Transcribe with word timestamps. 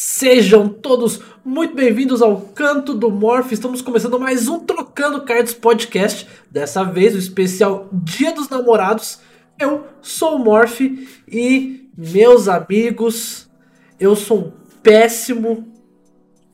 Sejam 0.00 0.68
todos 0.68 1.20
muito 1.44 1.74
bem-vindos 1.74 2.22
ao 2.22 2.40
Canto 2.40 2.94
do 2.94 3.10
Morph. 3.10 3.50
Estamos 3.50 3.82
começando 3.82 4.16
mais 4.16 4.46
um 4.46 4.60
Trocando 4.60 5.22
Cards 5.22 5.54
Podcast. 5.54 6.24
Dessa 6.48 6.84
vez 6.84 7.16
o 7.16 7.18
especial 7.18 7.88
Dia 7.92 8.32
dos 8.32 8.48
Namorados. 8.48 9.18
Eu 9.58 9.88
sou 10.00 10.36
o 10.36 10.38
Morph 10.38 10.82
e, 11.26 11.90
meus 11.98 12.46
amigos, 12.46 13.50
eu 13.98 14.14
sou 14.14 14.38
um 14.38 14.52
péssimo, 14.84 15.66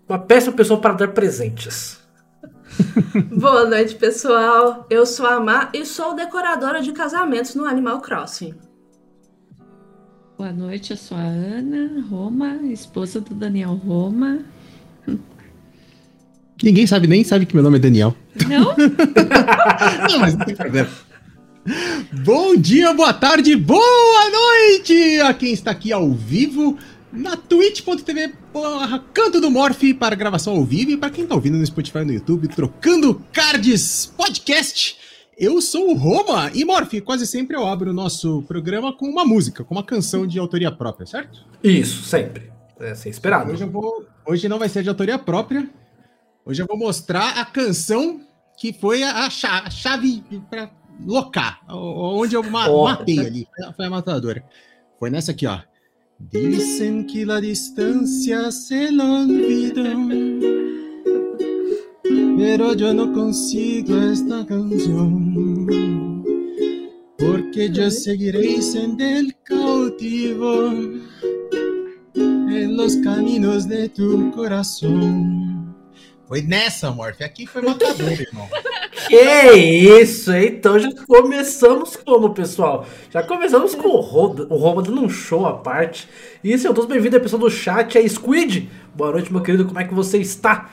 uma 0.09 0.19
péssima 0.19 0.57
pessoa 0.57 0.81
para 0.81 0.95
dar 0.95 1.09
presentes. 1.09 2.01
Boa 3.31 3.67
noite, 3.67 3.95
pessoal. 3.95 4.87
Eu 4.89 5.05
sou 5.05 5.27
a 5.27 5.39
Má 5.39 5.69
e 5.75 5.85
sou 5.85 6.15
decoradora 6.15 6.81
de 6.81 6.93
casamentos 6.93 7.55
no 7.55 7.67
Animal 7.67 8.01
Crossing. 8.01 8.55
Boa 10.37 10.53
noite, 10.53 10.91
eu 10.91 10.97
sou 10.97 11.17
a 11.17 11.21
Ana 11.21 12.05
Roma, 12.11 12.57
esposa 12.65 13.21
do 13.21 13.33
Daniel 13.37 13.75
Roma. 13.75 14.41
Ninguém 16.61 16.89
sabe, 16.89 17.07
nem 17.07 17.23
sabe 17.23 17.47
que 17.47 17.55
meu 17.55 17.63
nome 17.63 17.77
é 17.77 17.81
Daniel. 17.81 18.17
Não? 18.49 18.75
não, 20.11 20.19
mas 20.19 20.35
não 20.35 20.45
tem 20.45 20.57
problema. 20.57 20.91
Bom 22.25 22.57
dia, 22.57 22.93
boa 22.93 23.15
tarde, 23.15 23.55
boa 23.55 24.31
noite 24.31 25.21
a 25.21 25.33
quem 25.33 25.53
está 25.53 25.71
aqui 25.71 25.93
ao 25.93 26.11
vivo 26.13 26.77
na 27.13 27.37
twitch.tv 27.37 28.33
Canto 29.13 29.41
do 29.41 29.53
Morph 29.53 29.83
para 29.97 30.17
gravação 30.17 30.57
ao 30.57 30.65
vivo 30.65 30.91
e 30.91 30.97
para 30.97 31.11
quem 31.11 31.23
está 31.23 31.37
ouvindo 31.37 31.59
no 31.59 31.65
Spotify 31.65 32.05
no 32.05 32.13
YouTube, 32.13 32.49
trocando 32.49 33.23
cards 33.33 34.13
podcast. 34.17 35.04
Eu 35.37 35.61
sou 35.61 35.91
o 35.91 35.95
Roma 35.95 36.51
e 36.55 36.65
Morph, 36.65 36.95
quase 37.05 37.27
sempre 37.27 37.57
eu 37.57 37.67
abro 37.67 37.91
o 37.91 37.95
nosso 37.95 38.43
programa 38.43 38.93
com 38.97 39.07
uma 39.07 39.25
música, 39.25 39.65
com 39.65 39.75
uma 39.75 39.85
canção 39.85 40.27
de 40.27 40.39
autoria 40.39 40.71
própria, 40.71 41.07
certo? 41.07 41.45
Isso, 41.63 42.05
sempre. 42.05 42.53
É 42.79 42.95
ser 42.95 43.09
esperado. 43.09 43.51
Hoje, 43.53 43.63
eu 43.63 43.71
vou, 43.71 44.07
hoje 44.27 44.49
não 44.49 44.59
vai 44.59 44.69
ser 44.69 44.83
de 44.83 44.89
autoria 44.89 45.19
própria. 45.19 45.69
Hoje 46.45 46.63
eu 46.63 46.67
vou 46.67 46.77
mostrar 46.77 47.39
a 47.39 47.45
canção 47.45 48.21
que 48.57 48.73
foi 48.73 49.03
a, 49.03 49.27
a 49.27 49.71
chave 49.71 50.23
para 50.51 50.71
locar, 51.05 51.61
onde 51.69 52.37
eu 52.37 52.43
ma 52.43 52.69
oh. 52.69 52.85
matei 52.85 53.19
ali. 53.19 53.49
Foi 53.77 53.87
a 53.87 53.91
matadora. 53.91 54.45
Foi 54.99 55.11
nessa 55.11 55.33
aqui, 55.33 55.47
ó. 55.47 55.61
Dicen 56.19 57.07
que 57.07 57.25
la 57.25 57.41
distancia 57.41 58.51
se 58.53 58.91
lo 58.93 59.23
olvidó. 59.23 60.64
Pero 62.37 62.75
yo 62.75 62.93
no 62.93 63.13
consigo 63.13 63.97
esta 63.97 64.45
canción, 64.47 66.25
porque 67.19 67.71
yo 67.71 67.91
seguiré 67.91 68.61
siendo 68.61 69.05
el 69.05 69.37
cautivo 69.45 70.71
en 72.15 72.77
los 72.77 72.97
caminos 72.97 73.69
de 73.69 73.89
tu 73.89 74.31
corazón. 74.33 75.75
Foi 76.27 76.41
nessa, 76.41 76.91
Morph. 76.91 77.21
Aqui 77.21 77.47
foi 77.47 77.63
matador, 77.63 78.11
irmão. 78.11 78.49
Que 79.09 79.53
isso, 80.01 80.33
então 80.33 80.79
já 80.79 80.89
começamos 81.07 81.97
como, 81.97 82.33
pessoal? 82.33 82.87
Já 83.11 83.23
começamos 83.23 83.75
com 83.75 83.89
o 83.89 84.01
Roma, 84.01 84.47
o 84.49 84.57
Roma 84.57 84.83
dando 84.83 85.03
um 85.03 85.11
show 85.11 85.45
à 85.47 85.53
parte. 85.53 86.09
E 86.43 86.57
sejam 86.57 86.73
todos 86.73 86.89
bem-vindos, 86.89 87.21
pessoal 87.21 87.41
do 87.41 87.51
chat, 87.51 87.99
é 87.99 88.09
Squid. 88.09 88.71
Boa 88.95 89.13
noite, 89.13 89.31
meu 89.31 89.43
querido, 89.43 89.67
como 89.67 89.79
é 89.79 89.85
que 89.85 89.93
você 89.93 90.19
está? 90.19 90.71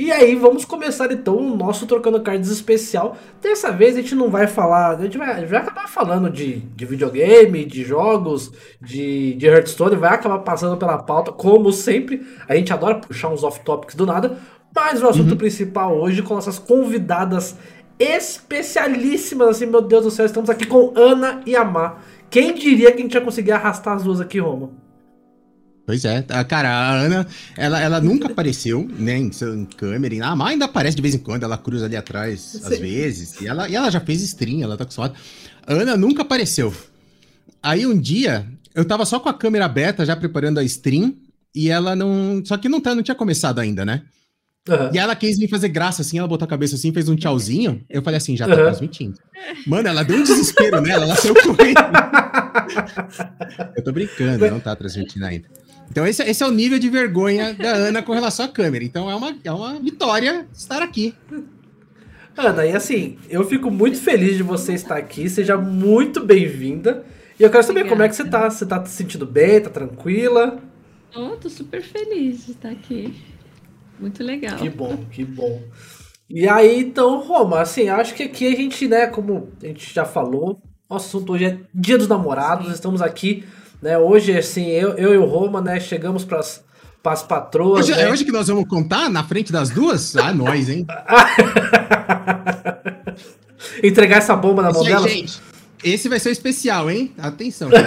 E 0.00 0.12
aí, 0.12 0.36
vamos 0.36 0.64
começar 0.64 1.10
então 1.10 1.36
o 1.36 1.56
nosso 1.56 1.84
Trocando 1.84 2.20
Cards 2.20 2.48
especial. 2.50 3.16
Dessa 3.42 3.72
vez 3.72 3.96
a 3.96 4.00
gente 4.00 4.14
não 4.14 4.30
vai 4.30 4.46
falar, 4.46 4.96
a 4.96 5.02
gente 5.02 5.18
vai, 5.18 5.44
vai 5.44 5.58
acabar 5.58 5.88
falando 5.88 6.30
de, 6.30 6.60
de 6.60 6.86
videogame, 6.86 7.64
de 7.64 7.82
jogos, 7.82 8.52
de, 8.80 9.34
de 9.34 9.46
Hearthstone, 9.48 9.96
vai 9.96 10.14
acabar 10.14 10.38
passando 10.38 10.76
pela 10.76 10.98
pauta, 10.98 11.32
como 11.32 11.72
sempre. 11.72 12.24
A 12.48 12.54
gente 12.54 12.72
adora 12.72 13.00
puxar 13.00 13.28
uns 13.30 13.42
off-topics 13.42 13.96
do 13.96 14.06
nada, 14.06 14.38
mas 14.72 15.02
o 15.02 15.08
assunto 15.08 15.32
uhum. 15.32 15.36
principal 15.36 15.98
hoje 15.98 16.22
com 16.22 16.34
nossas 16.34 16.60
convidadas 16.60 17.56
especialíssimas, 17.98 19.48
assim, 19.48 19.66
meu 19.66 19.82
Deus 19.82 20.04
do 20.04 20.12
céu, 20.12 20.26
estamos 20.26 20.48
aqui 20.48 20.64
com 20.64 20.92
Ana 20.94 21.40
e 21.44 21.56
Amar. 21.56 22.04
Quem 22.30 22.54
diria 22.54 22.92
que 22.92 22.98
a 22.98 23.02
gente 23.02 23.14
ia 23.14 23.20
conseguir 23.20 23.50
arrastar 23.50 23.96
as 23.96 24.04
duas 24.04 24.20
aqui, 24.20 24.38
Roma? 24.38 24.70
Pois 25.88 26.04
é, 26.04 26.22
a, 26.28 26.44
cara, 26.44 26.68
a 26.68 27.00
Ana, 27.00 27.26
ela, 27.56 27.80
ela 27.80 27.98
nunca 27.98 28.26
apareceu, 28.26 28.86
né, 28.98 29.16
em, 29.16 29.30
em 29.30 29.64
câmera, 29.64 30.14
e 30.14 30.20
a 30.20 30.36
Má 30.36 30.50
ainda 30.50 30.66
aparece 30.66 30.94
de 30.94 31.00
vez 31.00 31.14
em 31.14 31.18
quando, 31.18 31.44
ela 31.44 31.56
cruza 31.56 31.86
ali 31.86 31.96
atrás, 31.96 32.40
Sim. 32.42 32.60
às 32.62 32.78
vezes, 32.78 33.40
e 33.40 33.46
ela, 33.46 33.66
e 33.70 33.74
ela 33.74 33.90
já 33.90 33.98
fez 33.98 34.20
stream, 34.20 34.62
ela 34.62 34.76
tá 34.76 34.82
acostumada. 34.82 35.14
A 35.66 35.72
Ana 35.72 35.96
nunca 35.96 36.20
apareceu. 36.20 36.74
Aí 37.62 37.86
um 37.86 37.98
dia, 37.98 38.46
eu 38.74 38.84
tava 38.84 39.06
só 39.06 39.18
com 39.18 39.30
a 39.30 39.32
câmera 39.32 39.64
aberta, 39.64 40.04
já 40.04 40.14
preparando 40.14 40.58
a 40.58 40.62
stream, 40.62 41.14
e 41.54 41.70
ela 41.70 41.96
não. 41.96 42.42
Só 42.44 42.58
que 42.58 42.68
não, 42.68 42.82
tá, 42.82 42.94
não 42.94 43.02
tinha 43.02 43.14
começado 43.14 43.58
ainda, 43.58 43.82
né? 43.82 44.02
Uhum. 44.68 44.90
E 44.92 44.98
ela 44.98 45.16
quis 45.16 45.38
me 45.38 45.48
fazer 45.48 45.68
graça, 45.68 46.02
assim, 46.02 46.18
ela 46.18 46.28
botou 46.28 46.44
a 46.44 46.50
cabeça 46.50 46.74
assim, 46.74 46.92
fez 46.92 47.08
um 47.08 47.16
tchauzinho. 47.16 47.82
Eu 47.88 48.02
falei 48.02 48.18
assim, 48.18 48.36
já 48.36 48.46
tá 48.46 48.54
uhum. 48.54 48.64
transmitindo. 48.64 49.18
Mano, 49.66 49.88
ela 49.88 50.02
deu 50.02 50.18
um 50.18 50.22
desespero 50.22 50.82
nela, 50.82 51.04
ela 51.04 51.16
saiu 51.16 51.34
correndo. 51.34 51.80
eu 53.74 53.82
tô 53.82 53.90
brincando, 53.90 54.50
não 54.50 54.60
tá 54.60 54.76
transmitindo 54.76 55.24
ainda. 55.24 55.48
Então 55.90 56.06
esse, 56.06 56.22
esse 56.22 56.42
é 56.42 56.46
o 56.46 56.50
nível 56.50 56.78
de 56.78 56.88
vergonha 56.88 57.54
da 57.54 57.72
Ana 57.72 58.02
com 58.02 58.12
relação 58.12 58.44
à 58.44 58.48
câmera. 58.48 58.84
Então 58.84 59.10
é 59.10 59.14
uma, 59.14 59.36
é 59.42 59.52
uma 59.52 59.78
vitória 59.80 60.46
estar 60.52 60.82
aqui. 60.82 61.14
Ana, 62.36 62.64
e 62.64 62.74
assim, 62.74 63.18
eu 63.28 63.44
fico 63.44 63.70
muito 63.70 63.98
feliz 63.98 64.36
de 64.36 64.42
você 64.42 64.74
estar 64.74 64.96
aqui. 64.96 65.28
Seja 65.28 65.56
muito 65.56 66.24
bem-vinda. 66.24 67.04
E 67.38 67.42
eu 67.42 67.50
quero 67.50 67.62
saber 67.64 67.80
Obrigada. 67.80 67.96
como 67.96 68.02
é 68.02 68.08
que 68.08 68.16
você 68.16 68.24
tá. 68.24 68.48
Você 68.48 68.66
tá 68.66 68.84
se 68.84 68.92
sentindo 68.92 69.26
bem? 69.26 69.60
Tá 69.60 69.70
tranquila? 69.70 70.58
Oh, 71.16 71.36
tô 71.36 71.48
super 71.48 71.82
feliz 71.82 72.46
de 72.46 72.52
estar 72.52 72.70
aqui. 72.70 73.14
Muito 73.98 74.22
legal. 74.22 74.56
Que 74.56 74.70
bom, 74.70 74.96
que 75.10 75.24
bom. 75.24 75.62
E 76.30 76.48
aí, 76.48 76.80
então, 76.80 77.20
Roma, 77.20 77.60
assim, 77.60 77.88
acho 77.88 78.14
que 78.14 78.24
aqui 78.24 78.46
a 78.46 78.54
gente, 78.54 78.86
né, 78.86 79.06
como 79.06 79.48
a 79.62 79.66
gente 79.66 79.92
já 79.92 80.04
falou, 80.04 80.60
nosso 80.88 81.08
assunto 81.08 81.32
hoje 81.32 81.46
é 81.46 81.58
Dia 81.74 81.96
dos 81.96 82.06
Namorados. 82.06 82.66
Sim. 82.66 82.72
Estamos 82.74 83.02
aqui 83.02 83.44
né? 83.80 83.98
Hoje, 83.98 84.36
assim, 84.36 84.66
eu, 84.66 84.90
eu 84.94 85.14
e 85.14 85.16
o 85.16 85.24
Roma, 85.24 85.60
né, 85.60 85.78
chegamos 85.80 86.24
para 86.24 86.40
as 86.40 87.22
patroas. 87.22 87.88
Hoje, 87.88 87.96
né? 87.96 88.04
É 88.04 88.10
hoje 88.10 88.24
que 88.24 88.32
nós 88.32 88.48
vamos 88.48 88.68
contar 88.68 89.08
na 89.08 89.24
frente 89.24 89.52
das 89.52 89.70
duas? 89.70 90.16
Ah, 90.16 90.32
nós, 90.32 90.68
hein? 90.68 90.86
Entregar 93.82 94.18
essa 94.18 94.36
bomba 94.36 94.62
na 94.62 94.72
mão 94.72 94.82
dela. 94.82 95.08
Gente, 95.08 95.40
esse 95.82 96.08
vai 96.08 96.18
ser 96.18 96.30
o 96.30 96.32
especial, 96.32 96.90
hein? 96.90 97.12
Atenção. 97.18 97.70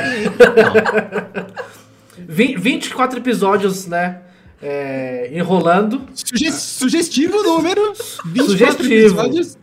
24 2.17 3.19
episódios, 3.19 3.87
né? 3.87 4.21
É, 4.61 5.29
enrolando. 5.33 6.05
Suge 6.13 6.51
sugestivo 6.51 7.41
número. 7.41 7.93
24 8.25 8.83
sugestivo. 8.83 8.93
episódios. 8.93 9.57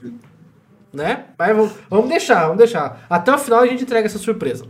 Né? 0.92 1.24
Mas 1.38 1.56
vamos 1.88 2.08
deixar, 2.08 2.42
vamos 2.44 2.58
deixar. 2.58 3.06
Até 3.08 3.32
o 3.32 3.38
final 3.38 3.60
a 3.60 3.66
gente 3.66 3.84
entrega 3.84 4.06
essa 4.06 4.18
surpresa. 4.18 4.66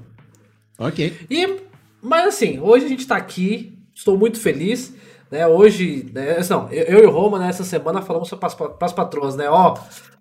Ok. 0.78 1.26
E, 1.28 1.56
mas 2.00 2.28
assim, 2.28 2.60
hoje 2.60 2.86
a 2.86 2.88
gente 2.88 3.06
tá 3.06 3.16
aqui, 3.16 3.76
estou 3.94 4.16
muito 4.16 4.38
feliz. 4.38 4.94
Né, 5.30 5.46
hoje, 5.46 6.10
né, 6.14 6.38
não, 6.48 6.72
eu, 6.72 6.84
eu 6.84 7.04
e 7.04 7.06
o 7.06 7.10
Roma, 7.10 7.38
né, 7.38 7.50
essa 7.50 7.64
semana 7.64 8.00
falamos 8.00 8.30
para 8.30 8.86
as 8.86 8.92
patroas, 8.94 9.36
né? 9.36 9.50
Ó, 9.50 9.76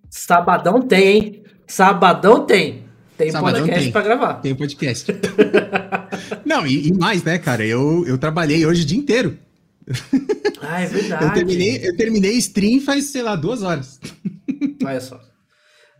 sabadão 0.09 0.81
tem, 0.81 1.07
hein? 1.07 1.43
Sabadão 1.65 2.45
tem. 2.45 2.83
Tem 3.17 3.31
sabadão 3.31 3.61
podcast 3.61 3.91
para 3.91 4.01
gravar. 4.01 4.33
Tem 4.35 4.53
podcast. 4.53 5.11
não, 6.45 6.67
e, 6.67 6.89
e, 6.89 6.93
mais, 6.93 7.23
né, 7.23 7.39
cara? 7.39 7.65
Eu, 7.65 8.05
eu 8.05 8.17
trabalhei 8.17 8.65
hoje 8.65 8.83
o 8.83 8.85
dia 8.85 8.97
inteiro. 8.97 9.37
Ah, 10.61 10.81
é 10.81 10.85
verdade. 10.85 11.23
eu, 11.23 11.33
terminei, 11.33 11.87
eu 11.87 11.97
terminei 11.97 12.33
stream 12.33 12.81
faz, 12.81 13.05
sei 13.05 13.23
lá, 13.23 13.35
duas 13.35 13.63
horas. 13.63 13.99
Olha 14.83 15.01
só. 15.01 15.19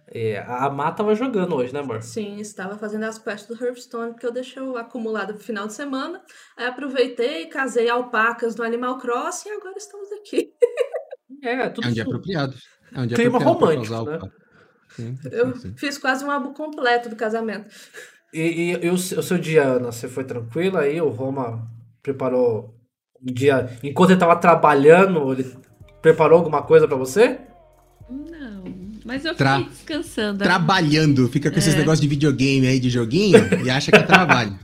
É, 0.10 0.40
a 0.40 0.70
Má 0.70 0.92
tava 0.92 1.14
jogando 1.16 1.56
hoje, 1.56 1.74
né, 1.74 1.80
amor? 1.80 2.02
Sim, 2.02 2.40
estava 2.40 2.78
fazendo 2.78 3.04
as 3.04 3.18
quests 3.18 3.48
do 3.48 3.62
Hearthstone, 3.62 4.14
porque 4.14 4.26
eu 4.26 4.32
deixei 4.32 4.64
acumulado 4.78 5.34
pro 5.34 5.44
final 5.44 5.68
de 5.68 5.74
semana. 5.74 6.22
Aí 6.56 6.66
aproveitei, 6.66 7.48
casei 7.48 7.90
alpacas 7.90 8.56
no 8.56 8.64
Animal 8.64 8.98
Crossing 9.00 9.50
e 9.50 9.52
agora 9.54 9.78
estamos 9.78 10.10
aqui. 10.14 10.54
É, 11.44 11.70
tudo 11.70 11.88
É 11.88 11.90
um 11.90 11.94
dia 11.94 12.04
apropriado. 12.04 12.56
É 12.94 13.02
um 13.02 13.08
dia 13.08 13.18
Clima 13.18 13.38
romântico, 13.38 14.04
né? 14.06 14.20
Sim, 14.90 15.18
eu 15.30 15.56
sim. 15.56 15.74
fiz 15.78 15.98
quase 15.98 16.24
um 16.24 16.32
álbum 16.32 16.54
completo 16.54 17.10
do 17.10 17.16
casamento. 17.16 17.70
E, 18.34 18.42
e, 18.42 18.86
e 18.86 18.90
o, 18.90 18.94
o, 18.94 18.98
seu 18.98 19.38
dia, 19.38 19.64
Ana, 19.64 19.92
você 19.92 20.08
foi 20.08 20.24
tranquila 20.24 20.82
aí? 20.82 21.02
O 21.02 21.10
Roma 21.10 21.70
preparou 22.02 22.74
um 23.22 23.32
dia... 23.32 23.70
Enquanto 23.84 24.12
ele 24.12 24.20
tava 24.20 24.38
trabalhando, 24.38 25.34
ele 25.34 25.54
preparou 26.02 26.40
alguma 26.40 26.64
coisa 26.64 26.88
para 26.88 26.98
você? 26.98 27.47
Mas 29.08 29.24
eu 29.24 29.34
Tra 29.34 29.60
fiquei 29.60 29.72
descansando. 29.72 30.44
Trabalhando, 30.44 31.30
fica 31.30 31.50
com 31.50 31.56
é. 31.56 31.60
esses 31.60 31.74
negócios 31.74 32.02
de 32.02 32.10
videogame 32.10 32.68
aí, 32.68 32.78
de 32.78 32.90
joguinho, 32.90 33.38
e 33.66 33.70
acha 33.70 33.90
que 33.90 33.98
é 33.98 34.04
trabalho. 34.04 34.60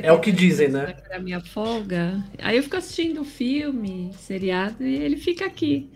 É 0.00 0.12
o 0.12 0.20
que 0.20 0.30
dizem, 0.30 0.68
né? 0.68 0.94
A 1.12 1.18
minha 1.18 1.40
folga. 1.40 2.24
Aí 2.38 2.56
eu 2.56 2.62
fico 2.62 2.76
assistindo 2.76 3.24
filme, 3.24 4.12
seriado, 4.16 4.86
e 4.86 4.94
ele 4.94 5.16
fica 5.16 5.44
aqui. 5.44 5.90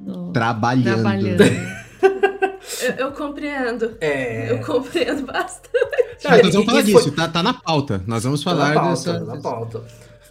No... 0.00 0.32
Trabalhando. 0.32 0.94
Trabalhando. 0.94 1.42
eu, 2.82 2.92
eu, 2.96 3.12
compreendo. 3.12 3.96
É... 4.00 4.50
Eu 4.50 4.60
compreendo 4.60 5.26
bastante. 5.26 6.24
Nós 6.24 6.54
vamos 6.54 6.66
falar 6.66 6.82
disso, 6.82 7.02
foi... 7.02 7.12
tá, 7.12 7.28
tá 7.28 7.42
na 7.42 7.52
pauta. 7.52 8.02
Nós 8.06 8.24
vamos 8.24 8.42
falar 8.42 8.72
tá 8.72 8.80
pauta, 8.80 9.12
dessa. 9.12 9.26
Tá 9.26 9.34
na 9.34 9.40
pauta. 9.42 9.84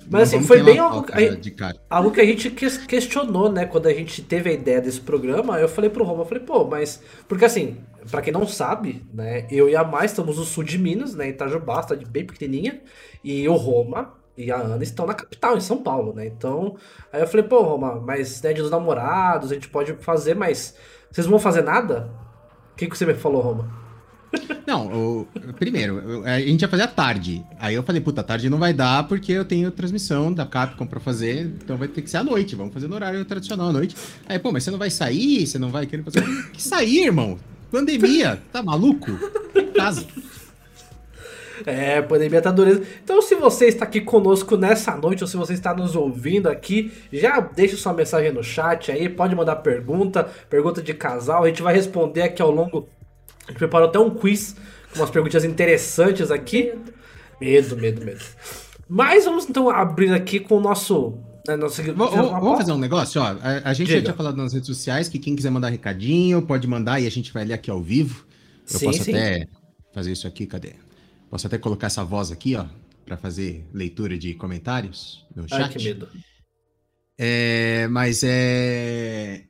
Mas 0.09 0.23
assim, 0.33 0.41
foi 0.45 0.61
bem 0.61 0.79
algo, 0.79 1.01
de 1.35 1.51
cara. 1.51 1.75
algo 1.89 2.11
que 2.11 2.21
a 2.21 2.25
gente 2.25 2.49
ques- 2.51 2.77
questionou, 2.77 3.51
né? 3.51 3.65
Quando 3.65 3.87
a 3.87 3.93
gente 3.93 4.21
teve 4.21 4.49
a 4.49 4.53
ideia 4.53 4.79
desse 4.81 5.01
programa, 5.01 5.59
eu 5.59 5.67
falei 5.67 5.89
pro 5.89 6.03
Roma, 6.03 6.21
eu 6.21 6.25
falei, 6.25 6.43
pô, 6.43 6.63
mas. 6.65 7.01
Porque 7.27 7.45
assim, 7.45 7.77
pra 8.09 8.21
quem 8.21 8.31
não 8.33 8.47
sabe, 8.47 9.03
né? 9.13 9.47
Eu 9.49 9.67
e 9.69 9.75
a 9.75 9.83
Mai 9.83 10.05
estamos 10.05 10.37
no 10.37 10.43
sul 10.43 10.63
de 10.63 10.77
Minas, 10.77 11.15
né? 11.15 11.29
Itajubá, 11.29 11.81
cidade 11.83 12.05
bem 12.05 12.25
pequenininha. 12.25 12.81
E 13.23 13.47
o 13.49 13.55
Roma 13.55 14.13
e 14.37 14.51
a 14.51 14.57
Ana 14.57 14.83
estão 14.83 15.05
na 15.05 15.13
capital, 15.13 15.57
em 15.57 15.61
São 15.61 15.77
Paulo, 15.81 16.13
né? 16.13 16.25
Então. 16.27 16.75
Aí 17.11 17.21
eu 17.21 17.27
falei, 17.27 17.45
pô, 17.47 17.61
Roma, 17.61 17.95
mas 17.99 18.41
né, 18.41 18.53
dia 18.53 18.61
dos 18.61 18.71
namorados, 18.71 19.51
a 19.51 19.55
gente 19.55 19.69
pode 19.69 19.93
fazer, 20.01 20.35
mas. 20.35 20.75
Vocês 21.11 21.25
não 21.25 21.31
vão 21.31 21.39
fazer 21.39 21.61
nada? 21.63 22.11
O 22.73 22.75
que, 22.75 22.87
que 22.87 22.97
você 22.97 23.05
me 23.05 23.13
falou, 23.15 23.41
Roma? 23.41 23.84
Não, 24.65 25.27
primeiro, 25.57 26.23
a 26.25 26.39
gente 26.39 26.61
ia 26.61 26.67
fazer 26.67 26.83
à 26.83 26.87
tarde. 26.87 27.45
Aí 27.59 27.75
eu 27.75 27.83
falei, 27.83 28.01
puta, 28.01 28.23
tarde 28.23 28.49
não 28.49 28.57
vai 28.57 28.73
dar 28.73 29.07
porque 29.07 29.31
eu 29.31 29.45
tenho 29.45 29.71
transmissão 29.71 30.33
da 30.33 30.45
Capcom 30.45 30.85
pra 30.85 30.99
fazer, 30.99 31.51
então 31.63 31.77
vai 31.77 31.87
ter 31.87 32.01
que 32.01 32.09
ser 32.09 32.17
à 32.17 32.23
noite. 32.23 32.55
Vamos 32.55 32.73
fazer 32.73 32.87
no 32.87 32.95
horário 32.95 33.23
tradicional 33.25 33.69
à 33.69 33.73
noite. 33.73 33.95
Aí, 34.27 34.39
pô, 34.39 34.51
mas 34.51 34.63
você 34.63 34.71
não 34.71 34.79
vai 34.79 34.89
sair? 34.89 35.45
Você 35.45 35.59
não 35.59 35.69
vai 35.69 35.85
querer 35.85 36.03
fazer. 36.03 36.23
Que 36.51 36.61
sair, 36.61 37.05
irmão? 37.05 37.37
Pandemia, 37.71 38.41
tá 38.51 38.63
maluco? 38.63 39.11
Casa. 39.75 40.05
É, 41.65 42.01
pandemia 42.01 42.41
tá 42.41 42.51
dureza. 42.51 42.83
Então, 43.03 43.21
se 43.21 43.33
você 43.35 43.67
está 43.67 43.85
aqui 43.85 44.01
conosco 44.01 44.57
nessa 44.57 44.95
noite, 44.95 45.23
ou 45.23 45.27
se 45.27 45.37
você 45.37 45.53
está 45.53 45.73
nos 45.73 45.95
ouvindo 45.95 46.47
aqui, 46.47 46.91
já 47.11 47.39
deixa 47.39 47.77
sua 47.77 47.93
mensagem 47.93 48.31
no 48.31 48.43
chat 48.43 48.91
aí, 48.91 49.07
pode 49.07 49.35
mandar 49.35 49.55
pergunta, 49.57 50.29
pergunta 50.49 50.81
de 50.81 50.93
casal, 50.93 51.43
a 51.43 51.47
gente 51.47 51.61
vai 51.61 51.73
responder 51.73 52.23
aqui 52.23 52.41
ao 52.41 52.51
longo. 52.51 52.89
A 53.45 53.51
gente 53.51 53.57
preparou 53.59 53.87
até 53.89 53.99
um 53.99 54.09
quiz 54.09 54.55
com 54.91 54.99
umas 54.99 55.09
perguntinhas 55.09 55.43
interessantes 55.43 56.31
aqui. 56.31 56.73
Medo, 57.39 57.75
medo, 57.77 58.03
medo. 58.05 58.23
Mas 58.87 59.25
vamos 59.25 59.47
então 59.49 59.69
abrir 59.69 60.11
aqui 60.13 60.39
com 60.39 60.57
o 60.57 60.61
nosso. 60.61 61.17
Né, 61.47 61.55
nosso 61.55 61.81
V- 61.83 61.91
v- 61.91 61.93
Vamos 61.93 62.57
fazer 62.57 62.71
um 62.71 62.77
negócio, 62.77 63.21
ó. 63.21 63.25
A, 63.41 63.69
a 63.69 63.73
gente 63.73 63.87
já 63.87 63.95
Diga. 63.97 64.05
tinha 64.05 64.13
falado 64.15 64.35
nas 64.37 64.53
redes 64.53 64.67
sociais 64.67 65.07
que 65.07 65.19
quem 65.19 65.35
quiser 65.35 65.51
mandar 65.51 65.69
recadinho, 65.69 66.41
pode 66.41 66.67
mandar 66.67 66.99
e 66.99 67.05
a 67.05 67.11
gente 67.11 67.31
vai 67.31 67.45
ler 67.45 67.53
aqui 67.53 67.69
ao 67.69 67.81
vivo. 67.81 68.25
Eu 68.71 68.79
Sim, 68.79 68.85
posso 68.87 69.03
sim. 69.03 69.11
até 69.11 69.47
fazer 69.93 70.11
isso 70.11 70.27
aqui, 70.27 70.47
cadê? 70.47 70.73
Posso 71.29 71.45
até 71.45 71.57
colocar 71.59 71.87
essa 71.87 72.03
voz 72.03 72.31
aqui, 72.31 72.55
ó, 72.55 72.65
pra 73.05 73.15
fazer 73.17 73.67
leitura 73.73 74.17
de 74.17 74.33
comentários 74.33 75.23
no 75.35 75.43
Ai, 75.51 75.61
chat. 75.63 75.77
que 75.77 75.83
medo. 75.83 76.07
É, 77.17 77.87
mas 77.89 78.21
é. 78.23 79.43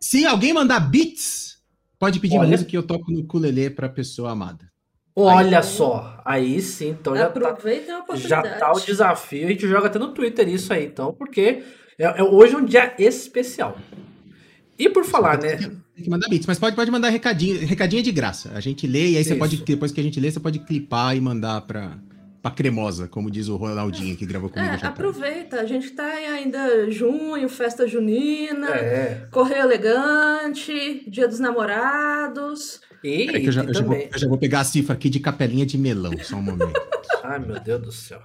Se 0.00 0.24
alguém 0.26 0.52
mandar 0.52 0.80
beats, 0.80 1.49
pode 2.00 2.18
pedir 2.18 2.38
Olha. 2.38 2.48
música 2.48 2.68
que 2.70 2.76
eu 2.76 2.82
toco 2.82 3.12
no 3.12 3.20
ukulele 3.20 3.70
pra 3.70 3.88
pessoa 3.88 4.30
amada. 4.32 4.68
Olha 5.14 5.62
só, 5.62 6.20
aí 6.24 6.60
sim, 6.62 6.90
então 6.90 7.14
já 7.14 7.28
tá, 7.28 7.58
já 8.16 8.42
tá 8.42 8.72
o 8.72 8.80
desafio. 8.80 9.46
A 9.46 9.50
gente 9.50 9.68
joga 9.68 9.88
até 9.88 9.98
no 9.98 10.14
Twitter 10.14 10.48
isso 10.48 10.72
aí, 10.72 10.86
então, 10.86 11.12
porque 11.12 11.62
é, 11.98 12.04
é- 12.04 12.22
hoje 12.22 12.54
é 12.54 12.56
um 12.58 12.64
dia 12.64 12.94
especial. 12.98 13.76
E 14.78 14.88
por 14.88 15.04
falar, 15.04 15.38
né? 15.42 15.56
Tem 15.56 16.04
que 16.04 16.08
mandar 16.08 16.26
beats, 16.30 16.46
mas 16.46 16.58
pode, 16.58 16.74
pode 16.74 16.90
mandar 16.90 17.10
recadinho. 17.10 17.58
Recadinho 17.66 18.00
é 18.00 18.02
de 18.02 18.12
graça. 18.12 18.52
A 18.54 18.60
gente 18.60 18.86
lê 18.86 19.10
e 19.10 19.16
aí 19.18 19.24
você 19.24 19.30
Isso. 19.30 19.38
pode, 19.38 19.56
depois 19.58 19.92
que 19.92 20.00
a 20.00 20.02
gente 20.02 20.18
lê, 20.18 20.30
você 20.30 20.40
pode 20.40 20.60
clipar 20.60 21.14
e 21.14 21.20
mandar 21.20 21.60
pra, 21.62 21.98
pra 22.42 22.50
cremosa, 22.50 23.06
como 23.08 23.30
diz 23.30 23.48
o 23.48 23.56
Ronaldinho 23.56 24.16
que 24.16 24.24
gravou 24.26 24.48
comigo. 24.50 24.72
É, 24.74 24.78
já 24.78 24.82
tá. 24.82 24.88
aproveita. 24.88 25.60
A 25.60 25.64
gente 25.66 25.90
tá 25.90 26.20
em 26.20 26.26
ainda 26.26 26.90
junho, 26.90 27.48
festa 27.48 27.86
junina, 27.86 28.68
É. 28.70 29.26
correio 29.30 29.62
elegante, 29.62 31.04
dia 31.10 31.26
dos 31.28 31.38
namorados. 31.40 32.80
E, 33.02 33.26
que 33.28 33.46
eu 33.46 33.52
já, 33.52 33.62
eu 33.64 33.72
já 33.74 33.80
vou, 33.82 33.92
também. 33.94 34.08
eu 34.12 34.18
já 34.18 34.28
vou 34.28 34.38
pegar 34.38 34.60
a 34.60 34.64
cifra 34.64 34.94
aqui 34.94 35.08
de 35.08 35.20
capelinha 35.20 35.64
de 35.64 35.78
melão, 35.78 36.12
só 36.22 36.36
um 36.36 36.42
momento. 36.42 36.72
Ai, 37.24 37.38
meu 37.38 37.58
Deus 37.60 37.80
do 37.82 37.92
céu. 37.92 38.20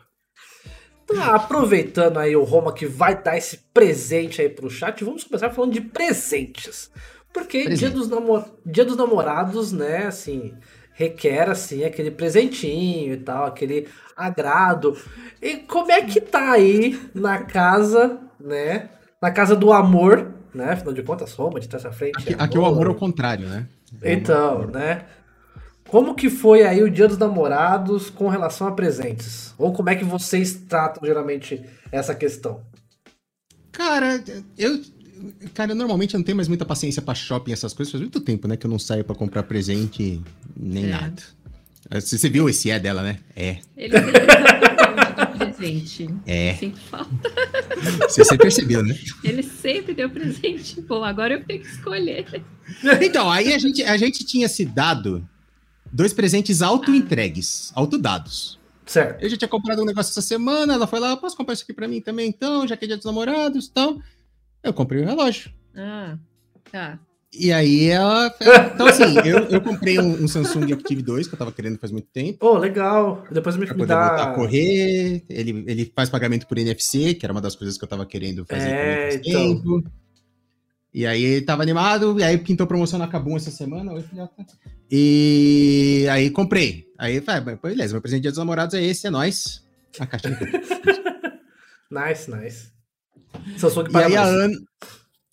Tá, 1.07 1.35
aproveitando 1.35 2.17
aí 2.17 2.35
o 2.35 2.43
Roma 2.43 2.73
que 2.73 2.85
vai 2.87 3.21
dar 3.21 3.37
esse 3.37 3.57
presente 3.73 4.41
aí 4.41 4.49
pro 4.49 4.69
chat, 4.69 5.03
vamos 5.03 5.23
começar 5.23 5.51
falando 5.51 5.73
de 5.73 5.81
presentes. 5.81 6.89
Porque 7.31 7.63
Presente. 7.65 7.79
dia 7.79 7.89
dos, 7.91 8.09
namo- 8.09 8.45
dia 8.65 8.83
dos 8.85 8.95
namorados, 8.97 9.71
né, 9.71 10.07
assim, 10.07 10.53
requer, 10.93 11.49
assim, 11.49 11.83
aquele 11.83 12.09
presentinho 12.09 13.13
e 13.13 13.17
tal, 13.17 13.45
aquele 13.45 13.87
agrado. 14.15 14.97
E 15.41 15.57
como 15.57 15.91
é 15.91 16.01
que 16.01 16.21
tá 16.21 16.51
aí 16.51 16.99
na 17.13 17.39
casa, 17.43 18.19
né, 18.39 18.89
na 19.21 19.31
casa 19.31 19.55
do 19.55 19.73
amor, 19.73 20.31
né, 20.53 20.71
afinal 20.71 20.93
de 20.93 21.03
contas, 21.03 21.33
Roma, 21.33 21.59
de 21.59 21.67
trás 21.67 21.83
pra 21.83 21.91
frente. 21.91 22.17
Aqui, 22.17 22.35
aqui 22.37 22.57
o 22.57 22.65
amor 22.65 22.87
é 22.87 22.89
o 22.89 22.95
contrário, 22.95 23.47
né? 23.47 23.67
Então, 24.03 24.67
né? 24.67 25.05
Como 25.87 26.15
que 26.15 26.29
foi 26.29 26.63
aí 26.63 26.81
o 26.81 26.89
Dia 26.89 27.07
dos 27.07 27.17
Namorados 27.17 28.09
com 28.09 28.27
relação 28.27 28.67
a 28.67 28.71
presentes? 28.71 29.53
Ou 29.57 29.71
como 29.71 29.89
é 29.89 29.95
que 29.95 30.03
vocês 30.03 30.53
tratam 30.67 31.05
geralmente 31.05 31.63
essa 31.91 32.15
questão? 32.15 32.61
Cara, 33.71 34.21
eu. 34.57 34.81
Cara, 35.53 35.71
eu 35.71 35.75
normalmente 35.75 36.15
não 36.15 36.23
tenho 36.23 36.35
mais 36.35 36.47
muita 36.47 36.65
paciência 36.65 37.01
pra 37.01 37.13
shopping 37.15 37.51
e 37.51 37.53
essas 37.53 37.73
coisas. 37.73 37.91
Faz 37.91 38.01
muito 38.01 38.19
tempo, 38.19 38.47
né? 38.47 38.57
Que 38.57 38.65
eu 38.65 38.69
não 38.71 38.79
saio 38.79 39.03
pra 39.03 39.15
comprar 39.15 39.43
presente 39.43 40.21
nem 40.57 40.85
É. 40.85 40.89
nada. 40.89 41.21
Você 41.91 42.29
viu 42.29 42.49
esse 42.49 42.71
é 42.71 42.79
dela, 42.79 43.03
né? 43.03 43.19
É. 43.35 43.59
Ele 43.77 43.97
sempre 43.97 44.21
deu 45.15 45.37
presente. 45.37 46.09
É. 46.25 46.55
Sinto 46.55 46.79
falta. 46.79 47.09
Você, 48.07 48.23
você 48.23 48.37
percebeu, 48.37 48.83
né? 48.83 48.97
Ele 49.23 49.43
sempre 49.43 49.93
deu 49.93 50.09
presente. 50.09 50.81
Bom, 50.81 51.03
agora 51.03 51.35
eu 51.35 51.43
tenho 51.43 51.61
que 51.61 51.67
escolher. 51.67 52.43
Então, 53.01 53.29
aí 53.29 53.53
a 53.53 53.59
gente, 53.59 53.83
a 53.83 53.97
gente 53.97 54.25
tinha 54.25 54.49
se 54.49 54.65
dado 54.65 55.27
dois 55.91 56.11
presentes 56.11 56.61
auto-entregues, 56.61 57.71
auto-dados. 57.75 58.59
Certo. 58.85 59.23
Eu 59.23 59.29
já 59.29 59.37
tinha 59.37 59.47
comprado 59.47 59.81
um 59.81 59.85
negócio 59.85 60.11
essa 60.11 60.21
semana, 60.21 60.73
ela 60.73 60.87
foi 60.87 60.99
lá, 60.99 61.15
posso 61.15 61.37
comprar 61.37 61.53
isso 61.53 61.63
aqui 61.63 61.73
pra 61.73 61.87
mim 61.87 62.01
também, 62.01 62.27
então, 62.27 62.67
já 62.67 62.75
que 62.75 62.85
é 62.85 62.87
dia 62.87 62.97
dos 62.97 63.05
namorados, 63.05 63.67
então. 63.69 64.01
Eu 64.63 64.73
comprei 64.73 65.01
um 65.01 65.05
relógio. 65.05 65.51
Ah, 65.75 66.17
tá. 66.71 66.99
E 67.37 67.51
aí 67.51 67.87
ela. 67.89 68.33
Então, 68.73 68.87
assim, 68.87 69.03
eu, 69.27 69.39
eu 69.49 69.61
comprei 69.61 69.99
um, 69.99 70.23
um 70.23 70.27
Samsung 70.27 70.71
Active 70.73 71.01
2, 71.01 71.27
que 71.27 71.33
eu 71.33 71.39
tava 71.39 71.51
querendo 71.51 71.77
faz 71.77 71.91
muito 71.91 72.07
tempo. 72.13 72.39
Pô, 72.39 72.57
legal. 72.57 73.23
Depois 73.31 73.55
me, 73.57 73.65
Pra 73.65 73.73
me 73.75 73.79
voltar 73.79 74.13
a 74.21 74.25
dá. 74.27 74.33
correr. 74.33 75.23
Ele, 75.29 75.63
ele 75.67 75.91
faz 75.95 76.09
pagamento 76.09 76.47
por 76.47 76.57
NFC, 76.57 77.13
que 77.13 77.25
era 77.25 77.33
uma 77.33 77.41
das 77.41 77.55
coisas 77.55 77.77
que 77.77 77.83
eu 77.83 77.87
tava 77.89 78.05
querendo 78.05 78.45
fazer 78.45 78.67
É, 78.69 79.11
faz 79.11 79.21
então. 79.27 79.55
tempo. 79.55 79.83
E 80.93 81.05
aí 81.05 81.21
ele 81.23 81.45
tava 81.45 81.61
animado, 81.61 82.17
e 82.19 82.23
aí 82.23 82.37
pintou 82.37 82.65
promoção 82.65 82.97
na 82.97 83.07
Kabum 83.07 83.35
essa 83.35 83.51
semana. 83.51 83.91
Oi, 83.91 84.01
filhota. 84.01 84.45
E 84.89 86.07
aí 86.09 86.29
comprei. 86.29 86.85
Aí 86.97 87.19
falei, 87.19 87.53
ah, 87.53 87.59
beleza, 87.67 87.93
meu 87.93 88.01
presente 88.01 88.19
de 88.19 88.23
dia 88.23 88.31
dos 88.31 88.37
namorados 88.37 88.73
é 88.75 88.81
esse, 88.81 89.05
é 89.07 89.09
nóis. 89.09 89.61
A 89.99 90.05
caixinha. 90.05 90.37
Nice, 91.91 92.29
nice. 92.31 92.71
Samsung 93.57 93.85
e 93.93 93.97
aí 93.97 94.15
a 94.15 94.21
nós. 94.25 94.29
Ana. 94.33 94.57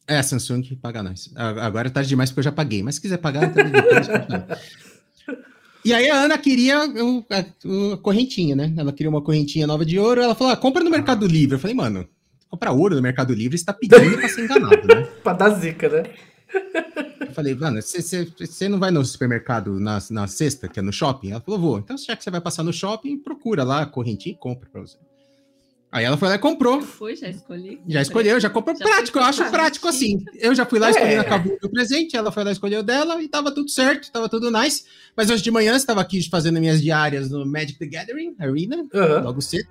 É, 0.06 0.18
a 0.18 0.23
Samsung 0.23 0.62
paga 0.80 1.02
nós. 1.02 1.30
Agora 1.37 1.88
é 1.88 1.90
tarde 1.90 2.09
demais 2.09 2.30
porque 2.30 2.40
eu 2.40 2.44
já 2.44 2.52
paguei. 2.52 2.82
Mas 2.82 2.97
se 2.97 3.00
quiser 3.00 3.18
pagar, 3.18 3.52
tá 3.52 3.62
depois. 3.62 4.09
E 5.85 5.92
aí 5.92 6.09
a 6.11 6.23
Ana 6.23 6.38
queria 6.38 6.85
o- 6.87 7.25
a, 7.30 7.38
a 7.94 7.97
correntinha, 7.99 8.54
né? 8.54 8.73
Ela 8.76 8.92
queria 8.92 9.11
uma 9.11 9.23
correntinha 9.23 9.66
nova 9.66 9.85
de 9.85 9.99
ouro. 9.99 10.21
Ela 10.21 10.35
falou: 10.35 10.52
ah, 10.52 10.56
compra 10.56 10.82
no 10.85 10.90
Mercado 10.90 11.26
Livre. 11.26 11.56
Eu 11.56 11.59
falei, 11.59 11.75
mano, 11.75 12.06
comprar 12.49 12.73
ouro 12.73 12.94
no 12.94 13.02
Mercado 13.02 13.32
Livre, 13.35 13.59
você 13.59 13.64
tá 13.64 13.73
pedindo 13.73 14.16
pra 14.18 14.28
ser 14.28 14.44
enganado, 14.44 14.87
né? 14.87 15.02
Pra 15.23 15.32
dar 15.32 15.50
zica, 15.50 15.88
né? 15.88 16.02
Eu 17.21 17.32
falei, 17.35 17.54
mano, 17.54 17.80
você 17.80 18.68
não 18.68 18.78
vai 18.78 18.90
no 18.90 19.02
supermercado 19.04 19.80
na, 19.80 19.99
na 20.11 20.26
sexta, 20.26 20.68
que 20.68 20.78
é 20.78 20.82
no 20.82 20.92
shopping? 20.92 21.30
Ela 21.30 21.40
falou, 21.40 21.59
vou. 21.59 21.78
Então, 21.78 21.97
já 21.97 22.14
que 22.14 22.23
você 22.23 22.30
vai 22.30 22.40
passar 22.42 22.62
no 22.62 22.73
shopping, 22.73 23.18
procura 23.18 23.64
lá 23.64 23.82
a 23.82 23.87
correntinha 23.87 24.35
e 24.35 24.38
compra 24.38 24.68
pra 24.71 24.82
você. 24.82 24.99
Aí 25.92 26.06
ela 26.06 26.16
foi 26.16 26.28
lá 26.30 26.37
e 26.37 26.38
comprou. 26.38 26.80
Foi, 26.80 27.14
já 27.14 27.28
escolhi. 27.28 27.78
Já 27.87 28.00
escolheu, 28.00 28.40
já 28.40 28.49
comprou 28.49 28.75
Já 28.75 28.82
prático, 28.82 29.18
eu 29.18 29.22
acho 29.25 29.44
prático. 29.50 29.87
assim. 29.88 30.25
Eu 30.40 30.54
já 30.54 30.64
fui 30.64 30.78
lá, 30.78 30.88
É. 30.88 30.90
escolhi 30.92 31.16
na 31.16 31.25
Cabu 31.25 31.58
o 31.62 31.68
presente, 31.68 32.16
ela 32.16 32.32
foi 32.32 32.44
lá, 32.44 32.50
escolheu 32.50 32.82
dela 32.82 33.22
e 33.22 33.28
tava 33.28 33.52
tudo 33.52 33.68
certo, 33.68 34.11
tava 34.11 34.26
tudo 34.26 34.50
nice. 34.50 34.84
Mas 35.14 35.28
hoje 35.28 35.42
de 35.42 35.50
manhã 35.50 35.76
estava 35.76 36.00
aqui 36.00 36.26
fazendo 36.30 36.58
minhas 36.58 36.80
diárias 36.80 37.30
no 37.30 37.44
Magic 37.44 37.78
the 37.78 37.84
Gathering 37.84 38.34
Arena, 38.40 38.87
Aham. 38.94 39.20
logo 39.20 39.42
cedo. 39.42 39.68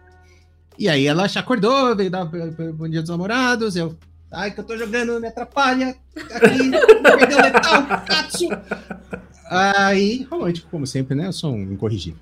E 0.78 0.88
aí 0.88 1.08
ela 1.08 1.28
já 1.28 1.40
acordou, 1.40 1.96
veio 1.96 2.12
dar 2.12 2.24
bom 2.26 2.88
dia 2.88 3.02
dos 3.02 3.10
namorados, 3.10 3.76
eu. 3.76 3.98
Ai, 4.32 4.52
que 4.52 4.60
eu 4.60 4.64
tô 4.64 4.78
jogando, 4.78 5.20
me 5.20 5.28
atrapalha. 5.28 5.96
Aqui, 6.16 6.72
perdeu 7.02 7.38
letal, 7.42 7.84
Katsu. 8.08 8.48
Aí, 9.50 10.26
romântico, 10.30 10.70
como 10.70 10.86
sempre, 10.88 11.16
né? 11.16 11.26
Eu 11.28 11.34
sou 11.34 11.52
um 11.54 11.74
incorrigível. 11.74 12.20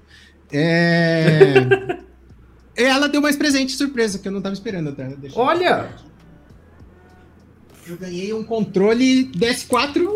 É. 0.52 2.00
Ela 2.82 3.08
deu 3.10 3.22
mais 3.22 3.36
presente 3.36 3.74
surpresa, 3.74 4.18
que 4.20 4.28
eu 4.28 4.32
não 4.32 4.42
tava 4.42 4.54
esperando 4.54 4.90
até. 4.90 5.08
Deixa 5.10 5.36
eu- 5.38 5.42
Olha! 5.44 5.90
eu 7.88 7.98
ganhei 7.98 8.32
um 8.34 8.44
controle 8.44 9.26
DS4 9.32 10.08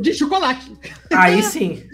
de 0.00 0.12
chocolate. 0.12 0.72
Aí 1.12 1.40
sim. 1.42 1.84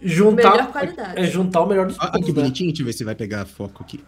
Juntar, 0.00 0.52
Melhor 0.52 0.72
qualidade. 0.72 1.20
é 1.20 1.24
juntar 1.26 1.60
o 1.60 1.66
melhor 1.66 1.86
dos 1.86 1.98
Olha 1.98 2.12
que 2.12 2.32
né? 2.32 2.32
bonitinho, 2.32 2.68
deixa 2.70 2.82
eu 2.82 2.86
ver 2.86 2.92
se 2.94 3.04
vai 3.04 3.14
pegar 3.14 3.44
foco 3.44 3.82
aqui. 3.82 4.00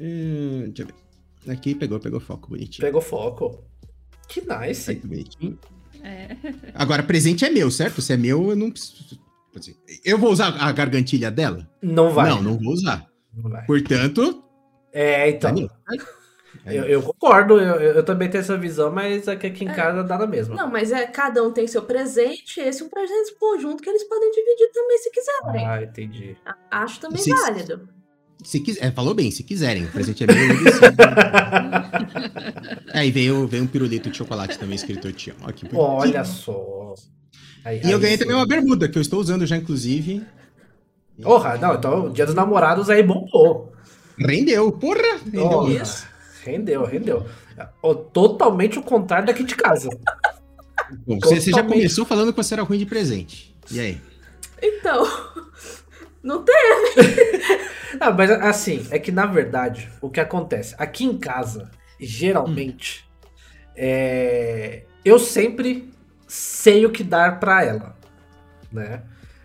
Hum, 0.00 0.64
deixa 0.72 0.82
eu 0.82 0.86
ver. 0.86 1.52
Aqui 1.52 1.74
pegou, 1.74 1.98
pegou 1.98 2.20
foco 2.20 2.50
bonitinho. 2.50 2.86
Pegou 2.86 3.00
foco. 3.00 3.64
Que 4.28 4.40
nice. 4.42 4.90
Aí, 4.90 4.96
que 4.96 5.06
bonitinho. 5.06 5.58
É. 6.02 6.36
Agora, 6.74 7.02
presente 7.02 7.44
é 7.44 7.50
meu, 7.50 7.70
certo? 7.70 8.00
Se 8.00 8.12
é 8.12 8.16
meu, 8.16 8.50
eu 8.50 8.56
não 8.56 8.70
preciso. 8.70 9.18
assim, 9.56 9.74
Eu 10.04 10.16
vou 10.18 10.30
usar 10.30 10.48
a 10.60 10.70
gargantilha 10.70 11.30
dela? 11.30 11.68
Não 11.82 12.10
vai. 12.10 12.30
Não, 12.30 12.40
não 12.42 12.58
vou 12.58 12.72
usar. 12.72 13.04
Portanto, 13.66 14.44
É, 14.92 15.30
então. 15.30 15.50
Danilo, 15.50 15.70
Eu, 16.66 16.84
eu 16.84 17.02
concordo, 17.02 17.54
eu, 17.58 17.76
eu- 17.80 17.92
eu 17.94 18.04
também 18.04 18.28
tenho 18.28 18.42
essa 18.42 18.56
visão, 18.58 18.92
mas 18.92 19.26
aqui, 19.26 19.46
aqui 19.46 19.64
em 19.64 19.68
É. 19.68 19.74
casa 19.74 20.04
dá 20.04 20.18
na 20.18 20.26
mesma. 20.26 20.54
Não, 20.54 20.70
mas 20.70 20.92
é 20.92 21.06
cada 21.06 21.42
um 21.42 21.50
tem 21.50 21.66
seu 21.66 21.82
presente, 21.82 22.60
esse 22.60 22.82
é 22.82 22.84
um 22.84 22.90
presente 22.90 23.34
conjunto 23.40 23.82
que 23.82 23.88
eles 23.88 24.04
podem 24.04 24.30
dividir 24.30 24.70
também 24.70 24.98
se 24.98 25.10
quiserem. 25.10 25.66
Ah, 25.66 25.82
entendi. 25.82 26.36
Acho 26.70 27.00
também 27.00 27.22
Se- 27.22 27.30
válido. 27.30 27.88
Se 28.44 28.60
quiser, 28.60 28.84
é, 28.86 28.90
falou 28.90 29.14
bem, 29.14 29.30
se 29.30 29.42
quiserem. 29.42 29.86
O 29.86 29.90
presente 29.90 30.24
é 30.24 30.26
eu. 30.26 30.32
É, 32.92 33.06
e 33.06 33.10
veio, 33.10 33.46
veio 33.46 33.64
um 33.64 33.66
pirulito 33.66 34.10
de 34.10 34.16
chocolate 34.18 34.58
também 34.58 34.76
escrito 34.76 35.08
Eu 35.08 35.12
Te 35.12 35.30
Amo. 35.30 35.46
Olha 35.74 36.24
só. 36.24 36.94
Aí- 37.64 37.80
E 37.84 37.90
eu 37.90 37.96
aí 37.96 38.02
ganhei 38.02 38.16
sim. 38.18 38.22
também 38.24 38.36
uma 38.36 38.46
bermuda, 38.46 38.88
que 38.88 38.98
eu 38.98 39.02
estou 39.02 39.20
usando 39.20 39.46
já, 39.46 39.56
inclusive. 39.56 40.24
Porra, 41.20 41.56
não, 41.58 41.74
então 41.74 42.06
o 42.06 42.10
dia 42.10 42.26
dos 42.26 42.34
namorados 42.34 42.88
aí 42.88 43.02
bombou. 43.02 43.72
Rendeu, 44.18 44.70
porra! 44.72 45.18
Rendeu. 45.24 45.48
Porra, 45.48 45.70
Isso. 45.70 46.06
Rendeu, 46.44 46.84
rendeu. 46.84 47.26
Totalmente 48.12 48.78
o 48.78 48.82
contrário 48.82 49.26
daqui 49.26 49.44
de 49.44 49.54
casa. 49.54 49.88
Bom, 51.06 51.18
você, 51.20 51.40
você 51.40 51.50
já 51.50 51.62
começou 51.62 52.04
falando 52.04 52.32
que 52.32 52.36
você 52.42 52.54
era 52.54 52.62
ruim 52.62 52.78
de 52.78 52.86
presente. 52.86 53.56
E 53.70 53.80
aí? 53.80 54.00
Então, 54.60 55.04
não 56.22 56.42
tem. 56.42 56.54
Ah, 58.00 58.10
mas 58.10 58.30
assim, 58.30 58.86
é 58.90 58.98
que 58.98 59.12
na 59.12 59.26
verdade, 59.26 59.88
o 60.00 60.08
que 60.08 60.18
acontece? 60.18 60.74
Aqui 60.78 61.04
em 61.04 61.16
casa, 61.16 61.70
geralmente, 62.00 63.06
é, 63.76 64.84
eu 65.04 65.18
sempre 65.18 65.92
sei 66.26 66.86
o 66.86 66.90
que 66.90 67.04
dar 67.04 67.38
pra 67.38 67.62
ela, 67.62 67.94
né? 68.72 69.02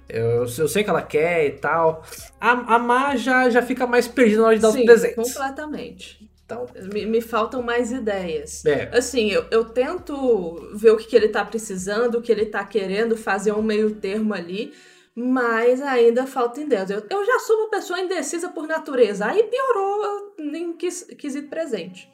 Eu, 0.10 0.46
eu 0.58 0.68
sei 0.68 0.84
que 0.84 0.90
ela 0.90 1.02
quer 1.02 1.46
e 1.48 1.52
tal. 1.52 2.04
A, 2.40 2.76
a 2.76 2.80
Má 2.80 3.16
já, 3.16 3.50
já 3.50 3.62
fica 3.62 3.86
mais 3.86 4.08
perdida 4.08 4.42
na 4.42 4.48
hora 4.48 4.56
de 4.56 4.62
dar 4.62 4.72
Sim, 4.72 4.80
os 4.80 4.86
presentes. 4.86 5.16
completamente. 5.34 6.30
Então, 6.46 6.66
Me, 6.94 7.06
me 7.06 7.20
faltam 7.20 7.62
mais 7.62 7.92
ideias. 7.92 8.64
é. 8.66 8.90
Assim, 8.98 9.30
eu, 9.30 9.46
eu 9.52 9.66
tento 9.66 10.70
ver 10.76 10.92
o 10.92 10.98
que, 10.98 11.06
que 11.08 11.16
ele 11.16 11.28
tá 11.28 11.44
precisando, 11.44 12.16
o 12.20 12.22
que 12.22 12.32
ele 12.32 12.46
tá 12.46 12.64
querendo, 12.64 13.18
fazer 13.18 13.52
um 13.52 13.62
meio 13.62 13.96
termo 13.96 14.34
ali, 14.34 14.74
mas 15.14 15.82
ainda 15.82 16.26
falta 16.26 16.62
ideias. 16.62 16.90
Eu, 16.90 17.04
eu 17.10 17.26
já 17.26 17.40
sou 17.40 17.58
uma 17.58 17.70
pessoa 17.70 18.00
indecisa 18.00 18.48
por 18.50 18.66
natureza, 18.66 19.26
aí 19.26 19.44
piorou 19.44 20.36
em 20.40 20.72
quis- 20.78 21.04
quesito 21.18 21.50
presente. 21.50 22.10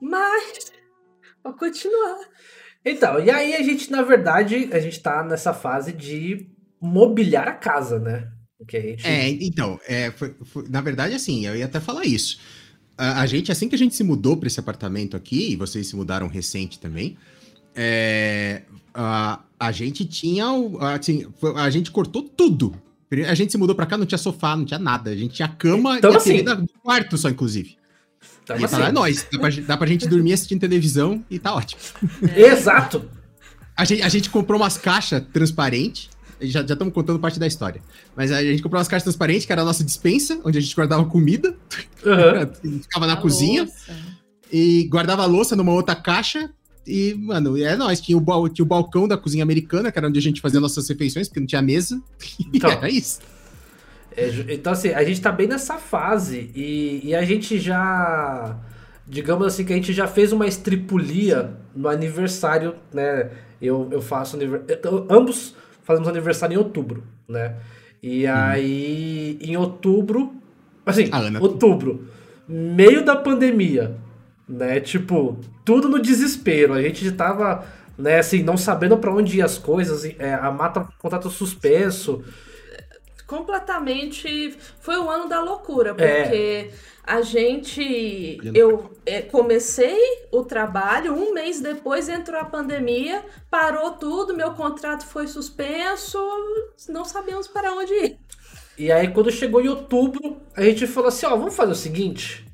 Mas, 0.00 0.72
vou 1.44 1.52
continuar. 1.52 2.20
Então, 2.84 3.20
e 3.20 3.30
aí 3.30 3.54
a 3.54 3.62
gente, 3.62 3.90
na 3.90 4.00
verdade, 4.00 4.70
a 4.72 4.78
gente 4.80 5.02
tá 5.02 5.22
nessa 5.22 5.52
fase 5.52 5.92
de 5.92 6.48
mobiliar 6.80 7.48
a 7.48 7.52
casa, 7.52 7.98
né? 7.98 8.28
Gente. 8.70 9.06
É, 9.06 9.28
então, 9.28 9.78
é, 9.86 10.10
foi- 10.10 10.34
foi- 10.44 10.68
na 10.68 10.80
verdade, 10.80 11.14
assim, 11.14 11.46
eu 11.46 11.54
ia 11.56 11.66
até 11.66 11.78
falar 11.80 12.04
isso. 12.04 12.38
A, 12.96 13.20
a 13.22 13.26
gente, 13.26 13.52
assim 13.52 13.68
que 13.68 13.74
a 13.74 13.78
gente 13.78 13.94
se 13.94 14.02
mudou 14.02 14.36
para 14.36 14.48
esse 14.48 14.58
apartamento 14.58 15.16
aqui, 15.16 15.52
e 15.52 15.56
vocês 15.56 15.86
se 15.86 15.94
mudaram 15.94 16.26
recente 16.26 16.78
também, 16.80 17.16
é, 17.74 18.62
a, 18.92 19.40
a 19.58 19.70
gente 19.72 20.04
tinha, 20.04 20.44
assim, 20.94 21.26
a 21.56 21.70
gente 21.70 21.90
cortou 21.92 22.22
tudo. 22.22 22.74
A 23.28 23.34
gente 23.34 23.52
se 23.52 23.56
mudou 23.58 23.74
pra 23.74 23.86
cá, 23.86 23.96
não 23.96 24.04
tinha 24.04 24.18
sofá, 24.18 24.54
não 24.56 24.64
tinha 24.64 24.78
nada. 24.78 25.10
A 25.10 25.16
gente 25.16 25.34
tinha 25.34 25.48
cama 25.48 25.96
Então, 25.96 26.10
e 26.10 26.14
a 26.14 26.16
assim, 26.18 26.44
TV 26.44 26.56
do 26.56 26.68
quarto 26.82 27.16
só, 27.16 27.30
inclusive. 27.30 27.78
Então, 28.42 28.56
e 28.58 28.66
lá, 28.66 28.88
é 28.88 28.92
nóis. 28.92 29.26
Dá 29.32 29.38
pra, 29.38 29.48
dá 29.50 29.76
pra 29.76 29.86
gente 29.86 30.06
dormir 30.06 30.32
assistindo 30.32 30.60
televisão 30.60 31.24
e 31.30 31.38
tá 31.38 31.54
ótimo. 31.54 31.80
Exato. 32.36 33.08
A 33.76 33.84
gente, 33.84 34.02
a 34.02 34.08
gente 34.08 34.28
comprou 34.28 34.60
umas 34.60 34.76
caixas 34.76 35.22
transparentes. 35.32 36.10
Já 36.40 36.60
estamos 36.60 36.94
contando 36.94 37.18
parte 37.18 37.38
da 37.38 37.46
história. 37.46 37.80
Mas 38.16 38.30
a 38.32 38.42
gente 38.42 38.62
comprou 38.62 38.78
umas 38.78 38.88
caixas 38.88 39.04
transparentes, 39.04 39.44
que 39.46 39.52
era 39.52 39.62
a 39.62 39.64
nossa 39.64 39.82
dispensa, 39.84 40.40
onde 40.44 40.58
a 40.58 40.60
gente 40.60 40.74
guardava 40.74 41.04
comida. 41.04 41.56
Aham. 42.04 42.50
Ficava 42.82 43.06
na 43.06 43.14
A 43.14 43.16
cozinha. 43.16 43.62
louça. 43.64 43.96
E 44.52 44.84
guardava 44.84 45.22
a 45.22 45.26
louça 45.26 45.54
numa 45.56 45.72
outra 45.72 45.94
caixa. 45.94 46.50
E, 46.86 47.14
mano, 47.14 47.56
é 47.62 47.76
nóis. 47.76 48.00
Tinha 48.00 48.16
o, 48.16 48.48
tinha 48.48 48.64
o 48.64 48.68
balcão 48.68 49.06
da 49.06 49.16
cozinha 49.18 49.42
americana, 49.42 49.92
que 49.92 49.98
era 49.98 50.08
onde 50.08 50.18
a 50.18 50.22
gente 50.22 50.40
fazia 50.40 50.58
nossas 50.60 50.88
refeições, 50.88 51.28
porque 51.28 51.40
não 51.40 51.46
tinha 51.46 51.60
mesa. 51.62 52.00
E 52.40 52.56
Então. 52.56 52.70
era 52.70 52.88
isso. 52.88 53.20
É 54.16 54.54
então, 54.54 54.72
assim, 54.72 54.88
a 54.90 55.04
gente 55.04 55.20
tá 55.20 55.30
bem 55.30 55.46
nessa 55.46 55.76
fase 55.78 56.50
e, 56.54 57.00
e 57.04 57.14
a 57.14 57.24
gente 57.24 57.58
já. 57.58 58.56
Digamos 59.06 59.46
assim, 59.46 59.64
que 59.64 59.72
a 59.72 59.76
gente 59.76 59.92
já 59.92 60.06
fez 60.06 60.32
uma 60.32 60.46
estripulia 60.46 61.56
no 61.74 61.88
aniversário, 61.88 62.74
né? 62.92 63.30
Eu, 63.60 63.88
eu 63.90 64.00
faço 64.02 64.36
aniversário. 64.36 65.06
Ambos 65.10 65.54
fazemos 65.88 66.08
aniversário 66.08 66.54
em 66.54 66.58
outubro, 66.58 67.02
né? 67.26 67.56
E 68.02 68.26
aí, 68.26 69.38
em 69.40 69.56
outubro. 69.56 70.34
Assim, 70.86 71.08
A 71.10 71.18
Ana. 71.18 71.40
outubro, 71.40 72.06
meio 72.46 73.04
da 73.04 73.16
pandemia, 73.16 73.96
né? 74.48 74.78
Tipo, 74.80 75.38
tudo 75.64 75.88
no 75.88 75.98
desespero. 75.98 76.74
A 76.74 76.80
gente 76.82 77.10
tava, 77.12 77.64
né, 77.98 78.18
assim, 78.20 78.42
não 78.42 78.56
sabendo 78.56 78.96
pra 78.98 79.12
onde 79.12 79.38
ir 79.38 79.42
as 79.42 79.58
coisas. 79.58 80.04
é, 80.18 80.34
a 80.34 80.50
mata 80.52 80.80
com 80.82 80.92
contrato 80.98 81.28
suspenso. 81.30 82.22
completamente. 83.26 84.56
Foi 84.80 84.96
o 84.98 85.10
ano 85.10 85.28
da 85.28 85.40
loucura, 85.42 85.90
É. 85.90 86.22
porque 86.22 86.70
a 87.04 87.20
gente. 87.22 88.38
Eu 88.54 88.90
é, 88.94 88.97
comecei 89.30 89.98
o 90.32 90.44
trabalho, 90.44 91.14
um 91.14 91.32
mês 91.32 91.60
depois 91.60 92.08
entrou 92.08 92.40
a 92.40 92.44
pandemia, 92.44 93.24
parou 93.50 93.92
tudo, 93.92 94.34
meu 94.34 94.52
contrato 94.52 95.06
foi 95.06 95.26
suspenso, 95.26 96.18
não 96.88 97.04
sabemos 97.04 97.48
para 97.48 97.74
onde 97.74 97.92
ir. 97.92 98.18
E 98.78 98.92
aí, 98.92 99.08
quando 99.08 99.30
chegou 99.30 99.60
em 99.60 99.68
outubro, 99.68 100.40
a 100.56 100.62
gente 100.62 100.86
falou 100.86 101.08
assim: 101.08 101.26
ó, 101.26 101.30
vamos 101.30 101.56
fazer 101.56 101.72
o 101.72 101.76
seguinte. 101.76 102.46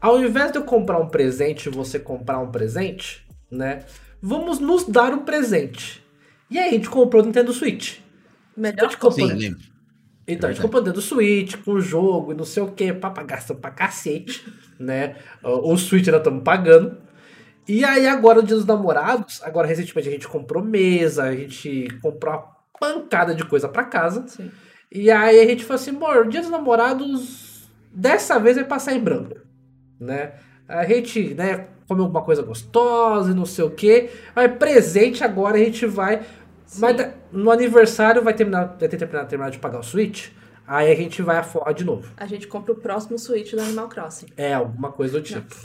Ao 0.00 0.18
invés 0.18 0.52
de 0.52 0.58
eu 0.58 0.64
comprar 0.64 0.98
um 0.98 1.08
presente 1.08 1.66
e 1.66 1.72
você 1.72 1.98
comprar 1.98 2.38
um 2.38 2.50
presente, 2.50 3.26
né? 3.50 3.84
Vamos 4.22 4.58
nos 4.58 4.84
dar 4.84 5.12
um 5.12 5.24
presente. 5.24 6.02
E 6.50 6.58
aí 6.58 6.68
a 6.68 6.72
gente 6.72 6.88
comprou 6.88 7.22
o 7.22 7.26
Nintendo 7.26 7.52
Switch. 7.52 7.98
Melhor 8.56 8.96
comprou, 8.96 9.28
Sim, 9.28 9.34
lembro. 9.34 9.60
Então, 10.28 10.48
a 10.48 10.52
gente 10.52 10.60
verdade. 10.60 10.60
comprou 10.62 10.82
o 10.82 10.84
Nintendo 10.84 11.00
Switch 11.02 11.56
com 11.64 11.72
o 11.72 11.80
jogo 11.80 12.32
e 12.32 12.36
não 12.36 12.44
sei 12.44 12.62
o 12.62 12.70
que, 12.70 12.92
papai 12.92 13.24
gastando 13.24 13.58
pra 13.60 13.70
cacete, 13.70 14.46
né? 14.78 15.16
O 15.42 15.76
Switch 15.76 16.06
ainda 16.06 16.18
estamos 16.18 16.42
pagando. 16.44 16.98
E 17.66 17.84
aí, 17.84 18.06
agora, 18.06 18.40
no 18.40 18.46
Dia 18.46 18.56
dos 18.56 18.64
Namorados, 18.64 19.42
agora 19.42 19.66
recentemente 19.66 20.08
a 20.08 20.12
gente 20.12 20.28
comprou 20.28 20.62
mesa, 20.64 21.24
a 21.24 21.34
gente 21.34 21.88
comprou 22.00 22.32
uma 22.34 22.56
pancada 22.80 23.34
de 23.34 23.44
coisa 23.44 23.68
pra 23.68 23.84
casa. 23.84 24.24
Sim. 24.28 24.50
E 24.90 25.10
aí 25.10 25.38
a 25.40 25.46
gente 25.46 25.64
falou 25.64 25.80
assim, 25.80 25.90
amor, 25.90 26.26
o 26.26 26.28
dia 26.30 26.40
dos 26.40 26.50
namorados 26.50 27.68
dessa 27.92 28.38
vez 28.38 28.56
vai 28.56 28.64
passar 28.64 28.94
em 28.94 29.00
branco, 29.00 29.36
né? 30.00 30.32
A 30.66 30.84
gente, 30.86 31.34
né, 31.34 31.66
come 31.86 32.00
alguma 32.00 32.22
coisa 32.22 32.42
gostosa 32.42 33.30
e 33.32 33.34
não 33.34 33.44
sei 33.44 33.64
o 33.64 33.70
quê. 33.70 34.10
Mas 34.34 34.52
presente 34.56 35.22
agora 35.24 35.56
a 35.56 35.60
gente 35.60 35.84
vai. 35.86 36.22
Mas 36.78 36.96
da- 36.96 37.12
no 37.32 37.50
aniversário 37.50 38.22
vai 38.22 38.34
terminar, 38.34 38.76
vai 38.78 38.88
ter 38.88 38.96
terminado, 38.96 39.28
terminado 39.28 39.52
de 39.52 39.58
pagar 39.58 39.80
o 39.80 39.82
Switch. 39.82 40.28
Aí 40.66 40.92
a 40.92 40.94
gente 40.94 41.22
vai 41.22 41.38
afora 41.38 41.72
de 41.72 41.82
novo. 41.84 42.08
A 42.16 42.26
gente 42.26 42.46
compra 42.46 42.72
o 42.72 42.76
próximo 42.76 43.18
Switch 43.18 43.52
do 43.52 43.60
Animal 43.60 43.88
Crossing. 43.88 44.26
É, 44.36 44.52
alguma 44.52 44.92
coisa 44.92 45.18
do 45.18 45.22
tipo. 45.22 45.56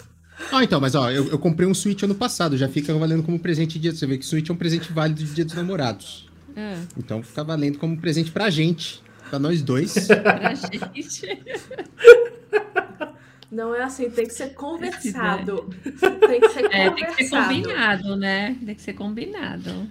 Ah, 0.51 0.63
então, 0.63 0.79
mas 0.79 0.96
ó, 0.96 1.12
eu, 1.12 1.27
eu 1.29 1.38
comprei 1.38 1.67
um 1.67 1.74
Switch 1.74 2.01
ano 2.03 2.15
passado, 2.15 2.58
já 2.58 2.67
fica 2.70 2.93
valendo 2.93 3.22
como 3.24 3.38
presente 3.38 3.74
de 3.74 3.79
dia. 3.79 3.91
Você 3.93 4.08
vê 4.08 4.17
que 4.17 4.25
Switch 4.25 4.50
é 4.50 4.53
um 4.53 4.55
presente 4.55 4.91
válido 4.93 5.24
de 5.24 5.34
dia 5.34 5.46
dos 5.46 5.53
namorados. 5.53 6.29
É, 6.55 6.77
Então 6.98 7.22
fica 7.22 7.43
valendo 7.43 7.77
como 7.79 7.98
presente 7.98 8.32
pra 8.32 8.50
gente, 8.50 9.03
pra 9.29 9.38
nós 9.39 9.62
dois. 9.62 9.93
pra 10.08 10.53
gente. 10.53 11.43
Não 13.51 13.75
é 13.75 13.84
assim, 13.84 14.10
tem 14.10 14.25
que 14.25 14.34
ser 14.34 14.53
conversado. 14.53 15.70
Tem 15.84 16.41
que 16.41 16.50
ser 16.50 16.65
É, 16.74 16.89
tem 16.89 17.05
que 17.05 17.24
ser 17.25 17.29
combinado, 17.29 18.15
né? 18.15 18.58
Tem 18.65 18.75
que 18.75 18.82
ser 18.82 18.93
combinado. 18.93 19.88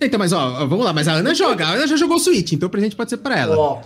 Então, 0.00 0.18
mas 0.18 0.32
ó, 0.32 0.66
vamos 0.66 0.84
lá, 0.84 0.92
mas 0.92 1.06
a 1.08 1.12
Ana 1.14 1.34
joga, 1.34 1.66
a 1.66 1.72
Ana 1.74 1.86
já 1.86 1.96
jogou 1.96 2.18
Switch, 2.18 2.52
então 2.52 2.66
o 2.66 2.70
presente 2.70 2.96
pode 2.96 3.10
ser 3.10 3.18
pra 3.18 3.38
ela. 3.38 3.56
Ó, 3.56 3.82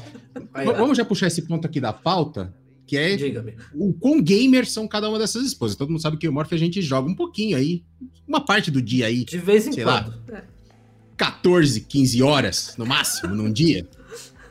Vamos 0.77 0.97
já 0.97 1.05
puxar 1.05 1.27
esse 1.27 1.43
ponto 1.43 1.67
aqui 1.67 1.81
da 1.81 1.93
pauta, 1.93 2.55
que 2.87 2.97
é 2.97 3.17
diga-me. 3.17 3.55
o 3.75 3.93
quão 3.93 4.23
gamers 4.23 4.71
são 4.73 4.87
cada 4.89 5.09
uma 5.09 5.19
dessas 5.19 5.45
esposas. 5.45 5.77
Todo 5.77 5.91
mundo 5.91 6.01
sabe 6.01 6.17
que 6.17 6.29
o 6.29 6.33
Morph 6.33 6.53
a 6.53 6.57
gente 6.57 6.81
joga 6.81 7.11
um 7.11 7.15
pouquinho 7.15 7.57
aí, 7.57 7.85
uma 8.27 8.41
parte 8.45 8.71
do 8.71 8.81
dia 8.81 9.07
aí, 9.07 9.25
De 9.25 9.39
vez 9.39 9.67
em 9.67 9.73
Sei 9.73 9.85
lá. 9.85 10.05
quando. 10.05 10.43
14, 11.17 11.81
15 11.83 12.23
horas 12.23 12.75
no 12.79 12.87
máximo 12.87 13.35
num 13.35 13.53
dia. 13.53 13.87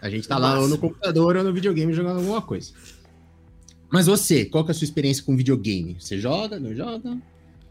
A 0.02 0.10
gente 0.10 0.28
tá 0.28 0.36
No 0.36 0.42
lá 0.42 0.50
ou 0.50 0.56
no 0.56 0.62
máximo. 0.62 0.78
computador 0.90 1.38
ou 1.38 1.44
no 1.44 1.54
videogame 1.54 1.94
jogando 1.94 2.18
alguma 2.18 2.42
coisa. 2.42 2.72
Mas 3.90 4.06
você, 4.06 4.44
qual 4.46 4.64
que 4.66 4.72
é 4.72 4.74
a 4.74 4.76
sua 4.76 4.86
experiência 4.86 5.24
com 5.24 5.36
videogame? 5.36 5.96
Você 6.00 6.20
joga, 6.20 6.60
não 6.60 6.76
joga? 6.76 7.18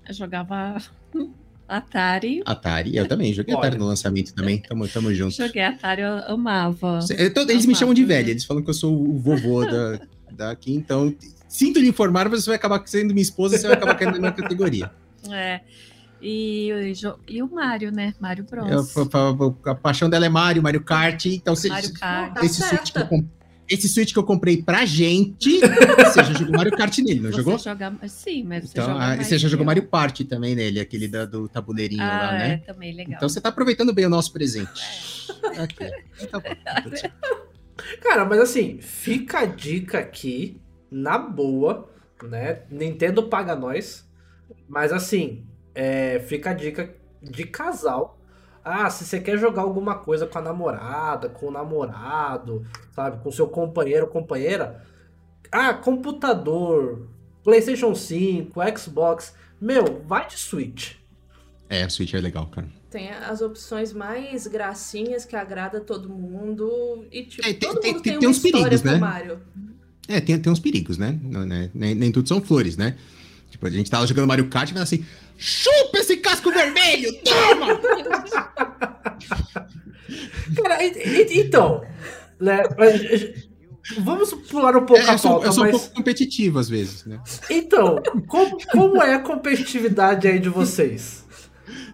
Eu 0.09 0.15
jogava 0.15 0.77
Atari. 1.69 2.43
Atari, 2.47 2.97
eu 2.97 3.09
também 3.09 3.33
joguei 3.33 3.55
Olha. 3.55 3.61
Atari 3.67 3.79
no 3.79 3.87
lançamento 3.87 4.33
também, 4.35 4.59
tamo, 4.59 4.87
tamo 4.89 5.13
junto. 5.15 5.35
Joguei 5.35 5.63
Atari, 5.63 6.03
eu 6.03 6.19
amava. 6.35 7.01
Eu 7.19 7.33
tô- 7.35 7.41
eles 7.43 7.65
me 7.67 7.73
Amava. 7.73 7.79
chamam 7.79 7.95
de 7.95 8.05
velha, 8.05 8.31
eles 8.31 8.45
falam 8.45 8.63
que 8.63 8.71
eu 8.71 8.75
sou 8.75 8.95
o 8.95 9.19
vovô 9.19 9.65
da, 9.65 10.01
daqui, 10.33 10.73
então 10.75 11.15
sinto 11.49 11.79
lhe 11.81 11.89
informar, 11.89 12.29
mas 12.29 12.43
você 12.45 12.51
vai 12.51 12.57
acabar 12.57 12.83
sendo 12.87 13.13
minha 13.13 13.23
esposa 13.23 13.57
e 13.57 13.59
você 13.59 13.67
vai 13.67 13.77
acabar 13.77 13.95
caindo 13.97 14.13
na 14.15 14.19
minha 14.21 14.33
categoria. 14.33 14.91
É. 15.29 15.61
E, 16.23 16.73
o 16.73 16.95
jo- 16.95 17.19
e 17.29 17.43
o 17.43 17.51
Mario, 17.53 17.91
né? 17.91 18.15
Mario 18.21 18.45
Bros. 18.49 18.71
Eu- 18.97 19.03
a, 19.13 19.69
a- 19.69 19.73
a 19.73 19.75
paixão 19.75 20.09
dela 20.09 20.25
é 20.25 20.29
Mario, 20.29 20.63
Mario 20.63 20.81
Kart, 20.85 21.27
então 21.27 21.57
se, 21.57 21.69
Mario 21.69 21.93
Kart. 21.95 22.33
Tá 22.35 22.45
esse 22.45 22.63
certa. 22.63 23.05
com- 23.05 23.27
esse 23.69 23.89
Switch 23.89 24.13
que 24.13 24.19
eu 24.19 24.25
comprei 24.25 24.63
pra 24.63 24.85
gente, 24.85 25.61
você 25.99 26.25
já 26.25 26.33
jogou 26.33 26.55
Mario 26.57 26.77
Kart 26.77 26.97
nele, 26.99 27.21
não 27.21 27.31
Você 27.31 27.37
jogou? 27.39 27.59
joga- 27.59 27.95
Sim, 28.09 28.45
mas 28.45 28.65
você 28.65 28.79
Então, 28.79 28.87
joga 28.93 29.05
ah, 29.05 29.17
você 29.23 29.39
já 29.39 29.49
jogou. 29.49 29.67
Mario 29.67 29.87
Party 29.89 30.25
também 30.25 30.55
nele, 30.55 30.79
aquele 30.81 31.09
da- 31.09 31.25
do 31.25 31.49
tabuleirinho 31.49 32.03
Ah, 32.03 32.07
lá, 32.07 32.35
é, 32.37 32.49
né? 32.49 32.57
também 32.59 32.95
legal. 32.95 33.15
Então 33.17 33.29
você 33.29 33.41
tá 33.41 33.49
aproveitando 33.49 33.93
bem 33.93 34.07
o 34.07 34.11
nosso 34.11 34.33
presente. 34.33 34.83
Ok. 35.63 35.91
Então 36.23 36.41
tá. 36.41 36.85
Cara, 38.03 38.25
mas 38.25 38.41
assim, 38.41 38.79
fica 38.81 39.41
a 39.41 39.45
dica 39.47 39.99
aqui, 39.99 40.61
na 40.91 41.19
boa, 41.19 41.91
né? 42.23 42.63
Nintendo 42.71 43.29
paga 43.29 43.55
nós. 43.55 44.07
Mas 44.69 44.93
assim, 44.93 45.45
é, 45.75 46.19
fica 46.21 46.51
a 46.51 46.55
dica 46.55 46.95
de 47.23 47.45
casal. 47.45 48.16
Ah, 48.69 48.91
se 48.91 49.05
você 49.05 49.21
quer 49.21 49.39
jogar 49.39 49.63
alguma 49.63 49.95
coisa 49.95 50.27
com 50.27 50.39
a 50.39 50.43
namorada, 50.43 51.29
com 51.29 51.47
o 51.47 51.51
namorado, 51.53 52.67
sabe? 52.93 53.23
Com 53.23 53.31
seu 53.31 53.47
companheiro 53.47 54.07
ou 54.07 54.11
companheira. 54.11 54.83
Ah, 55.53 55.73
computador, 55.73 57.07
PlayStation 57.45 57.95
5, 57.95 58.61
Xbox. 58.77 59.35
Meu, 59.61 60.03
vai 60.05 60.27
de 60.27 60.37
Switch. 60.37 60.95
É, 61.69 61.89
Switch 61.89 62.15
é 62.15 62.21
legal, 62.21 62.47
cara. 62.47 62.67
Tem 62.91 63.11
as 63.11 63.41
opções 63.41 63.93
mais 63.93 64.47
gracinhas 64.49 65.25
que 65.25 65.37
agrada 65.37 65.81
todo 65.81 66.09
mundo. 66.09 67.07
E, 67.13 67.25
tipo, 67.25 67.47
É, 67.47 67.53
tem- 67.53 67.69
todo 67.69 67.81
tem- 67.81 67.93
mundo 67.93 68.03
tem- 68.03 68.13
tem, 68.15 68.19
tem 68.21 68.29
uma 68.29 68.31
uns 68.33 68.45
história 68.45 68.65
perigos, 68.69 68.83
com 68.83 68.89
né? 68.89 68.97
o 68.97 69.01
Mario. 69.01 69.41
É, 70.09 70.21
tem, 70.21 70.39
tem 70.41 70.53
uns 70.53 70.61
perigos, 70.61 70.99
né? 70.99 71.19
Né? 71.23 71.71
Nem, 71.73 71.95
nem 71.95 72.11
tudo 72.11 72.29
são 72.29 72.41
flores, 72.41 72.77
né? 72.77 72.97
Tipo, 73.51 73.67
a 73.67 73.71
gente 73.71 73.91
tava 73.91 74.07
jogando 74.07 74.29
Mario 74.29 74.49
Kart 74.49 74.71
e 74.71 74.75
vai 74.75 74.83
assim, 74.83 75.05
chupa 75.37 75.99
esse 75.99 76.17
casco 76.19 76.51
vermelho, 76.51 77.13
toma! 77.23 77.81
Cara, 80.55 80.79
então, 81.31 81.83
né? 82.41 82.63
Vamos 83.99 84.33
pular 84.35 84.77
um 84.77 84.85
pouco 84.85 85.03
É, 85.03 85.11
a 85.11 85.13
eu 85.13 85.19
sou, 85.19 85.31
pauta, 85.33 85.47
eu 85.47 85.53
sou 85.53 85.63
um 85.63 85.67
mas... 85.67 85.81
pouco 85.81 85.95
competitivo 85.95 86.59
às 86.59 86.69
vezes, 86.69 87.05
né? 87.05 87.21
Então, 87.49 88.03
como, 88.27 88.59
como 88.73 89.03
é 89.03 89.15
a 89.15 89.21
competitividade 89.21 90.27
aí 90.27 90.39
de 90.39 90.49
vocês? 90.49 91.25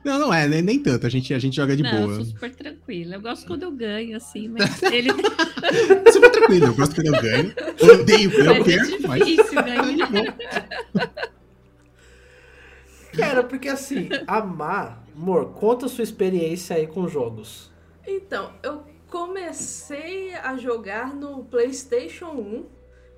Não, 0.05 0.19
não 0.19 0.35
é, 0.35 0.49
nem, 0.49 0.63
nem 0.63 0.79
tanto. 0.81 1.07
A 1.07 1.11
gente, 1.11 1.33
a 1.33 1.39
gente 1.39 1.55
joga 1.55 1.77
de 1.77 1.83
não, 1.83 1.93
eu 1.93 2.07
boa. 2.07 2.17
sou 2.17 2.25
super 2.25 2.55
tranquila. 2.55 3.15
Eu 3.15 3.21
gosto 3.21 3.47
quando 3.47 3.63
eu 3.63 3.71
ganho, 3.71 4.17
assim, 4.17 4.49
mas 4.49 4.83
ele 4.91 5.11
Super 6.13 6.31
tranquilo, 6.31 6.67
eu 6.67 6.75
gosto 6.75 6.95
quando 6.95 7.15
eu 7.15 7.23
ganho. 7.23 7.55
Eu 7.79 8.01
odeio 8.01 8.31
quando 8.31 8.47
eu 8.47 8.55
mas 8.55 8.61
é 8.61 8.65
perco, 8.65 9.09
mas. 9.09 9.25
difícil 9.25 9.63
ganhar. 9.63 10.09
Cara, 13.17 13.45
porque 13.45 13.69
assim, 13.69 14.09
amar, 14.27 15.05
amor, 15.15 15.53
conta 15.53 15.87
a 15.87 15.89
sua 15.89 16.05
experiência 16.05 16.77
aí 16.77 16.87
com 16.87 17.07
jogos. 17.09 17.71
Então, 18.07 18.53
eu 18.63 18.83
comecei 19.09 20.35
a 20.35 20.57
jogar 20.57 21.15
no 21.15 21.45
PlayStation 21.45 22.27
1, 22.31 22.65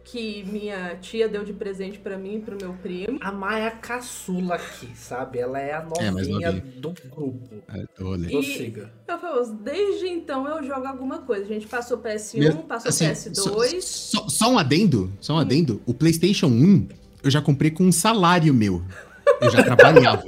que 0.02 0.44
minha 0.44 0.96
tia 0.96 1.26
deu 1.28 1.44
de 1.44 1.52
presente 1.54 1.98
pra 1.98 2.18
mim 2.18 2.36
e 2.36 2.40
pro 2.40 2.58
meu 2.60 2.74
primo. 2.74 3.18
A 3.22 3.58
é 3.58 3.66
a 3.68 3.70
caçula 3.70 4.56
aqui, 4.56 4.88
sabe? 4.94 5.38
Ela 5.38 5.58
é 5.60 5.72
a 5.72 5.86
É, 6.00 6.10
mais 6.10 6.28
novinha 6.28 6.52
novinha. 6.52 6.74
do 6.80 6.94
grupo. 7.08 7.62
É, 7.72 8.02
olha. 8.02 8.26
E- 8.26 8.30
Prossiga. 8.30 8.92
Eu 9.08 9.18
falei, 9.18 9.50
desde 9.62 10.08
então 10.08 10.46
eu 10.46 10.62
jogo 10.62 10.86
alguma 10.86 11.18
coisa. 11.20 11.44
A 11.44 11.48
gente 11.48 11.66
passou 11.66 11.96
PS1, 11.98 12.38
Meu- 12.38 12.56
passou 12.64 12.90
assim, 12.90 13.06
PS2. 13.06 13.80
Só, 13.84 14.18
só- 14.24 14.28
só 14.28 14.50
um 14.52 14.58
adendo, 14.58 15.10
só 15.20 15.34
um 15.34 15.38
adendo. 15.38 15.80
O 15.86 15.94
PlayStation 15.94 16.48
1 16.48 16.88
eu 17.22 17.30
já 17.30 17.40
comprei 17.40 17.70
com 17.70 17.84
um 17.84 17.92
salário 17.92 18.52
meu. 18.52 18.82
Eu 19.40 19.50
já 19.50 19.62
trabalhava. 19.62 20.24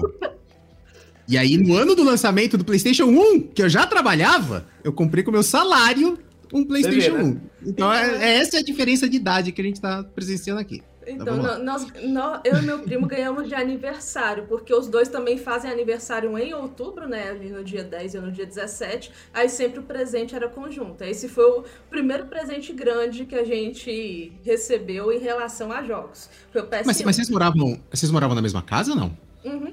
E 1.29 1.37
aí, 1.37 1.57
no 1.57 1.75
ano 1.75 1.95
do 1.95 2.05
lançamento 2.05 2.57
do 2.57 2.65
PlayStation 2.65 3.07
1, 3.07 3.49
que 3.49 3.63
eu 3.63 3.69
já 3.69 3.87
trabalhava, 3.87 4.67
eu 4.85 4.93
comprei 4.93 5.25
com 5.25 5.31
o 5.31 5.33
meu 5.33 5.43
salário 5.43 6.19
um 6.53 6.65
PlayStation 6.65 7.17
vê, 7.17 7.23
né? 7.23 7.41
1. 7.65 7.69
Então, 7.69 7.93
é, 7.93 8.25
é 8.25 8.39
essa 8.39 8.59
a 8.59 8.63
diferença 8.63 9.09
de 9.09 9.17
idade 9.17 9.51
que 9.51 9.61
a 9.61 9.65
gente 9.65 9.81
tá 9.81 10.05
presenciando 10.05 10.61
aqui. 10.61 10.83
Então, 11.07 11.37
nó- 11.37 11.59
nós, 11.59 11.87
nó- 12.03 12.41
eu 12.45 12.57
e 12.57 12.63
meu 12.63 12.81
primo 12.81 13.07
ganhamos 13.07 13.49
de 13.49 13.55
aniversário, 13.55 14.45
porque 14.49 14.75
os 14.75 14.89
dois 14.89 15.09
também 15.09 15.39
fazem 15.39 15.71
aniversário 15.71 16.37
em 16.37 16.53
outubro, 16.53 17.09
né? 17.09 17.31
Ali 17.31 17.49
no 17.51 17.63
dia 17.63 17.85
10 17.85 18.15
e 18.15 18.19
no 18.19 18.33
dia 18.33 18.45
17. 18.45 19.13
Aí 19.33 19.49
sempre 19.49 19.79
o 19.79 19.83
presente 19.85 20.35
era 20.35 20.49
conjunto. 20.49 21.03
Esse 21.05 21.29
foi 21.29 21.45
o 21.45 21.65
primeiro 21.89 22.27
presente 22.27 22.73
grande 22.73 23.25
que 23.25 23.37
a 23.37 23.45
gente 23.45 24.33
recebeu 24.45 25.13
em 25.13 25.19
relação 25.19 25.71
a 25.71 25.83
jogos. 25.83 26.29
Foi 26.53 26.63
o 26.63 26.67
PS1. 26.67 26.83
Mas, 26.87 27.03
mas 27.03 27.17
vocês 27.17 27.31
moravam. 27.31 27.81
Vocês 27.93 28.11
moravam 28.11 28.35
na 28.35 28.43
mesma 28.43 28.63
casa 28.63 28.91
ou 28.91 28.97
não? 28.97 29.17
Uhum. 29.45 29.73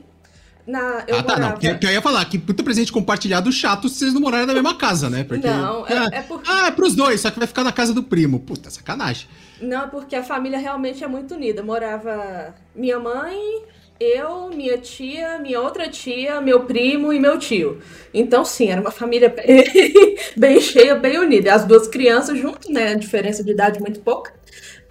Na, 0.65 1.04
eu 1.08 1.17
ah, 1.17 1.24
tá, 1.24 1.34
não. 1.34 1.39
morava... 1.39 1.52
Porque, 1.54 1.69
porque 1.69 1.86
eu 1.88 1.91
ia 1.91 2.02
falar 2.02 2.24
que 2.26 2.38
puta 2.38 2.63
presente 2.63 2.91
compartilhado 2.91 3.52
chato 3.52 3.89
se 3.89 4.00
vocês 4.00 4.13
não 4.13 4.22
morarem 4.22 4.46
na 4.46 4.54
mesma 4.54 4.76
casa, 4.76 5.10
né? 5.10 5.24
Porque, 5.24 5.46
Não, 5.48 5.84
ah, 5.86 6.10
é, 6.13 6.19
é 6.19 6.22
porque... 6.22 6.50
Ah, 6.50 6.67
é 6.67 6.72
pros 6.72 6.96
dois, 6.96 7.19
só 7.19 7.30
que 7.30 7.38
vai 7.38 7.48
ficar 7.48 7.63
na 7.63 7.72
casa 7.72 7.93
do 7.93 8.04
primo. 8.04 8.39
Puta, 8.39 8.69
sacanagem. 8.69 9.28
Não, 9.63 9.89
porque 9.89 10.15
a 10.15 10.23
família 10.23 10.60
realmente 10.60 11.04
é 11.04 11.08
muito 11.08 11.36
unida. 11.36 11.63
Morava 11.63 12.54
minha 12.76 12.99
mãe, 12.99 13.63
eu, 13.99 14.49
minha 14.49 14.78
tia, 14.78 15.39
minha 15.39 15.62
outra 15.62 15.89
tia, 15.89 16.41
meu 16.41 16.65
primo 16.65 17.13
e 17.13 17.19
meu 17.19 17.39
tio. 17.39 17.82
Então, 18.13 18.43
sim, 18.43 18.69
era 18.69 18.82
uma 18.82 18.91
família 18.91 19.30
bem, 19.30 19.63
bem 20.36 20.60
cheia, 20.60 20.95
bem 20.95 21.17
unida. 21.17 21.54
As 21.54 21.65
duas 21.65 21.88
crianças 21.88 22.38
junto, 22.38 22.71
né? 22.71 22.95
Diferença 22.95 23.43
de 23.43 23.52
idade 23.52 23.80
muito 23.80 24.02
pouca. 24.02 24.34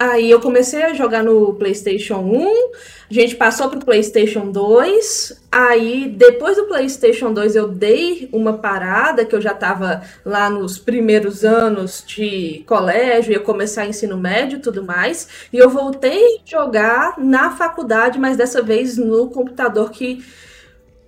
Aí 0.03 0.29
eu 0.29 0.41
comecei 0.41 0.83
a 0.83 0.93
jogar 0.93 1.23
no 1.23 1.53
PlayStation 1.53 2.17
1, 2.17 2.71
a 3.09 3.13
gente 3.13 3.37
passou 3.37 3.69
pro 3.69 3.79
PlayStation 3.79 4.51
2. 4.51 5.41
Aí 5.49 6.09
depois 6.09 6.57
do 6.57 6.65
PlayStation 6.65 7.31
2 7.31 7.55
eu 7.55 7.69
dei 7.69 8.27
uma 8.33 8.57
parada, 8.57 9.23
que 9.23 9.33
eu 9.33 9.39
já 9.39 9.53
tava 9.53 10.01
lá 10.25 10.49
nos 10.49 10.77
primeiros 10.77 11.45
anos 11.45 12.03
de 12.05 12.65
colégio, 12.67 13.31
ia 13.31 13.39
começar 13.39 13.85
ensino 13.85 14.17
médio 14.17 14.57
e 14.57 14.61
tudo 14.61 14.83
mais. 14.83 15.47
E 15.53 15.57
eu 15.57 15.69
voltei 15.69 16.41
a 16.45 16.49
jogar 16.51 17.17
na 17.17 17.51
faculdade, 17.51 18.19
mas 18.19 18.35
dessa 18.35 18.61
vez 18.61 18.97
no 18.97 19.29
computador 19.29 19.89
que 19.89 20.21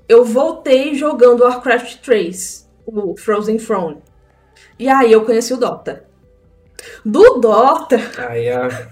eu 0.07 0.23
voltei 0.23 0.95
jogando 0.95 1.43
Warcraft 1.43 1.97
3, 1.97 2.65
o 2.85 3.17
Frozen 3.17 3.57
Throne. 3.57 3.97
E 4.79 4.87
aí 4.87 5.11
eu 5.11 5.25
conheci 5.25 5.53
o 5.53 5.57
Dota. 5.57 6.14
Do 7.05 7.39
Dota, 7.39 7.99
Aí 8.17 8.49
a- 8.49 8.89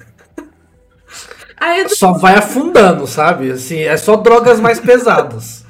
aí 1.58 1.88
do, 1.88 1.95
só 1.95 2.13
vai 2.13 2.36
afundando, 2.36 3.06
sabe? 3.08 3.51
Assim, 3.51 3.79
é 3.82 3.97
só 3.97 4.15
drogas 4.17 4.60
mais 4.60 4.79
pesadas. 4.79 5.63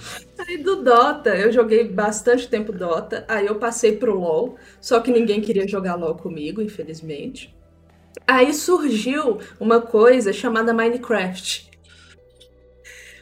aí 0.47 0.57
do 0.57 0.83
Dota, 0.83 1.35
eu 1.35 1.51
joguei 1.51 1.83
bastante 1.87 2.47
tempo 2.47 2.71
Dota, 2.71 3.25
aí 3.27 3.45
eu 3.47 3.55
passei 3.55 3.97
pro 3.97 4.19
LoL, 4.19 4.57
só 4.81 4.99
que 4.99 5.11
ninguém 5.11 5.41
queria 5.41 5.67
jogar 5.67 5.95
LoL 5.95 6.15
comigo, 6.15 6.61
infelizmente. 6.61 7.55
Aí 8.27 8.53
surgiu 8.53 9.39
uma 9.59 9.81
coisa 9.81 10.33
chamada 10.33 10.73
Minecraft. 10.73 11.69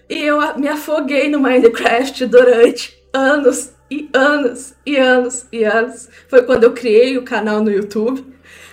E 0.09 0.19
eu 0.25 0.37
me 0.57 0.67
afoguei 0.67 1.29
no 1.29 1.39
Minecraft 1.39 2.25
durante 2.25 3.01
anos 3.13 3.71
e 3.89 4.09
anos 4.13 4.73
e 4.85 4.97
anos 4.97 5.45
e 5.51 5.63
anos. 5.63 6.09
Foi 6.27 6.43
quando 6.43 6.63
eu 6.65 6.73
criei 6.73 7.17
o 7.17 7.23
canal 7.23 7.63
no 7.63 7.71
YouTube. 7.71 8.30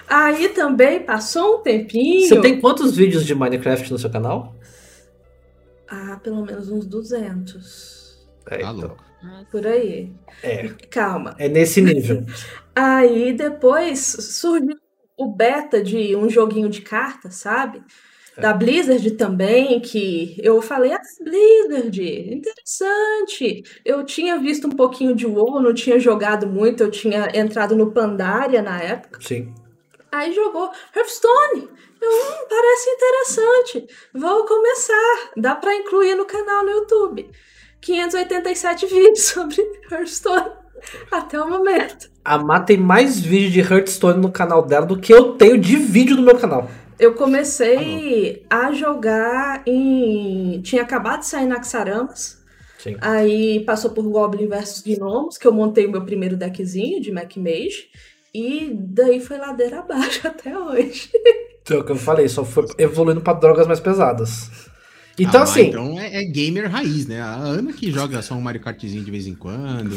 Aí 0.08 0.48
também 0.50 1.00
passou 1.00 1.58
um 1.58 1.62
tempinho. 1.62 2.28
Você 2.28 2.40
tem 2.40 2.60
quantos 2.60 2.96
vídeos 2.96 3.24
de 3.26 3.34
Minecraft 3.34 3.90
no 3.92 3.98
seu 3.98 4.10
canal? 4.10 4.54
Ah, 5.88 6.18
pelo 6.22 6.44
menos 6.44 6.70
uns 6.70 6.86
200. 6.86 8.26
É, 8.46 8.50
Tá 8.50 8.56
então. 8.56 8.74
louco. 8.76 9.04
Por 9.50 9.66
aí. 9.66 10.12
É, 10.42 10.68
Calma. 10.90 11.34
é 11.38 11.48
nesse 11.48 11.80
nível. 11.82 12.24
Aí 12.74 13.32
depois 13.32 13.98
surgiu 13.98 14.76
o 15.16 15.26
beta 15.26 15.82
de 15.82 16.14
um 16.14 16.30
joguinho 16.30 16.68
de 16.68 16.80
cartas, 16.82 17.34
sabe? 17.34 17.82
Da 18.40 18.52
Blizzard 18.52 19.10
também, 19.12 19.80
que 19.80 20.36
eu 20.40 20.62
falei, 20.62 20.92
ah, 20.92 21.00
Blizzard, 21.24 22.32
interessante. 22.32 23.64
Eu 23.84 24.04
tinha 24.04 24.38
visto 24.38 24.68
um 24.68 24.70
pouquinho 24.70 25.12
de 25.12 25.26
WoW, 25.26 25.60
não 25.60 25.74
tinha 25.74 25.98
jogado 25.98 26.46
muito, 26.46 26.84
eu 26.84 26.90
tinha 26.90 27.28
entrado 27.34 27.74
no 27.74 27.90
Pandaria 27.90 28.62
na 28.62 28.80
época. 28.80 29.18
Sim. 29.20 29.52
Aí 30.10 30.32
jogou 30.32 30.70
Hearthstone. 30.94 31.68
Eu, 32.00 32.10
hum, 32.10 32.46
parece 32.48 32.90
interessante. 32.90 33.86
Vou 34.14 34.44
começar. 34.44 35.30
Dá 35.36 35.54
pra 35.54 35.74
incluir 35.74 36.14
no 36.14 36.24
canal 36.24 36.64
no 36.64 36.70
YouTube. 36.70 37.30
587 37.80 38.86
vídeos 38.88 39.24
sobre 39.24 39.56
Hearthstone 39.90 40.50
até 41.10 41.40
o 41.40 41.48
momento. 41.48 42.10
A 42.24 42.38
Má 42.38 42.60
tem 42.60 42.76
mais 42.76 43.18
vídeo 43.18 43.50
de 43.50 43.60
Hearthstone 43.60 44.20
no 44.20 44.30
canal 44.30 44.64
dela 44.64 44.86
do 44.86 44.98
que 44.98 45.12
eu 45.12 45.32
tenho 45.34 45.58
de 45.58 45.76
vídeo 45.76 46.16
no 46.16 46.22
meu 46.22 46.38
canal. 46.38 46.68
Eu 46.98 47.14
comecei 47.14 48.44
a 48.50 48.72
jogar 48.72 49.62
em. 49.66 50.60
Tinha 50.62 50.82
acabado 50.82 51.20
de 51.20 51.26
sair 51.26 51.46
Naxaramas. 51.46 52.42
Sim. 52.78 52.96
Aí 53.00 53.64
passou 53.64 53.90
por 53.90 54.04
Goblin 54.04 54.48
vs 54.48 54.82
Gnomos, 54.82 55.36
que 55.36 55.46
eu 55.46 55.52
montei 55.52 55.86
o 55.86 55.90
meu 55.90 56.04
primeiro 56.04 56.36
deckzinho 56.36 57.00
de 57.00 57.12
Mac 57.12 57.36
Mage. 57.36 57.88
E 58.40 58.70
daí 58.74 59.20
foi 59.20 59.36
ladeira 59.38 59.80
abaixo 59.80 60.20
até 60.28 60.56
hoje. 60.56 61.10
Então, 61.62 61.78
é 61.78 61.80
o 61.80 61.84
que 61.84 61.92
eu 61.92 61.96
falei, 61.96 62.28
só 62.28 62.44
foi 62.44 62.66
evoluindo 62.78 63.20
pra 63.20 63.32
drogas 63.32 63.66
mais 63.66 63.80
pesadas. 63.80 64.50
Então, 65.18 65.40
Ah, 65.40 65.44
assim, 65.44 65.66
Então 65.68 65.98
é, 65.98 66.22
é 66.22 66.24
gamer 66.24 66.70
raiz, 66.70 67.06
né? 67.06 67.20
A 67.20 67.34
Ana 67.34 67.72
que 67.72 67.90
joga 67.90 68.22
só 68.22 68.34
um 68.34 68.40
Mario 68.40 68.60
Kartzinho 68.60 69.02
de 69.04 69.10
vez 69.10 69.26
em 69.26 69.34
quando. 69.34 69.96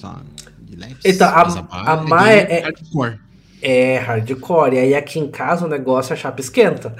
Tá, 0.00 0.20
de 0.60 0.74
leves, 0.76 0.96
Então, 1.04 1.28
a- 1.28 1.92
a 1.92 1.96
Má 2.02 2.24
gamer 2.24 2.50
é- 2.50 2.60
hardcore. 2.62 3.18
é 3.62 3.98
hardcore. 3.98 4.74
E 4.74 4.78
aí 4.78 4.94
aqui 4.94 5.18
em 5.20 5.30
casa 5.30 5.64
o 5.66 5.68
negócio 5.68 6.12
a 6.12 6.16
chapa 6.16 6.40
esquenta. 6.40 6.94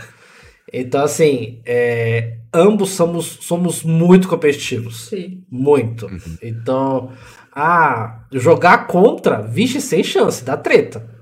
Então, 0.73 1.03
assim, 1.05 1.61
é, 1.67 2.39
ambos 2.55 2.91
somos, 2.91 3.39
somos 3.43 3.83
muito 3.83 4.29
competitivos. 4.29 5.09
Sim. 5.09 5.43
Muito. 5.51 6.09
Então, 6.43 7.11
ah, 7.57 8.19
jogar 8.31 8.87
contra, 8.87 9.41
vixe, 9.41 9.81
sem 9.81 10.05
chance, 10.05 10.45
dá 10.45 10.57
treta. 10.57 11.17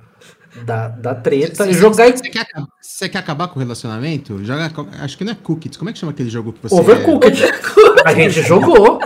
Dá, 0.64 0.88
dá 0.88 1.14
treta. 1.14 1.64
Você, 1.64 1.70
E 1.70 1.74
jogar 1.74 2.12
você, 2.16 2.28
quer, 2.30 2.46
quer 3.08 3.18
acabar 3.18 3.48
com 3.48 3.56
o 3.58 3.62
relacionamento? 3.62 4.44
Joga, 4.44 4.70
acho 5.00 5.16
que 5.18 5.24
não 5.24 5.32
é 5.32 5.34
Cookies. 5.36 5.76
Como 5.76 5.90
é 5.90 5.92
que 5.92 5.98
chama 5.98 6.12
aquele 6.12 6.30
jogo 6.30 6.52
que 6.52 6.60
você. 6.62 6.74
Overcooked. 6.74 7.42
A 8.04 8.14
gente 8.14 8.42
jogou. 8.46 9.00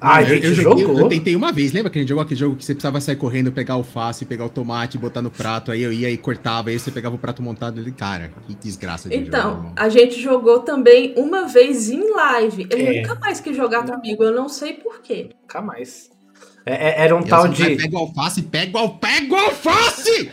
A 0.00 0.20
Eu- 0.22 0.26
gente 0.26 0.46
eu, 0.46 0.54
joguei- 0.54 0.84
jogou. 0.84 1.00
eu 1.02 1.08
tentei 1.08 1.36
uma 1.36 1.52
vez, 1.52 1.72
lembra 1.72 1.88
que 1.88 1.96
a 1.96 2.02
gente 2.02 2.08
jogou 2.08 2.22
aquele 2.24 2.40
jogo 2.40 2.56
que 2.56 2.64
você 2.64 2.74
precisava 2.74 3.00
sair 3.00 3.14
correndo, 3.14 3.52
pegar 3.52 3.74
o 3.76 3.78
alface, 3.78 4.24
pegar 4.24 4.44
o 4.44 4.48
tomate, 4.48 4.98
botar 4.98 5.22
no 5.22 5.30
prato, 5.30 5.70
aí 5.70 5.80
eu 5.80 5.92
ia 5.92 6.10
e 6.10 6.16
cortava, 6.16 6.70
aí 6.70 6.78
você 6.80 6.90
pegava 6.90 7.14
o 7.14 7.18
prato 7.18 7.40
montado 7.40 7.80
e 7.88 7.92
cara, 7.92 8.32
que 8.48 8.54
desgraça 8.56 9.08
de 9.08 9.14
Então, 9.14 9.72
a 9.76 9.88
gente 9.88 10.20
jogou 10.20 10.58
também 10.58 11.14
uma 11.16 11.46
vez 11.46 11.88
em 11.88 12.12
live. 12.16 12.66
Ele 12.68 12.82
É. 12.98 13.02
nunca 13.02 13.14
mais 13.20 13.38
quis 13.38 13.56
jogar 13.56 13.86
comigo, 13.86 14.24
eu 14.24 14.34
não 14.34 14.48
sei 14.48 14.72
porquê. 14.72 15.30
Nunca 15.40 15.62
mais. 15.62 16.10
É- 16.64 16.88
é- 16.90 17.04
era 17.04 17.16
um 17.16 17.20
E 17.20 17.28
tal 17.28 17.44
assim, 17.44 17.54
vai, 17.62 17.70
de. 17.70 17.82
Pega 17.82 17.96
o 17.96 17.98
alface, 18.00 18.42
pega 18.42 18.78
o, 18.78 18.88
pega 18.98 19.34
o 19.34 19.36
alface! 19.38 20.30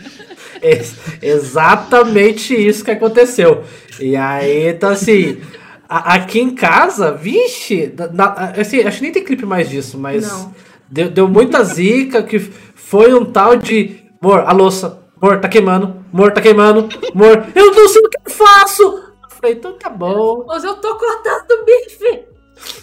Ex- 0.62 0.96
exatamente 1.22 2.54
isso 2.54 2.84
que 2.84 2.92
aconteceu. 2.92 3.64
E 4.00 4.16
aí, 4.16 4.68
então 4.70 4.90
assim, 4.90 5.42
a- 5.88 6.16
aqui 6.16 6.40
em 6.40 6.54
casa, 6.54 7.12
vixe, 7.14 7.94
na- 8.14 8.54
assim, 8.60 8.82
acho 8.82 8.98
que 8.98 9.04
nem 9.04 9.12
tem 9.12 9.24
clipe 9.24 9.46
mais 9.46 9.70
disso, 9.70 9.98
mas 9.98 10.28
Não. 10.28 10.54
deu, 10.90 11.10
deu 11.10 11.28
muita 11.28 11.64
zica 11.64 12.22
que 12.24 12.40
foi 12.40 13.14
um 13.14 13.26
tal 13.26 13.56
de. 13.56 14.00
Amor, 14.22 14.40
a 14.46 14.52
louça, 14.52 15.00
amor, 15.22 15.40
tá 15.40 15.48
queimando, 15.48 16.04
amor, 16.14 16.32
tá 16.34 16.42
queimando, 16.42 16.90
amor, 17.16 17.48
eu 17.56 17.74
não 17.74 17.88
sei 17.88 18.02
o 18.02 18.10
que 18.10 18.18
eu 18.30 18.32
faço. 18.34 18.84
Eu 18.84 19.30
falei, 19.30 19.56
então 19.56 19.74
tá 19.78 19.90
bom. 19.90 20.44
Mas 20.46 20.64
eu 20.66 20.76
tô 20.76 20.96
cortando 20.96 21.66
bife! 21.66 22.26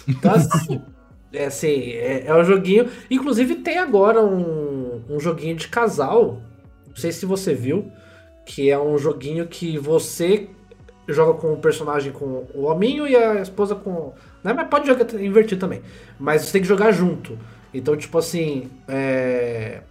Então, 0.07 0.31
assim, 0.33 0.81
é, 1.31 1.45
assim, 1.45 1.91
é, 1.91 2.25
é 2.27 2.35
um 2.35 2.43
joguinho. 2.43 2.89
Inclusive, 3.09 3.55
tem 3.55 3.77
agora 3.77 4.23
um, 4.23 5.01
um 5.09 5.19
joguinho 5.19 5.55
de 5.55 5.67
casal. 5.67 6.41
Não 6.87 6.95
sei 6.95 7.11
se 7.11 7.25
você 7.25 7.53
viu. 7.53 7.91
Que 8.45 8.69
é 8.69 8.79
um 8.79 8.97
joguinho 8.97 9.45
que 9.45 9.77
você 9.77 10.47
joga 11.07 11.39
com 11.39 11.53
o 11.53 11.57
personagem 11.57 12.11
com 12.11 12.45
o 12.53 12.63
hominho 12.63 13.07
e 13.07 13.15
a 13.15 13.41
esposa 13.41 13.75
com. 13.75 14.13
Né? 14.43 14.53
Mas 14.53 14.67
pode 14.69 14.87
jogar 14.87 15.13
invertido 15.15 15.59
também. 15.59 15.81
Mas 16.17 16.43
você 16.43 16.53
tem 16.53 16.61
que 16.61 16.67
jogar 16.67 16.91
junto. 16.91 17.37
Então, 17.73 17.95
tipo 17.97 18.17
assim. 18.17 18.69
É... 18.87 19.81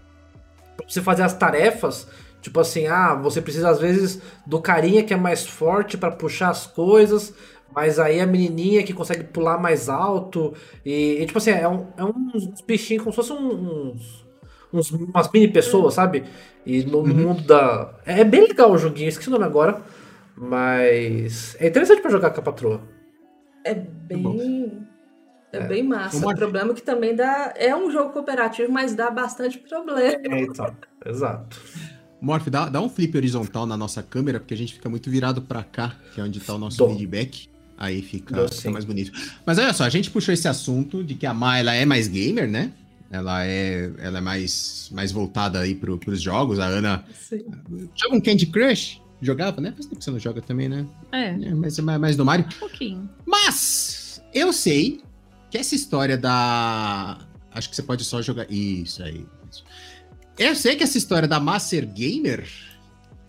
Pra 0.76 0.86
você 0.88 1.02
fazer 1.02 1.22
as 1.22 1.34
tarefas. 1.34 2.06
Tipo 2.40 2.60
assim, 2.60 2.86
ah, 2.86 3.14
você 3.14 3.42
precisa 3.42 3.68
às 3.68 3.80
vezes 3.80 4.22
do 4.46 4.60
carinha 4.60 5.02
que 5.02 5.12
é 5.12 5.16
mais 5.16 5.44
forte 5.44 5.98
pra 5.98 6.12
puxar 6.12 6.50
as 6.50 6.64
coisas. 6.64 7.34
Mas 7.74 7.98
aí 7.98 8.20
a 8.20 8.26
menininha 8.26 8.82
que 8.82 8.92
consegue 8.94 9.24
pular 9.24 9.58
mais 9.60 9.88
alto. 9.88 10.54
E, 10.84 11.18
e, 11.20 11.26
tipo 11.26 11.38
assim, 11.38 11.50
é, 11.50 11.68
um, 11.68 11.86
é 11.96 12.04
uns 12.04 12.60
bichinhos 12.62 13.02
como 13.04 13.12
se 13.12 13.16
fossem 13.16 13.36
uns, 13.36 14.24
uns. 14.72 14.90
umas 14.90 15.30
mini 15.32 15.48
pessoas, 15.48 15.94
sabe? 15.94 16.24
E 16.64 16.82
no 16.84 16.98
Uhum. 16.98 17.06
mundo 17.14 17.42
da. 17.42 17.94
É 18.06 18.24
bem 18.24 18.42
legal 18.48 18.72
o 18.72 18.78
joguinho, 18.78 19.08
esqueci 19.08 19.28
o 19.28 19.32
nome 19.32 19.44
agora. 19.44 19.82
Mas. 20.36 21.56
É 21.60 21.68
interessante 21.68 22.00
pra 22.00 22.10
jogar 22.10 22.30
com 22.30 22.40
a 22.40 22.44
patroa. 22.44 22.80
É 23.64 23.74
bem. 23.74 24.86
É, 25.52 25.58
É. 25.58 25.66
bem 25.66 25.82
massa. 25.82 26.18
Vamos 26.18 26.34
O 26.34 26.36
problema 26.38 26.72
é 26.72 26.74
que 26.74 26.82
também 26.82 27.14
dá. 27.14 27.52
É 27.56 27.74
um 27.74 27.90
jogo 27.90 28.10
cooperativo, 28.12 28.70
mas 28.72 28.94
dá 28.94 29.10
bastante 29.10 29.58
problema. 29.58 30.18
É, 30.34 30.40
então. 30.42 30.74
Exato. 31.04 31.60
Morph, 32.20 32.48
dá, 32.48 32.68
dá 32.68 32.80
um 32.80 32.88
flip 32.88 33.16
horizontal 33.16 33.66
na 33.66 33.76
nossa 33.76 34.02
câmera, 34.02 34.40
porque 34.40 34.54
a 34.54 34.56
gente 34.56 34.72
fica 34.74 34.88
muito 34.88 35.10
virado 35.10 35.42
pra 35.42 35.62
cá, 35.62 35.94
que 36.14 36.20
é 36.20 36.24
onde 36.24 36.40
tá 36.40 36.54
o 36.54 36.58
nosso 36.58 36.86
feedback. 36.88 37.48
Aí 37.78 38.00
fica, 38.02 38.48
fica 38.48 38.70
mais 38.70 38.84
bonito. 38.84 39.12
Mas 39.44 39.58
olha 39.58 39.72
só, 39.72 39.84
a 39.84 39.88
gente 39.90 40.10
puxou 40.10 40.32
esse 40.32 40.48
assunto 40.48 41.04
de 41.04 41.14
que 41.14 41.26
a 41.26 41.34
Ma 41.34 41.58
ela 41.58 41.74
é 41.74 41.84
mais 41.84 42.08
gamer, 42.08 42.48
né? 42.48 42.72
Ela 43.10 43.44
é, 43.46 43.90
ela 43.98 44.18
é 44.18 44.20
mais, 44.20 44.90
mais 44.92 45.12
voltada 45.12 45.60
aí 45.60 45.74
pro, 45.74 45.98
pros 45.98 46.20
jogos. 46.20 46.58
A 46.58 46.66
Ana 46.66 47.04
Sim. 47.14 47.44
joga 47.94 48.16
um 48.16 48.20
Candy 48.20 48.46
Crush? 48.46 49.00
Jogava, 49.22 49.60
né? 49.60 49.72
Faz 49.72 49.86
tempo 49.86 49.98
que 49.98 50.04
você 50.04 50.10
não 50.10 50.18
joga 50.18 50.42
também, 50.42 50.68
né? 50.68 50.86
É, 51.12 51.28
É, 51.28 51.54
mas 51.54 51.78
é 51.78 51.82
mais, 51.82 52.00
mais 52.00 52.16
do 52.16 52.24
Mario. 52.24 52.46
um 52.46 52.58
pouquinho. 52.58 53.08
Mas 53.24 54.22
eu 54.34 54.52
sei 54.52 55.00
que 55.50 55.58
essa 55.58 55.74
história 55.74 56.18
da. 56.18 57.18
Acho 57.52 57.70
que 57.70 57.76
você 57.76 57.82
pode 57.82 58.04
só 58.04 58.20
jogar. 58.20 58.50
Isso 58.50 59.02
aí. 59.02 59.24
isso. 59.50 59.64
Eu 60.38 60.54
sei 60.54 60.76
que 60.76 60.82
essa 60.82 60.98
história 60.98 61.28
da 61.28 61.40
Master 61.40 61.86
Gamer 61.86 62.46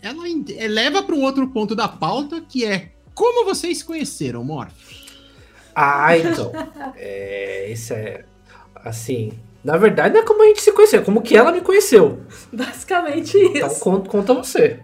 ela 0.02 0.22
leva 0.68 1.02
para 1.02 1.14
um 1.14 1.22
outro 1.22 1.48
ponto 1.48 1.74
da 1.74 1.88
pauta 1.88 2.40
que 2.40 2.64
é 2.64 2.92
como 3.18 3.44
vocês 3.44 3.78
se 3.78 3.84
conheceram, 3.84 4.44
Morph? 4.44 4.72
Ah, 5.74 6.16
então. 6.16 6.52
É, 6.96 7.68
isso 7.70 7.92
é. 7.92 8.24
Assim. 8.76 9.32
Na 9.64 9.76
verdade, 9.76 10.14
não 10.14 10.20
é 10.22 10.24
como 10.24 10.42
a 10.42 10.46
gente 10.46 10.62
se 10.62 10.70
conheceu, 10.72 11.00
é 11.00 11.04
como 11.04 11.20
que 11.20 11.36
ela 11.36 11.50
me 11.50 11.60
conheceu. 11.60 12.20
Basicamente 12.52 13.36
Então 13.36 13.66
isso. 13.68 13.80
conta, 13.80 14.08
conta 14.08 14.34
você. 14.34 14.80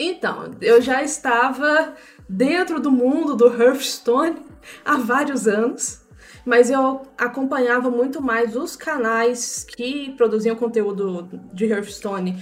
Então, 0.00 0.52
eu 0.62 0.80
já 0.80 1.02
estava 1.02 1.94
dentro 2.28 2.80
do 2.80 2.90
mundo 2.90 3.36
do 3.36 3.46
Hearthstone 3.46 4.36
há 4.84 4.96
vários 4.96 5.46
anos, 5.46 6.00
mas 6.46 6.70
eu 6.70 7.02
acompanhava 7.18 7.90
muito 7.90 8.22
mais 8.22 8.54
os 8.54 8.76
canais 8.76 9.66
que 9.76 10.14
produziam 10.16 10.54
conteúdo 10.54 11.28
de 11.52 11.66
Hearthstone. 11.66 12.40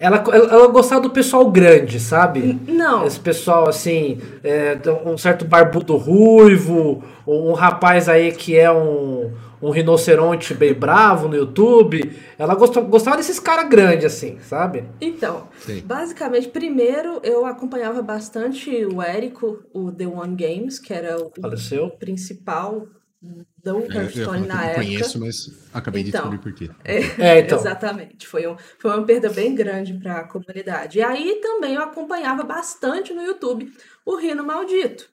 Ela, 0.00 0.24
ela, 0.32 0.66
gostava 0.68 1.02
do 1.02 1.10
pessoal 1.10 1.50
grande, 1.50 2.00
sabe? 2.00 2.58
Não, 2.66 3.06
Esse 3.06 3.20
pessoal, 3.20 3.68
assim, 3.68 4.18
é, 4.42 4.78
um 5.04 5.18
certo 5.18 5.44
barbudo 5.44 5.96
ruivo, 5.96 7.04
um 7.26 7.52
rapaz 7.52 8.08
aí 8.08 8.32
que 8.32 8.56
é 8.56 8.72
um, 8.72 9.30
um 9.60 9.68
rinoceronte 9.68 10.54
bem 10.54 10.72
bravo 10.72 11.28
no 11.28 11.36
YouTube. 11.36 12.16
Ela 12.38 12.54
gostava, 12.54 12.86
gostava 12.86 13.16
desses 13.18 13.38
caras 13.38 13.68
grandes, 13.68 14.06
assim, 14.06 14.38
sabe? 14.40 14.84
então, 14.98 15.48
Sei. 15.58 15.82
basicamente, 15.82 16.48
primeiro 16.48 17.20
eu 17.22 17.44
acompanhava 17.44 18.00
bastante 18.00 18.70
o 18.86 19.02
Érico, 19.02 19.62
o 19.74 19.92
The 19.92 20.06
One 20.06 20.34
Games, 20.34 20.78
que 20.78 20.94
era 20.94 21.18
o 21.20 21.30
Faleceu. 21.38 21.90
principal 21.90 22.86
Eu, 23.22 23.80
eu, 23.82 23.90
falar 23.90 24.06
que 24.08 24.18
eu 24.20 24.32
na 24.32 24.54
não 24.54 24.62
época. 24.62 24.74
conheço, 24.84 25.20
mas 25.20 25.36
acabei 25.74 26.02
de 26.02 26.08
Então. 26.08 26.30
descobrir 26.30 26.38
por 26.38 26.54
quê. 26.54 26.70
É, 26.84 27.40
então. 27.40 27.58
Exatamente. 27.58 28.26
Foi, 28.26 28.46
um, 28.46 28.56
foi 28.78 28.90
uma 28.90 29.04
perda 29.04 29.28
bem 29.28 29.54
grande 29.54 29.92
para 29.94 30.20
a 30.20 30.24
comunidade. 30.28 30.98
E 30.98 31.02
aí 31.02 31.38
também 31.42 31.74
eu 31.74 31.82
acompanhava 31.82 32.42
bastante 32.44 33.12
no 33.12 33.22
YouTube 33.22 33.70
o 34.06 34.16
Rino 34.16 34.42
Maldito. 34.42 35.08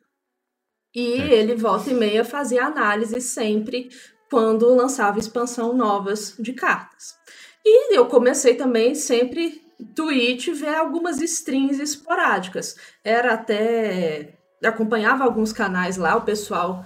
E 0.95 1.17
Certo. 1.17 1.31
ele 1.33 1.55
volta 1.55 1.89
e 1.89 1.93
meia 1.93 2.23
fazia 2.23 2.65
análise 2.65 3.19
sempre 3.19 3.89
quando 4.29 4.73
lançava 4.73 5.19
expansão 5.19 5.73
novas 5.75 6.33
de 6.39 6.53
cartas. 6.53 7.13
E 7.65 7.93
eu 7.95 8.05
comecei 8.05 8.55
também 8.55 8.95
sempre 8.95 9.61
Twitch 9.93 10.47
ver 10.49 10.75
algumas 10.75 11.21
strings 11.21 11.79
esporádicas. 11.79 12.75
Era 13.03 13.33
até 13.33 14.33
acompanhava 14.63 15.23
alguns 15.23 15.53
canais 15.53 15.97
lá, 15.97 16.15
o 16.15 16.21
pessoal 16.23 16.83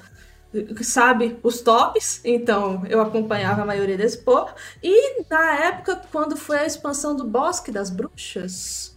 sabe 0.82 1.38
os 1.44 1.62
tops, 1.62 2.22
então 2.24 2.84
eu 2.88 3.02
acompanhava 3.02 3.62
a 3.62 3.66
maioria 3.66 3.98
desse 3.98 4.18
povo. 4.18 4.54
E 4.84 5.24
na 5.30 5.66
época, 5.66 6.02
quando 6.12 6.36
foi 6.36 6.60
a 6.60 6.66
expansão 6.66 7.16
do 7.16 7.24
Bosque 7.24 7.72
das 7.72 7.90
Bruxas, 7.90 8.96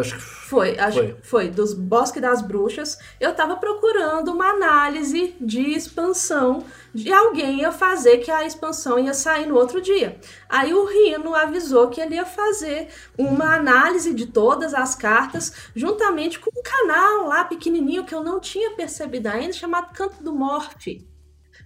Acho 0.00 0.14
que 0.14 0.20
foi, 0.20 0.78
acho 0.78 0.98
Foi. 0.98 1.12
que 1.12 1.26
foi, 1.26 1.48
dos 1.48 1.74
Bosque 1.74 2.20
das 2.20 2.42
Bruxas, 2.42 2.98
eu 3.18 3.34
tava 3.34 3.56
procurando 3.56 4.32
uma 4.32 4.50
análise 4.50 5.34
de 5.40 5.60
expansão 5.60 6.64
de 6.94 7.12
alguém 7.12 7.60
ia 7.60 7.72
fazer 7.72 8.18
que 8.18 8.30
a 8.30 8.46
expansão 8.46 8.98
ia 8.98 9.12
sair 9.12 9.46
no 9.46 9.56
outro 9.56 9.80
dia. 9.80 10.18
Aí 10.48 10.72
o 10.72 10.84
Rino 10.84 11.34
avisou 11.34 11.88
que 11.88 12.00
ele 12.00 12.14
ia 12.14 12.24
fazer 12.24 12.88
uma 13.18 13.56
análise 13.56 14.14
de 14.14 14.26
todas 14.26 14.74
as 14.74 14.94
cartas, 14.94 15.52
juntamente 15.74 16.38
com 16.38 16.50
um 16.56 16.62
canal 16.62 17.26
lá 17.26 17.44
pequenininho 17.44 18.04
que 18.04 18.14
eu 18.14 18.22
não 18.22 18.38
tinha 18.38 18.76
percebido 18.76 19.26
ainda, 19.26 19.52
chamado 19.52 19.92
Canto 19.92 20.22
do 20.22 20.32
Morte. 20.32 21.08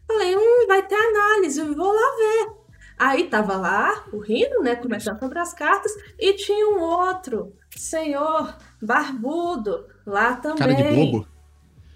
Falei, 0.07 0.35
hum, 0.35 0.67
vai 0.67 0.87
ter 0.87 0.95
análise, 0.95 1.61
eu 1.61 1.75
vou 1.75 1.93
lá 1.93 2.17
ver. 2.17 2.59
Aí 2.99 3.29
tava 3.29 3.57
lá 3.57 4.05
o 4.13 4.19
Rino, 4.19 4.63
né, 4.63 4.75
comentando 4.75 5.19
sobre 5.21 5.39
as 5.39 5.53
cartas, 5.53 5.93
e 6.19 6.33
tinha 6.33 6.69
um 6.69 6.81
outro 6.81 7.58
senhor 7.81 8.57
barbudo 8.83 9.87
lá 10.07 10.37
também. 10.37 10.59
Cara 10.59 10.75
de 10.75 10.83
bobo. 10.95 11.27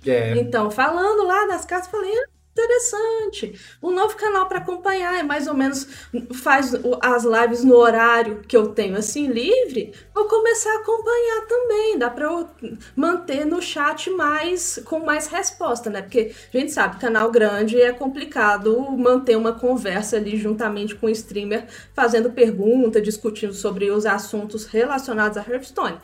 é. 0.06 0.36
Então, 0.38 0.70
falando 0.70 1.26
lá 1.26 1.46
das 1.46 1.64
cartas, 1.64 1.90
falei, 1.90 2.14
interessante. 2.52 3.58
Um 3.82 3.90
novo 3.90 4.16
canal 4.16 4.46
para 4.46 4.58
acompanhar, 4.58 5.18
é 5.18 5.22
mais 5.22 5.46
ou 5.46 5.54
menos 5.54 5.86
faz 6.34 6.72
as 7.00 7.24
lives 7.24 7.64
no 7.64 7.74
horário 7.74 8.42
que 8.46 8.56
eu 8.56 8.68
tenho 8.68 8.96
assim 8.96 9.26
livre. 9.26 9.92
Vou 10.14 10.26
começar 10.26 10.70
a 10.70 10.80
acompanhar 10.80 11.46
também. 11.48 11.98
Dá 11.98 12.10
para 12.10 12.26
eu 12.26 12.48
manter 12.94 13.44
no 13.46 13.60
chat 13.60 14.10
mais 14.10 14.80
com 14.84 15.00
mais 15.00 15.26
resposta, 15.26 15.88
né? 15.88 16.02
Porque 16.02 16.32
a 16.52 16.58
gente 16.58 16.72
sabe, 16.72 17.00
canal 17.00 17.30
grande 17.30 17.80
é 17.80 17.92
complicado 17.92 18.80
manter 18.92 19.36
uma 19.36 19.52
conversa 19.52 20.16
ali 20.16 20.36
juntamente 20.36 20.94
com 20.94 21.06
o 21.06 21.10
streamer, 21.10 21.66
fazendo 21.94 22.30
pergunta, 22.30 23.00
discutindo 23.00 23.54
sobre 23.54 23.90
os 23.90 24.04
assuntos 24.04 24.66
relacionados 24.66 25.38
a 25.38 25.40
Hearthstone. 25.40 25.98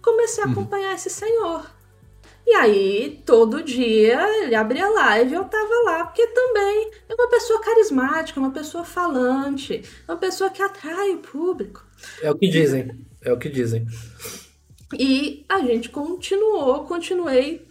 Comecei 0.00 0.42
a 0.42 0.46
uhum. 0.46 0.52
acompanhar 0.52 0.88
uhum. 0.88 0.94
esse 0.94 1.10
senhor. 1.10 1.79
E 2.50 2.54
aí, 2.54 3.22
todo 3.24 3.62
dia, 3.62 4.20
ele 4.42 4.56
abria 4.56 4.90
live 4.90 5.30
e 5.30 5.34
eu 5.34 5.44
tava 5.44 5.72
lá, 5.84 6.04
porque 6.06 6.26
também 6.26 6.90
é 7.08 7.14
uma 7.14 7.30
pessoa 7.30 7.60
carismática, 7.60 8.40
uma 8.40 8.50
pessoa 8.50 8.84
falante, 8.84 9.80
uma 10.08 10.16
pessoa 10.16 10.50
que 10.50 10.60
atrai 10.60 11.12
o 11.12 11.18
público. 11.18 11.86
É 12.20 12.28
o 12.28 12.34
que 12.34 12.48
dizem, 12.48 13.06
é 13.22 13.32
o 13.32 13.38
que 13.38 13.48
dizem. 13.48 13.86
E 14.98 15.44
a 15.48 15.60
gente 15.60 15.90
continuou, 15.90 16.82
continuei 16.86 17.64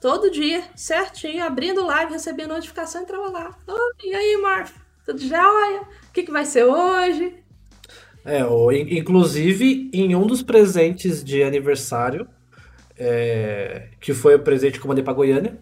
todo 0.00 0.30
dia, 0.30 0.64
certinho, 0.74 1.44
abrindo 1.44 1.84
live, 1.84 2.12
recebia 2.12 2.48
notificação, 2.48 3.02
entrava 3.02 3.28
lá. 3.28 3.58
Oh, 3.68 3.92
e 4.02 4.14
aí, 4.14 4.38
Marf, 4.40 4.72
tudo 5.04 5.20
jóia? 5.20 5.82
O 6.08 6.12
que, 6.14 6.22
que 6.22 6.32
vai 6.32 6.46
ser 6.46 6.64
hoje? 6.64 7.34
É, 8.24 8.40
inclusive, 8.88 9.90
em 9.92 10.16
um 10.16 10.26
dos 10.26 10.42
presentes 10.42 11.22
de 11.22 11.42
aniversário, 11.42 12.26
é, 13.04 13.88
que 14.00 14.14
foi 14.14 14.36
o 14.36 14.38
presente 14.38 14.78
que 14.78 14.84
eu 14.84 14.88
mandei 14.88 15.02
pra 15.02 15.12
Goiânia, 15.12 15.58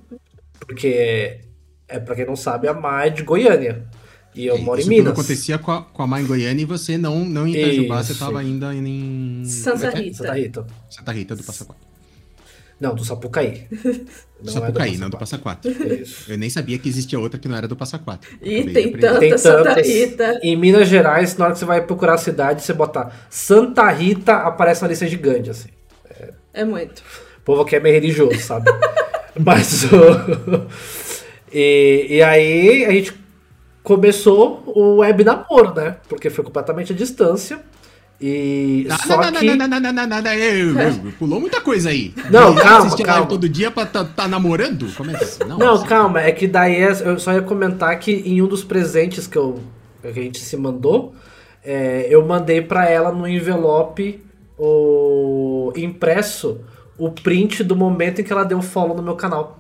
porque 0.60 1.40
é, 1.88 1.98
pra 1.98 2.14
quem 2.14 2.26
não 2.26 2.36
sabe, 2.36 2.68
a 2.68 2.74
Má 2.74 3.06
é 3.06 3.10
de 3.10 3.22
Goiânia. 3.22 3.86
E 4.34 4.46
eu 4.46 4.58
moro 4.58 4.80
em 4.80 4.86
Minas. 4.86 5.12
Isso 5.12 5.20
acontecia 5.20 5.58
com 5.58 5.72
a, 5.72 5.82
com 5.82 6.02
a 6.02 6.06
Má 6.06 6.20
em 6.20 6.26
Goiânia 6.26 6.62
e 6.62 6.66
você 6.66 6.98
não, 6.98 7.24
não 7.24 7.46
em 7.46 7.56
Itajubá, 7.56 8.02
você 8.02 8.14
tava 8.14 8.40
ainda 8.40 8.74
em... 8.74 9.42
Santa 9.44 9.86
é 9.86 9.88
é? 9.88 9.94
Rita. 9.94 10.16
Santa 10.18 10.32
Rita. 10.34 10.66
Santa 10.90 11.12
Rita 11.12 11.36
do 11.36 11.42
Passa 11.42 11.64
Quatro. 11.64 11.90
Não, 12.78 12.94
do 12.94 13.04
Sapucaí. 13.04 13.66
Não 14.42 14.52
Sapucaí, 14.52 14.92
é 14.92 14.94
do 14.94 15.00
não 15.00 15.10
do 15.10 15.18
Passa 15.18 15.36
Quatro. 15.36 15.70
Eu 16.26 16.38
nem 16.38 16.48
sabia 16.48 16.78
que 16.78 16.88
existia 16.88 17.18
outra 17.20 17.38
que 17.38 17.46
não 17.46 17.54
era 17.54 17.68
do 17.68 17.76
Passa 17.76 17.98
Quatro. 17.98 18.30
E 18.40 18.64
tem 18.72 18.92
tanta 18.92 19.20
tem 19.20 19.36
Santa 19.36 19.74
Rita. 19.74 20.40
Em 20.42 20.56
Minas 20.56 20.88
Gerais, 20.88 21.36
na 21.36 21.44
hora 21.44 21.52
que 21.52 21.58
você 21.58 21.66
vai 21.66 21.84
procurar 21.84 22.14
a 22.14 22.18
cidade, 22.18 22.62
você 22.62 22.72
botar 22.72 23.26
Santa 23.28 23.90
Rita, 23.90 24.34
aparece 24.34 24.82
uma 24.82 24.88
lista 24.88 25.06
gigante, 25.06 25.50
assim. 25.50 25.68
É, 26.08 26.32
é 26.54 26.64
muito. 26.64 27.02
O 27.40 27.44
povo 27.44 27.62
aqui 27.62 27.76
é 27.76 27.80
meio 27.80 27.94
religioso, 27.94 28.38
sabe? 28.40 28.70
Mas 29.38 29.84
e, 31.52 32.06
e 32.10 32.22
aí 32.22 32.84
a 32.84 32.90
gente 32.90 33.14
começou 33.82 34.62
o 34.66 34.96
web 34.96 35.24
namoro, 35.24 35.74
né? 35.74 35.96
Porque 36.08 36.30
foi 36.30 36.44
completamente 36.44 36.92
à 36.92 36.96
distância. 36.96 37.60
E 38.20 38.84
não, 38.86 38.98
só 38.98 39.16
não, 39.16 39.32
que... 39.32 39.46
não, 39.46 39.56
não, 39.56 39.80
não, 39.80 39.80
não, 39.80 40.06
não, 40.06 40.22
não, 40.22 41.12
pulou 41.12 41.40
muita 41.40 41.62
coisa 41.62 41.88
aí. 41.88 42.12
Não, 42.30 42.54
calma, 42.54 42.96
calma. 42.98 43.26
todo 43.26 43.48
dia 43.48 43.70
pra 43.70 43.86
tá, 43.86 44.04
tá 44.04 44.28
namorando? 44.28 44.94
Como 44.94 45.10
é 45.10 45.14
é? 45.14 45.44
Não, 45.46 45.56
não 45.56 45.74
assim. 45.74 45.86
calma, 45.86 46.20
é 46.20 46.30
que 46.30 46.46
daí 46.46 46.76
é, 46.76 46.90
eu 46.90 47.18
só 47.18 47.32
ia 47.32 47.40
comentar 47.40 47.98
que 47.98 48.12
em 48.12 48.42
um 48.42 48.46
dos 48.46 48.62
presentes 48.62 49.26
que, 49.26 49.38
eu, 49.38 49.60
que 50.02 50.08
a 50.08 50.12
gente 50.12 50.38
se 50.38 50.54
mandou, 50.54 51.14
é, 51.64 52.08
eu 52.10 52.22
mandei 52.26 52.60
pra 52.60 52.90
ela 52.90 53.10
no 53.10 53.26
envelope 53.26 54.22
o 54.58 55.72
impresso 55.74 56.60
o 57.00 57.10
print 57.10 57.64
do 57.64 57.74
momento 57.74 58.20
em 58.20 58.24
que 58.24 58.32
ela 58.32 58.44
deu 58.44 58.60
follow 58.60 58.94
no 58.94 59.02
meu 59.02 59.16
canal. 59.16 59.58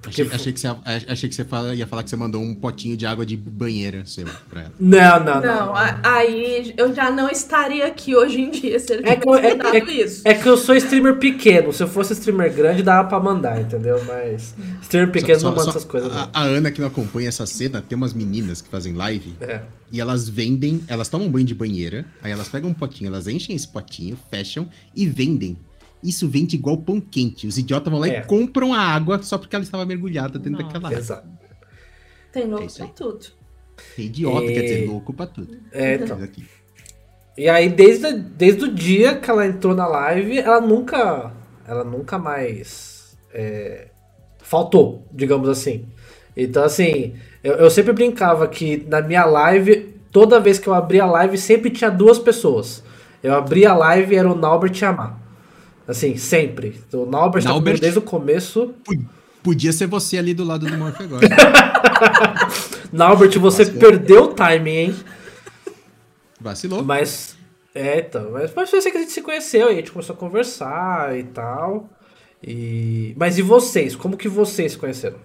Porque... 0.00 0.22
Achei, 0.22 0.34
achei, 0.34 0.52
que 0.52 0.60
você, 0.60 0.68
achei 1.08 1.28
que 1.28 1.34
você 1.34 1.44
fala, 1.44 1.74
ia 1.74 1.86
falar 1.86 2.02
que 2.02 2.10
você 2.10 2.16
mandou 2.16 2.42
um 2.42 2.54
potinho 2.54 2.96
de 2.96 3.06
água 3.06 3.24
de 3.24 3.36
banheira 3.36 4.04
seu 4.04 4.26
pra 4.48 4.62
ela. 4.62 4.72
Não, 4.78 5.24
não, 5.24 5.40
não. 5.40 5.66
Não, 5.66 5.74
aí 6.02 6.74
eu 6.76 6.94
já 6.94 7.10
não 7.10 7.28
estaria 7.28 7.86
aqui 7.86 8.14
hoje 8.14 8.40
em 8.40 8.50
dia 8.50 8.78
se 8.78 8.92
ele 8.92 9.08
é 9.08 9.16
tivesse 9.16 9.46
é, 9.46 9.56
mandado 9.56 9.76
é, 9.76 9.92
isso. 9.92 10.22
É 10.24 10.34
que 10.34 10.48
eu 10.48 10.56
sou 10.56 10.74
streamer 10.76 11.16
pequeno. 11.16 11.72
Se 11.72 11.82
eu 11.82 11.88
fosse 11.88 12.12
streamer 12.12 12.52
grande, 12.52 12.82
dava 12.82 13.08
pra 13.08 13.18
mandar, 13.18 13.60
entendeu? 13.60 14.02
Mas 14.04 14.54
streamer 14.82 15.10
pequeno 15.10 15.40
só, 15.40 15.48
não 15.48 15.56
manda 15.56 15.70
essas 15.70 15.84
coisas. 15.84 16.12
A, 16.12 16.30
a, 16.32 16.42
Ana 16.42 16.70
que 16.70 16.80
não 16.80 16.88
acompanha 16.88 17.28
essa 17.28 17.46
cena, 17.46 17.80
tem 17.80 17.96
umas 17.96 18.12
meninas 18.12 18.60
que 18.60 18.68
fazem 18.68 18.92
live 18.92 19.34
é. 19.40 19.62
e 19.90 20.00
elas 20.00 20.28
vendem, 20.28 20.82
elas 20.88 21.08
tomam 21.08 21.28
banho 21.28 21.46
de 21.46 21.54
banheira, 21.54 22.04
aí 22.22 22.30
elas 22.30 22.48
pegam 22.48 22.70
um 22.70 22.74
potinho, 22.74 23.08
elas 23.08 23.26
enchem 23.26 23.56
esse 23.56 23.68
potinho, 23.68 24.18
fecham 24.30 24.68
e 24.94 25.06
vendem 25.06 25.56
isso 26.08 26.28
vende 26.28 26.56
igual 26.56 26.78
pão 26.78 27.00
quente. 27.00 27.46
Os 27.46 27.58
idiotas 27.58 27.90
vão 27.90 28.00
lá 28.00 28.08
é. 28.08 28.20
e 28.20 28.24
compram 28.24 28.72
a 28.72 28.80
água 28.80 29.22
só 29.22 29.36
porque 29.36 29.54
ela 29.56 29.64
estava 29.64 29.84
mergulhada 29.84 30.38
dentro 30.38 30.62
Nossa. 30.62 30.64
daquela 30.64 30.88
água. 30.88 30.98
Exato. 30.98 31.28
Tem 32.32 32.46
louco 32.46 32.64
é 32.64 32.78
pra 32.78 32.86
tudo. 32.88 33.26
Tem 33.96 34.06
idiota, 34.06 34.44
e... 34.44 34.54
quer 34.54 34.62
dizer, 34.62 34.86
louco 34.88 35.12
pra 35.12 35.26
tudo. 35.26 35.56
É, 35.72 35.94
então. 35.94 36.18
E 37.36 37.48
aí, 37.48 37.68
desde, 37.68 38.12
desde 38.12 38.64
o 38.64 38.72
dia 38.72 39.16
que 39.16 39.30
ela 39.30 39.46
entrou 39.46 39.74
na 39.74 39.86
live, 39.86 40.38
ela 40.38 40.60
nunca. 40.60 41.32
Ela 41.66 41.84
nunca 41.84 42.18
mais. 42.18 43.16
É, 43.32 43.88
faltou, 44.38 45.06
digamos 45.12 45.48
assim. 45.48 45.86
Então, 46.36 46.62
assim, 46.62 47.14
eu, 47.42 47.54
eu 47.54 47.70
sempre 47.70 47.92
brincava 47.92 48.46
que 48.46 48.86
na 48.88 49.00
minha 49.00 49.24
live, 49.24 49.94
toda 50.12 50.40
vez 50.40 50.58
que 50.58 50.68
eu 50.68 50.74
abria 50.74 51.04
a 51.04 51.10
live, 51.10 51.36
sempre 51.38 51.70
tinha 51.70 51.90
duas 51.90 52.18
pessoas. 52.18 52.82
Eu 53.22 53.34
abria 53.34 53.70
a 53.70 53.76
live 53.76 54.14
e 54.14 54.18
era 54.18 54.30
o 54.30 54.34
Naubert 54.36 54.78
e 54.80 54.84
a 54.84 54.92
Mar. 54.92 55.25
Assim, 55.86 56.16
sempre. 56.16 56.80
O 56.92 57.06
Naubert, 57.06 57.44
tá 57.44 57.58
desde 57.58 57.98
o 57.98 58.02
começo. 58.02 58.74
Podia 59.42 59.72
ser 59.72 59.86
você 59.86 60.18
ali 60.18 60.34
do 60.34 60.44
lado 60.44 60.66
do 60.66 60.76
Morph 60.76 61.00
agora. 61.00 61.28
Naubert, 62.92 63.38
você 63.38 63.64
Vacilou. 63.64 63.80
perdeu 63.80 64.24
o 64.24 64.34
timing, 64.34 64.70
hein? 64.70 64.96
Vacilou. 66.40 66.82
Mas. 66.82 67.36
É, 67.74 68.00
então. 68.00 68.32
Mas 68.32 68.50
foi 68.68 68.78
assim 68.78 68.90
que 68.90 68.96
a 68.96 69.00
gente 69.00 69.12
se 69.12 69.22
conheceu 69.22 69.68
e 69.68 69.72
a 69.72 69.74
gente 69.76 69.92
começou 69.92 70.14
a 70.14 70.18
conversar 70.18 71.16
e 71.16 71.24
tal. 71.24 71.88
E... 72.42 73.14
Mas 73.16 73.38
e 73.38 73.42
vocês? 73.42 73.94
Como 73.94 74.16
que 74.16 74.28
vocês 74.28 74.72
se 74.72 74.78
conheceram? 74.78 75.18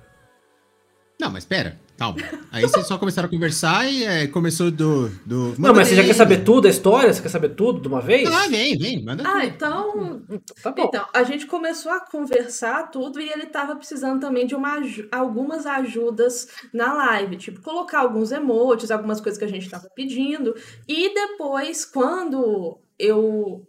Não, 1.19 1.31
mas 1.31 1.45
pera, 1.45 1.79
calma. 2.01 2.17
Aí 2.51 2.63
vocês 2.63 2.87
só 2.87 2.97
começaram 2.97 3.27
a 3.27 3.29
conversar 3.29 3.87
e 3.87 4.03
é, 4.03 4.27
começou 4.27 4.71
do. 4.71 5.09
do 5.23 5.53
não, 5.59 5.73
mas 5.73 5.87
você 5.87 5.95
já 5.95 6.03
quer 6.03 6.15
saber 6.15 6.43
tudo, 6.43 6.65
a 6.65 6.69
história? 6.69 7.13
Você 7.13 7.21
quer 7.21 7.29
saber 7.29 7.49
tudo 7.49 7.79
de 7.79 7.87
uma 7.87 8.01
vez? 8.01 8.27
Ah, 8.27 8.47
vem, 8.47 8.75
vem, 8.75 9.03
manda 9.03 9.23
Ah, 9.25 9.45
então. 9.45 10.23
Tá 10.63 10.71
bom. 10.71 10.85
Então, 10.85 11.05
a 11.13 11.23
gente 11.23 11.45
começou 11.45 11.91
a 11.91 11.99
conversar 11.99 12.89
tudo 12.89 13.21
e 13.21 13.29
ele 13.29 13.45
tava 13.45 13.75
precisando 13.75 14.19
também 14.19 14.47
de 14.47 14.55
uma, 14.55 14.79
algumas 15.11 15.67
ajudas 15.67 16.47
na 16.73 16.91
live. 16.93 17.37
Tipo, 17.37 17.61
colocar 17.61 17.99
alguns 17.99 18.31
emotes, 18.31 18.89
algumas 18.89 19.21
coisas 19.21 19.37
que 19.37 19.45
a 19.45 19.49
gente 19.49 19.69
tava 19.69 19.87
pedindo. 19.95 20.55
E 20.87 21.13
depois, 21.13 21.85
quando 21.85 22.79
eu 22.97 23.67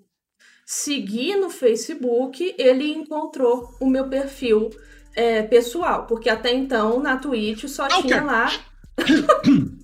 segui 0.64 1.36
no 1.36 1.50
Facebook, 1.50 2.54
ele 2.56 2.90
encontrou 2.92 3.76
o 3.78 3.86
meu 3.86 4.08
perfil 4.08 4.70
é, 5.14 5.42
pessoal, 5.42 6.06
porque 6.06 6.28
até 6.28 6.52
então 6.52 7.00
na 7.00 7.16
Twitch 7.16 7.66
só 7.68 7.86
okay. 7.86 8.02
tinha 8.02 8.22
lá. 8.22 8.52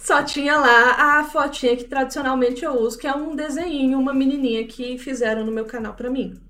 só 0.00 0.22
tinha 0.22 0.56
lá 0.56 1.18
a 1.18 1.24
fotinha 1.24 1.76
que 1.76 1.84
tradicionalmente 1.84 2.64
eu 2.64 2.72
uso, 2.72 2.98
que 2.98 3.06
é 3.06 3.14
um 3.14 3.36
desenho, 3.36 3.98
uma 3.98 4.14
menininha 4.14 4.66
que 4.66 4.98
fizeram 4.98 5.44
no 5.44 5.52
meu 5.52 5.64
canal 5.64 5.94
para 5.94 6.10
mim. 6.10 6.40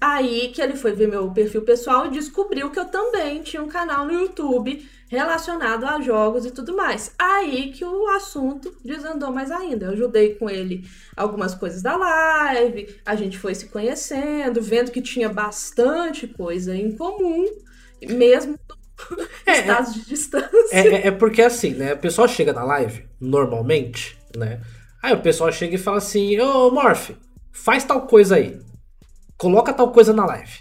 Aí 0.00 0.48
que 0.48 0.60
ele 0.60 0.76
foi 0.76 0.92
ver 0.92 1.08
meu 1.08 1.30
perfil 1.30 1.62
pessoal 1.62 2.06
e 2.06 2.10
descobriu 2.10 2.70
que 2.70 2.78
eu 2.78 2.84
também 2.86 3.42
tinha 3.42 3.62
um 3.62 3.68
canal 3.68 4.06
no 4.06 4.12
YouTube 4.12 4.86
relacionado 5.14 5.84
a 5.84 6.00
jogos 6.00 6.44
e 6.44 6.50
tudo 6.50 6.76
mais. 6.76 7.14
Aí 7.18 7.72
que 7.72 7.84
o 7.84 8.08
assunto 8.08 8.74
desandou 8.84 9.32
mais 9.32 9.50
ainda. 9.50 9.86
Eu 9.86 9.92
ajudei 9.92 10.34
com 10.34 10.50
ele 10.50 10.84
algumas 11.16 11.54
coisas 11.54 11.82
da 11.82 11.96
live, 11.96 12.96
a 13.04 13.14
gente 13.14 13.38
foi 13.38 13.54
se 13.54 13.66
conhecendo, 13.66 14.60
vendo 14.60 14.90
que 14.90 15.00
tinha 15.00 15.28
bastante 15.28 16.26
coisa 16.26 16.76
em 16.76 16.92
comum, 16.92 17.46
mesmo 18.02 18.58
é, 19.46 19.52
estados 19.60 19.94
de 19.94 20.04
distância. 20.04 20.68
É, 20.72 20.86
é, 20.86 21.06
é, 21.06 21.10
porque 21.10 21.42
assim, 21.42 21.70
né? 21.70 21.94
O 21.94 21.98
pessoal 21.98 22.28
chega 22.28 22.52
na 22.52 22.64
live, 22.64 23.06
normalmente, 23.20 24.18
né? 24.36 24.60
Aí 25.02 25.14
o 25.14 25.20
pessoal 25.20 25.50
chega 25.52 25.74
e 25.74 25.78
fala 25.78 25.98
assim: 25.98 26.38
Ô 26.40 26.70
Morph, 26.70 27.10
faz 27.52 27.84
tal 27.84 28.06
coisa 28.06 28.36
aí 28.36 28.60
coloca 29.36 29.72
tal 29.72 29.92
coisa 29.92 30.12
na 30.12 30.24
live. 30.24 30.60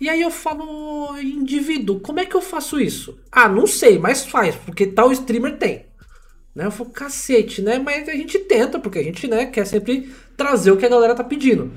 E 0.00 0.08
aí 0.08 0.22
eu 0.22 0.30
falo, 0.30 1.18
indivíduo, 1.18 2.00
como 2.00 2.20
é 2.20 2.26
que 2.26 2.36
eu 2.36 2.40
faço 2.40 2.80
isso? 2.80 3.18
Ah, 3.32 3.48
não 3.48 3.66
sei, 3.66 3.98
mas 3.98 4.24
faz, 4.24 4.54
porque 4.54 4.86
tal 4.86 5.10
streamer 5.10 5.56
tem. 5.56 5.86
Né? 6.54 6.66
Eu 6.66 6.70
falo, 6.70 6.90
cacete, 6.90 7.62
né? 7.62 7.78
Mas 7.78 8.08
a 8.08 8.12
gente 8.12 8.38
tenta, 8.38 8.78
porque 8.78 8.98
a 8.98 9.02
gente 9.02 9.26
né, 9.26 9.46
quer 9.46 9.64
sempre 9.64 10.12
trazer 10.36 10.70
o 10.70 10.76
que 10.76 10.86
a 10.86 10.88
galera 10.88 11.14
tá 11.14 11.24
pedindo. 11.24 11.72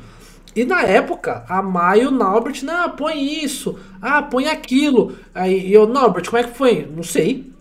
E 0.55 0.65
na 0.65 0.83
época, 0.83 1.45
a 1.47 1.61
Maio 1.61 2.03
e 2.03 2.07
o 2.07 2.11
Naubert, 2.11 2.61
não, 2.63 2.89
põe 2.91 3.43
isso, 3.43 3.79
ah, 4.01 4.21
põe 4.21 4.47
aquilo. 4.47 5.15
Aí 5.33 5.73
eu, 5.73 5.87
Naubert, 5.87 6.25
como 6.25 6.37
é 6.37 6.43
que 6.43 6.57
foi? 6.57 6.85
Não 6.85 7.03
sei. 7.03 7.51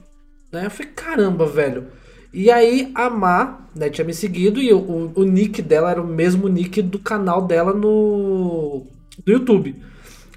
Né? 0.50 0.66
Eu 0.66 0.70
falei, 0.70 0.92
caramba, 0.92 1.46
velho. 1.46 1.86
E 2.32 2.50
aí 2.50 2.90
a 2.94 3.08
Má, 3.10 3.60
né, 3.74 3.88
tinha 3.90 4.04
me 4.04 4.14
seguido 4.14 4.60
e 4.60 4.72
o, 4.72 5.12
o, 5.14 5.24
nick 5.24 5.60
dela 5.62 5.90
era 5.90 6.02
o 6.02 6.06
mesmo 6.06 6.48
nick 6.48 6.80
do 6.80 6.98
canal 6.98 7.42
dela 7.42 7.72
no, 7.72 8.86
no 9.26 9.32
YouTube. 9.32 9.76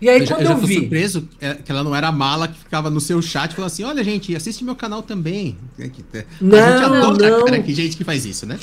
E 0.03 0.09
aí, 0.09 0.19
eu 0.19 0.25
já, 0.25 0.35
quando 0.35 0.45
eu 0.45 0.51
eu, 0.51 0.55
já 0.55 0.59
tô 0.59 0.67
vi. 0.67 0.73
surpreso 0.75 1.29
é, 1.39 1.53
que 1.55 1.71
ela 1.71 1.83
não 1.83 1.95
era 1.95 2.07
a 2.09 2.11
mala 2.11 2.47
que 2.47 2.59
ficava 2.59 2.89
no 2.89 2.99
seu 2.99 3.21
chat 3.21 3.53
falando 3.55 3.67
assim: 3.71 3.83
olha, 3.83 4.03
gente, 4.03 4.35
assiste 4.35 4.63
meu 4.63 4.75
canal 4.75 5.01
também. 5.01 5.57
Que- 5.77 6.03
é, 6.17 6.25
Não, 6.41 6.57
a 6.57 6.61
gente 6.61 6.83
adora, 6.83 7.29
não. 7.29 7.45
cara, 7.45 7.63
que 7.63 7.73
gente 7.73 7.95
que 7.97 8.03
faz 8.03 8.25
isso, 8.25 8.45
né? 8.45 8.59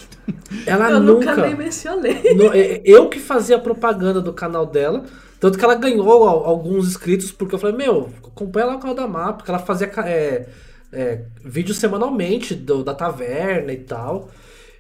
Ela 0.67 0.91
eu 0.91 1.01
nunca, 1.01 1.31
nunca. 1.35 1.47
nem 1.47 1.57
mencionei. 1.57 2.35
no- 2.35 2.53
é, 2.53 2.83
eu 2.85 3.09
que 3.09 3.19
fazia 3.19 3.57
a 3.57 3.61
propaganda 3.61 4.21
do 4.21 4.33
canal 4.33 4.67
dela. 4.67 5.05
Tanto 5.39 5.57
que 5.59 5.65
ela 5.65 5.75
ganhou 5.75 6.29
al- 6.29 6.45
alguns 6.45 6.87
inscritos, 6.89 7.33
porque 7.33 7.55
eu 7.55 7.59
falei, 7.59 7.75
meu, 7.75 8.11
acompanha 8.27 8.67
lá 8.67 8.77
o 8.77 8.79
canal 8.79 8.95
da 8.95 9.09
Mapa, 9.09 9.33
porque 9.39 9.51
ela 9.51 9.59
fazia 9.59 9.87
é, 10.05 10.47
é, 10.93 11.23
vídeos 11.43 11.79
semanalmente 11.79 12.55
do- 12.55 12.85
da 12.85 12.93
taverna 12.95 13.73
e 13.73 13.79
tal. 13.79 14.31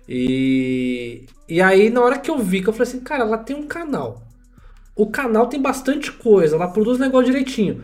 E, 0.08 1.24
e 1.48 1.60
aí, 1.62 1.88
na 1.88 2.00
hora 2.02 2.18
que 2.18 2.30
eu 2.30 2.38
vi, 2.38 2.60
que 2.62 2.68
eu 2.68 2.72
falei 2.72 2.88
assim, 2.88 3.00
cara, 3.00 3.22
ela 3.22 3.38
tem 3.38 3.56
um 3.56 3.66
canal. 3.66 4.22
O 4.96 5.06
canal 5.06 5.46
tem 5.46 5.60
bastante 5.60 6.12
coisa, 6.12 6.56
ela 6.56 6.68
produz 6.68 6.98
o 6.98 7.00
negócio 7.00 7.26
direitinho. 7.26 7.82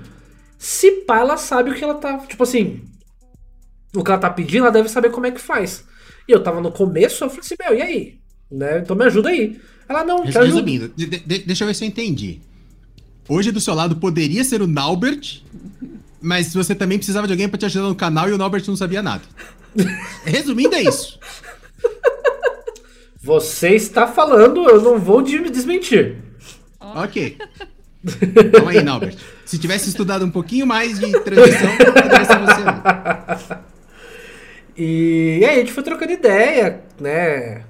Se 0.58 0.90
pá, 1.02 1.20
ela 1.20 1.36
sabe 1.36 1.70
o 1.70 1.74
que 1.74 1.82
ela 1.84 1.94
tá. 1.94 2.18
Tipo 2.18 2.42
assim, 2.42 2.82
o 3.94 4.02
que 4.04 4.10
ela 4.10 4.20
tá 4.20 4.30
pedindo, 4.30 4.64
ela 4.64 4.72
deve 4.72 4.88
saber 4.88 5.10
como 5.10 5.26
é 5.26 5.30
que 5.30 5.40
faz. 5.40 5.84
E 6.28 6.32
eu 6.32 6.42
tava 6.42 6.60
no 6.60 6.72
começo, 6.72 7.22
eu 7.24 7.28
falei 7.28 7.40
assim, 7.44 7.54
meu, 7.58 7.74
e 7.78 7.82
aí? 7.82 8.18
Né? 8.50 8.78
Então 8.80 8.96
me 8.96 9.04
ajuda 9.04 9.28
aí. 9.30 9.60
Ela 9.88 10.04
não, 10.04 10.22
ajuda. 10.24 10.44
Resumindo, 10.44 10.88
de- 10.96 11.06
de- 11.06 11.38
deixa 11.40 11.64
eu 11.64 11.68
ver 11.68 11.74
se 11.74 11.84
eu 11.84 11.88
entendi. 11.88 12.40
Hoje 13.28 13.50
do 13.52 13.60
seu 13.60 13.74
lado 13.74 13.96
poderia 13.96 14.42
ser 14.44 14.60
o 14.62 14.66
Naubert, 14.66 15.42
mas 16.20 16.52
você 16.54 16.74
também 16.74 16.98
precisava 16.98 17.26
de 17.26 17.32
alguém 17.32 17.48
pra 17.48 17.58
te 17.58 17.64
ajudar 17.66 17.88
no 17.88 17.94
canal 17.94 18.28
e 18.28 18.32
o 18.32 18.38
Naubert 18.38 18.64
não 18.66 18.76
sabia 18.76 19.02
nada. 19.02 19.22
Resumindo, 20.24 20.74
é 20.74 20.82
isso. 20.82 21.18
Você 23.22 23.70
está 23.70 24.06
falando, 24.06 24.68
eu 24.68 24.80
não 24.80 24.98
vou 24.98 25.22
de- 25.22 25.38
desmentir. 26.94 27.36
Ok. 27.38 27.38
Calma 28.52 28.70
aí, 28.70 28.82
Naubert. 28.82 29.16
Se 29.44 29.58
tivesse 29.58 29.88
estudado 29.88 30.24
um 30.24 30.30
pouquinho 30.30 30.66
mais 30.66 30.98
de 30.98 31.12
transição, 31.20 31.76
poderia 31.76 32.24
ser 32.24 32.38
você. 32.38 33.56
E, 34.76 35.44
aí 35.44 35.56
a 35.56 35.58
gente 35.60 35.72
foi 35.72 35.82
trocando 35.82 36.12
ideia, 36.12 36.82
né? 37.00 37.64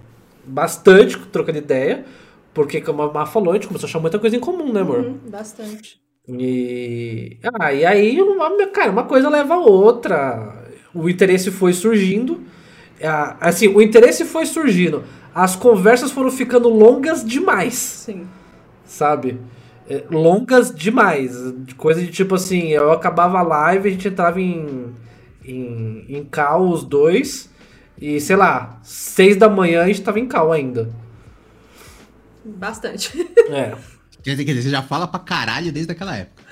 Bastante 0.44 1.18
trocando 1.18 1.58
ideia. 1.58 2.04
Porque, 2.52 2.80
como 2.80 3.02
a 3.02 3.12
Má 3.12 3.26
falou, 3.26 3.52
a 3.52 3.54
gente 3.54 3.66
começou 3.68 3.86
a 3.86 3.90
achar 3.90 4.00
muita 4.00 4.18
coisa 4.18 4.36
em 4.36 4.40
comum, 4.40 4.72
né, 4.72 4.80
amor? 4.80 5.00
Uhum, 5.00 5.18
bastante. 5.28 6.00
E. 6.28 7.36
Ah, 7.60 7.72
e 7.72 7.84
aí, 7.84 8.20
uma, 8.20 8.66
cara, 8.68 8.90
uma 8.90 9.04
coisa 9.04 9.28
leva 9.28 9.54
a 9.54 9.58
outra. 9.58 10.64
O 10.94 11.08
interesse 11.08 11.50
foi 11.50 11.72
surgindo. 11.72 12.42
Ah, 13.02 13.36
Assim, 13.40 13.68
o 13.68 13.80
interesse 13.80 14.24
foi 14.24 14.46
surgindo. 14.46 15.04
As 15.34 15.54
conversas 15.54 16.10
foram 16.10 16.30
ficando 16.30 16.68
longas 16.68 17.22
demais. 17.24 17.74
Sim. 17.74 18.26
Sabe? 18.86 19.40
É, 19.88 20.04
longas 20.10 20.74
demais. 20.74 21.32
De 21.64 21.74
Coisa 21.74 22.00
de 22.00 22.08
tipo 22.08 22.34
assim, 22.34 22.68
eu 22.68 22.90
acabava 22.92 23.38
a 23.38 23.42
live, 23.42 23.88
a 23.88 23.92
gente 23.92 24.08
entrava 24.08 24.40
em, 24.40 24.94
em, 25.44 26.04
em 26.08 26.24
cal 26.24 26.68
os 26.68 26.84
dois, 26.84 27.50
e 28.00 28.20
sei 28.20 28.36
lá, 28.36 28.78
seis 28.82 29.36
da 29.36 29.48
manhã 29.48 29.82
a 29.82 29.86
gente 29.86 30.02
tava 30.02 30.18
em 30.18 30.26
cal 30.26 30.52
ainda. 30.52 30.90
Bastante. 32.44 33.12
É, 33.48 33.74
quer 34.22 34.34
dizer, 34.34 34.62
você 34.62 34.70
já 34.70 34.82
fala 34.82 35.06
pra 35.06 35.20
caralho 35.20 35.72
desde 35.72 35.92
aquela 35.92 36.16
época. 36.16 36.42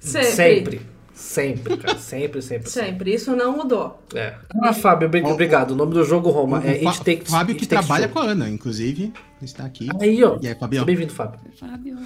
Sempre. 0.00 0.30
sempre. 0.30 0.97
Sempre, 1.28 1.76
cara. 1.76 1.98
Sempre, 1.98 2.40
sempre. 2.40 2.70
Sempre. 2.70 3.12
Isso 3.14 3.36
não 3.36 3.54
mudou. 3.54 4.02
É. 4.14 4.34
Ah, 4.62 4.72
Fábio, 4.72 5.10
bem- 5.10 5.22
O- 5.22 5.28
obrigado. 5.28 5.72
O 5.72 5.76
nome 5.76 5.92
do 5.92 6.02
jogo, 6.02 6.30
Roma, 6.30 6.62
é 6.64 6.68
o 6.84 6.88
It 6.88 6.98
Fa- 6.98 7.04
Takes 7.04 7.30
Fábio 7.30 7.52
It 7.54 7.60
que 7.60 7.66
Takes 7.66 7.86
trabalha 7.86 8.08
Two. 8.08 8.14
com 8.22 8.26
a 8.28 8.30
Ana, 8.32 8.48
inclusive, 8.48 9.12
está 9.42 9.64
aqui. 9.66 9.88
Aí, 10.00 10.24
ó. 10.24 10.38
E 10.40 10.48
aí, 10.48 10.54
Fabião? 10.54 10.86
Bem-vindo, 10.86 11.12
Fábio. 11.12 11.38
Fábio. 11.60 11.98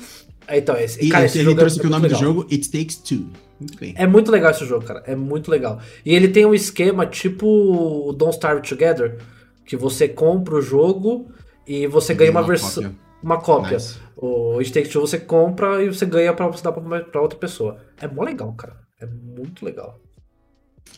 É, 0.49 0.59
Então, 0.59 0.77
esse, 0.77 1.05
E 1.05 1.09
cara, 1.09 1.21
ele 1.23 1.27
esse 1.27 1.45
jogo 1.45 1.57
trouxe 1.57 1.77
é 1.77 1.79
aqui 1.79 1.87
o 1.87 1.91
muito 1.91 2.03
nome 2.03 2.09
do 2.09 2.19
legal. 2.21 2.35
jogo, 2.35 2.49
It 2.53 2.69
Takes 2.71 2.97
Two. 2.97 3.27
Muito 3.61 3.79
bem. 3.79 3.95
É 3.97 4.07
muito 4.09 4.29
legal 4.33 4.51
esse 4.51 4.65
jogo, 4.67 4.85
cara. 4.85 5.05
É 5.07 5.15
muito 5.15 5.49
legal. 5.53 5.79
E 6.05 6.13
ele 6.13 6.27
tem 6.27 6.45
um 6.45 6.53
esquema 6.53 7.07
tipo 7.07 7.47
o 7.47 8.13
Don't 8.13 8.35
Starve 8.35 8.69
Together, 8.69 9.19
que 9.65 9.77
você 9.77 10.09
compra 10.09 10.57
o 10.57 10.61
jogo 10.61 11.31
e 11.65 11.87
você 11.87 12.13
ganha 12.13 12.33
Ganha 12.33 12.41
uma, 12.41 12.41
uma 12.41 12.47
versão. 12.49 12.93
Uma 13.23 13.41
cópia. 13.41 13.75
Nice. 13.77 13.99
O 14.17 14.59
It 14.59 14.73
Takes 14.73 14.91
Two 14.91 15.01
você 15.07 15.17
compra 15.21 15.81
e 15.81 15.87
você 15.87 16.05
ganha 16.05 16.33
pra 16.35 16.49
você 16.49 16.61
dar 16.65 16.73
pra, 16.73 17.01
pra 17.03 17.21
outra 17.23 17.39
pessoa. 17.39 17.77
É 18.01 18.09
mó 18.09 18.25
legal, 18.25 18.53
cara. 18.55 18.82
É 19.03 19.07
muito 19.07 19.65
legal. 19.65 20.01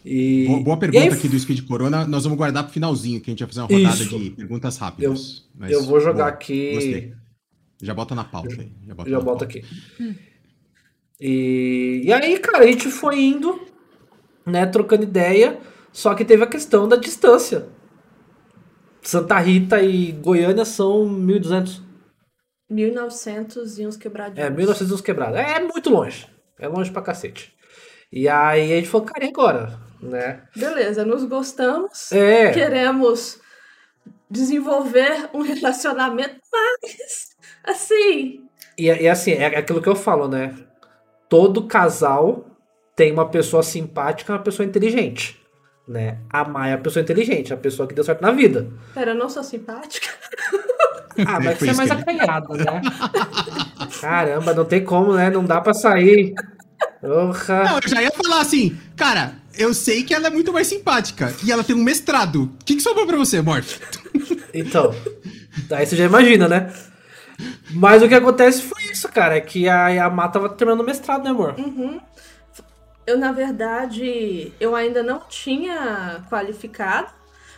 E, 0.04 0.46
Boa, 0.46 0.60
boa 0.62 0.76
e 0.76 0.80
pergunta 0.80 1.04
aí, 1.04 1.08
aqui 1.08 1.28
do 1.28 1.38
Speed 1.38 1.66
Corona. 1.66 2.06
Nós 2.06 2.24
vamos 2.24 2.36
guardar 2.36 2.64
pro 2.64 2.72
finalzinho, 2.72 3.20
que 3.20 3.30
a 3.30 3.32
gente 3.32 3.40
vai 3.40 3.48
fazer 3.48 3.60
uma 3.62 3.66
rodada 3.68 4.02
Isso. 4.02 4.18
de 4.18 4.30
perguntas 4.30 4.76
rápidas. 4.76 5.48
Mas, 5.54 5.70
eu 5.70 5.82
vou 5.84 5.98
jogar 5.98 6.24
boa, 6.24 6.28
aqui. 6.28 6.74
Gostei. 6.74 7.14
Já 7.82 7.94
bota 7.94 8.14
na 8.14 8.24
pauta 8.24 8.60
aí. 8.60 8.72
Já 8.86 8.94
bota 8.94 9.10
Já 9.10 9.20
pauta. 9.20 9.44
aqui. 9.44 9.64
E, 11.18 12.02
e 12.04 12.12
aí, 12.12 12.38
cara, 12.38 12.64
a 12.64 12.66
gente 12.66 12.90
foi 12.90 13.20
indo, 13.22 13.58
né, 14.44 14.66
trocando 14.66 15.04
ideia, 15.04 15.58
só 15.92 16.14
que 16.14 16.24
teve 16.24 16.44
a 16.44 16.46
questão 16.46 16.86
da 16.86 16.96
distância. 16.96 17.66
Santa 19.00 19.38
Rita 19.38 19.82
e 19.82 20.12
Goiânia 20.12 20.64
são 20.64 21.06
1.200. 21.06 21.82
1900 22.68 23.78
e 23.78 23.86
uns 23.86 23.96
quebradinhos. 23.96 24.46
É, 24.46 24.50
1900 24.50 24.92
uns 24.92 25.00
quebrados. 25.00 25.38
É 25.38 25.60
muito 25.60 25.88
longe. 25.88 26.26
É 26.58 26.66
longe 26.68 26.90
pra 26.90 27.02
cacete. 27.02 27.54
E 28.14 28.28
aí 28.28 28.72
a 28.72 28.76
gente 28.76 28.88
falou, 28.88 29.08
cara, 29.08 29.24
e 29.24 29.28
agora? 29.28 29.76
Né? 30.00 30.42
Beleza, 30.54 31.04
nos 31.04 31.24
gostamos. 31.24 32.12
É. 32.12 32.52
Queremos 32.52 33.40
desenvolver 34.30 35.30
um 35.34 35.42
relacionamento, 35.42 36.36
mas 36.52 37.34
assim, 37.64 38.40
E, 38.78 38.84
e 38.86 39.08
assim, 39.08 39.32
é 39.32 39.46
aquilo 39.46 39.82
que 39.82 39.88
eu 39.88 39.96
falo, 39.96 40.28
né? 40.28 40.54
Todo 41.28 41.66
casal 41.66 42.46
tem 42.94 43.10
uma 43.10 43.28
pessoa 43.28 43.64
simpática 43.64 44.30
e 44.30 44.36
uma 44.36 44.42
pessoa 44.42 44.64
inteligente. 44.64 45.40
Né? 45.86 46.18
A 46.30 46.44
Maia 46.44 46.70
é 46.70 46.74
a 46.74 46.78
pessoa 46.78 47.02
inteligente, 47.02 47.52
a 47.52 47.56
pessoa 47.56 47.88
que 47.88 47.94
deu 47.94 48.04
certo 48.04 48.22
na 48.22 48.30
vida. 48.30 48.70
pera, 48.94 49.10
eu 49.10 49.16
não 49.16 49.28
sou 49.28 49.42
simpática. 49.42 50.08
Ah, 51.28 51.38
mas 51.38 51.60
você 51.60 51.70
é 51.70 51.74
mais 51.74 51.90
acanhado, 51.92 52.54
né? 52.54 52.82
Caramba, 54.00 54.52
não 54.52 54.64
tem 54.64 54.82
como, 54.82 55.14
né? 55.14 55.30
Não 55.30 55.44
dá 55.44 55.60
pra 55.60 55.72
sair. 55.72 56.34
Porra. 57.04 57.64
Não, 57.64 57.78
eu 57.82 57.88
já 57.88 58.02
ia 58.02 58.10
falar 58.10 58.40
assim, 58.40 58.78
cara, 58.96 59.34
eu 59.58 59.74
sei 59.74 60.02
que 60.02 60.14
ela 60.14 60.28
é 60.28 60.30
muito 60.30 60.52
mais 60.52 60.66
simpática 60.66 61.34
e 61.44 61.52
ela 61.52 61.62
tem 61.62 61.76
um 61.76 61.84
mestrado. 61.84 62.44
O 62.44 62.64
que, 62.64 62.76
que 62.76 62.80
sobrou 62.80 63.06
pra 63.06 63.18
você, 63.18 63.42
Morte? 63.42 63.78
Então, 64.56 64.94
aí 65.72 65.84
você 65.84 65.96
já 65.96 66.04
imagina, 66.04 66.46
né? 66.46 66.72
Mas 67.72 68.00
o 68.04 68.08
que 68.08 68.14
acontece 68.14 68.62
foi 68.62 68.84
isso, 68.84 69.08
cara. 69.08 69.36
É 69.36 69.40
que 69.40 69.68
a 69.68 69.88
Yamaha 69.88 70.28
tava 70.28 70.48
terminando 70.48 70.82
o 70.82 70.86
mestrado, 70.86 71.24
né, 71.24 71.30
amor? 71.30 71.56
Eu, 73.04 73.18
na 73.18 73.32
verdade, 73.32 74.52
eu 74.60 74.76
ainda 74.76 75.02
não 75.02 75.18
tinha 75.28 76.24
qualificado. 76.30 77.08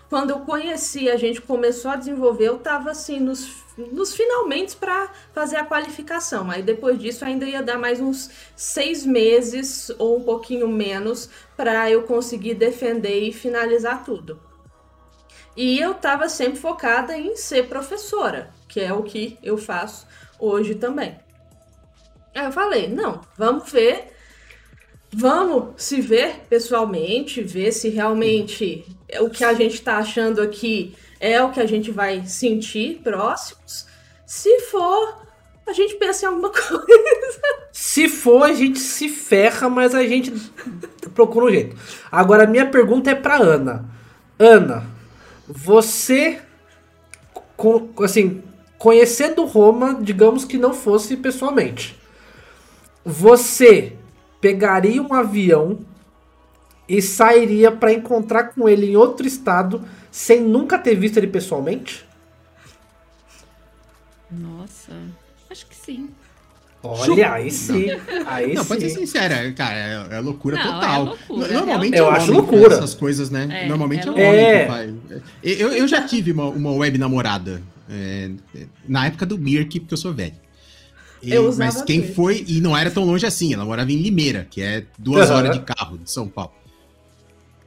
Quando 0.09 0.31
eu 0.31 0.39
conheci, 0.39 1.11
a 1.11 1.19
gente 1.19 1.43
começou 1.43 1.91
a 1.91 1.97
desenvolver, 1.97 2.49
eu 2.49 2.57
tava 2.57 2.93
assim, 2.93 3.21
nos, 3.21 3.47
nos 3.77 4.15
finalmente 4.15 4.77
para 4.77 5.11
fazer 5.33 5.57
a 5.57 5.65
qualificação. 5.65 6.51
Aí 6.51 6.63
depois 6.63 6.99
disso 6.99 7.25
ainda 7.25 7.47
ia 7.47 7.63
dar 7.63 7.79
mais 7.79 8.01
uns 8.01 8.31
seis 8.55 9.05
meses 9.05 9.91
ou 9.99 10.17
um 10.17 10.23
pouquinho 10.23 10.69
menos 10.69 11.29
para 11.57 11.91
eu 11.91 12.03
conseguir 12.05 12.55
defender 12.55 13.21
e 13.21 13.33
finalizar 13.33 14.05
tudo. 14.05 14.41
E 15.57 15.79
eu 15.79 15.95
tava 15.95 16.29
sempre 16.29 16.59
focada 16.59 17.17
em 17.17 17.37
ser 17.37 17.69
professora, 17.69 18.53
que 18.69 18.81
é 18.81 18.93
o 18.93 19.03
que 19.03 19.39
eu 19.43 19.57
faço 19.57 20.07
hoje 20.39 20.75
também. 20.75 21.19
Aí 22.35 22.45
eu 22.45 22.53
falei, 22.53 22.89
não, 22.89 23.23
vamos 23.37 23.71
ver 23.71 24.17
Vamos 25.19 25.83
se 25.83 26.01
ver 26.01 26.41
pessoalmente, 26.49 27.43
ver 27.43 27.73
se 27.73 27.89
realmente 27.89 28.85
o 29.21 29.31
que 29.31 29.45
a 29.45 29.55
gente 29.55 29.81
tá 29.81 29.97
achando 29.97 30.43
aqui 30.43 30.95
é 31.21 31.43
o 31.43 31.51
que 31.51 31.61
a 31.61 31.67
gente 31.67 31.91
vai 31.91 32.25
sentir 32.27 33.01
próximos. 33.03 33.87
Se 34.27 34.61
for, 34.63 35.27
a 35.67 35.73
gente 35.73 35.95
pensa 35.95 36.25
em 36.25 36.29
alguma 36.29 36.51
coisa. 36.53 37.41
Se 37.73 38.09
for, 38.09 38.43
a 38.43 38.53
gente 38.53 38.79
se 38.79 39.09
ferra, 39.09 39.69
mas 39.69 39.95
a 39.95 40.03
gente 40.07 40.33
procura 41.15 41.47
um 41.47 41.51
jeito. 41.51 41.77
Agora, 42.11 42.45
a 42.45 42.47
minha 42.47 42.67
pergunta 42.67 43.11
é 43.11 43.15
pra 43.15 43.37
Ana. 43.37 43.89
Ana, 44.39 44.87
você, 45.47 46.41
assim, 48.03 48.43
conhecendo 48.79 49.45
Roma, 49.45 49.99
digamos 50.01 50.45
que 50.45 50.59
não 50.59 50.75
fosse 50.75 51.17
pessoalmente, 51.17 51.99
você 53.05 53.95
pegaria 54.41 55.03
um 55.03 55.15
avião 55.15 55.81
e 56.89 57.03
sairia 57.03 57.71
pra 57.73 57.93
encontrar 57.93 58.45
com 58.55 58.69
ele 58.69 58.87
em 58.91 58.97
outro 58.97 59.27
estado 59.27 59.83
sem 60.11 60.41
nunca 60.43 60.79
ter 60.79 60.95
visto 60.95 61.17
ele 61.17 61.27
pessoalmente? 61.27 62.05
Nossa, 64.31 64.93
acho 65.51 65.67
que 65.67 65.75
sim. 65.77 66.09
Olha, 66.83 67.33
aí 67.33 67.51
sim. 67.51 67.89
Aí 68.27 68.55
Não, 68.55 68.63
sim. 68.63 68.69
pode 68.69 68.81
ser 68.83 68.91
sincera, 68.91 69.53
cara, 69.53 69.77
é, 70.13 70.17
é 70.17 70.21
loucura 70.21 70.57
Não, 70.57 70.63
é 70.63 70.75
total. 70.75 71.05
loucura, 71.07 71.49
Normalmente 71.53 71.97
Eu 71.97 72.07
é 72.07 72.09
o 72.09 72.11
acho 72.13 72.33
loucura. 72.33 72.75
essas 72.75 72.95
coisas, 72.95 73.31
né? 73.31 73.49
É, 73.63 73.67
Normalmente 73.67 74.09
é, 74.09 74.11
é 74.11 74.69
homem. 74.69 75.01
Eu, 75.43 75.73
eu 75.73 75.89
já 75.89 76.03
tive 76.07 76.33
uma, 76.33 76.49
uma 76.49 76.73
web 76.73 76.97
namorada 76.99 77.61
é, 77.91 78.31
na 78.89 79.07
época 79.07 79.27
do 79.27 79.37
Mirk, 79.39 79.81
porque 79.81 79.95
eu 79.95 79.99
sou 79.99 80.13
velho. 80.15 80.35
E- 81.23 81.33
Eu 81.33 81.49
usava 81.49 81.73
mas 81.73 81.83
quem 81.83 82.03
foi, 82.15 82.45
e 82.47 82.61
não 82.61 82.77
era 82.77 82.91
tão 82.91 83.05
longe 83.05 83.27
assim, 83.27 83.53
ela 83.55 83.65
morava 83.65 83.91
em 83.91 83.97
Limeira, 83.97 84.47
que 84.49 84.61
é 84.63 84.85
duas 84.99 85.31
Aham. 85.31 85.39
horas 85.39 85.57
de 85.59 85.65
carro 85.65 85.99
de 85.99 86.11
São 86.11 86.29
Paulo. 86.29 86.53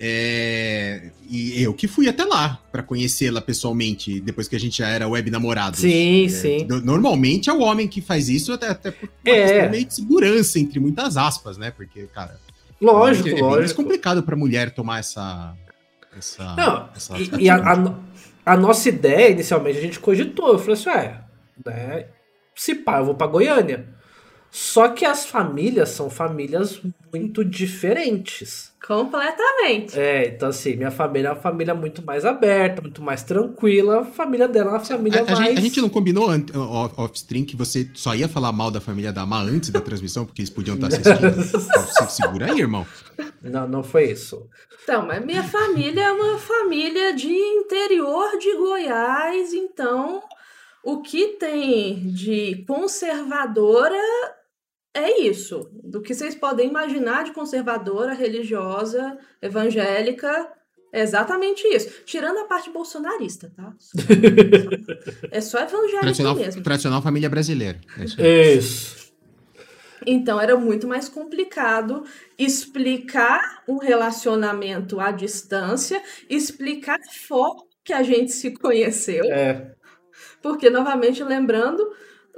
É, 0.02 1.12
e 1.30 1.62
eu 1.62 1.74
que 1.74 1.88
fui 1.88 2.08
até 2.08 2.24
lá 2.24 2.60
pra 2.72 2.82
conhecê-la 2.82 3.42
pessoalmente, 3.42 4.20
depois 4.22 4.48
que 4.48 4.56
a 4.56 4.60
gente 4.60 4.78
já 4.78 4.88
era 4.88 5.08
web 5.08 5.30
namorado. 5.30 5.76
Sim, 5.78 6.28
sim. 6.30 6.66
Normalmente 6.84 7.50
é 7.50 7.54
o 7.54 7.60
homem 7.60 7.88
que 7.88 8.00
faz 8.02 8.30
isso, 8.30 8.54
até, 8.54 8.70
até 8.70 8.92
por 8.92 9.10
uma 9.26 9.36
É. 9.36 9.68
meio 9.70 9.86
de 9.86 9.94
segurança, 9.94 10.58
entre 10.58 10.80
muitas 10.80 11.18
aspas, 11.18 11.58
né? 11.58 11.72
Porque, 11.72 12.04
cara, 12.14 12.40
Lógico, 12.82 13.28
é 13.28 13.34
bem 13.34 13.42
mais 13.44 13.56
lógico. 13.56 13.84
complicado 13.84 14.24
pra 14.24 14.36
mulher 14.38 14.72
tomar 14.72 15.00
essa. 15.00 15.54
essa, 16.18 16.56
Não, 16.56 16.90
essa 16.96 17.18
e, 17.18 17.44
e 17.44 17.50
a, 17.50 17.58
a 17.58 18.10
a 18.46 18.58
nossa 18.58 18.90
ideia, 18.90 19.30
inicialmente, 19.32 19.78
a 19.78 19.82
gente 19.82 20.00
cogitou. 20.00 20.54
Eu 20.54 20.60
falei 20.60 20.74
assim, 20.74 20.90
ué, 20.90 21.22
né? 21.66 22.06
Se 22.56 22.74
pá, 22.74 22.98
eu 23.00 23.06
vou 23.06 23.14
pra 23.16 23.28
Goiânia. 23.28 23.86
Só 24.52 24.90
que 24.90 25.06
as 25.06 25.26
famílias 25.26 25.90
são 25.90 26.10
famílias 26.10 26.82
muito 27.14 27.46
diferentes. 27.46 28.72
Completamente. 28.86 30.00
É, 30.00 30.30
então 30.30 30.50
assim, 30.50 30.76
minha 30.76 30.90
família 30.90 31.28
é 31.28 31.32
uma 31.32 31.40
família 31.40 31.76
muito 31.76 32.04
mais 32.04 32.26
aberta, 32.26 32.82
muito 32.82 33.02
mais 33.02 33.22
tranquila. 33.22 34.02
A 34.02 34.06
família 34.06 34.48
dela 34.48 34.72
é 34.72 34.74
uma 34.74 34.80
família 34.80 35.20
A, 35.20 35.24
a 35.24 35.26
mais. 35.26 35.38
gente, 35.38 35.58
a 35.58 35.62
gente 35.62 35.82
não 35.82 35.90
combinou 35.90 36.30
off-stream 36.98 37.46
que 37.46 37.56
você 37.56 37.88
só 37.94 38.16
ia 38.16 38.28
falar 38.28 38.52
mal 38.52 38.72
da 38.72 38.82
família 38.82 39.14
da 39.14 39.26
Má 39.26 39.42
antes 39.42 39.70
da 39.70 39.80
transmissão, 39.80 40.26
porque 40.26 40.42
eles 40.42 40.50
podiam 40.50 40.76
estar 40.76 40.88
assistindo? 40.88 41.20
Então, 41.70 42.08
se 42.08 42.16
segura 42.16 42.52
aí, 42.52 42.60
irmão. 42.60 42.86
Não, 43.44 43.68
não 43.68 43.84
foi 43.84 44.12
isso. 44.12 44.50
Então, 44.84 45.06
mas 45.06 45.24
minha 45.24 45.44
família 45.44 46.06
é 46.06 46.12
uma 46.12 46.40
família 46.40 47.14
de 47.14 47.32
interior 47.32 48.38
de 48.40 48.56
Goiás, 48.56 49.54
então 49.54 50.24
o 50.84 51.02
que 51.02 51.28
tem 51.40 52.12
de 52.12 52.64
conservadora 52.68 53.96
é 55.04 55.20
isso. 55.22 55.70
Do 55.84 56.02
que 56.02 56.14
vocês 56.14 56.36
podem 56.36 56.68
imaginar 56.70 57.24
de 57.24 57.32
conservadora, 57.32 58.14
religiosa, 58.14 59.18
evangélica, 59.42 60.52
é 60.92 61.02
exatamente 61.02 61.68
isso. 61.68 62.04
Tirando 62.06 62.40
a 62.40 62.46
parte 62.46 62.70
bolsonarista, 62.70 63.52
tá? 63.56 63.74
É 65.32 65.42
só 65.42 65.60
evangélico 65.60 66.00
Tradicional, 66.02 66.36
mesmo. 66.36 66.64
tradicional 66.64 67.02
família 67.02 67.30
brasileira. 67.30 67.80
É 67.98 68.04
isso. 68.04 68.22
Isso. 68.22 69.00
Então 70.06 70.40
era 70.40 70.56
muito 70.56 70.88
mais 70.88 71.10
complicado 71.10 72.04
explicar 72.38 73.64
um 73.68 73.78
relacionamento 73.78 75.00
à 75.00 75.12
distância, 75.12 76.02
explicar 76.30 76.96
a 77.00 77.12
forma 77.28 77.64
que 77.84 77.92
a 77.94 78.02
gente 78.04 78.32
se 78.32 78.52
conheceu, 78.54 79.26
É. 79.26 79.72
porque 80.42 80.70
novamente 80.70 81.24
lembrando, 81.24 81.86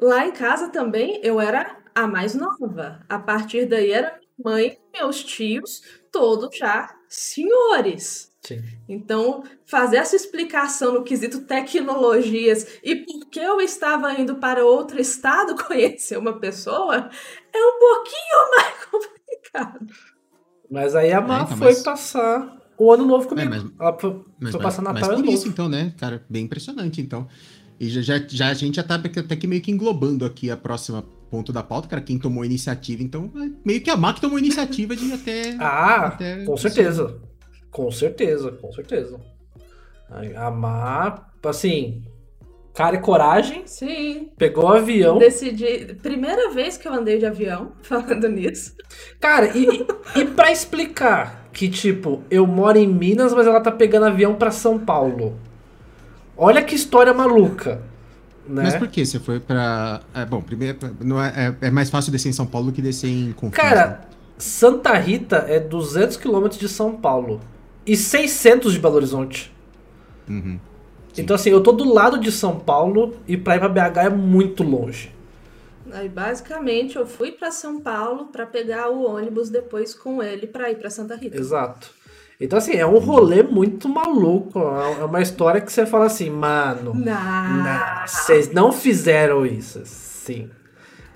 lá 0.02 0.26
em 0.26 0.32
casa 0.32 0.70
também 0.70 1.20
eu 1.24 1.40
era 1.40 1.78
a 1.96 2.08
mais 2.08 2.34
nova. 2.36 3.00
A 3.10 3.20
partir 3.20 3.66
daí 3.66 3.92
era 3.92 4.20
mãe, 4.44 4.78
meus 4.94 5.24
tios, 5.24 5.82
todos 6.12 6.56
já 6.58 6.94
senhores. 7.08 8.32
Sim. 8.42 8.64
Então, 8.90 9.44
fazer 9.68 9.98
essa 9.98 10.16
explicação 10.16 10.94
no 10.96 11.04
quesito 11.04 11.42
tecnologias 11.42 12.66
e 12.84 12.96
por 12.96 13.28
que 13.30 13.40
eu 13.40 13.62
estava 13.62 14.12
indo 14.20 14.36
para 14.38 14.66
outro 14.66 15.00
estado 15.00 15.56
conhecer 15.64 16.18
uma 16.18 16.40
pessoa 16.40 17.10
é 17.54 17.58
um 17.58 17.80
pouquinho 17.80 18.50
mais 18.58 18.86
complicado. 18.86 19.88
Mas 20.70 20.96
aí 20.96 21.12
a 21.12 21.22
Má 21.22 21.40
É, 21.40 21.44
então, 21.44 21.58
foi 21.58 21.68
mas- 21.68 21.84
passar 21.84 22.58
o 22.78 22.92
ano 22.92 23.06
novo 23.06 23.28
comigo. 23.28 23.54
É, 23.54 23.60
mas- 23.60 23.72
Ela 23.80 24.00
foi, 24.00 24.10
Mas, 24.40 24.52
foi 24.52 24.62
mas, 24.62 24.76
passar 24.76 24.82
mas 24.82 24.94
Natal 24.96 25.12
e 25.12 25.16
por 25.16 25.20
ano 25.24 25.32
isso, 25.32 25.38
novo. 25.46 25.50
então, 25.50 25.70
né, 25.70 25.94
cara? 26.00 26.26
Bem 26.28 26.46
impressionante, 26.46 27.00
então. 27.00 27.28
E 27.80 27.90
já, 27.90 28.02
já, 28.02 28.26
já 28.28 28.48
a 28.50 28.54
gente 28.56 28.76
já 28.76 28.84
tá 28.84 28.96
até 28.96 29.36
que 29.36 29.46
meio 29.48 29.62
que 29.62 29.72
englobando 29.72 30.26
aqui 30.26 30.50
a 30.50 30.58
próxima 30.58 31.04
ponto 31.32 31.54
da 31.54 31.64
pauta, 31.64 31.88
cara. 31.88 32.02
Quem 32.02 32.20
tomou 32.20 32.44
a 32.44 32.46
iniciativa, 32.46 33.02
então, 33.02 33.32
meio 33.66 33.82
que 33.82 33.90
a 33.90 33.96
Má 33.96 34.14
que 34.14 34.20
tomou 34.22 34.36
a 34.36 34.40
iniciativa 34.40 34.96
de 34.96 35.06
ir 35.06 35.14
até. 35.14 35.56
Ah, 35.64 36.08
até 36.08 36.44
com 36.44 36.58
certeza. 36.58 37.18
Com 37.72 37.90
certeza, 37.90 38.52
com 38.52 38.72
certeza. 38.74 39.18
A 40.36 40.52
Má, 40.52 41.26
assim, 41.46 42.04
cara 42.74 42.98
e 42.98 43.00
coragem, 43.00 43.64
Sim, 43.66 44.30
pegou 44.38 44.66
o 44.66 44.74
avião. 44.74 45.18
decidi. 45.18 45.96
Primeira 46.02 46.52
vez 46.52 46.76
que 46.76 46.86
eu 46.88 46.94
andei 46.94 47.18
de 47.18 47.26
avião, 47.26 47.72
falando 47.82 48.28
nisso. 48.28 48.76
Cara, 49.20 49.58
e, 49.58 49.88
e 50.20 50.26
pra 50.26 50.52
explicar 50.52 51.50
que, 51.54 51.70
tipo, 51.70 52.24
eu 52.30 52.46
moro 52.46 52.78
em 52.78 52.88
Minas, 52.88 53.34
mas 53.34 53.48
ela 53.48 53.62
tá 53.62 53.72
pegando 53.72 54.06
avião 54.08 54.36
pra 54.36 54.52
São 54.52 54.78
Paulo. 54.78 55.40
Olha 56.36 56.62
que 56.62 56.76
história 56.76 57.14
maluca. 57.14 57.82
Né? 58.48 58.64
Mas 58.64 58.76
por 58.76 58.88
que 58.88 59.06
você 59.06 59.20
foi 59.20 59.40
pra. 59.40 60.02
É, 60.14 60.26
bom, 60.26 60.42
primeiro, 60.42 60.78
não 61.00 61.22
é, 61.22 61.56
é, 61.62 61.68
é 61.68 61.72
mais 61.72 61.90
fácil 61.90 62.12
descer 62.12 62.30
em 62.30 62.34
São 62.34 62.46
Paulo 62.46 62.68
do 62.68 62.74
que 62.74 62.82
descer 62.82 63.10
em 63.10 63.32
Confins. 63.34 63.56
Cara, 63.56 64.02
Santa 64.38 64.94
Rita 64.98 65.46
é 65.48 65.60
200 65.60 66.18
quilômetros 66.18 66.60
de 66.60 66.68
São 66.68 66.96
Paulo 66.96 67.40
e 67.86 67.96
600 67.96 68.74
de 68.74 68.80
Belo 68.80 68.96
Horizonte. 68.96 69.54
Uhum. 70.28 70.60
Sim. 71.14 71.22
Então, 71.22 71.36
assim, 71.36 71.50
eu 71.50 71.62
tô 71.62 71.72
do 71.72 71.94
lado 71.94 72.18
de 72.18 72.32
São 72.32 72.60
Paulo 72.60 73.16
e 73.28 73.38
pra 73.38 73.56
ir 73.56 73.60
pra 73.60 73.70
BH 73.70 73.98
é 74.06 74.10
muito 74.10 74.64
longe. 74.64 75.14
Aí, 75.92 76.08
basicamente, 76.08 76.96
eu 76.96 77.06
fui 77.06 77.32
para 77.32 77.52
São 77.52 77.82
Paulo 77.82 78.28
para 78.28 78.46
pegar 78.46 78.90
o 78.90 79.04
ônibus 79.04 79.50
depois 79.50 79.94
com 79.94 80.24
ele 80.24 80.48
para 80.48 80.72
ir 80.72 80.78
para 80.78 80.90
Santa 80.90 81.16
Rita. 81.16 81.38
Exato. 81.38 81.92
Então, 82.42 82.58
assim, 82.58 82.74
é 82.74 82.86
um 82.86 82.98
rolê 82.98 83.44
muito 83.44 83.88
maluco. 83.88 84.60
É 84.60 85.06
uma 85.06 85.22
história 85.22 85.62
que 85.62 85.72
você 85.72 85.86
fala 85.86 86.08
assim, 86.08 86.30
mano, 86.32 86.92
Não. 86.96 87.04
não, 87.04 88.08
vocês 88.08 88.52
não 88.52 88.72
fizeram 88.72 89.46
isso. 89.46 89.84
Sim. 89.86 90.50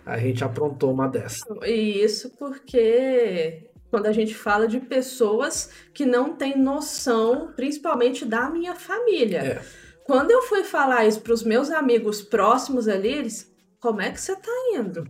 A 0.06 0.20
gente 0.20 0.44
aprontou 0.44 0.94
uma 0.94 1.08
dessa. 1.08 1.44
E 1.64 2.04
isso 2.04 2.30
porque 2.38 3.72
quando 3.90 4.06
a 4.06 4.12
gente 4.12 4.36
fala 4.36 4.68
de 4.68 4.80
pessoas 4.80 5.72
que 5.94 6.06
não 6.06 6.36
têm 6.36 6.58
noção, 6.58 7.52
principalmente 7.56 8.24
da 8.24 8.50
minha 8.50 8.76
família. 8.76 9.40
É. 9.40 9.62
Quando 10.04 10.30
eu 10.30 10.44
fui 10.44 10.64
falar 10.64 11.06
isso 11.08 11.22
para 11.22 11.34
os 11.34 11.42
meus 11.42 11.72
amigos 11.72 12.22
próximos 12.22 12.88
ali, 12.88 13.12
eles, 13.12 13.52
como 13.80 14.00
é 14.00 14.12
que 14.12 14.22
você 14.22 14.36
tá 14.36 14.52
indo? 14.76 15.08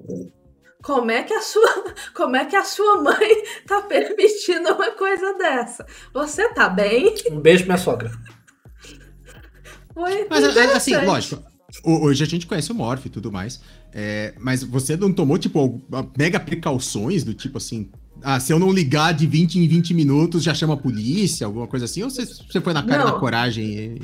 Como 0.86 1.10
é 1.10 1.24
que 1.24 1.34
a 1.34 1.42
sua, 1.42 1.84
como 2.14 2.36
é 2.36 2.46
que 2.46 2.56
a 2.56 2.64
sua 2.64 3.02
mãe 3.02 3.44
tá 3.68 3.82
permitindo 3.82 4.72
uma 4.74 4.92
coisa 4.92 5.34
dessa? 5.34 5.86
Você 6.14 6.48
tá 6.54 6.70
bem? 6.70 7.14
Um 7.32 7.40
beijo, 7.40 7.66
minha 7.66 7.78
sogra. 7.78 8.12
Foi 9.94 10.28
Mas, 10.30 10.44
é, 10.44 10.48
assim, 10.76 10.92
interessante. 10.92 11.06
lógico. 11.06 11.44
ho- 11.86 12.04
Hoje 12.06 12.24
a 12.24 12.28
gente 12.28 12.46
conhece 12.46 12.72
o 12.72 12.76
Morph 12.76 13.06
e 13.06 13.10
tudo 13.10 13.32
mais. 13.32 13.62
é, 13.94 14.34
mas 14.40 14.62
você 14.64 14.96
não 14.98 15.12
tomou, 15.12 15.38
tipo, 15.38 15.82
mega 16.18 16.40
precauções 16.40 17.24
do 17.24 17.34
tipo 17.34 17.58
assim. 17.58 17.90
Ah, 18.22 18.40
se 18.40 18.52
eu 18.54 18.60
não 18.60 18.72
ligar 18.72 19.14
de 19.14 19.26
20 19.28 19.56
em 19.60 19.68
20 19.68 19.94
minutos, 19.94 20.44
já 20.44 20.54
chama 20.54 20.74
a 20.74 20.78
polícia, 20.78 21.46
alguma 21.46 21.68
coisa 21.68 21.86
assim? 21.86 22.02
Ou 22.04 22.10
você, 22.10 22.26
você 22.26 22.62
foi 22.62 22.74
na 22.74 22.82
cara 22.84 23.04
Não. 23.06 23.12
da 23.14 23.20
coragem? 23.20 23.66
E... 23.66 24.02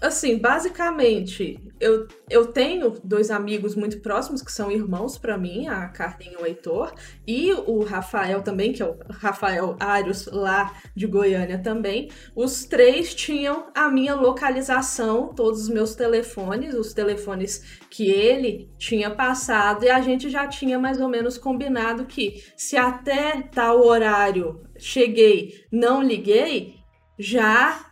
Assim, 0.00 0.38
basicamente, 0.38 1.58
eu, 1.80 2.06
eu 2.30 2.46
tenho 2.46 2.90
dois 3.02 3.30
amigos 3.30 3.74
muito 3.74 4.00
próximos 4.00 4.42
que 4.42 4.52
são 4.52 4.70
irmãos 4.70 5.18
pra 5.18 5.36
mim, 5.36 5.66
a 5.66 5.88
Carlinha 5.88 6.32
e 6.32 6.36
o 6.36 6.46
Heitor, 6.46 6.94
e 7.26 7.52
o 7.52 7.82
Rafael 7.82 8.42
também, 8.42 8.72
que 8.72 8.80
é 8.80 8.86
o 8.86 8.96
Rafael 9.10 9.76
Arios 9.80 10.26
lá 10.26 10.72
de 10.94 11.06
Goiânia 11.06 11.58
também. 11.58 12.10
Os 12.34 12.64
três 12.64 13.12
tinham 13.12 13.66
a 13.74 13.88
minha 13.90 14.14
localização, 14.14 15.34
todos 15.34 15.62
os 15.62 15.68
meus 15.68 15.96
telefones, 15.96 16.74
os 16.74 16.92
telefones 16.92 17.80
que 17.90 18.08
ele 18.08 18.70
tinha 18.78 19.10
passado, 19.10 19.84
e 19.84 19.90
a 19.90 20.00
gente 20.00 20.30
já 20.30 20.46
tinha 20.46 20.78
mais 20.78 21.00
ou 21.00 21.08
menos 21.08 21.36
combinado 21.36 22.04
que 22.04 22.44
se 22.56 22.76
até 22.76 23.42
tal 23.52 23.84
horário 23.84 24.62
cheguei, 24.78 25.64
não 25.72 26.00
liguei, 26.00 26.76
já 27.18 27.87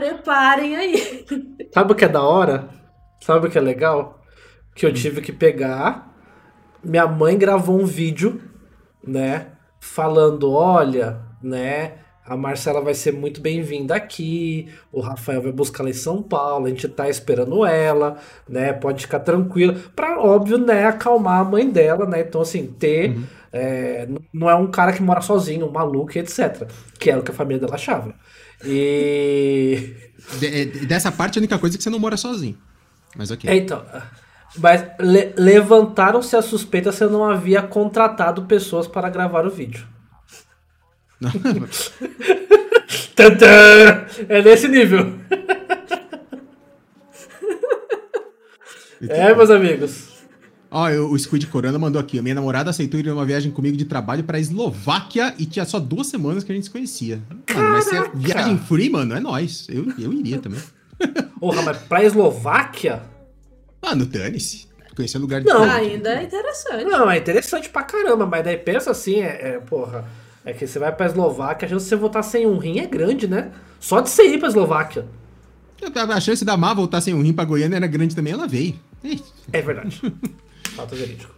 preparem 0.00 0.76
aí. 0.76 1.24
Sabe 1.72 1.92
o 1.92 1.94
que 1.94 2.04
é 2.04 2.08
da 2.08 2.22
hora? 2.22 2.68
Sabe 3.22 3.46
o 3.46 3.50
que 3.50 3.56
é 3.56 3.60
legal? 3.60 4.20
Que 4.74 4.84
eu 4.84 4.92
tive 4.92 5.22
que 5.22 5.32
pegar. 5.32 6.14
Minha 6.84 7.06
mãe 7.06 7.36
gravou 7.38 7.80
um 7.80 7.86
vídeo, 7.86 8.40
né? 9.04 9.46
Falando: 9.80 10.52
olha, 10.52 11.18
né? 11.42 11.94
A 12.26 12.36
Marcela 12.36 12.80
vai 12.80 12.92
ser 12.92 13.12
muito 13.12 13.40
bem-vinda 13.40 13.94
aqui. 13.94 14.68
O 14.92 15.00
Rafael 15.00 15.40
vai 15.40 15.52
buscar 15.52 15.82
ela 15.84 15.90
em 15.90 15.94
São 15.94 16.22
Paulo. 16.22 16.66
A 16.66 16.68
gente 16.68 16.88
tá 16.88 17.08
esperando 17.08 17.64
ela, 17.64 18.16
né? 18.48 18.72
Pode 18.74 19.02
ficar 19.02 19.20
tranquila. 19.20 19.76
Pra, 19.94 20.18
óbvio, 20.20 20.58
né? 20.58 20.84
Acalmar 20.86 21.40
a 21.40 21.44
mãe 21.44 21.70
dela, 21.70 22.04
né? 22.04 22.20
Então, 22.20 22.40
assim, 22.42 22.66
ter. 22.66 23.16
é, 23.52 24.06
n- 24.06 24.18
não 24.34 24.50
é 24.50 24.54
um 24.56 24.66
cara 24.66 24.92
que 24.92 25.00
mora 25.02 25.20
sozinho, 25.22 25.66
um 25.66 25.72
maluco, 25.72 26.18
e 26.18 26.20
etc. 26.20 26.68
Que 26.98 27.10
era 27.10 27.20
o 27.20 27.22
que 27.22 27.30
a 27.30 27.34
família 27.34 27.60
dela 27.60 27.76
achava. 27.76 28.12
E. 28.64 29.94
De- 30.40 30.86
dessa 30.86 31.12
parte, 31.12 31.38
a 31.38 31.40
única 31.40 31.58
coisa 31.58 31.76
é 31.76 31.78
que 31.78 31.82
você 31.84 31.90
não 31.90 31.98
mora 32.00 32.16
sozinho. 32.16 32.58
Mas 33.16 33.30
ok. 33.30 33.48
É, 33.48 33.54
então. 33.56 33.84
Mas 34.58 34.84
le- 34.98 35.32
levantaram-se 35.36 36.34
as 36.36 36.46
suspeitas 36.46 36.94
se 36.96 37.04
eu 37.04 37.10
não 37.10 37.24
havia 37.24 37.62
contratado 37.62 38.42
pessoas 38.46 38.88
para 38.88 39.08
gravar 39.08 39.46
o 39.46 39.50
vídeo. 39.50 39.86
Tantã! 43.14 44.06
É 44.28 44.42
nesse 44.42 44.68
nível. 44.68 45.14
é, 49.08 49.34
meus 49.34 49.50
amigos. 49.50 50.15
Ó, 50.78 50.90
eu- 50.90 51.10
o 51.10 51.18
Squid 51.18 51.46
Corona 51.46 51.78
mandou 51.78 51.98
aqui. 51.98 52.20
Minha 52.20 52.34
namorada 52.34 52.68
aceitou 52.68 53.00
ir 53.00 53.06
numa 53.06 53.24
viagem 53.24 53.50
comigo 53.50 53.78
de 53.78 53.86
trabalho 53.86 54.22
pra 54.22 54.38
Eslováquia 54.38 55.34
e 55.38 55.46
tinha 55.46 55.64
só 55.64 55.80
duas 55.80 56.06
semanas 56.08 56.44
que 56.44 56.52
a 56.52 56.54
gente 56.54 56.64
se 56.64 56.70
conhecia. 56.70 57.18
Mano, 57.54 57.70
mas 57.70 57.84
se 57.86 57.96
é 57.96 58.10
viagem 58.14 58.58
free, 58.58 58.90
mano, 58.90 59.14
é 59.14 59.20
nóis. 59.20 59.66
Eu, 59.70 59.86
eu 59.98 60.12
iria 60.12 60.38
também. 60.38 60.60
Porra, 61.40 61.62
mas 61.62 61.78
pra 61.78 62.04
Eslováquia? 62.04 63.00
Mano, 63.82 64.04
dane-se. 64.04 64.66
Conhecer 64.94 65.16
lugar 65.16 65.42
Não. 65.42 65.62
Ainda 65.62 66.10
é 66.10 66.24
interessante. 66.24 66.84
Não, 66.84 67.10
é 67.10 67.16
interessante 67.16 67.70
pra 67.70 67.82
caramba, 67.82 68.26
mas 68.26 68.44
daí 68.44 68.58
pensa 68.58 68.90
assim, 68.90 69.20
é, 69.20 69.54
é, 69.54 69.58
porra, 69.58 70.04
é 70.44 70.52
que 70.52 70.66
você 70.66 70.78
vai 70.78 70.94
pra 70.94 71.06
Eslováquia, 71.06 71.64
a 71.64 71.68
chance 71.70 71.84
de 71.84 71.88
você 71.88 71.96
voltar 71.96 72.22
sem 72.22 72.46
um 72.46 72.58
rim 72.58 72.80
é 72.80 72.86
grande, 72.86 73.26
né? 73.26 73.50
Só 73.80 74.02
de 74.02 74.10
você 74.10 74.24
ir 74.26 74.38
pra 74.38 74.48
Eslováquia. 74.48 75.06
A 76.10 76.20
chance 76.20 76.44
da 76.44 76.54
Má 76.54 76.74
voltar 76.74 77.00
sem 77.00 77.14
um 77.14 77.22
rim 77.22 77.32
pra 77.32 77.46
Goiânia 77.46 77.76
era 77.76 77.86
grande 77.86 78.14
também, 78.14 78.34
ela 78.34 78.46
veio. 78.46 78.74
É 79.50 79.62
verdade. 79.62 80.02
Fato 80.76 80.94
verídico. 80.94 81.34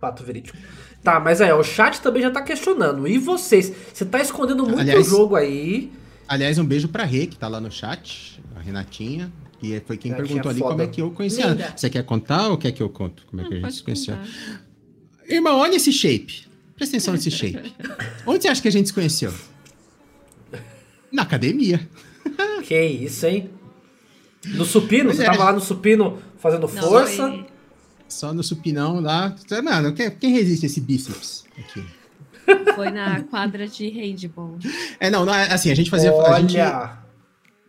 Fato 0.00 0.22
verídico. 0.22 0.56
Tá, 1.02 1.18
mas 1.18 1.40
aí, 1.40 1.50
ó, 1.50 1.58
o 1.58 1.64
chat 1.64 2.00
também 2.00 2.22
já 2.22 2.30
tá 2.30 2.42
questionando. 2.42 3.06
E 3.08 3.18
vocês? 3.18 3.72
Você 3.92 4.04
tá 4.04 4.20
escondendo 4.20 4.64
muito 4.64 4.80
Aliás- 4.80 5.06
jogo 5.06 5.34
aí. 5.36 5.90
Aliás, 6.28 6.58
um 6.58 6.64
beijo 6.64 6.88
pra 6.88 7.04
Rê, 7.04 7.26
que 7.26 7.36
tá 7.38 7.48
lá 7.48 7.60
no 7.60 7.70
chat, 7.70 8.40
a 8.54 8.60
Renatinha, 8.60 9.32
que 9.58 9.80
foi 9.86 9.96
quem 9.96 10.10
Renatinha 10.12 10.16
perguntou 10.42 10.50
ali 10.50 10.58
foda. 10.60 10.70
como 10.72 10.82
é 10.82 10.86
que 10.86 11.00
eu 11.00 11.10
conhecia. 11.10 11.46
Linda. 11.46 11.72
Você 11.74 11.88
quer 11.88 12.04
contar 12.04 12.48
ou 12.48 12.58
quer 12.58 12.70
que 12.72 12.82
eu 12.82 12.90
conto? 12.90 13.24
Como 13.26 13.40
é 13.42 13.44
que 13.48 13.54
a 13.54 13.60
Não, 13.60 13.68
gente 13.70 13.78
se 13.78 13.82
conheceu? 13.82 14.14
contar. 14.16 14.62
Irmão, 15.28 15.56
olha 15.58 15.76
esse 15.76 15.92
shape. 15.92 16.46
Presta 16.76 16.94
atenção 16.96 17.14
nesse 17.14 17.30
shape. 17.30 17.74
Onde 18.26 18.42
você 18.42 18.48
acha 18.48 18.60
que 18.62 18.68
a 18.68 18.72
gente 18.72 18.88
se 18.88 18.94
conheceu? 18.94 19.32
Na 21.10 21.22
academia. 21.22 21.80
Que 22.64 22.80
isso, 22.84 23.26
hein? 23.26 23.50
No 24.46 24.64
supino? 24.64 25.06
Pois 25.06 25.16
Você 25.16 25.22
é. 25.22 25.26
tava 25.26 25.44
lá 25.44 25.52
no 25.52 25.60
supino 25.60 26.18
fazendo 26.38 26.60
Não, 26.62 26.68
força? 26.68 27.28
foi- 27.28 27.46
Só 28.08 28.32
no 28.32 28.42
supinão 28.42 29.00
lá. 29.00 29.34
Mano, 29.62 29.92
quem, 29.92 30.10
quem 30.10 30.32
resiste 30.32 30.64
a 30.64 30.68
esse 30.68 30.80
bíceps 30.80 31.44
aqui? 31.58 31.84
Foi 32.74 32.90
na 32.90 33.22
quadra 33.24 33.68
de 33.68 33.88
handball. 33.90 34.58
É, 34.98 35.10
não, 35.10 35.26
não, 35.26 35.34
é 35.34 35.52
assim, 35.52 35.70
a 35.70 35.74
gente 35.74 35.90
fazia. 35.90 36.10
A 36.12 36.40
gente, 36.40 36.56
Olha. 36.58 36.98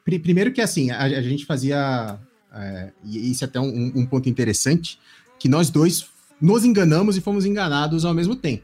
pri- 0.06 0.20
primeiro 0.20 0.54
que 0.54 0.62
assim, 0.62 0.90
a, 0.92 1.02
a 1.04 1.22
gente 1.22 1.46
fazia. 1.46 2.18
é, 2.54 2.92
e 3.04 3.30
isso 3.32 3.44
é 3.44 3.48
até 3.48 3.60
um, 3.60 3.92
um 3.96 4.06
ponto 4.06 4.30
interessante, 4.30 4.98
que 5.38 5.50
nós 5.50 5.70
dois 5.70 6.06
nos 6.42 6.64
enganamos 6.64 7.18
e 7.18 7.22
fomos 7.22 7.46
enganados 7.46 8.06
ao 8.06 8.14
mesmo 8.14 8.36
tempo. 8.38 8.64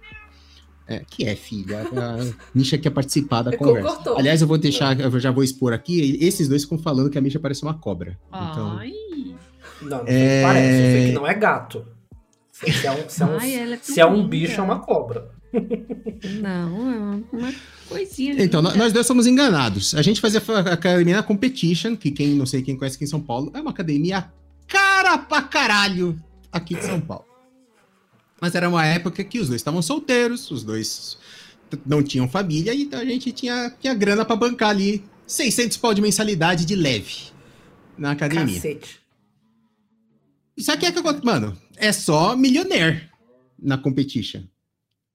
É, 0.88 1.00
que 1.10 1.26
é, 1.26 1.36
filha? 1.36 1.82
A 1.82 2.34
Misha 2.54 2.78
quer 2.78 2.92
participar 2.92 3.42
da 3.42 3.58
conversa. 3.58 4.14
Aliás, 4.16 4.40
eu 4.42 4.48
vou 4.48 4.58
deixar, 4.58 4.98
eu 5.00 5.20
já 5.20 5.32
vou 5.32 5.44
expor 5.44 5.74
aqui. 5.74 6.16
Esses 6.22 6.48
dois 6.48 6.62
ficam 6.64 6.78
falando 6.78 7.10
que 7.10 7.18
a 7.18 7.22
Misha 7.22 7.40
parece 7.40 7.64
uma 7.64 7.74
cobra. 7.74 8.18
Então, 8.30 8.78
Ai, 8.78 8.94
Não, 9.90 9.98
não 10.00 10.04
É. 10.08 10.42
parece. 10.44 10.84
Eu 10.84 10.92
sei 10.92 11.06
que 11.08 11.12
não 11.14 11.28
é 11.28 11.34
gato. 11.34 11.86
Se 12.52 12.88
é 12.88 12.92
um, 12.92 13.10
se 13.10 13.22
é 13.22 13.26
um, 13.26 13.38
Ai, 13.38 13.56
ela 13.56 13.76
é 13.76 13.80
se 13.82 14.00
é 14.00 14.06
um 14.06 14.28
bicho, 14.28 14.60
é 14.60 14.64
uma 14.64 14.80
cobra. 14.80 15.30
não, 16.42 16.92
é 16.94 16.98
uma, 16.98 17.24
uma 17.34 17.54
coisinha. 17.90 18.34
Então, 18.44 18.62
linda. 18.62 18.74
nó- 18.74 18.78
nós 18.84 18.94
dois 18.94 19.06
somos 19.06 19.28
enganados. 19.28 19.94
A 19.96 20.02
gente 20.02 20.22
fazia 20.22 20.42
a 20.48 20.74
academia 20.74 21.18
na 21.18 21.24
Competition, 21.24 21.96
que 21.96 22.12
quem 22.12 22.30
não 22.30 22.46
sei 22.46 22.62
quem 22.62 22.76
conhece 22.78 22.96
aqui 22.96 23.04
em 23.06 23.08
São 23.08 23.22
Paulo, 23.22 23.52
é 23.54 23.62
uma 23.62 23.72
academia 23.72 24.32
cara 24.68 25.18
pra 25.18 25.42
caralho 25.42 26.18
aqui 26.52 26.76
de 26.76 26.84
São 26.86 27.00
Paulo. 27.02 27.26
Mas 28.42 28.54
era 28.56 28.68
uma 28.70 28.86
época 28.86 29.24
que 29.24 29.40
os 29.40 29.48
dois 29.48 29.60
estavam 29.62 29.82
solteiros, 29.82 30.50
os 30.52 30.64
dois 30.64 31.18
não 31.86 32.02
tinham 32.04 32.28
família, 32.28 32.74
então 32.74 33.00
a 33.00 33.06
gente 33.06 33.32
tinha, 33.32 33.72
tinha 33.80 33.94
grana 33.94 34.24
pra 34.24 34.36
bancar 34.36 34.70
ali 34.70 35.04
600 35.28 35.78
pau 35.78 35.94
de 35.94 36.02
mensalidade 36.02 36.64
de 36.66 36.76
leve 36.76 37.16
na 37.98 38.12
academia. 38.12 38.56
Cacete. 38.56 39.00
Só 40.58 40.78
que 40.78 40.86
é 40.86 40.92
que 40.92 41.00
acontece, 41.00 41.26
mano, 41.26 41.58
é 41.76 41.92
só 41.92 42.36
milionaire 42.36 43.10
na 43.62 43.78
competition. 43.78 44.44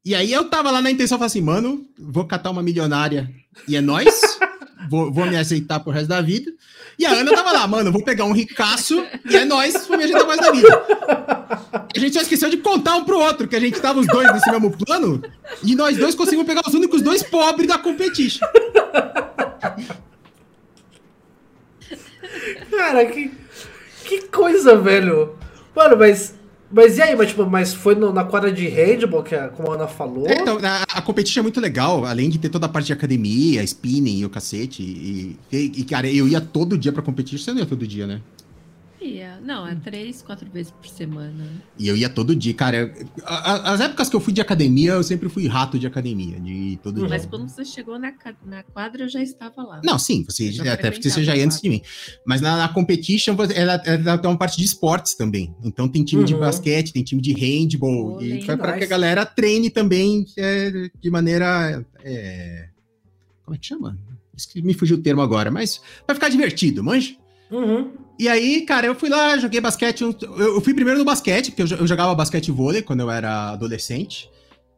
E 0.05 0.14
aí 0.14 0.32
eu 0.32 0.49
tava 0.49 0.70
lá 0.70 0.80
na 0.80 0.91
intenção, 0.91 1.18
falei 1.18 1.26
assim, 1.26 1.41
mano, 1.41 1.86
vou 1.99 2.24
catar 2.24 2.51
uma 2.51 2.62
milionária 2.62 3.30
e 3.68 3.76
é 3.76 3.80
nóis, 3.80 4.20
vou, 4.88 5.12
vou 5.12 5.26
me 5.26 5.36
aceitar 5.36 5.80
pro 5.80 5.93
resto 5.93 6.09
da 6.09 6.20
vida. 6.20 6.51
E 6.99 7.07
a 7.07 7.12
Ana 7.12 7.32
tava 7.32 7.53
lá, 7.53 7.66
mano, 7.66 7.93
vou 7.93 8.03
pegar 8.03 8.24
um 8.24 8.32
ricaço 8.32 9.03
e 9.28 9.36
é 9.36 9.45
nóis, 9.45 9.86
vou 9.86 9.97
me 9.97 10.05
ajeitar 10.05 10.24
pro 10.24 10.30
resto 10.30 10.45
da 10.45 10.53
vida. 10.53 10.82
A 11.95 11.99
gente 11.99 12.14
só 12.14 12.20
esqueceu 12.20 12.49
de 12.51 12.59
contar 12.59 12.97
um 12.97 13.05
pro 13.05 13.18
outro, 13.18 13.49
que 13.49 13.57
a 13.57 13.61
gente 13.61 13.80
tava 13.80 14.01
os 14.01 14.07
dois 14.07 14.32
nesse 14.32 14.51
mesmo 14.51 14.70
plano, 14.70 15.22
e 15.62 15.74
nós 15.74 15.97
dois 15.97 16.14
conseguimos 16.14 16.47
pegar 16.47 16.62
os 16.66 16.74
únicos 16.74 17.03
dois 17.03 17.22
pobres 17.22 17.68
da 17.68 17.78
competition. 17.78 18.47
Cara, 22.70 23.07
que, 23.07 23.30
que 24.18 24.28
coisa, 24.28 24.76
velho. 24.76 25.30
Mano, 25.74 25.96
mas. 25.96 26.34
Mas 26.72 26.98
e 26.98 27.02
aí, 27.02 27.16
mas, 27.16 27.28
tipo, 27.30 27.44
mas 27.46 27.74
foi 27.74 27.96
no- 27.96 28.12
na 28.12 28.22
quadra 28.22 28.52
de 28.52 28.68
handball, 28.68 29.24
que 29.24 29.36
como 29.56 29.72
a 29.72 29.74
Ana 29.74 29.88
falou? 29.88 30.28
É, 30.28 30.34
então, 30.34 30.56
a, 30.62 30.84
a 30.98 31.02
competition 31.02 31.40
é 31.40 31.42
muito 31.42 31.61
legal, 31.61 32.04
além 32.04 32.28
de 32.30 32.38
ter 32.38 32.48
toda 32.48 32.66
a 32.66 32.68
parte 32.68 32.86
de 32.86 32.92
academia, 32.92 33.61
spinning 33.64 34.18
e 34.20 34.24
o 34.24 34.30
cacete. 34.30 34.80
E, 34.80 35.36
e- 35.50 35.72
e, 35.78 35.84
cara, 35.84 36.08
eu 36.08 36.28
ia 36.28 36.40
todo 36.40 36.78
dia 36.78 36.92
pra 36.92 37.02
competition, 37.02 37.42
você 37.44 37.50
não 37.52 37.58
ia 37.58 37.66
todo 37.66 37.84
dia, 37.88 38.06
né? 38.06 38.20
Ia. 39.03 39.40
Não, 39.40 39.66
é 39.66 39.74
três, 39.74 40.20
quatro 40.20 40.51
vezes 40.51 40.70
por 40.72 40.86
semana. 40.86 41.46
E 41.78 41.88
eu 41.88 41.96
ia 41.96 42.09
todo 42.11 42.36
dia, 42.36 42.53
cara. 42.53 42.92
as 43.24 43.80
épocas 43.80 44.11
que 44.11 44.16
eu 44.16 44.20
fui 44.20 44.32
de 44.32 44.42
academia, 44.42 44.92
eu 44.92 45.03
sempre 45.03 45.28
fui 45.30 45.46
rato 45.46 45.78
de 45.78 45.86
academia, 45.86 46.38
de 46.38 46.78
todo 46.82 47.01
Mas 47.09 47.22
dia. 47.22 47.30
quando 47.30 47.48
você 47.48 47.64
chegou 47.64 47.98
na, 47.98 48.12
na 48.44 48.62
quadra, 48.62 49.05
eu 49.05 49.09
já 49.09 49.22
estava 49.22 49.62
lá. 49.62 49.80
Não, 49.82 49.98
sim, 49.98 50.22
você 50.28 50.53
já 50.53 50.74
até 50.74 50.90
porque 50.90 51.09
você 51.09 51.24
já 51.24 51.34
ia 51.34 51.44
antes 51.46 51.61
de 51.62 51.68
mim. 51.70 51.80
Mas 52.26 52.42
na, 52.42 52.59
na 52.59 52.68
competition, 52.68 53.34
ela, 53.55 53.80
ela 53.86 54.18
tem 54.18 54.30
uma 54.30 54.36
parte 54.36 54.59
de 54.59 54.64
esportes 54.64 55.14
também. 55.14 55.55
Então 55.64 55.88
tem 55.88 56.05
time 56.05 56.22
de 56.24 56.34
Uhum. 56.34 56.40
basquete, 56.40 56.92
tem 56.92 57.03
time 57.03 57.22
de 57.22 57.32
handball. 57.32 58.12
Vôlei, 58.14 58.38
e 58.40 58.42
foi 58.44 58.57
para 58.57 58.76
que 58.76 58.84
a 58.84 58.86
galera 58.86 59.24
treine 59.24 59.70
também 59.70 60.26
é, 60.36 60.90
de 61.01 61.11
maneira. 61.11 61.84
é, 62.05 62.68
como 63.44 63.55
é 63.55 63.59
que 63.59 63.66
chama? 63.66 63.98
Me 64.57 64.74
fugiu 64.74 64.96
o 64.96 65.03
termo 65.03 65.22
agora, 65.22 65.51
mas 65.51 65.80
vai 66.07 66.14
ficar 66.14 66.28
divertido, 66.28 66.84
manja? 66.84 67.14
Uhum. 67.51 67.90
E 68.21 68.29
aí, 68.29 68.66
cara, 68.66 68.87
eu 68.87 68.95
fui 68.95 69.09
lá, 69.09 69.39
joguei 69.39 69.62
basquete. 69.62 70.03
Eu 70.03 70.61
fui 70.61 70.75
primeiro 70.75 70.99
no 70.99 71.05
basquete, 71.07 71.47
porque 71.51 71.62
eu 71.62 71.66
jo- 71.66 71.77
eu 71.77 71.87
jogava 71.87 72.14
basquete 72.14 72.49
e 72.49 72.53
vôlei 72.53 72.83
quando 72.83 73.01
eu 73.01 73.11
era 73.11 73.53
adolescente. 73.53 74.29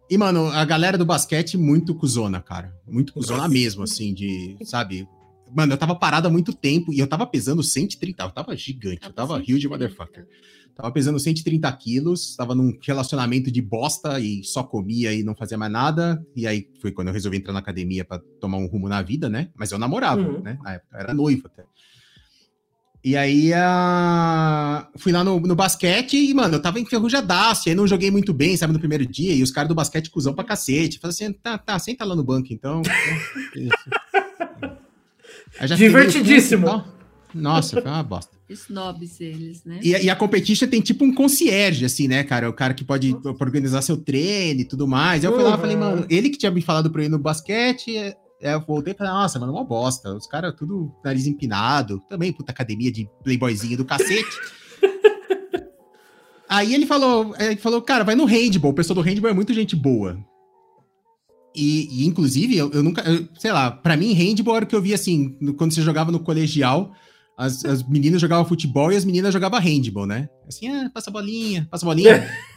E, 0.08 0.16
mano, 0.16 0.46
a 0.46 0.64
galera 0.64 0.96
do 0.96 1.04
basquete 1.04 1.56
muito 1.58 1.92
cuzona, 1.92 2.40
cara. 2.40 2.72
Muito 2.86 3.12
cuzona 3.12 3.48
mesmo, 3.48 3.82
assim, 3.82 4.14
de, 4.14 4.56
sabe? 4.64 5.08
Mano, 5.54 5.72
eu 5.72 5.76
tava 5.76 5.94
parado 5.96 6.28
há 6.28 6.30
muito 6.30 6.52
tempo 6.52 6.92
e 6.92 7.00
eu 7.00 7.06
tava 7.08 7.26
pesando 7.26 7.64
130, 7.64 8.22
eu 8.22 8.30
tava 8.30 8.54
gigante, 8.56 9.00
eu 9.06 9.12
tava 9.12 9.38
huge 9.38 9.66
motherfucker. 9.68 10.24
Tava 10.74 10.90
pesando 10.92 11.18
130 11.18 11.70
quilos, 11.72 12.34
tava 12.36 12.54
num 12.54 12.78
relacionamento 12.80 13.50
de 13.50 13.60
bosta 13.60 14.18
e 14.20 14.42
só 14.44 14.62
comia 14.62 15.12
e 15.12 15.22
não 15.22 15.34
fazia 15.34 15.58
mais 15.58 15.70
nada. 15.70 16.24
E 16.34 16.46
aí 16.46 16.66
foi 16.80 16.90
quando 16.92 17.08
eu 17.08 17.12
resolvi 17.14 17.36
entrar 17.38 17.52
na 17.52 17.58
academia 17.58 18.04
pra 18.04 18.18
tomar 18.40 18.56
um 18.56 18.66
rumo 18.66 18.88
na 18.88 19.02
vida, 19.02 19.28
né? 19.28 19.50
Mas 19.54 19.70
eu 19.72 19.78
namorava, 19.78 20.22
Uhum. 20.22 20.40
né? 20.40 20.58
Na 20.62 20.74
época, 20.74 20.96
eu 20.96 21.00
era 21.00 21.12
noivo 21.12 21.42
até. 21.46 21.64
E 23.04 23.16
aí, 23.16 23.52
ah, 23.52 24.88
fui 24.96 25.10
lá 25.10 25.24
no, 25.24 25.40
no 25.40 25.56
basquete 25.56 26.16
e, 26.16 26.32
mano, 26.32 26.54
eu 26.54 26.62
tava 26.62 26.78
enferrujadaço, 26.78 27.68
e 27.68 27.70
aí 27.70 27.74
não 27.74 27.84
joguei 27.86 28.12
muito 28.12 28.32
bem, 28.32 28.56
sabe, 28.56 28.72
no 28.72 28.78
primeiro 28.78 29.04
dia, 29.04 29.34
e 29.34 29.42
os 29.42 29.50
caras 29.50 29.68
do 29.68 29.74
basquete 29.74 30.08
cuzão 30.08 30.32
pra 30.32 30.44
cacete. 30.44 31.00
Falei 31.00 31.12
assim, 31.12 31.32
tá, 31.32 31.58
tá, 31.58 31.76
senta 31.80 32.04
lá 32.04 32.14
no 32.14 32.22
banco, 32.22 32.52
então. 32.52 32.80
Divertidíssimo. 35.76 36.84
Nossa, 37.34 37.80
foi 37.80 37.90
uma 37.90 38.02
bosta. 38.02 38.32
Snobs 38.48 39.20
eles, 39.20 39.64
né? 39.64 39.80
E, 39.82 39.94
a- 39.94 40.02
e 40.02 40.10
a 40.10 40.16
competition 40.16 40.68
tem 40.68 40.80
tipo 40.82 41.04
um 41.04 41.14
concierge, 41.14 41.84
assim, 41.86 42.06
né, 42.06 42.22
cara? 42.22 42.50
O 42.50 42.52
cara 42.52 42.74
que 42.74 42.84
pode 42.84 43.16
organizar 43.40 43.80
seu 43.80 43.96
treino 43.96 44.60
e 44.60 44.64
tudo 44.64 44.86
mais. 44.86 45.24
Aí 45.24 45.30
eu 45.30 45.34
fui 45.34 45.42
lá 45.42 45.56
e 45.56 45.60
falei, 45.60 45.74
Uhum. 45.76 45.80
mano, 45.80 46.06
ele 46.10 46.28
que 46.28 46.36
tinha 46.36 46.50
me 46.52 46.60
falado 46.60 46.90
pra 46.90 47.00
eu 47.02 47.06
ir 47.06 47.08
no 47.08 47.18
basquete, 47.18 47.96
é, 47.96 48.14
eu 48.42 48.60
voltei 48.60 48.92
e 48.92 48.96
falei, 48.96 49.12
nossa, 49.12 49.38
mano, 49.38 49.52
uma 49.52 49.64
bosta. 49.64 50.12
Os 50.14 50.26
caras 50.26 50.54
tudo 50.56 50.92
nariz 51.04 51.26
empinado. 51.26 52.00
Também, 52.08 52.32
puta 52.32 52.52
academia 52.52 52.90
de 52.92 53.08
playboyzinho 53.22 53.76
do 53.76 53.84
cacete. 53.84 54.36
Aí 56.48 56.74
ele 56.74 56.84
falou, 56.86 57.34
ele 57.38 57.56
falou, 57.56 57.80
cara, 57.80 58.04
vai 58.04 58.14
no 58.14 58.24
handball. 58.26 58.72
O 58.72 58.74
pessoal 58.74 58.94
do 58.96 59.00
handball 59.00 59.30
é 59.30 59.34
muito 59.34 59.54
gente 59.54 59.74
boa. 59.74 60.18
E, 61.54 62.02
e, 62.02 62.06
inclusive, 62.06 62.56
eu, 62.56 62.70
eu 62.72 62.82
nunca, 62.82 63.02
eu- 63.02 63.28
sei 63.38 63.52
lá, 63.52 63.70
pra 63.70 63.96
mim, 63.96 64.12
handball 64.12 64.56
era 64.56 64.64
o 64.64 64.68
que 64.68 64.74
eu 64.74 64.82
via 64.82 64.94
assim, 64.94 65.36
no- 65.40 65.54
quando 65.54 65.72
você 65.72 65.82
jogava 65.82 66.10
no 66.12 66.20
colegial, 66.20 66.92
as, 67.36 67.64
as 67.64 67.82
meninas 67.86 68.20
jogavam 68.20 68.44
futebol 68.44 68.92
e 68.92 68.96
as 68.96 69.04
meninas 69.04 69.32
jogavam 69.32 69.60
handball, 69.60 70.06
né? 70.06 70.28
Assim, 70.46 70.68
ah, 70.68 70.90
passa 70.92 71.08
a 71.10 71.12
bolinha, 71.12 71.66
passa 71.70 71.84
a 71.84 71.88
bolinha. 71.88 72.28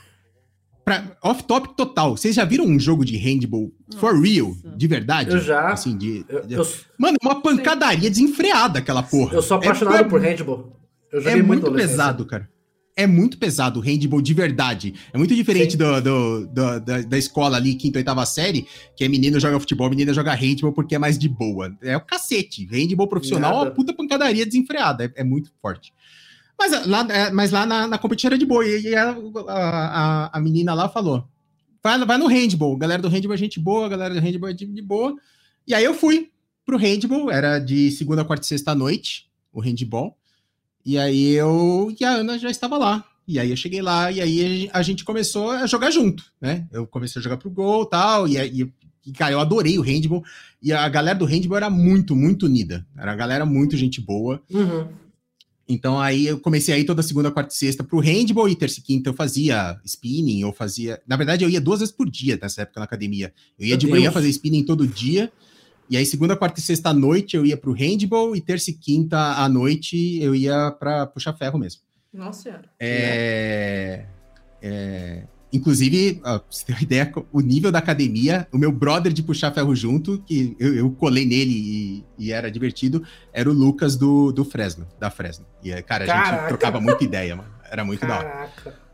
Pra- 0.86 1.18
Off-topic 1.24 1.74
total. 1.76 2.16
Vocês 2.16 2.36
já 2.36 2.46
viram 2.46 2.64
um 2.66 2.80
jogo 2.80 3.04
de 3.04 3.18
handball 3.18 3.72
for 3.98 4.14
Nossa. 4.14 4.28
real? 4.28 4.56
De 4.78 4.86
verdade? 4.88 5.32
Eu 5.32 5.40
já. 5.42 5.70
Assim, 5.70 5.98
de, 5.98 6.24
Eu, 6.30 6.46
de- 6.46 6.54
eu, 6.54 6.68
Mano, 6.98 7.18
uma 7.24 7.42
pancadaria 7.42 8.08
desenfreada 8.10 8.78
aquela 8.80 9.02
porra. 9.02 9.34
eu 9.34 9.42
sou 9.42 9.58
É 9.58 9.66
apaixonado 9.66 10.04
por- 10.04 10.10
por 10.12 10.22
handball. 10.22 10.80
Eu 11.12 11.20
é 11.20 11.24
joguei 11.24 11.42
muito 11.42 11.64
muito 11.72 11.76
pesado, 11.76 12.24
cara. 12.26 12.48
É 12.98 13.06
muito 13.08 13.38
pesado 13.38 13.80
o 13.80 13.84
handball 13.84 14.22
de 14.22 14.34
verdade. 14.34 14.94
É 15.12 15.18
muito 15.18 15.36
diferente 15.36 15.72
Sim. 15.72 15.78
do, 15.80 16.02
do- 16.02 16.48
do- 16.48 16.80
da, 16.80 17.02
da 17.02 17.18
escola 17.18 17.58
ali, 17.58 17.74
quinta, 17.76 17.98
oitava 17.98 18.26
série, 18.26 18.66
que 18.96 19.04
é 19.04 19.10
menino 19.10 19.38
joga 19.40 19.60
futebol, 19.60 19.90
menina 19.90 20.14
joga 20.14 20.34
handball 20.34 20.72
porque 20.72 20.96
é 20.96 21.00
mais 21.00 21.18
de 21.18 21.28
boa. 21.28 21.76
É 21.82 21.98
o 21.98 22.02
cacete. 22.02 22.66
Handball 22.72 23.08
profissional 23.08 23.54
é 23.54 23.62
uma 23.64 23.72
puta 23.72 23.92
pancadaria 23.92 24.46
desenfreada. 24.46 25.06
É, 25.16 25.22
é 25.22 25.24
muito 25.26 25.52
forte. 25.62 25.92
Mas 26.58 26.88
lá, 26.88 27.08
é, 27.10 27.32
mas 27.32 27.52
lá 27.52 27.66
na, 27.66 27.88
na 27.88 27.98
competição 27.98 28.30
era 28.30 28.38
de 28.38 28.46
boa. 28.46 28.66
E, 28.66 28.96
a, 28.96 29.16
a, 29.48 30.38
a, 30.38 30.40
menina 30.40 30.74
lá 30.74 30.88
falou: 30.90 31.28
vai, 31.84 32.04
vai 32.06 32.18
no 32.18 32.28
handball. 32.28 32.78
Galera 32.78 33.02
do 33.02 33.10
handball 33.10 33.34
é 33.34 33.38
gente 33.38 33.60
boa, 33.60 33.90
galera 33.90 34.14
do 34.14 34.20
handball 34.20 34.50
é 34.50 34.54
de, 34.54 34.66
de 34.66 34.82
boa. 34.82 35.16
E 35.68 35.74
aí 35.74 35.84
eu 35.84 35.94
fui 35.94 36.32
pro 36.66 36.78
handball, 36.78 37.30
era 37.30 37.60
de 37.60 37.92
segunda, 37.92 38.26
quarta 38.26 38.46
e 38.46 38.48
sexta 38.48 38.72
à 38.72 38.76
noite, 38.76 39.30
o 39.52 39.60
handball. 39.60 40.18
E 40.86 40.98
aí 40.98 41.32
eu 41.32 41.94
e 42.00 42.06
a 42.06 42.12
Ana 42.12 42.40
já 42.40 42.50
estava 42.50 42.78
lá. 42.78 43.04
E 43.28 43.40
aí 43.40 43.50
eu 43.50 43.58
cheguei 43.58 43.82
lá 43.82 44.12
e 44.12 44.22
aí 44.22 44.70
a 44.72 44.84
gente 44.84 45.04
começou 45.04 45.50
a 45.50 45.66
jogar 45.66 45.90
junto, 45.90 46.24
né? 46.40 46.68
Eu 46.72 46.86
comecei 46.86 47.20
a 47.20 47.24
jogar 47.24 47.38
pro 47.38 47.50
gol 47.50 47.86
tal, 47.86 48.28
e 48.28 48.36
tal, 48.36 48.46
e, 49.06 49.12
cara, 49.14 49.34
eu 49.34 49.40
adorei 49.40 49.80
o 49.80 49.82
handball. 49.82 50.24
E 50.62 50.72
a 50.72 50.88
galera 50.88 51.18
do 51.18 51.26
handball 51.26 51.58
era 51.58 51.70
muito, 51.70 52.16
muito 52.16 52.46
unida. 52.46 52.86
Era 52.98 53.12
a 53.12 53.16
galera 53.16 53.46
muito 53.46 53.76
gente 53.78 54.00
boa. 54.00 54.42
Uhum. 54.50 54.88
Então 55.68 56.00
aí 56.00 56.28
eu 56.28 56.40
comecei 56.40 56.74
a 56.74 56.78
ir 56.78 56.86
toda 56.86 57.02
segunda, 57.02 57.32
quarta 57.32 57.54
e 57.54 57.58
sexta 57.58 57.84
pro 57.84 58.00
handball 58.00 58.48
e 58.48 58.56
terça 58.56 58.80
e 58.80 58.84
quinta 58.84 59.10
eu 59.10 59.14
fazia 59.14 59.80
spinning, 59.84 60.44
ou 60.44 60.54
fazia. 60.54 61.02
Na 61.08 61.18
verdade, 61.18 61.44
eu 61.44 61.50
ia 61.50 61.60
duas 61.60 61.80
vezes 61.80 61.94
por 61.94 62.10
dia 62.10 62.38
nessa 62.40 62.62
época 62.62 62.80
na 62.80 62.86
academia. 62.86 63.34
Eu 63.58 63.66
ia 63.66 63.72
Meu 63.72 63.78
de 63.78 63.86
Deus. 63.88 63.98
manhã 63.98 64.12
fazer 64.12 64.30
spinning 64.30 64.64
todo 64.64 64.88
dia. 64.88 65.32
E 65.90 65.98
aí, 65.98 66.06
segunda, 66.06 66.36
quarta 66.36 66.60
e 66.60 66.64
sexta 66.64 66.90
à 66.90 66.94
noite 66.94 67.36
eu 67.36 67.46
ia 67.46 67.58
pro 67.58 67.72
handball, 67.72 68.36
e 68.36 68.42
terça 68.42 68.70
e 68.70 68.74
quinta 68.74 69.18
à 69.18 69.50
noite 69.50 70.20
eu 70.22 70.36
ia 70.36 70.72
para 70.72 71.06
puxar 71.08 71.34
ferro 71.34 71.60
mesmo. 71.60 71.82
Nossa 72.14 72.44
senhora. 72.44 72.70
É. 72.80 74.06
é... 74.62 75.24
Inclusive, 75.56 76.20
ó, 76.22 76.40
pra 76.40 76.48
você 76.50 76.66
ter 76.66 76.74
uma 76.74 76.82
ideia, 76.82 77.14
o 77.32 77.40
nível 77.40 77.72
da 77.72 77.80
academia, 77.80 78.46
o 78.52 78.58
meu 78.58 78.74
brother 78.74 79.14
de 79.14 79.24
puxar 79.24 79.54
ferro 79.54 79.74
junto, 79.74 80.22
que 80.28 80.54
eu, 80.60 80.76
eu 80.76 80.92
colei 80.92 81.26
nele 81.26 81.54
e, 81.54 82.04
e, 82.20 82.32
era 82.34 82.52
divertido, 82.52 83.02
era 83.32 83.50
o 83.50 83.54
Lucas 83.54 83.96
do, 83.96 84.34
do 84.34 84.44
Fresno, 84.44 84.86
da 85.00 85.10
Fresno. 85.10 85.46
E, 85.64 85.70
cara, 85.84 86.04
a 86.04 86.08
Caraca. 86.08 86.38
gente 86.38 86.48
trocava 86.50 86.82
muita 86.82 87.06
ideia, 87.06 87.38
mano. 87.38 87.50
Era 87.72 87.86
muito 87.86 88.02
Caraca. 88.02 88.24
da 88.24 88.70
hora. 88.70 88.86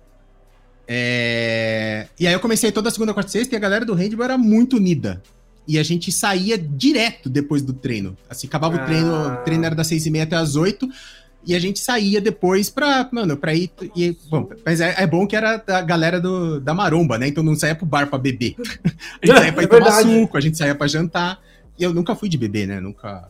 É... 0.88 2.07
E 2.20 2.28
aí 2.28 2.34
eu 2.34 2.39
comecei 2.39 2.72
toda 2.72 2.89
a 2.89 2.91
segunda, 2.91 3.12
quarta 3.12 3.30
e 3.30 3.32
sexta 3.32 3.55
e 3.55 3.57
a 3.57 3.59
galera 3.59 3.84
do 3.84 3.95
handball 3.95 4.26
era 4.26 4.38
muito 4.38 4.76
unida. 4.78 5.22
E 5.68 5.80
a 5.80 5.84
gente 5.84 6.12
saía 6.12 6.57
direto 6.57 7.28
depois 7.28 7.64
do 7.64 7.74
treino. 7.74 8.16
Assim, 8.30 8.45
acabava 8.45 8.78
ah. 8.78 8.84
o 8.84 8.86
treino, 8.86 9.34
o 9.34 9.38
treino 9.38 9.66
era 9.66 9.74
das 9.74 9.88
seis 9.88 10.05
e 10.05 10.12
meia 10.12 10.26
até 10.26 10.36
as 10.36 10.55
oito. 10.55 10.88
E 11.46 11.56
a 11.56 11.60
gente 11.60 11.80
saía 11.80 12.22
depois 12.22 12.70
pra, 12.70 13.10
mano, 13.12 13.36
pra 13.36 13.54
ir. 13.54 13.72
E, 13.96 14.16
bom, 14.30 14.50
mas 14.66 14.80
é, 14.80 14.96
é, 14.98 15.08
bom 15.08 15.26
que 15.26 15.36
era 15.36 15.58
da 15.58 15.82
galera 15.82 16.20
do, 16.20 16.60
da 16.60 16.74
maromba, 16.74 17.18
né? 17.18 17.28
Então 17.28 17.44
não 17.44 17.56
saía 17.56 17.76
pro 17.76 17.86
bar 17.86 18.08
pra 18.08 18.20
beber. 18.20 18.56
A 19.22 19.26
gente 19.26 19.38
saía 19.38 19.54
pra 19.54 19.64
ir 19.64 19.66
é 19.66 19.70
tomar 19.70 20.02
suco, 20.02 20.38
a 20.38 20.42
gente 20.42 20.58
saía 20.58 20.76
pra 20.76 20.88
jantar. 20.88 21.39
E 21.78 21.84
eu 21.84 21.94
nunca 21.94 22.16
fui 22.16 22.30
de 22.30 22.38
beber, 22.38 22.68
né? 22.68 22.80
Nunca. 22.80 23.30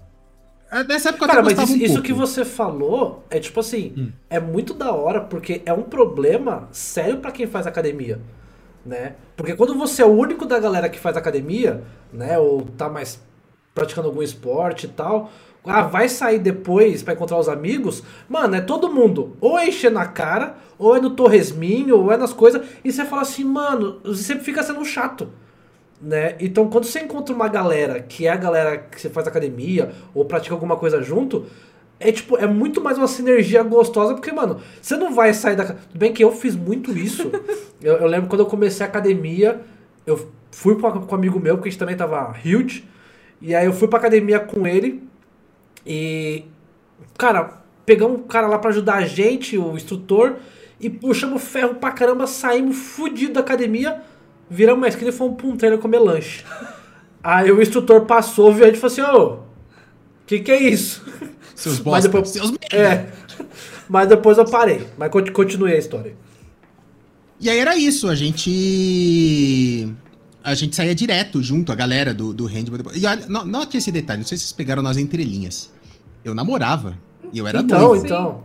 É, 0.72 0.84
nessa 0.84 1.09
época 1.09 1.28
Cara, 1.28 1.43
mas 1.43 1.57
isso, 1.57 1.74
um 1.74 1.78
isso 1.78 2.01
que 2.01 2.14
você 2.14 2.45
falou 2.45 3.26
é 3.30 3.39
tipo 3.39 3.59
assim, 3.59 3.93
hum. 3.97 4.12
é 4.30 4.39
muito 4.39 4.74
da 4.74 4.91
hora, 4.93 5.22
porque 5.22 5.62
é 5.66 5.74
um 5.74 5.84
problema 5.84 6.70
sério 6.72 7.18
para 7.18 7.32
quem 7.32 7.47
faz 7.47 7.68
academia. 7.68 8.20
Né? 8.86 9.16
Porque 9.36 9.55
quando 9.55 9.76
você 9.76 10.01
é 10.01 10.05
o 10.05 10.09
único 10.09 10.45
da 10.45 10.59
galera 10.59 10.89
que 10.89 10.99
faz 10.99 11.16
academia, 11.16 11.84
né? 12.12 12.39
Ou 12.39 12.62
tá 12.62 12.89
mais 12.89 13.22
praticando 13.74 14.07
algum 14.07 14.22
esporte 14.22 14.86
e 14.86 14.89
tal, 14.89 15.32
ah, 15.66 15.84
vai 15.84 16.09
sair 16.09 16.39
depois 16.39 17.03
para 17.03 17.14
encontrar 17.14 17.38
os 17.38 17.47
amigos, 17.47 18.03
mano, 18.28 18.55
é 18.55 18.62
todo 18.62 18.91
mundo. 18.91 19.38
Ou 19.39 19.59
é 19.59 19.68
encher 19.68 19.91
na 19.91 20.05
cara, 20.05 20.55
ou 20.78 20.95
é 20.95 20.99
no 20.99 21.12
torresminho, 21.12 21.97
ou 21.97 22.12
é 22.12 22.18
nas 22.18 22.34
coisas. 22.34 22.66
E 22.84 22.91
você 22.91 23.05
fala 23.05 23.22
assim, 23.22 23.43
mano, 23.43 23.99
você 24.03 24.24
sempre 24.24 24.43
fica 24.43 24.64
sendo 24.64 24.84
chato. 24.84 25.30
Né? 26.01 26.36
Então, 26.39 26.68
quando 26.68 26.86
você 26.86 27.01
encontra 27.01 27.34
uma 27.34 27.47
galera 27.47 27.99
que 27.99 28.26
é 28.26 28.32
a 28.32 28.36
galera 28.36 28.78
que 28.78 28.99
você 28.99 29.07
faz 29.07 29.28
academia 29.28 29.91
ou 30.16 30.26
pratica 30.26 30.55
alguma 30.55 30.76
coisa 30.76 30.99
junto, 31.03 31.45
é 31.99 32.12
tipo, 32.12 32.36
é 32.36 32.47
muito 32.47 32.82
mais 32.82 32.97
uma 32.97 33.07
sinergia 33.07 33.62
gostosa, 33.62 34.16
porque, 34.16 34.32
mano, 34.32 34.59
você 34.82 34.97
não 34.97 35.14
vai 35.14 35.32
sair 35.36 35.55
da. 35.55 35.66
Tudo 35.66 35.99
bem 35.99 36.12
que 36.12 36.24
eu 36.24 36.32
fiz 36.32 36.55
muito 36.55 36.97
isso. 36.97 37.30
eu, 37.80 37.97
eu, 37.97 38.07
lembro 38.07 38.28
quando 38.28 38.39
eu 38.39 38.47
comecei 38.47 38.84
a 38.84 38.89
academia, 38.89 39.62
eu 40.07 40.28
fui 40.49 40.76
com 40.76 40.88
um 40.88 41.16
amigo 41.16 41.39
meu, 41.39 41.55
porque 41.55 41.70
a 41.70 41.72
gente 41.72 41.80
também 41.80 41.95
tava 41.95 42.36
huge. 42.43 42.89
E 43.39 43.53
aí 43.53 43.68
eu 43.68 43.74
fui 43.74 43.88
pra 43.88 43.99
academia 43.99 44.39
com 44.39 44.66
ele. 44.66 45.11
E, 45.86 46.45
cara, 47.17 47.61
pegamos 47.86 48.19
um 48.19 48.23
cara 48.23 48.47
lá 48.47 48.59
para 48.59 48.69
ajudar 48.69 48.95
a 48.95 49.05
gente, 49.05 49.57
o 49.57 49.75
instrutor, 49.75 50.38
e 50.79 50.89
puxamos 50.89 51.43
ferro 51.43 51.75
pra 51.75 51.91
caramba, 51.91 52.27
saímos 52.27 52.77
fudido 52.77 53.34
da 53.34 53.39
academia, 53.41 54.01
viramos 54.49 54.82
uma 54.82 54.88
esquina 54.88 55.09
e 55.09 55.13
fomos 55.13 55.38
pra 55.38 55.47
um 55.47 55.57
trailer 55.57 55.79
comer 55.79 55.99
lanche. 55.99 56.43
Aí 57.23 57.51
o 57.51 57.61
instrutor 57.61 58.05
passou, 58.05 58.51
viu 58.51 58.63
a 58.63 58.67
gente 58.67 58.77
e 58.77 58.79
falou 58.79 58.93
assim, 58.93 59.17
ô, 59.17 59.34
o 59.34 59.39
que 60.25 60.39
que 60.39 60.51
é 60.51 60.61
isso? 60.61 61.05
Seus 61.55 61.77
bosta, 61.77 62.09
depois, 62.09 62.29
seus 62.29 62.51
É, 62.73 63.05
mas 63.88 64.07
depois 64.07 64.36
eu 64.39 64.45
parei, 64.45 64.88
mas 64.97 65.11
continuei 65.11 65.75
a 65.75 65.77
história. 65.77 66.15
E 67.39 67.47
aí 67.49 67.59
era 67.59 67.77
isso, 67.77 68.07
a 68.07 68.15
gente 68.15 69.93
a 70.43 70.53
gente 70.55 70.75
saía 70.75 70.95
direto 70.95 71.41
junto, 71.41 71.71
a 71.71 71.75
galera 71.75 72.13
do, 72.13 72.33
do 72.33 72.45
handball. 72.45 72.95
E 72.95 73.05
olha, 73.05 73.27
note 73.27 73.77
esse 73.77 73.91
detalhe, 73.91 74.21
não 74.21 74.27
sei 74.27 74.37
se 74.37 74.45
vocês 74.45 74.53
pegaram 74.53 74.81
nas 74.81 74.97
entrelinhas. 74.97 75.71
Eu 76.23 76.33
namorava. 76.33 76.97
E 77.31 77.37
eu 77.37 77.47
era 77.47 77.61
então, 77.61 77.79
noivo. 77.79 78.05
Então, 78.05 78.43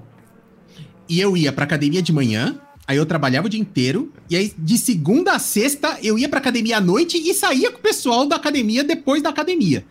E 1.09 1.21
eu 1.21 1.37
ia 1.37 1.53
pra 1.53 1.65
academia 1.65 2.03
de 2.03 2.13
manhã, 2.13 2.59
aí 2.87 2.97
eu 2.97 3.07
trabalhava 3.07 3.47
o 3.47 3.51
dia 3.51 3.61
inteiro, 3.61 4.13
e 4.29 4.37
aí 4.37 4.53
de 4.57 4.79
segunda 4.79 5.33
a 5.33 5.39
sexta 5.39 5.99
eu 6.03 6.19
ia 6.19 6.29
pra 6.29 6.39
academia 6.39 6.77
à 6.79 6.81
noite 6.81 7.17
e 7.17 7.33
saía 7.35 7.71
com 7.71 7.79
o 7.79 7.83
pessoal 7.83 8.27
da 8.27 8.37
academia 8.37 8.85
depois 8.85 9.23
da 9.23 9.31
academia. 9.31 9.85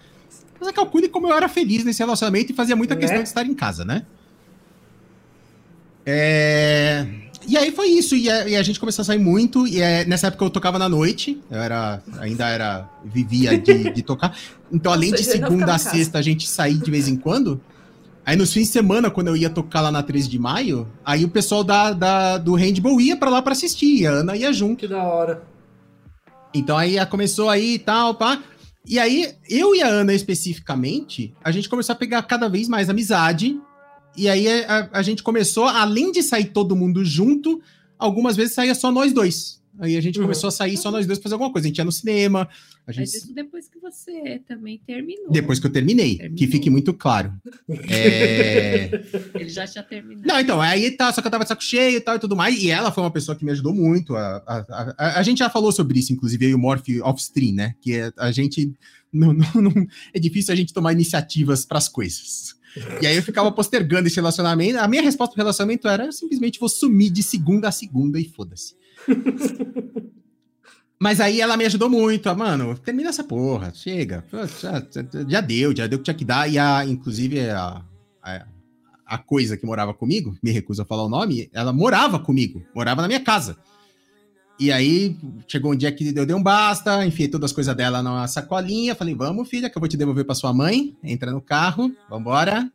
Mas 0.59 0.71
calcule 0.71 1.09
como 1.09 1.27
eu 1.27 1.35
era 1.35 1.49
feliz 1.49 1.83
nesse 1.83 1.99
relacionamento 1.99 2.51
e 2.51 2.55
fazia 2.55 2.75
muita 2.75 2.95
né? 2.95 3.01
questão 3.01 3.21
de 3.21 3.27
estar 3.27 3.45
em 3.45 3.53
casa, 3.53 3.83
né? 3.83 4.05
É... 6.05 7.24
E 7.47 7.57
aí 7.57 7.71
foi 7.71 7.87
isso, 7.87 8.15
e 8.15 8.29
a, 8.29 8.47
e 8.47 8.55
a, 8.55 8.63
gente 8.63 8.79
começou 8.79 9.03
a 9.03 9.05
sair 9.05 9.19
muito, 9.19 9.67
e 9.67 9.79
é, 9.79 10.03
nessa 10.05 10.27
época 10.27 10.45
eu 10.45 10.49
tocava 10.49 10.79
na 10.79 10.89
noite, 10.89 11.41
eu 11.49 11.59
era, 11.59 12.01
ainda 12.19 12.47
era, 12.49 12.89
vivia 13.03 13.57
de, 13.57 13.91
de 13.91 14.01
tocar. 14.01 14.35
Então, 14.71 14.91
além 14.91 15.11
Nossa, 15.11 15.23
de 15.23 15.29
segunda 15.29 15.75
a 15.75 15.77
sexta, 15.77 16.17
a 16.17 16.21
gente 16.21 16.47
saía 16.47 16.77
de 16.77 16.89
vez 16.89 17.07
em 17.07 17.15
quando. 17.15 17.61
Aí 18.25 18.35
nos 18.35 18.51
fins 18.51 18.67
de 18.67 18.73
semana, 18.73 19.11
quando 19.11 19.27
eu 19.27 19.37
ia 19.37 19.49
tocar 19.49 19.81
lá 19.81 19.91
na 19.91 20.01
13 20.01 20.27
de 20.27 20.39
maio, 20.39 20.87
aí 21.05 21.23
o 21.23 21.29
pessoal 21.29 21.63
da, 21.63 21.93
da 21.93 22.37
do 22.39 22.55
handball 22.55 22.99
ia 22.99 23.15
para 23.15 23.29
lá 23.29 23.41
para 23.41 23.51
assistir, 23.51 24.01
e 24.01 24.07
a 24.07 24.11
Ana 24.11 24.35
ia 24.35 24.51
junto. 24.51 24.79
Que 24.79 24.87
da 24.87 25.03
hora. 25.03 25.43
Então 26.51 26.75
aí 26.75 27.03
começou 27.05 27.49
aí 27.49 27.75
e 27.75 27.79
tal, 27.79 28.15
pá. 28.15 28.41
E 28.87 28.99
aí, 28.99 29.33
eu 29.49 29.75
e 29.75 29.81
a 29.81 29.87
Ana 29.87 30.13
especificamente, 30.13 31.33
a 31.43 31.49
gente 31.49 31.67
começou 31.67 31.93
a 31.93 31.95
pegar 31.95 32.21
cada 32.21 32.47
vez 32.47 32.67
mais 32.67 32.87
amizade 32.87 33.59
e 34.17 34.27
aí 34.27 34.47
a, 34.63 34.89
a, 34.93 35.01
gente 35.01 35.23
começou, 35.23 35.65
além 35.65 36.11
de 36.11 36.23
sair 36.23 36.45
todo 36.45 36.75
mundo 36.75 37.03
junto, 37.03 37.61
algumas 37.97 38.35
vezes 38.35 38.53
saía 38.53 38.75
só 38.75 38.91
nós 38.91 39.13
dois. 39.13 39.61
Aí 39.77 39.97
a 39.97 40.01
gente 40.01 40.17
uhum. 40.17 40.25
começou 40.25 40.47
a 40.47 40.51
sair 40.51 40.77
só 40.77 40.89
nós 40.89 41.05
dois 41.05 41.19
pra 41.19 41.23
fazer 41.23 41.35
alguma 41.35 41.51
coisa. 41.51 41.67
A 41.67 41.69
gente 41.69 41.77
ia 41.77 41.83
no 41.83 41.91
cinema. 41.91 42.47
A 42.87 42.91
gente... 42.91 43.11
Mas 43.11 43.13
isso 43.15 43.33
depois 43.33 43.67
que 43.67 43.77
você 43.77 44.41
também 44.47 44.79
terminou. 44.85 45.29
Depois 45.29 45.59
que 45.59 45.67
eu 45.67 45.71
terminei, 45.71 46.15
terminou. 46.15 46.37
que 46.37 46.47
fique 46.47 46.69
muito 46.69 46.93
claro. 46.93 47.33
é... 47.89 48.89
Ele 49.35 49.49
já 49.49 49.67
tinha 49.67 49.83
terminado. 49.83 50.27
Não, 50.27 50.39
então, 50.39 50.61
aí 50.61 50.91
tá, 50.91 51.11
só 51.11 51.21
que 51.21 51.27
eu 51.27 51.31
tava 51.31 51.43
de 51.43 51.49
saco 51.49 51.63
cheio 51.63 51.97
e 51.97 52.01
tal 52.01 52.15
e 52.15 52.19
tudo 52.19 52.35
mais. 52.35 52.61
E 52.61 52.69
ela 52.69 52.91
foi 52.91 53.03
uma 53.03 53.11
pessoa 53.11 53.35
que 53.35 53.43
me 53.43 53.51
ajudou 53.51 53.73
muito. 53.73 54.15
A, 54.15 54.37
a, 54.47 54.95
a, 54.97 55.19
a 55.19 55.23
gente 55.23 55.39
já 55.39 55.49
falou 55.49 55.71
sobre 55.71 55.99
isso, 55.99 56.13
inclusive, 56.13 56.45
aí 56.45 56.55
o 56.55 56.59
Morph 56.59 56.87
Offstream, 57.03 57.55
né? 57.55 57.75
Que 57.81 57.95
é, 57.95 58.13
a 58.17 58.31
gente. 58.31 58.73
Não, 59.15 59.31
não, 59.31 59.61
não, 59.61 59.87
é 60.13 60.19
difícil 60.19 60.51
a 60.51 60.57
gente 60.57 60.73
tomar 60.73 60.91
iniciativas 60.91 61.63
para 61.65 61.77
as 61.77 61.87
coisas. 61.87 62.54
E 63.01 63.07
aí 63.07 63.15
eu 63.15 63.23
ficava 63.23 63.51
postergando 63.51 64.07
esse 64.07 64.15
relacionamento. 64.15 64.79
A 64.79 64.87
minha 64.87 65.01
resposta 65.01 65.33
pro 65.33 65.41
relacionamento 65.41 65.87
era 65.87 66.11
simplesmente 66.11 66.59
vou 66.59 66.69
sumir 66.69 67.09
de 67.09 67.23
segunda 67.23 67.69
a 67.69 67.71
segunda 67.71 68.19
e 68.19 68.25
foda-se. 68.25 68.75
Mas 70.99 71.19
aí 71.19 71.41
ela 71.41 71.57
me 71.57 71.65
ajudou 71.65 71.89
muito. 71.89 72.29
Ah, 72.29 72.35
mano, 72.35 72.77
termina 72.77 73.09
essa 73.09 73.23
porra, 73.23 73.73
chega. 73.73 74.23
Já, 74.59 74.83
já, 75.27 75.41
deu, 75.41 75.75
já 75.75 75.87
deu 75.87 75.97
o 75.97 75.99
que 75.99 76.05
tinha 76.05 76.15
que 76.15 76.25
dar. 76.25 76.49
E 76.49 76.57
a, 76.57 76.85
inclusive, 76.85 77.49
a, 77.49 77.81
a, 78.23 78.45
a 79.05 79.17
coisa 79.17 79.57
que 79.57 79.65
morava 79.65 79.93
comigo, 79.93 80.37
me 80.41 80.51
recuso 80.51 80.81
a 80.81 80.85
falar 80.85 81.03
o 81.03 81.09
nome, 81.09 81.49
ela 81.53 81.73
morava 81.73 82.17
comigo, 82.17 82.63
morava 82.73 83.01
na 83.01 83.07
minha 83.07 83.19
casa. 83.19 83.57
E 84.57 84.71
aí 84.71 85.17
chegou 85.47 85.73
um 85.73 85.75
dia 85.75 85.91
que 85.91 86.13
eu 86.15 86.25
dei 86.25 86.35
um 86.35 86.41
basta, 86.41 87.05
enfiei 87.05 87.27
todas 87.27 87.51
as 87.51 87.55
coisas 87.55 87.75
dela 87.75 88.01
na 88.01 88.25
sacolinha, 88.27 88.95
falei, 88.95 89.13
vamos, 89.13 89.49
filha, 89.49 89.69
que 89.69 89.77
eu 89.77 89.81
vou 89.81 89.89
te 89.89 89.97
devolver 89.97 90.25
para 90.25 90.35
sua 90.35 90.53
mãe. 90.53 90.95
Entra 91.03 91.31
no 91.31 91.41
carro, 91.41 91.91
vambora. 92.09 92.71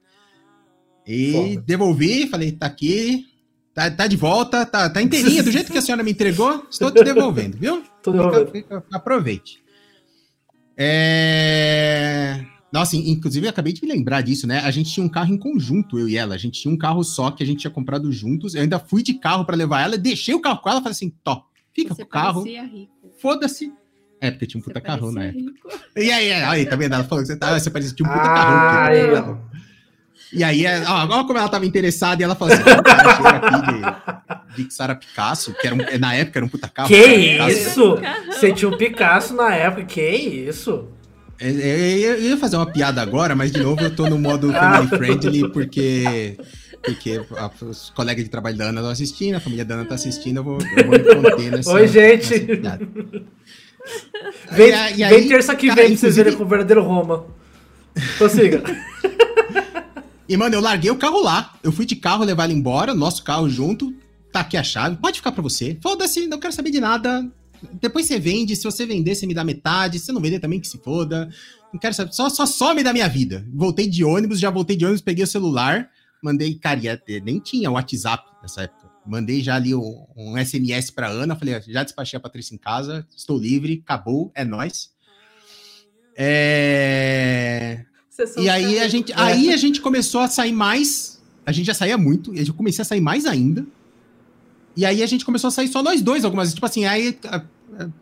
E 1.06 1.32
Foda. 1.32 1.64
devolvi, 1.66 2.28
falei, 2.28 2.52
tá 2.52 2.66
aqui, 2.66 3.26
tá, 3.74 3.90
tá 3.90 4.06
de 4.06 4.16
volta, 4.16 4.66
tá, 4.66 4.90
tá 4.90 5.02
inteirinha, 5.02 5.42
do 5.42 5.50
jeito 5.50 5.72
que 5.72 5.78
a 5.78 5.82
senhora 5.82 6.02
me 6.02 6.10
entregou, 6.10 6.66
estou 6.70 6.90
te 6.90 7.02
devolvendo, 7.02 7.56
viu? 7.56 7.82
Tô 8.02 8.12
devolvendo. 8.12 8.50
Fica, 8.50 8.80
fica, 8.80 8.96
aproveite. 8.96 9.62
É... 10.76 12.44
Nossa, 12.72 12.96
inclusive 12.96 13.46
eu 13.46 13.50
acabei 13.50 13.72
de 13.72 13.82
me 13.82 13.92
lembrar 13.92 14.22
disso, 14.22 14.46
né? 14.46 14.60
A 14.60 14.70
gente 14.70 14.90
tinha 14.90 15.04
um 15.04 15.08
carro 15.08 15.34
em 15.34 15.38
conjunto, 15.38 15.98
eu 15.98 16.08
e 16.08 16.16
ela. 16.16 16.34
A 16.34 16.38
gente 16.38 16.60
tinha 16.60 16.72
um 16.72 16.78
carro 16.78 17.02
só 17.02 17.30
que 17.30 17.42
a 17.42 17.46
gente 17.46 17.60
tinha 17.60 17.70
comprado 17.70 18.12
juntos. 18.12 18.54
Eu 18.54 18.62
ainda 18.62 18.78
fui 18.78 19.02
de 19.02 19.14
carro 19.14 19.44
para 19.44 19.56
levar 19.56 19.82
ela, 19.82 19.98
deixei 19.98 20.34
o 20.34 20.40
carro 20.40 20.60
com 20.60 20.68
ela 20.68 20.78
e 20.78 20.82
falei 20.82 20.92
assim: 20.92 21.10
top, 21.24 21.49
Fica 21.82 21.94
Você 21.94 22.02
com 22.02 22.08
o 22.08 22.10
carro. 22.10 22.44
Foda-se. 23.20 23.72
É, 24.20 24.30
porque 24.30 24.46
tinha 24.46 24.60
um 24.60 24.62
puta 24.62 24.80
carro, 24.80 25.10
né? 25.10 25.32
E 25.96 26.10
aí, 26.10 26.32
aí, 26.32 26.66
tá 26.66 26.76
vendo? 26.76 26.94
Ela 26.94 27.04
falou 27.04 27.22
que 27.24 27.28
você, 27.28 27.36
tá, 27.36 27.58
você 27.58 27.70
parecia 27.70 27.94
tinha 27.94 28.08
um 28.08 28.12
puta 28.12 28.24
ah, 28.24 28.34
carro. 28.34 29.40
E 30.32 30.44
aí, 30.44 30.64
é, 30.64 30.84
ó, 30.86 31.06
olha 31.08 31.24
como 31.24 31.38
ela 31.38 31.48
tava 31.48 31.66
interessada, 31.66 32.22
e 32.22 32.24
ela 32.24 32.36
falou 32.36 32.54
assim: 32.54 32.62
"Tem 32.62 32.78
um 32.78 32.82
cara 32.82 33.16
chega 33.16 33.36
aqui 33.36 34.56
de, 34.56 34.64
de 34.64 34.74
Sara 34.74 34.94
Picasso, 34.94 35.52
que 35.54 35.66
era 35.66 35.74
um- 35.74 35.98
na 35.98 36.14
época 36.14 36.38
era 36.38 36.46
um 36.46 36.48
puta 36.48 36.68
carro. 36.68 36.88
Que 36.88 37.02
Picasso. 37.02 37.50
isso? 37.50 37.98
Você 38.28 38.52
tinha 38.52 38.68
um 38.68 38.76
Picasso 38.76 39.34
na 39.34 39.54
época, 39.54 39.84
que 39.84 40.00
isso? 40.00 40.88
É, 41.40 41.48
é, 41.48 41.98
Eu 41.98 42.16
eu 42.16 42.22
ia 42.30 42.36
fazer 42.36 42.56
uma 42.56 42.66
piada 42.70 43.00
agora, 43.00 43.34
mas 43.34 43.50
de 43.50 43.60
novo 43.62 43.80
eu 43.80 43.94
tô 43.94 44.08
no 44.08 44.18
modo 44.18 44.52
family 44.52 44.88
friendly, 44.88 45.50
porque. 45.50 46.36
Porque 46.82 47.20
a- 47.36 47.50
os 47.64 47.90
colegas 47.90 48.24
de 48.24 48.30
trabalho 48.30 48.56
da 48.56 48.64
Ana 48.64 48.80
estão 48.80 48.90
assistindo, 48.90 49.34
a 49.34 49.40
família 49.40 49.64
da 49.64 49.74
Ana 49.74 49.84
tá 49.84 49.94
assistindo, 49.96 50.38
eu 50.38 50.44
vou, 50.44 50.58
eu 50.60 50.84
vou 50.86 50.92
me 51.22 51.30
conter 51.30 51.50
nessa. 51.50 51.72
Oi, 51.74 51.86
gente. 51.88 52.40
nessa. 52.60 52.80
Vem, 54.52 54.72
aí- 54.74 54.94
vem 54.94 55.04
aí, 55.04 55.28
terça 55.28 55.54
que 55.54 55.66
cara, 55.68 55.80
vem 55.82 55.90
pra 55.92 55.96
vocês 55.98 56.16
verem 56.16 56.36
com 56.36 56.42
o 56.44 56.46
verdadeiro 56.46 56.82
Roma. 56.82 57.26
Prossiga. 58.18 58.62
E, 60.28 60.36
mano, 60.36 60.54
eu 60.54 60.60
larguei 60.60 60.88
o 60.92 60.96
carro 60.96 61.20
lá. 61.20 61.54
Eu 61.60 61.72
fui 61.72 61.84
de 61.84 61.96
carro 61.96 62.22
levar 62.22 62.44
ele 62.44 62.52
embora, 62.56 62.94
nosso 62.94 63.24
carro 63.24 63.50
junto. 63.50 63.92
Tá 64.32 64.40
aqui 64.42 64.56
a 64.56 64.62
chave, 64.62 64.94
pode 64.96 65.16
ficar 65.16 65.32
pra 65.32 65.42
você. 65.42 65.76
Foda-se, 65.82 66.28
não 66.28 66.38
quero 66.38 66.52
saber 66.54 66.70
de 66.70 66.78
nada. 66.78 67.28
Depois 67.80 68.06
você 68.06 68.16
vende, 68.16 68.54
se 68.54 68.62
você 68.62 68.86
vender, 68.86 69.16
você 69.16 69.26
me 69.26 69.34
dá 69.34 69.42
metade. 69.42 69.98
Se 69.98 70.06
você 70.06 70.12
não 70.12 70.20
vender 70.20 70.38
também, 70.38 70.60
que 70.60 70.68
se 70.68 70.78
foda. 70.78 71.28
Não 71.72 71.80
quero 71.80 71.92
saber, 71.94 72.12
só, 72.12 72.28
só 72.30 72.46
some 72.46 72.80
da 72.84 72.92
minha 72.92 73.08
vida. 73.08 73.44
Voltei 73.52 73.88
de 73.88 74.04
ônibus, 74.04 74.38
já 74.38 74.50
voltei 74.50 74.76
de 74.76 74.84
ônibus, 74.84 75.02
peguei 75.02 75.24
o 75.24 75.26
celular, 75.26 75.88
mandei, 76.22 76.54
cara, 76.54 76.80
ia 76.80 76.96
ter- 76.96 77.22
nem 77.22 77.38
tinha 77.38 77.70
WhatsApp 77.70 78.24
nessa 78.42 78.62
época. 78.62 78.88
Mandei 79.06 79.42
já 79.42 79.54
ali 79.56 79.74
um, 79.74 80.06
um 80.16 80.36
SMS 80.36 80.90
pra 80.90 81.08
Ana, 81.08 81.34
falei, 81.34 81.54
"Ah, 81.54 81.60
já 81.66 81.82
despachei 81.82 82.16
a 82.16 82.20
Patrícia 82.20 82.54
em 82.54 82.58
casa, 82.58 83.06
estou 83.16 83.38
livre, 83.38 83.80
acabou, 83.84 84.30
é 84.34 84.44
nóis. 84.44 84.90
É... 86.16 87.84
E 88.36 88.48
aí 88.50 88.78
a 88.78 88.88
gente, 88.88 89.12
É. 89.12 89.16
aí 89.16 89.52
a 89.52 89.56
gente 89.56 89.80
começou 89.80 90.20
a 90.20 90.28
sair 90.28 90.52
mais. 90.52 91.18
A 91.46 91.52
gente 91.52 91.66
já 91.66 91.74
saía 91.74 91.96
muito, 91.96 92.34
e 92.34 92.46
eu 92.46 92.52
comecei 92.54 92.82
a 92.82 92.84
sair 92.84 93.00
mais 93.00 93.24
ainda. 93.24 93.66
E 94.76 94.84
aí 94.84 95.02
a 95.02 95.06
gente 95.06 95.24
começou 95.24 95.48
a 95.48 95.50
sair 95.50 95.68
só 95.68 95.82
nós 95.82 96.02
dois 96.02 96.24
algumas 96.24 96.44
vezes. 96.48 96.54
Tipo 96.54 96.66
assim, 96.66 96.84
aí 96.84 97.18
a, 97.26 97.42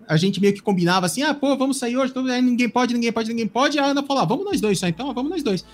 a- 0.09 0.17
gente 0.17 0.41
meio 0.41 0.53
que 0.53 0.61
combinava 0.61 1.07
assim: 1.07 1.23
ah, 1.23 1.33
pô, 1.33 1.57
vamos 1.57 1.79
sair 1.79 1.97
hoje. 1.97 2.13
Aí 2.33 2.43
ninguém 2.43 2.69
pode, 2.69 2.93
ninguém 2.93 3.13
pode, 3.13 3.29
ninguém 3.29 3.47
pode. 3.47 3.77
E 3.77 3.81
a 3.81 3.87
Ana 3.87 4.03
falou: 4.03 4.23
ah, 4.25 4.27
vamos 4.27 4.45
nós 4.45 4.61
dois 4.61 4.79
só 4.81 4.89
então, 4.89 5.15
vamos 5.15 5.31
nós 5.31 5.43
dois. 5.45 5.65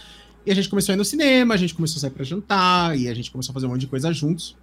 E 0.47 0.51
a 0.51 0.55
gente 0.55 0.69
começou 0.69 0.93
a 0.93 0.95
ir 0.95 0.99
no 0.99 1.05
cinema, 1.05 1.55
a 1.55 1.57
gente 1.57 1.75
começou 1.75 1.97
a 1.99 2.01
sair 2.01 2.11
pra 2.11 2.25
jantar, 2.25 2.99
e 2.99 3.09
a 3.09 3.15
gente 3.15 3.31
começou 3.31 3.53
a 3.53 3.55
fazer 3.55 3.67
um 3.67 3.71
monte 3.71 3.81
de 3.83 3.87
coisa 3.87 4.13
juntos. 4.13 4.57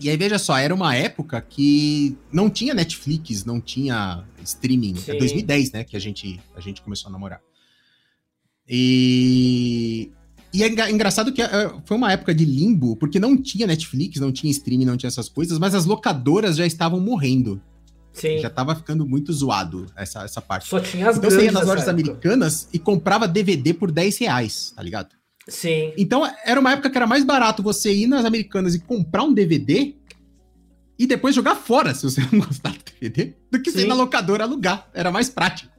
E 0.00 0.08
aí, 0.10 0.16
veja 0.16 0.38
só, 0.38 0.56
era 0.56 0.74
uma 0.74 0.94
época 0.96 1.40
que 1.40 2.16
não 2.32 2.50
tinha 2.50 2.74
Netflix, 2.74 3.44
não 3.44 3.60
tinha 3.60 4.24
streaming. 4.42 4.94
É 5.06 5.12
Sim. 5.12 5.18
2010, 5.18 5.72
né, 5.72 5.84
que 5.84 5.96
a 5.96 6.00
gente, 6.00 6.40
a 6.56 6.60
gente 6.60 6.82
começou 6.82 7.08
a 7.08 7.12
namorar. 7.12 7.40
E, 8.68 10.10
e 10.52 10.62
é 10.62 10.68
engra- 10.68 10.90
engraçado 10.90 11.32
que 11.32 11.42
eh, 11.42 11.72
foi 11.84 11.96
uma 11.96 12.10
época 12.10 12.34
de 12.34 12.44
limbo, 12.44 12.96
porque 12.96 13.20
não 13.20 13.36
tinha 13.36 13.66
Netflix, 13.66 14.18
não 14.20 14.32
tinha 14.32 14.50
streaming, 14.50 14.84
não 14.86 14.96
tinha 14.96 15.08
essas 15.08 15.28
coisas, 15.28 15.58
mas 15.58 15.74
as 15.74 15.84
locadoras 15.84 16.56
já 16.56 16.66
estavam 16.66 16.98
morrendo. 16.98 17.60
Sim. 18.14 18.38
Já 18.38 18.48
tava 18.48 18.74
ficando 18.76 19.04
muito 19.04 19.32
zoado 19.32 19.86
essa, 19.96 20.22
essa 20.22 20.40
parte. 20.40 20.68
Só 20.68 20.78
tinha 20.78 21.10
as 21.10 21.18
Então 21.18 21.28
você 21.28 21.44
ia 21.44 21.52
nas 21.52 21.66
lojas 21.66 21.88
americanas 21.88 22.68
e 22.72 22.78
comprava 22.78 23.26
DVD 23.26 23.74
por 23.74 23.90
10 23.90 24.18
reais, 24.18 24.72
tá 24.74 24.82
ligado? 24.82 25.08
Sim. 25.48 25.92
Então 25.98 26.24
era 26.44 26.58
uma 26.58 26.72
época 26.72 26.88
que 26.88 26.96
era 26.96 27.06
mais 27.06 27.24
barato 27.24 27.62
você 27.62 27.92
ir 27.92 28.06
nas 28.06 28.24
americanas 28.24 28.74
e 28.74 28.78
comprar 28.78 29.24
um 29.24 29.34
DVD 29.34 29.94
e 30.96 31.06
depois 31.06 31.34
jogar 31.34 31.56
fora, 31.56 31.92
se 31.92 32.04
você 32.04 32.20
não 32.32 32.38
gostar 32.38 32.70
do 32.70 32.78
DVD, 33.00 33.34
do 33.50 33.60
que 33.60 33.70
você 33.70 33.78
ir 33.78 33.82
Sim. 33.82 33.88
na 33.88 33.94
locadora 33.94 34.44
alugar. 34.44 34.88
Era 34.94 35.10
mais 35.10 35.28
prático. 35.28 35.72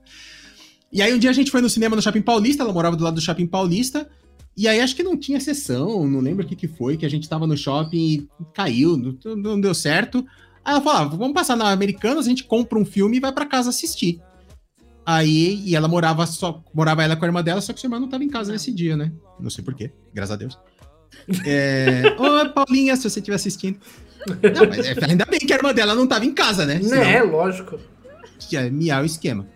E 0.92 1.02
aí 1.02 1.14
um 1.14 1.18
dia 1.18 1.30
a 1.30 1.34
gente 1.34 1.52
foi 1.52 1.62
no 1.62 1.70
cinema 1.70 1.96
no 1.96 2.02
Shopping 2.02 2.22
Paulista, 2.22 2.64
ela 2.64 2.74
morava 2.74 2.98
do 2.98 3.04
lado 3.04 3.16
do 3.16 3.22
Shopping 3.22 3.48
Paulista, 3.48 4.10
e 4.58 4.68
aí 4.68 4.80
acho 4.80 4.96
que 4.96 5.04
não 5.04 5.18
tinha 5.18 5.40
sessão, 5.40 6.08
não 6.08 6.20
lembro 6.20 6.46
o 6.46 6.48
que 6.48 6.56
que 6.56 6.68
foi, 6.68 6.96
que 6.96 7.06
a 7.06 7.10
gente 7.10 7.28
tava 7.28 7.46
no 7.46 7.58
shopping 7.58 7.98
e 7.98 8.28
caiu, 8.54 8.96
não, 8.96 9.36
não 9.36 9.60
deu 9.60 9.74
certo. 9.74 10.26
Aí 10.66 10.74
ela 10.74 10.82
falou, 10.82 11.00
ah, 11.02 11.06
vamos 11.16 11.34
passar 11.34 11.56
na 11.56 11.70
Americanas, 11.72 12.26
a 12.26 12.30
gente 12.30 12.44
compra 12.44 12.78
um 12.80 12.84
filme 12.86 13.18
e 13.18 13.20
vai 13.20 13.32
pra 13.32 13.46
casa 13.46 13.70
assistir. 13.70 14.20
Aí, 15.06 15.62
e 15.64 15.76
ela 15.76 15.88
morava 15.88 16.26
só, 16.26 16.64
morava 16.74 17.04
ela 17.04 17.16
com 17.16 17.24
a 17.24 17.28
irmã 17.28 17.44
dela, 17.44 17.62
só 17.62 17.72
que 17.72 17.80
sua 17.80 17.86
irmã 17.88 18.00
não 18.00 18.10
tava 18.10 18.24
em 18.24 18.30
casa 18.30 18.48
Não. 18.48 18.54
nesse 18.54 18.72
dia, 18.72 18.98
né? 18.98 19.12
Não 19.40 19.52
sei 19.52 19.64
porquê, 19.64 19.92
graças 20.14 20.34
a 20.34 20.38
Deus. 20.38 20.58
É... 21.46 22.04
Ô, 22.20 22.50
Paulinha, 22.50 22.96
se 22.98 23.10
você 23.10 23.20
estiver 23.20 23.36
assistindo. 23.36 23.80
Não, 24.28 24.68
mas 24.68 24.86
é, 24.86 24.96
ainda 25.10 25.24
bem 25.26 25.40
que 25.40 25.54
a 25.54 25.56
irmã 25.56 25.74
dela 25.74 25.96
não 25.96 26.06
tava 26.06 26.26
em 26.26 26.34
casa, 26.34 26.66
né? 26.66 26.82
Senão- 26.82 26.98
Né, 27.04 27.22
lógico. 27.24 27.80
que 28.40 28.58
é 28.58 28.70
miar 28.70 29.02
o 29.02 29.06
esquema. 29.06 29.48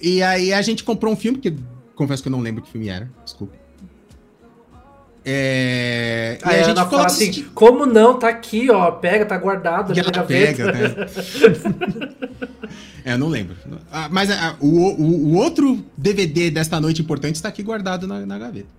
E 0.00 0.22
aí 0.22 0.52
a 0.52 0.62
gente 0.62 0.82
comprou 0.84 1.12
um 1.12 1.16
filme, 1.16 1.38
que 1.38 1.54
confesso 1.94 2.22
que 2.22 2.28
eu 2.28 2.32
não 2.32 2.40
lembro 2.40 2.62
que 2.62 2.70
filme 2.70 2.88
era, 2.88 3.10
desculpa. 3.24 3.54
É... 5.30 6.38
E 6.42 6.48
a 6.48 6.50
a 6.50 6.62
gente 6.62 6.76
fala 6.76 7.04
assim, 7.04 7.44
como 7.54 7.84
não? 7.84 8.18
Tá 8.18 8.30
aqui, 8.30 8.70
ó. 8.70 8.92
Pega, 8.92 9.26
tá 9.26 9.36
guardado 9.36 9.94
E 9.94 10.00
ela 10.00 10.10
gaveta. 10.10 10.26
pega, 10.26 10.72
né? 10.72 11.06
é, 13.04 13.12
eu 13.12 13.18
não 13.18 13.28
lembro. 13.28 13.54
Ah, 13.92 14.08
mas 14.10 14.30
ah, 14.30 14.56
o, 14.58 14.66
o, 14.66 15.32
o 15.32 15.34
outro 15.34 15.84
DVD 15.94 16.50
desta 16.50 16.80
noite 16.80 17.02
importante 17.02 17.34
está 17.34 17.50
aqui 17.50 17.62
guardado 17.62 18.06
na, 18.06 18.24
na 18.24 18.38
gaveta. 18.38 18.77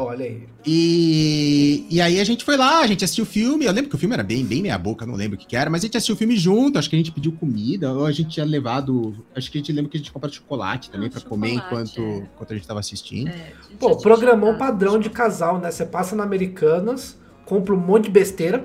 Olha 0.00 0.24
aí. 0.26 0.42
E, 0.64 1.84
e 1.90 2.00
aí 2.00 2.20
a 2.20 2.24
gente 2.24 2.44
foi 2.44 2.56
lá, 2.56 2.78
a 2.82 2.86
gente 2.86 3.04
assistiu 3.04 3.24
o 3.24 3.26
filme. 3.26 3.64
Eu 3.64 3.72
lembro 3.72 3.90
que 3.90 3.96
o 3.96 3.98
filme 3.98 4.14
era 4.14 4.22
bem, 4.22 4.44
bem 4.44 4.62
meia 4.62 4.78
boca, 4.78 5.04
não 5.04 5.14
lembro 5.16 5.34
o 5.36 5.38
que, 5.40 5.44
que 5.44 5.56
era, 5.56 5.68
mas 5.68 5.82
a 5.82 5.86
gente 5.86 5.96
assistiu 5.96 6.14
o 6.14 6.18
filme 6.18 6.36
junto. 6.36 6.78
Acho 6.78 6.88
que 6.88 6.94
a 6.94 6.98
gente 6.98 7.10
pediu 7.10 7.32
comida, 7.32 7.92
ou 7.92 8.06
a 8.06 8.12
gente 8.12 8.30
tinha 8.30 8.46
levado. 8.46 9.16
Acho 9.34 9.50
que 9.50 9.58
a 9.58 9.60
gente 9.60 9.72
lembra 9.72 9.90
que 9.90 9.96
a 9.96 10.00
gente 10.00 10.12
comprou 10.12 10.32
chocolate 10.32 10.88
também 10.88 11.08
Ah, 11.08 11.10
pra 11.10 11.20
comer 11.22 11.54
enquanto, 11.54 12.00
é. 12.00 12.18
enquanto 12.18 12.52
a 12.52 12.54
gente 12.54 12.66
tava 12.68 12.78
assistindo. 12.78 13.26
É, 13.28 13.32
gente 13.68 13.76
Pô, 13.80 13.96
programão 13.96 14.52
chegado. 14.52 14.58
padrão 14.70 15.00
de 15.00 15.10
casal, 15.10 15.58
né? 15.58 15.68
Você 15.72 15.84
passa 15.84 16.14
na 16.14 16.22
Americanas, 16.22 17.18
compra 17.44 17.74
um 17.74 17.78
monte 17.80 18.04
de 18.04 18.10
besteira. 18.10 18.64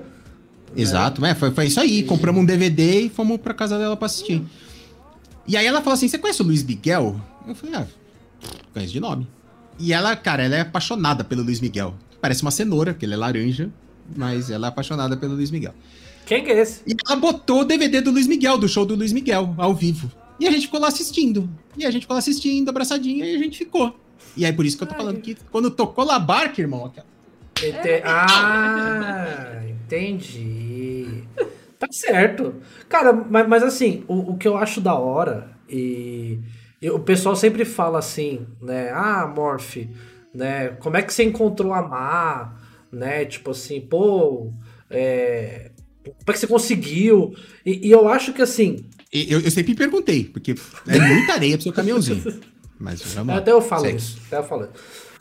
Exato, 0.76 1.26
é, 1.26 1.34
foi, 1.34 1.50
foi 1.50 1.66
isso 1.66 1.80
aí. 1.80 2.04
Compramos 2.04 2.44
um 2.44 2.46
DVD 2.46 3.02
e 3.02 3.10
fomos 3.10 3.40
pra 3.40 3.56
casa 3.56 3.80
dela 3.80 3.98
pra 3.98 4.06
assistir. 4.06 4.44
E 5.48 5.58
aí 5.58 5.66
ela 5.66 5.80
falou 5.82 5.94
assim: 5.96 6.08
Você 6.08 6.20
conhece 6.20 6.44
o 6.44 6.46
Luiz 6.46 6.64
Miguel? 6.64 7.20
Eu 7.48 7.56
falei: 7.56 7.76
Ah, 7.76 7.88
conheço 8.72 8.94
de 8.94 9.00
nome. 9.00 9.28
E 9.80 9.92
ela, 9.94 10.16
cara, 10.16 10.44
ela 10.44 10.56
é 10.56 10.62
apaixonada 10.62 11.24
pelo 11.24 11.44
Luiz 11.44 11.60
Miguel. 11.60 11.94
Parece 12.22 12.42
uma 12.42 12.52
cenoura, 12.52 12.94
porque 12.94 13.06
ele 13.06 13.14
é 13.14 13.18
laranja, 13.18 13.70
mas 14.16 14.50
ela 14.50 14.68
é 14.68 14.70
apaixonada 14.70 15.18
pelo 15.18 15.34
Luiz 15.36 15.52
Miguel. 15.52 15.74
Quem 16.26 16.44
que 16.44 16.52
é 16.52 16.60
esse? 16.62 16.82
E 16.88 16.96
ela 17.06 17.16
botou 17.18 17.62
o 17.62 17.66
DVD 17.66 18.00
do 18.02 18.12
Luiz 18.12 18.28
Miguel, 18.28 18.58
do 18.58 18.68
show 18.70 18.86
do 18.86 18.96
Luiz 18.96 19.12
Miguel, 19.12 19.54
ao 19.58 19.74
vivo. 19.74 20.10
E 20.40 20.48
a 20.48 20.52
gente 20.52 20.68
ficou 20.68 20.80
lá 20.80 20.88
assistindo. 20.88 21.50
E 21.78 21.86
a 21.86 21.92
gente 21.92 22.04
ficou 22.04 22.14
lá 22.14 22.20
assistindo, 22.20 22.70
abraçadinha, 22.70 23.26
e 23.26 23.36
a 23.36 23.40
gente 23.40 23.58
ficou. 23.58 23.98
E 24.38 24.46
aí, 24.46 24.54
por 24.54 24.66
isso 24.66 24.78
que 24.78 24.84
eu 24.84 24.88
tô 24.88 24.94
Ai. 24.94 25.00
falando 25.00 25.20
que 25.22 25.36
quando 25.52 25.70
tocou 25.70 26.06
La 26.06 26.18
Barca, 26.20 26.62
irmão, 26.62 26.86
aquela- 26.86 27.06
Ente- 27.62 28.02
Ah, 28.04 29.62
entendi. 29.70 31.24
Tá 31.78 31.88
certo. 31.92 32.56
Cara, 32.88 33.12
mas, 33.14 33.48
mas 33.48 33.64
assim, 33.64 34.04
o, 34.08 34.32
o 34.32 34.38
que 34.38 34.48
eu 34.48 34.58
acho 34.58 34.80
da 34.80 34.96
hora, 34.96 35.52
e, 35.70 36.40
e 36.84 36.90
o 36.90 37.00
pessoal 37.00 37.36
sempre 37.36 37.64
fala 37.66 38.00
assim, 38.00 38.46
né? 38.62 38.92
Ah, 38.92 39.26
Morph, 39.26 39.78
né? 40.34 40.70
Como 40.80 40.98
é 40.98 41.02
que 41.02 41.14
você 41.14 41.24
encontrou 41.24 41.74
a 41.74 41.82
Má? 41.82 42.56
Né? 42.92 43.26
Tipo 43.26 43.52
assim, 43.52 43.82
pô, 43.82 44.52
é, 44.90 45.72
como 46.04 46.16
é 46.28 46.34
que 46.34 46.40
você 46.40 46.48
conseguiu? 46.48 47.34
E, 47.66 47.88
e 47.88 47.92
eu 47.92 48.08
acho 48.08 48.34
que 48.34 48.42
assim, 48.42 48.86
Eu, 49.12 49.40
eu 49.40 49.52
sempre 49.52 49.76
perguntei, 49.76 50.26
porque 50.26 50.56
é 50.88 51.00
muita 51.00 51.34
areia 51.34 51.56
pro 51.56 51.64
seu 51.64 51.74
caminhãozinho. 51.74 52.22
Mas 52.80 53.02
vamos. 53.14 53.36
Até 53.36 53.52
eu 53.52 53.62
falo 53.62 53.86
Segue. 53.86 53.98
isso. 53.98 54.20
Até 54.28 54.38
eu 54.38 54.44
falo. 54.44 54.68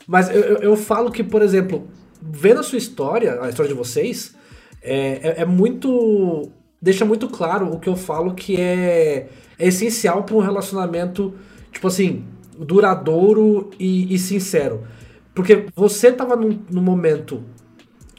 Mas 0.05 0.29
eu, 0.29 0.41
eu, 0.41 0.57
eu 0.57 0.75
falo 0.75 1.11
que, 1.11 1.23
por 1.23 1.41
exemplo, 1.41 1.87
vendo 2.21 2.59
a 2.59 2.63
sua 2.63 2.77
história, 2.77 3.39
a 3.41 3.49
história 3.49 3.71
de 3.71 3.77
vocês, 3.77 4.35
é, 4.81 5.19
é, 5.37 5.41
é 5.41 5.45
muito. 5.45 6.51
Deixa 6.81 7.05
muito 7.05 7.29
claro 7.29 7.71
o 7.71 7.79
que 7.79 7.87
eu 7.87 7.95
falo 7.95 8.33
que 8.33 8.59
é, 8.59 9.29
é 9.57 9.67
essencial 9.67 10.23
para 10.23 10.35
um 10.35 10.39
relacionamento, 10.39 11.33
tipo 11.73 11.87
assim, 11.87 12.23
duradouro 12.57 13.71
e, 13.79 14.13
e 14.13 14.17
sincero. 14.17 14.87
Porque 15.33 15.65
você 15.75 16.11
tava 16.11 16.35
num, 16.35 16.59
num 16.69 16.81
momento 16.81 17.43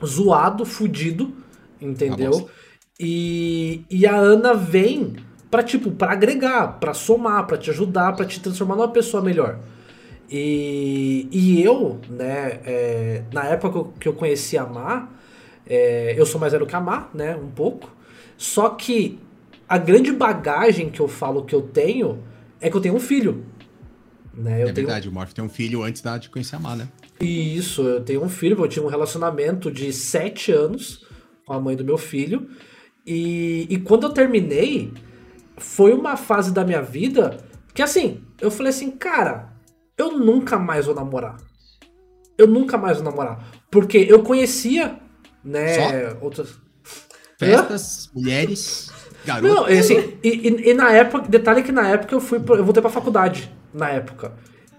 zoado, 0.05 0.67
fudido, 0.67 1.33
entendeu? 1.81 2.49
E, 2.99 3.85
e 3.89 4.07
a 4.07 4.17
Ana 4.17 4.55
vem 4.55 5.17
pra, 5.51 5.63
tipo, 5.63 5.91
pra 5.93 6.13
agregar, 6.13 6.79
pra 6.81 6.93
somar, 6.93 7.47
pra 7.47 7.57
te 7.57 7.71
ajudar, 7.71 8.15
pra 8.15 8.27
te 8.27 8.41
transformar 8.41 8.77
numa 8.77 8.89
pessoa 8.89 9.23
melhor. 9.23 9.61
E, 10.31 11.29
e 11.31 11.63
eu, 11.63 12.01
né, 12.09 12.61
é, 12.65 13.23
na 13.33 13.45
época 13.45 13.71
que 13.71 13.79
eu, 13.79 13.93
que 14.01 14.09
eu 14.09 14.13
conheci 14.15 14.59
a 14.59 14.67
Má, 14.67 15.09
é, 15.67 16.15
eu 16.17 16.27
sou 16.27 16.41
mais 16.41 16.53
velho 16.53 16.67
que 16.67 16.75
a 16.75 16.81
Má, 16.81 17.09
né, 17.15 17.37
um 17.37 17.51
pouco. 17.51 17.95
Só 18.37 18.71
que 18.71 19.19
a 19.69 19.79
grande 19.79 20.13
bagagem 20.13 20.91
que 20.91 21.01
eu 21.01 21.09
falo 21.09 21.45
que 21.45 21.55
eu 21.55 21.63
tenho 21.63 22.19
é 22.61 22.71
que 22.71 22.77
eu 22.77 22.81
tenho 22.81 22.95
um 22.95 23.01
filho. 23.01 23.45
Né? 24.33 24.63
Eu 24.63 24.69
É 24.69 24.73
tenho 24.73 24.87
verdade, 24.87 25.09
o 25.09 25.13
Morph 25.13 25.33
tem 25.33 25.45
um 25.45 25.49
filho 25.49 25.83
antes 25.83 26.03
da, 26.03 26.19
de 26.19 26.29
conhecer 26.29 26.57
a 26.57 26.59
Má, 26.59 26.75
né? 26.77 26.89
isso, 27.21 27.83
eu 27.83 28.03
tenho 28.05 28.23
um 28.25 28.29
filho, 28.29 28.59
eu 28.63 28.69
tive 28.69 28.85
um 28.85 28.89
relacionamento 28.89 29.71
de 29.71 29.93
sete 29.93 30.51
anos 30.51 31.07
com 31.47 31.53
a 31.53 31.61
mãe 31.61 31.77
do 31.77 31.85
meu 31.85 31.97
filho. 31.97 32.49
E, 33.07 33.67
e 33.71 33.79
quando 33.79 34.05
eu 34.05 34.11
terminei, 34.13 34.93
foi 35.57 35.93
uma 35.93 36.17
fase 36.17 36.53
da 36.53 36.65
minha 36.65 36.83
vida 36.83 37.39
que 37.73 37.83
assim, 37.83 38.23
eu 38.41 38.51
falei 38.51 38.71
assim, 38.71 38.91
cara, 38.91 39.53
eu 39.97 40.19
nunca 40.19 40.59
mais 40.59 40.87
vou 40.87 40.95
namorar. 40.95 41.37
eu 42.37 42.47
nunca 42.49 42.77
mais 42.77 42.97
vou 42.99 43.05
namorar. 43.09 43.49
Porque 43.71 43.99
eu 43.99 44.23
conhecia, 44.23 44.99
né, 45.45 45.75
Só? 46.11 46.19
outras. 46.21 46.55
Festas, 47.39 48.11
mulheres, 48.15 48.91
garotos. 49.25 49.55
Não, 49.55 49.65
assim, 49.67 50.15
e, 50.23 50.29
e- 50.49 50.71
e 50.71 50.75
na 50.75 50.91
época, 50.93 51.27
detalhe 51.29 51.63
que 51.63 51.73
na 51.73 51.89
época 51.89 52.15
eu 52.15 52.21
fui, 52.21 52.39
pra- 52.41 52.57
eu 52.57 52.65
voltei 52.65 52.81
pra 52.81 52.91
faculdade, 52.91 53.51
na 53.73 53.89
época. 53.91 54.33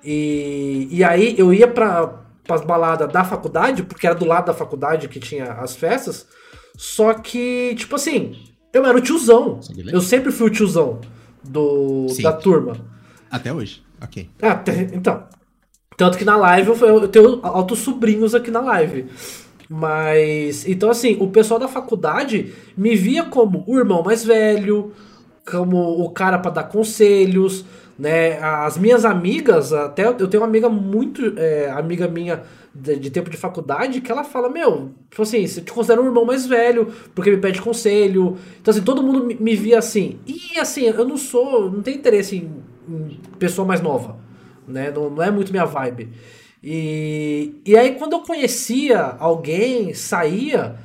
E, 0.04 0.88
e 0.92 1.04
aí 1.04 1.36
eu 1.38 1.54
ia 1.54 1.68
pra, 1.68 2.08
pras 2.44 2.62
baladas 2.62 3.12
da 3.12 3.24
faculdade, 3.24 3.84
porque 3.84 4.06
era 4.06 4.16
do 4.16 4.26
lado 4.26 4.46
da 4.46 4.54
faculdade 4.54 5.08
que 5.08 5.20
tinha 5.20 5.54
as 5.54 5.76
festas, 5.76 6.28
só 6.78 7.14
que, 7.14 7.74
tipo 7.76 7.96
assim, 7.96 8.36
eu 8.74 8.86
era 8.86 8.98
o 8.98 9.02
tiozão. 9.02 9.60
Eu 9.92 10.02
sempre 10.02 10.32
fui 10.32 10.48
o 10.48 10.52
tiozão 10.52 11.02
do, 11.44 12.08
Sim. 12.10 12.22
da 12.24 12.34
turma. 12.34 12.76
Até 13.32 13.52
hoje. 13.52 13.84
Ok. 14.02 14.30
Ah, 14.42 14.56
te- 14.56 14.90
então. 14.94 15.24
Tanto 15.98 16.18
que 16.18 16.26
na 16.26 16.36
live 16.36 16.70
eu, 16.70 16.76
eu 17.02 17.08
tenho 17.08 17.40
altos 17.42 17.80
sobrinhos 17.80 18.36
aqui 18.36 18.52
na 18.52 18.60
live. 18.60 19.06
Mas. 19.70 20.68
Então, 20.68 20.90
assim, 20.90 21.18
o 21.20 21.28
pessoal 21.28 21.60
da 21.60 21.68
faculdade 21.68 22.54
me 22.78 22.96
via 22.96 23.24
como 23.24 23.64
o 23.68 23.78
irmão 23.78 24.04
mais 24.04 24.24
velho, 24.24 24.92
como 25.50 25.78
o 26.04 26.10
cara 26.12 26.38
pra 26.40 26.52
dar 26.52 26.64
conselhos, 26.66 27.66
né? 27.98 28.40
As 28.40 28.78
minhas 28.78 29.06
amigas, 29.06 29.74
até 29.74 30.06
eu 30.08 30.28
tenho 30.28 30.42
uma 30.42 30.48
amiga 30.48 30.70
muito. 30.70 31.34
é, 31.38 31.70
amiga 31.72 32.08
minha 32.08 32.44
de, 32.74 32.98
de 32.98 33.10
tempo 33.10 33.30
de 33.30 33.38
faculdade, 33.38 34.02
que 34.02 34.12
ela 34.12 34.24
fala: 34.24 34.50
Meu, 34.50 34.92
tipo 35.10 35.22
assim, 35.22 35.46
você 35.48 35.62
te 35.62 35.72
considera 35.72 36.02
um 36.02 36.06
irmão 36.06 36.26
mais 36.26 36.46
velho, 36.46 36.92
porque 37.16 37.32
me 37.32 37.38
pede 37.38 37.62
conselho. 37.62 38.38
Então, 38.62 38.72
assim, 38.72 38.84
todo 38.84 39.02
mundo 39.02 39.26
me, 39.26 39.36
me 39.36 39.56
via 39.56 39.80
assim. 39.80 40.20
E, 40.28 40.60
assim, 40.60 40.84
eu 40.86 41.06
não 41.06 41.18
sou. 41.18 41.72
Não 41.72 41.82
tenho 41.82 41.98
interesse 41.98 42.36
em, 42.38 42.52
em 42.88 43.20
pessoa 43.40 43.68
mais 43.68 43.82
nova 43.82 44.26
né? 44.68 44.92
Não, 44.92 45.10
não 45.10 45.24
é 45.24 45.32
muito 45.32 45.52
minha 45.52 45.66
vibe. 45.66 46.10
E, 46.68 47.62
e 47.64 47.78
aí, 47.78 47.94
quando 47.94 48.14
eu 48.14 48.22
conhecia 48.22 49.00
alguém, 49.20 49.94
saía. 49.94 50.76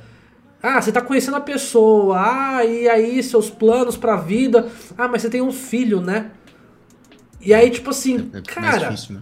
Ah, 0.61 0.79
você 0.79 0.91
tá 0.91 1.01
conhecendo 1.01 1.37
a 1.37 1.41
pessoa. 1.41 2.17
Ah, 2.19 2.63
e 2.63 2.87
aí, 2.87 3.23
seus 3.23 3.49
planos 3.49 3.97
pra 3.97 4.15
vida. 4.15 4.69
Ah, 4.95 5.07
mas 5.07 5.23
você 5.23 5.29
tem 5.31 5.41
um 5.41 5.51
filho, 5.51 5.99
né? 5.99 6.29
E 7.41 7.51
aí, 7.51 7.71
tipo 7.71 7.89
assim, 7.89 8.29
É 8.31 8.35
mais 8.35 8.45
cara. 8.45 8.89
difícil, 8.91 9.15
né? 9.15 9.21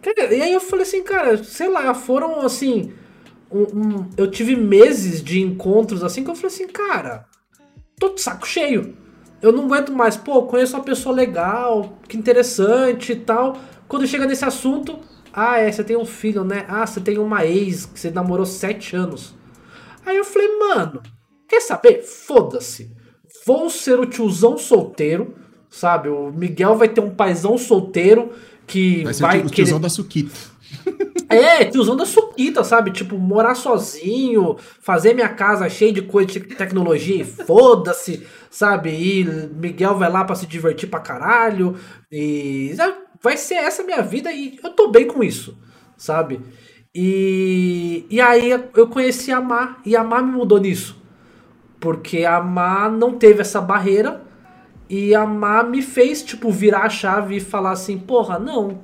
Cara, 0.00 0.32
e 0.32 0.40
aí 0.42 0.52
eu 0.52 0.60
falei 0.60 0.84
assim, 0.84 1.02
cara, 1.02 1.42
sei 1.42 1.68
lá, 1.68 1.92
foram 1.92 2.40
assim. 2.42 2.92
um- 3.50 3.78
um- 3.78 4.10
eu 4.16 4.28
tive 4.30 4.56
meses 4.56 5.22
de 5.22 5.40
encontros 5.40 6.02
assim 6.02 6.24
que 6.24 6.30
eu 6.30 6.34
falei 6.34 6.48
assim, 6.54 6.66
cara, 6.66 7.24
tô 8.00 8.08
de 8.10 8.20
saco 8.20 8.46
cheio. 8.48 8.96
Eu 9.40 9.52
não 9.52 9.64
aguento 9.66 9.92
mais, 9.92 10.16
pô, 10.16 10.42
conheço 10.42 10.76
uma 10.76 10.82
pessoa 10.82 11.14
legal, 11.14 11.96
que 12.08 12.16
interessante 12.16 13.12
e 13.12 13.16
tal. 13.16 13.56
Quando 13.86 14.06
chega 14.08 14.26
nesse 14.26 14.44
assunto, 14.44 14.98
ah, 15.34 15.58
é, 15.58 15.70
você 15.70 15.82
tem 15.84 15.96
um 15.96 16.04
filho, 16.04 16.44
né? 16.44 16.64
Ah, 16.68 16.86
você 16.86 17.00
tem 17.00 17.18
uma 17.18 17.44
ex 17.44 17.86
que 17.86 17.98
você 17.98 18.10
namorou 18.10 18.46
sete 18.46 18.94
anos. 18.96 19.34
Aí 20.06 20.16
eu 20.16 20.24
falei, 20.24 20.48
mano, 20.58 21.02
quer 21.48 21.60
saber? 21.60 22.02
Foda-se. 22.02 22.90
Vou 23.46 23.68
ser 23.68 23.98
o 23.98 24.06
tiozão 24.06 24.56
solteiro, 24.56 25.34
sabe? 25.70 26.08
O 26.08 26.30
Miguel 26.32 26.76
vai 26.76 26.88
ter 26.88 27.00
um 27.00 27.10
paizão 27.10 27.58
solteiro 27.58 28.32
que 28.66 29.02
Vai 29.04 29.12
vai, 29.14 29.14
ser 29.14 29.24
o 29.24 29.28
tio- 29.30 29.38
o 29.38 29.50
querer... 29.50 29.64
tiozão 29.66 29.80
da 29.80 29.88
Suquita. 29.88 30.34
É, 31.26 31.64
tiozão 31.64 31.96
da 31.96 32.04
suquita, 32.04 32.62
sabe? 32.62 32.90
Tipo, 32.92 33.16
morar 33.18 33.54
sozinho, 33.54 34.56
fazer 34.80 35.14
minha 35.14 35.28
casa 35.30 35.68
cheia 35.68 35.92
de 35.92 36.02
coisa 36.02 36.28
de 36.30 36.40
tecnologia 36.40 37.22
e 37.22 37.24
foda-se, 37.24 38.24
sabe? 38.50 38.90
E 38.90 39.24
Miguel 39.24 39.96
vai 39.96 40.10
lá 40.10 40.22
pra 40.22 40.36
se 40.36 40.46
divertir 40.46 40.88
pra 40.88 41.00
caralho. 41.00 41.76
E? 42.12 42.74
Vai 43.24 43.36
ser 43.36 43.54
essa 43.54 43.82
minha 43.82 44.02
vida 44.02 44.30
e 44.32 44.60
eu 44.62 44.70
tô 44.70 44.88
bem 44.88 45.06
com 45.06 45.24
isso, 45.24 45.58
sabe? 45.96 46.40
E, 46.94 48.06
e 48.08 48.20
aí 48.20 48.50
eu 48.50 48.86
conheci 48.86 49.32
a 49.32 49.40
Má 49.40 49.78
e 49.84 49.96
a 49.96 50.04
Má 50.04 50.22
me 50.22 50.30
mudou 50.30 50.60
nisso. 50.60 51.02
Porque 51.80 52.24
a 52.24 52.40
Má 52.40 52.88
não 52.88 53.18
teve 53.18 53.40
essa 53.40 53.60
barreira 53.60 54.22
e 54.88 55.14
a 55.14 55.26
Má 55.26 55.62
me 55.62 55.82
fez, 55.82 56.22
tipo, 56.22 56.50
virar 56.50 56.82
a 56.82 56.88
chave 56.88 57.36
e 57.36 57.40
falar 57.40 57.72
assim, 57.72 57.98
porra, 57.98 58.38
não 58.38 58.78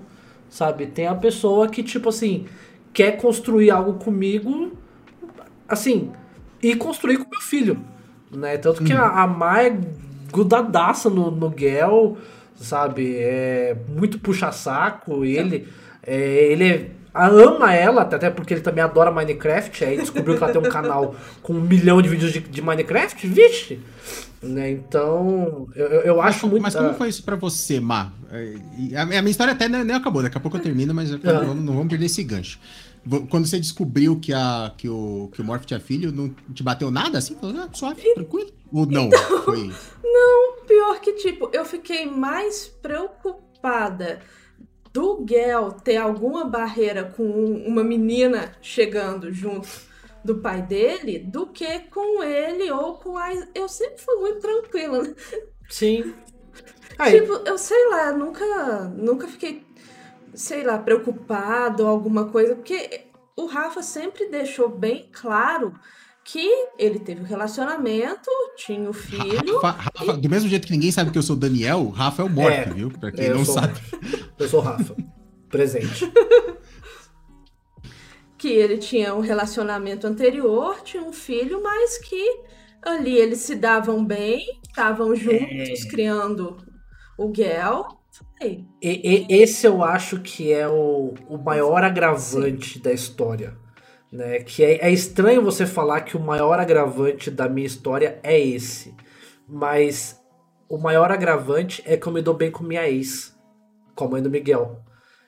sabe? 0.51 0.87
Tem 0.87 1.07
a 1.07 1.15
pessoa 1.15 1.69
que, 1.69 1.83
tipo 1.83 2.09
assim, 2.09 2.47
quer 2.93 3.13
construir 3.13 3.71
algo 3.71 3.95
comigo, 3.95 4.73
assim, 5.69 6.11
e 6.61 6.75
construir 6.75 7.19
com 7.19 7.31
meu 7.31 7.41
filho, 7.41 7.79
né? 8.31 8.59
Tanto 8.59 8.83
que 8.83 8.93
a, 8.93 9.23
a 9.23 9.27
Má 9.27 9.63
é 9.63 9.79
grudadaça 10.31 11.09
no, 11.09 11.31
no 11.31 11.55
Gel, 11.57 12.19
sabe? 12.65 13.17
É 13.19 13.77
muito 13.89 14.19
puxa-saco, 14.19 15.25
ele, 15.25 15.67
é, 16.07 16.53
ele 16.53 16.65
é- 16.69 16.91
ama 17.15 17.75
ela, 17.75 18.03
até 18.03 18.31
porque 18.31 18.55
ele 18.55 18.61
também 18.61 18.83
adora 18.85 19.11
Minecraft, 19.11 19.85
aí 19.85 19.97
descobriu 19.97 20.37
que 20.37 20.43
ela 20.45 20.53
tem 20.53 20.61
um 20.61 20.71
canal 20.71 21.15
com 21.43 21.53
um 21.55 21.61
milhão 21.61 22.01
de 22.01 22.09
vídeos 22.09 22.33
de, 22.33 22.41
de 22.41 22.63
Minecraft, 22.63 23.27
vixe! 23.27 23.81
Né? 24.43 24.71
Então, 24.71 25.69
eu, 25.77 25.87
eu- 25.87 26.23
acho 26.23 26.47
muito... 26.49 26.63
Mas 26.63 26.75
como 26.75 26.95
foi 26.95 27.09
isso 27.09 27.23
pra 27.23 27.37
você, 27.37 27.79
Má? 27.79 28.11
É, 28.33 28.97
A, 28.97 29.03
a 29.03 29.07
minha 29.07 29.29
história 29.31 29.53
até 29.53 29.69
nem, 29.69 29.95
acabou, 29.95 30.23
daqui 30.23 30.39
a 30.39 30.41
pouco 30.41 30.57
eu 30.57 30.63
termino, 30.63 30.95
mas 30.95 31.13
Ah. 31.13 31.19
não, 31.23 31.47
vamos- 31.47 31.65
não 31.65 31.73
vamos 31.75 31.89
perder 31.89 32.07
esse 32.07 32.23
gancho. 32.23 32.59
Quando 33.29 33.47
você 33.47 33.59
descobriu 33.59 34.21
que, 34.21 34.33
a, 34.33 34.73
que, 34.77 34.89
o, 34.89 35.31
que 35.33 35.41
o 35.41 35.45
Morph 35.45 35.65
tinha 35.65 35.81
filho, 35.81 36.13
não 36.13 36.29
te 36.53 36.63
bateu 36.63 36.91
nada 36.91 37.19
assim? 37.19 37.35
Falou, 37.37 37.57
ah, 37.63 37.69
suave, 37.73 38.15
tranquilo? 38.15 38.51
Ou 38.73 38.87
não? 38.87 39.11
Foi. 39.45 39.71
Pior 40.67 41.01
que, 41.01 41.15
tipo, 41.15 41.51
eu 41.53 41.65
fiquei 41.65 42.07
mais 42.07 42.69
preocupada 42.69 44.21
do 44.93 45.25
Gel 45.29 45.73
ter 45.73 45.97
alguma 45.97 46.45
barreira 46.45 47.05
com 47.05 47.25
um- 47.25 47.67
uma 47.67 47.83
menina 47.83 48.53
chegando 48.63 49.33
junto 49.33 49.69
do 50.25 50.37
pai 50.39 50.63
dele 50.63 51.19
do 51.19 51.47
que 51.47 51.81
com 51.91 52.23
ele 52.23 52.71
ou 52.71 52.95
com 52.95 53.17
a. 53.19 53.33
Eu 53.55 53.69
sempre 53.69 54.01
fui 54.01 54.15
muito 54.17 54.39
tranquila, 54.41 55.03
né? 55.03 55.15
Sim. 55.69 56.15
Aí, 56.99 57.21
Tipo, 57.21 57.33
eu 57.47 57.57
sei 57.59 57.89
lá, 57.89 58.13
nunca, 58.13 58.85
nunca 58.91 59.27
fiquei, 59.27 59.65
sei 60.35 60.63
lá, 60.65 60.79
preocupado 60.79 61.83
ou 61.83 61.89
alguma 61.89 62.27
coisa, 62.27 62.55
porque 62.55 63.07
o 63.37 63.47
Rafa 63.47 63.83
sempre 63.83 64.29
deixou 64.29 64.69
bem 64.69 65.09
claro 65.13 65.75
que 66.25 66.47
ele 66.79 66.99
teve 66.99 67.23
um 67.23 67.25
relacionamento, 67.25 68.29
tinha 68.57 68.89
o 68.89 68.93
filho. 68.93 69.59
Rafa, 69.61 69.91
Rafa, 69.99 70.13
do 70.19 70.29
mesmo 70.29 70.49
jeito 70.49 70.67
que 70.67 70.73
ninguém 70.73 70.93
sabe 70.93 71.11
que 71.11 71.19
eu 71.19 71.23
sou 71.23 71.35
o 71.35 71.39
Daniel, 71.39 71.89
Rafa 71.89 72.23
é 72.23 72.25
o 72.25 72.29
Morph, 72.31 72.53
É, 72.53 72.65
viu? 72.73 72.91
Pra 72.91 73.11
quem 73.11 73.25
É, 73.27 73.35
não 73.35 73.45
sou- 73.45 73.55
sabe. 73.55 73.81
Eu 74.39 74.49
sou 74.49 74.61
o 74.61 74.63
Rafa. 74.63 74.95
Presente. 75.49 76.11
que 78.39 78.49
ele 78.49 78.79
tinha 78.79 79.15
um 79.15 79.21
relacionamento 79.21 80.07
anterior, 80.07 80.81
tinha 80.83 81.03
um 81.03 81.13
filho, 81.13 81.63
mas 81.63 81.99
que 81.99 82.41
ali 82.83 83.17
eles 83.17 83.41
se 83.41 83.55
davam 83.55 84.05
bem, 84.05 84.43
estavam 84.67 85.15
juntos 85.15 85.85
criando 85.85 86.57
o 87.19 87.33
Gel. 87.35 88.00
E- 88.83 89.27
e- 89.31 89.43
esse 89.43 89.67
eu 89.67 89.83
acho 89.85 90.21
que 90.21 90.53
é 90.53 90.67
o, 90.69 91.15
o 91.29 91.39
maior 91.39 91.83
agravante 91.85 92.79
da 92.81 92.93
história. 92.93 93.57
Né? 94.13 94.41
Que 94.41 94.65
é, 94.65 94.87
é 94.89 94.91
estranho 94.91 95.43
você 95.43 95.65
falar 95.67 96.01
que 96.01 96.17
o 96.17 96.21
maior 96.21 96.59
agravante 96.59 97.31
da 97.31 97.49
minha 97.49 97.67
história 97.67 98.19
é 98.23 98.39
esse. 98.39 98.95
Mas 99.49 100.19
o 100.69 100.79
maior 100.79 101.11
agravante 101.13 101.83
é 101.87 101.97
que 101.97 102.07
eu 102.07 102.13
me 102.13 102.23
dou 102.23 102.35
bem 102.35 102.51
com 102.51 102.65
minha 102.65 102.89
ex, 102.89 103.37
com 103.95 104.05
a 104.05 104.09
mãe 104.09 104.23
do 104.23 104.31
Miguel. 104.31 104.81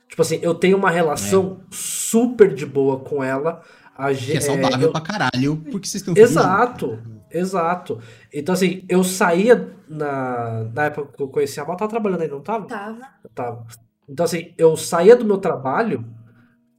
Tipo 0.09 0.22
assim, 0.22 0.39
eu 0.43 0.55
tenho 0.55 0.76
uma 0.76 0.91
relação 0.91 1.62
super 1.70 2.53
de 2.53 2.66
boa 2.66 2.99
com 3.01 3.22
ela. 3.22 3.62
A 3.97 4.12
Que 4.12 4.37
é 4.37 4.41
saudável 4.41 4.89
eu- 4.89 4.93
pra 4.93 5.01
caralho, 5.01 5.57
porque 5.70 5.87
vocês 5.87 6.03
estão 6.03 6.14
Exato, 6.16 6.99
exato. 7.33 8.01
Então, 8.33 8.53
assim, 8.55 8.85
eu 8.89 9.03
saía 9.05 9.70
na, 9.89 10.64
na 10.74 10.85
época 10.85 11.12
que 11.16 11.22
eu 11.22 11.28
conhecia 11.28 11.62
a 11.62 11.66
Mal, 11.66 11.76
tava 11.76 11.91
trabalhando 11.91 12.22
aí, 12.22 12.28
não 12.28 12.41
tava? 12.41 12.66
tava. 12.66 12.99
Tava. 13.35 13.66
Então, 14.09 14.24
assim, 14.24 14.53
eu 14.59 14.76
saía 14.76 15.16
do 15.16 15.24
meu 15.24 15.39
trabalho, 15.39 16.05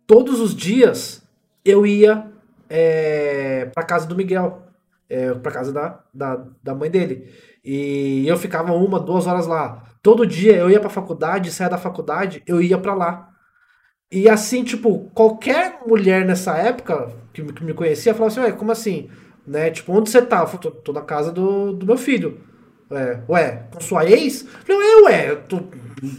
todos 0.06 0.39
os 0.39 0.56
dias 0.56 1.24
eu 1.66 1.86
ia 1.86 2.32
é, 2.70 3.66
pra 3.74 3.84
casa 3.84 4.06
do 4.08 4.16
Miguel, 4.16 4.62
é, 5.10 5.34
pra 5.36 5.51
casa 5.51 5.72
da, 5.72 5.99
da, 6.14 6.45
da 6.62 6.76
mãe 6.76 6.89
dele. 6.89 7.30
E 7.64 8.28
eu 8.28 8.38
ficava 8.38 8.74
uma, 8.74 8.99
duas 8.99 9.26
horas 9.28 9.47
lá. 9.47 9.84
Todo 10.01 10.26
dia 10.28 10.56
eu 10.58 10.70
ia 10.70 10.80
pra 10.82 10.89
faculdade, 10.89 11.51
saía 11.51 11.70
da 11.70 11.78
faculdade, 11.78 12.43
eu 12.45 12.62
ia 12.62 12.78
pra 12.78 12.93
lá. 12.93 13.30
E 14.12 14.30
assim, 14.30 14.64
tipo, 14.64 15.10
qualquer 15.14 15.80
mulher 15.88 16.26
nessa 16.26 16.56
época 16.58 17.10
que, 17.34 17.41
me- 17.41 17.54
que 17.54 17.64
me 17.64 17.74
conhecia 17.74 18.14
falava 18.14 18.32
assim, 18.32 18.41
ué, 18.41 18.51
como 18.51 18.72
assim? 18.72 19.10
Né? 19.46 19.70
Tipo, 19.72 19.91
onde 19.94 20.10
você 20.10 20.22
tá? 20.22 20.41
Eu 20.41 20.48
falei, 20.48 20.62
tô, 20.62 20.72
tô 20.72 20.94
na 20.94 21.02
casa 21.02 21.32
do, 21.32 21.74
do 21.74 21.86
meu 21.86 21.98
filho. 21.98 22.39
É, 22.91 23.20
ué, 23.28 23.64
com 23.74 23.80
sua 23.82 24.06
ex? 24.10 24.46
Eu 24.68 24.76
falei, 24.76 25.04
ué, 25.04 25.32
eu 25.32 25.41
tô- 25.44 25.62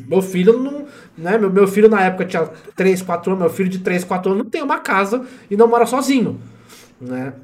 meu 0.08 0.20
filho 0.22 0.58
não. 0.58 0.86
Né, 1.16 1.38
meu, 1.38 1.50
meu 1.50 1.66
filho 1.68 1.88
na 1.88 2.02
época 2.02 2.24
tinha 2.24 2.46
3, 2.74 3.00
4 3.02 3.30
anos, 3.32 3.42
meu 3.44 3.50
filho 3.52 3.68
de 3.68 3.78
3, 3.78 4.02
4 4.04 4.32
anos 4.32 4.44
não 4.44 4.50
tem 4.50 4.62
uma 4.62 4.78
casa 4.80 5.24
e 5.50 5.56
não 5.56 5.68
mora 5.68 5.86
sozinho. 5.86 6.40
Né? 7.00 7.34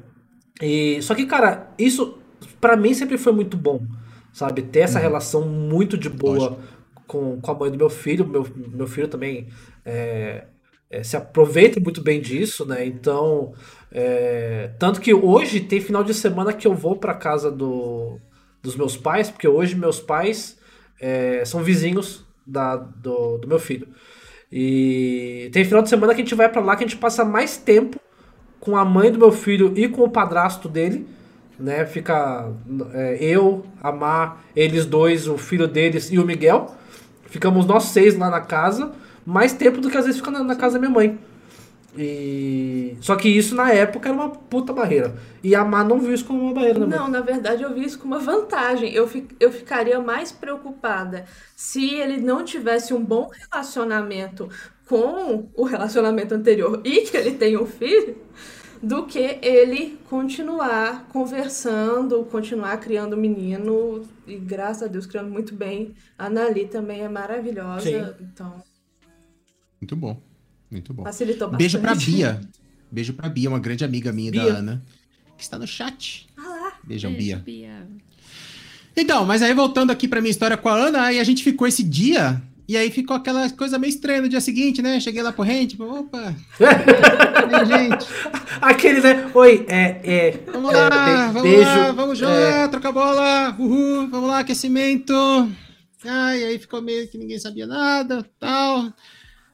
E, 0.61 1.01
só 1.01 1.15
que, 1.15 1.25
cara, 1.25 1.69
isso 1.77 2.17
pra 2.59 2.75
mim 2.75 2.93
sempre 2.93 3.17
foi 3.17 3.31
muito 3.31 3.55
bom. 3.57 3.81
Sabe? 4.33 4.61
Ter 4.61 4.79
essa 4.79 4.99
relação 4.99 5.47
muito 5.47 5.97
de 5.97 6.09
boa 6.09 6.35
Lógico. 6.37 6.61
com, 7.07 7.41
com 7.41 7.51
a 7.51 7.53
mãe 7.55 7.71
do 7.71 7.77
meu 7.77 7.89
filho. 7.89 8.25
Meu, 8.27 8.45
meu 8.55 8.87
filho 8.87 9.07
também 9.07 9.47
é, 9.85 10.45
é, 10.91 11.01
se 11.03 11.15
aproveitam 11.15 11.81
muito 11.81 12.01
bem 12.01 12.19
disso, 12.19 12.65
né? 12.65 12.85
Então, 12.85 13.53
é, 13.91 14.71
tanto 14.77 14.99
que 14.99 15.13
hoje 15.13 15.61
tem 15.61 15.79
final 15.79 16.03
de 16.03 16.13
semana 16.13 16.51
que 16.51 16.67
eu 16.67 16.75
vou 16.75 16.97
para 16.97 17.13
casa 17.13 17.49
do, 17.49 18.19
dos 18.61 18.75
meus 18.75 18.97
pais, 18.97 19.29
porque 19.29 19.47
hoje 19.47 19.75
meus 19.75 19.99
pais 19.99 20.57
é, 20.99 21.43
são 21.45 21.63
vizinhos 21.63 22.25
da, 22.45 22.75
do, 22.75 23.37
do 23.37 23.47
meu 23.47 23.57
filho. 23.57 23.87
E 24.51 25.49
tem 25.53 25.63
final 25.63 25.81
de 25.81 25.87
semana 25.87 26.13
que 26.13 26.21
a 26.21 26.23
gente 26.25 26.35
vai 26.35 26.49
para 26.49 26.61
lá 26.61 26.75
que 26.75 26.83
a 26.83 26.87
gente 26.87 26.99
passa 26.99 27.23
mais 27.23 27.55
tempo 27.55 27.97
com 28.59 28.75
a 28.75 28.83
mãe 28.83 29.09
do 29.09 29.17
meu 29.17 29.31
filho 29.31 29.73
e 29.77 29.87
com 29.87 30.03
o 30.03 30.09
padrasto 30.09 30.67
dele, 30.67 31.07
né? 31.57 31.85
Fica 31.85 32.51
é, 32.93 33.17
eu, 33.19 33.65
a 33.81 33.93
Mar, 33.93 34.43
eles 34.53 34.85
dois, 34.85 35.27
o 35.27 35.37
filho 35.37 35.67
deles 35.67 36.11
e 36.11 36.19
o 36.19 36.25
Miguel. 36.25 36.75
Ficamos 37.27 37.65
nós 37.65 37.85
seis 37.85 38.17
lá 38.17 38.29
na 38.29 38.41
casa, 38.41 38.91
mais 39.25 39.53
tempo 39.53 39.79
do 39.79 39.89
que 39.89 39.97
às 39.97 40.05
vezes 40.05 40.19
fica 40.19 40.31
na, 40.31 40.43
na 40.43 40.55
casa 40.55 40.73
da 40.73 40.79
minha 40.79 40.91
mãe. 40.91 41.19
E... 41.97 42.95
Só 43.01 43.15
que 43.15 43.27
isso 43.27 43.53
na 43.53 43.71
época 43.71 44.07
era 44.07 44.17
uma 44.17 44.29
puta 44.29 44.71
barreira. 44.71 45.13
E 45.43 45.53
a 45.53 45.65
Mar 45.65 45.83
não 45.83 45.99
viu 45.99 46.13
isso 46.13 46.25
como 46.25 46.41
uma 46.41 46.53
barreira, 46.53 46.79
né? 46.79 46.95
Não, 46.95 47.09
na 47.09 47.19
verdade 47.19 47.63
eu 47.63 47.73
vi 47.73 47.83
isso 47.83 47.99
como 47.99 48.15
uma 48.15 48.21
vantagem. 48.21 48.93
Eu, 48.93 49.07
fi, 49.07 49.27
eu 49.39 49.51
ficaria 49.51 49.99
mais 49.99 50.31
preocupada 50.31 51.25
se 51.55 51.95
ele 51.95 52.17
não 52.17 52.45
tivesse 52.45 52.93
um 52.93 53.03
bom 53.03 53.29
relacionamento 53.29 54.49
com 54.87 55.49
o 55.55 55.63
relacionamento 55.63 56.33
anterior 56.33 56.81
e 56.83 57.01
que 57.01 57.15
ele 57.15 57.31
tem 57.31 57.57
um 57.57 57.65
filho, 57.65 58.17
do 58.81 59.05
que 59.05 59.37
ele 59.41 59.99
continuar 60.09 61.07
conversando, 61.09 62.23
continuar 62.25 62.77
criando 62.77 63.15
menino. 63.15 64.01
E 64.25 64.35
graças 64.37 64.83
a 64.83 64.87
Deus, 64.87 65.05
criando 65.05 65.29
muito 65.29 65.53
bem. 65.53 65.93
A 66.17 66.29
Nali 66.29 66.65
também 66.65 67.01
é 67.01 67.09
maravilhosa. 67.09 67.81
Sim. 67.81 68.15
Então. 68.21 68.70
Muito 69.81 69.95
bom. 69.95 70.21
Muito 70.69 70.93
bom. 70.93 71.03
Facilitou 71.03 71.49
bastante. 71.49 71.59
Beijo 71.59 71.79
pra 71.79 71.95
Bia. 71.95 72.41
Beijo 72.91 73.13
pra 73.13 73.27
Bia, 73.27 73.49
uma 73.49 73.59
grande 73.59 73.83
amiga 73.83 74.11
minha 74.11 74.31
Bia. 74.31 74.45
da 74.45 74.59
Ana, 74.59 74.83
que 75.37 75.43
está 75.43 75.57
no 75.57 75.67
chat. 75.67 76.27
Ah 76.37 76.47
lá. 76.47 76.73
Beijão, 76.83 77.11
Beijo, 77.11 77.25
Bia. 77.25 77.37
Bia. 77.37 77.87
Então, 78.95 79.25
mas 79.25 79.41
aí 79.41 79.53
voltando 79.53 79.91
aqui 79.91 80.07
pra 80.07 80.21
minha 80.21 80.31
história 80.31 80.55
com 80.55 80.69
a 80.69 80.75
Ana, 80.75 81.03
aí 81.03 81.19
a 81.19 81.23
gente 81.23 81.43
ficou 81.43 81.67
esse 81.67 81.83
dia 81.83 82.41
e 82.67 82.77
aí 82.77 82.91
ficou 82.91 83.15
aquela 83.15 83.49
coisa 83.49 83.79
meio 83.79 83.89
estranha 83.89 84.21
no 84.21 84.29
dia 84.29 84.39
seguinte, 84.39 84.81
né? 84.81 84.99
Cheguei 84.99 85.21
lá 85.21 85.31
pro 85.33 85.43
rente, 85.43 85.71
tipo, 85.71 85.83
opa, 85.83 86.35
gente? 87.67 88.05
Aquele, 88.61 89.01
né? 89.01 89.29
Oi, 89.33 89.65
é. 89.67 90.01
é 90.03 90.39
vamos 90.51 90.73
lá, 90.73 90.87
é, 90.87 91.25
vamos 91.27 91.41
beijo, 91.41 91.65
lá, 91.65 91.91
vamos 91.91 92.17
jogar, 92.17 92.65
é... 92.65 92.67
trocar 92.67 92.91
bola, 92.91 93.55
uhul, 93.57 94.07
vamos 94.09 94.29
lá, 94.29 94.39
aquecimento. 94.39 95.13
Ai, 96.05 96.43
aí 96.43 96.59
ficou 96.59 96.81
meio 96.81 97.07
que 97.09 97.17
ninguém 97.17 97.39
sabia 97.39 97.67
nada, 97.67 98.25
tal. 98.39 98.93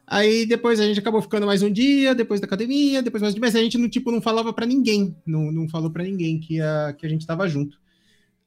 Aí 0.10 0.45
depois 0.45 0.80
a 0.80 0.86
gente 0.86 0.99
acabou 0.99 1.22
ficando 1.22 1.45
mais 1.45 1.62
um 1.62 1.70
dia, 1.70 2.16
depois 2.16 2.39
da 2.39 2.47
academia, 2.47 3.03
depois 3.03 3.22
mais 3.22 3.34
um 3.34 3.36
dia, 3.36 3.45
mas 3.45 3.58
a 3.58 3.60
gente 3.60 3.78
não, 3.78 3.89
tipo, 3.89 4.10
não 4.10 4.22
falava 4.22 4.53
para 4.53 4.66
ninguém, 4.66 5.14
não, 5.26 5.51
não 5.51 5.68
falou 5.68 5.91
para 5.91 6.05
ninguém 6.05 6.39
que 6.39 6.62
a, 6.62 6.95
que 6.97 7.05
a 7.05 7.10
gente 7.10 7.28
tava 7.28 7.45
junto. 7.49 7.78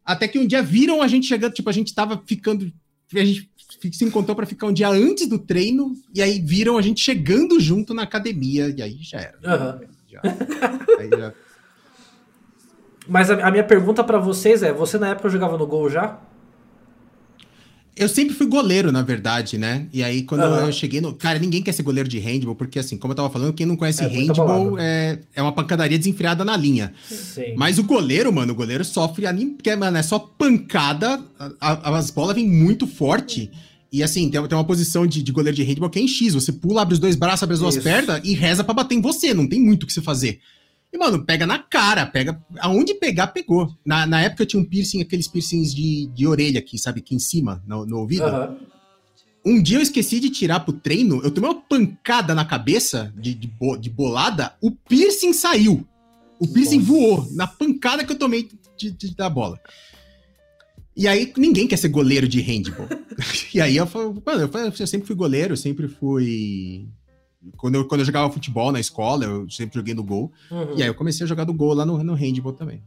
Até 0.03 0.27
que 0.27 0.39
um 0.39 0.47
dia 0.47 0.63
viram 0.63 1.03
a 1.03 1.07
gente 1.07 1.27
chegando, 1.27 1.53
tipo, 1.53 1.69
a 1.69 1.73
gente 1.73 1.95
tava 1.95 2.23
ficando, 2.27 2.73
a 3.15 3.25
gente 3.25 3.51
se 3.93 4.05
encontrou 4.07 4.35
para 4.35 4.47
ficar 4.47 4.69
um 4.69 4.73
dia 4.73 4.89
antes 4.89 5.29
do 5.29 5.39
treino, 5.39 5.93
e 6.15 6.23
aí 6.23 6.41
viram 6.41 6.79
a 6.79 6.83
gente 6.83 7.03
chegando 7.03 7.61
junto 7.61 7.93
na 7.93 8.05
academia, 8.05 8.75
e 8.75 8.81
aí 8.81 8.99
já 9.03 9.21
era. 9.21 9.37
Uhum. 9.37 9.87
Já, 10.09 10.23
aí 10.99 11.11
já... 11.11 11.35
Mas 13.07 13.31
a, 13.31 13.47
a 13.47 13.51
minha 13.51 13.65
pergunta 13.65 14.03
para 14.03 14.19
vocês 14.19 14.63
é: 14.63 14.73
você 14.73 14.99
na 14.99 15.09
época 15.09 15.29
jogava 15.29 15.59
no 15.59 15.67
gol 15.67 15.91
já? 15.91 16.19
Eu 17.97 18.09
sempre 18.09 18.34
fui 18.34 18.47
goleiro, 18.47 18.91
na 18.91 19.03
verdade, 19.03 19.59
né? 19.59 19.86
E 19.93 20.03
aí, 20.03 20.22
quando 20.22 20.43
uhum. 20.43 20.66
eu 20.66 20.72
cheguei 20.72 21.01
no. 21.01 21.12
Cara, 21.12 21.38
ninguém 21.38 21.62
quer 21.62 21.72
ser 21.72 21.82
goleiro 21.82 22.09
de 22.09 22.18
handball, 22.18 22.55
porque, 22.55 22.78
assim, 22.78 22.97
como 22.97 23.12
eu 23.12 23.16
tava 23.16 23.30
falando, 23.30 23.53
quem 23.53 23.66
não 23.66 23.76
conhece 23.76 24.03
é 24.03 24.07
handball 24.07 24.78
é, 24.78 25.18
é 25.34 25.43
uma 25.43 25.53
pancadaria 25.53 25.99
desenfreada 25.99 26.45
na 26.45 26.57
linha. 26.57 26.93
Sim. 27.09 27.55
Mas 27.57 27.78
o 27.78 27.84
goleiro, 27.84 28.32
mano, 28.32 28.53
o 28.53 28.57
goleiro 28.57 28.84
sofre. 28.84 29.26
Porque, 29.57 29.74
mano, 29.76 29.97
é 29.99 30.03
só 30.03 30.18
pancada, 30.18 31.20
a, 31.38 31.53
a, 31.61 31.99
as 31.99 32.11
bolas 32.11 32.34
vêm 32.36 32.49
muito 32.49 32.86
forte. 32.86 33.51
E 33.93 34.03
assim, 34.03 34.30
tem, 34.30 34.47
tem 34.47 34.57
uma 34.57 34.64
posição 34.64 35.07
de, 35.07 35.22
de 35.22 35.32
goleiro 35.32 35.57
de 35.57 35.64
handball 35.64 35.91
que 35.91 35.99
é 35.99 36.03
em 36.03 36.09
X. 36.09 36.34
Você 36.34 36.53
pula, 36.53 36.82
abre 36.82 36.95
os 36.95 37.01
dois 37.01 37.16
braços, 37.16 37.43
abre 37.43 37.55
as 37.55 37.61
duas 37.61 37.74
Isso. 37.74 37.84
pernas 37.84 38.20
e 38.22 38.34
reza 38.34 38.62
para 38.62 38.74
bater 38.74 38.95
em 38.95 39.01
você. 39.01 39.34
Não 39.34 39.49
tem 39.49 39.61
muito 39.61 39.82
o 39.82 39.86
que 39.86 39.93
você 39.93 40.01
fazer. 40.01 40.41
E, 40.93 40.99
mano, 40.99 41.24
pega 41.24 41.47
na 41.47 41.59
cara, 41.59 42.05
pega. 42.05 42.43
Aonde 42.59 42.95
pegar, 42.95 43.28
pegou. 43.28 43.72
Na, 43.84 44.07
na 44.07 44.22
época 44.22 44.43
eu 44.43 44.47
tinha 44.47 44.61
um 44.61 44.64
piercing, 44.64 45.01
aqueles 45.01 45.28
piercings 45.28 45.72
de, 45.74 46.07
de 46.09 46.26
orelha 46.26 46.59
aqui, 46.59 46.78
sabe? 46.78 47.01
Aqui 47.01 47.14
em 47.14 47.18
cima, 47.20 47.62
no, 47.66 47.86
no 47.86 47.99
ouvido. 47.99 48.24
Uhum. 48.24 48.59
Um 49.45 49.62
dia 49.62 49.78
eu 49.78 49.82
esqueci 49.82 50.20
de 50.20 50.28
tirar 50.28 50.61
pro 50.61 50.72
treino, 50.72 51.22
eu 51.22 51.30
tomei 51.30 51.49
uma 51.49 51.61
pancada 51.61 52.34
na 52.34 52.45
cabeça, 52.45 53.12
de, 53.16 53.34
de, 53.34 53.51
de 53.80 53.91
bolada, 53.91 54.55
o 54.61 54.70
piercing 54.70 55.32
saiu. 55.32 55.86
O 56.38 56.47
piercing 56.47 56.78
Nossa. 56.78 56.93
voou 56.93 57.28
na 57.32 57.47
pancada 57.47 58.05
que 58.05 58.12
eu 58.12 58.18
tomei 58.18 58.49
de, 58.76 58.91
de, 58.91 59.14
da 59.14 59.30
bola. 59.30 59.59
E 60.97 61.07
aí 61.09 61.32
ninguém 61.36 61.66
quer 61.66 61.76
ser 61.76 61.88
goleiro 61.88 62.28
de 62.28 62.41
handball. 62.41 62.88
e 63.55 63.61
aí 63.61 63.76
eu, 63.76 63.86
mano, 64.26 64.51
eu, 64.53 64.74
eu 64.78 64.86
sempre 64.86 65.07
fui 65.07 65.16
goleiro, 65.16 65.57
sempre 65.57 65.88
fui 65.88 66.86
quando 67.57 67.76
eu, 67.76 67.86
quando 67.86 68.01
eu 68.01 68.05
jogava 68.05 68.30
futebol 68.30 68.70
na 68.70 68.80
escola, 68.80 69.24
eu 69.24 69.49
sempre 69.49 69.78
joguei 69.78 69.95
no 69.95 70.05
gol. 70.05 70.32
Uhum. 70.51 70.74
E 70.76 70.82
aí 70.82 70.88
eu 70.88 70.95
comecei 70.95 71.24
a 71.24 71.28
jogar 71.28 71.45
do 71.45 71.55
gol 71.55 71.72
lá 71.72 71.86
no, 71.86 72.03
no 72.03 72.14
handball 72.14 72.53
também. 72.53 72.82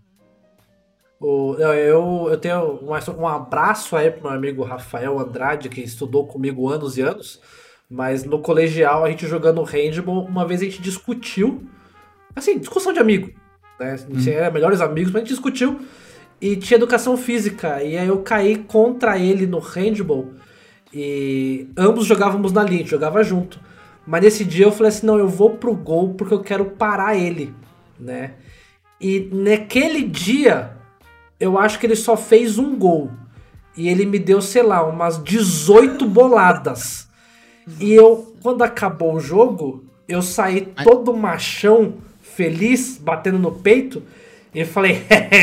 O, 1.20 1.56
eu, 1.56 2.28
eu 2.30 2.38
tenho 2.38 2.80
um, 2.82 3.22
um 3.22 3.28
abraço 3.28 3.96
aí 3.96 4.12
pro 4.12 4.24
meu 4.24 4.32
amigo 4.32 4.64
Rafael 4.64 5.18
Andrade, 5.20 5.70
que 5.70 5.82
estudou 5.82 6.28
comigo 6.28 6.70
anos 6.70 6.98
e 6.98 7.02
anos. 7.02 7.40
Mas 7.90 8.24
no 8.24 8.40
colegial, 8.40 9.04
a 9.04 9.10
gente 9.10 9.28
jogando 9.28 9.64
handball, 9.64 10.26
uma 10.26 10.46
vez 10.46 10.62
a 10.62 10.66
gente 10.66 10.82
discutiu. 10.82 11.64
Assim, 12.36 12.60
discussão 12.60 12.94
de 12.94 13.00
amigo. 13.00 13.32
Né? 13.80 13.92
A 13.92 13.98
gente 13.98 14.30
uhum. 14.30 14.36
era 14.36 14.52
melhores 14.52 14.82
amigos, 14.82 15.12
mas 15.12 15.22
a 15.22 15.26
gente 15.26 15.34
discutiu. 15.34 15.80
E 16.42 16.56
tinha 16.58 16.78
educação 16.78 17.16
física. 17.16 17.82
E 17.82 17.98
aí 17.98 18.08
eu 18.08 18.22
caí 18.22 18.58
contra 18.58 19.18
ele 19.18 19.48
no 19.48 19.60
handball. 19.60 20.34
E 20.94 21.68
ambos 21.78 22.06
jogávamos 22.06 22.52
na 22.52 22.64
linha, 22.64 22.86
jogava 22.86 23.24
junto. 23.24 23.60
Mas 24.06 24.22
nesse 24.22 24.44
dia 24.44 24.66
eu 24.66 24.72
falei 24.72 24.90
assim, 24.90 25.06
não, 25.06 25.18
eu 25.18 25.28
vou 25.28 25.52
pro 25.52 25.74
gol 25.74 26.14
porque 26.14 26.34
eu 26.34 26.42
quero 26.42 26.66
parar 26.66 27.16
ele, 27.16 27.54
né? 28.00 28.34
E 29.00 29.30
naquele 29.32 30.04
dia, 30.04 30.72
eu 31.40 31.58
acho 31.58 31.80
que 31.80 31.86
ele 31.86 31.96
só 31.96 32.16
fez 32.16 32.58
um 32.58 32.76
gol. 32.78 33.12
E 33.76 33.90
ele 33.90 34.06
me 34.06 34.20
deu, 34.20 34.42
sei 34.42 34.62
lá, 34.62 34.84
umas 34.84 35.22
18 35.24 36.06
boladas. 36.06 37.08
E 37.80 37.94
eu, 37.94 38.34
quando 38.42 38.62
acabou 38.62 39.16
o 39.16 39.20
jogo, 39.20 39.86
eu 40.08 40.22
saí 40.22 40.74
todo 40.84 41.16
machão, 41.16 41.96
feliz, 42.22 42.98
batendo 42.98 43.40
no 43.40 43.52
peito, 43.52 44.04
e 44.54 44.64
falei, 44.66 45.02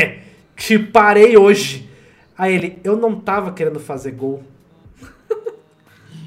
te 0.55 0.79
parei 0.79 1.35
hoje. 1.35 1.89
Aí 2.37 2.55
ele, 2.55 2.79
eu 2.83 2.95
não 2.95 3.19
tava 3.19 3.51
querendo 3.51 3.79
fazer 3.79 4.11
gol. 4.11 4.43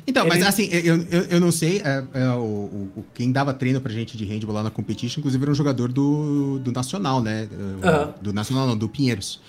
Então, 0.07 0.27
ele... 0.27 0.35
mas 0.35 0.47
assim, 0.47 0.69
eu, 0.71 0.97
eu, 1.11 1.23
eu 1.31 1.41
não 1.41 1.51
sei, 1.51 1.79
é, 1.79 2.05
é, 2.13 2.29
o, 2.31 2.91
o, 2.97 3.05
quem 3.15 3.33
dava 3.33 3.55
treino 3.55 3.81
pra 3.81 3.93
gente 3.93 4.17
de 4.17 4.25
handball 4.25 4.55
lá 4.55 4.63
na 4.63 4.71
competition, 4.71 5.21
inclusive 5.21 5.43
era 5.43 5.51
um 5.51 5.55
jogador 5.55 5.91
do, 5.91 6.59
do 6.59 6.73
Nacional, 6.73 7.23
né? 7.23 7.49
Uhum. 7.51 8.13
Do 8.21 8.33
Nacional 8.33 8.67
não, 8.67 8.77
do 8.77 8.89
Pinheiros. 8.89 9.41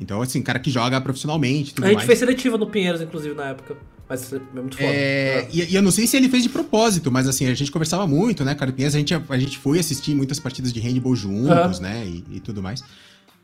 Então, 0.00 0.20
assim, 0.20 0.42
cara 0.42 0.58
que 0.58 0.70
joga 0.70 1.00
profissionalmente. 1.00 1.74
a 1.82 1.86
gente 1.86 1.94
mais. 1.96 2.06
fez 2.06 2.18
seletiva 2.18 2.58
no 2.58 2.66
Pinheiros, 2.66 3.00
inclusive, 3.00 3.34
na 3.34 3.46
época. 3.46 3.76
Mas 4.08 4.32
é 4.32 4.38
muito 4.54 4.76
foda. 4.76 4.88
É, 4.88 5.48
e, 5.52 5.72
e, 5.72 5.74
eu 5.74 5.82
não 5.82 5.90
sei 5.90 6.06
se 6.06 6.16
ele 6.16 6.28
fez 6.28 6.42
de 6.42 6.48
propósito, 6.48 7.10
mas 7.10 7.26
assim, 7.26 7.46
a 7.46 7.54
gente 7.54 7.72
conversava 7.72 8.06
muito, 8.06 8.44
né, 8.44 8.54
cara? 8.54 8.70
Pinheiros, 8.70 8.94
a 8.94 8.98
gente, 8.98 9.14
a 9.14 9.38
gente 9.38 9.58
foi 9.58 9.78
assistir 9.78 10.14
muitas 10.14 10.38
partidas 10.38 10.72
de 10.72 10.78
handball 10.78 11.16
juntos, 11.16 11.78
uhum. 11.78 11.82
né? 11.82 12.06
E, 12.06 12.24
e, 12.36 12.40
tudo 12.40 12.62
mais. 12.62 12.84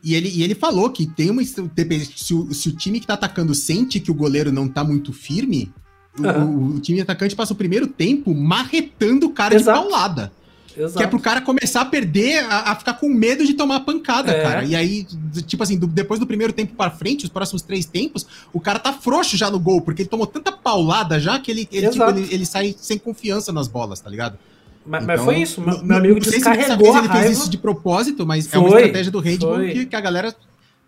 E 0.01 0.15
ele, 0.15 0.29
e 0.29 0.43
ele 0.43 0.55
falou 0.55 0.89
que 0.89 1.05
tem 1.05 1.29
uma. 1.29 1.43
Se 1.43 2.33
o, 2.33 2.53
se 2.53 2.69
o 2.69 2.75
time 2.75 2.99
que 2.99 3.07
tá 3.07 3.15
atacando 3.15 3.53
sente 3.53 3.99
que 3.99 4.11
o 4.11 4.13
goleiro 4.13 4.51
não 4.51 4.67
tá 4.67 4.83
muito 4.83 5.11
firme, 5.11 5.73
Uhum. 6.19 6.73
O, 6.73 6.75
o, 6.75 6.79
time 6.79 7.01
atacante 7.01 7.35
passa 7.35 7.53
o 7.53 7.55
primeiro 7.55 7.87
tempo 7.87 8.33
marretando 8.33 9.25
o 9.25 9.31
cara 9.31 9.55
Exato. 9.55 9.81
de 9.81 9.89
paulada. 9.89 10.31
Exato. 10.75 10.97
Que 10.97 11.03
é 11.03 11.07
pro 11.07 11.19
cara 11.19 11.41
começar 11.41 11.81
a 11.81 11.85
perder, 11.85 12.43
a, 12.45 12.71
a 12.71 12.75
ficar 12.75 12.95
com 12.95 13.07
medo 13.07 13.45
de 13.45 13.53
tomar 13.53 13.81
pancada, 13.81 14.31
é. 14.31 14.41
cara. 14.41 14.63
E 14.63 14.75
aí, 14.75 15.05
tipo 15.45 15.61
assim, 15.61 15.77
do, 15.77 15.87
depois 15.87 16.19
do 16.19 16.25
primeiro 16.25 16.51
tempo 16.51 16.75
para 16.75 16.89
frente, 16.89 17.25
os 17.25 17.29
próximos 17.29 17.61
três 17.61 17.85
tempos, 17.85 18.25
o 18.51 18.59
cara 18.59 18.79
tá 18.79 18.91
frouxo 18.91 19.37
já 19.37 19.49
no 19.49 19.59
gol, 19.59 19.81
porque 19.81 20.01
ele 20.01 20.09
tomou 20.09 20.25
tanta 20.25 20.51
paulada 20.51 21.19
já 21.19 21.39
que 21.39 21.51
ele, 21.51 21.67
ele, 21.71 21.89
tipo, 21.89 22.09
ele, 22.09 22.27
ele 22.31 22.45
sai 22.45 22.75
sem 22.77 22.97
confiança 22.97 23.51
nas 23.51 23.67
bolas, 23.67 23.99
tá 23.99 24.09
ligado? 24.09 24.37
Mas, 24.85 25.03
então, 25.03 25.15
mas 25.15 25.23
foi 25.23 25.37
isso, 25.37 25.61
meu, 25.61 25.83
meu 25.83 25.97
amigo 25.97 26.19
descarregou 26.19 26.91
se 26.91 26.99
ele 26.99 27.09
fez 27.09 27.31
isso 27.31 27.49
de 27.49 27.57
propósito, 27.57 28.25
mas 28.25 28.47
foi, 28.47 28.59
é 28.59 28.61
uma 28.61 28.79
estratégia 28.79 29.11
do 29.11 29.19
handball 29.19 29.59
que, 29.59 29.85
que 29.85 29.95
a 29.95 30.01
galera 30.01 30.35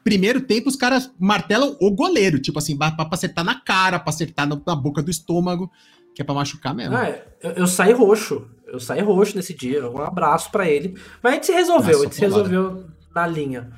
primeiro 0.06 0.40
tempo 0.40 0.70
os 0.70 0.76
caras 0.76 1.12
martelam 1.20 1.76
o 1.82 1.90
goleiro, 1.90 2.40
tipo 2.40 2.60
assim, 2.60 2.78
pra, 2.78 2.92
pra 2.92 3.08
acertar 3.12 3.44
na 3.44 3.56
cara, 3.56 3.98
pra 3.98 4.12
acertar 4.12 4.48
na, 4.48 4.56
na 4.64 4.76
boca 4.76 5.02
do 5.02 5.10
estômago, 5.10 5.70
que 6.14 6.22
é 6.22 6.26
pra 6.26 6.36
machucar 6.36 6.76
mesmo. 6.76 6.96
Ah, 6.96 7.10
eu, 7.42 7.52
eu, 7.52 7.68
saí 7.68 7.92
roxo. 7.92 8.48
Eu 8.68 8.80
saí 8.80 9.02
roxo 9.02 9.36
nesse 9.36 9.56
dia. 9.56 9.90
Um 9.90 10.00
abraço 10.00 10.52
para 10.52 10.70
ele. 10.70 10.96
Mas 11.24 11.32
a 11.32 11.36
gente 11.36 11.48
se 11.48 11.52
resolveu, 11.52 11.88
Nossa, 11.88 12.00
a 12.00 12.04
gente 12.04 12.16
se 12.16 12.22
resolveu 12.22 12.86
na 13.16 13.26
linha. 13.26 13.72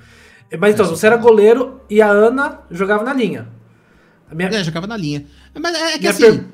Mas 0.60 0.74
então, 0.74 0.86
você 0.86 1.08
era 1.08 1.16
goleiro 1.16 1.80
e 1.90 2.02
a 2.02 2.10
Ana 2.10 2.60
jogava 2.70 3.06
na 3.06 3.14
linha. 3.14 3.48
A 4.30 4.36
minha... 4.36 4.50
É, 4.50 4.64
jogava 4.66 4.86
na 4.86 4.98
linha. 4.98 5.26
Mas 5.58 5.76
é, 5.76 5.80
é 5.80 5.92
que 5.94 6.00
minha 6.00 6.12
assim. 6.12 6.38
Per... 6.40 6.46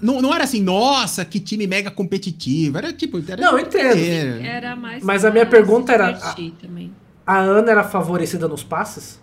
Não, 0.00 0.22
não 0.22 0.32
era 0.32 0.44
assim, 0.44 0.62
nossa, 0.62 1.24
que 1.24 1.40
time 1.40 1.66
mega 1.66 1.90
competitivo. 1.90 2.78
Era 2.78 2.92
tipo. 2.92 3.18
Era 3.18 3.40
Não, 3.40 3.58
eu 3.58 3.64
entendo. 3.64 3.98
É. 3.98 4.46
Era 4.46 4.76
mais. 4.76 5.02
Mas 5.02 5.24
a 5.24 5.30
minha 5.30 5.46
pergunta 5.46 5.92
era- 5.92 6.12
Também. 6.60 6.92
A 7.26 7.38
Ana 7.38 7.70
era 7.70 7.84
favorecida 7.84 8.48
nos 8.48 8.62
passes? 8.64 9.20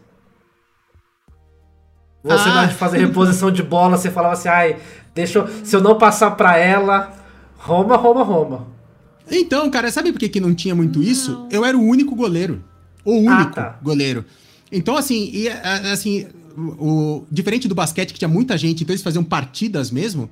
Você 2.24 2.50
Ah. 2.50 2.54
na 2.54 2.60
hora 2.62 2.68
de 2.68 2.76
fazer 2.76 2.97
reposição 2.97 3.52
de 3.52 3.64
bola, 3.64 3.97
você 3.97 4.12
falava 4.12 4.34
assim, 4.34 4.50
ai, 4.50 4.78
deixa 5.16 5.39
eu, 5.39 5.47
se 5.66 5.76
eu 5.76 5.82
não 5.82 5.97
passar 5.97 6.32
pra 6.32 6.58
ela, 6.58 7.14
Roma, 7.58 7.95
Roma, 7.95 8.24
Roma. 8.24 8.68
Então, 9.32 9.70
cara, 9.70 9.91
sabe 9.91 10.12
por 10.12 10.20
que, 10.20 10.28
que 10.28 10.39
não 10.39 10.54
tinha 10.54 10.74
muito 10.76 11.02
isso? 11.02 11.32
Não. 11.32 11.50
Eu 11.52 11.64
era 11.66 11.78
o 11.78 11.82
único 11.82 12.16
goleiro. 12.16 12.64
O 13.06 13.14
único 13.14 13.32
Ah, 13.34 13.45
tá. 13.45 13.80
goleiro. 13.82 14.26
Então, 14.72 14.97
assim, 14.97 15.30
e, 15.34 15.47
assim, 15.50 16.28
o, 16.58 16.62
o- 17.20 17.28
diferente 17.32 17.68
do 17.68 17.76
basquete, 17.76 18.12
que 18.14 18.20
tinha 18.20 18.28
muita 18.28 18.58
gente, 18.58 18.84
então 18.84 18.93
eles 18.93 19.04
faziam 19.04 19.24
partidas 19.24 19.89
mesmo. 19.91 20.30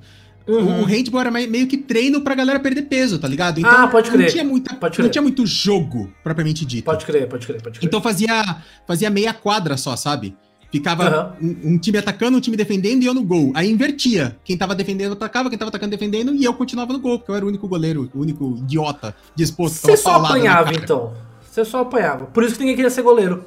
O- 0.48 0.52
Uhum. 0.56 0.80
O, 0.82 0.84
handball 0.84 1.20
era 1.20 1.30
mei- 1.30 1.46
meio 1.46 1.66
que 1.66 1.76
treino 1.76 2.20
pra 2.22 2.34
galera 2.34 2.58
perder 2.58 2.82
peso, 2.82 3.18
tá 3.18 3.28
ligado? 3.28 3.58
Então, 3.60 3.70
Ah, 3.70 3.86
pode 3.86 4.10
crer, 4.10 4.22
Não 4.22 4.28
tinha, 4.32 4.44
muita, 4.44 4.74
pode 4.74 4.98
não 4.98 5.04
crer. 5.04 5.10
tinha 5.12 5.22
muito 5.22 5.46
jogo, 5.46 6.10
propriamente 6.24 6.64
dito. 6.64 6.84
Pode 6.84 7.04
crer, 7.04 7.28
pode 7.28 7.46
crer, 7.46 7.62
pode 7.62 7.78
crer. 7.78 7.86
Então 7.86 8.00
fazia, 8.00 8.56
fazia 8.86 9.10
meia 9.10 9.32
quadra 9.34 9.76
só, 9.76 9.94
sabe? 9.94 10.36
Ficava 10.70 11.04
Aham. 11.08 11.32
um, 11.40 11.72
um 11.74 11.78
time 11.78 11.96
atacando, 11.96 12.36
um 12.36 12.40
time 12.40 12.54
defendendo 12.56 13.02
e 13.02 13.06
eu 13.06 13.14
no 13.14 13.22
gol. 13.22 13.52
Aí 13.54 13.70
invertia. 13.70 14.36
Quem 14.44 14.56
tava 14.56 14.74
defendendo 14.74 15.12
atacava, 15.12 15.48
quem 15.48 15.58
tava 15.58 15.70
atacando 15.70 15.90
defendendo 15.92 16.34
e 16.34 16.44
eu 16.44 16.52
continuava 16.52 16.92
no 16.92 16.98
gol, 16.98 17.18
porque 17.18 17.30
eu 17.30 17.34
era 17.36 17.44
o 17.44 17.48
único 17.48 17.66
goleiro, 17.66 18.10
o 18.14 18.20
único 18.20 18.56
idiota 18.58 19.14
disposto 19.34 19.86
a 19.86 19.90
Você 19.90 19.96
só 19.96 20.16
apanhava, 20.16 20.74
então. 20.74 21.14
Você 21.50 21.64
só 21.64 21.80
apanhava. 21.80 22.26
Por 22.26 22.44
isso 22.44 22.52
que 22.54 22.60
ninguém 22.60 22.76
queria 22.76 22.90
ser 22.90 23.00
goleiro. 23.02 23.46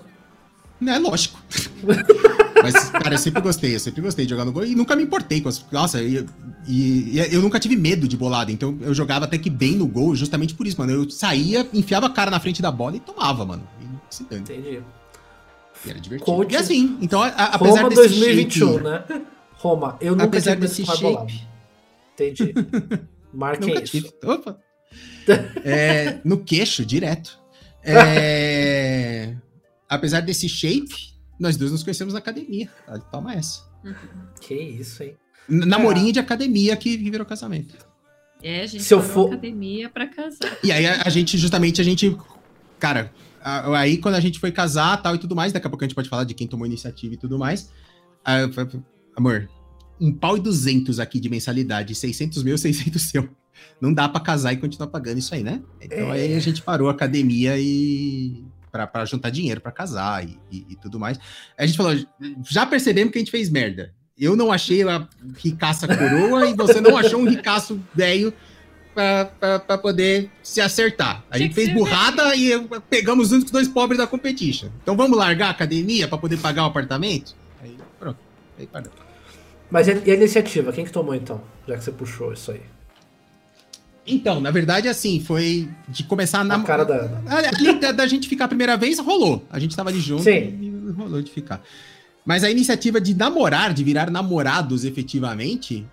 É 0.87 0.97
lógico. 0.99 1.39
Mas, 2.63 2.89
cara, 2.91 3.15
eu 3.15 3.17
sempre 3.17 3.41
gostei, 3.41 3.75
eu 3.75 3.79
sempre 3.79 4.01
gostei 4.01 4.25
de 4.25 4.29
jogar 4.29 4.45
no 4.45 4.51
gol 4.51 4.63
e 4.65 4.75
nunca 4.75 4.95
me 4.95 5.01
importei 5.03 5.41
com 5.41 5.49
as. 5.49 5.65
Nossa, 5.71 6.01
e, 6.01 6.23
e- 6.67 7.17
e 7.17 7.33
eu 7.33 7.41
nunca 7.41 7.59
tive 7.59 7.75
medo 7.75 8.07
de 8.07 8.15
bolada, 8.15 8.51
então 8.51 8.77
eu 8.81 8.93
jogava 8.93 9.25
até 9.25 9.37
que 9.37 9.49
bem 9.49 9.75
no 9.75 9.87
gol, 9.87 10.15
justamente 10.15 10.53
por 10.53 10.67
isso, 10.67 10.77
mano. 10.79 10.91
Eu 10.93 11.09
saía, 11.09 11.67
enfiava 11.73 12.05
a 12.05 12.09
cara 12.09 12.29
na 12.29 12.39
frente 12.39 12.61
da 12.61 12.71
bola 12.71 12.95
e 12.97 12.99
tomava, 12.99 13.43
mano. 13.45 13.67
E 13.81 14.15
se 14.15 14.23
dane. 14.25 14.41
Entendi. 14.43 14.81
E 15.85 15.89
era 15.89 15.99
divertido. 15.99 16.31
Coach- 16.31 16.53
E 16.53 16.57
assim, 16.57 16.97
então, 17.01 17.23
a- 17.23 17.27
a- 17.29 17.45
apesar 17.55 17.77
Roma 17.83 17.89
desse 17.89 18.01
2021, 18.09 18.73
shape- 18.73 18.83
né? 18.83 19.21
Roma, 19.57 19.97
eu 19.99 20.11
nunca 20.11 20.25
Apesar 20.25 20.51
tive 20.55 20.61
desse 20.67 20.85
shape. 20.85 21.01
bolada. 21.01 21.31
Entendi. 22.13 22.53
Marquem 23.33 23.73
isso. 23.75 23.83
tive. 23.91 24.11
Opa. 24.23 24.57
É, 25.63 26.19
no 26.23 26.37
queixo, 26.43 26.85
direto. 26.85 27.39
É, 27.83 29.33
apesar 29.95 30.21
desse 30.21 30.47
shape, 30.49 31.11
nós 31.39 31.57
dois 31.57 31.71
nos 31.71 31.83
conhecemos 31.83 32.13
na 32.13 32.19
academia. 32.19 32.69
Tá? 32.85 32.97
Toma 32.99 33.33
essa. 33.33 33.61
Que 34.39 34.53
isso, 34.55 35.03
hein? 35.03 35.15
N- 35.49 35.65
Namorinho 35.65 36.11
de 36.13 36.19
academia 36.19 36.75
que 36.77 36.97
virou 36.97 37.25
casamento. 37.25 37.75
É, 38.43 38.61
a 38.61 38.65
gente 38.67 38.83
Se 38.83 38.93
eu 38.93 39.01
for- 39.01 39.27
academia 39.27 39.89
pra 39.89 40.07
casar. 40.07 40.57
E 40.63 40.71
aí 40.71 40.85
a, 40.85 41.03
a 41.05 41.09
gente, 41.09 41.37
justamente, 41.37 41.79
a 41.81 41.83
gente. 41.83 42.15
Cara, 42.79 43.11
a- 43.43 43.77
aí 43.79 43.97
quando 43.97 44.15
a 44.15 44.19
gente 44.19 44.39
foi 44.39 44.51
casar 44.51 45.01
tal 45.01 45.15
e 45.15 45.17
tudo 45.19 45.35
mais, 45.35 45.51
daqui 45.53 45.67
a 45.67 45.69
pouco 45.69 45.83
a 45.83 45.87
gente 45.87 45.95
pode 45.95 46.09
falar 46.09 46.23
de 46.23 46.33
quem 46.33 46.47
tomou 46.47 46.65
iniciativa 46.65 47.13
e 47.13 47.17
tudo 47.17 47.37
mais. 47.37 47.69
foi- 48.53 48.81
amor, 49.15 49.49
um 49.99 50.11
pau 50.11 50.37
e 50.37 50.39
duzentos 50.39 50.99
aqui 50.99 51.19
de 51.19 51.29
mensalidade, 51.29 51.93
600 51.95 52.43
mil, 52.43 52.57
600 52.57 53.01
seu. 53.09 53.29
Não 53.79 53.93
dá 53.93 54.07
pra 54.09 54.21
casar 54.21 54.53
e 54.53 54.57
continuar 54.57 54.87
pagando 54.87 55.19
isso 55.19 55.33
aí, 55.35 55.43
né? 55.43 55.61
Então 55.79 56.09
aí 56.11 56.33
a 56.35 56.39
gente 56.39 56.61
parou 56.63 56.87
a 56.87 56.91
academia 56.91 57.57
e. 57.59 58.43
Pra, 58.71 58.87
pra 58.87 59.03
juntar 59.05 59.29
dinheiro 59.29 59.59
pra 59.59 59.71
casar 59.71 60.23
e, 60.23 60.39
e- 60.49 60.65
e 60.69 60.75
tudo 60.77 60.97
mais. 60.99 61.19
A 61.57 61.65
gente 61.65 61.75
falou, 61.77 61.93
já 62.49 62.65
percebemos 62.65 63.11
que 63.11 63.17
a 63.17 63.21
gente 63.21 63.31
fez 63.31 63.49
merda. 63.49 63.93
Eu 64.17 64.35
não 64.35 64.51
achei 64.51 64.81
a 64.87 65.07
ricaça 65.37 65.87
coroa 65.87 66.47
e 66.47 66.53
você 66.53 66.79
não 66.79 66.95
achou 66.95 67.19
um 67.19 67.27
ricaço 67.29 67.81
velho 67.93 68.33
pra 68.93 69.77
poder 69.77 70.29
se 70.43 70.61
acertar. 70.61 71.23
A 71.29 71.37
gente 71.37 71.53
fez 71.55 71.73
burrada 71.73 72.35
e 72.35 72.51
pegamos 72.89 73.27
os 73.27 73.31
únicos 73.33 73.51
dois 73.51 73.67
pobres 73.67 73.97
da 73.97 74.07
competition. 74.07 74.69
Então 74.81 74.95
vamos 74.95 75.17
largar 75.17 75.47
a 75.47 75.51
academia 75.51 76.07
pra 76.07 76.17
poder 76.17 76.37
pagar 76.37 76.63
o 76.63 76.67
apartamento? 76.67 77.35
Aí 77.61 77.75
pronto. 77.99 78.19
Aí 78.59 78.67
parou. 78.67 78.91
Mas 79.69 79.87
e 79.87 79.91
a 79.91 80.13
iniciativa? 80.13 80.71
Quem 80.73 80.83
que 80.85 80.91
tomou 80.91 81.15
então? 81.15 81.41
Já 81.67 81.77
que 81.77 81.83
você 81.83 81.91
puxou 81.91 82.33
isso 82.33 82.51
aí. 82.51 82.61
Então, 84.13 84.39
na 84.41 84.51
verdade, 84.51 84.87
assim, 84.87 85.19
foi 85.19 85.69
de 85.87 86.03
começar 86.03 86.39
a 86.41 86.43
Na 86.43 86.57
nam- 86.57 86.63
cara 86.65 86.83
da. 86.83 87.09
Ali 87.57 87.79
da, 87.79 87.91
da 87.91 88.07
gente 88.07 88.27
ficar 88.27 88.45
a 88.45 88.47
primeira 88.47 88.75
vez, 88.77 88.99
rolou. 88.99 89.45
A 89.49 89.57
gente 89.59 89.75
tava 89.75 89.89
ali 89.89 89.99
junto 89.99 90.23
Sim. 90.23 90.31
e 90.31 90.91
rolou 90.97 91.21
de 91.21 91.31
ficar. 91.31 91.61
Mas 92.25 92.43
a 92.43 92.51
iniciativa 92.51 92.99
de 93.01 93.13
namorar, 93.15 93.73
de 93.73 93.83
virar 93.83 94.11
namorados 94.11 94.83
efetivamente, 94.85 95.85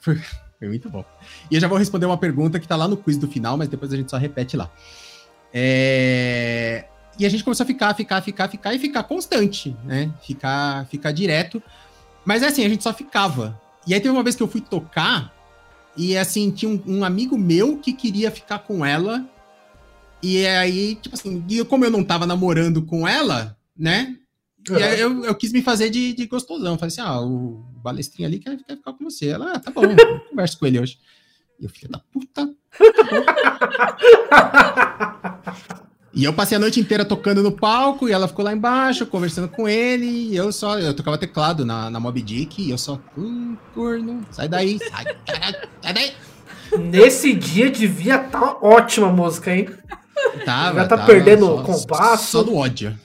foi, 0.00 0.16
foi 0.58 0.68
muito 0.68 0.88
bom. 0.88 1.04
E 1.50 1.54
eu 1.56 1.60
já 1.60 1.68
vou 1.68 1.76
responder 1.76 2.06
uma 2.06 2.16
pergunta 2.16 2.58
que 2.60 2.66
tá 2.68 2.76
lá 2.76 2.86
no 2.88 2.96
quiz 2.96 3.16
do 3.18 3.28
final, 3.28 3.56
mas 3.56 3.68
depois 3.68 3.92
a 3.92 3.96
gente 3.96 4.10
só 4.10 4.16
repete 4.16 4.56
lá. 4.56 4.70
É, 5.52 6.84
E 7.18 7.24
a 7.26 7.28
gente 7.28 7.42
começou 7.42 7.64
a 7.64 7.66
ficar, 7.66 7.94
ficar, 7.94 8.20
ficar, 8.22 8.48
ficar 8.48 8.74
e 8.74 8.78
ficar 8.78 9.02
constante, 9.04 9.74
né? 9.84 10.10
Ficar, 10.22 10.86
ficar 10.86 11.12
direto. 11.12 11.62
Mas 12.24 12.42
é 12.42 12.46
assim, 12.48 12.64
a 12.64 12.68
gente 12.68 12.82
só 12.82 12.92
ficava. 12.92 13.60
E 13.86 13.94
aí 13.94 14.00
teve 14.00 14.10
uma 14.14 14.22
vez 14.22 14.36
que 14.36 14.42
eu 14.42 14.48
fui 14.48 14.60
tocar 14.60 15.32
e 15.96 16.16
assim, 16.16 16.50
tinha 16.50 16.70
um, 16.70 16.82
um 16.86 17.04
amigo 17.04 17.38
meu 17.38 17.78
que 17.78 17.92
queria 17.92 18.30
ficar 18.30 18.60
com 18.60 18.84
ela. 18.84 19.28
E 20.22 20.46
aí, 20.46 20.96
tipo 20.96 21.14
assim, 21.14 21.44
e 21.48 21.64
como 21.64 21.84
eu 21.84 21.90
não 21.90 22.04
tava 22.04 22.26
namorando 22.26 22.82
com 22.82 23.06
ela, 23.06 23.56
né? 23.76 24.16
E 24.68 24.82
aí 24.82 25.00
eu, 25.00 25.24
eu 25.24 25.34
quis 25.34 25.52
me 25.52 25.62
fazer 25.62 25.90
de, 25.90 26.12
de 26.12 26.26
gostosão. 26.26 26.76
Falei 26.76 26.88
assim: 26.88 27.00
ah, 27.00 27.20
o 27.20 27.64
balestrinho 27.82 28.28
ali 28.28 28.38
quer, 28.38 28.56
quer 28.56 28.76
ficar 28.76 28.92
com 28.92 29.04
você. 29.04 29.28
Ela, 29.28 29.52
ah, 29.52 29.60
tá 29.60 29.70
bom, 29.70 29.82
eu 29.86 30.20
converso 30.28 30.58
com 30.58 30.66
ele 30.66 30.80
hoje. 30.80 30.98
E 31.60 31.64
eu, 31.64 31.70
filho 31.70 31.90
da 31.90 31.98
puta. 31.98 32.52
E 36.16 36.24
eu 36.24 36.32
passei 36.32 36.56
a 36.56 36.58
noite 36.58 36.80
inteira 36.80 37.04
tocando 37.04 37.42
no 37.42 37.52
palco 37.52 38.08
e 38.08 38.12
ela 38.12 38.26
ficou 38.26 38.42
lá 38.42 38.50
embaixo, 38.50 39.04
conversando 39.04 39.48
com 39.50 39.68
ele. 39.68 40.06
E 40.06 40.34
eu 40.34 40.50
só, 40.50 40.78
eu 40.78 40.94
tocava 40.94 41.18
teclado 41.18 41.62
na, 41.66 41.90
na 41.90 42.00
Mob 42.00 42.22
Dick 42.22 42.62
e 42.62 42.70
eu 42.70 42.78
só, 42.78 42.98
hum, 43.18 43.54
corno, 43.74 44.26
sai 44.30 44.48
daí, 44.48 44.78
sai, 44.78 45.04
sai 45.82 45.92
daí. 45.92 46.12
Nesse 46.78 47.34
dia 47.34 47.70
devia 47.70 48.16
estar 48.16 48.64
ótima 48.64 49.08
a 49.08 49.12
música, 49.12 49.54
hein? 49.54 49.68
Tava, 50.46 50.80
Já 50.80 50.88
tá 50.88 50.96
tava 50.96 51.06
perdendo 51.06 51.44
só- 51.44 51.60
o 51.60 51.62
compasso. 51.62 52.30
Só 52.30 52.42
no 52.42 52.56
ódio. 52.56 52.98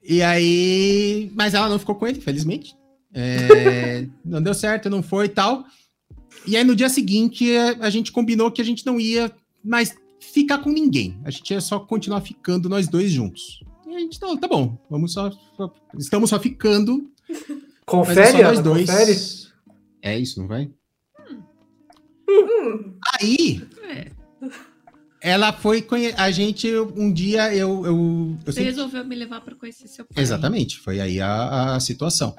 E 0.00 0.22
aí. 0.22 1.32
Mas 1.34 1.52
ela 1.52 1.68
não 1.68 1.80
ficou 1.80 1.96
com 1.96 2.06
ele, 2.06 2.20
felizmente. 2.20 2.76
É, 3.12 4.06
não 4.24 4.40
deu 4.40 4.54
certo, 4.54 4.88
não 4.88 5.02
foi 5.02 5.24
e 5.26 5.30
tal. 5.30 5.64
E 6.46 6.56
aí 6.56 6.62
no 6.62 6.76
dia 6.76 6.88
seguinte 6.88 7.44
a 7.80 7.90
gente 7.90 8.12
combinou 8.12 8.52
que 8.52 8.62
a 8.62 8.64
gente 8.64 8.86
não 8.86 9.00
ia 9.00 9.32
mais 9.64 9.92
ficar 10.20 10.58
com 10.58 10.70
ninguém. 10.70 11.18
A 11.24 11.30
gente 11.30 11.50
ia 11.52 11.60
só 11.60 11.78
continuar 11.80 12.20
ficando 12.20 12.68
nós 12.68 12.88
dois 12.88 13.10
juntos. 13.10 13.62
E 13.86 13.94
a 13.94 13.98
gente 14.00 14.18
falou, 14.18 14.36
tá 14.38 14.46
bom, 14.48 14.78
vamos 14.90 15.12
só. 15.12 15.30
só- 15.56 15.72
estamos 15.98 16.30
só 16.30 16.38
ficando. 16.40 17.10
É 17.88 17.90
Confere, 17.90 18.32
só 18.32 18.42
nós 18.42 18.60
dois. 18.60 18.86
confere. 18.90 19.16
É 20.02 20.18
isso, 20.18 20.38
não 20.40 20.46
vai? 20.46 20.70
Hum, 22.28 22.92
Aí, 23.18 23.66
É, 23.82 24.10
ela 25.22 25.52
foi 25.54 25.80
conhe... 25.80 26.12
A 26.16 26.30
gente, 26.30 26.68
um 26.76 27.10
dia, 27.10 27.52
eu. 27.54 27.86
eu, 27.86 27.86
eu 27.86 28.36
você 28.44 28.52
sempre 28.52 28.64
resolveu 28.70 29.04
me 29.06 29.16
levar 29.16 29.40
pra 29.40 29.54
conhecer 29.54 29.88
seu 29.88 30.04
pai. 30.04 30.22
Exatamente, 30.22 30.78
foi 30.78 31.00
aí 31.00 31.18
a, 31.20 31.76
a 31.76 31.80
situação. 31.80 32.36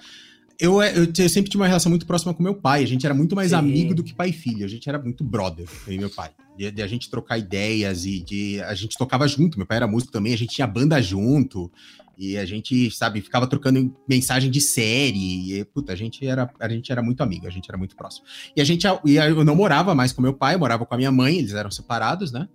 Eu, 0.59 0.81
eu, 0.83 1.05
eu 1.17 1.29
sempre 1.29 1.49
tive 1.49 1.61
uma 1.63 1.67
relação 1.67 1.89
muito 1.89 2.05
próxima 2.05 2.33
com 2.33 2.43
meu 2.43 2.53
pai. 2.53 2.83
A 2.83 2.87
gente 2.87 3.05
era 3.05 3.15
muito 3.15 3.35
mais 3.35 3.49
Sim. 3.49 3.55
amigo 3.55 3.95
do 3.95 4.03
que 4.03 4.13
pai 4.13 4.29
e 4.29 4.33
filho. 4.33 4.65
A 4.65 4.69
gente 4.69 4.87
era 4.87 4.99
muito 5.01 5.23
brother, 5.23 5.67
eu 5.87 5.93
e 5.93 5.97
meu 5.97 6.09
pai. 6.11 6.29
De, 6.59 6.69
de 6.71 6.81
a 6.81 6.87
gente 6.87 7.09
trocar 7.09 7.37
ideias 7.37 8.05
e 8.05 8.19
de. 8.19 8.61
A 8.63 8.73
gente 8.73 8.97
tocava 8.97 9.25
junto. 9.25 9.57
Meu 9.57 9.65
pai 9.65 9.77
era 9.77 9.87
músico 9.87 10.11
também, 10.11 10.33
a 10.33 10.37
gente 10.37 10.53
tinha 10.53 10.67
banda 10.67 11.01
junto. 11.01 11.71
E 12.17 12.37
a 12.37 12.43
gente, 12.43 12.91
sabe, 12.91 13.21
ficava 13.21 13.47
trocando 13.47 13.95
mensagem 14.05 14.51
de 14.51 14.59
série. 14.59 15.53
E, 15.53 15.63
puta, 15.63 15.93
a 15.93 15.95
gente 15.95 16.27
era, 16.27 16.51
a 16.59 16.67
gente 16.67 16.91
era 16.91 17.01
muito 17.01 17.23
amigo, 17.23 17.47
a 17.47 17.49
gente 17.49 17.69
era 17.69 17.77
muito 17.77 17.95
próximo. 17.95 18.25
E 18.53 18.59
a 18.59 18.65
gente, 18.65 18.85
e 19.05 19.15
eu 19.15 19.45
não 19.45 19.55
morava 19.55 19.95
mais 19.95 20.11
com 20.11 20.21
meu 20.21 20.33
pai, 20.33 20.55
eu 20.55 20.59
morava 20.59 20.85
com 20.85 20.93
a 20.93 20.97
minha 20.97 21.13
mãe, 21.13 21.37
eles 21.37 21.53
eram 21.53 21.71
separados, 21.71 22.29
né? 22.33 22.49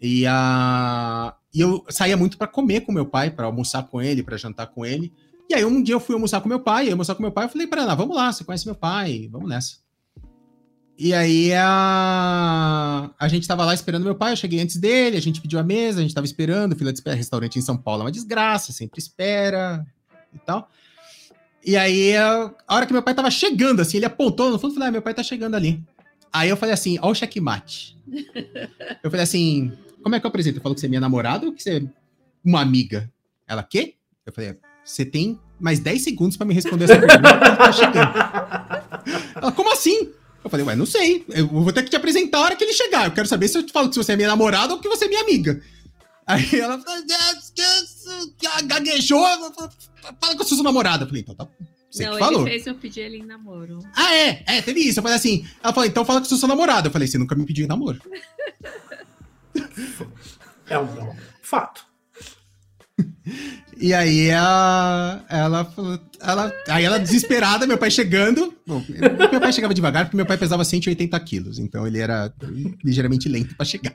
E, 0.00 0.24
a, 0.26 1.36
e 1.52 1.60
eu 1.60 1.84
saía 1.90 2.16
muito 2.16 2.38
para 2.38 2.46
comer 2.46 2.80
com 2.80 2.90
meu 2.92 3.04
pai, 3.04 3.30
para 3.30 3.44
almoçar 3.44 3.82
com 3.82 4.00
ele, 4.00 4.22
para 4.22 4.38
jantar 4.38 4.68
com 4.68 4.86
ele. 4.86 5.12
E 5.50 5.54
aí 5.54 5.62
um 5.62 5.82
dia 5.82 5.94
eu 5.94 6.00
fui 6.00 6.14
almoçar 6.14 6.40
com 6.40 6.48
meu 6.48 6.60
pai, 6.60 6.86
eu 6.86 6.92
almoçar 6.92 7.14
com 7.14 7.22
meu 7.22 7.32
pai, 7.32 7.44
eu 7.44 7.50
falei 7.50 7.66
para 7.66 7.82
ela, 7.82 7.94
vamos 7.94 8.16
lá, 8.16 8.32
você 8.32 8.44
conhece 8.44 8.64
meu 8.64 8.74
pai, 8.74 9.28
vamos 9.30 9.46
nessa. 9.46 9.83
E 10.96 11.12
aí 11.12 11.52
a, 11.52 13.10
a 13.18 13.28
gente 13.28 13.48
tava 13.48 13.64
lá 13.64 13.74
esperando 13.74 14.04
meu 14.04 14.14
pai, 14.14 14.32
eu 14.32 14.36
cheguei 14.36 14.60
antes 14.60 14.76
dele, 14.76 15.16
a 15.16 15.20
gente 15.20 15.40
pediu 15.40 15.58
a 15.58 15.62
mesa, 15.62 15.98
a 15.98 16.02
gente 16.02 16.14
tava 16.14 16.24
esperando, 16.24 16.76
fila 16.76 16.92
de 16.92 16.98
espera, 16.98 17.16
restaurante 17.16 17.58
em 17.58 17.62
São 17.62 17.76
Paulo 17.76 18.02
é 18.02 18.04
uma 18.04 18.12
desgraça, 18.12 18.72
sempre 18.72 19.00
espera 19.00 19.84
e 20.32 20.38
tal. 20.38 20.70
E 21.64 21.76
aí, 21.76 22.14
a 22.16 22.54
a 22.68 22.74
hora 22.76 22.86
que 22.86 22.92
meu 22.92 23.02
pai 23.02 23.14
tava 23.14 23.30
chegando, 23.30 23.80
assim, 23.80 23.96
ele 23.96 24.06
apontou 24.06 24.50
no 24.50 24.58
fundo 24.58 24.72
e 24.72 24.74
falou, 24.74 24.88
ah, 24.88 24.92
meu 24.92 25.02
pai 25.02 25.14
tá 25.14 25.22
chegando 25.22 25.56
ali. 25.56 25.82
Aí 26.32 26.48
eu 26.48 26.56
falei 26.56 26.74
assim, 26.74 26.98
ó 27.00 27.10
o 27.10 27.14
checkmate. 27.14 27.96
eu 29.02 29.10
falei 29.10 29.22
assim, 29.22 29.72
como 30.02 30.14
é 30.14 30.20
que 30.20 30.26
eu 30.26 30.28
apresento? 30.28 30.58
Eu 30.58 30.62
falo 30.62 30.74
que 30.74 30.80
você 30.80 30.86
é 30.86 30.88
minha 30.88 31.00
namorada 31.00 31.46
ou 31.46 31.52
que 31.52 31.62
você 31.62 31.78
é 31.78 31.82
uma 32.44 32.60
amiga? 32.60 33.10
Ela, 33.48 33.62
quê? 33.62 33.94
Eu 34.26 34.32
falei, 34.32 34.56
você 34.84 35.04
tem 35.04 35.40
mais 35.58 35.80
10 35.80 36.02
segundos 36.02 36.36
pra 36.36 36.46
me 36.46 36.54
responder 36.54 36.84
essa 36.84 36.98
pergunta 36.98 37.56
tá 37.56 37.72
chegando. 37.72 38.12
Ela, 39.36 39.52
como 39.52 39.72
assim? 39.72 40.12
Eu 40.44 40.50
falei, 40.50 40.66
ué, 40.66 40.76
não 40.76 40.84
sei. 40.84 41.24
Eu 41.30 41.48
vou 41.48 41.72
ter 41.72 41.82
que 41.82 41.90
te 41.90 41.96
apresentar 41.96 42.38
a 42.38 42.42
hora 42.42 42.56
que 42.56 42.62
ele 42.62 42.74
chegar. 42.74 43.06
Eu 43.06 43.12
quero 43.12 43.26
saber 43.26 43.48
se 43.48 43.56
eu 43.56 43.62
te 43.62 43.72
falo 43.72 43.88
que 43.88 43.96
você 43.96 44.12
é 44.12 44.16
minha 44.16 44.28
namorada 44.28 44.74
ou 44.74 44.80
que 44.80 44.88
você 44.88 45.06
é 45.06 45.08
minha 45.08 45.22
amiga. 45.22 45.60
Aí 46.26 46.60
ela 46.60 46.82
gaguejou, 48.64 49.22
fala 50.20 50.36
que 50.36 50.42
eu 50.42 50.44
sou 50.44 50.56
sua 50.56 50.64
namorada. 50.64 51.04
Eu 51.04 51.08
falei, 51.08 51.22
então 51.22 51.34
tá. 51.34 51.48
Você 51.90 52.04
não, 52.04 52.12
que 52.14 52.18
falou. 52.18 52.40
ele 52.42 52.50
fez 52.50 52.66
eu 52.66 52.74
pedir 52.74 53.00
ele 53.00 53.18
em 53.18 53.24
namoro. 53.24 53.78
Ah, 53.96 54.14
é, 54.14 54.44
é, 54.46 54.62
teve 54.62 54.80
isso. 54.80 54.98
Eu 54.98 55.02
falei 55.02 55.16
assim. 55.16 55.46
Ela 55.62 55.72
falou, 55.72 55.88
então 55.88 56.04
fala 56.04 56.20
que 56.20 56.26
eu 56.26 56.28
sou 56.28 56.38
sua 56.38 56.48
namorada. 56.48 56.88
Eu 56.88 56.92
falei, 56.92 57.08
você 57.08 57.16
nunca 57.16 57.34
me 57.34 57.46
pediu 57.46 57.64
em 57.64 57.68
namoro. 57.68 58.00
É 60.68 60.78
um, 60.78 60.98
é 60.98 61.04
um 61.04 61.16
fato. 61.42 61.86
E 63.76 63.92
aí 63.92 64.28
ela, 64.28 65.24
ela 65.28 65.64
falou. 65.64 65.98
Ela, 66.20 66.52
aí 66.68 66.84
ela 66.84 66.98
desesperada, 66.98 67.66
meu 67.66 67.76
pai 67.76 67.90
chegando. 67.90 68.54
Bom, 68.66 68.82
meu 69.32 69.40
pai 69.40 69.52
chegava 69.52 69.74
devagar 69.74 70.04
porque 70.04 70.16
meu 70.16 70.26
pai 70.26 70.38
pesava 70.38 70.64
180 70.64 71.18
quilos, 71.20 71.58
então 71.58 71.86
ele 71.86 71.98
era 71.98 72.32
ligeiramente 72.84 73.28
lento 73.28 73.54
pra 73.56 73.66
chegar. 73.66 73.94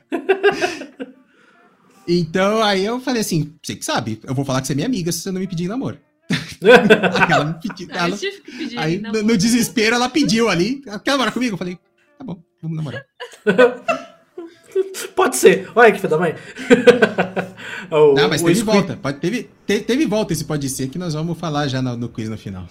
Então 2.06 2.62
aí 2.62 2.84
eu 2.84 3.00
falei 3.00 3.20
assim: 3.22 3.54
você 3.62 3.74
que 3.76 3.84
sabe, 3.84 4.20
eu 4.24 4.34
vou 4.34 4.44
falar 4.44 4.60
que 4.60 4.66
você 4.66 4.72
é 4.74 4.76
minha 4.76 4.86
amiga 4.86 5.10
se 5.12 5.20
você 5.20 5.30
não 5.30 5.40
me 5.40 5.46
pedir 5.46 5.68
namoro. 5.68 5.98
aí 6.30 7.32
ela 7.32 7.44
me 7.46 7.54
pediu. 7.60 7.88
Não, 7.88 7.94
ela- 7.96 8.08
eu 8.10 8.18
tive 8.18 8.40
que 8.42 8.52
pedir 8.52 8.78
aí 8.78 8.98
no, 9.00 9.22
no 9.22 9.36
desespero 9.36 9.96
ela 9.96 10.08
pediu 10.08 10.48
ali: 10.48 10.82
quer 11.04 11.12
namorar 11.12 11.32
comigo? 11.32 11.54
Eu 11.54 11.58
falei: 11.58 11.78
tá 12.18 12.24
bom, 12.24 12.42
vamos 12.60 12.76
namorar. 12.76 13.04
Pode 15.14 15.36
ser. 15.36 15.68
Olha 15.74 15.90
que 15.92 15.98
filho 15.98 16.10
da 16.10 16.18
mãe. 16.18 16.34
o, 17.90 18.14
Não, 18.14 18.28
mas 18.28 18.42
teve 18.42 18.54
Squid- 18.56 18.64
volta. 18.64 18.96
Pode, 18.96 19.18
teve, 19.18 19.50
te- 19.66 19.80
teve 19.80 20.06
volta 20.06 20.32
esse 20.32 20.44
pode 20.44 20.68
ser 20.68 20.88
que 20.88 20.98
nós 20.98 21.14
vamos 21.14 21.38
falar 21.38 21.68
já 21.68 21.80
no, 21.82 21.96
no 21.96 22.08
quiz 22.08 22.28
no 22.28 22.38
final. 22.38 22.66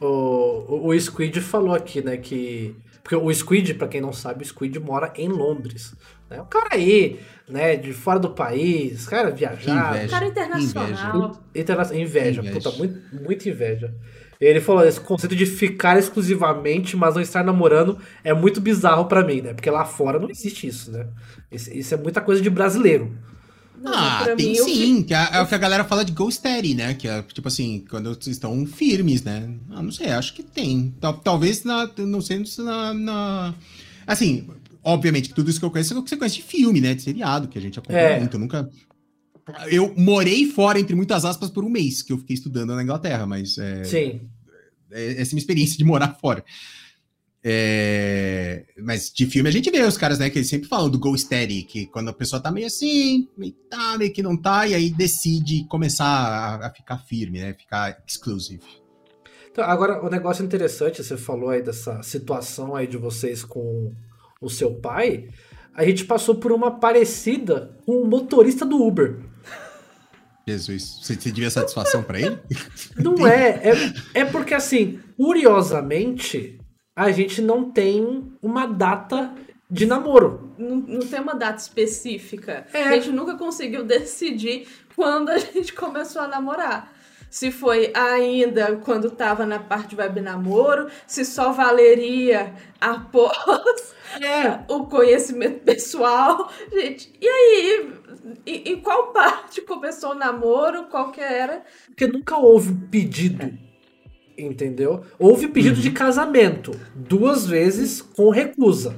O, 0.00 0.06
o, 0.06 0.86
o 0.88 1.00
Squid 1.00 1.40
falou 1.40 1.74
aqui, 1.74 2.02
né, 2.02 2.16
que... 2.16 2.74
Porque 3.02 3.16
o 3.16 3.32
Squid, 3.32 3.74
pra 3.74 3.86
quem 3.86 4.00
não 4.00 4.12
sabe, 4.12 4.42
o 4.42 4.46
Squid 4.46 4.78
mora 4.80 5.12
em 5.16 5.28
Londres. 5.28 5.94
Né? 6.30 6.40
O 6.40 6.46
cara 6.46 6.68
aí, 6.72 7.20
né, 7.48 7.76
de 7.76 7.92
fora 7.92 8.18
do 8.18 8.30
país, 8.30 9.06
cara 9.06 9.30
viajar... 9.30 9.58
Que 9.92 9.96
inveja. 9.96 10.08
Cara 10.10 10.26
internacional. 10.26 11.40
Interna... 11.54 11.82
Inveja, 11.94 12.40
Inveja. 12.40 12.54
puta, 12.54 12.70
muito, 12.78 13.00
muita 13.12 13.48
inveja. 13.48 13.94
Ele 14.40 14.60
falou, 14.60 14.84
esse 14.84 15.00
conceito 15.00 15.34
de 15.36 15.46
ficar 15.46 15.98
exclusivamente, 15.98 16.96
mas 16.96 17.14
não 17.14 17.22
estar 17.22 17.44
namorando, 17.44 17.98
é 18.22 18.32
muito 18.34 18.60
bizarro 18.60 19.06
pra 19.06 19.24
mim, 19.24 19.40
né? 19.40 19.54
Porque 19.54 19.70
lá 19.70 19.84
fora 19.84 20.18
não 20.18 20.30
existe 20.30 20.66
isso, 20.66 20.90
né? 20.90 21.06
Isso, 21.50 21.72
isso 21.72 21.94
é 21.94 21.96
muita 21.96 22.20
coisa 22.20 22.42
de 22.42 22.50
brasileiro. 22.50 23.16
Não, 23.80 23.92
ah, 23.92 24.22
tem 24.36 24.52
mim, 24.52 24.56
eu 24.56 24.64
sim, 24.64 25.02
que 25.02 25.12
é, 25.12 25.28
é 25.32 25.40
o 25.42 25.46
que 25.46 25.54
a 25.54 25.58
galera 25.58 25.84
fala 25.84 26.04
de 26.04 26.12
go 26.12 26.30
steady, 26.30 26.74
né? 26.74 26.94
Que 26.94 27.06
é 27.06 27.22
tipo 27.22 27.48
assim, 27.48 27.84
quando 27.90 28.16
estão 28.26 28.64
firmes, 28.64 29.22
né? 29.22 29.50
Ah, 29.70 29.82
não 29.82 29.92
sei, 29.92 30.10
acho 30.10 30.32
que 30.32 30.42
tem. 30.42 30.94
Tal- 31.00 31.14
Talvez 31.18 31.64
na, 31.64 31.90
não 31.98 32.20
sei 32.22 32.44
se 32.46 32.62
na, 32.62 32.94
na- 32.94 33.54
Assim, 34.06 34.48
obviamente 34.82 35.28
que 35.28 35.34
tudo 35.34 35.50
isso 35.50 35.58
que 35.58 35.66
eu 35.66 35.70
conheço 35.70 35.92
é 35.92 35.98
o 35.98 36.02
que 36.02 36.08
você 36.08 36.16
conhece 36.16 36.36
de 36.36 36.42
filme, 36.42 36.80
né? 36.80 36.94
De 36.94 37.02
seriado, 37.02 37.46
que 37.48 37.58
a 37.58 37.60
gente 37.60 37.78
acompanha 37.78 38.00
É. 38.00 38.18
muito. 38.20 38.34
Eu 38.36 38.40
nunca. 38.40 38.68
Eu 39.70 39.94
morei 39.96 40.46
fora, 40.46 40.80
entre 40.80 40.94
muitas 40.94 41.24
aspas, 41.24 41.50
por 41.50 41.64
um 41.64 41.68
mês 41.68 42.02
que 42.02 42.12
eu 42.12 42.18
fiquei 42.18 42.34
estudando 42.34 42.74
na 42.74 42.82
Inglaterra, 42.82 43.26
mas 43.26 43.58
é, 43.58 43.84
Sim. 43.84 44.20
é- 44.90 45.12
essa 45.12 45.20
é 45.20 45.32
a 45.32 45.34
minha 45.34 45.38
experiência 45.38 45.76
de 45.76 45.84
morar 45.84 46.14
fora. 46.20 46.44
É, 47.46 48.64
mas 48.82 49.12
de 49.12 49.26
filme 49.26 49.46
a 49.50 49.52
gente 49.52 49.70
vê 49.70 49.82
os 49.82 49.98
caras, 49.98 50.18
né, 50.18 50.30
que 50.30 50.38
eles 50.38 50.48
sempre 50.48 50.66
falam 50.66 50.88
do 50.88 50.98
go 50.98 51.14
steady, 51.14 51.62
que 51.62 51.84
quando 51.84 52.08
a 52.08 52.12
pessoa 52.14 52.40
tá 52.40 52.50
meio 52.50 52.66
assim, 52.66 53.28
meio 53.36 53.52
tá, 53.68 53.98
meio 53.98 54.10
que 54.10 54.22
não 54.22 54.34
tá, 54.34 54.66
e 54.66 54.74
aí 54.74 54.88
decide 54.88 55.66
começar 55.68 56.06
a, 56.06 56.68
a 56.68 56.70
ficar 56.70 56.96
firme, 56.96 57.40
né, 57.40 57.52
ficar 57.52 58.02
exclusive. 58.08 58.64
Então, 59.52 59.62
agora, 59.62 60.02
o 60.02 60.08
negócio 60.08 60.42
interessante, 60.42 61.04
você 61.04 61.18
falou 61.18 61.50
aí 61.50 61.62
dessa 61.62 62.02
situação 62.02 62.74
aí 62.74 62.86
de 62.86 62.96
vocês 62.96 63.44
com 63.44 63.92
o 64.40 64.48
seu 64.48 64.74
pai. 64.76 65.28
A 65.74 65.84
gente 65.84 66.04
passou 66.06 66.36
por 66.36 66.50
uma 66.50 66.80
parecida 66.80 67.76
com 67.84 68.00
o 68.00 68.06
motorista 68.06 68.64
do 68.64 68.82
Uber. 68.82 69.20
Jesus, 70.46 71.00
você, 71.02 71.14
você 71.14 71.32
devia 71.32 71.50
satisfação 71.50 72.02
pra 72.02 72.20
ele? 72.20 72.38
Não 72.96 73.26
é, 73.26 73.60
é, 73.62 74.20
é 74.20 74.24
porque 74.24 74.54
assim, 74.54 75.00
curiosamente, 75.16 76.58
a 76.94 77.10
gente 77.10 77.40
não 77.42 77.70
tem 77.70 78.32
uma 78.40 78.66
data 78.66 79.34
de 79.70 79.86
namoro. 79.86 80.54
Não, 80.56 80.76
não 80.76 81.00
tem 81.00 81.20
uma 81.20 81.34
data 81.34 81.60
específica. 81.60 82.66
É. 82.72 82.84
A 82.84 82.92
gente 82.92 83.10
nunca 83.10 83.36
conseguiu 83.36 83.84
decidir 83.84 84.68
quando 84.94 85.30
a 85.30 85.38
gente 85.38 85.72
começou 85.74 86.22
a 86.22 86.28
namorar. 86.28 86.92
Se 87.28 87.50
foi 87.50 87.90
ainda 87.94 88.76
quando 88.76 89.10
tava 89.10 89.44
na 89.44 89.58
parte 89.58 89.88
de 89.88 89.96
web 89.96 90.20
namoro, 90.20 90.88
se 91.04 91.24
só 91.24 91.50
valeria 91.50 92.54
após 92.80 93.92
É, 94.20 94.60
o 94.72 94.86
conhecimento 94.86 95.64
pessoal. 95.64 96.52
Gente, 96.72 97.12
e 97.20 97.26
aí? 97.26 97.92
Em, 98.46 98.72
em 98.72 98.80
qual 98.80 99.12
parte 99.12 99.60
começou 99.62 100.12
o 100.12 100.14
namoro? 100.14 100.84
Qual 100.84 101.10
que 101.12 101.20
era? 101.20 101.62
porque 101.86 102.06
nunca 102.06 102.36
houve 102.38 102.70
um 102.72 102.80
pedido, 102.88 103.52
entendeu? 104.36 105.02
Houve 105.18 105.48
pedido 105.48 105.76
Uhum. 105.76 105.82
de 105.82 105.90
casamento, 105.90 106.72
duas 106.94 107.46
vezes 107.46 108.00
com 108.02 108.30
recusa. 108.30 108.96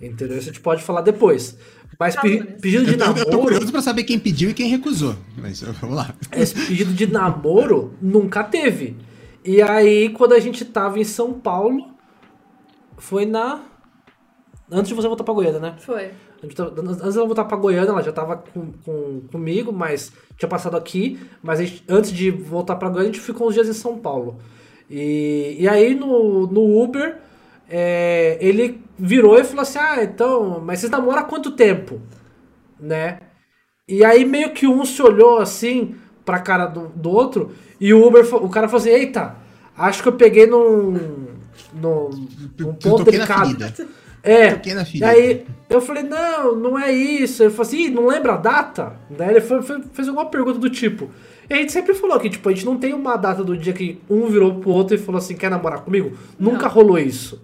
Entendeu? 0.00 0.36
Isso 0.38 0.48
a 0.50 0.52
gente 0.52 0.60
pode 0.62 0.82
falar 0.82 1.00
depois. 1.02 1.56
Mas 1.98 2.16
pe- 2.16 2.42
pedido 2.60 2.84
de 2.84 2.92
Eu 2.92 2.98
tô, 2.98 3.04
eu 3.04 3.14
tô 3.14 3.30
namoro. 3.30 3.42
curioso 3.42 3.70
pra 3.70 3.80
saber 3.80 4.02
quem 4.04 4.18
pediu 4.18 4.50
e 4.50 4.54
quem 4.54 4.68
recusou, 4.68 5.14
mas 5.38 5.60
vamos 5.62 5.94
lá. 5.96 6.12
Esse 6.32 6.54
pedido 6.66 6.92
de 6.92 7.06
namoro 7.06 7.94
nunca 8.02 8.42
teve. 8.42 8.96
E 9.44 9.62
aí, 9.62 10.08
quando 10.08 10.32
a 10.32 10.40
gente 10.40 10.64
tava 10.64 10.98
em 10.98 11.04
São 11.04 11.32
Paulo, 11.34 11.94
foi 12.98 13.24
na. 13.26 13.60
Antes 14.70 14.88
de 14.88 14.94
você 14.94 15.06
voltar 15.06 15.22
pra 15.22 15.32
Goiânia, 15.34 15.60
né? 15.60 15.74
Foi. 15.78 16.10
Tava- 16.54 16.72
Antes 16.80 17.14
dela 17.14 17.26
voltar 17.26 17.44
pra 17.44 17.56
Goiânia, 17.56 17.90
ela 17.90 18.02
já 18.02 18.12
tava 18.12 18.36
com, 18.36 18.72
com- 18.84 19.20
comigo, 19.30 19.72
mas 19.72 20.12
tinha 20.36 20.48
passado 20.48 20.76
aqui. 20.76 21.18
Mas 21.42 21.58
gente- 21.60 21.84
antes 21.88 22.12
de 22.12 22.30
voltar 22.30 22.76
pra 22.76 22.88
Goiânia, 22.88 23.10
a 23.10 23.12
gente 23.12 23.24
ficou 23.24 23.48
uns 23.48 23.54
dias 23.54 23.68
em 23.68 23.72
São 23.72 23.98
Paulo. 23.98 24.38
E, 24.90 25.56
e 25.60 25.68
aí 25.68 25.94
no, 25.94 26.46
no 26.46 26.82
Uber, 26.82 27.16
é, 27.68 28.36
ele 28.40 28.82
virou 28.98 29.38
e 29.38 29.44
falou 29.44 29.62
assim: 29.62 29.78
Ah, 29.78 30.02
então, 30.04 30.60
mas 30.60 30.80
vocês 30.80 30.90
namoram 30.92 31.18
há 31.20 31.22
quanto 31.24 31.52
tempo? 31.52 32.00
Né? 32.78 33.18
E 33.88 34.04
aí 34.04 34.24
meio 34.24 34.52
que 34.52 34.66
um 34.66 34.84
se 34.84 35.00
olhou 35.02 35.38
assim 35.38 35.94
pra 36.24 36.38
cara 36.38 36.66
do, 36.66 36.88
do 36.88 37.10
outro, 37.10 37.52
e 37.80 37.92
o 37.92 38.06
Uber, 38.06 38.24
o 38.36 38.48
cara 38.48 38.66
falou 38.68 38.80
assim: 38.80 38.90
Eita, 38.90 39.36
acho 39.76 40.02
que 40.02 40.08
eu 40.08 40.12
peguei 40.14 40.46
num. 40.46 40.92
num, 41.72 42.10
num 42.58 42.74
ponto 42.74 43.04
delicado. 43.04 43.56
É, 44.24 44.52
Toquei 44.52 44.72
na 44.74 44.82
e 44.82 44.86
ferida. 44.86 45.08
aí 45.08 45.44
eu 45.68 45.80
falei, 45.80 46.02
não, 46.02 46.56
não 46.56 46.78
é 46.78 46.90
isso. 46.90 47.42
Ele 47.42 47.50
falou 47.50 47.62
assim, 47.66 47.84
"Ih, 47.84 47.90
não 47.90 48.06
lembra 48.06 48.32
a 48.34 48.36
data? 48.38 48.94
Daí 49.10 49.30
ele 49.30 49.40
foi- 49.42 49.60
foi- 49.62 49.82
fez 49.92 50.08
alguma 50.08 50.26
pergunta 50.26 50.58
do 50.58 50.70
tipo. 50.70 51.10
E 51.48 51.52
a 51.52 51.56
gente 51.58 51.72
sempre 51.72 51.92
falou 51.94 52.18
que, 52.18 52.30
tipo, 52.30 52.48
a 52.48 52.52
gente 52.52 52.64
não 52.64 52.78
tem 52.78 52.94
uma 52.94 53.16
data 53.16 53.44
do 53.44 53.54
dia 53.56 53.74
que 53.74 54.00
um 54.08 54.26
virou 54.28 54.54
pro 54.54 54.70
outro 54.70 54.94
e 54.94 54.98
falou 54.98 55.18
assim, 55.18 55.34
quer 55.36 55.50
namorar 55.50 55.80
comigo? 55.82 56.16
Nunca 56.40 56.66
rolou 56.68 56.98
isso. 56.98 57.42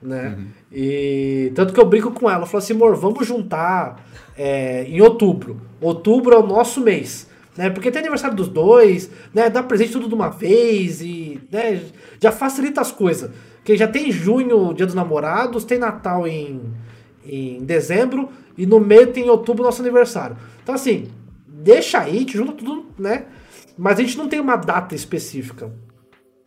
Né? 0.00 0.38
E 0.70 1.50
tanto 1.54 1.72
que 1.72 1.80
eu 1.80 1.84
brinco 1.86 2.10
com 2.12 2.30
ela, 2.30 2.42
eu 2.42 2.46
falo 2.46 2.58
assim, 2.62 2.74
amor, 2.74 2.94
vamos 2.94 3.26
juntar 3.26 4.04
é, 4.36 4.84
em 4.84 5.00
outubro. 5.00 5.60
Outubro 5.80 6.34
é 6.34 6.38
o 6.38 6.46
nosso 6.46 6.80
mês. 6.80 7.28
Né? 7.56 7.70
Porque 7.70 7.90
tem 7.90 8.00
aniversário 8.00 8.36
dos 8.36 8.48
dois, 8.48 9.08
né? 9.32 9.48
Dá 9.48 9.62
presente 9.62 9.92
tudo 9.92 10.08
de 10.08 10.14
uma 10.14 10.28
vez 10.28 11.00
e 11.00 11.40
né? 11.50 11.80
já 12.20 12.30
facilita 12.32 12.80
as 12.80 12.90
coisas. 12.92 13.30
Porque 13.64 13.78
já 13.78 13.88
tem 13.88 14.12
junho, 14.12 14.74
dia 14.74 14.84
dos 14.84 14.94
namorados, 14.94 15.64
tem 15.64 15.78
Natal 15.78 16.28
em, 16.28 16.60
em 17.24 17.64
dezembro 17.64 18.28
e 18.58 18.66
no 18.66 18.78
meio 18.78 19.06
tem 19.10 19.30
outubro 19.30 19.64
nosso 19.64 19.80
aniversário. 19.80 20.36
Então 20.62 20.74
assim, 20.74 21.06
deixa 21.48 22.00
aí, 22.00 22.14
a 22.14 22.20
gente 22.20 22.36
junta 22.36 22.52
tudo, 22.52 22.84
né? 22.98 23.24
Mas 23.78 23.98
a 23.98 24.02
gente 24.02 24.18
não 24.18 24.28
tem 24.28 24.38
uma 24.38 24.56
data 24.56 24.94
específica, 24.94 25.72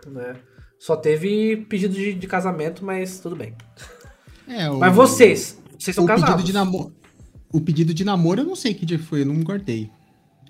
né? 0.05 0.35
Só 0.77 0.95
teve 0.95 1.57
pedido 1.67 1.95
de, 1.95 2.13
de 2.13 2.27
casamento, 2.27 2.85
mas 2.85 3.19
tudo 3.19 3.35
bem. 3.35 3.55
É, 4.47 4.69
o- 4.69 4.77
Mas 4.77 4.95
vocês, 4.95 5.57
vocês 5.77 5.95
são 5.95 6.03
o 6.03 6.07
casados. 6.07 6.35
pedido 6.35 6.45
de 6.45 6.53
namoro. 6.53 6.93
O 7.51 7.59
pedido 7.59 7.95
de 7.95 8.05
namoro 8.05 8.41
eu 8.41 8.45
não 8.45 8.55
sei 8.55 8.75
que 8.75 8.85
dia 8.85 8.99
foi, 8.99 9.21
eu 9.21 9.25
não 9.25 9.41
guardei. 9.41 9.89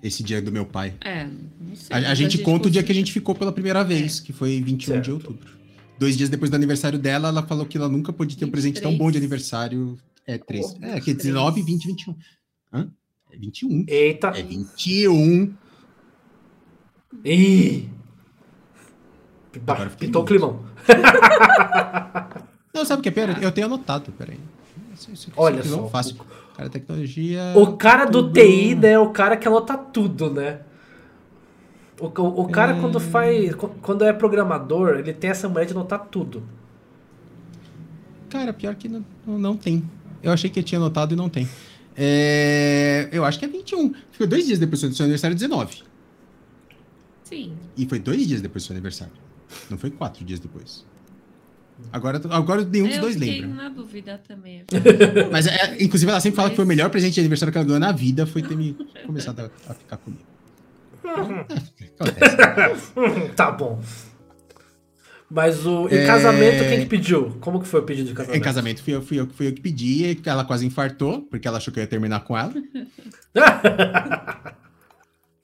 Esse 0.02 0.22
dia 0.22 0.42
do 0.42 0.52
meu 0.52 0.66
pai. 0.66 0.92
É, 1.00 1.24
não 1.24 1.74
sei. 1.74 1.96
A, 1.96 2.10
a 2.10 2.14
gente 2.14 2.36
conta 2.38 2.68
o 2.68 2.70
dia 2.70 2.82
que 2.82 2.92
a 2.92 2.94
gente 2.94 3.10
ficou 3.10 3.34
pela 3.34 3.50
primeira 3.52 3.82
vez, 3.82 4.20
que 4.20 4.34
foi 4.34 4.60
21 4.60 4.76
de 5.00 5.06
Certo. 5.06 5.12
outubro. 5.14 5.57
Dois 5.98 6.16
dias 6.16 6.28
depois 6.30 6.50
do 6.50 6.54
aniversário 6.54 6.98
dela, 6.98 7.28
ela 7.28 7.42
falou 7.46 7.66
que 7.66 7.76
ela 7.76 7.88
nunca 7.88 8.12
pôde 8.12 8.36
ter 8.36 8.44
um 8.44 8.50
presente 8.50 8.80
tão 8.80 8.90
23. 8.92 8.98
bom 8.98 9.10
de 9.10 9.18
aniversário. 9.18 9.98
É, 10.26 10.38
três. 10.38 10.76
Oh, 10.80 10.84
é, 10.84 11.00
que 11.00 11.10
é 11.10 11.14
19, 11.14 11.62
20, 11.62 11.86
21. 11.86 12.16
Hã? 12.72 12.90
É 13.32 13.36
21. 13.36 13.84
Eita. 13.88 14.28
É 14.28 14.42
21. 14.42 15.54
Ih! 17.24 17.88
Agora 19.66 19.90
Pintou 19.90 20.22
o 20.22 20.24
climão. 20.24 20.64
Não, 22.74 22.84
sabe 22.84 23.00
o 23.00 23.02
que 23.02 23.08
é 23.08 23.12
pior? 23.12 23.42
Eu 23.42 23.50
tenho 23.50 23.66
anotado, 23.66 24.12
peraí. 24.12 24.38
Isso, 24.94 25.10
isso, 25.10 25.32
Olha 25.36 25.60
isso 25.60 25.70
só. 25.70 25.88
Fácil. 25.88 26.16
Cara, 26.56 26.68
tecnologia. 26.68 27.54
O 27.56 27.76
cara 27.76 28.04
do 28.04 28.24
tudo- 28.24 28.32
TI, 28.34 28.74
né? 28.74 28.92
É 28.92 28.98
o 28.98 29.10
cara 29.10 29.36
que 29.36 29.48
anota 29.48 29.76
tudo, 29.76 30.30
né? 30.30 30.60
O, 32.00 32.06
o, 32.06 32.40
o 32.42 32.48
cara, 32.48 32.78
quando 32.80 33.00
faz. 33.00 33.54
Quando 33.54 34.04
é 34.04 34.12
programador, 34.12 34.98
ele 34.98 35.12
tem 35.12 35.30
essa 35.30 35.48
mulher 35.48 35.66
de 35.66 35.72
anotar 35.72 36.06
tudo. 36.10 36.42
Cara, 38.30 38.52
pior 38.52 38.74
que 38.74 38.88
não, 38.88 39.04
não 39.26 39.56
tem. 39.56 39.82
Eu 40.22 40.32
achei 40.32 40.50
que 40.50 40.62
tinha 40.62 40.78
anotado 40.78 41.14
e 41.14 41.16
não 41.16 41.28
tem. 41.28 41.48
É, 41.96 43.08
eu 43.10 43.24
acho 43.24 43.38
que 43.38 43.44
é 43.44 43.48
21. 43.48 43.92
Ficou 44.12 44.26
dois 44.26 44.46
dias 44.46 44.58
depois 44.58 44.80
do 44.82 44.94
seu 44.94 45.04
aniversário, 45.04 45.34
19. 45.34 45.82
Sim. 47.24 47.52
E 47.76 47.86
foi 47.86 47.98
dois 47.98 48.26
dias 48.26 48.40
depois 48.40 48.62
do 48.62 48.66
seu 48.68 48.74
aniversário. 48.74 49.12
Não 49.68 49.76
foi 49.78 49.90
quatro 49.90 50.24
dias 50.24 50.38
depois. 50.38 50.86
Agora, 51.92 52.20
agora 52.30 52.64
nenhum 52.64 52.86
dos 52.86 52.96
eu 52.96 53.00
dois 53.02 53.14
fiquei 53.14 53.40
lembra. 53.40 53.64
na 53.64 53.68
dúvida 53.68 54.20
também. 54.26 54.64
Mas, 55.30 55.46
é, 55.46 55.76
inclusive, 55.82 56.10
ela 56.10 56.20
sempre 56.20 56.36
fala 56.36 56.48
Mas- 56.48 56.52
que 56.52 56.56
foi 56.56 56.64
o 56.64 56.68
melhor 56.68 56.90
presente 56.90 57.14
de 57.14 57.20
aniversário 57.20 57.52
que 57.52 57.58
ela 57.58 57.66
ganhou 57.66 57.80
na 57.80 57.92
vida 57.92 58.26
foi 58.26 58.42
ter 58.42 58.56
me 58.56 58.76
começado 59.06 59.40
a, 59.40 59.44
a 59.70 59.74
ficar 59.74 59.96
comigo. 59.98 60.22
Acontece. 61.14 61.72
Tá 63.36 63.50
bom. 63.50 63.80
Mas 65.30 65.66
o. 65.66 65.88
Em 65.88 65.96
É. 65.98 66.06
casamento, 66.06 66.64
quem 66.68 66.80
que 66.80 66.86
pediu? 66.86 67.36
Como 67.40 67.60
que 67.60 67.68
foi 67.68 67.80
o 67.80 67.82
pedido 67.82 68.08
de 68.08 68.14
casamento? 68.14 68.38
Em 68.38 68.42
casamento 68.42 68.82
fui 68.82 68.94
eu, 68.94 69.02
fui 69.02 69.20
eu, 69.20 69.26
fui 69.28 69.48
eu 69.48 69.52
que 69.52 69.60
pedi, 69.60 70.04
e 70.06 70.20
ela 70.24 70.44
quase 70.44 70.66
infartou, 70.66 71.20
porque 71.22 71.46
ela 71.46 71.58
achou 71.58 71.72
que 71.72 71.78
eu 71.78 71.82
ia 71.82 71.86
terminar 71.86 72.20
com 72.20 72.36
ela. 72.36 72.52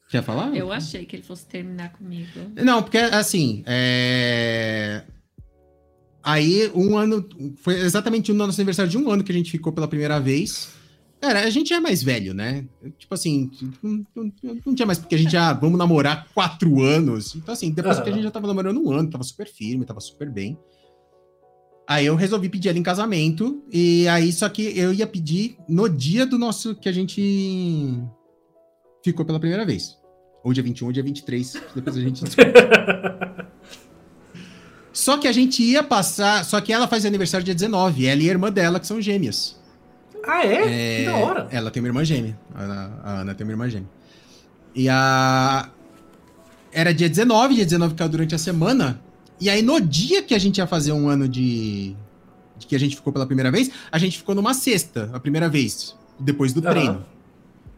Quer 0.08 0.22
falar? 0.22 0.54
Eu 0.56 0.72
achei 0.72 1.04
que 1.04 1.16
ele 1.16 1.22
fosse 1.22 1.44
terminar 1.46 1.92
comigo. 1.92 2.28
Não, 2.56 2.82
porque 2.82 2.98
assim, 2.98 3.62
é... 3.66 5.02
aí 6.22 6.70
um 6.74 6.96
ano, 6.96 7.28
foi 7.56 7.80
exatamente 7.80 8.32
no 8.32 8.38
nosso 8.38 8.58
aniversário 8.60 8.90
de 8.90 8.96
um 8.96 9.10
ano 9.10 9.24
que 9.24 9.32
a 9.32 9.34
gente 9.34 9.50
ficou 9.50 9.72
pela 9.72 9.88
primeira 9.88 10.18
vez. 10.20 10.72
Cara, 11.24 11.40
a 11.40 11.48
gente 11.48 11.72
é 11.72 11.80
mais 11.80 12.02
velho, 12.02 12.34
né? 12.34 12.66
Tipo 12.98 13.14
assim, 13.14 13.50
não, 13.82 14.04
não- 14.14 14.32
não 14.66 14.74
tinha 14.74 14.84
mais, 14.84 14.98
porque 14.98 15.14
a 15.14 15.18
gente 15.18 15.32
já, 15.32 15.54
vamos 15.54 15.78
namorar 15.78 16.28
quatro 16.34 16.82
anos. 16.82 17.34
Então 17.34 17.54
assim, 17.54 17.70
depois 17.70 17.98
que 17.98 18.10
a 18.10 18.12
gente 18.12 18.24
já 18.24 18.30
tava 18.30 18.46
namorando 18.46 18.78
um 18.78 18.92
ano, 18.92 19.08
tava 19.08 19.24
super 19.24 19.48
firme, 19.48 19.86
tava 19.86 20.00
super 20.00 20.30
bem. 20.30 20.58
Aí 21.88 22.04
eu 22.04 22.14
resolvi 22.14 22.50
pedir 22.50 22.68
ela 22.68 22.78
em 22.78 22.82
casamento, 22.82 23.62
e 23.72 24.06
aí 24.08 24.30
só 24.34 24.50
que 24.50 24.78
eu 24.78 24.92
ia 24.92 25.06
pedir 25.06 25.56
no 25.66 25.88
dia 25.88 26.26
do 26.26 26.36
nosso, 26.38 26.74
que 26.74 26.90
a 26.90 26.92
gente 26.92 28.02
ficou 29.02 29.24
pela 29.24 29.40
primeira 29.40 29.64
vez. 29.64 29.96
Ou 30.44 30.52
dia 30.52 30.62
21 30.62 30.86
ou 30.88 30.92
dia 30.92 31.02
23, 31.02 31.54
depois 31.74 31.96
a 31.96 32.00
gente. 32.00 32.22
Só 34.92 35.16
que 35.18 35.26
a 35.26 35.32
gente 35.32 35.62
ia 35.62 35.82
passar. 35.82 36.44
Só 36.44 36.60
que 36.60 36.70
ela 36.72 36.86
faz 36.86 37.04
aniversário 37.06 37.44
dia 37.44 37.54
19. 37.54 38.06
Ela 38.06 38.22
e 38.22 38.28
a 38.28 38.32
irmã 38.32 38.52
dela, 38.52 38.78
que 38.78 38.86
são 38.86 39.00
gêmeas. 39.00 39.58
Ah, 40.26 40.44
é? 40.46 40.54
É, 40.54 40.96
Que 40.98 41.04
da 41.06 41.16
hora. 41.16 41.48
Ela 41.50 41.70
tem 41.70 41.82
uma 41.82 41.88
irmã 41.88 42.04
gêmea. 42.04 42.38
A 42.54 42.62
Ana, 42.62 43.00
a 43.02 43.20
Ana 43.20 43.34
tem 43.34 43.44
uma 43.44 43.52
irmã 43.52 43.68
gêmea. 43.68 43.88
E 44.74 44.88
a. 44.88 45.68
Era 46.72 46.92
dia 46.92 47.08
19, 47.08 47.54
dia 47.54 47.64
19 47.64 47.94
caiu 47.94 48.08
durante 48.08 48.34
a 48.34 48.38
semana. 48.38 49.00
E 49.40 49.48
aí, 49.48 49.62
no 49.62 49.80
dia 49.80 50.22
que 50.22 50.34
a 50.34 50.38
gente 50.38 50.58
ia 50.58 50.66
fazer 50.66 50.92
um 50.92 51.08
ano 51.08 51.28
de. 51.28 51.94
de 52.58 52.66
que 52.66 52.74
a 52.74 52.78
gente 52.78 52.96
ficou 52.96 53.12
pela 53.12 53.26
primeira 53.26 53.50
vez, 53.50 53.70
a 53.90 53.98
gente 53.98 54.18
ficou 54.18 54.34
numa 54.34 54.54
sexta, 54.54 55.10
a 55.12 55.20
primeira 55.20 55.48
vez, 55.48 55.96
depois 56.18 56.52
do 56.52 56.60
Aham. 56.60 56.70
treino. 56.70 57.06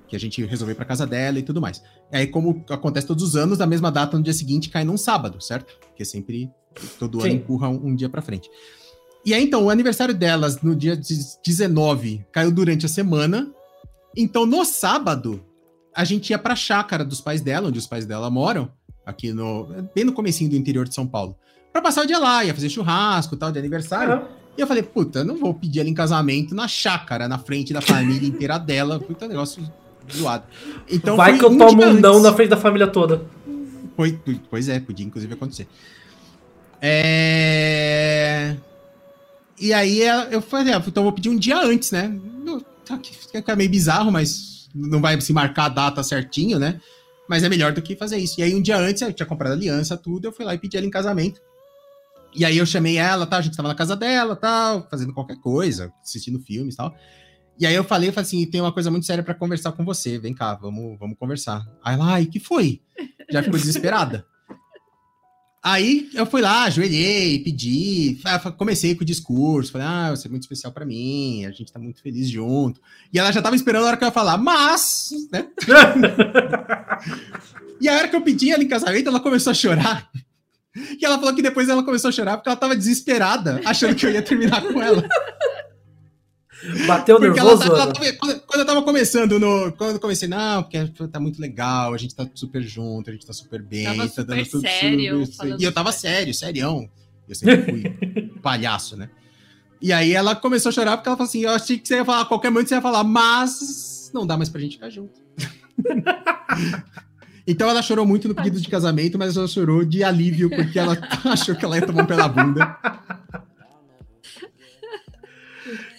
Que 0.09 0.15
a 0.15 0.21
gente 0.21 0.45
resolveu 0.45 0.73
ir 0.73 0.77
pra 0.77 0.85
casa 0.85 1.05
dela 1.07 1.39
e 1.39 1.43
tudo 1.43 1.61
mais. 1.61 1.83
E 2.13 2.17
aí, 2.17 2.27
como 2.29 2.65
acontece 2.71 3.07
todos 3.07 3.25
os 3.25 3.35
anos, 3.37 3.61
a 3.61 3.67
mesma 3.67 3.91
data 3.91 4.17
no 4.17 4.23
dia 4.23 4.33
seguinte 4.33 4.69
cai 4.71 4.85
num 4.85 4.97
sábado, 4.97 5.41
certo? 5.43 5.75
Porque 5.81 6.05
sempre 6.05 6.49
todo 6.99 7.19
ano 7.19 7.31
Sim. 7.31 7.37
empurra 7.37 7.69
um, 7.69 7.89
um 7.89 7.95
dia 7.97 8.09
pra 8.09 8.23
frente. 8.23 8.49
E 9.27 9.35
aí, 9.35 9.43
então, 9.43 9.65
o 9.65 9.71
aniversário 9.71 10.15
delas 10.15 10.63
no 10.63 10.75
dia 10.77 10.97
de- 10.97 11.19
19 11.45 12.25
caiu 12.31 12.53
durante 12.53 12.87
a 12.87 12.89
semana. 12.89 13.51
Então, 14.17 14.47
no 14.47 14.65
sábado, 14.65 15.45
a 15.93 16.05
gente 16.05 16.31
ia 16.31 16.39
pra 16.39 16.55
chácara 16.55 17.05
dos 17.05 17.21
pais 17.21 17.41
dela, 17.41 17.69
onde 17.69 17.79
os 17.79 17.87
pais 17.89 18.07
dela 18.07 18.31
moram, 18.31 18.71
aqui 19.05 19.33
no. 19.33 19.67
bem 19.93 20.05
no 20.05 20.13
comecinho 20.13 20.49
do 20.49 20.57
interior 20.57 20.87
de 20.89 20.95
São 20.95 21.07
Paulo. 21.07 21.37
Pra 21.73 21.83
passar 21.83 22.05
o 22.05 22.07
dia 22.07 22.19
lá, 22.21 22.45
ia 22.45 22.55
fazer 22.55 22.69
churrasco 22.71 23.35
e 23.35 23.39
tal, 23.39 23.51
de 23.51 23.59
aniversário. 23.59 24.13
Aham. 24.15 24.29
E 24.57 24.61
eu 24.61 24.67
falei, 24.67 24.83
puta, 24.83 25.23
não 25.23 25.37
vou 25.37 25.53
pedir 25.53 25.81
ela 25.81 25.89
em 25.89 25.93
casamento 25.93 26.55
na 26.55 26.67
chácara, 26.67 27.29
na 27.29 27.37
frente 27.37 27.75
da 27.75 27.83
família 27.83 28.27
inteira 28.27 28.57
dela. 28.57 28.99
Puta 28.99 29.29
negócio 29.29 29.63
zoado. 30.11 30.45
Então, 30.91 31.15
Vai 31.17 31.37
que 31.37 31.45
eu 31.45 31.51
um 31.51 31.59
tomo 31.59 31.83
um 31.85 31.93
não 32.01 32.21
na 32.23 32.33
frente 32.33 32.49
da 32.49 32.57
família 32.57 32.87
toda. 32.87 33.23
Foi- 33.97 34.19
pois 34.49 34.69
é, 34.71 34.81
podia 34.81 35.05
inclusive 35.05 35.35
acontecer. 35.35 35.67
É... 36.81 38.57
E 39.59 39.73
aí 39.73 40.03
ela- 40.03 40.25
eu 40.27 40.43
falei, 40.43 40.73
ah, 40.75 40.83
então 40.87 41.03
vou 41.03 41.13
pedir 41.13 41.29
um 41.31 41.37
dia 41.39 41.59
antes, 41.59 41.91
né? 41.91 42.13
Tá 42.85 42.99
Fica 43.33 43.57
meio 43.57 43.71
bizarro, 43.71 44.13
mas 44.13 44.69
não 44.75 45.01
vai 45.01 45.21
se 45.21 45.33
marcar 45.33 45.65
a 45.67 45.69
data 45.71 46.03
certinho, 46.03 46.59
né? 46.59 46.81
Mas 47.29 47.43
é 47.43 47.49
melhor 47.49 47.73
do 47.73 47.83
que 47.83 47.97
fazer 47.97 48.19
isso. 48.19 48.39
E 48.41 48.43
aí 48.43 48.55
um 48.55 48.63
dia 48.63 48.77
antes 48.79 49.03
eu 49.03 49.13
tinha 49.13 49.27
comprado 49.27 49.53
aliança, 49.53 49.97
tudo, 49.97 50.27
eu 50.27 50.33
fui 50.33 50.45
lá 50.45 50.55
e 50.55 50.59
pedi 50.59 50.77
ela 50.77 50.87
em 50.87 50.91
casamento. 50.91 51.41
E 52.35 52.45
aí 52.45 52.59
eu 52.59 52.67
chamei 52.67 52.97
ela, 52.99 53.27
tá? 53.27 53.39
A 53.39 53.41
gente 53.41 53.57
tava 53.57 53.69
na 53.69 53.75
casa 53.75 53.97
dela, 53.97 54.37
tal, 54.37 54.87
fazendo 54.91 55.13
qualquer 55.15 55.37
coisa, 55.41 55.91
assistindo 56.03 56.39
filmes 56.39 56.75
e 56.75 56.77
tal. 56.77 56.95
E 57.59 57.67
aí 57.67 57.75
eu 57.75 57.83
falei, 57.83 58.11
eu 58.11 58.13
falei 58.13 58.27
assim, 58.27 58.45
tem 58.47 58.61
uma 58.61 58.71
coisa 58.73 58.91
muito 58.91 59.07
séria 59.07 59.25
pra 59.25 59.35
conversar 59.35 59.73
com 59.73 59.85
você, 59.85 60.19
vem 60.19 60.35
cá, 60.35 60.55
vamos, 60.55 60.99
vamos 60.99 61.17
conversar. 61.19 61.67
Aí 61.83 61.95
ela, 61.95 62.13
ai, 62.13 62.27
que 62.27 62.39
foi? 62.39 62.83
Já 63.31 63.43
ficou 63.43 63.59
desesperada. 63.59 64.27
Aí 65.67 66.09
eu 66.15 66.25
fui 66.25 66.41
lá, 66.41 66.63
ajoelhei, 66.63 67.41
pedi, 67.41 68.21
comecei 68.57 68.95
com 68.95 69.03
o 69.03 69.05
discurso, 69.05 69.73
falei, 69.73 69.85
ah, 69.85 70.11
você 70.11 70.29
é 70.29 70.31
muito 70.31 70.45
especial 70.45 70.73
pra 70.73 70.87
mim, 70.87 71.45
a 71.45 71.51
gente 71.51 71.73
tá 71.73 71.81
muito 71.81 72.01
feliz 72.01 72.31
junto. 72.31 72.81
E 73.13 73.19
ela 73.19 73.33
já 73.33 73.43
tava 73.43 73.57
esperando 73.57 73.83
a 73.83 73.89
hora 73.89 73.97
que 73.97 74.05
eu 74.05 74.07
ia 74.07 74.13
falar, 74.13 74.39
mas, 74.39 75.09
né? 75.33 75.49
e 77.81 77.89
a 77.89 77.97
hora 77.97 78.07
que 78.07 78.15
eu 78.15 78.21
pedi 78.21 78.53
ela 78.53 78.63
em 78.63 78.69
casamento, 78.69 79.09
ela 79.09 79.19
começou 79.19 79.51
a 79.51 79.55
chorar. 79.55 80.09
E 81.01 81.05
ela 81.05 81.19
falou 81.19 81.35
que 81.35 81.43
depois 81.43 81.69
ela 81.69 81.83
começou 81.83 82.11
a 82.11 82.13
chorar 82.13 82.37
porque 82.37 82.49
ela 82.49 82.57
tava 82.57 82.77
desesperada, 82.77 83.61
achando 83.65 83.97
que 83.97 84.07
eu 84.07 84.13
ia 84.13 84.23
terminar 84.23 84.63
com 84.63 84.81
ela. 84.81 85.03
Bateu 86.87 87.19
Porque 87.19 87.39
ela, 87.39 87.51
nervoso, 87.51 87.71
tá- 87.71 87.77
ela 87.83 87.93
tava- 87.93 88.13
quando, 88.15 88.41
quando 88.41 88.61
eu 88.61 88.67
tava 88.67 88.83
começando 88.83 89.39
no. 89.39 89.73
Quando 89.73 89.95
eu 89.95 90.01
comecei, 90.01 90.29
não, 90.29 90.63
porque 90.63 90.79
tá 91.09 91.21
muito 91.21 91.41
legal, 91.41 91.93
a 91.95 91.97
gente 91.99 92.15
tá 92.15 92.27
super 92.35 92.63
junto, 92.63 93.11
a 93.11 93.13
gente 93.13 93.27
tá 93.27 93.33
super 93.33 93.63
bem, 93.63 93.85
Tava 93.85 94.03
tá 94.03 94.09
super 94.09 94.25
dando 94.25 94.47
tudo 94.47 94.61
sério, 94.63 95.25
E 95.59 95.65
eu 95.65 95.73
tava 95.73 95.93
sério, 95.93 96.33
serião. 96.35 96.89
Eu 97.29 97.35
sempre 97.35 97.63
fui 97.63 98.31
palhaço, 98.43 98.97
né? 98.97 99.09
E 99.81 99.93
aí 99.93 100.13
ela 100.13 100.35
começou 100.35 100.71
a 100.71 100.73
chorar 100.73 100.97
porque 100.97 101.09
ela 101.09 101.17
falou 101.17 101.29
assim: 101.29 101.41
eu 101.43 101.51
achei 101.51 101.79
que 101.79 101.87
você 101.87 101.97
ia 101.97 102.05
falar, 102.05 102.23
a 102.23 102.27
qualquer 102.27 102.51
momento 102.51 102.69
você 102.69 102.75
ia 102.77 102.83
falar, 102.83 103.05
mas 103.05 104.11
não 104.15 104.27
dá 104.27 104.37
mais 104.37 104.49
pra 104.49 104.61
gente 104.61 104.75
ficar 104.77 104.91
junto. 104.91 105.21
então 107.47 107.69
ela 107.69 107.83
chorou 107.83 108.07
muito 108.07 108.27
no 108.29 108.35
pedido 108.35 108.61
de 108.61 108.69
casamento, 108.69 109.19
mas 109.19 109.37
ela 109.37 109.47
chorou 109.47 109.85
de 109.85 110.03
alívio 110.03 110.49
porque 110.51 110.79
ela 110.79 110.97
achou 111.25 111.55
que 111.55 111.65
ela 111.65 111.77
ia 111.77 111.87
tomar 111.87 112.03
um 112.03 112.07
pela 112.07 112.29
bunda. 112.29 112.77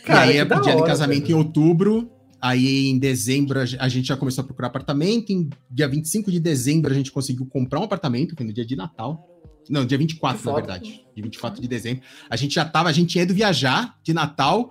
Cara, 0.07 0.25
e 0.27 0.29
aí 0.31 0.37
ela 0.37 0.55
em 0.71 0.75
hora, 0.75 0.85
casamento 0.87 1.29
em 1.29 1.33
outubro. 1.33 2.09
Aí 2.39 2.87
em 2.87 2.99
dezembro 2.99 3.59
a 3.59 3.65
ge- 3.65 3.77
a 3.79 3.87
gente 3.89 4.07
já 4.07 4.15
começou 4.17 4.43
a 4.43 4.45
procurar 4.45 4.67
apartamento. 4.67 5.31
Em 5.31 5.49
dia 5.69 5.87
25 5.87 6.31
de 6.31 6.39
dezembro 6.39 6.91
a 6.91 6.95
gente 6.95 7.11
conseguiu 7.11 7.45
comprar 7.45 7.79
um 7.79 7.83
apartamento, 7.83 8.35
foi 8.35 8.45
no 8.45 8.53
dia 8.53 8.65
de 8.65 8.75
Natal. 8.75 9.27
Não, 9.69 9.85
dia 9.85 9.97
24, 9.97 10.39
Que 10.39 10.45
na 10.47 10.53
verdade. 10.53 11.05
Dia 11.15 11.23
24 11.23 11.61
de 11.61 11.67
dezembro. 11.67 12.03
A 12.29 12.35
gente 12.37 12.55
já 12.55 12.63
tava, 12.63 12.89
a 12.89 12.91
gente 12.91 13.09
tinha 13.09 13.23
ido 13.23 13.33
viajar 13.33 13.97
de 14.03 14.13
Natal. 14.13 14.69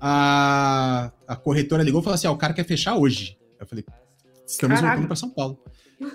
A, 0.00 1.10
a 1.26 1.34
corretora 1.36 1.82
ligou 1.82 2.00
e 2.00 2.04
falou 2.04 2.14
assim: 2.14 2.26
ó, 2.26 2.32
o 2.32 2.36
cara 2.36 2.52
quer 2.52 2.64
fechar 2.64 2.94
hoje. 2.96 3.36
Eu 3.58 3.66
falei, 3.66 3.84
estamos 4.46 4.76
Caraca. 4.76 4.88
voltando 4.94 5.06
para 5.08 5.16
São 5.16 5.30
Paulo. 5.30 5.58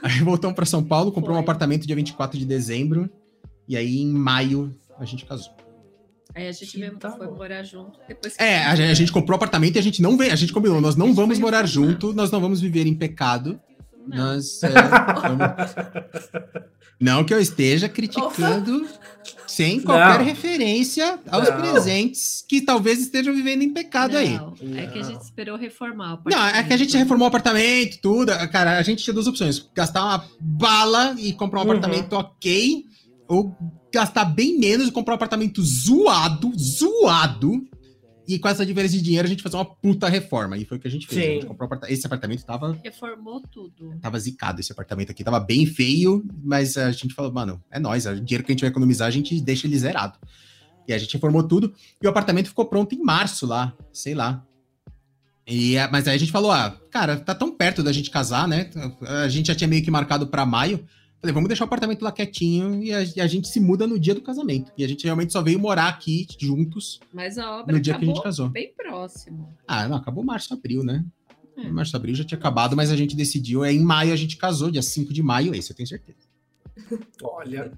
Aí 0.04 0.20
voltamos 0.24 0.56
para 0.56 0.66
São 0.66 0.84
Paulo, 0.84 1.12
comprou 1.12 1.36
um 1.36 1.40
apartamento 1.40 1.86
dia 1.88 1.96
24 1.96 2.38
de 2.38 2.46
dezembro. 2.46 3.10
E 3.68 3.76
aí 3.76 4.00
em 4.00 4.08
maio 4.14 4.72
a 5.00 5.04
gente 5.06 5.26
casou. 5.26 5.52
Aí 6.34 6.48
a 6.48 6.52
gente 6.52 6.72
Que 6.72 6.80
mesmo 6.80 7.00
foi 7.00 7.28
morar 7.28 7.64
junto. 7.64 8.00
Depois 8.08 8.36
que 8.38 8.44
É, 8.44 8.64
a 8.66 8.76
gente, 8.76 8.90
a 8.92 8.94
gente 8.94 9.12
comprou 9.12 9.36
apartamento 9.36 9.76
e 9.76 9.80
a 9.80 9.84
gente 9.84 10.02
não 10.02 10.18
vem, 10.18 10.32
a 10.32 10.36
gente 10.36 10.54
combinou, 10.54 10.80
nós 10.82 10.96
não 10.96 11.14
vamos 11.14 11.38
morar 11.40 11.66
junto, 11.66 12.14
nós 12.14 12.32
não 12.32 12.40
vamos 12.40 12.62
viver 12.62 12.88
em 12.88 12.94
pecado. 12.96 13.60
Não. 14.08 14.18
Nós 14.34 14.64
é, 14.64 14.70
vamos- 15.22 15.76
Não 17.00 17.24
que 17.24 17.34
eu 17.34 17.40
esteja 17.40 17.90
criticando 17.90 18.88
sem 19.48 19.80
qualquer 19.82 20.20
Não. 20.20 20.26
referência 20.26 21.20
aos 21.30 21.50
Não. 21.50 21.58
presentes 21.58 22.44
que 22.48 22.62
talvez 22.62 23.00
estejam 23.02 23.34
vivendo 23.34 23.62
em 23.64 23.74
pecado 23.74 24.16
aí. 24.18 24.36
Não, 24.38 24.54
é 24.78 24.86
que 24.88 25.00
a 25.00 25.04
gente 25.04 25.22
esperou 25.22 25.58
reformar 25.58 26.16
o 26.16 26.30
Não, 26.30 26.48
é 26.48 26.64
que 26.64 26.74
a 26.74 26.78
gente 26.78 26.96
reformou 26.98 27.26
o 27.26 27.30
apartamento, 27.30 28.00
tudo. 28.02 28.32
Cara, 28.52 28.78
a 28.78 28.82
gente 28.84 29.04
tinha 29.04 29.14
duas 29.14 29.28
opções: 29.28 29.68
gastar 29.76 30.04
uma 30.04 30.26
bala 30.40 31.16
e 31.20 31.34
comprar 31.34 31.60
um 31.60 31.64
Uhum. 31.64 31.72
apartamento 31.72 32.14
ok, 32.14 32.86
ou 33.32 33.56
gastar 33.94 34.26
bem 34.26 34.60
menos 34.60 34.90
e 34.90 34.92
comprar 34.92 35.14
um 35.14 35.16
apartamento 35.16 35.62
zoado, 35.64 36.52
zoado. 36.58 37.66
E 38.28 38.38
com 38.38 38.48
essa 38.48 38.66
diferença 38.66 38.94
de 38.94 39.02
dinheiro 39.02 39.26
a 39.26 39.30
gente 39.30 39.42
fazer 39.42 39.56
uma 39.58 39.66
puta 39.66 40.08
reforma. 40.08 40.58
E 40.58 40.66
foi 40.66 40.78
o 40.78 40.80
que 40.80 40.88
a 40.88 40.92
gente 40.92 41.08
fez. 41.08 41.18
A 41.20 41.24
gente 41.24 41.42
Sim. 41.42 41.48
comprou 41.48 41.66
um 41.66 41.74
aparta- 41.74 41.92
Esse 41.92 42.06
apartamento 42.06 42.46
tava, 42.46 42.78
Reformou 42.84 43.42
tudo. 43.52 43.98
tava 44.02 44.20
zicado, 44.20 44.60
esse 44.60 44.72
apartamento 44.72 45.12
aqui. 45.12 45.24
Tava 45.24 45.40
bem 45.40 45.66
feio, 45.66 46.24
mas 46.44 46.78
a 46.78 46.92
gente 46.92 47.14
falou, 47.14 47.32
mano, 47.32 47.62
é 47.72 47.80
nóis. 47.80 48.06
O 48.06 48.20
dinheiro 48.22 48.44
que 48.44 48.52
a 48.52 48.54
gente 48.54 48.62
vai 48.62 48.70
economizar, 48.70 49.08
a 49.08 49.12
gente 49.12 49.40
deixa 49.42 49.66
ele 49.68 49.78
zerado. 49.78 50.20
E 50.88 50.94
a 50.94 50.98
gente 50.98 51.14
reformou 51.14 51.44
tudo. 51.44 51.74
E 52.02 52.06
o 52.06 52.10
apartamento 52.10 52.48
ficou 52.48 52.66
pronto 52.66 52.94
em 52.94 53.02
março 53.02 53.46
lá, 53.46 53.74
sei 53.94 54.14
lá. 54.14 54.46
E, 55.48 55.76
mas 55.92 56.08
aí 56.08 56.16
a 56.16 56.20
gente 56.20 56.32
falou, 56.32 56.52
ah, 56.52 56.78
cara, 56.92 57.18
tá 57.18 57.34
tão 57.34 57.52
perto 57.56 57.82
da 57.84 57.92
gente 57.92 58.10
casar, 58.12 58.48
né? 58.48 58.70
A 59.24 59.28
gente 59.28 59.48
já 59.48 59.56
tinha 59.56 59.68
meio 59.68 59.84
que 59.84 59.92
marcado 59.92 60.28
pra 60.28 60.46
maio. 60.46 60.86
Falei, 61.22 61.34
vamos 61.36 61.48
deixar 61.50 61.66
o 61.66 61.68
apartamento 61.68 62.02
lá 62.02 62.12
quietinho 62.12 62.84
e 62.84 62.92
a, 62.92 63.04
e 63.04 63.22
a 63.22 63.28
gente 63.28 63.48
se 63.48 63.60
muda 63.60 63.86
no 63.86 64.00
dia 64.00 64.16
do 64.16 64.22
casamento. 64.22 64.72
E 64.76 64.84
a 64.84 64.88
gente 64.88 65.04
realmente 65.04 65.32
só 65.32 65.40
veio 65.42 65.60
morar 65.60 65.88
aqui 65.88 66.26
juntos 66.40 67.00
Mas 67.14 67.38
a 67.38 67.60
obra 67.60 67.76
no 67.76 67.80
dia 67.80 67.96
que 67.96 68.04
a 68.04 68.08
gente 68.08 68.24
casou. 68.24 68.50
bem 68.50 68.74
próximo. 68.76 69.54
Ah, 69.68 69.88
não, 69.88 69.98
acabou 69.98 70.24
março, 70.24 70.52
abril, 70.54 70.84
né? 70.84 71.06
É. 71.56 71.70
Março, 71.70 71.96
abril 71.96 72.16
já 72.16 72.24
tinha 72.24 72.40
acabado, 72.40 72.76
mas 72.76 72.90
a 72.92 72.96
gente 72.96 73.16
decidiu. 73.16 73.64
É 73.64 73.72
em 73.72 73.82
maio 73.84 74.12
a 74.12 74.16
gente 74.16 74.36
casou, 74.36 74.72
dia 74.72 74.82
5 74.82 75.14
de 75.14 75.22
maio, 75.22 75.54
esse 75.54 75.72
eu 75.72 75.76
tenho 75.76 75.88
certeza. 75.88 76.18
Olha. 77.22 77.72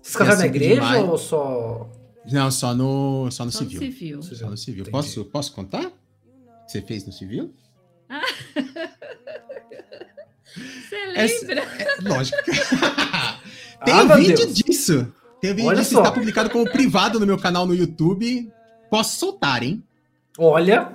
Vocês 0.00 0.14
casaram 0.16 0.38
na 0.38 0.44
5 0.44 0.52
de 0.52 0.64
igreja 0.64 0.98
ou 1.00 1.18
só. 1.18 1.90
Não, 2.30 2.50
só 2.50 2.74
no, 2.74 3.28
só 3.32 3.44
no 3.44 3.50
Só 3.50 3.58
civil. 3.58 3.80
civil. 3.80 4.22
Só 4.22 4.48
no 4.50 4.56
civil. 4.56 4.82
Entendi. 4.82 4.92
Posso, 4.92 5.24
posso 5.24 5.52
contar? 5.52 5.86
O 5.86 5.90
que 6.66 6.70
Você 6.72 6.82
fez 6.82 7.04
no 7.04 7.12
civil? 7.12 7.52
Você 10.54 10.96
Essa- 11.14 11.46
lembra? 11.46 11.62
É, 11.78 12.08
lógico. 12.08 12.38
Tem 13.84 13.94
Ah, 13.94 14.02
um 14.04 14.16
vídeo 14.16 14.36
Deus. 14.36 14.54
disso. 14.54 15.12
Tem 15.40 15.52
um 15.52 15.54
vídeo 15.54 15.68
Olha 15.68 15.78
disso, 15.80 15.92
só. 15.94 16.00
está 16.00 16.12
publicado 16.12 16.50
como 16.50 16.70
privado 16.70 17.18
no 17.18 17.26
meu 17.26 17.38
canal 17.38 17.66
no 17.66 17.74
YouTube. 17.74 18.50
Posso 18.90 19.18
soltar, 19.18 19.62
hein? 19.62 19.82
Olha. 20.36 20.92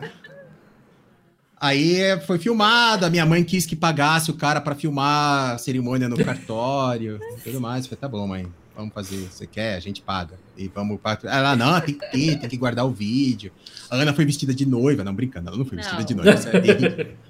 Aí 1.59 1.99
é, 1.99 2.19
foi 2.19 2.37
filmado, 2.37 3.05
a 3.05 3.09
minha 3.09 3.25
mãe 3.25 3.43
quis 3.43 3.65
que 3.65 3.75
pagasse 3.75 4.29
o 4.29 4.33
cara 4.35 4.59
pra 4.61 4.75
filmar 4.75 5.55
a 5.55 5.57
cerimônia 5.57 6.07
no 6.09 6.23
cartório 6.23 7.19
e 7.37 7.41
tudo 7.41 7.59
mais. 7.61 7.85
Eu 7.85 7.89
falei, 7.89 8.01
tá 8.01 8.07
bom, 8.07 8.27
mãe, 8.27 8.45
vamos 8.75 8.93
fazer. 8.93 9.27
Você 9.31 9.47
quer? 9.47 9.75
A 9.75 9.79
gente 9.79 10.01
paga. 10.01 10.37
E 10.57 10.67
vamos 10.67 10.99
pra... 11.01 11.17
Ela, 11.23 11.55
não, 11.55 11.79
tem 11.81 11.95
que 11.95 12.11
ter, 12.11 12.37
tem 12.39 12.49
que 12.49 12.57
guardar 12.57 12.85
o 12.85 12.91
vídeo. 12.91 13.51
A 13.89 13.95
Ana 13.95 14.13
foi 14.13 14.25
vestida 14.25 14.53
de 14.53 14.65
noiva. 14.65 15.03
Não, 15.03 15.13
brincando, 15.15 15.47
ela 15.47 15.57
não 15.57 15.65
foi 15.65 15.77
vestida 15.77 15.99
Não. 15.99 16.05
de 16.05 16.13
noiva. 16.13 16.33
Isso 16.35 16.49
é 16.49 16.59
terrível. 16.59 17.07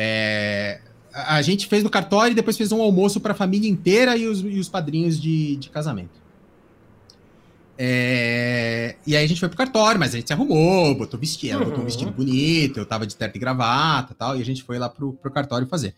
É, 0.00 0.80
a 1.22 1.36
a 1.36 1.42
gente 1.42 1.66
fez 1.66 1.82
no 1.82 1.90
cartório 1.90 2.32
e 2.32 2.34
depois 2.34 2.56
fez 2.56 2.70
um 2.72 2.80
almoço 2.82 3.20
pra 3.20 3.34
família 3.34 3.68
inteira 3.68 4.16
e 4.16 4.26
os, 4.26 4.40
e 4.40 4.58
os 4.58 4.68
padrinhos 4.68 5.20
de, 5.20 5.56
de 5.56 5.70
casamento. 5.70 6.18
É, 7.80 8.96
e 9.06 9.16
aí 9.16 9.24
a 9.24 9.28
gente 9.28 9.38
foi 9.38 9.48
pro 9.48 9.56
cartório, 9.56 10.00
mas 10.00 10.12
a 10.12 10.16
gente 10.16 10.26
se 10.26 10.32
arrumou, 10.32 10.94
botou 10.96 11.18
vestido, 11.18 11.52
ela 11.52 11.60
botou 11.64 11.76
um 11.76 11.80
Uhum. 11.80 11.86
vestido 11.86 12.10
bonito, 12.10 12.78
eu 12.80 12.86
tava 12.86 13.06
de 13.06 13.14
terno 13.14 13.36
e 13.36 13.38
gravata 13.38 14.12
e 14.12 14.16
tal, 14.16 14.36
e 14.36 14.42
a 14.42 14.44
gente 14.44 14.64
foi 14.64 14.78
lá 14.78 14.88
pro, 14.88 15.12
pro 15.12 15.30
cartório 15.30 15.66
fazer. 15.68 15.94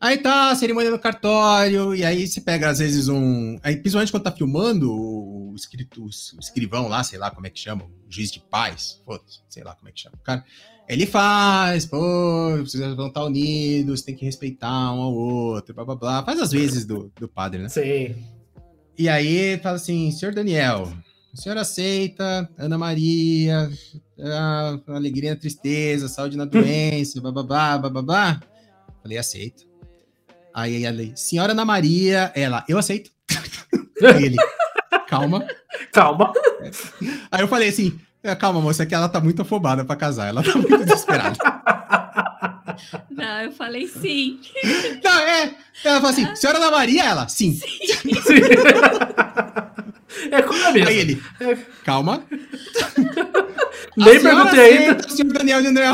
Aí 0.00 0.18
tá, 0.18 0.50
a 0.50 0.54
cerimônia 0.54 0.90
no 0.90 0.98
cartório, 0.98 1.94
e 1.94 2.04
aí 2.04 2.26
você 2.28 2.40
pega 2.40 2.68
às 2.68 2.78
vezes 2.78 3.08
um. 3.08 3.58
Aí, 3.62 3.76
principalmente 3.76 4.12
quando 4.12 4.22
tá 4.24 4.30
filmando, 4.30 4.92
o, 4.92 5.52
escrito, 5.56 6.04
o 6.04 6.08
escrivão 6.38 6.88
lá, 6.88 7.02
sei 7.02 7.18
lá 7.18 7.30
como 7.30 7.46
é 7.46 7.50
que 7.50 7.58
chama, 7.58 7.84
o 7.84 7.90
juiz 8.08 8.30
de 8.30 8.38
paz, 8.38 9.00
sei 9.48 9.64
lá 9.64 9.74
como 9.74 9.88
é 9.88 9.92
que 9.92 10.00
chama. 10.00 10.16
o 10.20 10.22
Cara, 10.22 10.44
ele 10.88 11.06
faz, 11.06 11.86
pô, 11.86 12.58
vocês 12.58 12.94
vão 12.94 13.08
estar 13.08 13.24
unidos, 13.24 14.02
tem 14.02 14.14
que 14.14 14.24
respeitar 14.24 14.92
um 14.92 15.00
ao 15.00 15.14
outro, 15.14 15.74
blá 15.74 15.84
blá 15.84 15.94
blá. 15.94 16.24
Faz 16.24 16.40
as 16.40 16.52
vezes 16.52 16.84
do, 16.84 17.10
do 17.18 17.26
padre, 17.26 17.62
né? 17.62 17.68
Sim. 17.68 18.14
E 18.96 19.08
aí 19.08 19.58
fala 19.58 19.76
assim, 19.76 20.10
senhor 20.12 20.34
Daniel, 20.34 20.92
o 21.32 21.36
senhor 21.36 21.58
aceita 21.58 22.48
Ana 22.56 22.78
Maria, 22.78 23.70
a 24.20 24.78
alegria 24.88 25.30
na 25.30 25.40
tristeza, 25.40 26.06
saúde 26.06 26.36
na 26.36 26.44
doença, 26.44 27.20
bababá, 27.20 27.78
bababá? 27.78 28.40
Falei, 29.02 29.18
aceito. 29.18 29.66
Aí 30.54 30.84
ela, 30.84 31.02
senhora 31.16 31.52
Ana 31.52 31.64
Maria, 31.64 32.30
ela, 32.36 32.64
eu 32.68 32.78
aceito. 32.78 33.10
Aí 34.14 34.24
ele, 34.26 34.36
calma. 35.08 35.46
Calma. 35.92 36.32
Aí 37.32 37.40
eu 37.40 37.48
falei 37.48 37.70
assim, 37.70 37.98
"É, 38.24 38.34
calma, 38.34 38.60
moça, 38.60 38.82
é 38.82 38.86
que 38.86 38.94
ela 38.94 39.08
tá 39.08 39.20
muito 39.20 39.42
afobada 39.42 39.84
pra 39.84 39.94
casar, 39.94 40.28
ela 40.28 40.42
tá 40.42 40.52
muito 40.54 40.78
desesperada. 40.78 41.36
Não, 43.10 43.40
eu 43.42 43.52
falei 43.52 43.86
sim. 43.86 44.40
Não, 45.02 45.20
é, 45.20 45.54
ela 45.84 46.00
falou 46.00 46.10
assim, 46.10 46.34
senhora 46.34 46.58
Ana 46.58 46.70
Maria, 46.72 47.04
ela, 47.04 47.28
sim. 47.28 47.58
É 50.30 50.42
como 50.42 50.72
mesmo. 50.72 50.88
Aí 50.88 50.98
ele, 50.98 51.22
calma. 51.84 52.24
Nem 53.96 54.20
perguntei 54.20 54.78
ainda. 54.78 55.08
Senhor 55.08 55.32
Daniel 55.32 55.62
de 55.62 55.68
André 55.68 55.86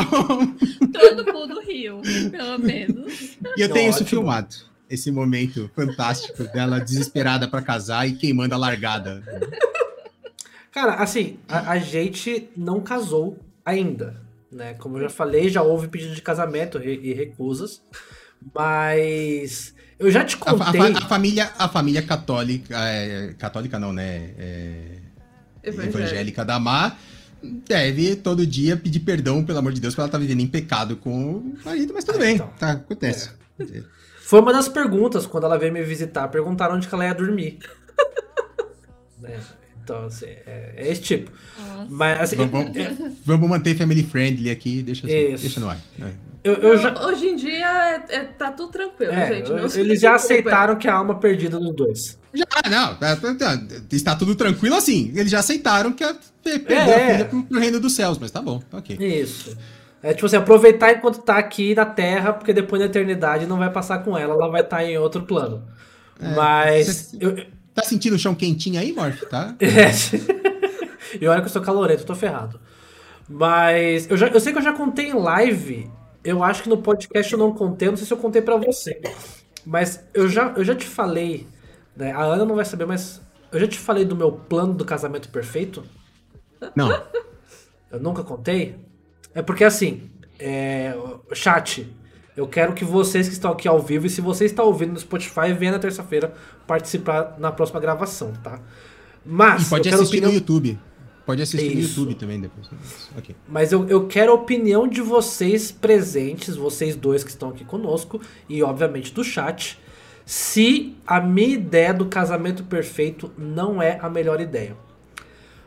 Todo 0.93 1.33
mundo 1.33 1.61
riu, 1.61 2.01
pelo 2.31 2.57
menos. 2.59 3.37
E 3.57 3.61
eu 3.61 3.69
tenho 3.69 3.89
isso 3.89 3.99
Ótimo. 4.03 4.09
filmado. 4.09 4.55
Esse 4.89 5.11
momento 5.11 5.69
fantástico 5.75 6.43
dela 6.51 6.79
desesperada 6.79 7.47
pra 7.47 7.61
casar 7.61 8.07
e 8.07 8.13
queimando 8.13 8.55
a 8.55 8.57
largada. 8.57 9.23
Cara, 10.71 10.95
assim, 10.95 11.37
a, 11.49 11.71
a 11.71 11.77
gente 11.79 12.49
não 12.55 12.79
casou 12.81 13.37
ainda, 13.65 14.21
né? 14.51 14.73
Como 14.75 14.97
eu 14.97 15.01
já 15.03 15.09
falei, 15.09 15.49
já 15.49 15.61
houve 15.61 15.87
pedido 15.89 16.15
de 16.15 16.21
casamento 16.21 16.79
e, 16.81 17.09
e 17.09 17.13
recusas. 17.13 17.81
Mas 18.55 19.75
eu 19.99 20.09
já 20.09 20.23
te 20.23 20.35
A, 20.35 20.39
fa- 20.39 20.51
a 20.51 20.65
contei. 20.65 20.81
fa- 20.93 20.97
a 20.97 21.07
família, 21.07 21.51
a 21.57 21.67
família 21.67 22.01
católica, 22.01 22.75
é, 22.87 23.33
católica 23.37 23.77
não, 23.77 23.91
né? 23.93 24.33
É, 24.37 24.85
evangélica 25.63 26.43
da 26.43 26.59
Mar 26.59 26.97
deve 27.43 28.15
todo 28.15 28.45
dia 28.47 28.77
pedir 28.77 28.99
perdão, 29.01 29.43
pelo 29.43 29.59
amor 29.59 29.73
de 29.73 29.81
Deus, 29.81 29.93
porque 29.93 30.01
ela 30.01 30.09
tá 30.11 30.17
vivendo 30.17 30.39
em 30.41 30.47
pecado 30.47 30.95
com 30.95 31.37
o 31.37 31.57
marido, 31.65 31.91
mas 31.93 32.03
tudo 32.03 32.15
Ah, 32.17 32.19
bem, 32.19 32.35
então. 32.35 32.47
tá, 32.59 32.71
acontece. 32.71 33.31
Foi 34.21 34.39
uma 34.39 34.53
das 34.53 34.67
perguntas 34.69 35.25
quando 35.25 35.45
ela 35.45 35.57
veio 35.57 35.73
me 35.73 35.83
visitar. 35.83 36.27
Perguntaram 36.29 36.75
onde 36.75 36.87
que 36.87 36.93
ela 36.95 37.05
ia 37.05 37.13
dormir. 37.13 37.59
Né? 39.19 39.39
Então, 39.93 40.05
assim, 40.05 40.25
é, 40.25 40.73
é 40.77 40.91
esse 40.91 41.01
tipo. 41.01 41.31
Nossa. 41.59 41.87
Mas, 41.89 42.19
assim, 42.21 42.35
Vamos, 42.37 42.51
vamos- 42.75 43.13
vamos 43.25 43.49
manter 43.49 43.75
family 43.77 44.03
friendly 44.03 44.49
aqui, 44.49 44.81
deixa, 44.81 45.05
assim, 45.07 45.33
Isso. 45.33 45.41
deixa 45.43 45.59
no 45.59 45.69
ar. 45.69 45.77
É. 46.01 46.09
eu, 46.43 46.53
eu 46.55 46.77
já. 46.77 46.93
Hoje 47.05 47.27
em 47.27 47.35
dia 47.35 47.99
é, 48.09 48.15
é- 48.15 48.23
tá 48.23 48.51
tudo 48.51 48.71
tranquilo, 48.71 49.11
é, 49.11 49.27
gente. 49.43 49.77
Eles 49.79 49.99
já 49.99 50.15
aceitaram 50.15 50.75
que 50.75 50.87
a 50.87 50.93
alma 50.95 51.15
perdida 51.19 51.59
dos 51.59 51.75
dois. 51.75 52.19
Já, 52.33 52.45
não, 52.69 52.95
tá- 52.95 53.15
tá- 53.17 53.35
tá- 53.35 53.61
está 53.91 54.15
tudo 54.15 54.35
tranquilo 54.35 54.75
assim. 54.75 55.11
Eles 55.15 55.29
já 55.31 55.39
aceitaram 55.39 55.91
que 55.91 56.03
a, 56.03 56.15
perdeu 56.43 56.77
É. 56.77 56.81
a 57.09 57.11
filha 57.13 57.25
pro, 57.25 57.43
pro 57.43 57.59
reino 57.59 57.79
dos 57.79 57.93
céus, 57.93 58.17
mas 58.17 58.31
tá 58.31 58.41
bom, 58.41 58.61
ok. 58.71 58.95
Isso. 58.97 59.57
É 60.03 60.13
tipo 60.15 60.25
assim, 60.25 60.37
aproveitar 60.37 60.91
enquanto 60.93 61.19
tá 61.21 61.37
aqui 61.37 61.75
na 61.75 61.85
Terra, 61.85 62.33
porque 62.33 62.53
depois 62.53 62.79
na 62.79 62.87
eternidade 62.87 63.45
não 63.45 63.57
vai 63.57 63.69
passar 63.69 63.99
com 63.99 64.17
ela, 64.17 64.33
ela 64.33 64.47
vai 64.49 64.61
estar 64.61 64.83
em 64.83 64.97
outro 64.97 65.23
plano. 65.23 65.63
Mas. 66.35 66.87
Cê- 66.87 67.17
Eu, 67.19 67.35
Tá 67.73 67.83
sentindo 67.83 68.15
o 68.15 68.19
chão 68.19 68.35
quentinho 68.35 68.79
aí, 68.79 68.93
Morph? 68.93 69.23
Tá? 69.29 69.55
É. 69.61 71.19
e 71.19 71.27
olha 71.27 71.41
que 71.41 71.47
eu 71.47 71.51
sou 71.51 71.61
calorento, 71.61 72.03
eu 72.03 72.07
tô 72.07 72.15
ferrado. 72.15 72.59
Mas 73.27 74.09
eu, 74.09 74.17
já, 74.17 74.27
eu 74.27 74.39
sei 74.39 74.51
que 74.51 74.59
eu 74.59 74.63
já 74.63 74.73
contei 74.73 75.09
em 75.09 75.13
live. 75.13 75.89
Eu 76.23 76.43
acho 76.43 76.63
que 76.63 76.69
no 76.69 76.77
podcast 76.77 77.31
eu 77.31 77.39
não 77.39 77.53
contei, 77.53 77.87
eu 77.87 77.91
não 77.91 77.97
sei 77.97 78.05
se 78.05 78.13
eu 78.13 78.17
contei 78.17 78.41
pra 78.41 78.57
você. 78.57 79.01
Mas 79.65 80.03
eu 80.13 80.27
já, 80.27 80.53
eu 80.55 80.63
já 80.63 80.75
te 80.75 80.85
falei, 80.85 81.47
né? 81.95 82.11
A 82.11 82.23
Ana 82.23 82.45
não 82.45 82.55
vai 82.55 82.65
saber, 82.65 82.85
mas 82.85 83.21
eu 83.51 83.59
já 83.59 83.67
te 83.67 83.79
falei 83.79 84.05
do 84.05 84.15
meu 84.15 84.31
plano 84.31 84.73
do 84.73 84.85
casamento 84.85 85.29
perfeito. 85.29 85.83
Não. 86.75 86.91
Eu 87.91 87.99
nunca 87.99 88.23
contei. 88.23 88.75
É 89.33 89.41
porque 89.41 89.63
assim, 89.63 90.09
é, 90.39 90.93
chat, 91.33 91.91
eu 92.35 92.47
quero 92.47 92.73
que 92.73 92.85
vocês 92.85 93.27
que 93.27 93.33
estão 93.33 93.51
aqui 93.51 93.67
ao 93.67 93.79
vivo, 93.81 94.05
e 94.05 94.09
se 94.09 94.21
você 94.21 94.45
está 94.45 94.63
ouvindo 94.63 94.93
no 94.93 94.99
Spotify, 94.99 95.53
venha 95.57 95.73
na 95.73 95.79
terça-feira 95.79 96.33
participar 96.65 97.35
na 97.37 97.51
próxima 97.51 97.79
gravação, 97.79 98.33
tá? 98.43 98.59
Mas 99.25 99.67
E 99.67 99.69
pode 99.69 99.89
assistir 99.89 100.07
opinião- 100.17 100.31
no 100.31 100.37
YouTube. 100.37 100.79
Pode 101.25 101.41
assistir 101.43 101.75
no 101.75 101.79
Isso. 101.81 101.99
YouTube 101.99 102.15
também 102.15 102.39
depois. 102.41 102.67
Ok. 103.17 103.35
Mas 103.47 103.71
eu, 103.71 103.87
eu 103.87 104.07
quero 104.07 104.31
a 104.31 104.35
opinião 104.35 104.87
de 104.87 105.01
vocês 105.01 105.71
presentes, 105.71 106.55
vocês 106.55 106.95
dois 106.95 107.23
que 107.23 107.29
estão 107.29 107.49
aqui 107.49 107.63
conosco, 107.63 108.19
e 108.49 108.63
obviamente 108.63 109.13
do 109.13 109.23
chat, 109.23 109.79
se 110.25 110.95
a 111.05 111.21
minha 111.21 111.49
ideia 111.55 111.93
do 111.93 112.07
casamento 112.07 112.63
perfeito 112.63 113.31
não 113.37 113.81
é 113.81 113.99
a 114.01 114.09
melhor 114.09 114.41
ideia. 114.41 114.75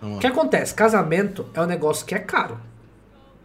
O 0.03 0.19
que 0.19 0.27
acontece? 0.27 0.75
Casamento 0.75 1.47
é 1.55 1.61
um 1.63 1.67
negócio 1.67 2.05
que 2.05 2.15
é 2.15 2.19
caro. 2.19 2.59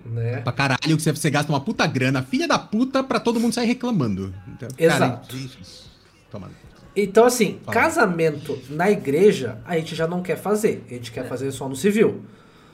Né? 0.05 0.37
Pra 0.41 0.51
caralho, 0.51 0.79
que 0.97 1.11
você, 1.11 1.29
gasta 1.29 1.51
uma 1.51 1.59
puta 1.59 1.85
grana, 1.85 2.21
filha 2.23 2.47
da 2.47 2.57
puta, 2.57 3.03
pra 3.03 3.19
todo 3.19 3.39
mundo 3.39 3.53
sair 3.53 3.67
reclamando. 3.67 4.33
Então, 4.47 4.67
Exato. 4.77 5.27
Cara, 5.27 5.43
isso- 5.43 5.89
toma. 6.31 6.49
Então, 6.95 7.25
assim, 7.25 7.59
Fala. 7.63 7.79
casamento 7.81 8.57
na 8.69 8.89
igreja 8.89 9.59
a 9.65 9.77
gente 9.77 9.95
já 9.95 10.07
não 10.07 10.21
quer 10.21 10.37
fazer. 10.37 10.83
A 10.89 10.93
gente 10.93 11.11
quer 11.11 11.27
fazer 11.27 11.51
só 11.51 11.69
no 11.69 11.75
civil. 11.75 12.21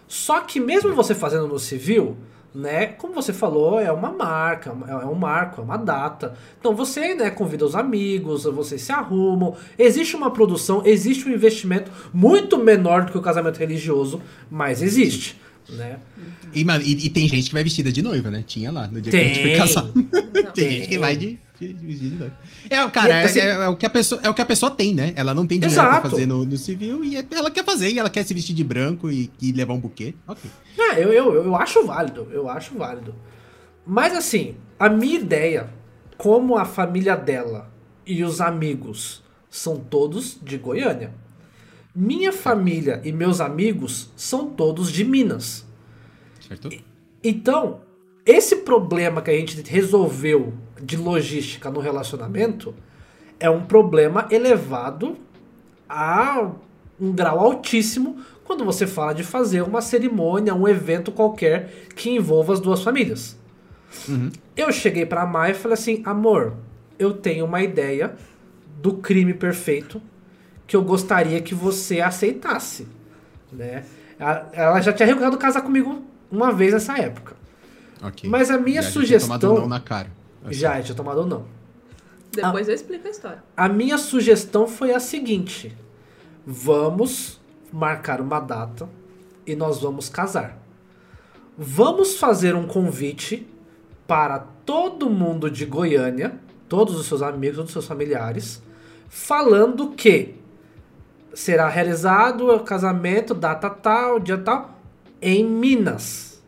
Só 0.08 0.40
que 0.42 0.60
mesmo 0.60 0.94
você 0.96 1.14
fazendo 1.14 1.48
no 1.48 1.60
civil, 1.60 2.16
né? 2.54 2.86
Como 2.88 3.14
você 3.14 3.34
falou, 3.34 3.80
é 3.80 3.92
uma 3.92 4.12
marca, 4.12 4.70
é 4.88 5.06
um 5.06 5.16
marco, 5.16 5.60
é 5.60 5.64
uma 5.64 5.78
data. 5.78 6.34
Então 6.60 6.74
você, 6.74 7.14
né, 7.14 7.30
convida 7.30 7.66
os 7.66 7.76
amigos, 7.76 8.46
vocês 8.46 8.82
se 8.82 8.92
arrumam. 8.94 9.56
Existe 9.78 10.16
uma 10.16 10.32
produção, 10.32 10.82
existe 10.86 11.28
um 11.28 11.34
investimento 11.34 11.92
muito 12.14 12.58
menor 12.58 13.06
do 13.06 13.12
que 13.12 13.18
o 13.18 13.22
casamento 13.22 13.58
religioso, 13.58 14.22
mas 14.50 14.82
existe, 14.82 15.40
né? 15.70 15.98
E, 16.54 16.64
mano, 16.64 16.84
e, 16.84 17.06
e 17.06 17.10
tem 17.10 17.28
gente 17.28 17.48
que 17.48 17.54
vai 17.54 17.64
vestida 17.64 17.92
de 17.92 18.02
noiva, 18.02 18.30
né? 18.32 18.44
Tinha 18.46 18.72
lá, 18.72 18.88
no 18.88 19.02
dia 19.02 19.12
que 19.12 19.18
a 19.18 19.24
gente 19.24 19.40
foi 19.42 19.50
Tem. 19.52 19.58
casar. 19.58 19.92
tem 19.92 20.46
Tem. 20.54 20.70
gente 20.72 20.88
que 20.90 20.98
vai 21.00 21.16
de. 21.16 21.40
É, 22.70 22.88
cara, 22.90 23.22
E, 23.22 23.26
assim- 23.26 23.40
é, 23.40 23.50
é 23.52 23.68
o 23.70 23.76
que 23.78 23.86
a 23.86 23.90
pessoa, 23.90 24.20
é 24.24 24.30
o 24.30 24.34
que 24.34 24.42
a 24.42 24.46
pessoa 24.46 24.70
tem, 24.72 24.94
né? 24.94 25.14
Ela 25.16 25.34
não 25.34 25.48
tem 25.48 25.60
dinheiro 25.60 25.82
pra 25.82 25.90
Exato. 25.92 26.10
fazer 26.10 26.26
no, 26.26 26.46
no 26.46 26.58
civil 26.58 27.04
e 27.04 27.16
é- 27.18 27.26
ela 27.32 27.50
quer 27.50 27.64
fazer, 27.64 27.92
e 27.92 27.98
ela 28.00 28.10
quer 28.10 28.24
se 28.26 28.34
vestir 28.34 28.54
de 28.54 28.64
branco 28.64 29.10
e, 29.10 29.32
e 29.42 29.52
levar 29.52 29.74
um 29.74 29.80
buquê. 29.80 30.14
Ok. 30.28 30.50
É, 30.78 31.04
eu, 31.04 31.14
eu, 31.14 31.34
eu 31.46 31.56
acho 31.56 31.86
válido, 31.86 32.28
eu 32.32 32.50
acho 32.50 32.76
válido. 32.78 33.16
Mas 33.86 34.14
assim, 34.14 34.56
a 34.78 34.90
minha 34.90 35.16
ideia, 35.20 35.70
como 36.18 36.58
a 36.58 36.66
família 36.66 37.16
dela 37.16 37.72
e 38.06 38.24
os 38.24 38.42
amigos 38.42 39.24
são 39.50 39.78
todos 39.78 40.38
de 40.44 40.58
Goiânia. 40.58 41.12
Minha 41.96 42.34
família 42.34 43.02
e 43.06 43.12
meus 43.14 43.40
amigos 43.40 44.12
são 44.18 44.50
todos 44.50 44.92
de 44.92 45.06
Minas. 45.06 45.66
Certo? 46.46 46.70
Então, 47.24 47.80
esse 48.26 48.58
problema 48.58 49.22
que 49.22 49.32
a 49.32 49.34
gente 49.34 49.62
resolveu 49.62 50.54
de 50.82 50.98
logística 50.98 51.72
no 51.72 51.80
relacionamento 51.80 52.76
é 53.40 53.50
um 53.50 53.66
problema 53.66 54.28
elevado 54.30 55.18
a 55.88 56.52
um 57.00 57.12
grau 57.12 57.40
altíssimo 57.40 58.18
quando 58.44 58.66
você 58.66 58.86
fala 58.86 59.14
de 59.14 59.24
fazer 59.24 59.62
uma 59.62 59.82
cerimônia, 59.82 60.54
um 60.54 60.68
evento 60.68 61.12
qualquer 61.12 61.88
que 61.96 62.10
envolva 62.10 62.54
as 62.54 62.60
duas 62.60 62.82
famílias. 62.84 63.38
Uhum. 64.08 64.32
Eu 64.56 64.72
cheguei 64.72 65.06
pra 65.06 65.26
Mai 65.26 65.52
e 65.52 65.54
falei 65.54 65.74
assim: 65.74 66.02
amor, 66.06 66.58
eu 67.00 67.14
tenho 67.14 67.46
uma 67.46 67.64
ideia 67.64 68.16
do 68.82 68.96
crime 68.96 69.34
perfeito 69.34 70.02
que 70.68 70.76
eu 70.76 70.82
gostaria 70.82 71.42
que 71.42 71.54
você 71.56 72.02
aceitasse. 72.02 72.88
Né? 73.52 73.84
Ela- 74.20 74.50
Ela 74.54 74.82
já 74.82 74.92
tinha 74.94 75.06
recusado 75.08 75.38
casar 75.38 75.62
comigo 75.62 76.04
uma 76.32 76.52
vez 76.52 76.74
nessa 76.74 76.98
época. 76.98 77.36
Ok. 78.04 78.30
Mas 78.30 78.50
a 78.50 78.58
minha 78.58 78.82
Já- 78.82 78.88
já 78.90 78.92
tinha 78.94 79.04
sugestão- 79.06 79.40
tomado 79.40 79.58
um 79.58 79.62
não 79.62 79.68
na 79.70 79.80
cara. 79.80 80.10
Assim. 80.44 80.54
Já, 80.54 80.82
tinha 80.82 80.96
tomado 80.96 81.20
ou 81.20 81.26
não. 81.26 81.46
Depois 82.32 82.68
eu 82.68 82.76
explico 82.76 83.08
a 83.08 83.12
história. 83.12 83.44
A 83.56 83.70
minha 83.70 83.98
sugestão 83.98 84.68
foi 84.68 84.94
a 84.94 85.00
seguinte: 85.00 85.76
vamos 86.46 87.40
marcar 87.72 88.20
uma 88.22 88.40
data 88.40 88.88
e 89.48 89.56
nós 89.56 89.82
vamos 89.82 90.10
casar. 90.10 90.58
Vamos 91.58 92.18
fazer 92.18 92.54
um 92.56 92.68
convite 92.68 93.48
para 94.06 94.40
todo 94.40 95.10
mundo 95.10 95.50
de 95.50 95.66
Goiânia, 95.66 96.38
todos 96.68 96.96
os 96.96 97.06
seus 97.08 97.22
amigos, 97.22 97.56
todos 97.56 97.70
os 97.70 97.74
seus 97.74 97.88
familiares, 97.88 98.62
falando 99.08 99.92
que 99.92 100.36
será 101.36 101.68
realizado 101.68 102.50
o 102.50 102.60
casamento, 102.62 103.34
data 103.34 103.70
tal, 103.70 104.20
dia 104.20 104.38
tal, 104.38 104.80
em 105.22 105.44
Minas. 105.44 106.42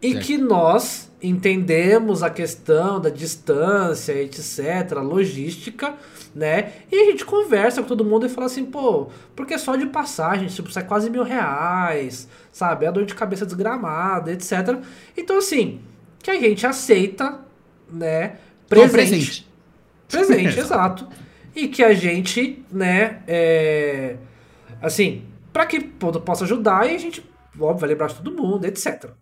E 0.00 0.12
Certo. 0.12 0.26
que 0.26 0.38
nós 0.38 1.10
entendemos 1.22 2.22
a 2.22 2.30
questão 2.30 3.00
da 3.00 3.10
distância, 3.10 4.12
etc., 4.12 4.92
logística, 5.02 5.94
né? 6.34 6.72
E 6.90 6.96
a 6.96 7.04
gente 7.10 7.24
conversa 7.24 7.82
com 7.82 7.88
todo 7.88 8.04
mundo 8.04 8.26
e 8.26 8.28
fala 8.28 8.46
assim, 8.46 8.64
pô, 8.64 9.08
porque 9.34 9.58
só 9.58 9.76
de 9.76 9.86
passagem, 9.86 10.48
tipo, 10.48 10.70
sai 10.70 10.84
quase 10.84 11.10
mil 11.10 11.22
reais, 11.22 12.28
sabe? 12.52 12.84
É 12.84 12.88
a 12.88 12.90
dor 12.90 13.04
de 13.04 13.14
cabeça 13.14 13.44
desgramada, 13.44 14.32
etc. 14.32 14.78
Então, 15.16 15.38
assim, 15.38 15.80
que 16.22 16.30
a 16.30 16.40
gente 16.40 16.66
aceita, 16.66 17.40
né? 17.90 18.36
Toma 18.68 18.88
Presente. 18.88 19.46
Presente, 20.08 20.56
exato. 20.60 21.06
E 21.56 21.68
que 21.68 21.82
a 21.82 21.94
gente, 21.94 22.62
né, 22.70 23.22
é, 23.26 24.16
assim, 24.82 25.24
para 25.54 25.66
que 25.66 25.80
po- 25.80 26.20
possa 26.20 26.44
ajudar 26.44 26.86
e 26.90 26.94
a 26.94 26.98
gente, 26.98 27.24
óbvio, 27.58 27.80
vai 27.80 27.88
lembrar 27.88 28.08
de 28.08 28.16
todo 28.16 28.36
mundo, 28.36 28.66
etc. 28.66 29.12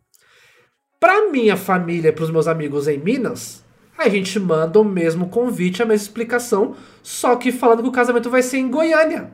Pra 0.99 1.31
minha 1.31 1.57
família 1.57 2.09
e 2.09 2.13
pros 2.13 2.31
meus 2.33 2.49
amigos 2.49 2.89
em 2.89 2.99
Minas, 2.99 3.65
a 3.97 4.09
gente 4.09 4.41
manda 4.41 4.81
o 4.81 4.85
mesmo 4.85 5.29
convite, 5.29 5.83
a 5.83 5.87
mesma 5.87 6.05
explicação, 6.07 6.75
só 7.05 7.37
que 7.37 7.53
falando 7.53 7.83
que 7.85 7.89
o 7.89 7.93
casamento 7.93 8.31
vai 8.31 8.43
ser 8.43 8.59
em 8.59 8.71
Goiânia. 8.71 9.31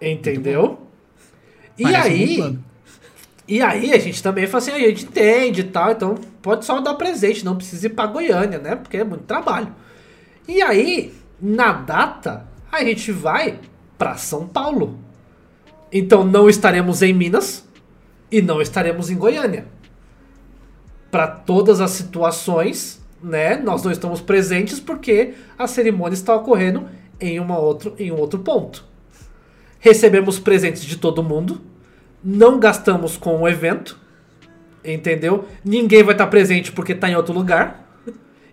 Entendeu? 0.00 0.78
E 1.78 1.82
Parece 1.84 2.08
aí, 2.08 2.58
e 3.48 3.62
aí 3.62 3.92
a 3.92 3.98
gente 3.98 4.22
também 4.22 4.46
fala 4.46 4.58
assim, 4.58 4.72
a 4.72 4.78
gente 4.78 5.04
entende 5.04 5.60
e 5.62 5.64
tal, 5.64 5.92
então 5.92 6.14
pode 6.42 6.64
só 6.64 6.80
dar 6.80 6.94
presente, 6.94 7.44
não 7.44 7.56
precisa 7.56 7.86
ir 7.86 7.90
pra 7.90 8.06
Goiânia, 8.06 8.58
né? 8.58 8.76
Porque 8.76 8.96
é 8.98 9.04
muito 9.04 9.24
trabalho. 9.24 9.74
E 10.48 10.62
aí, 10.62 11.14
na 11.40 11.72
data, 11.72 12.46
a 12.70 12.82
gente 12.84 13.12
vai 13.12 13.58
pra 13.96 14.16
São 14.16 14.46
Paulo. 14.46 14.98
Então 15.92 16.24
não 16.24 16.48
estaremos 16.48 17.02
em 17.02 17.12
Minas 17.12 17.66
e 18.30 18.42
não 18.42 18.60
estaremos 18.60 19.10
em 19.10 19.16
Goiânia. 19.16 19.66
Para 21.10 21.28
todas 21.28 21.80
as 21.80 21.92
situações, 21.92 23.02
né? 23.22 23.56
Nós 23.56 23.82
não 23.82 23.90
estamos 23.90 24.20
presentes 24.20 24.80
porque 24.80 25.34
a 25.58 25.66
cerimônia 25.66 26.14
está 26.14 26.34
ocorrendo 26.34 26.88
em 27.20 27.40
uma 27.40 27.58
outro, 27.58 27.94
em 27.98 28.10
um 28.10 28.16
outro 28.16 28.40
ponto. 28.40 28.84
Recebemos 29.78 30.38
presentes 30.38 30.84
de 30.84 30.96
todo 30.96 31.22
mundo, 31.22 31.60
não 32.22 32.58
gastamos 32.58 33.16
com 33.16 33.40
o 33.40 33.48
evento, 33.48 33.98
entendeu? 34.84 35.46
Ninguém 35.64 36.02
vai 36.02 36.14
estar 36.14 36.26
presente 36.26 36.72
porque 36.72 36.92
está 36.92 37.08
em 37.08 37.16
outro 37.16 37.32
lugar. 37.32 37.85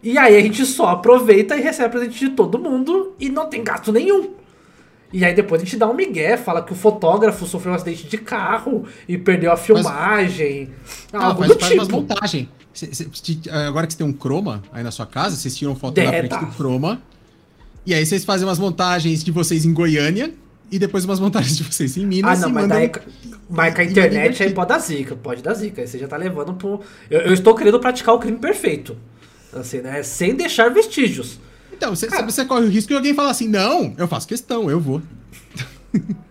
E 0.03 0.17
aí 0.17 0.35
a 0.37 0.41
gente 0.41 0.65
só 0.65 0.87
aproveita 0.89 1.55
e 1.55 1.61
recebe 1.61 1.89
presente 1.91 2.19
de 2.19 2.29
todo 2.31 2.59
mundo 2.59 3.13
e 3.19 3.29
não 3.29 3.47
tem 3.47 3.63
gasto 3.63 3.91
nenhum. 3.91 4.31
E 5.13 5.23
aí 5.23 5.33
depois 5.33 5.61
a 5.61 5.65
gente 5.65 5.77
dá 5.77 5.87
um 5.87 5.93
migué, 5.93 6.35
fala 6.37 6.61
que 6.61 6.73
o 6.73 6.75
fotógrafo 6.75 7.45
sofreu 7.45 7.71
um 7.71 7.75
acidente 7.75 8.07
de 8.07 8.17
carro 8.17 8.83
e 9.07 9.17
perdeu 9.17 9.51
a 9.51 9.55
filmagem. 9.57 10.71
Ah, 11.13 11.27
algo 11.27 11.43
faz, 11.43 11.51
do 11.53 11.85
tipo. 11.85 11.91
montagens. 11.91 12.47
Cê- 12.73 12.89
cê- 12.91 13.07
cê- 13.13 13.49
agora 13.49 13.85
que 13.85 13.93
você 13.93 13.99
tem 13.99 14.07
um 14.07 14.11
croma 14.13 14.63
aí 14.73 14.83
na 14.83 14.89
sua 14.91 15.05
casa, 15.05 15.35
vocês 15.35 15.55
tiram 15.55 15.75
foto 15.75 15.93
Deta. 15.93 16.09
frente 16.17 16.37
do 16.45 16.51
croma. 16.57 17.01
E 17.85 17.93
aí 17.93 18.03
vocês 18.05 18.25
fazem 18.25 18.47
umas 18.47 18.57
montagens 18.59 19.23
de 19.23 19.31
vocês 19.31 19.63
em 19.65 19.73
Goiânia 19.73 20.33
e 20.71 20.79
depois 20.79 21.05
umas 21.05 21.19
montagens 21.21 21.55
de 21.57 21.63
vocês 21.63 21.95
em 21.95 22.03
Ah, 22.03 22.07
Minas 22.07 22.41
não, 22.41 22.49
e 22.49 22.51
mas 22.53 22.63
mandam- 22.63 22.79
daí. 22.79 22.91
Mas 23.49 23.73
com 23.75 23.81
a 23.81 23.83
internet 23.83 24.41
aí 24.41 24.51
pode 24.51 24.69
dar 24.69 24.79
zica, 24.79 25.15
pode 25.15 25.43
dar 25.43 25.53
zica. 25.53 25.81
Aí 25.81 25.87
você 25.87 25.99
já 25.99 26.07
tá 26.07 26.17
levando 26.17 26.55
pro. 26.55 26.81
Eu, 27.09 27.21
eu 27.21 27.33
estou 27.33 27.53
querendo 27.53 27.79
praticar 27.79 28.15
o 28.15 28.19
crime 28.19 28.37
perfeito. 28.39 28.97
Assim, 29.55 29.79
né? 29.81 30.01
Sem 30.03 30.35
deixar 30.35 30.69
vestígios. 30.73 31.39
Então, 31.71 31.95
você, 31.95 32.07
Cara. 32.07 32.25
você 32.25 32.45
corre 32.45 32.65
o 32.65 32.69
risco 32.69 32.89
de 32.89 32.95
alguém 32.95 33.13
falar 33.13 33.31
assim: 33.31 33.47
não, 33.47 33.93
eu 33.97 34.07
faço 34.07 34.27
questão, 34.27 34.69
eu 34.69 34.79
vou. 34.79 35.01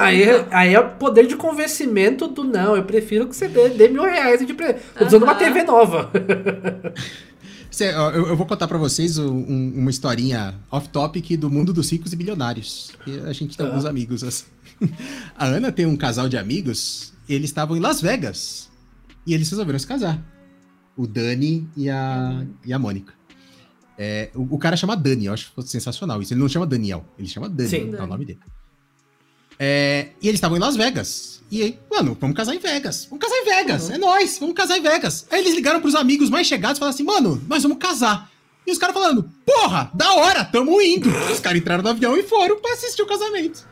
Aí, 0.00 0.24
aí 0.50 0.74
é 0.74 0.80
o 0.80 0.90
poder 0.96 1.26
de 1.26 1.36
convencimento 1.36 2.26
do 2.26 2.42
não. 2.42 2.74
Eu 2.76 2.82
prefiro 2.82 3.28
que 3.28 3.36
você 3.36 3.46
dê, 3.46 3.68
dê 3.68 3.88
mil 3.88 4.02
reais 4.02 4.44
de 4.44 4.52
pre... 4.52 4.74
Tô 4.74 5.06
usando 5.06 5.22
uma. 5.22 5.36
TV 5.36 5.62
nova. 5.62 6.10
Cê- 7.70 7.90
eu, 7.94 8.26
eu 8.28 8.36
vou 8.36 8.44
contar 8.44 8.66
pra 8.66 8.76
vocês 8.76 9.18
um- 9.18 9.30
um- 9.32 9.72
uma 9.76 9.90
historinha 9.90 10.54
off-topic 10.70 11.36
do 11.38 11.48
mundo 11.48 11.72
dos 11.72 11.90
ricos 11.90 12.12
e 12.12 12.16
bilionários. 12.16 12.90
E 13.06 13.18
a 13.20 13.32
gente 13.32 13.56
tem 13.56 13.64
Ah. 13.64 13.68
alguns 13.68 13.84
amigos 13.84 14.24
assim. 14.24 14.44
A 15.38 15.46
Ana 15.46 15.70
tem 15.70 15.86
um 15.86 15.96
casal 15.96 16.28
de 16.28 16.36
amigos, 16.36 17.12
e 17.28 17.32
eles 17.34 17.48
estavam 17.50 17.76
em 17.76 17.80
Las 17.80 18.00
Vegas. 18.02 18.68
E 19.24 19.32
eles 19.32 19.48
resolveram 19.48 19.78
se 19.78 19.86
casar. 19.86 20.20
O 20.96 21.06
Dani 21.06 21.68
e 21.76 21.88
a, 21.88 22.44
e 22.64 22.72
a 22.72 22.78
Mônica. 22.78 23.14
É, 23.96 24.30
o, 24.34 24.56
o 24.56 24.58
cara 24.58 24.76
chama 24.76 24.96
Dani, 24.96 25.26
eu 25.26 25.32
acho 25.32 25.52
sensacional 25.62 26.20
isso. 26.20 26.32
Ele 26.32 26.40
não 26.40 26.48
chama 26.48 26.66
Daniel, 26.66 27.04
ele 27.18 27.28
chama 27.28 27.48
Dani, 27.48 27.68
Sim. 27.68 27.94
é 27.94 28.02
o 28.02 28.06
nome 28.06 28.24
dele. 28.24 28.40
É, 29.58 30.08
e 30.20 30.28
eles 30.28 30.38
estavam 30.38 30.56
em 30.56 30.60
Las 30.60 30.76
Vegas. 30.76 31.42
E 31.50 31.62
aí, 31.62 31.78
mano, 31.90 32.16
vamos 32.20 32.36
casar 32.36 32.54
em 32.54 32.58
Vegas. 32.58 33.06
Vamos 33.08 33.24
casar 33.24 33.36
em 33.36 33.44
Vegas. 33.44 33.88
Uhum. 33.88 33.94
É 33.94 33.98
nóis, 33.98 34.38
vamos 34.38 34.54
casar 34.54 34.78
em 34.78 34.82
Vegas. 34.82 35.26
Aí 35.30 35.40
eles 35.40 35.54
ligaram 35.54 35.80
pros 35.80 35.94
amigos 35.94 36.30
mais 36.30 36.46
chegados 36.46 36.78
e 36.78 36.80
falaram 36.80 36.94
assim, 36.94 37.04
mano, 37.04 37.40
nós 37.46 37.62
vamos 37.62 37.78
casar. 37.78 38.30
E 38.66 38.72
os 38.72 38.78
caras 38.78 38.94
falando, 38.94 39.30
porra, 39.44 39.90
da 39.94 40.14
hora, 40.14 40.44
tamo 40.44 40.80
indo. 40.80 41.08
Os 41.30 41.40
caras 41.40 41.60
entraram 41.60 41.82
no 41.82 41.90
avião 41.90 42.16
e 42.16 42.22
foram 42.22 42.60
pra 42.60 42.72
assistir 42.72 43.02
o 43.02 43.06
casamento. 43.06 43.66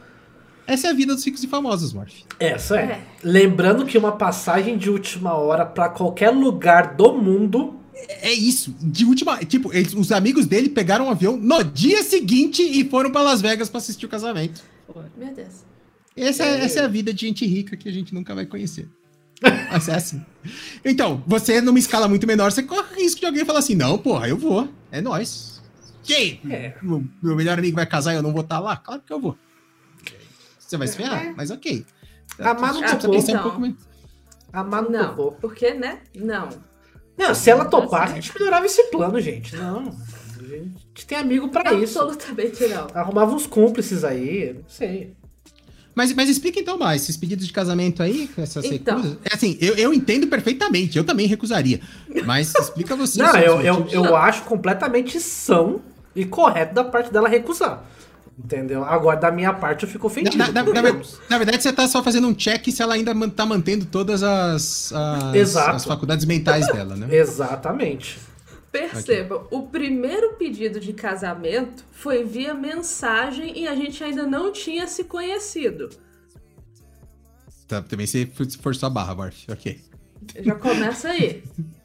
Essa 0.73 0.87
é 0.87 0.91
a 0.91 0.95
vida 0.95 1.15
dos 1.15 1.25
ricos 1.25 1.43
e 1.43 1.49
famosos, 1.49 1.93
Morph. 1.93 2.13
Essa 2.39 2.79
é. 2.79 2.83
É. 2.85 3.01
Lembrando 3.25 3.85
que 3.85 3.99
uma 3.99 4.13
passagem 4.13 4.79
de 4.79 4.89
última 4.89 5.35
hora 5.35 5.67
pra 5.67 5.89
qualquer 5.89 6.31
lugar 6.31 6.95
do 6.95 7.13
mundo. 7.15 7.81
É 8.23 8.33
isso, 8.33 8.75
de 8.81 9.05
última. 9.05 9.39
Tipo, 9.39 9.73
eles- 9.75 9.93
os 9.95 10.13
amigos 10.13 10.47
dele 10.47 10.69
pegaram 10.69 11.07
um 11.07 11.11
avião 11.11 11.37
no 11.37 11.63
dia 11.65 12.03
seguinte 12.03 12.63
e 12.63 12.89
foram 12.89 13.11
pra 13.11 13.21
Las 13.21 13.41
Vegas 13.41 13.69
pra 13.69 13.79
assistir 13.79 14.07
o 14.07 14.09
casamento. 14.09 14.63
Meu 15.17 15.35
Deus. 15.35 15.65
Essa 16.17 16.45
é, 16.45 16.61
É. 16.61 16.65
essa 16.65 16.81
é 16.81 16.85
a 16.85 16.89
vida 16.89 17.13
de 17.13 17.27
gente 17.27 17.45
rica 17.47 17.77
que 17.77 17.89
a 17.89 17.93
gente 17.93 18.15
nunca 18.15 18.35
vai 18.35 18.47
conhecer. 18.47 18.89
Mas 19.73 19.89
é 19.89 19.95
assim. 19.95 20.23
Então, 20.85 21.23
você 21.27 21.61
numa 21.61 21.79
escala 21.79 22.07
muito 22.07 22.27
menor, 22.27 22.53
você 22.53 22.63
corre 22.63 22.95
o 22.95 22.99
risco 23.01 23.21
de 23.21 23.27
alguém 23.27 23.45
falar 23.45 23.59
assim: 23.61 23.75
não, 23.75 23.97
porra, 23.99 24.29
eu 24.29 24.37
vou. 24.37 24.69
É 24.93 25.01
nóis. 25.01 25.61
Que? 26.03 26.41
É. 26.49 26.75
Meu, 26.83 27.05
meu 27.23 27.37
melhor 27.37 27.59
amigo 27.59 27.75
vai 27.77 27.87
casar 27.87 28.13
e 28.13 28.17
eu 28.17 28.23
não 28.23 28.33
vou 28.33 28.43
estar 28.43 28.59
lá? 28.61 28.77
Claro 28.77 29.03
que 29.07 29.13
eu 29.13 29.21
vou. 29.21 29.37
Você 30.71 30.77
vai 30.77 30.87
se 30.87 30.97
ferrar, 30.97 31.27
É. 31.27 31.33
mas 31.37 31.51
ok. 31.51 31.85
A 32.39 32.55
Má 32.55 32.69
não 32.73 32.75
Você 32.75 32.79
precisa 32.81 32.97
topou. 33.01 33.11
pensar 33.17 33.27
um 33.27 33.35
Então. 33.35 33.43
pouco 33.43 33.61
mais. 33.61 33.75
A 34.53 34.63
Má 34.65 34.83
não 34.83 34.91
Não, 34.91 35.09
topou. 35.09 35.33
porque, 35.41 35.75
né? 35.75 35.99
Não. 36.15 36.49
Não, 37.19 37.35
se 37.35 37.51
ela 37.51 37.65
topasse, 37.65 38.13
a 38.13 38.15
gente 38.21 38.33
melhorava 38.39 38.65
esse 38.67 38.85
plano, 38.85 39.21
gente. 39.21 39.57
Não. 39.57 39.89
A 40.39 40.43
gente 40.53 41.07
tem 41.07 41.19
amigo 41.19 41.49
pra 41.49 41.73
isso. 41.75 42.01
Absolutamente 42.01 42.67
não. 42.69 42.87
Arrumava 42.95 43.35
uns 43.35 43.47
cúmplices 43.49 44.05
aí, 44.05 44.55
não 44.55 44.69
sei. 44.69 45.13
Mas, 45.93 46.15
mas 46.15 46.29
explica 46.29 46.61
então 46.61 46.79
mais, 46.79 47.03
esses 47.03 47.17
pedidos 47.17 47.47
de 47.47 47.53
casamento 47.53 48.01
aí, 48.01 48.29
com 48.29 48.41
essas 48.41 48.65
Então. 48.65 48.97
recusas. 48.99 49.19
É 49.25 49.35
assim, 49.35 49.59
eu, 49.61 49.75
eu 49.75 49.93
entendo 49.93 50.29
perfeitamente, 50.29 50.97
eu 50.97 51.03
também 51.05 51.27
recusaria. 51.27 51.81
Mas 52.25 52.55
explica 52.57 52.95
você. 52.95 53.21
Não, 53.21 53.37
eu, 53.37 53.61
eu, 53.61 53.87
eu 53.91 54.17
acho 54.17 54.45
completamente 54.45 55.19
são 55.21 55.81
e 56.15 56.25
correto 56.25 56.75
da 56.75 56.85
parte 56.85 57.13
dela 57.13 57.29
recusar. 57.29 57.85
Entendeu? 58.43 58.83
Agora, 58.85 59.21
da 59.21 59.31
minha 59.31 59.53
parte, 59.53 59.85
eu 59.85 59.89
fico 59.89 60.07
ofendido. 60.07 60.37
Na, 60.39 60.51
na- 60.51 60.63
na- 60.63 60.83
na- 61.29 61.39
verdade, 61.39 61.63
você 61.63 61.73
tá 61.73 61.87
só 61.87 62.03
fazendo 62.03 62.27
um 62.27 62.35
check 62.35 62.67
se 62.71 62.83
ela 62.83 62.95
ainda 62.95 63.15
tá 63.31 63.45
mantendo 63.45 63.85
todas 63.85 64.23
as, 64.23 64.93
as, 64.93 65.57
as 65.57 65.85
faculdades 65.85 66.25
mentais 66.25 66.67
dela, 66.69 66.97
né? 66.97 67.07
Exatamente. 67.15 68.19
Perceba, 68.73 69.47
o 69.51 69.65
primeiro 69.67 70.35
pedido 70.35 70.79
de 70.81 70.93
casamento 70.93 71.85
foi 71.93 72.25
via 72.25 72.55
mensagem 72.55 73.59
e 73.59 73.69
a 73.69 73.75
gente 73.75 74.03
ainda 74.03 74.25
não 74.27 74.53
tinha 74.53 74.87
se 74.87 75.05
conhecido. 75.05 75.91
Tá, 77.69 77.83
também 77.83 78.07
você 78.07 78.27
forçou 78.63 78.87
a 78.87 78.91
barra, 78.91 79.15
Morph. 79.15 79.49
Ok. 79.49 79.81
Já 80.41 80.55
começa 80.55 81.09
aí. 81.09 81.43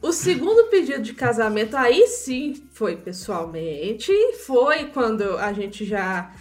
O 0.00 0.12
segundo 0.12 0.68
pedido 0.68 1.02
de 1.02 1.12
casamento, 1.12 1.76
aí 1.76 2.06
sim, 2.06 2.68
foi 2.72 2.96
pessoalmente. 2.96 4.12
Foi 4.46 4.86
quando 4.86 5.36
a 5.36 5.52
gente 5.52 5.84
já. 5.84 6.32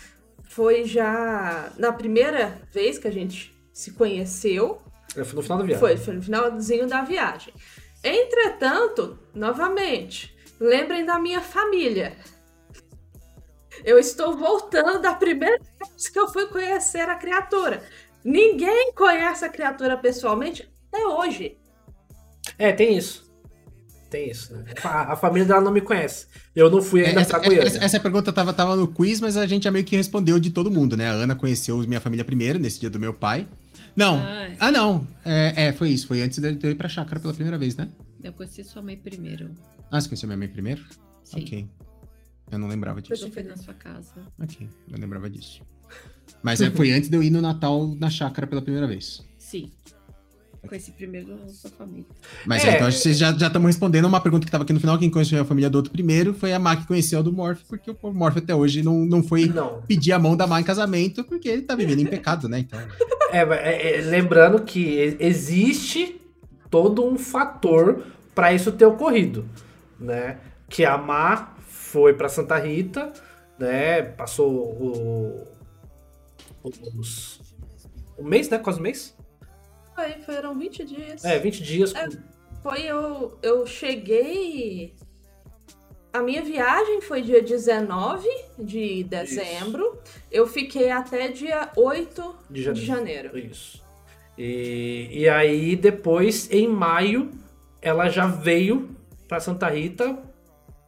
Foi 0.44 0.86
já. 0.86 1.72
Na 1.78 1.92
primeira 1.92 2.62
vez 2.72 2.98
que 3.00 3.08
a 3.08 3.12
gente 3.12 3.56
se 3.74 3.92
conheceu. 3.92 4.82
É, 5.16 5.24
Foi 5.24 5.36
no 5.36 5.42
final 5.42 5.58
da 5.58 5.64
viagem. 5.64 5.80
Foi, 5.80 5.98
foi 5.98 6.14
no 6.16 6.22
finalzinho 6.22 6.88
da 6.88 7.02
viagem. 7.02 7.54
Entretanto, 8.04 9.18
novamente, 9.34 10.36
lembrem 10.60 11.04
da 11.06 11.18
minha 11.20 11.42
família. 11.42 12.16
Eu 13.84 13.98
estou 13.98 14.36
voltando 14.36 15.02
da 15.02 15.14
primeira 15.14 15.60
vez 15.80 16.10
que 16.10 16.20
eu 16.20 16.28
fui 16.28 16.48
conhecer 16.48 17.10
a 17.10 17.16
criatura. 17.16 17.84
Ninguém 18.24 18.92
conhece 18.94 19.46
a 19.46 19.50
criatura 19.50 19.98
pessoalmente 19.98 20.72
até 20.92 21.06
hoje. 21.06 21.58
É, 22.58 22.72
tem 22.72 22.98
isso. 22.98 23.27
Tem 24.18 24.32
isso, 24.32 24.54
né? 24.56 24.64
A, 24.84 25.14
a 25.14 25.16
família 25.16 25.46
dela 25.48 25.62
não 25.62 25.72
me 25.72 25.80
conhece. 25.82 26.26
Eu 26.56 26.72
não 26.72 26.82
fui 26.82 27.06
ainda 27.06 27.22
Essa, 27.22 27.38
pra 27.40 27.48
Goiânia. 27.48 27.68
essa- 27.68 27.84
essa 27.84 28.00
pergunta 28.00 28.34
tava, 28.34 28.52
tava 28.52 28.76
no 28.76 28.88
quiz, 28.88 29.22
mas 29.22 29.38
a 29.38 29.46
gente 29.46 29.64
já 29.66 29.72
meio 29.72 29.86
que 29.86 29.96
respondeu 29.96 30.40
de 30.40 30.50
todo 30.50 30.72
mundo, 30.72 30.98
né? 30.98 31.08
A 31.08 31.14
Ana 31.14 31.36
conheceu 31.36 31.78
minha 31.88 32.02
família 32.02 32.26
primeiro, 32.26 32.58
nesse 32.58 32.80
dia 32.80 32.90
do 32.90 33.00
meu 33.00 33.14
pai. 33.14 33.48
Não. 33.96 34.18
Ai. 34.18 34.56
Ah, 34.60 34.72
não. 34.72 35.08
É, 35.24 35.68
é, 35.68 35.74
foi 35.74 35.90
isso. 35.90 36.08
Foi 36.08 36.22
antes 36.22 36.40
de 36.40 36.48
eu 36.64 36.72
ir 36.72 36.76
pra 36.76 36.90
chácara 36.90 37.20
pela 37.20 37.34
primeira 37.34 37.58
vez, 37.60 37.76
né? 37.76 37.90
Eu 38.24 38.34
conheci 38.34 38.64
sua 38.64 38.82
mãe 38.82 38.98
primeiro. 38.98 39.52
Ah, 39.92 40.02
você 40.02 40.08
conheceu 40.10 40.28
minha 40.28 40.38
mãe 40.38 40.48
primeiro? 40.48 40.84
Sim. 41.24 41.42
Ok. 41.44 41.68
Eu 42.52 42.58
não 42.60 42.68
lembrava 42.68 43.02
disso. 43.02 43.26
Eu 43.26 43.32
fui 43.32 43.44
na 43.44 43.56
sua 43.58 43.74
casa. 43.74 44.14
Ok, 44.42 44.68
eu 44.92 45.00
lembrava 45.00 45.30
disso. 45.30 45.62
Mas 46.42 46.60
é, 46.62 46.72
foi 46.72 46.92
antes 46.92 47.10
de 47.10 47.16
eu 47.18 47.22
ir 47.22 47.30
no 47.30 47.42
Natal 47.42 47.88
na 48.00 48.10
chácara 48.10 48.48
pela 48.48 48.62
primeira 48.62 48.88
vez. 48.88 49.24
Sim. 49.38 49.72
Conheci 50.68 50.92
primeiro 50.92 51.38
a 51.46 51.50
sua 51.50 51.70
família. 51.72 52.06
Mas 52.46 52.64
É. 52.64 52.70
é, 52.70 52.76
então 52.76 52.88
acho 52.88 52.98
que 52.98 53.04
vocês 53.04 53.18
já 53.18 53.32
estão 53.32 53.62
respondendo 53.64 54.06
uma 54.06 54.20
pergunta 54.20 54.46
que 54.46 54.52
tava 54.52 54.64
aqui 54.64 54.74
no 54.74 54.80
final. 54.80 54.98
Quem 54.98 55.10
conheceu 55.10 55.42
a 55.42 55.46
família 55.46 55.70
do 55.70 55.76
outro 55.76 55.92
primeiro 55.92 56.34
foi 56.34 56.52
a 56.54 56.60
Má 56.60 56.76
que 56.76 56.86
conheceu 56.88 57.20
a 57.20 57.22
do 57.22 57.32
Morph, 57.32 57.62
porque 57.70 57.90
o 58.02 58.12
Morph 58.14 58.38
até 58.38 58.54
hoje 58.54 58.82
não, 58.84 59.06
não 59.06 59.24
foi 59.24 59.46
Não. 59.48 59.82
pedir 59.88 60.12
a 60.12 60.20
mão 60.20 60.36
da 60.36 60.46
Má 60.48 60.60
em 60.60 60.64
casamento, 60.64 61.24
porque 61.24 61.48
ele 61.48 61.62
tá 61.62 61.76
vivendo 61.76 62.00
em 62.00 62.06
pecado, 62.06 62.50
né? 62.50 62.60
Então. 62.60 62.80
É, 63.32 63.40
é, 63.42 63.98
é, 63.98 64.02
lembrando 64.02 64.62
que 64.64 65.16
existe 65.20 66.20
todo 66.70 67.06
um 67.06 67.18
fator 67.18 68.04
pra 68.36 68.54
isso 68.54 68.72
ter 68.72 68.86
ocorrido, 68.86 69.46
né? 70.00 70.38
Que 70.70 70.84
a 70.86 70.98
Má 70.98 71.56
foi 71.68 72.14
pra 72.14 72.28
Santa 72.30 72.58
Rita, 72.58 73.14
né? 73.58 74.02
Passou 74.02 74.50
o, 74.50 75.48
os, 76.98 77.40
o 78.18 78.24
mês, 78.24 78.50
né? 78.50 78.58
Quase 78.58 78.80
um 78.80 78.84
mês? 78.84 79.16
Foi, 79.98 80.12
foram 80.36 80.58
20 80.58 80.86
dias. 80.86 81.26
É, 81.26 81.40
20 81.40 81.64
dias. 81.64 81.96
É. 81.96 82.08
Foi 82.62 82.82
eu. 82.84 83.36
Eu 83.42 83.66
cheguei. 83.66 84.94
A 86.14 86.22
minha 86.22 86.44
viagem 86.44 87.02
foi 87.02 87.22
dia 87.24 87.42
19 87.42 88.28
de 88.60 89.04
dezembro. 89.06 90.00
Eu 90.32 90.46
fiquei 90.46 90.92
até 90.92 91.30
dia 91.30 91.72
8 91.76 92.36
De 92.50 92.72
de 92.74 92.86
janeiro. 92.86 93.36
Isso. 93.38 93.84
E, 94.38 95.10
e 95.12 95.28
aí, 95.30 95.76
depois, 95.76 96.48
em 96.52 96.68
maio, 96.68 97.32
ela 97.82 98.08
já 98.08 98.28
veio 98.28 98.96
pra 99.28 99.40
Santa 99.40 99.68
Rita 99.68 100.16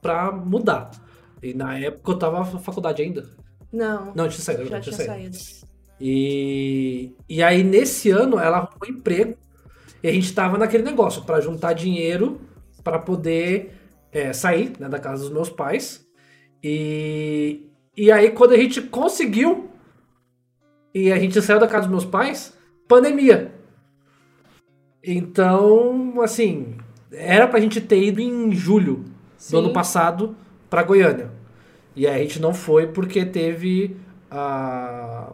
pra 0.01 0.31
mudar. 0.31 0.91
E 1.41 1.53
na 1.53 1.77
época 1.79 2.11
eu 2.11 2.19
tava 2.19 2.39
na 2.39 2.59
faculdade 2.59 3.01
ainda. 3.01 3.27
Não, 3.73 4.13
Não, 4.15 4.27
tinha 4.29 4.41
saído. 4.41 4.65
já 4.65 4.79
tinha 4.79 4.95
saído. 4.95 5.11
saído. 5.35 5.58
E, 5.99 7.13
e 7.27 7.43
aí, 7.43 7.63
nesse 7.63 8.09
ano, 8.09 8.39
ela 8.39 8.57
arrumou 8.57 8.87
emprego. 8.87 9.35
E 10.01 10.07
a 10.07 10.11
gente 10.11 10.33
tava 10.33 10.57
naquele 10.57 10.83
negócio 10.83 11.23
pra 11.23 11.41
juntar 11.41 11.73
dinheiro 11.73 12.39
pra 12.83 12.97
poder 12.97 13.73
é, 14.11 14.31
sair 14.31 14.73
né, 14.79 14.87
da 14.87 14.99
casa 14.99 15.23
dos 15.23 15.33
meus 15.33 15.49
pais. 15.49 16.05
E, 16.63 17.67
e 17.95 18.11
aí, 18.11 18.31
quando 18.31 18.53
a 18.53 18.57
gente 18.57 18.81
conseguiu, 18.81 19.69
e 20.93 21.11
a 21.11 21.19
gente 21.19 21.41
saiu 21.41 21.59
da 21.59 21.67
casa 21.67 21.81
dos 21.81 21.91
meus 21.91 22.05
pais, 22.05 22.57
pandemia. 22.87 23.53
Então, 25.03 26.21
assim, 26.21 26.77
era 27.11 27.47
pra 27.47 27.59
gente 27.59 27.79
ter 27.81 28.01
ido 28.03 28.21
em 28.21 28.51
julho 28.51 29.05
Sim. 29.37 29.51
do 29.51 29.59
ano 29.59 29.73
passado 29.73 30.35
pra 30.69 30.83
Goiânia. 30.83 31.31
E 31.95 32.07
aí 32.07 32.15
a 32.15 32.23
gente 32.23 32.39
não 32.39 32.53
foi 32.53 32.87
porque 32.87 33.25
teve 33.25 33.97
a, 34.29 35.33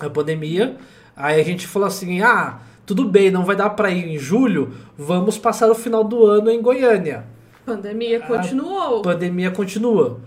a 0.00 0.10
pandemia. 0.10 0.76
Aí 1.16 1.40
a 1.40 1.44
gente 1.44 1.66
falou 1.66 1.88
assim: 1.88 2.20
ah, 2.20 2.60
tudo 2.84 3.04
bem, 3.04 3.30
não 3.30 3.44
vai 3.44 3.56
dar 3.56 3.70
pra 3.70 3.90
ir 3.90 4.06
em 4.06 4.18
julho, 4.18 4.74
vamos 4.96 5.38
passar 5.38 5.70
o 5.70 5.74
final 5.74 6.04
do 6.04 6.26
ano 6.26 6.50
em 6.50 6.60
Goiânia. 6.60 7.24
Pandemia 7.64 8.18
A 8.18 8.26
continuou. 8.26 9.02
pandemia 9.02 9.50
continua. 9.50 10.20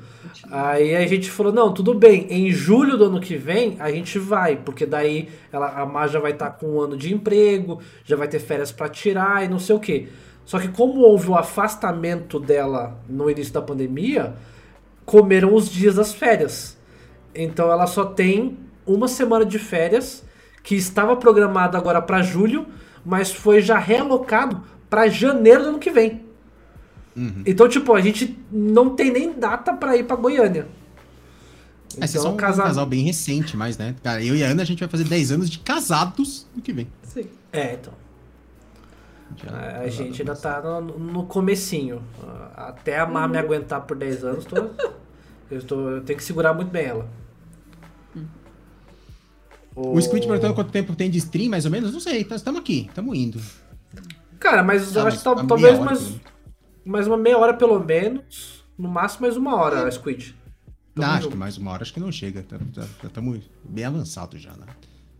Aí 0.51 0.95
a 0.95 1.07
gente 1.07 1.31
falou, 1.31 1.53
não, 1.53 1.73
tudo 1.73 1.93
bem, 1.93 2.27
em 2.29 2.51
julho 2.51 2.97
do 2.97 3.05
ano 3.05 3.19
que 3.21 3.37
vem 3.37 3.77
a 3.79 3.89
gente 3.91 4.19
vai, 4.19 4.57
porque 4.57 4.85
daí 4.85 5.29
ela, 5.51 5.69
a 5.69 5.85
Má 5.85 6.05
já 6.07 6.19
vai 6.19 6.31
estar 6.31 6.49
com 6.51 6.67
um 6.67 6.81
ano 6.81 6.97
de 6.97 7.13
emprego, 7.13 7.79
já 8.03 8.15
vai 8.15 8.27
ter 8.27 8.39
férias 8.39 8.71
pra 8.71 8.89
tirar 8.89 9.45
e 9.45 9.47
não 9.47 9.59
sei 9.59 9.75
o 9.75 9.79
quê. 9.79 10.09
Só 10.43 10.59
que 10.59 10.67
como 10.67 11.01
houve 11.01 11.29
o 11.29 11.35
afastamento 11.35 12.39
dela 12.39 12.99
no 13.07 13.29
início 13.29 13.53
da 13.53 13.61
pandemia, 13.61 14.33
comeram 15.05 15.53
os 15.53 15.69
dias 15.69 15.95
das 15.95 16.13
férias. 16.13 16.77
Então 17.33 17.71
ela 17.71 17.87
só 17.87 18.03
tem 18.03 18.57
uma 18.93 19.07
semana 19.07 19.45
de 19.45 19.59
férias, 19.59 20.23
que 20.63 20.75
estava 20.75 21.15
programado 21.15 21.77
agora 21.77 22.01
pra 22.01 22.21
julho, 22.21 22.65
mas 23.05 23.31
foi 23.31 23.61
já 23.61 23.77
realocado 23.77 24.61
pra 24.89 25.07
janeiro 25.07 25.63
do 25.63 25.69
ano 25.69 25.79
que 25.79 25.89
vem. 25.91 26.25
Uhum. 27.15 27.43
Então, 27.45 27.67
tipo, 27.67 27.93
a 27.93 28.01
gente 28.01 28.37
não 28.51 28.95
tem 28.95 29.11
nem 29.11 29.33
data 29.33 29.73
pra 29.73 29.95
ir 29.97 30.03
pra 30.05 30.15
Goiânia. 30.15 30.67
É, 31.99 32.05
vocês 32.05 32.21
são 32.21 32.33
um 32.33 32.37
casa- 32.37 32.63
casal 32.63 32.85
bem 32.85 33.03
recente, 33.03 33.57
mas, 33.57 33.77
né? 33.77 33.95
Cara, 34.03 34.23
eu 34.23 34.35
e 34.35 34.43
a 34.43 34.47
Ana, 34.47 34.61
a 34.61 34.65
gente 34.65 34.79
vai 34.79 34.87
fazer 34.87 35.05
10 35.05 35.31
anos 35.31 35.49
de 35.49 35.59
casados 35.59 36.45
no 36.55 36.61
que 36.61 36.71
vem. 36.71 36.87
Sim. 37.03 37.27
É, 37.51 37.73
então. 37.73 37.93
Já 39.43 39.79
A, 39.81 39.87
gente 39.87 40.21
ainda 40.21 40.31
mas- 40.33 40.41
tá 40.41 40.61
no, 40.61 40.81
no 40.99 41.25
comecinho. 41.25 42.01
Até 42.55 42.99
a 42.99 43.05
Má 43.05 43.27
me 43.27 43.37
aguentar 43.37 43.81
por 43.81 43.95
10 43.97 44.23
anos, 44.23 44.45
tô, 44.45 44.55
eu, 45.49 45.63
tô, 45.63 45.89
eu 45.89 46.01
tenho 46.01 46.17
que 46.17 46.23
segurar 46.23 46.53
muito 46.53 46.69
bem 46.69 46.85
ela. 46.85 47.07
O 49.81 50.01
Squid 50.01 50.27
perguntando 50.27 50.53
quanto 50.53 50.71
tempo 50.71 50.95
tem 50.95 51.09
de 51.09 51.17
stream, 51.19 51.49
mais 51.49 51.65
ou 51.65 51.71
menos? 51.71 51.93
Não 51.93 51.99
sei, 51.99 52.21
estamos 52.29 52.59
aqui, 52.59 52.85
estamos 52.89 53.17
indo. 53.17 53.39
Cara, 54.39 54.61
mas 54.63 54.95
eu 54.95 55.03
Ah, 55.03 55.07
acho 55.07 55.17
que 55.17 55.23
talvez 55.23 55.75
hora, 55.75 55.85
mais, 55.85 56.13
mais 56.85 57.07
uma 57.07 57.17
meia 57.17 57.37
hora 57.37 57.53
pelo 57.53 57.79
menos. 57.83 58.63
No 58.77 58.87
máximo 58.89 59.21
mais 59.23 59.35
uma 59.37 59.55
hora, 59.55 59.89
Squid. 59.91 60.35
Não, 60.95 61.05
acho 61.07 61.29
que 61.29 61.35
mais 61.37 61.57
uma 61.57 61.71
hora 61.71 61.83
acho 61.83 61.93
que 61.93 61.99
não 61.99 62.11
chega. 62.11 62.43
tá- 62.43 62.57
tá- 62.73 62.81
Já 63.01 63.07
estamos 63.07 63.39
bem 63.63 63.85
avançados 63.85 64.41
já, 64.41 64.51
né? 64.51 64.65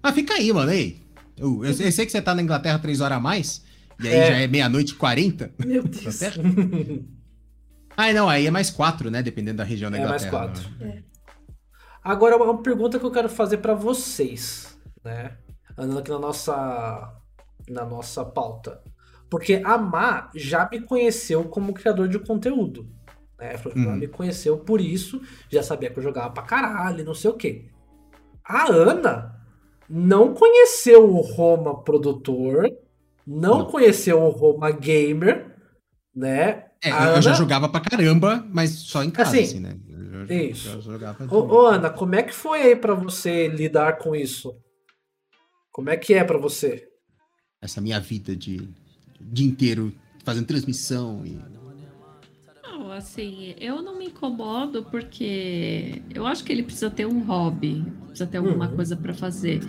Mas 0.04 0.14
fica 0.16 0.34
aí, 0.34 0.52
mano. 0.52 0.72
Ei. 0.72 1.02
Eu, 1.38 1.64
eu 1.64 1.74
sei 1.74 1.88
eu 1.88 1.92
sei 1.92 2.06
que 2.06 2.12
você 2.12 2.22
tá 2.22 2.36
na 2.36 2.42
Inglaterra 2.42 2.80
três 2.80 3.00
horas 3.02 3.18
a 3.18 3.22
mais. 3.22 3.64
E 4.02 4.08
aí 4.08 4.14
É. 4.14 4.28
já 4.28 4.38
é 4.40 4.48
meia-noite 4.48 4.94
e 4.94 4.96
40. 4.96 5.52
Meu 5.66 5.84
Deus. 5.84 6.02
Inglaterra? 6.22 6.42
ah, 7.96 8.14
não, 8.14 8.30
aí 8.30 8.46
é 8.48 8.52
mais 8.52 8.70
quatro, 8.70 9.10
né? 9.12 9.22
Dependendo 9.22 9.58
da 9.58 9.64
região 9.64 9.90
da 9.92 9.98
É, 9.98 10.06
mais 10.08 10.24
Inglaterra. 10.26 10.54
quatro. 10.54 10.70
né? 10.80 11.04
Agora, 12.04 12.38
uma 12.38 12.62
pergunta 12.62 12.98
que 13.00 13.06
eu 13.06 13.12
quero 13.12 13.30
fazer 13.30 13.58
pra 13.58 13.74
vocês, 13.74 14.78
né? 15.04 15.38
Andando 15.78 16.00
aqui 16.00 16.10
na 16.12 16.20
nossa, 16.20 17.14
na 17.70 17.86
nossa 17.86 18.24
pauta. 18.26 18.82
Porque 19.30 19.62
a 19.64 19.78
Má 19.78 20.30
já 20.34 20.68
me 20.72 20.82
conheceu 20.82 21.44
como 21.46 21.74
criador 21.74 22.08
de 22.08 22.20
conteúdo. 22.20 22.88
Né? 23.38 23.54
Ela 23.54 23.74
Uhum. 23.76 23.96
me 23.96 24.08
conheceu 24.08 24.58
por 24.58 24.82
isso, 24.82 25.22
já 25.50 25.62
sabia 25.62 25.90
que 25.90 26.00
eu 26.00 26.04
jogava 26.04 26.32
pra 26.32 26.44
caralho, 26.44 27.06
não 27.06 27.14
sei 27.14 27.30
o 27.32 27.36
quê. 27.36 27.70
A 28.44 28.70
Ana 28.72 29.36
não 29.88 30.34
conheceu 30.34 31.08
o 31.10 31.22
Roma 31.22 31.84
produtor, 31.84 32.68
não, 33.26 33.60
Não. 33.60 33.66
conheceu 33.66 34.22
o 34.22 34.30
Roma 34.30 34.72
gamer, 34.72 35.56
né? 36.16 36.66
É, 36.84 36.92
A 36.92 37.10
eu, 37.10 37.16
eu 37.18 37.22
já 37.22 37.30
Ana- 37.32 37.38
jogava 37.40 37.70
pra 37.70 37.82
caramba, 37.82 38.44
mas 38.50 38.72
só 38.72 39.04
em 39.04 39.12
casa, 39.12 39.32
Assim, 39.32 39.42
assim, 39.44 39.60
né? 39.60 39.78
Isso. 40.34 40.70
já 40.70 40.80
jogava 40.80 41.26
Ô, 41.34 41.40
ô, 41.56 41.66
Ana, 41.68 41.90
como 41.90 42.16
é 42.16 42.24
que 42.24 42.34
foi 42.34 42.62
aí 42.62 42.76
pra 42.76 42.94
você 42.94 43.48
lidar 43.48 43.98
com 43.98 44.16
isso? 44.16 44.56
Como 45.72 45.90
é 45.90 45.98
que 45.98 46.14
é 46.14 46.24
pra 46.24 46.38
você? 46.38 46.86
essa 47.62 47.82
minha 47.82 48.00
vida 48.00 48.34
de 48.36 48.70
dia 49.20 49.46
inteiro 49.48 49.94
fazendo 50.24 50.48
transmissão 50.48 51.26
e 51.26 51.38
Não, 52.64 52.90
assim, 52.92 53.54
eu 53.60 53.82
não 53.82 53.98
me 53.98 54.06
incomodo 54.06 54.84
porque 54.86 56.02
eu 56.14 56.26
acho 56.26 56.44
que 56.44 56.52
ele 56.54 56.64
precisa 56.64 56.90
ter 56.90 57.06
um 57.06 57.20
hobby, 57.26 57.84
precisa 58.08 58.26
ter 58.28 58.38
alguma 58.38 58.70
Uhum. 58.70 58.76
coisa 58.78 58.96
pra 58.96 59.14
fazer. 59.14 59.60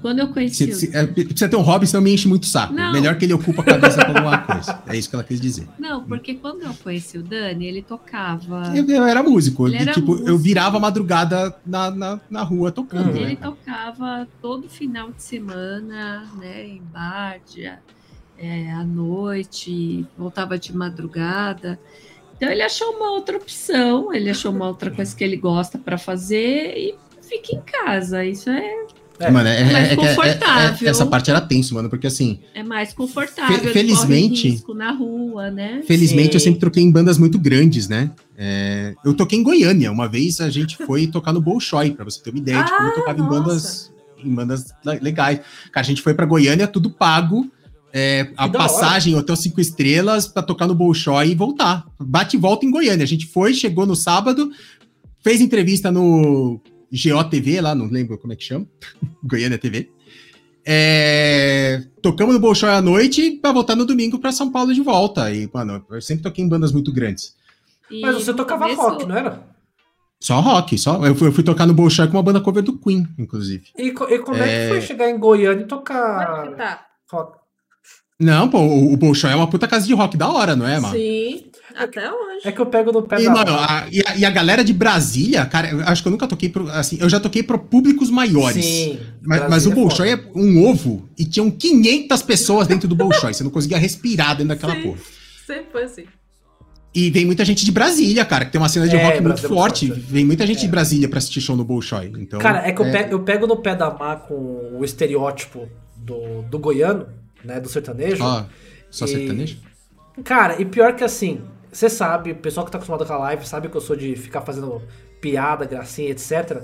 Quando 0.00 0.18
eu 0.20 0.28
conheci 0.28 0.72
se, 0.72 0.96
é, 0.96 1.06
precisa 1.06 1.48
ter 1.48 1.56
um 1.56 1.62
hobby, 1.62 1.86
senão 1.86 2.02
me 2.02 2.12
enche 2.12 2.26
muito 2.26 2.44
o 2.44 2.46
saco. 2.46 2.72
Não. 2.72 2.92
Melhor 2.92 3.18
que 3.18 3.26
ele 3.26 3.34
ocupa 3.34 3.60
a 3.60 3.64
cabeça 3.64 4.04
com 4.04 4.12
alguma 4.12 4.38
coisa. 4.38 4.82
É 4.86 4.96
isso 4.96 5.10
que 5.10 5.14
ela 5.14 5.24
quis 5.24 5.40
dizer. 5.40 5.68
Não, 5.78 6.02
porque 6.04 6.34
quando 6.34 6.62
eu 6.62 6.72
conheci 6.82 7.18
o 7.18 7.22
Dani, 7.22 7.66
ele 7.66 7.82
tocava. 7.82 8.72
Eu, 8.74 8.88
eu 8.88 9.04
era 9.04 9.22
músico. 9.22 9.68
Ele 9.68 9.76
era 9.76 9.92
tipo, 9.92 10.12
eu 10.12 10.18
músico. 10.18 10.38
virava 10.38 10.78
a 10.78 10.80
madrugada 10.80 11.54
na, 11.66 11.90
na, 11.90 12.20
na 12.30 12.42
rua 12.42 12.72
tocando. 12.72 13.12
Né, 13.12 13.22
Ele 13.22 13.36
cara? 13.36 13.52
tocava 13.52 14.28
todo 14.40 14.68
final 14.68 15.10
de 15.12 15.22
semana, 15.22 16.26
né, 16.38 16.66
em 16.66 16.82
bar, 16.92 17.38
é, 18.38 18.70
à 18.72 18.82
noite, 18.82 20.06
voltava 20.16 20.58
de 20.58 20.74
madrugada. 20.74 21.78
Então 22.36 22.48
ele 22.48 22.62
achou 22.62 22.96
uma 22.96 23.10
outra 23.10 23.36
opção, 23.36 24.14
ele 24.14 24.30
achou 24.30 24.50
uma 24.50 24.66
outra 24.66 24.90
coisa 24.90 25.14
que 25.14 25.22
ele 25.22 25.36
gosta 25.36 25.78
para 25.78 25.98
fazer 25.98 26.74
e 26.74 26.94
fica 27.20 27.54
em 27.54 27.60
casa. 27.60 28.24
Isso 28.24 28.48
é, 28.48 28.86
É. 29.20 29.30
Mano, 29.30 29.48
é, 29.48 29.64
mais 29.64 29.74
é- 29.76 29.90
é- 29.90 29.92
é- 29.92 29.96
confortável. 29.96 30.88
essa 30.88 31.04
parte 31.06 31.30
era 31.30 31.40
tenso, 31.40 31.74
mano, 31.74 31.90
porque 31.90 32.06
assim, 32.06 32.40
é 32.54 32.62
mais 32.62 32.92
confortável. 32.94 33.58
Fe- 33.58 33.68
felizmente- 33.68 34.48
risco 34.48 34.72
na 34.74 34.90
rua, 34.92 35.50
né? 35.50 35.82
felizmente 35.86 36.30
Sim. 36.32 36.36
eu 36.36 36.40
sempre 36.40 36.60
troquei 36.60 36.82
em 36.82 36.90
bandas 36.90 37.18
muito 37.18 37.38
grandes, 37.38 37.86
né? 37.88 38.10
É, 38.36 38.94
eu 39.04 39.12
toquei 39.12 39.38
em 39.38 39.42
Goiânia. 39.42 39.92
Uma 39.92 40.08
vez 40.08 40.40
a 40.40 40.48
gente 40.48 40.76
foi 40.78 41.06
tocar 41.06 41.32
no 41.32 41.40
Bolshoi, 41.40 41.90
pra 41.90 42.04
você 42.04 42.22
ter 42.22 42.30
uma 42.30 42.38
ideia 42.38 42.62
de 42.64 42.70
como 42.70 42.82
eu 42.84 42.88
Ah, 42.88 42.94
tocava 42.94 43.20
em 43.20 43.28
bandas, 43.28 43.92
em 44.24 44.34
bandas 44.34 44.66
le- 44.84 45.00
legais. 45.00 45.40
Cara, 45.70 45.84
a 45.84 45.88
gente 45.88 46.00
foi 46.00 46.14
pra 46.14 46.24
Goiânia, 46.24 46.66
tudo 46.66 46.88
pago. 46.90 47.50
é, 47.92 48.28
a 48.36 48.48
passagem, 48.48 49.16
hotel 49.16 49.34
cinco 49.34 49.60
estrelas, 49.60 50.28
pra 50.28 50.42
tocar 50.44 50.68
no 50.68 50.76
Bolshoi 50.76 51.30
e 51.30 51.34
voltar. 51.34 51.84
Bate 51.98 52.36
e 52.36 52.40
volta 52.40 52.64
em 52.64 52.70
Goiânia. 52.70 53.02
A 53.02 53.06
gente 53.06 53.26
foi, 53.26 53.52
chegou 53.52 53.84
no 53.84 53.96
sábado, 53.96 54.48
fez 55.24 55.40
entrevista 55.40 55.90
no 55.90 56.60
GOTV, 56.92 57.60
lá, 57.60 57.74
não 57.74 57.86
lembro 57.86 58.18
como 58.18 58.32
é 58.32 58.36
que 58.36 58.44
chama. 58.44 58.66
Goiânia 59.22 59.58
TV. 59.58 59.90
É, 60.64 61.82
tocamos 62.02 62.34
no 62.34 62.40
Bolshoi 62.40 62.70
à 62.70 62.82
noite 62.82 63.30
pra 63.40 63.52
voltar 63.52 63.74
no 63.74 63.86
domingo 63.86 64.18
pra 64.18 64.30
São 64.32 64.50
Paulo 64.50 64.74
de 64.74 64.80
volta. 64.82 65.32
E, 65.32 65.48
mano, 65.52 65.84
eu 65.90 66.00
sempre 66.02 66.22
toquei 66.22 66.44
em 66.44 66.48
bandas 66.48 66.72
muito 66.72 66.92
grandes. 66.92 67.34
E 67.90 68.00
Mas 68.02 68.14
você 68.16 68.34
tocava 68.34 68.64
começo- 68.64 68.80
rock, 68.80 69.06
não 69.06 69.16
era? 69.16 69.42
Só 70.20 70.38
rock, 70.40 70.76
só. 70.76 71.04
Eu 71.04 71.14
fui, 71.14 71.28
eu 71.28 71.32
fui 71.32 71.42
tocar 71.42 71.66
no 71.66 71.72
Bolshoi 71.72 72.06
com 72.06 72.16
uma 72.18 72.22
banda 72.22 72.40
cover 72.42 72.62
do 72.62 72.76
Queen, 72.78 73.08
inclusive. 73.18 73.64
E, 73.76 73.86
e 73.88 73.92
como 74.18 74.36
é... 74.36 74.48
É. 74.48 74.62
que 74.64 74.68
foi 74.68 74.80
chegar 74.82 75.10
em 75.10 75.18
Goiânia 75.18 75.62
e 75.62 75.66
tocar 75.66 76.54
tá? 76.56 76.86
rock? 77.10 77.38
Não, 78.18 78.50
pô, 78.50 78.58
o, 78.58 78.92
o 78.92 78.96
Bolshoi 78.98 79.30
é 79.32 79.34
uma 79.34 79.48
puta 79.48 79.66
casa 79.66 79.86
de 79.86 79.94
rock 79.94 80.18
da 80.18 80.28
hora, 80.28 80.54
não 80.54 80.68
é, 80.68 80.78
mano? 80.78 80.94
Sim, 80.94 81.49
até 81.84 82.10
hoje. 82.12 82.40
É 82.46 82.52
que 82.52 82.60
eu 82.60 82.66
pego 82.66 82.92
no 82.92 83.02
pé 83.02 83.20
E, 83.20 83.24
da 83.24 83.30
mano, 83.30 83.52
a, 83.54 83.86
e, 83.90 84.00
a, 84.06 84.16
e 84.16 84.24
a 84.24 84.30
galera 84.30 84.62
de 84.64 84.72
Brasília, 84.72 85.44
cara, 85.46 85.70
eu 85.70 85.80
acho 85.82 86.02
que 86.02 86.08
eu 86.08 86.12
nunca 86.12 86.26
toquei 86.26 86.48
pro. 86.48 86.68
Assim, 86.70 86.98
eu 87.00 87.08
já 87.08 87.18
toquei 87.20 87.42
pro 87.42 87.58
públicos 87.58 88.10
maiores. 88.10 88.64
Sim. 88.64 88.98
Mas, 89.22 89.48
mas 89.50 89.66
o 89.66 89.70
Bolshoi 89.72 90.16
foda. 90.16 90.22
é 90.34 90.38
um 90.38 90.64
ovo 90.68 91.08
e 91.18 91.24
tinham 91.24 91.50
500 91.50 92.22
pessoas 92.22 92.66
dentro 92.66 92.88
do 92.88 92.94
Bolshoi. 92.94 93.32
Você 93.34 93.44
não 93.44 93.50
conseguia 93.50 93.78
respirar 93.78 94.30
dentro 94.36 94.48
daquela 94.48 94.74
Sim. 94.76 94.82
porra. 94.82 94.98
Sempre 95.46 95.66
foi 95.72 95.82
assim. 95.84 96.04
E 96.92 97.08
vem 97.10 97.24
muita 97.24 97.44
gente 97.44 97.64
de 97.64 97.70
Brasília, 97.70 98.24
cara, 98.24 98.44
que 98.44 98.50
tem 98.50 98.60
uma 98.60 98.68
cena 98.68 98.88
de 98.88 98.96
É, 98.96 99.04
rock 99.04 99.20
muito 99.20 99.38
é 99.46 99.48
forte. 99.48 99.86
forte. 99.88 100.00
Vem 100.00 100.24
muita 100.24 100.44
gente 100.44 100.58
É. 100.58 100.60
de 100.62 100.68
Brasília 100.68 101.08
pra 101.08 101.18
assistir 101.18 101.40
show 101.40 101.56
no 101.56 101.64
Bolshoi. 101.64 102.12
Então, 102.18 102.40
Cara, 102.40 102.66
é 102.66 102.72
que 102.72 102.80
eu, 102.82 102.90
pego, 102.90 103.12
eu 103.12 103.20
pego 103.20 103.46
no 103.46 103.56
pé 103.58 103.76
da 103.76 103.90
Má 103.90 104.16
com 104.16 104.76
o 104.76 104.84
estereótipo 104.84 105.68
do, 105.96 106.42
do 106.42 106.58
goiano, 106.58 107.06
né? 107.44 107.60
Do 107.60 107.68
sertanejo. 107.68 108.24
Ó, 108.24 108.44
só 108.90 109.04
E- 109.04 109.08
sertanejo? 109.08 109.58
Cara, 110.24 110.60
e 110.60 110.64
pior 110.64 110.96
que 110.96 111.04
assim, 111.04 111.40
você 111.72 111.88
sabe, 111.88 112.32
o 112.32 112.36
pessoal 112.36 112.66
que 112.66 112.72
tá 112.72 112.78
acostumado 112.78 113.06
com 113.06 113.12
a 113.12 113.18
live 113.18 113.46
sabe 113.46 113.68
que 113.68 113.76
eu 113.76 113.80
sou 113.80 113.94
de 113.94 114.16
ficar 114.16 114.40
fazendo 114.40 114.82
piada, 115.20 115.64
gracinha, 115.64 116.10
etc. 116.10 116.62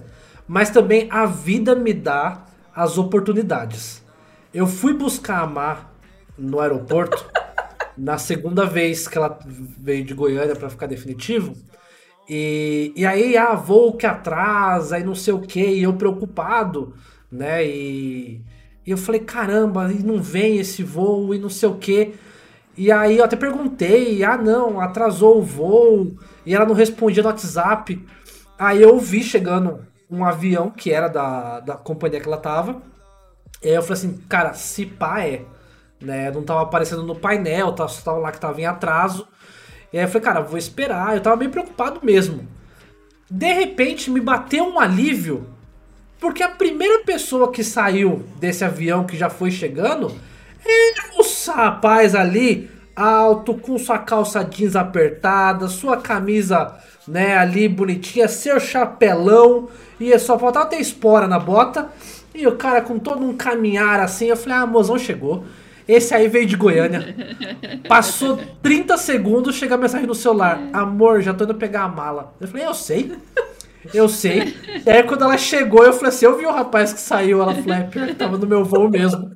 Mas 0.48 0.70
também 0.70 1.08
a 1.10 1.26
vida 1.26 1.74
me 1.74 1.92
dá 1.92 2.44
as 2.74 2.98
oportunidades. 2.98 4.04
Eu 4.52 4.66
fui 4.66 4.92
buscar 4.92 5.40
a 5.40 5.46
Má 5.46 5.90
no 6.36 6.60
aeroporto 6.60 7.24
na 7.96 8.18
segunda 8.18 8.64
vez 8.66 9.08
que 9.08 9.16
ela 9.16 9.38
veio 9.46 10.04
de 10.04 10.14
Goiânia 10.14 10.56
pra 10.56 10.70
ficar 10.70 10.86
definitivo. 10.86 11.54
E, 12.28 12.92
e 12.96 13.06
aí, 13.06 13.36
ah, 13.36 13.54
voo 13.54 13.96
que 13.96 14.06
atrasa 14.06 14.98
e 14.98 15.04
não 15.04 15.14
sei 15.14 15.32
o 15.32 15.40
que, 15.40 15.64
e 15.64 15.84
eu 15.84 15.94
preocupado, 15.94 16.94
né? 17.30 17.64
E, 17.64 18.42
e 18.84 18.90
eu 18.90 18.96
falei, 18.96 19.20
caramba, 19.20 19.92
e 19.92 20.02
não 20.02 20.20
vem 20.20 20.58
esse 20.58 20.82
voo 20.82 21.32
e 21.34 21.38
não 21.38 21.48
sei 21.48 21.68
o 21.68 21.76
que. 21.76 22.14
E 22.76 22.92
aí 22.92 23.18
eu 23.18 23.24
até 23.24 23.36
perguntei, 23.36 24.22
ah 24.22 24.36
não, 24.36 24.80
atrasou 24.80 25.38
o 25.38 25.42
voo, 25.42 26.14
e 26.44 26.54
ela 26.54 26.66
não 26.66 26.74
respondia 26.74 27.22
no 27.22 27.28
WhatsApp. 27.28 28.04
Aí 28.58 28.82
eu 28.82 28.98
vi 28.98 29.22
chegando 29.22 29.86
um 30.10 30.24
avião 30.24 30.70
que 30.70 30.92
era 30.92 31.08
da, 31.08 31.60
da 31.60 31.74
companhia 31.74 32.20
que 32.20 32.26
ela 32.26 32.36
tava. 32.36 32.82
E 33.62 33.68
aí 33.68 33.74
eu 33.74 33.82
falei 33.82 33.94
assim, 33.94 34.18
cara, 34.28 34.52
se 34.52 34.84
pá 34.84 35.22
é. 35.22 35.42
Né? 36.00 36.30
Não 36.30 36.42
tava 36.42 36.62
aparecendo 36.62 37.02
no 37.02 37.16
painel, 37.16 37.72
tava, 37.72 37.88
só 37.88 38.02
tava 38.02 38.18
lá 38.18 38.30
que 38.30 38.40
tava 38.40 38.60
em 38.60 38.66
atraso. 38.66 39.26
E 39.92 39.98
aí 39.98 40.04
eu 40.04 40.08
falei, 40.08 40.22
cara, 40.22 40.40
vou 40.40 40.58
esperar. 40.58 41.14
Eu 41.14 41.22
tava 41.22 41.36
bem 41.36 41.48
preocupado 41.48 42.00
mesmo. 42.02 42.46
De 43.30 43.52
repente 43.52 44.10
me 44.10 44.20
bateu 44.20 44.64
um 44.64 44.78
alívio, 44.78 45.46
porque 46.20 46.42
a 46.42 46.48
primeira 46.48 47.02
pessoa 47.02 47.50
que 47.50 47.64
saiu 47.64 48.24
desse 48.38 48.64
avião 48.64 49.04
que 49.04 49.16
já 49.16 49.28
foi 49.28 49.50
chegando 49.50 50.14
o 51.18 51.52
rapaz 51.52 52.14
ali, 52.14 52.70
alto, 52.94 53.54
com 53.54 53.78
sua 53.78 53.98
calça 53.98 54.42
jeans 54.44 54.76
apertada, 54.76 55.68
sua 55.68 55.96
camisa, 55.96 56.74
né, 57.06 57.36
ali 57.36 57.68
bonitinha, 57.68 58.28
seu 58.28 58.58
chapelão, 58.58 59.68
e 59.98 60.16
só 60.18 60.38
faltava 60.38 60.66
ter 60.66 60.80
espora 60.80 61.26
na 61.26 61.38
bota. 61.38 61.88
E 62.34 62.46
o 62.46 62.56
cara 62.56 62.82
com 62.82 62.98
todo 62.98 63.24
um 63.24 63.34
caminhar 63.34 64.00
assim, 64.00 64.26
eu 64.26 64.36
falei, 64.36 64.58
ah, 64.58 64.66
mozão 64.66 64.98
chegou. 64.98 65.44
Esse 65.88 66.14
aí 66.14 66.28
veio 66.28 66.46
de 66.46 66.56
Goiânia. 66.56 67.14
Passou 67.88 68.38
30 68.62 68.96
segundos, 68.98 69.54
chega 69.54 69.76
a 69.76 69.78
mensagem 69.78 70.06
no 70.06 70.14
celular. 70.14 70.60
Amor, 70.72 71.22
já 71.22 71.32
tô 71.32 71.44
indo 71.44 71.54
pegar 71.54 71.84
a 71.84 71.88
mala. 71.88 72.34
Eu 72.40 72.48
falei, 72.48 72.66
eu 72.66 72.74
sei. 72.74 73.16
Eu 73.94 74.08
sei. 74.08 74.54
E 74.84 74.90
aí 74.90 75.02
quando 75.04 75.22
ela 75.22 75.38
chegou, 75.38 75.84
eu 75.84 75.92
falei 75.92 76.08
assim, 76.08 76.26
eu 76.26 76.36
vi 76.36 76.44
o 76.44 76.52
rapaz 76.52 76.92
que 76.92 77.00
saiu, 77.00 77.40
ela 77.40 77.54
falou, 77.54 77.74
é 77.74 77.84
pior 77.84 78.06
que 78.08 78.14
tava 78.14 78.36
no 78.36 78.46
meu 78.46 78.64
voo 78.64 78.90
mesmo. 78.90 79.30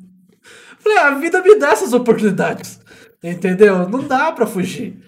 Falei, 0.83 0.99
a 0.99 1.15
vida 1.19 1.43
me 1.43 1.59
dá 1.59 1.71
essas 1.71 1.93
oportunidades. 1.93 2.81
Entendeu? 3.23 3.89
Não 3.89 4.07
dá 4.09 4.33
pra 4.33 4.47
fugir. 4.47 4.99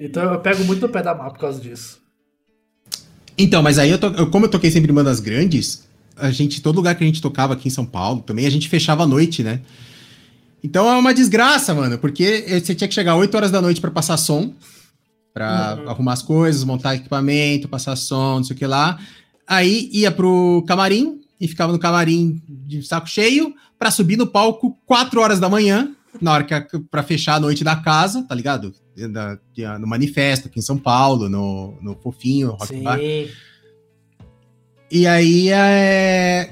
Então 0.00 0.32
eu 0.32 0.40
pego 0.40 0.64
muito 0.64 0.80
no 0.80 0.88
pé 0.88 1.02
da 1.02 1.14
má 1.14 1.30
por 1.30 1.38
causa 1.38 1.60
disso. 1.60 2.00
Então, 3.36 3.62
mas 3.62 3.78
aí, 3.78 3.90
eu 3.90 3.98
to- 3.98 4.14
eu- 4.16 4.30
como 4.30 4.46
eu 4.46 4.50
toquei 4.50 4.70
sempre 4.70 4.90
em 4.90 4.94
bandas 4.94 5.20
grandes, 5.20 5.86
a 6.16 6.30
gente, 6.30 6.60
todo 6.62 6.76
lugar 6.76 6.94
que 6.94 7.02
a 7.04 7.06
gente 7.06 7.20
tocava 7.22 7.54
aqui 7.54 7.68
em 7.68 7.70
São 7.70 7.84
Paulo, 7.84 8.20
também 8.22 8.46
a 8.46 8.50
gente 8.50 8.68
fechava 8.68 9.04
à 9.04 9.06
noite, 9.06 9.42
né? 9.42 9.60
Então 10.62 10.88
é 10.88 10.96
uma 10.96 11.12
desgraça, 11.14 11.74
mano, 11.74 11.98
porque 11.98 12.60
você 12.60 12.74
tinha 12.74 12.86
que 12.88 12.94
chegar 12.94 13.16
8 13.16 13.34
horas 13.34 13.50
da 13.50 13.60
noite 13.60 13.80
pra 13.80 13.90
passar 13.90 14.16
som, 14.16 14.54
pra 15.34 15.78
Uhum. 15.82 15.88
arrumar 15.90 16.12
as 16.12 16.22
coisas, 16.22 16.62
montar 16.62 16.94
equipamento, 16.94 17.68
passar 17.68 17.96
som, 17.96 18.36
não 18.36 18.44
sei 18.44 18.54
o 18.54 18.58
que 18.58 18.66
lá. 18.66 18.98
Aí 19.46 19.88
ia 19.92 20.10
pro 20.12 20.62
camarim 20.68 21.20
e 21.40 21.48
ficava 21.48 21.72
no 21.72 21.78
camarim 21.78 22.40
de 22.48 22.82
saco 22.82 23.08
cheio 23.08 23.54
pra 23.82 23.90
subir 23.90 24.16
no 24.16 24.28
palco 24.28 24.78
4 24.86 25.20
horas 25.20 25.40
da 25.40 25.48
manhã, 25.48 25.90
na 26.20 26.32
hora 26.32 26.44
que 26.44 26.54
a- 26.54 26.64
pra 26.88 27.02
fechar 27.02 27.34
a 27.34 27.40
noite 27.40 27.64
da 27.64 27.74
casa, 27.74 28.22
tá 28.22 28.32
ligado? 28.32 28.72
Da- 29.10 29.36
de- 29.52 29.66
no 29.80 29.88
manifesto 29.88 30.46
aqui 30.46 30.60
em 30.60 30.62
São 30.62 30.78
Paulo, 30.78 31.28
no, 31.28 31.76
no 31.82 31.96
Fofinho, 31.96 32.50
Rock 32.52 32.68
Sim. 32.68 32.82
Bar. 32.84 33.00
E 34.88 35.04
aí, 35.06 35.48
é... 35.48 36.50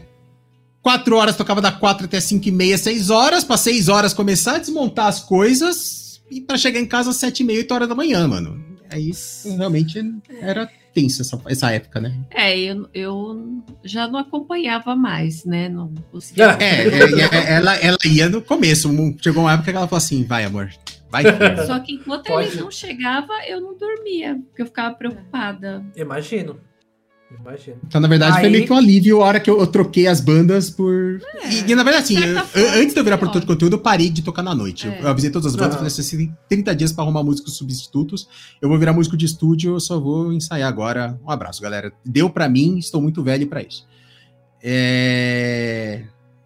Quatro 0.82 1.14
horas, 1.16 1.36
tocava 1.36 1.60
da 1.60 1.70
quatro 1.70 2.06
até 2.06 2.18
cinco 2.20 2.48
e 2.48 2.50
meia, 2.50 2.76
seis 2.76 3.10
horas. 3.10 3.44
Pra 3.44 3.56
seis 3.56 3.88
horas 3.88 4.12
começar 4.12 4.56
a 4.56 4.58
desmontar 4.58 5.06
as 5.06 5.20
coisas. 5.20 6.20
E 6.30 6.40
pra 6.40 6.56
chegar 6.58 6.80
em 6.80 6.86
casa 6.86 7.10
às 7.10 7.16
sete 7.16 7.40
e 7.40 7.44
meia, 7.44 7.58
oito 7.60 7.72
horas 7.72 7.88
da 7.88 7.94
manhã, 7.94 8.26
mano. 8.26 8.60
Aí, 8.90 9.12
realmente, 9.56 10.02
era 10.40 10.68
tenso 10.92 11.22
essa, 11.22 11.40
essa 11.46 11.70
época, 11.70 12.00
né? 12.00 12.14
É, 12.30 12.58
eu, 12.58 12.88
eu 12.92 13.62
já 13.84 14.08
não 14.08 14.18
acompanhava 14.18 14.94
mais, 14.96 15.44
né? 15.44 15.68
Não 15.68 15.92
conseguia. 16.10 16.56
É, 16.60 16.86
é, 16.86 16.88
é, 16.88 17.52
ela, 17.54 17.76
ela 17.76 17.98
ia 18.04 18.28
no 18.28 18.42
começo. 18.42 18.88
Chegou 19.20 19.44
uma 19.44 19.52
época 19.52 19.70
que 19.70 19.76
ela 19.76 19.88
falou 19.88 19.98
assim, 19.98 20.24
vai, 20.24 20.44
amor. 20.44 20.70
Vai, 21.10 21.24
filho. 21.24 21.66
Só 21.66 21.78
que 21.80 21.94
enquanto 21.94 22.26
Pode. 22.26 22.48
ele 22.48 22.60
não 22.60 22.70
chegava, 22.70 23.32
eu 23.46 23.60
não 23.60 23.76
dormia, 23.76 24.38
porque 24.46 24.62
eu 24.62 24.66
ficava 24.66 24.94
preocupada. 24.94 25.84
Imagino. 25.96 26.60
Imagino. 27.38 27.76
Então, 27.86 28.00
na 28.00 28.08
verdade, 28.08 28.32
foi 28.34 28.44
Aí- 28.46 28.50
meio 28.50 28.66
que 28.66 28.72
um 28.72 28.76
alívio 28.76 29.22
a 29.22 29.26
hora 29.26 29.40
que 29.40 29.48
eu, 29.48 29.58
eu 29.60 29.66
troquei 29.66 30.06
as 30.06 30.20
bandas 30.20 30.68
por. 30.70 31.20
e, 31.48 31.70
e, 31.70 31.74
na 31.74 31.82
verdade, 31.82 32.04
assim, 32.04 32.18
eu- 32.18 32.44
forma, 32.54 32.80
antes 32.80 32.92
de 32.92 33.00
eu 33.00 33.04
virar 33.04 33.16
foi 33.16 33.18
produtor 33.18 33.40
de 33.40 33.46
conteúdo, 33.46 33.74
eu 33.74 33.78
parei 33.80 34.10
de 34.10 34.20
tocar 34.22 34.42
na 34.42 34.54
noite. 34.54 34.86
Eu- 34.86 34.92
É. 34.92 35.02
Eu, 35.02 35.08
avisei 35.08 35.30
todas 35.30 35.46
as 35.46 35.52
bandas, 35.54 35.76
Aham. 35.76 35.78
falei 35.78 35.88
assim: 35.92 36.02
você 36.02 36.16
tem 36.16 36.36
30 36.48 36.74
dias 36.74 36.92
pra 36.92 37.04
arrumar 37.04 37.22
músicos 37.22 37.56
substitutos. 37.56 38.28
Eu 38.60 38.68
vou 38.68 38.78
virar 38.78 38.92
músico 38.92 39.16
de 39.16 39.26
estúdio, 39.26 39.74
eu 39.76 39.80
só 39.80 39.98
vou 40.00 40.32
ensaiar 40.32 40.68
agora. 40.68 41.18
Um 41.24 41.30
abraço, 41.30 41.62
galera. 41.62 41.92
Deu 42.04 42.28
pra 42.28 42.48
mim, 42.48 42.78
estou 42.78 43.00
muito 43.00 43.22
velho 43.22 43.46
pra 43.46 43.62
isso. 43.62 43.86
É... 44.62 46.02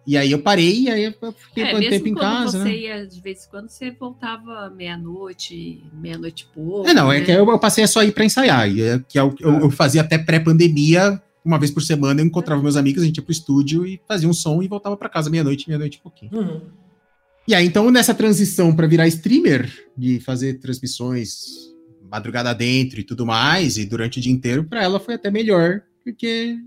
E 0.07 0.15
aí 0.15 0.31
eu 0.31 0.39
parei, 0.39 0.81
e 0.83 0.89
aí 0.89 1.03
eu 1.03 1.33
fiquei 1.33 1.63
É, 1.63 1.73
um 1.73 1.79
mesmo 1.79 1.89
tempo 1.89 2.07
em 2.07 2.13
quando 2.13 2.21
casa, 2.21 2.59
você 2.59 2.63
né? 2.63 2.75
ia, 2.75 3.07
de 3.07 3.21
vez 3.21 3.45
em 3.45 3.49
quando, 3.49 3.69
você 3.69 3.89
voltava 3.91 4.69
meia-noite, 4.69 5.83
meia-noite 5.93 6.47
e 6.49 6.53
pouco. 6.53 6.87
É, 6.87 6.93
não, 6.93 7.11
é 7.11 7.19
né? 7.19 7.25
que 7.25 7.31
eu, 7.31 7.49
eu 7.49 7.59
passei 7.59 7.83
a 7.83 7.87
só 7.87 8.03
ir 8.03 8.11
pra 8.11 8.23
ensaiar. 8.23 8.69
e 8.69 8.81
é 8.81 8.99
que 9.07 9.17
é 9.17 9.23
o 9.23 9.31
que 9.31 9.43
eu, 9.43 9.59
eu 9.61 9.71
fazia 9.71 10.01
até 10.01 10.17
pré-pandemia, 10.17 11.19
uma 11.43 11.57
vez 11.57 11.71
por 11.71 11.81
semana 11.81 12.21
eu 12.21 12.25
encontrava 12.25 12.61
meus 12.61 12.75
amigos, 12.75 13.03
a 13.03 13.05
gente 13.05 13.17
ia 13.17 13.23
pro 13.23 13.31
estúdio 13.31 13.85
e 13.85 13.99
fazia 14.07 14.29
um 14.29 14.33
som 14.33 14.61
e 14.61 14.67
voltava 14.67 14.95
para 14.97 15.09
casa 15.09 15.29
meia-noite, 15.29 15.67
meia-noite 15.67 15.97
e 15.97 16.01
pouquinho. 16.01 16.31
Uhum. 16.33 16.61
E 17.47 17.53
aí, 17.53 17.65
então, 17.65 17.91
nessa 17.91 18.13
transição 18.13 18.75
para 18.75 18.87
virar 18.87 19.07
streamer, 19.07 19.71
de 19.95 20.19
fazer 20.19 20.55
transmissões 20.55 21.73
madrugada 22.09 22.53
dentro 22.53 22.99
e 22.99 23.03
tudo 23.03 23.25
mais, 23.25 23.77
e 23.77 23.85
durante 23.85 24.17
o 24.19 24.21
dia 24.21 24.31
inteiro, 24.33 24.63
para 24.63 24.83
ela 24.83 24.99
foi 24.99 25.13
até 25.15 25.29
melhor, 25.29 25.81
porque 26.03 26.57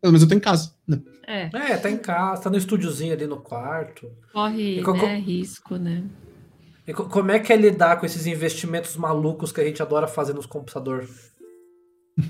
pelo 0.00 0.12
menos 0.12 0.22
eu 0.22 0.28
tô 0.28 0.34
em 0.34 0.40
casa. 0.40 0.72
Né? 0.86 0.98
É, 1.26 1.50
É, 1.52 1.76
tá 1.76 1.90
em 1.90 1.96
casa, 1.96 2.42
tá 2.42 2.50
no 2.50 2.56
estúdiozinho 2.58 3.12
ali 3.12 3.26
no 3.26 3.36
quarto. 3.38 4.06
corre 4.32 4.82
co- 4.82 4.92
né, 4.94 5.16
risco, 5.18 5.76
né? 5.76 6.02
E 6.86 6.92
co- 6.92 7.04
como 7.04 7.30
é 7.30 7.38
que 7.38 7.52
é 7.52 7.56
lidar 7.56 7.98
com 8.00 8.06
esses 8.06 8.26
investimentos 8.26 8.96
malucos 8.96 9.52
que 9.52 9.60
a 9.60 9.64
gente 9.64 9.80
adora 9.80 10.08
fazer 10.08 10.32
nos 10.34 10.46
computadores? 10.46 11.30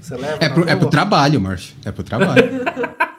Você 0.00 0.14
leva? 0.16 0.38
É 0.44 0.48
pro, 0.48 0.68
é 0.68 0.76
pro 0.76 0.90
trabalho, 0.90 1.40
Márcio. 1.40 1.74
É 1.84 1.90
pro 1.90 2.02
trabalho. 2.04 2.42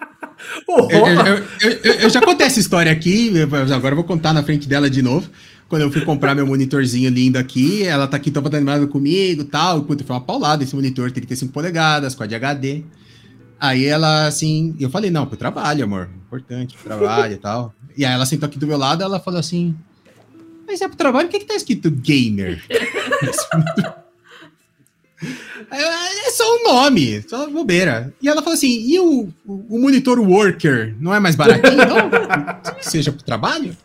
Eu, 0.67 0.89
eu- 0.89 1.37
eu- 1.61 1.79
eu- 1.83 1.93
eu 2.01 2.09
já 2.09 2.19
contei 2.21 2.47
essa 2.47 2.59
história 2.59 2.91
aqui, 2.91 3.31
agora 3.73 3.91
eu 3.91 3.95
vou 3.95 4.03
contar 4.03 4.33
na 4.33 4.41
frente 4.41 4.67
dela 4.67 4.89
de 4.89 5.01
novo. 5.01 5.29
Quando 5.69 5.83
eu 5.83 5.91
fui 5.91 6.01
comprar 6.03 6.33
meu 6.33 6.47
monitorzinho 6.47 7.09
lindo 7.11 7.37
aqui, 7.37 7.83
ela 7.83 8.07
tá 8.07 8.17
aqui 8.17 8.31
toda 8.31 8.57
animada 8.57 8.87
comigo 8.87 9.41
e 9.41 9.45
tal. 9.45 9.83
Puta, 9.83 10.03
foi 10.03 10.15
uma 10.15 10.21
paulada 10.21 10.63
esse 10.63 10.75
monitor, 10.75 11.11
35 11.11 11.51
polegadas, 11.53 12.15
Quad 12.15 12.33
HD. 12.33 12.83
Aí 13.61 13.85
ela, 13.85 14.25
assim, 14.25 14.75
eu 14.79 14.89
falei, 14.89 15.11
não, 15.11 15.27
pro 15.27 15.37
trabalho, 15.37 15.83
amor. 15.83 16.09
Importante, 16.25 16.75
trabalho 16.83 17.33
e 17.33 17.37
tal. 17.37 17.71
E 17.95 18.03
aí 18.03 18.11
ela 18.11 18.25
sentou 18.25 18.47
aqui 18.47 18.57
do 18.57 18.65
meu 18.65 18.77
lado 18.77 19.03
ela 19.03 19.19
falou 19.19 19.39
assim: 19.39 19.75
Mas 20.65 20.81
é 20.81 20.87
pro 20.87 20.97
trabalho, 20.97 21.27
por 21.27 21.33
que, 21.33 21.39
que 21.41 21.45
tá 21.45 21.53
escrito 21.55 21.91
gamer? 21.91 22.63
É 25.69 26.31
só 26.31 26.43
um 26.57 26.63
nome, 26.63 27.21
só 27.29 27.47
bobeira. 27.49 28.11
E 28.21 28.27
ela 28.27 28.41
falou 28.41 28.55
assim: 28.55 28.67
e 28.87 28.99
o, 28.99 29.29
o, 29.45 29.75
o 29.75 29.79
monitor 29.79 30.19
worker 30.19 30.95
não 30.99 31.13
é 31.13 31.19
mais 31.19 31.35
baratinho, 31.35 31.77
não? 31.77 32.09
Que 32.79 32.89
seja 32.89 33.11
pro 33.11 33.23
trabalho? 33.23 33.77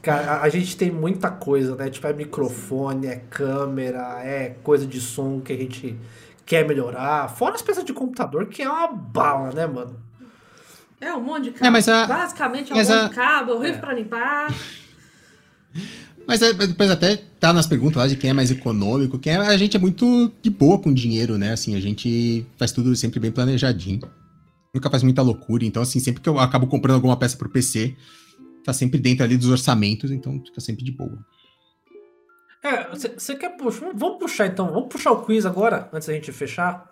Cara, 0.00 0.34
a- 0.34 0.42
a 0.42 0.48
gente 0.48 0.76
tem 0.76 0.90
muita 0.90 1.30
coisa, 1.30 1.74
né? 1.74 1.90
Tipo, 1.90 2.06
é 2.06 2.12
microfone, 2.12 3.08
é 3.08 3.16
câmera, 3.28 4.20
é 4.24 4.54
coisa 4.62 4.86
de 4.86 5.00
som 5.00 5.40
que 5.40 5.52
a 5.52 5.56
gente 5.56 5.96
quer 6.46 6.66
melhorar. 6.66 7.28
Fora 7.28 7.54
as 7.54 7.62
peças 7.62 7.84
de 7.84 7.92
computador, 7.92 8.46
que 8.46 8.62
é 8.62 8.68
uma 8.70 8.88
bala, 8.88 9.52
né, 9.52 9.66
mano? 9.66 9.96
É 11.00 11.12
um 11.14 11.20
monte 11.20 11.44
de 11.44 11.50
cabo. 11.52 11.66
É, 11.66 11.70
mas 11.70 11.88
a- 11.88 12.06
Basicamente 12.06 12.70
é 12.70 12.74
um 12.74 12.78
mas 12.78 12.88
monte 12.88 12.98
a- 12.98 13.08
de 13.08 13.14
cabo, 13.14 13.52
horrível 13.52 13.76
É. 13.76 13.80
pra 13.80 13.92
limpar. 13.94 14.54
Mas 16.24 16.40
é, 16.40 16.52
depois 16.52 16.88
até 16.88 17.16
tá 17.16 17.52
nas 17.52 17.66
perguntas 17.66 17.96
lá 17.96 18.06
de 18.06 18.14
quem 18.16 18.30
é 18.30 18.32
mais 18.32 18.48
econômico, 18.50 19.18
quem 19.18 19.32
é, 19.32 19.36
a 19.38 19.56
gente 19.56 19.76
é 19.76 19.80
muito 19.80 20.30
de 20.40 20.50
boa 20.50 20.78
com 20.78 20.94
dinheiro, 20.94 21.36
né? 21.36 21.52
Assim, 21.52 21.74
a 21.74 21.80
gente 21.80 22.46
faz 22.56 22.70
tudo 22.70 22.94
sempre 22.94 23.18
bem 23.18 23.32
planejadinho. 23.32 24.00
Nunca 24.72 24.88
faz 24.88 25.02
muita 25.02 25.20
loucura, 25.20 25.64
então 25.64 25.82
assim, 25.82 25.98
sempre 25.98 26.22
que 26.22 26.28
eu 26.28 26.38
acabo 26.38 26.68
comprando 26.68 26.94
alguma 26.94 27.16
peça 27.16 27.36
pro 27.36 27.48
PC, 27.50 27.96
tá 28.64 28.72
sempre 28.72 29.00
dentro 29.00 29.24
ali 29.24 29.36
dos 29.36 29.48
orçamentos, 29.48 30.12
então 30.12 30.40
fica 30.46 30.60
sempre 30.60 30.84
de 30.84 30.92
boa. 30.92 31.18
É, 32.64 32.88
você 33.18 33.34
quer 33.34 33.56
puxar? 33.56 33.90
Vamos 33.94 34.18
puxar 34.18 34.46
então, 34.46 34.70
vamos 34.72 34.88
puxar 34.88 35.12
o 35.12 35.22
quiz 35.24 35.44
agora, 35.44 35.88
antes 35.92 36.06
da 36.08 36.14
gente 36.14 36.30
fechar. 36.32 36.88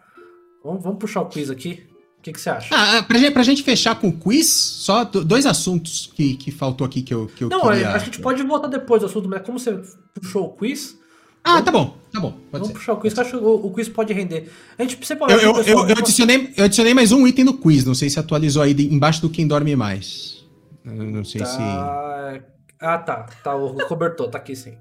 Vamos, 0.65 0.83
vamos 0.83 0.99
puxar 0.99 1.21
o 1.23 1.27
quiz 1.27 1.49
aqui. 1.51 1.87
O 2.19 2.23
que 2.23 2.39
você 2.39 2.51
acha? 2.51 2.75
Ah, 2.75 2.99
ah, 2.99 3.03
pra, 3.03 3.17
gente, 3.19 3.33
pra 3.33 3.43
gente 3.43 3.63
fechar 3.63 3.95
com 3.99 4.09
o 4.09 4.13
quiz, 4.13 4.53
só 4.53 5.05
do- 5.05 5.25
dois 5.25 5.47
assuntos 5.47 6.13
que, 6.15 6.37
que 6.37 6.51
faltou 6.51 6.87
aqui 6.87 7.01
que 7.03 7.15
eu, 7.15 7.27
que 7.29 7.45
eu 7.45 7.49
Não, 7.49 7.63
queria... 7.63 7.93
a 7.93 7.99
gente 7.99 8.21
pode 8.21 8.43
voltar 8.43 8.69
depois 8.69 9.01
do 9.01 9.07
assunto, 9.07 9.27
mas 9.27 9.41
como 9.43 9.59
você 9.59 9.81
puxou 10.15 10.45
o 10.49 10.53
quiz, 10.53 10.99
Ah, 11.43 11.63
tá 11.63 11.73
bom, 11.73 11.97
tá 12.13 12.21
bom, 12.21 12.37
vamos 12.53 12.69
ser. 12.69 12.75
puxar 12.75 12.93
o 12.93 13.01
quiz, 13.01 13.15
que 13.15 13.21
eu 13.21 13.25
acho 13.25 13.39
que 13.39 13.43
o, 13.43 13.67
o 13.67 13.73
quiz 13.73 13.89
pode 13.89 14.13
render. 14.13 14.53
A 14.79 14.83
gente 14.83 15.03
separou 15.07 15.35
Eu, 15.35 15.57
eu, 15.57 15.63
eu, 15.63 15.89
eu 15.89 15.97
adicionei, 15.97 16.53
eu 16.59 16.65
adicionei 16.67 16.93
mais 16.93 17.11
um 17.11 17.27
item 17.27 17.45
no 17.47 17.57
quiz, 17.57 17.87
não 17.87 17.95
sei 17.95 18.11
se 18.11 18.19
atualizou 18.19 18.63
aí 18.63 18.73
embaixo 18.93 19.23
do 19.23 19.31
quem 19.31 19.47
dorme 19.49 19.75
mais. 19.75 20.45
Não 20.85 21.25
sei 21.25 21.43
se... 21.47 21.57
Tá... 21.57 22.41
Ah, 22.83 22.99
tá. 22.99 23.27
Tá, 23.43 23.55
o 23.57 23.77
cobertor 23.87 24.29
tá 24.29 24.37
aqui 24.37 24.55
sim. 24.55 24.77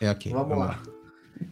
É 0.00 0.08
aqui. 0.08 0.30
Vamos 0.30 0.58
lá. 0.58 0.78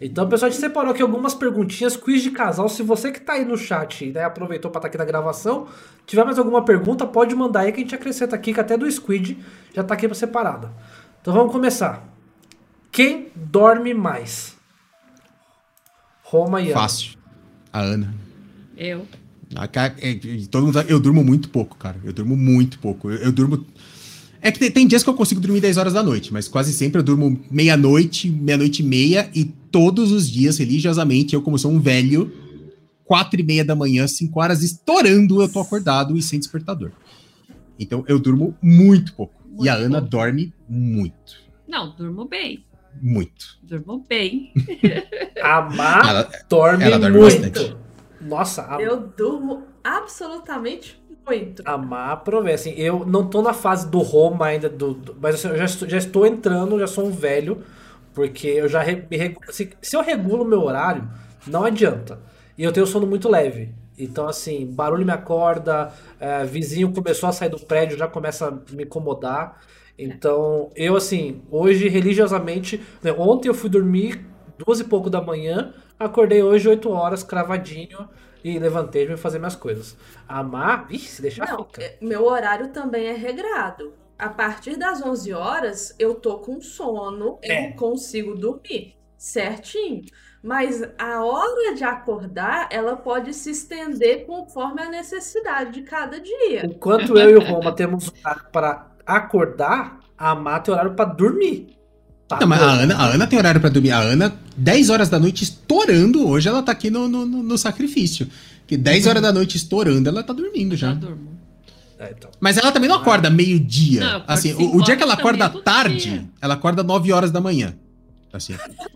Então, 0.00 0.28
pessoal, 0.28 0.48
a 0.48 0.50
gente 0.50 0.60
separou 0.60 0.92
aqui 0.92 1.02
algumas 1.02 1.34
perguntinhas, 1.34 1.96
quiz 1.96 2.22
de 2.22 2.30
casal. 2.30 2.68
Se 2.68 2.82
você 2.82 3.10
que 3.10 3.20
tá 3.20 3.34
aí 3.34 3.44
no 3.44 3.56
chat, 3.56 4.10
né, 4.12 4.24
aproveitou 4.24 4.70
para 4.70 4.80
estar 4.80 4.88
aqui 4.88 4.98
na 4.98 5.04
gravação, 5.04 5.66
tiver 6.06 6.24
mais 6.24 6.38
alguma 6.38 6.64
pergunta, 6.64 7.06
pode 7.06 7.34
mandar 7.34 7.60
aí 7.60 7.72
que 7.72 7.80
a 7.80 7.82
gente 7.82 7.94
acrescenta 7.94 8.34
aqui, 8.36 8.54
que 8.54 8.60
até 8.60 8.76
do 8.76 8.90
Squid 8.90 9.38
já 9.74 9.82
tá 9.82 9.94
aqui 9.94 10.12
separada. 10.14 10.72
Então 11.20 11.34
vamos 11.34 11.52
começar. 11.52 12.08
Quem 12.90 13.28
dorme 13.34 13.94
mais? 13.94 14.56
Roma 16.22 16.60
e 16.60 16.70
Ana. 16.70 16.80
Fácil. 16.80 17.18
A 17.72 17.80
Ana. 17.80 18.14
Eu. 18.76 19.06
É, 20.00 20.14
todo 20.50 20.66
mundo, 20.66 20.80
eu 20.88 20.98
durmo 20.98 21.22
muito 21.22 21.50
pouco, 21.50 21.76
cara. 21.76 21.96
Eu 22.02 22.12
durmo 22.12 22.36
muito 22.36 22.78
pouco. 22.78 23.10
Eu, 23.10 23.18
eu 23.18 23.32
durmo. 23.32 23.66
É 24.42 24.50
que 24.50 24.70
tem, 24.70 24.86
dias 24.88 25.02
que 25.04 25.08
eu 25.08 25.14
consigo 25.14 25.40
dormir 25.40 25.60
10 25.60 25.76
horas 25.76 25.92
da 25.92 26.02
noite, 26.02 26.32
mas 26.32 26.48
quase 26.48 26.72
sempre 26.72 26.98
eu 26.98 27.02
durmo 27.04 27.40
meia-noite, 27.50 28.28
meia-noite 28.28 28.82
e 28.82 28.84
meia, 28.84 29.30
e 29.34 29.44
todos 29.44 30.10
os 30.10 30.28
dias, 30.28 30.58
religiosamente, 30.58 31.32
eu, 31.34 31.40
como 31.42 31.56
sou 31.58 31.70
um 31.70 31.78
velho, 31.78 32.30
quatro 33.04 33.38
e 33.40 33.44
meia 33.44 33.64
da 33.64 33.76
manhã, 33.76 34.06
cinco 34.08 34.40
horas 34.40 34.62
estourando, 34.62 35.40
eu 35.40 35.48
tô 35.48 35.60
acordado 35.60 36.16
e 36.16 36.22
sem 36.22 36.38
despertador. 36.40 36.90
Então 37.78 38.04
eu 38.08 38.18
durmo 38.18 38.56
muito 38.60 39.12
pouco. 39.14 39.34
e 39.60 39.68
a 39.68 39.74
Muito 39.74 39.86
Ana 39.86 39.96
pouco. 39.98 40.10
dorme 40.10 40.52
muito. 40.68 41.40
Não, 41.68 41.94
durmo 41.96 42.24
bem. 42.26 42.64
Muito. 43.00 43.58
Durmo 43.62 44.04
bem. 44.08 44.52
A 45.42 45.62
Má 45.62 46.02
Ela- 46.08 46.30
dorme, 46.48 46.84
ela 46.84 46.98
dorme 46.98 47.18
muito. 47.18 47.40
bastante. 47.40 47.76
Nossa, 48.20 48.76
a, 48.76 48.80
Eu 48.82 49.08
durmo 49.16 49.62
absolutamente 49.82 51.00
muito. 51.26 51.62
a 51.64 51.76
Má 51.78 52.16
provê. 52.16 52.52
Assim, 52.54 52.70
eu 52.76 53.04
não 53.06 53.28
tô 53.28 53.42
na 53.42 53.52
fase 53.52 53.88
do 53.88 53.98
Roma 54.00 54.46
ainda, 54.46 54.68
do, 54.68 54.94
do- 54.94 55.16
mas 55.20 55.34
assim, 55.36 55.48
eu 55.48 55.56
já 55.56 55.64
estou, 55.64 55.88
já 55.88 55.98
estou 55.98 56.26
entrando, 56.26 56.78
já 56.78 56.86
sou 56.86 57.06
um 57.06 57.10
velho, 57.10 57.62
porque 58.14 58.46
eu 58.48 58.68
já 58.68 58.80
re- 58.82 59.06
me 59.10 59.36
se, 59.50 59.70
se 59.80 59.96
eu 59.96 60.02
regulo 60.02 60.44
meu 60.44 60.62
horário, 60.62 61.08
não 61.46 61.64
adianta. 61.64 62.18
E 62.56 62.64
eu 62.64 62.72
tenho 62.72 62.86
sono 62.86 63.06
muito 63.06 63.28
leve. 63.28 63.74
Então, 63.98 64.26
assim, 64.28 64.66
barulho 64.66 65.04
me 65.06 65.12
acorda, 65.12 65.92
é, 66.18 66.44
vizinho 66.44 66.92
começou 66.92 67.28
a 67.28 67.32
sair 67.32 67.48
do 67.48 67.58
prédio, 67.58 67.96
já 67.96 68.08
começa 68.08 68.48
a 68.48 68.74
me 68.74 68.84
incomodar. 68.84 69.60
Então, 69.98 70.70
eu, 70.74 70.96
assim, 70.96 71.42
hoje, 71.50 71.88
religiosamente, 71.88 72.82
né, 73.02 73.12
ontem 73.12 73.48
eu 73.48 73.54
fui 73.54 73.68
dormir 73.70 74.24
duas 74.58 74.80
e 74.80 74.84
pouco 74.84 75.10
da 75.10 75.20
manhã, 75.20 75.74
acordei 75.98 76.42
hoje 76.42 76.68
8 76.68 76.90
horas, 76.90 77.22
cravadinho, 77.22 78.08
e 78.44 78.58
levantei 78.58 79.04
e 79.10 79.16
fazer 79.16 79.38
minhas 79.38 79.56
coisas. 79.56 79.96
A 80.28 80.42
Má, 80.42 80.86
ih, 80.90 80.98
se 80.98 81.22
deixar 81.22 81.48
Não, 81.48 81.64
fica. 81.64 81.82
é- 81.82 81.98
meu 82.00 82.24
horário 82.24 82.68
também 82.68 83.06
é 83.06 83.12
regrado. 83.12 83.94
A 84.18 84.28
partir 84.28 84.76
das 84.76 85.02
11 85.04 85.32
horas, 85.32 85.94
eu 85.98 86.14
tô 86.14 86.38
com 86.38 86.60
sono, 86.60 87.38
É. 87.42 87.70
eu 87.70 87.76
consigo 87.76 88.34
dormir 88.34 88.94
certinho. 89.16 90.02
Mas 90.42 90.82
a 90.98 91.24
hora 91.24 91.74
de 91.74 91.84
acordar, 91.84 92.68
ela 92.72 92.96
pode 92.96 93.32
se 93.32 93.50
estender 93.50 94.26
conforme 94.26 94.82
a 94.82 94.88
necessidade 94.90 95.70
de 95.72 95.82
cada 95.82 96.20
dia. 96.20 96.66
Enquanto 96.66 97.16
eu 97.16 97.30
e 97.30 97.34
o 97.36 97.40
Roma 97.44 97.72
temos 97.72 98.12
horário 98.24 98.46
para 98.50 98.90
acordar, 99.06 100.00
a 100.18 100.34
Má 100.34 100.58
tem 100.60 100.74
horário 100.74 100.94
para 100.94 101.04
dormir. 101.12 101.78
Tá 102.32 102.40
Não, 102.40 102.46
mas 102.48 102.62
a. 102.62 102.64
Ana, 102.72 102.96
a 102.96 103.06
Ana 103.14 103.26
tem 103.26 103.38
horário 103.38 103.60
pra 103.60 103.70
dormir. 103.70 103.90
A 103.90 103.98
Ana, 104.00 104.34
10 104.56 104.90
horas 104.90 105.08
da 105.08 105.18
noite 105.18 105.42
estourando, 105.44 106.26
hoje 106.28 106.48
ela 106.48 106.62
tá 106.62 106.72
aqui 106.72 106.90
no, 106.90 107.08
no, 107.08 107.24
no- 107.26 107.58
sacrifício. 107.58 108.28
Que 108.66 108.76
10 108.76 109.06
horas 109.06 109.22
da 109.22 109.32
noite 109.32 109.56
estourando, 109.56 110.08
ela 110.08 110.22
tá 110.22 110.32
dormindo 110.32 110.76
Já 110.76 110.88
já. 110.88 110.94
durmo. 110.94 111.32
É, 111.98 112.14
então. 112.16 112.30
Mas 112.40 112.56
ela 112.56 112.72
também 112.72 112.88
não 112.88 112.96
acorda 112.96 113.30
meio-dia. 113.30 114.22
Assim, 114.26 114.52
o, 114.54 114.76
o 114.78 114.82
dia 114.82 114.96
que 114.96 115.02
ela 115.02 115.14
acorda 115.14 115.48
todo 115.48 115.62
tarde, 115.62 115.96
dia. 116.10 116.24
ela 116.40 116.54
acorda 116.54 116.82
9 116.82 117.12
horas 117.12 117.30
da 117.30 117.40
manhã. 117.40 117.74
Assim. 118.32 118.54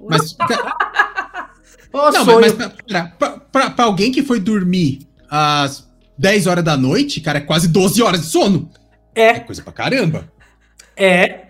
Mas, 0.08 0.36
Ô, 1.92 2.10
não, 2.10 2.24
mas, 2.26 2.36
mas 2.36 2.52
pra, 2.52 3.04
pra, 3.18 3.30
pra- 3.38 3.70
pra 3.70 3.84
alguém 3.84 4.10
que 4.12 4.22
foi 4.22 4.38
dormir 4.40 5.00
às 5.30 5.86
10 6.18 6.46
horas 6.46 6.64
da 6.64 6.76
noite, 6.76 7.20
cara, 7.20 7.38
é 7.38 7.42
quase 7.42 7.68
12 7.68 8.02
horas 8.02 8.20
de 8.22 8.26
sono. 8.26 8.70
É 9.14 9.28
É, 9.28 9.40
coisa 9.40 9.62
pra 9.62 9.72
caramba. 9.72 10.28
é. 10.96 11.45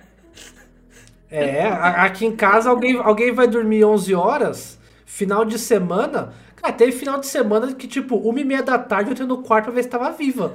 É, 1.39 1.67
aqui 1.69 2.25
em 2.27 2.35
casa 2.35 2.71
alguém, 2.71 2.97
alguém 2.97 3.33
vai 3.33 3.47
dormir 3.47 3.85
11 3.85 4.15
horas, 4.15 4.79
final 5.05 5.45
de 5.45 5.59
semana. 5.59 6.33
Cara, 6.57 6.73
teve 6.73 6.93
final 6.93 7.21
de 7.21 7.27
semana 7.27 7.73
que, 7.75 7.87
tipo, 7.87 8.17
uma 8.17 8.41
e 8.41 8.45
meia 8.45 8.63
da 8.63 8.79
tarde 8.79 9.11
eu 9.11 9.13
entrei 9.13 9.29
no 9.29 9.39
quarto 9.43 9.65
pra 9.67 9.75
ver 9.75 9.83
se 9.83 9.89
tava 9.89 10.11
viva. 10.13 10.55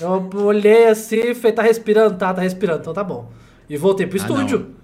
Eu 0.00 0.28
olhei 0.44 0.86
assim, 0.86 1.34
falei, 1.34 1.52
tá 1.52 1.62
respirando? 1.62 2.16
Tá, 2.16 2.32
tá 2.32 2.40
respirando, 2.42 2.80
então 2.80 2.94
tá 2.94 3.04
bom. 3.04 3.30
E 3.68 3.76
voltei 3.76 4.06
pro 4.06 4.18
Ah, 4.18 4.22
estúdio. 4.22 4.74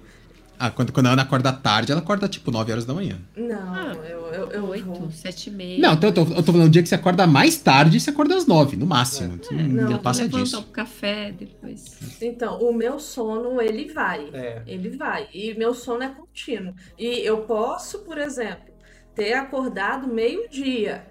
Ah, 0.59 0.71
quando, 0.71 0.93
quando 0.93 1.07
a 1.07 1.11
Ana 1.11 1.23
acorda 1.23 1.53
tarde, 1.53 1.93
ela 1.93 2.01
acorda 2.01 2.27
tipo 2.29 2.51
9 2.51 2.73
horas 2.73 2.85
da 2.85 2.95
manhã. 2.95 3.19
Não, 3.37 3.75
Ah, 3.75 3.93
eu, 4.09 4.21
eu, 4.33 4.51
eu 4.53 4.61
vou. 4.63 4.71
Oito, 4.71 5.13
sete 5.13 5.49
e 5.51 5.53
meia. 5.53 5.79
Não, 5.81 5.93
então 5.95 6.09
eu 6.11 6.15
tô, 6.15 6.21
eu 6.23 6.43
tô 6.43 6.53
falando 6.53 6.67
um 6.69 6.71
dia 6.71 6.83
que 6.83 6.89
você 6.89 6.95
acorda 6.95 7.27
mais 7.27 7.57
tarde, 7.59 8.01
você 8.01 8.11
acorda 8.11 8.35
às 8.37 8.47
9, 8.47 8.77
no 8.77 8.87
máximo. 8.87 9.39
É, 9.51 9.55
não, 9.55 9.63
não, 9.85 9.91
não 9.93 9.99
passa 9.99 10.27
disso. 10.29 10.63
pro 10.63 10.73
café 10.73 11.33
depois. 11.33 11.99
Então, 12.23 12.59
o 12.61 12.73
meu 12.73 12.99
sono, 12.99 13.61
ele 13.61 13.93
vai. 13.93 14.29
É. 14.33 14.63
Ele 14.67 14.97
vai. 14.97 15.29
E 15.33 15.55
meu 15.55 15.75
sono 15.75 16.03
é 16.03 16.09
contínuo. 16.09 16.75
E 16.99 17.21
eu 17.27 17.39
posso, 17.43 17.99
por 18.01 18.17
exemplo, 18.19 18.75
ter 19.15 19.35
acordado 19.35 20.07
meio-dia, 20.09 21.07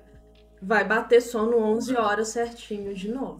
vai 0.62 0.84
bater 0.84 1.22
sono 1.22 1.58
11 1.60 1.96
horas 1.96 2.30
certinho 2.30 2.94
de 2.96 3.10
novo. 3.10 3.40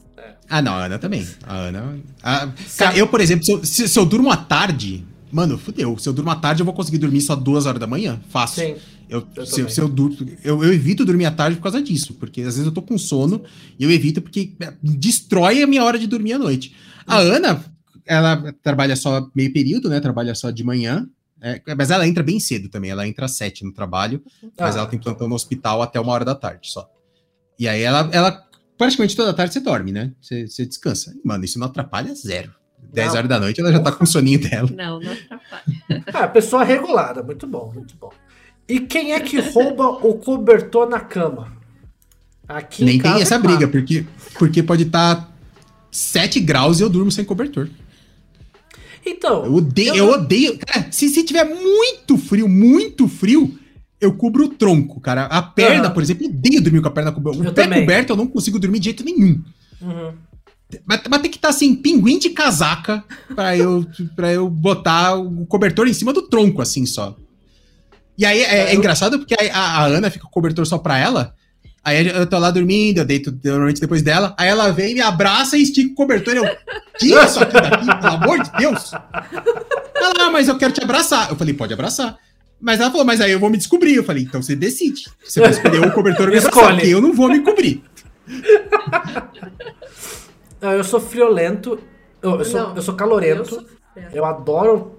Ah, 0.49 0.61
não, 0.61 0.73
a 0.73 0.86
Ana 0.86 0.99
também. 0.99 1.27
A 1.48 1.56
Ana. 1.56 1.99
a- 2.22 2.49
cara, 2.77 2.98
eu, 2.98 3.07
por 3.07 3.19
exemplo, 3.22 3.44
se 3.44 3.52
eu, 3.52 3.65
se- 3.65 3.88
se 3.88 3.99
eu 3.99 4.06
durmo 4.06 4.32
à 4.32 4.38
tarde, 4.38 5.03
mano, 5.35 5.57
fudeu. 5.57 5.97
Se 5.97 6.07
eu 6.09 6.13
durmo 6.13 6.31
à 6.31 6.35
tarde, 6.35 6.61
eu 6.61 6.65
vou 6.65 6.73
conseguir 6.73 6.97
dormir 6.97 7.21
só 7.21 7.35
duas 7.35 7.65
horas 7.65 7.79
da 7.79 7.85
manhã? 7.87 8.19
Fácil. 8.29 8.63
Sim. 8.75 8.75
Eu, 9.07 9.27
Eu 9.35 9.45
se, 9.45 9.69
se 9.69 9.79
eu, 9.79 9.87
durmo, 9.87 10.17
eu, 10.43 10.63
eu 10.63 10.73
evito 10.73 11.05
dormir 11.05 11.25
à 11.25 11.31
tarde 11.31 11.57
por 11.57 11.63
causa 11.63 11.79
disso, 11.81 12.15
porque 12.15 12.41
às 12.41 12.55
vezes 12.55 12.65
eu 12.65 12.71
tô 12.71 12.81
com 12.81 12.97
sono 12.97 13.43
e 13.77 13.83
eu 13.83 13.91
evito 13.91 14.19
porque 14.21 14.53
é, 14.59 14.73
destrói 14.81 15.61
a 15.61 15.67
minha 15.67 15.83
hora 15.83 15.99
de 15.99 16.07
dormir 16.07 16.33
à 16.33 16.39
noite. 16.39 16.75
A 17.05 17.21
Uhum. 17.21 17.33
Ana, 17.33 17.65
ela 18.05 18.51
trabalha 18.63 18.95
só 18.95 19.29
meio 19.35 19.53
período, 19.53 19.89
né? 19.89 19.99
Trabalha 19.99 20.33
só 20.33 20.49
de 20.49 20.63
manhã. 20.63 21.07
é, 21.41 21.61
mas 21.77 21.91
ela 21.91 22.07
entra 22.07 22.23
bem 22.23 22.39
cedo 22.39 22.67
também, 22.69 22.89
ela 22.89 23.07
entra 23.07 23.25
às 23.25 23.37
sete 23.37 23.63
no 23.63 23.71
trabalho, 23.73 24.23
mas 24.59 24.75
Ah, 24.75 24.79
ela 24.79 24.87
tem 24.87 24.99
plantão 24.99 25.27
no 25.27 25.35
hospital 25.35 25.81
até 25.83 25.99
uma 25.99 26.11
hora 26.11 26.25
da 26.25 26.33
tarde 26.33 26.71
só. 26.71 26.89
E 27.59 27.67
aí 27.67 27.81
ela, 27.83 28.09
ela 28.11 28.43
praticamente 28.75 29.15
toda 29.15 29.33
tarde 29.33 29.53
você 29.53 29.59
dorme, 29.59 29.91
né? 29.91 30.11
Você, 30.19 30.47
você 30.47 30.65
descansa. 30.65 31.13
Mano, 31.23 31.45
isso 31.45 31.59
não 31.59 31.67
atrapalha 31.67 32.13
zero. 32.15 32.51
10 32.93 33.07
Não. 33.07 33.15
horas 33.17 33.29
da 33.29 33.39
noite 33.39 33.59
ela 33.61 33.71
já 33.71 33.79
tá 33.79 33.91
com 33.91 34.03
o 34.03 34.07
soninho 34.07 34.39
dela. 34.39 34.69
Não, 34.75 34.99
não 34.99 35.11
atrapalha. 35.11 36.03
Ah, 36.13 36.27
pessoa 36.27 36.63
regulada, 36.63 37.21
muito 37.23 37.45
bom, 37.47 37.71
muito 37.73 37.95
bom. 37.99 38.11
E 38.67 38.79
quem 38.79 39.13
é 39.13 39.19
que 39.19 39.39
rouba 39.39 39.87
o 39.87 40.15
cobertor 40.15 40.89
na 40.89 40.99
cama? 40.99 41.53
Aqui 42.47 42.83
em 42.83 42.85
Nem 42.85 42.99
tem 42.99 43.13
é 43.13 43.21
essa 43.21 43.39
claro. 43.39 43.57
briga, 43.57 43.71
porque, 43.71 44.05
porque 44.37 44.63
pode 44.63 44.83
estar 44.83 45.31
7 45.91 46.39
graus 46.39 46.79
e 46.79 46.83
eu 46.83 46.89
durmo 46.89 47.11
sem 47.11 47.23
cobertor. 47.25 47.69
Então, 49.05 49.45
Eu 49.45 49.53
odeio, 49.55 49.89
Eu 49.95 49.95
eu, 50.07 50.09
odeio. 50.13 50.57
Cara, 50.59 50.87
se, 50.91 51.09
se 51.09 51.23
tiver 51.23 51.43
muito 51.45 52.17
frio, 52.17 52.47
muito 52.49 53.07
frio, 53.07 53.57
eu 54.01 54.13
cubro 54.13 54.45
o 54.45 54.49
tronco, 54.49 54.99
cara. 54.99 55.25
A 55.25 55.41
perna, 55.43 55.85
Aham. 55.85 55.93
por 55.93 56.01
exemplo, 56.01 56.25
eu 56.25 56.29
odeio 56.31 56.61
dormir 56.61 56.81
com 56.81 56.87
a 56.87 56.91
perna 56.91 57.11
coberta. 57.11 57.39
O 57.39 57.45
Eu 57.45 57.53
pé 57.53 57.63
também. 57.63 57.81
coberto 57.81 58.13
eu 58.13 58.17
não 58.17 58.25
consigo 58.27 58.57
dormir 58.59 58.79
de 58.79 58.85
jeito 58.85 59.03
nenhum. 59.05 59.41
uhum. 59.81 60.13
Mas, 60.85 61.01
mas 61.09 61.21
tem 61.21 61.31
que 61.31 61.37
estar 61.37 61.49
assim, 61.49 61.75
pinguim 61.75 62.17
de 62.17 62.29
casaca, 62.31 63.03
pra 63.35 63.55
eu, 63.55 63.85
pra 64.15 64.31
eu 64.33 64.49
botar 64.49 65.15
o 65.15 65.45
cobertor 65.45 65.87
em 65.87 65.93
cima 65.93 66.11
do 66.11 66.23
tronco, 66.23 66.61
assim 66.61 66.85
só. 66.85 67.15
E 68.17 68.25
aí 68.25 68.41
é, 68.41 68.69
é 68.69 68.73
Eu- 68.73 68.77
engraçado 68.77 69.19
porque 69.19 69.35
a, 69.35 69.59
a- 69.59 69.85
Ana 69.85 70.09
fica 70.09 70.23
com 70.23 70.29
o 70.29 70.33
cobertor 70.33 70.65
só 70.65 70.77
pra 70.77 70.97
ela. 70.97 71.33
Aí 71.83 72.07
eu 72.07 72.25
tô 72.25 72.39
lá 72.39 72.49
dormindo, 72.49 72.97
eu 72.97 73.05
deito 73.05 73.31
normalmente 73.43 73.79
depois 73.79 74.01
dela. 74.01 74.33
Aí 74.39 74.47
ela 74.49 74.71
vem, 74.71 74.95
me 74.95 75.01
abraça 75.01 75.55
e 75.55 75.61
estica 75.61 75.91
o 75.91 75.95
cobertor. 75.95 76.33
E 76.33 76.37
eu, 76.37 76.57
tira 76.97 77.23
isso 77.25 77.39
aqui 77.39 77.53
daqui, 77.53 77.85
pelo 77.85 78.13
amor 78.15 78.41
de 78.41 78.51
Deus. 78.57 78.91
Ela, 79.93 80.13
ah, 80.21 80.31
mas 80.31 80.47
eu 80.47 80.57
quero 80.57 80.73
te 80.73 80.81
abraçar. 80.83 81.29
Eu 81.29 81.35
falei, 81.35 81.53
pode 81.53 81.73
abraçar. 81.73 82.17
Mas 82.59 82.79
ela 82.79 82.89
falou, 82.89 83.05
mas 83.05 83.21
aí 83.21 83.31
eu 83.31 83.39
vou 83.39 83.51
me 83.51 83.57
descobrir. 83.57 83.93
Eu 83.93 84.03
falei, 84.03 84.23
então 84.23 84.41
você 84.41 84.55
decide. 84.55 85.05
Você 85.23 85.39
vai 85.39 85.51
escolher 85.51 85.79
o 85.85 85.91
cobertor 85.91 86.27
porque 86.31 86.87
eu 86.87 86.99
não 87.01 87.13
vou 87.13 87.29
me 87.29 87.41
cobrir. 87.41 87.83
Não, 90.61 90.72
eu 90.72 90.84
sou 90.84 90.99
friolento, 90.99 91.80
eu, 92.22 92.38
eu 92.38 92.45
sou, 92.45 92.60
Não, 92.61 92.76
eu 92.76 92.82
sou 92.82 92.94
Eu 92.94 92.98
calorento, 92.98 93.49
sou 93.49 93.65
fria. 93.94 94.10
eu 94.14 94.26
adoro, 94.26 94.98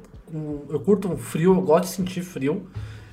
eu 0.71 0.81
curto 0.81 1.09
um 1.11 1.17
frio, 1.17 1.55
eu 1.55 1.61
gosto 1.63 1.85
de 1.85 1.91
sentir 1.91 2.23
frio. 2.23 2.69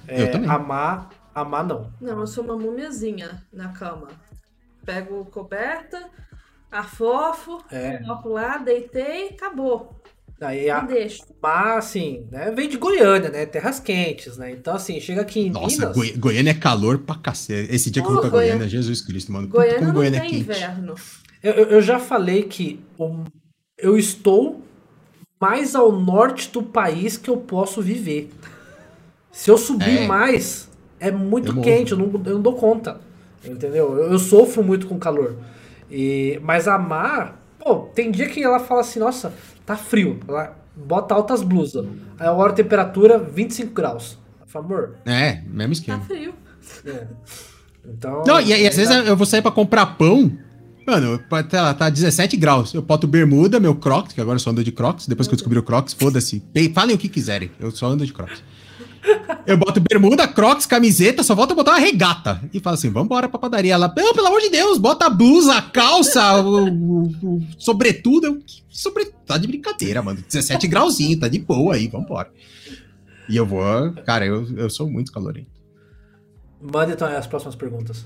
É, 0.08 0.24
Eu 0.24 0.32
também. 0.32 0.50
Amar, 0.50 1.10
amar 1.34 1.66
não. 1.66 1.92
Não, 2.02 2.20
eu 2.20 2.28
sou 2.28 2.44
uma 2.44 2.58
múmiazinha 2.58 3.42
na 3.52 3.70
cama. 3.70 4.10
Pego 4.86 5.24
coberta, 5.26 6.10
afofo, 6.72 7.64
É. 7.72 7.98
coloco 8.00 8.30
lá, 8.30 8.58
deitei, 8.58 9.30
acabou. 9.30 10.02
Aí 10.42 10.70
a, 10.70 10.82
deixo. 10.82 11.24
amar, 11.42 11.78
assim, 11.78 12.28
né, 12.30 12.52
vem 12.52 12.68
de 12.68 12.76
Goiânia, 12.78 13.30
né, 13.30 13.46
terras 13.46 13.80
quentes, 13.80 14.36
né, 14.36 14.52
então 14.52 14.76
assim, 14.76 15.00
chega 15.00 15.22
aqui 15.22 15.40
em 15.48 15.50
Nossa, 15.52 15.78
Minas... 15.78 15.96
Goi- 15.96 16.12
Goiânia 16.18 16.52
é 16.52 16.54
calor 16.54 16.98
pra 16.98 17.16
cacete. 17.16 17.74
Esse 17.74 17.90
dia 17.90 18.02
que 18.04 18.10
eu 18.10 18.14
fui 18.14 18.22
pra 18.22 18.30
Goiânia, 18.30 18.56
Goiânia- 18.56 18.68
Jesus 18.70 19.02
Cristo, 19.02 19.32
mano. 19.32 19.48
Goiânia 19.48 19.76
como 19.76 19.88
não 19.88 19.94
Goiânia 19.96 20.18
é 20.18 20.22
tem 20.22 20.30
quente. 20.32 20.42
inverno. 20.42 20.96
Eu, 21.44 21.52
eu- 21.54 21.66
eu 21.72 21.82
já 21.82 22.00
falei 22.00 22.44
que 22.44 22.80
o- 22.98 23.24
eu 23.78 23.98
estou 23.98 24.62
mais 25.40 25.76
ao 25.76 25.92
norte 25.92 26.50
do 26.52 26.64
país 26.64 27.18
que 27.18 27.30
eu 27.30 27.38
posso 27.38 27.82
viver. 27.82 28.32
Se 29.32 29.52
eu 29.52 29.58
subir 29.58 30.04
É. 30.04 30.08
mais, 30.08 30.70
é 31.00 31.12
muito 31.12 31.50
Eu 31.50 31.56
morro. 31.56 31.66
quente, 31.66 31.92
eu 31.92 31.98
não, 31.98 32.06
eu 32.26 32.34
não 32.36 32.42
dou 32.42 32.54
conta. 32.54 33.02
Entendeu? 33.44 33.98
Eu, 33.98 34.12
eu 34.14 34.20
sofro 34.20 34.64
muito 34.64 34.88
com 34.88 34.98
calor. 34.98 35.36
E, 35.92 36.40
mas 36.42 36.68
a 36.68 36.78
Mar, 36.78 37.38
pô, 37.60 37.76
tem 37.94 38.10
dia 38.10 38.30
que 38.30 38.42
ela 38.42 38.60
fala 38.60 38.82
assim, 38.82 39.00
nossa, 39.00 39.34
tá 39.66 39.76
frio. 39.76 40.20
Ela 40.28 40.56
bota 40.76 41.14
altas 41.14 41.42
blusas. 41.44 41.86
Aí 42.18 42.26
a 42.26 42.32
hora 42.32 42.52
a 42.54 42.56
temperatura 42.56 43.18
25 43.20 43.74
graus. 43.74 44.18
Por 44.40 44.48
favor. 44.48 44.96
É, 45.06 45.42
mesmo 45.48 45.74
Tá 45.74 45.80
esquema. 45.80 46.00
frio. 46.06 46.34
É. 46.86 47.08
Então. 47.86 48.24
Não, 48.26 48.40
e, 48.40 48.48
e 48.50 48.68
às 48.68 48.76
vezes 48.78 48.96
eu 49.06 49.18
vou 49.18 49.26
sair 49.26 49.42
pra 49.42 49.52
comprar 49.52 49.98
pão. 49.98 50.32
Mano, 50.86 51.18
tá, 51.50 51.74
tá 51.74 51.90
17 51.90 52.36
graus. 52.36 52.74
Eu 52.74 52.82
boto 52.82 53.08
bermuda, 53.08 53.60
meu 53.60 53.74
crocs, 53.76 54.14
que 54.14 54.20
agora 54.20 54.36
eu 54.36 54.40
só 54.40 54.50
ando 54.50 54.64
de 54.64 54.72
crocs. 54.72 55.08
Depois 55.08 55.28
que 55.28 55.34
eu 55.34 55.38
descobri 55.38 55.58
o 55.58 55.64
crocs, 55.64 55.94
foda-se. 55.94 56.44
Falem 56.74 56.96
o 56.96 57.00
que 57.00 57.08
quiserem. 57.08 57.50
Eu 57.60 57.72
só 57.72 57.88
ando 57.88 58.06
de 58.06 58.12
crocs. 58.12 58.44
Eu 59.46 59.58
boto 59.58 59.82
bermuda, 59.82 60.28
crocs, 60.28 60.66
camiseta, 60.66 61.24
só 61.24 61.36
volto 61.36 61.52
a 61.52 61.56
botar 61.56 61.72
uma 61.72 61.80
regata. 61.80 62.42
E 62.54 62.60
falo 62.60 62.76
assim, 62.76 62.90
vambora 62.90 63.28
pra 63.28 63.40
padaria. 63.40 63.74
Ela, 63.74 63.94
não, 63.96 64.14
pelo 64.14 64.28
amor 64.28 64.42
de 64.42 64.50
Deus, 64.50 64.78
bota 64.78 65.08
a 65.08 65.10
blusa, 65.10 65.56
a 65.56 65.62
calça, 65.62 66.42
o, 66.42 66.68
o, 66.70 67.04
o 67.24 67.42
sobretudo. 67.58 68.28
Eu, 68.28 68.36
que 68.40 68.64
sobre... 68.70 69.06
Tá 69.26 69.38
de 69.38 69.48
brincadeira, 69.48 70.02
mano. 70.02 70.24
17 70.28 70.68
grauzinho, 70.68 71.20
tá 71.20 71.28
de 71.28 71.40
boa 71.40 71.76
aí, 71.76 71.88
vambora. 71.88 72.32
E 73.28 73.36
eu 73.36 73.46
vou... 73.46 73.94
Cara, 74.06 74.26
eu, 74.26 74.48
eu 74.58 74.70
sou 74.70 74.90
muito 74.90 75.12
calorento. 75.12 75.52
Manda 76.62 76.94
então 76.94 77.08
as 77.08 77.28
próximas 77.28 77.56
perguntas. 77.56 78.06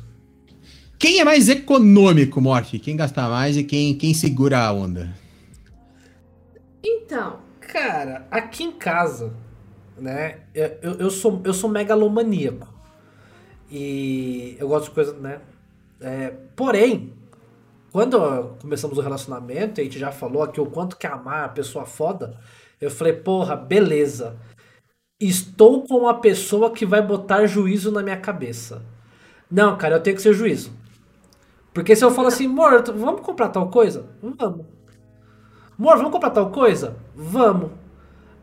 Quem 0.99 1.19
é 1.19 1.23
mais 1.23 1.47
econômico, 1.49 2.41
Morph? 2.41 2.73
Quem 2.81 2.95
gasta 2.95 3.27
mais 3.29 3.55
e 3.57 3.63
quem, 3.63 3.95
quem 3.95 4.13
segura 4.13 4.59
a 4.59 4.73
onda? 4.73 5.13
Então, 6.83 7.39
Cara, 7.67 8.25
aqui 8.31 8.63
em 8.63 8.71
casa, 8.71 9.33
né, 9.97 10.39
eu, 10.53 10.93
eu, 10.99 11.11
sou, 11.11 11.41
eu 11.43 11.53
sou 11.53 11.69
megalomaníaco. 11.69 12.73
E 13.69 14.55
eu 14.57 14.69
gosto 14.69 14.85
de 14.85 14.91
coisas, 14.91 15.19
né? 15.19 15.41
É, 15.99 16.29
porém, 16.55 17.13
quando 17.91 18.55
começamos 18.61 18.97
o 18.97 19.01
relacionamento, 19.01 19.81
a 19.81 19.83
gente 19.83 19.99
já 19.99 20.11
falou 20.13 20.43
aqui 20.43 20.61
o 20.61 20.65
quanto 20.65 20.95
que 20.95 21.05
amar 21.05 21.43
a 21.43 21.49
pessoa 21.49 21.85
foda, 21.85 22.39
eu 22.79 22.89
falei, 22.89 23.13
porra, 23.13 23.55
beleza. 23.55 24.37
Estou 25.19 25.83
com 25.85 25.95
uma 25.97 26.21
pessoa 26.21 26.71
que 26.71 26.85
vai 26.85 27.01
botar 27.01 27.47
juízo 27.47 27.91
na 27.91 28.01
minha 28.01 28.17
cabeça. 28.17 28.81
Não, 29.51 29.77
cara, 29.77 29.95
eu 29.95 30.01
tenho 30.01 30.15
que 30.15 30.21
ser 30.21 30.33
juízo. 30.33 30.71
Porque 31.77 31.95
se 31.95 32.03
eu 32.03 32.09
falo 32.09 32.29
assim, 32.29 32.47
amor, 32.47 32.83
vamos 32.91 33.21
comprar 33.21 33.49
tal 33.49 33.69
coisa? 33.69 34.09
Vamos. 34.19 34.65
Amor, 35.77 35.97
vamos 35.97 36.11
comprar 36.11 36.31
tal 36.31 36.49
coisa? 36.49 36.97
Vamos. 37.15 37.69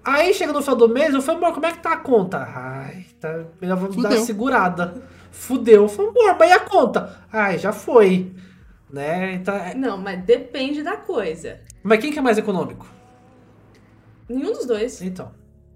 Aí 0.05 0.33
chega 0.33 0.53
no 0.53 0.63
final 0.63 0.77
do 0.77 0.89
mês, 0.89 1.13
eu 1.13 1.21
falei, 1.21 1.41
amor, 1.43 1.53
como 1.53 1.67
é 1.67 1.73
que 1.73 1.81
tá 1.83 1.95
a 1.95 1.97
conta? 1.97 2.39
Ai, 2.39 3.07
tá. 3.19 3.45
Melhor 3.61 3.77
vamos 3.77 3.97
dar 3.97 4.03
uma 4.03 4.11
Fudeu. 4.11 4.25
segurada. 4.25 5.03
Fudeu. 5.33 5.83
Eu 5.83 5.89
falei, 5.89 6.13
amor, 6.13 6.37
mas 6.39 6.49
e 6.49 6.53
a 6.53 6.61
conta? 6.61 7.27
Ai, 7.33 7.59
já 7.59 7.73
foi. 7.73 8.33
Né? 8.89 9.33
Então, 9.35 9.57
é- 9.57 9.75
não, 9.75 9.99
mas 9.99 10.23
depende 10.23 10.85
da 10.85 10.97
coisa. 10.97 11.59
Mas 11.83 11.99
quem 11.99 12.13
que 12.13 12.21
é 12.21 12.23
mais 12.23 12.39
econômico? 12.39 12.87
Nenhum 14.29 14.53
dos 14.53 14.65
dois. 14.65 15.03
Então, 15.03 15.33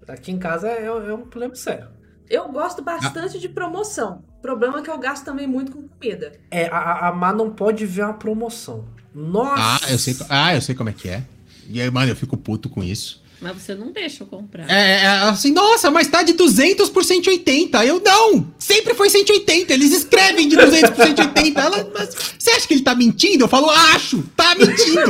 aqui 0.07 0.31
em 0.31 0.39
casa 0.39 0.69
é, 0.69 0.85
é 0.85 0.93
um 1.13 1.27
problema 1.27 1.55
sério. 1.55 1.89
Eu 2.29 2.47
gosto 2.53 2.81
bastante 2.81 3.37
de 3.37 3.49
promoção. 3.49 4.23
O 4.39 4.41
problema 4.41 4.79
é 4.79 4.81
que 4.81 4.89
eu 4.89 4.97
gasto 4.97 5.25
também 5.25 5.45
muito 5.45 5.73
com 5.73 5.85
comida. 5.85 6.31
É, 6.49 6.67
a, 6.67 7.09
a, 7.09 7.11
Má 7.11 7.33
não 7.33 7.51
pode 7.51 7.85
ver 7.85 8.03
uma 8.03 8.13
promoção. 8.13 8.85
Nossa! 9.13 9.85
Ah, 9.85 9.91
eu 9.91 9.99
sei, 9.99 10.15
ah, 10.29 10.55
eu 10.55 10.61
sei 10.61 10.73
como 10.73 10.89
é 10.89 10.93
que 10.93 11.09
é. 11.09 11.23
E 11.67 11.81
aí, 11.81 11.91
mano, 11.91 12.09
eu 12.09 12.15
fico 12.15 12.37
puto 12.37 12.69
com 12.69 12.81
isso. 12.81 13.21
Mas 13.41 13.61
você 13.61 13.75
não 13.75 13.91
deixa 13.91 14.23
eu 14.23 14.27
comprar. 14.27 14.69
É, 14.69 15.03
é, 15.03 15.07
assim, 15.07 15.51
nossa, 15.51 15.91
mas 15.91 16.07
tá 16.07 16.23
de 16.23 16.33
200 16.33 16.89
por 16.89 17.03
180. 17.03 17.85
Eu, 17.85 18.01
não! 18.01 18.53
Sempre 18.57 18.93
foi 18.93 19.09
180. 19.09 19.73
Eles 19.73 19.91
escrevem 19.91 20.47
de 20.47 20.55
200 20.55 20.89
por 20.91 21.05
180. 21.05 21.59
Ela, 21.59 21.91
mas 21.93 22.15
você 22.37 22.51
acha 22.51 22.65
que 22.65 22.75
ele 22.75 22.83
tá 22.83 22.95
mentindo? 22.95 23.43
Eu 23.43 23.49
falo, 23.49 23.69
acho! 23.69 24.23
Tá 24.37 24.55
mentindo! 24.55 25.01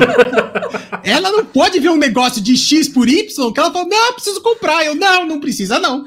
ela 1.06 1.32
não 1.32 1.46
pode 1.46 1.80
ver 1.80 1.90
um 1.90 1.98
negócio 1.98 2.42
de 2.42 2.58
X 2.58 2.88
por 2.88 3.08
Y 3.08 3.54
que 3.54 3.60
ela 3.60 3.72
fala, 3.72 3.86
não, 3.86 4.08
eu 4.08 4.14
preciso 4.14 4.42
comprar. 4.42 4.84
Eu, 4.84 4.96
não, 4.96 5.28
não 5.28 5.40
precisa 5.40 5.80
não. 5.80 6.06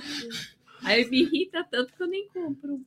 Aí 0.83 1.09
me 1.09 1.23
irrita 1.23 1.65
tanto 1.71 1.93
que 1.97 2.03
eu 2.03 2.09
nem 2.09 2.27
compro. 2.29 2.81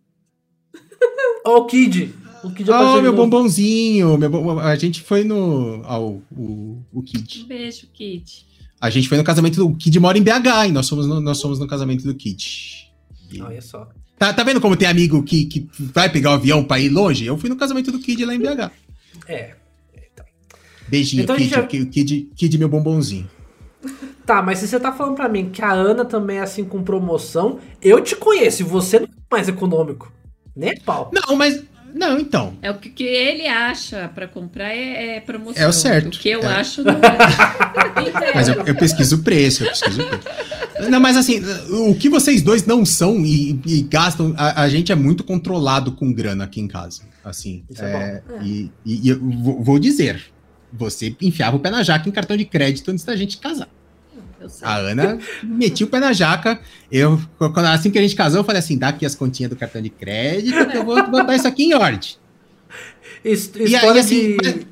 Ó, 1.46 1.58
o 1.60 1.66
Kid. 1.66 2.14
O 2.44 2.52
Kid 2.52 2.70
Oh, 2.72 3.02
meu 3.02 3.14
bombonzinho. 3.14 4.18
Meu 4.18 4.30
bom- 4.30 4.60
A 4.60 4.76
gente 4.76 5.02
foi 5.02 5.24
no. 5.24 5.82
Ao, 5.86 6.22
o, 6.32 6.82
o 6.94 7.00
Um 7.00 7.02
Kid. 7.02 7.46
beijo, 7.46 7.88
Kit. 7.94 8.46
A 8.80 8.90
gente 8.90 9.08
foi 9.10 9.18
no 9.18 9.24
casamento 9.24 9.56
do. 9.56 9.68
O 9.68 9.76
Kid 9.76 10.00
mora 10.00 10.18
em 10.18 10.22
BH, 10.24 10.68
e 10.68 10.72
nós 10.72 10.88
fomos 10.90 11.08
no, 11.08 11.20
nós 11.22 11.42
fomos 11.42 11.60
no 11.60 11.68
casamento 11.68 12.04
do 12.04 12.14
Kid. 12.14 12.92
E- 13.32 13.42
Olha 13.42 13.62
só. 13.62 13.88
Tá, 14.18 14.32
tá 14.34 14.44
vendo 14.44 14.62
como 14.62 14.78
tem 14.78 14.88
amigo 14.88 15.22
que, 15.24 15.46
que 15.46 15.68
vai 15.78 16.10
pegar 16.10 16.32
o 16.32 16.34
avião 16.36 16.64
pra 16.64 16.80
ir 16.80 16.90
longe? 16.90 17.26
Eu 17.26 17.38
fui 17.38 17.50
no 17.50 17.56
casamento 17.58 17.92
do 17.92 18.00
Kid 18.00 18.24
lá 18.26 18.34
em 18.34 18.40
BH. 18.40 18.72
É. 19.28 19.56
Beijinho, 20.88 21.24
Então 21.24 21.36
a 21.36 21.40
Kid, 21.40 21.50
gente 21.50 21.56
já- 21.62 21.68
Kid, 21.68 21.86
Kid, 21.88 22.30
Kid, 22.36 22.58
meu 22.60 22.70
bombonzinho. 22.70 23.28
Tá, 24.26 24.42
mas 24.42 24.60
se 24.60 24.68
você 24.68 24.80
tá 24.80 24.92
falando 24.92 25.16
pra 25.16 25.28
mim 25.28 25.50
que 25.50 25.62
a 25.62 25.72
Ana 25.72 26.06
também 26.06 26.38
é 26.38 26.42
assim 26.42 26.64
com 26.64 26.84
promoção, 26.84 27.60
eu 27.82 28.02
te 28.02 28.16
conheço 28.16 28.62
e 28.62 28.66
você 28.66 29.00
não 29.00 29.06
é 29.08 29.10
mais 29.32 29.48
econômico. 29.48 30.12
Nem 30.56 30.78
pau. 30.80 31.12
Não, 31.14 31.36
mas. 31.36 31.64
Não, 31.94 32.20
então. 32.20 32.58
É 32.62 32.70
o 32.70 32.76
que, 32.76 32.90
que 32.90 33.04
ele 33.04 33.48
acha 33.48 34.10
para 34.14 34.28
comprar 34.28 34.70
é, 34.70 35.16
é, 35.16 35.20
promoção. 35.22 35.64
É 35.64 35.68
o 35.68 35.72
certo. 35.72 36.16
O 36.16 36.20
que 36.20 36.30
eu 36.30 36.42
é. 36.42 36.46
acho 36.48 36.84
não 36.84 36.94
é. 36.94 37.00
Mas 38.36 38.50
eu, 38.50 38.56
eu, 38.64 38.76
pesquiso 38.76 39.16
o 39.16 39.24
preço, 39.24 39.64
eu 39.64 39.70
pesquiso 39.70 40.02
o 40.02 40.06
preço. 40.08 40.90
Não, 40.90 41.00
mas 41.00 41.16
assim, 41.16 41.42
o 41.70 41.96
que 41.96 42.10
vocês 42.10 42.42
dois 42.42 42.66
não 42.66 42.86
são 42.86 43.26
e, 43.26 43.60
e 43.66 43.82
gastam, 43.84 44.34
a, 44.36 44.64
a, 44.64 44.70
gente 44.70 44.92
é 44.92 44.96
muito 44.96 45.24
controlado 45.24 45.94
com 45.94 46.12
grana 46.12 46.44
aqui 46.44 46.60
em 46.60 46.68
casa. 46.68 47.04
Assim. 47.24 47.64
É, 47.80 47.86
é 47.86 48.24
e, 48.44 48.72
e, 48.86 49.08
e, 49.08 49.10
eu 49.10 49.20
vou, 49.20 49.64
vou 49.64 49.80
dizer, 49.80 50.22
você 50.72 51.16
enfiava 51.22 51.56
o 51.56 51.60
pé 51.60 51.70
na 51.70 51.82
jaca 51.82 52.08
em 52.08 52.12
cartão 52.12 52.36
de 52.36 52.44
crédito 52.44 52.92
antes 52.92 53.06
da 53.06 53.16
gente 53.16 53.38
casar. 53.38 53.70
A 54.62 54.76
Ana 54.78 55.20
metiu 55.44 55.88
o 55.88 55.90
pé 55.90 56.00
na 56.00 56.14
jaca. 56.14 56.60
Eu, 56.92 57.20
assim 57.72 57.92
que 57.92 57.98
a 57.98 58.02
gente 58.02 58.16
casou, 58.16 58.40
eu 58.40 58.44
falei 58.44 58.60
assim: 58.60 58.78
dá 58.78 58.90
aqui 58.90 59.06
as 59.06 59.16
continhas 59.16 59.50
do 59.50 59.56
cartão 59.56 59.82
de 59.82 59.90
crédito, 59.90 60.66
que 60.70 60.78
eu 60.78 60.86
vou 60.86 60.96
botar 61.10 61.36
isso 61.36 61.48
aqui 61.48 61.64
em 61.64 61.74
ordem. 61.74 62.16
História 63.24 63.68
e 63.68 63.76
aí, 63.76 64.00
assim, 64.00 64.38
de. 64.38 64.68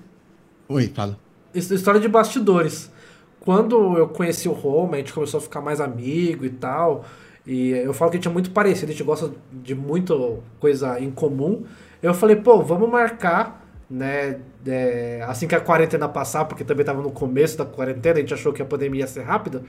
Oi, 0.68 0.92
fala. 0.94 1.18
História 1.54 2.00
de 2.00 2.08
bastidores. 2.08 2.92
Quando 3.40 3.98
eu 3.98 4.08
conheci 4.08 4.48
o 4.48 4.54
Roma, 4.54 4.96
a 4.96 4.98
gente 4.98 5.12
começou 5.12 5.38
a 5.38 5.42
ficar 5.42 5.60
mais 5.60 5.82
amigo 5.82 6.46
e 6.46 6.50
tal. 6.50 7.06
E 7.46 7.72
eu 7.72 7.94
falo 7.94 8.10
que 8.10 8.18
a 8.18 8.20
gente 8.20 8.28
é 8.28 8.32
muito 8.32 8.52
parecido, 8.52 8.90
a 8.90 8.94
gente 8.94 9.04
gosta 9.04 9.32
de 9.52 9.76
muita 9.76 10.14
coisa 10.60 11.00
em 11.00 11.12
comum. 11.12 11.66
Eu 12.02 12.14
falei, 12.14 12.38
pô, 12.38 12.62
vamos 12.62 12.90
marcar, 12.90 13.63
né? 13.94 14.40
é, 14.68 15.24
assim 15.28 15.48
que 15.48 15.56
a 15.56 15.60
quarentena 15.60 16.08
passar, 16.08 16.46
porque 16.46 16.64
também 16.64 16.86
tava 16.86 17.02
no 17.02 17.12
começo 17.12 17.58
da 17.58 17.66
quarentena, 17.66 18.18
a 18.18 18.22
gente 18.22 18.34
achou 18.34 18.52
que 18.52 18.62
a 18.62 18.66
pandemia 18.66 19.02
ia 19.02 19.08
ser 19.08 19.22
rápida. 19.22 19.64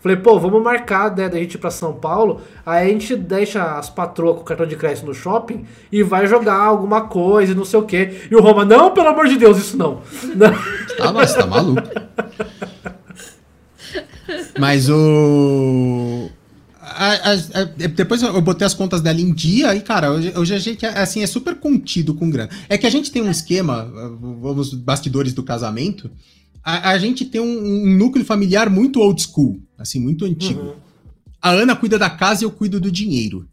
Falei, 0.00 0.18
pô, 0.18 0.38
vamos 0.38 0.62
marcar 0.62 1.16
né, 1.16 1.30
da 1.30 1.38
gente 1.38 1.54
ir 1.54 1.58
pra 1.58 1.70
São 1.70 1.94
Paulo, 1.94 2.42
aí 2.64 2.86
a 2.86 2.92
gente 2.92 3.16
deixa 3.16 3.78
as 3.78 3.88
patroas 3.88 4.36
com 4.36 4.42
o 4.42 4.44
cartão 4.44 4.66
de 4.66 4.76
crédito 4.76 5.06
no 5.06 5.14
shopping 5.14 5.64
e 5.90 6.02
vai 6.02 6.26
jogar 6.26 6.56
alguma 6.56 7.08
coisa 7.08 7.52
e 7.52 7.54
não 7.54 7.64
sei 7.64 7.80
o 7.80 7.84
quê. 7.84 8.28
E 8.30 8.36
o 8.36 8.40
Roma, 8.40 8.66
não, 8.66 8.92
pelo 8.92 9.08
amor 9.08 9.26
de 9.26 9.38
Deus, 9.38 9.56
isso 9.58 9.76
não. 9.76 10.02
Tá, 10.96 11.12
mas 11.12 11.34
tá 11.34 11.44
maluco. 11.44 11.82
Mas 14.58 14.88
o. 14.88 16.30
A, 16.96 17.32
a, 17.32 17.32
a, 17.32 17.64
depois 17.64 18.22
eu 18.22 18.40
botei 18.40 18.66
as 18.66 18.74
contas 18.74 19.00
dela 19.00 19.20
em 19.20 19.32
dia 19.32 19.74
e, 19.74 19.80
cara, 19.80 20.12
hoje, 20.12 20.32
hoje 20.36 20.54
a 20.54 20.58
gente 20.58 20.86
assim, 20.86 21.22
é 21.22 21.26
super 21.26 21.56
contido 21.56 22.14
com 22.14 22.30
grana. 22.30 22.50
É 22.68 22.78
que 22.78 22.86
a 22.86 22.90
gente 22.90 23.10
tem 23.10 23.22
um 23.22 23.30
esquema, 23.30 23.84
vamos, 24.40 24.72
bastidores 24.72 25.32
do 25.32 25.42
casamento, 25.42 26.10
a, 26.64 26.96
gente 26.96 27.26
tem 27.26 27.42
um, 27.42 27.84
um, 27.84 27.96
núcleo 27.96 28.24
familiar 28.24 28.70
muito 28.70 28.98
old 28.98 29.20
school, 29.20 29.60
assim, 29.76 30.00
muito 30.00 30.24
antigo. 30.24 30.60
Uhum. 30.60 30.74
A 31.40 31.50
Ana 31.50 31.76
cuida 31.76 31.98
da 31.98 32.08
casa 32.08 32.42
e 32.42 32.46
eu 32.46 32.50
cuido 32.50 32.80
do 32.80 32.90
dinheiro. 32.90 33.46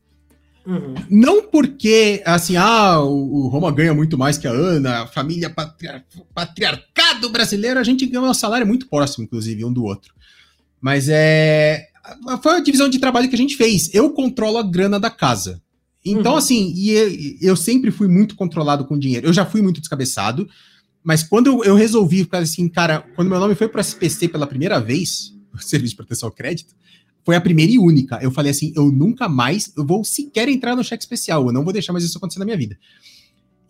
Uhum. 0.65 0.95
Não 1.09 1.43
porque, 1.43 2.21
assim, 2.25 2.55
ah, 2.55 3.01
o, 3.01 3.45
o, 3.45 3.47
Roma 3.49 3.69
ganha 3.69 3.93
muito 3.93 4.17
mais 4.17 4.37
que 4.37 4.47
a 4.47 4.51
Ana, 4.51 5.01
a 5.01 5.07
família 5.07 5.49
patriar, 5.49 6.05
patriarcado 6.33 7.29
brasileiro, 7.29 7.81
a 7.81 7.83
gente 7.83 8.05
ganha 8.05 8.23
um 8.23 8.33
salário 8.33 8.65
muito 8.65 8.87
próximo, 8.87 9.25
inclusive, 9.25 9.65
um 9.65 9.73
do 9.73 9.83
outro. 9.83 10.13
Mas 10.79 11.09
é 11.09 11.90
foi 12.41 12.55
a 12.55 12.59
divisão 12.59 12.89
de 12.89 12.99
trabalho 12.99 13.29
que 13.29 13.35
a 13.35 13.37
gente 13.37 13.55
fez. 13.55 13.93
Eu 13.93 14.11
controlo 14.11 14.57
a 14.57 14.63
grana 14.63 14.99
da 14.99 15.09
casa. 15.09 15.61
Então, 16.03 16.33
uhum. 16.33 16.37
assim, 16.37 16.73
e 16.75 17.37
eu 17.41 17.55
sempre 17.55 17.91
fui 17.91 18.07
muito 18.07 18.35
controlado 18.35 18.85
com 18.85 18.97
dinheiro. 18.97 19.27
Eu 19.27 19.33
já 19.33 19.45
fui 19.45 19.61
muito 19.61 19.79
descabeçado, 19.79 20.49
mas 21.03 21.23
quando 21.23 21.47
eu, 21.47 21.63
eu 21.63 21.75
resolvi 21.75 22.23
ficar 22.23 22.39
assim, 22.39 22.67
cara, 22.67 23.05
quando 23.15 23.29
meu 23.29 23.39
nome 23.39 23.55
foi 23.55 23.67
para 23.67 23.81
SPC 23.81 24.27
pela 24.27 24.47
primeira 24.47 24.79
vez, 24.79 25.33
Serviço 25.59 25.91
de 25.91 25.97
Proteção 25.97 26.29
ao 26.29 26.33
Crédito, 26.33 26.73
foi 27.23 27.35
a 27.35 27.41
primeira 27.41 27.71
e 27.71 27.77
única. 27.77 28.19
Eu 28.21 28.31
falei 28.31 28.51
assim, 28.51 28.73
eu 28.75 28.91
nunca 28.91 29.29
mais, 29.29 29.71
eu 29.77 29.85
vou 29.85 30.03
sequer 30.03 30.49
entrar 30.49 30.75
no 30.75 30.83
cheque 30.83 31.03
especial, 31.03 31.45
eu 31.45 31.53
não 31.53 31.63
vou 31.63 31.71
deixar 31.71 31.93
mais 31.93 32.03
isso 32.03 32.17
acontecer 32.17 32.39
na 32.39 32.45
minha 32.45 32.57
vida. 32.57 32.77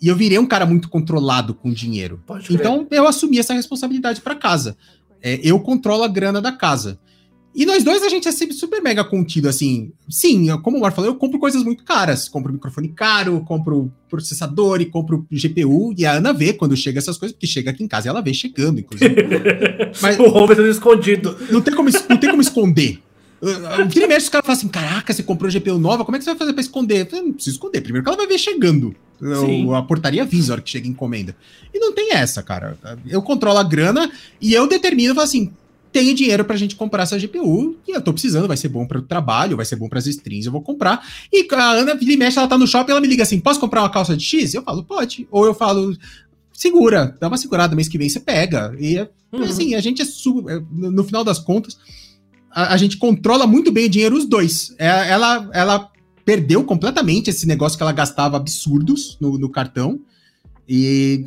E 0.01 0.07
eu 0.07 0.15
virei 0.15 0.39
um 0.39 0.47
cara 0.47 0.65
muito 0.65 0.89
controlado 0.89 1.53
com 1.53 1.71
dinheiro. 1.71 2.23
Então, 2.49 2.87
eu 2.89 3.07
assumi 3.07 3.37
essa 3.37 3.53
responsabilidade 3.53 4.21
para 4.21 4.33
casa. 4.35 4.75
É, 5.21 5.39
eu 5.43 5.59
controlo 5.59 6.03
a 6.03 6.07
grana 6.07 6.41
da 6.41 6.51
casa. 6.51 6.99
E 7.53 7.65
nós 7.65 7.83
dois 7.83 8.01
a 8.01 8.09
gente 8.09 8.27
é 8.27 8.31
sempre 8.31 8.55
super 8.55 8.81
mega 8.81 9.03
contido, 9.03 9.49
assim. 9.49 9.91
Sim, 10.09 10.47
como 10.59 10.77
o 10.77 10.81
Mar 10.81 10.93
falou, 10.93 11.11
eu 11.11 11.15
compro 11.15 11.37
coisas 11.37 11.63
muito 11.63 11.83
caras. 11.83 12.29
Compro 12.29 12.53
microfone 12.53 12.87
caro, 12.89 13.41
compro 13.41 13.91
processador 14.09 14.81
e 14.81 14.85
compro 14.85 15.27
GPU. 15.29 15.93
E 15.97 16.05
a 16.05 16.13
Ana 16.13 16.31
vê 16.31 16.53
quando 16.53 16.77
chega 16.77 16.99
essas 16.99 17.17
coisas, 17.17 17.33
porque 17.33 17.47
chega 17.47 17.71
aqui 17.71 17.83
em 17.83 17.87
casa 17.87 18.07
e 18.07 18.09
ela 18.09 18.21
vê 18.21 18.33
chegando, 18.33 18.79
inclusive. 18.79 19.15
Mas, 20.01 20.17
o 20.17 20.29
Robert 20.29 20.57
tá 20.57 20.67
escondido. 20.67 21.37
Não 21.49 21.61
tem 21.61 21.75
como, 21.75 21.89
não 22.09 22.17
tem 22.17 22.29
como 22.29 22.41
esconder. 22.41 22.99
Vira 23.89 24.05
e 24.05 24.07
mexe, 24.07 24.25
os 24.25 24.29
caras 24.29 24.45
falam 24.45 24.57
assim: 24.57 24.67
caraca, 24.67 25.11
você 25.11 25.23
comprou 25.23 25.51
GPU 25.51 25.77
nova, 25.77 26.05
como 26.05 26.15
é 26.15 26.19
que 26.19 26.23
você 26.23 26.31
vai 26.31 26.37
fazer 26.37 26.53
pra 26.53 26.61
esconder? 26.61 27.07
Eu 27.11 27.23
não 27.23 27.33
preciso 27.33 27.55
esconder. 27.55 27.81
Primeiro 27.81 28.03
que 28.03 28.09
ela 28.09 28.17
vai 28.17 28.27
ver 28.27 28.37
chegando. 28.37 28.95
Sim. 29.19 29.71
A 29.73 29.81
portaria 29.83 30.23
avisa 30.23 30.51
a 30.51 30.55
hora 30.55 30.61
que 30.61 30.69
chega 30.69 30.87
encomenda. 30.87 31.35
E 31.73 31.79
não 31.79 31.93
tem 31.93 32.13
essa, 32.13 32.41
cara. 32.41 32.77
Eu 33.07 33.21
controlo 33.21 33.57
a 33.57 33.63
grana 33.63 34.11
e 34.39 34.53
eu 34.53 34.67
determino, 34.67 35.19
assim, 35.19 35.51
tenho 35.91 36.15
dinheiro 36.15 36.45
pra 36.45 36.55
gente 36.55 36.75
comprar 36.75 37.03
essa 37.03 37.17
GPU, 37.17 37.75
e 37.87 37.91
eu 37.91 38.01
tô 38.01 38.13
precisando, 38.13 38.47
vai 38.47 38.57
ser 38.57 38.69
bom 38.69 38.85
para 38.85 38.99
o 38.99 39.01
trabalho, 39.01 39.57
vai 39.57 39.65
ser 39.65 39.75
bom 39.75 39.89
para 39.89 39.99
as 39.99 40.07
strings, 40.07 40.45
eu 40.45 40.51
vou 40.51 40.61
comprar. 40.61 41.05
E 41.31 41.47
a 41.53 41.71
Ana 41.71 41.95
vira 41.95 42.13
e 42.13 42.17
mexe, 42.17 42.37
ela 42.37 42.47
tá 42.47 42.57
no 42.57 42.67
shopping, 42.67 42.91
ela 42.91 43.01
me 43.01 43.07
liga 43.07 43.23
assim: 43.23 43.39
posso 43.39 43.59
comprar 43.59 43.81
uma 43.81 43.89
calça 43.89 44.15
de 44.15 44.23
X? 44.23 44.53
Eu 44.53 44.63
falo, 44.63 44.83
pode. 44.83 45.27
Ou 45.29 45.45
eu 45.45 45.53
falo, 45.53 45.95
segura, 46.53 47.15
dá 47.19 47.27
uma 47.27 47.37
segurada, 47.37 47.75
mês 47.75 47.87
que 47.87 47.97
vem 47.97 48.07
você 48.07 48.19
pega. 48.19 48.75
E 48.79 48.99
uhum. 49.31 49.43
assim, 49.43 49.75
a 49.75 49.81
gente 49.81 50.01
é, 50.01 50.05
é 50.05 50.61
no 50.69 51.03
final 51.03 51.23
das 51.23 51.39
contas, 51.39 51.77
a, 52.49 52.73
a, 52.73 52.77
gente 52.77 52.97
controla 52.97 53.47
muito 53.47 53.71
bem 53.71 53.85
o 53.85 53.89
dinheiro, 53.89 54.15
os 54.15 54.25
dois. 54.25 54.73
É, 54.77 55.09
ela, 55.09 55.49
ela 55.53 55.91
perdeu 56.23 56.63
completamente 56.63 57.29
esse 57.29 57.47
negócio 57.47 57.77
que 57.77 57.83
ela 57.83 57.91
gastava 57.91 58.37
absurdos 58.37 59.17
no, 59.19 59.37
no 59.37 59.49
cartão. 59.49 59.99
E 60.67 61.25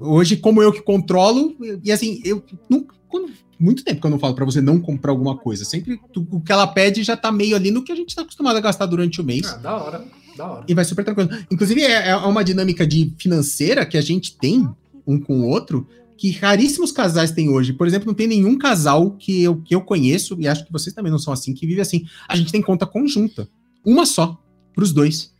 hoje, 0.00 0.36
como 0.36 0.62
eu 0.62 0.72
que 0.72 0.80
controlo, 0.80 1.54
e 1.84 1.92
assim, 1.92 2.22
eu 2.24 2.42
nunca. 2.70 2.96
Quando, 3.08 3.30
muito 3.58 3.84
tempo 3.84 4.00
que 4.00 4.06
eu 4.06 4.10
não 4.10 4.18
falo 4.18 4.34
para 4.34 4.44
você 4.44 4.60
não 4.60 4.80
comprar 4.80 5.10
alguma 5.10 5.36
coisa. 5.36 5.64
Sempre 5.64 6.00
tu, 6.12 6.26
o 6.30 6.40
que 6.40 6.52
ela 6.52 6.66
pede 6.66 7.02
já 7.02 7.16
tá 7.16 7.32
meio 7.32 7.56
ali 7.56 7.70
no 7.70 7.82
que 7.82 7.92
a 7.92 7.96
gente 7.96 8.14
tá 8.14 8.22
acostumado 8.22 8.56
a 8.56 8.60
gastar 8.60 8.86
durante 8.86 9.20
o 9.20 9.24
mês. 9.24 9.46
Ah, 9.46 9.56
da 9.56 9.76
hora, 9.76 10.04
da 10.36 10.46
hora. 10.46 10.64
E 10.68 10.74
vai 10.74 10.84
super 10.84 11.04
tranquilo. 11.04 11.30
Inclusive, 11.50 11.82
é, 11.82 12.10
é 12.10 12.16
uma 12.16 12.44
dinâmica 12.44 12.86
de 12.86 13.12
financeira 13.18 13.84
que 13.84 13.96
a 13.96 14.02
gente 14.02 14.36
tem 14.36 14.68
um 15.06 15.18
com 15.18 15.40
o 15.40 15.48
outro 15.48 15.86
que 16.18 16.32
raríssimos 16.32 16.90
casais 16.90 17.30
têm 17.30 17.48
hoje. 17.48 17.72
Por 17.72 17.86
exemplo, 17.86 18.08
não 18.08 18.14
tem 18.14 18.26
nenhum 18.26 18.58
casal 18.58 19.12
que 19.12 19.42
eu, 19.42 19.62
que 19.62 19.74
eu 19.74 19.80
conheço, 19.80 20.36
e 20.40 20.48
acho 20.48 20.66
que 20.66 20.72
vocês 20.72 20.94
também 20.94 21.12
não 21.12 21.18
são 21.18 21.32
assim, 21.32 21.54
que 21.54 21.66
vive 21.66 21.80
assim. 21.80 22.04
A 22.28 22.36
gente 22.36 22.50
tem 22.50 22.60
conta 22.60 22.84
conjunta. 22.84 23.48
Uma 23.84 24.04
só, 24.04 24.36
pros 24.74 24.92
dois. 24.92 25.32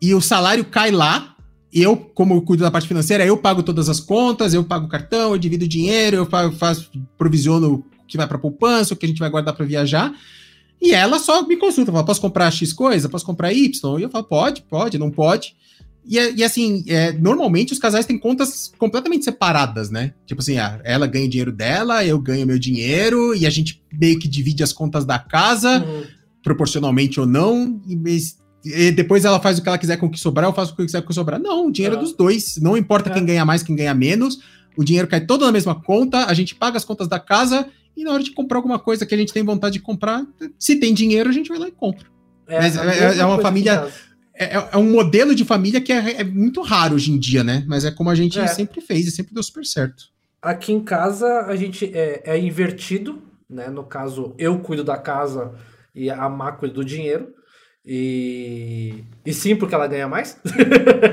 E 0.00 0.14
o 0.14 0.20
salário 0.20 0.64
cai 0.66 0.90
lá, 0.90 1.31
eu, 1.72 1.96
como 1.96 2.34
eu 2.34 2.42
cuido 2.42 2.62
da 2.62 2.70
parte 2.70 2.86
financeira, 2.86 3.24
eu 3.24 3.36
pago 3.36 3.62
todas 3.62 3.88
as 3.88 3.98
contas, 3.98 4.52
eu 4.52 4.62
pago 4.62 4.86
o 4.86 4.88
cartão, 4.88 5.32
eu 5.32 5.38
divido 5.38 5.66
dinheiro, 5.66 6.16
eu 6.18 6.52
faço, 6.52 6.90
provisiono 7.16 7.84
o 8.02 8.06
que 8.06 8.16
vai 8.16 8.26
para 8.26 8.38
poupança, 8.38 8.92
o 8.92 8.96
que 8.96 9.06
a 9.06 9.08
gente 9.08 9.18
vai 9.18 9.30
guardar 9.30 9.54
para 9.54 9.64
viajar. 9.64 10.12
E 10.80 10.92
ela 10.92 11.18
só 11.18 11.46
me 11.46 11.56
consulta, 11.56 11.92
fala, 11.92 12.04
posso 12.04 12.20
comprar 12.20 12.50
X 12.50 12.72
coisa? 12.72 13.08
Posso 13.08 13.24
comprar 13.24 13.52
Y? 13.52 13.98
E 13.98 14.02
eu 14.02 14.10
falo, 14.10 14.24
pode, 14.24 14.62
pode, 14.62 14.98
não 14.98 15.10
pode. 15.10 15.54
E, 16.04 16.16
e 16.16 16.42
assim, 16.42 16.84
é, 16.88 17.12
normalmente 17.12 17.72
os 17.72 17.78
casais 17.78 18.04
têm 18.04 18.18
contas 18.18 18.72
completamente 18.76 19.24
separadas, 19.24 19.90
né? 19.90 20.12
Tipo 20.26 20.40
assim, 20.40 20.58
ah, 20.58 20.80
ela 20.84 21.06
ganha 21.06 21.26
o 21.26 21.28
dinheiro 21.28 21.52
dela, 21.52 22.04
eu 22.04 22.18
ganho 22.18 22.46
meu 22.46 22.58
dinheiro, 22.58 23.34
e 23.34 23.46
a 23.46 23.50
gente 23.50 23.82
meio 23.92 24.18
que 24.18 24.28
divide 24.28 24.62
as 24.62 24.72
contas 24.72 25.04
da 25.04 25.18
casa, 25.18 25.82
uhum. 25.82 26.02
proporcionalmente 26.42 27.20
ou 27.20 27.26
não, 27.26 27.80
e 27.86 27.96
e 28.64 28.92
depois 28.92 29.24
ela 29.24 29.40
faz 29.40 29.58
o 29.58 29.62
que 29.62 29.68
ela 29.68 29.78
quiser 29.78 29.96
com 29.96 30.06
o 30.06 30.10
que 30.10 30.18
sobrar, 30.18 30.48
eu 30.48 30.52
faço 30.52 30.72
o 30.72 30.76
que 30.76 30.82
eu 30.82 30.86
quiser 30.86 31.00
com 31.00 31.06
o 31.06 31.08
que 31.08 31.14
sobrar. 31.14 31.40
Não, 31.40 31.66
o 31.66 31.72
dinheiro 31.72 31.96
é, 31.96 31.98
é 31.98 32.00
dos 32.00 32.12
dois. 32.12 32.56
Não 32.58 32.76
importa 32.76 33.10
é. 33.10 33.12
quem 33.12 33.24
ganha 33.24 33.44
mais, 33.44 33.62
quem 33.62 33.74
ganha 33.74 33.94
menos. 33.94 34.40
O 34.76 34.84
dinheiro 34.84 35.08
cai 35.08 35.20
todo 35.20 35.44
na 35.44 35.52
mesma 35.52 35.74
conta, 35.74 36.26
a 36.26 36.34
gente 36.34 36.54
paga 36.54 36.76
as 36.76 36.84
contas 36.84 37.08
da 37.08 37.18
casa 37.18 37.66
e 37.96 38.04
na 38.04 38.12
hora 38.12 38.22
de 38.22 38.30
comprar 38.30 38.58
alguma 38.58 38.78
coisa 38.78 39.04
que 39.04 39.14
a 39.14 39.18
gente 39.18 39.32
tem 39.32 39.44
vontade 39.44 39.74
de 39.74 39.80
comprar, 39.80 40.24
se 40.58 40.76
tem 40.76 40.94
dinheiro, 40.94 41.28
a 41.28 41.32
gente 41.32 41.48
vai 41.48 41.58
lá 41.58 41.68
e 41.68 41.72
compra. 41.72 42.06
É, 42.46 42.58
Mas 42.58 42.76
é, 42.76 43.16
é, 43.16 43.18
é 43.18 43.24
uma 43.24 43.38
família. 43.38 43.88
É, 44.34 44.56
é, 44.56 44.76
um 44.76 44.90
modelo 44.90 45.34
de 45.34 45.44
família 45.44 45.80
que 45.80 45.92
é, 45.92 46.24
muito 46.24 46.62
raro 46.62 46.94
hoje 46.94 47.12
em 47.12 47.18
dia, 47.18 47.44
né? 47.44 47.64
Mas 47.66 47.84
é 47.84 47.90
como 47.90 48.10
a 48.10 48.14
gente 48.14 48.36
sempre 48.48 48.80
fez 48.80 49.06
e 49.06 49.10
sempre 49.10 49.34
deu 49.34 49.42
super 49.42 49.64
certo. 49.64 50.04
Aqui 50.40 50.72
em 50.72 50.82
casa 50.82 51.42
a 51.42 51.54
gente 51.54 51.90
é, 51.94 52.38
invertido, 52.38 53.22
né? 53.48 53.68
No 53.68 53.84
caso, 53.84 54.34
eu 54.38 54.58
cuido 54.58 54.82
da 54.82 54.96
casa 54.96 55.52
e 55.94 56.10
a 56.10 56.28
Má 56.28 56.52
cuida 56.52 56.74
do 56.74 56.84
dinheiro. 56.84 57.34
E, 57.84 59.02
e 59.26 59.32
sim, 59.32 59.56
porque 59.56 59.74
ela 59.74 59.86
ganha 59.86 60.06
mais. 60.06 60.38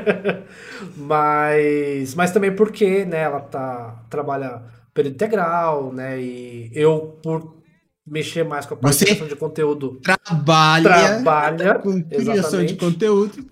mas, 0.95 2.13
mas 2.15 2.31
também 2.31 2.55
porque 2.55 3.05
né, 3.05 3.21
ela 3.21 3.39
tá, 3.39 4.03
trabalha 4.09 4.61
período 4.93 5.15
integral, 5.15 5.91
né? 5.91 6.21
E 6.21 6.71
eu, 6.73 7.17
por 7.23 7.59
mexer 8.05 8.43
mais 8.43 8.65
com 8.65 8.73
a 8.73 8.77
parte 8.77 9.05
criação 9.05 9.27
de 9.27 9.35
conteúdo. 9.35 9.99
Trabalha, 10.03 10.89
trabalha 10.89 11.75
com 11.75 12.03
criação 12.03 12.33
exatamente. 12.33 12.73
de 12.73 12.79
conteúdo. 12.79 13.45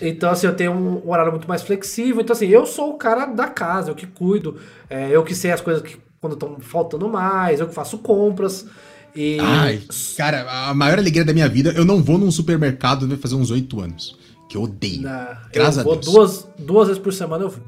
Então, 0.00 0.30
assim, 0.30 0.46
eu 0.46 0.54
tenho 0.54 0.72
um 0.72 1.10
horário 1.10 1.32
muito 1.32 1.48
mais 1.48 1.62
flexível. 1.62 2.20
Então, 2.20 2.34
assim, 2.34 2.48
eu 2.48 2.66
sou 2.66 2.90
o 2.90 2.98
cara 2.98 3.26
da 3.26 3.48
casa, 3.48 3.90
eu 3.90 3.94
que 3.94 4.06
cuido, 4.06 4.58
é, 4.88 5.10
eu 5.10 5.22
que 5.22 5.34
sei 5.34 5.52
as 5.52 5.60
coisas 5.60 5.82
que 5.82 5.98
quando 6.20 6.34
estão 6.34 6.58
faltando 6.60 7.08
mais, 7.08 7.60
eu 7.60 7.68
que 7.68 7.74
faço 7.74 7.98
compras. 7.98 8.66
E... 9.14 9.38
Ai, 9.40 9.82
cara, 10.16 10.68
a 10.68 10.74
maior 10.74 10.98
alegria 10.98 11.24
da 11.24 11.32
minha 11.32 11.48
vida, 11.48 11.72
eu 11.76 11.84
não 11.84 12.02
vou 12.02 12.16
num 12.18 12.30
supermercado 12.30 13.08
vai 13.08 13.16
fazer 13.16 13.34
uns 13.34 13.50
oito 13.50 13.80
anos. 13.80 14.18
Que 14.48 14.56
eu 14.56 14.62
odeio. 14.62 15.02
Na, 15.02 15.42
Graças 15.52 15.76
eu 15.76 15.80
a 15.80 15.84
vou 15.84 15.96
Deus. 15.96 16.06
Duas, 16.12 16.48
duas 16.58 16.88
vezes 16.88 17.02
por 17.02 17.12
semana 17.12 17.44
eu 17.44 17.50
vou. 17.50 17.62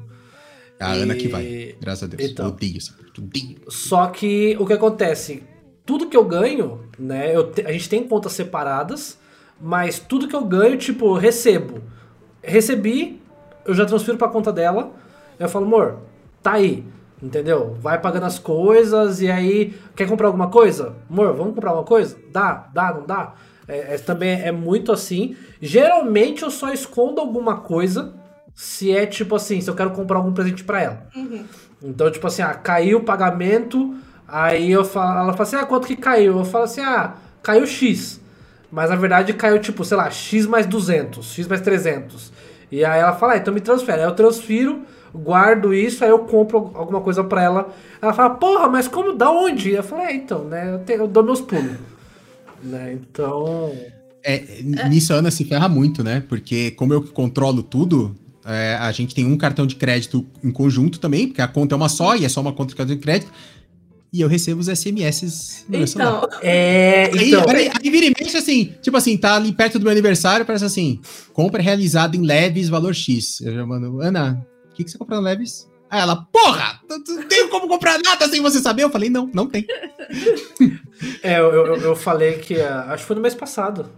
É 0.79 0.85
a 0.85 0.97
E- 0.97 1.01
Ana 1.01 1.15
que 1.15 1.27
vai. 1.27 1.75
Graças 1.79 2.03
a 2.03 2.07
Deus. 2.07 2.29
Então. 2.31 2.45
Eu 2.47 2.51
odeio 2.51 2.77
isso. 2.77 2.93
Odeio. 3.17 3.57
Só 3.69 4.07
que 4.07 4.57
o 4.59 4.65
que 4.65 4.73
acontece? 4.73 5.43
Tudo 5.85 6.07
que 6.09 6.15
eu 6.17 6.25
ganho, 6.25 6.81
né? 6.97 7.33
Eu 7.35 7.51
te- 7.51 7.65
a 7.65 7.71
gente 7.71 7.87
tem 7.89 8.07
contas 8.07 8.33
separadas, 8.33 9.17
mas 9.61 9.99
tudo 9.99 10.27
que 10.27 10.35
eu 10.35 10.43
ganho, 10.45 10.77
tipo, 10.77 11.05
eu 11.05 11.13
recebo. 11.13 11.81
Recebi, 12.41 13.21
eu 13.65 13.73
já 13.73 13.85
transfiro 13.85 14.17
pra 14.17 14.27
conta 14.27 14.51
dela. 14.51 14.91
Eu 15.39 15.47
falo, 15.49 15.65
amor, 15.65 15.99
tá 16.41 16.53
aí. 16.53 16.83
Entendeu? 17.23 17.77
Vai 17.79 18.01
pagando 18.01 18.25
as 18.25 18.37
coisas 18.37 19.21
e 19.21 19.31
aí. 19.31 19.73
Quer 19.95 20.09
comprar 20.09 20.27
alguma 20.27 20.49
coisa? 20.49 20.93
Amor, 21.09 21.33
vamos 21.33 21.55
comprar 21.55 21.69
alguma 21.69 21.85
coisa? 21.87 22.17
Dá, 22.33 22.67
dá, 22.73 22.93
não 22.93 23.05
dá? 23.05 23.33
É, 23.65 23.95
é- 23.95 23.97
também 23.97 24.41
é 24.41 24.51
muito 24.51 24.91
assim. 24.91 25.33
Geralmente 25.61 26.43
eu 26.43 26.51
só 26.51 26.69
escondo 26.73 27.21
alguma 27.21 27.57
coisa 27.61 28.13
se 28.53 28.91
é 28.91 29.05
tipo 29.05 29.35
assim, 29.37 29.61
se 29.61 29.69
eu 29.69 29.73
quero 29.75 29.91
comprar 29.91 30.17
algum 30.17 30.33
presente 30.33 30.65
pra 30.65 30.81
ela. 30.81 31.07
Então, 31.81 32.11
tipo 32.11 32.27
assim, 32.27 32.41
ah, 32.41 32.53
caiu 32.53 32.97
o 32.99 33.03
pagamento, 33.03 33.95
aí 34.27 34.69
eu 34.69 34.83
falo, 34.83 35.19
ela 35.21 35.31
fala 35.33 35.43
assim, 35.43 35.55
ah, 35.55 35.65
quanto 35.65 35.87
que 35.87 35.95
caiu? 35.95 36.37
Eu 36.39 36.45
falo 36.45 36.65
assim, 36.65 36.81
ah, 36.81 37.13
caiu 37.41 37.65
X. 37.65 38.19
Mas 38.69 38.89
na 38.89 38.95
verdade 38.97 39.33
caiu 39.33 39.59
tipo, 39.59 39.85
sei 39.85 39.95
lá, 39.95 40.09
X 40.11 40.45
mais 40.45 40.65
200, 40.65 41.33
X 41.33 41.47
mais 41.47 41.61
300. 41.61 42.33
E 42.71 42.83
aí 42.83 42.99
ela 42.99 43.13
fala, 43.13 43.33
ah, 43.33 43.37
então 43.37 43.53
me 43.53 43.61
transfere. 43.61 44.01
Aí 44.01 44.07
eu 44.07 44.13
transfiro, 44.15 44.81
guardo 45.13 45.73
isso, 45.73 46.03
aí 46.03 46.09
eu 46.09 46.19
compro 46.19 46.71
alguma 46.73 47.01
coisa 47.01 47.23
pra 47.23 47.41
ela. 47.43 47.73
Ela 48.01 48.13
fala, 48.13 48.31
porra, 48.31 48.67
mas 48.67 48.87
como, 48.87 49.13
da 49.13 49.29
onde? 49.31 49.71
Eu 49.71 49.83
falei, 49.83 50.05
é, 50.07 50.15
então, 50.15 50.43
né, 50.45 50.73
eu, 50.73 50.79
tenho- 50.79 51.01
eu 51.01 51.07
dou 51.07 51.23
meus 51.23 51.41
pulos. 51.41 51.77
né, 52.63 52.93
então... 52.99 53.71
É, 54.25 54.41
nisso 54.89 55.13
a 55.13 55.17
Ana 55.17 55.29
se 55.29 55.43
ferra 55.43 55.67
muito, 55.67 56.01
né? 56.01 56.23
Porque 56.29 56.71
como 56.71 56.93
eu 56.93 57.01
que 57.01 57.11
controlo 57.11 57.61
tudo, 57.61 58.15
é, 58.45 58.75
a 58.79 58.89
gente 58.93 59.13
tem 59.13 59.25
um 59.25 59.35
cartão 59.35 59.67
de 59.67 59.75
crédito 59.75 60.25
em 60.41 60.49
conjunto 60.49 60.97
também, 60.97 61.27
porque 61.27 61.41
a 61.41 61.47
conta 61.47 61.75
é 61.75 61.77
uma 61.77 61.89
só 61.89 62.15
e 62.15 62.23
é 62.23 62.29
só 62.29 62.39
uma 62.39 62.53
conta 62.53 62.69
de 62.69 62.75
cartão 62.77 62.95
de 62.95 63.01
crédito. 63.01 63.29
E 64.13 64.21
eu 64.21 64.29
recebo 64.29 64.61
os 64.61 64.67
SMS 64.67 65.65
no 65.67 65.77
meu 65.77 65.87
celular. 65.87 66.21
Então, 66.25 66.39
É, 66.41 67.09
Aí, 67.13 67.29
então... 67.33 67.49
aí, 67.49 67.67
aí 67.83 67.89
vira 67.89 68.05
e 68.05 68.13
mexe 68.17 68.37
assim, 68.37 68.73
tipo 68.81 68.95
assim, 68.95 69.17
tá 69.17 69.35
ali 69.35 69.51
perto 69.51 69.77
do 69.77 69.83
meu 69.83 69.91
aniversário, 69.91 70.45
parece 70.45 70.63
assim, 70.63 71.01
compra 71.33 71.61
realizada 71.61 72.15
em 72.15 72.21
leves, 72.21 72.69
valor 72.69 72.93
X. 72.95 73.41
Eu 73.41 73.53
já 73.55 73.65
mando, 73.65 73.99
Ana, 74.01 74.45
o 74.73 74.75
que, 74.75 74.83
que 74.83 74.91
você 74.91 74.97
comprou 74.97 75.19
no 75.19 75.25
leves? 75.25 75.69
Aí 75.89 76.01
ela, 76.01 76.27
porra, 76.31 76.81
não 76.89 77.01
tenho 77.27 77.49
como 77.49 77.67
comprar 77.67 77.99
nada 78.03 78.27
sem 78.27 78.41
você 78.41 78.59
saber. 78.59 78.83
Eu 78.83 78.89
falei, 78.89 79.09
não, 79.09 79.29
não 79.33 79.47
tem. 79.47 79.65
É, 81.21 81.39
eu, 81.39 81.51
eu, 81.51 81.75
eu 81.77 81.95
falei 81.95 82.37
que, 82.37 82.61
ah, 82.61 82.85
acho 82.89 82.99
que 83.03 83.07
foi 83.07 83.15
no 83.15 83.21
mês 83.21 83.35
passado. 83.35 83.89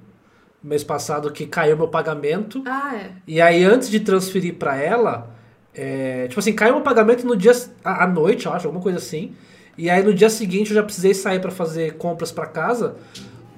Mês 0.63 0.83
passado 0.83 1.31
que 1.31 1.45
caiu 1.45 1.77
meu 1.77 1.87
pagamento. 1.87 2.63
ah, 2.65 2.95
é. 2.95 3.11
E 3.27 3.39
aí, 3.39 3.63
antes 3.63 3.89
de 3.89 3.99
transferir 3.99 4.55
pra 4.55 4.75
ela, 4.75 5.29
é, 5.73 6.27
tipo 6.27 6.39
assim, 6.39 6.53
caiu 6.53 6.77
o 6.77 6.81
pagamento 6.81 7.25
no 7.27 7.35
dia 7.35 7.51
à 7.83 8.05
à 8.05 8.07
noite, 8.07 8.47
eu 8.47 8.53
acho, 8.53 8.65
alguma 8.65 8.81
coisa 8.81 8.97
assim. 8.97 9.35
E 9.77 9.89
aí 9.89 10.01
no 10.03 10.13
dia 10.13 10.29
seguinte 10.29 10.71
eu 10.71 10.75
já 10.75 10.83
precisei 10.83 11.13
sair 11.13 11.39
pra 11.39 11.51
fazer 11.51 11.97
compras 11.97 12.31
pra 12.31 12.45
casa. 12.45 12.95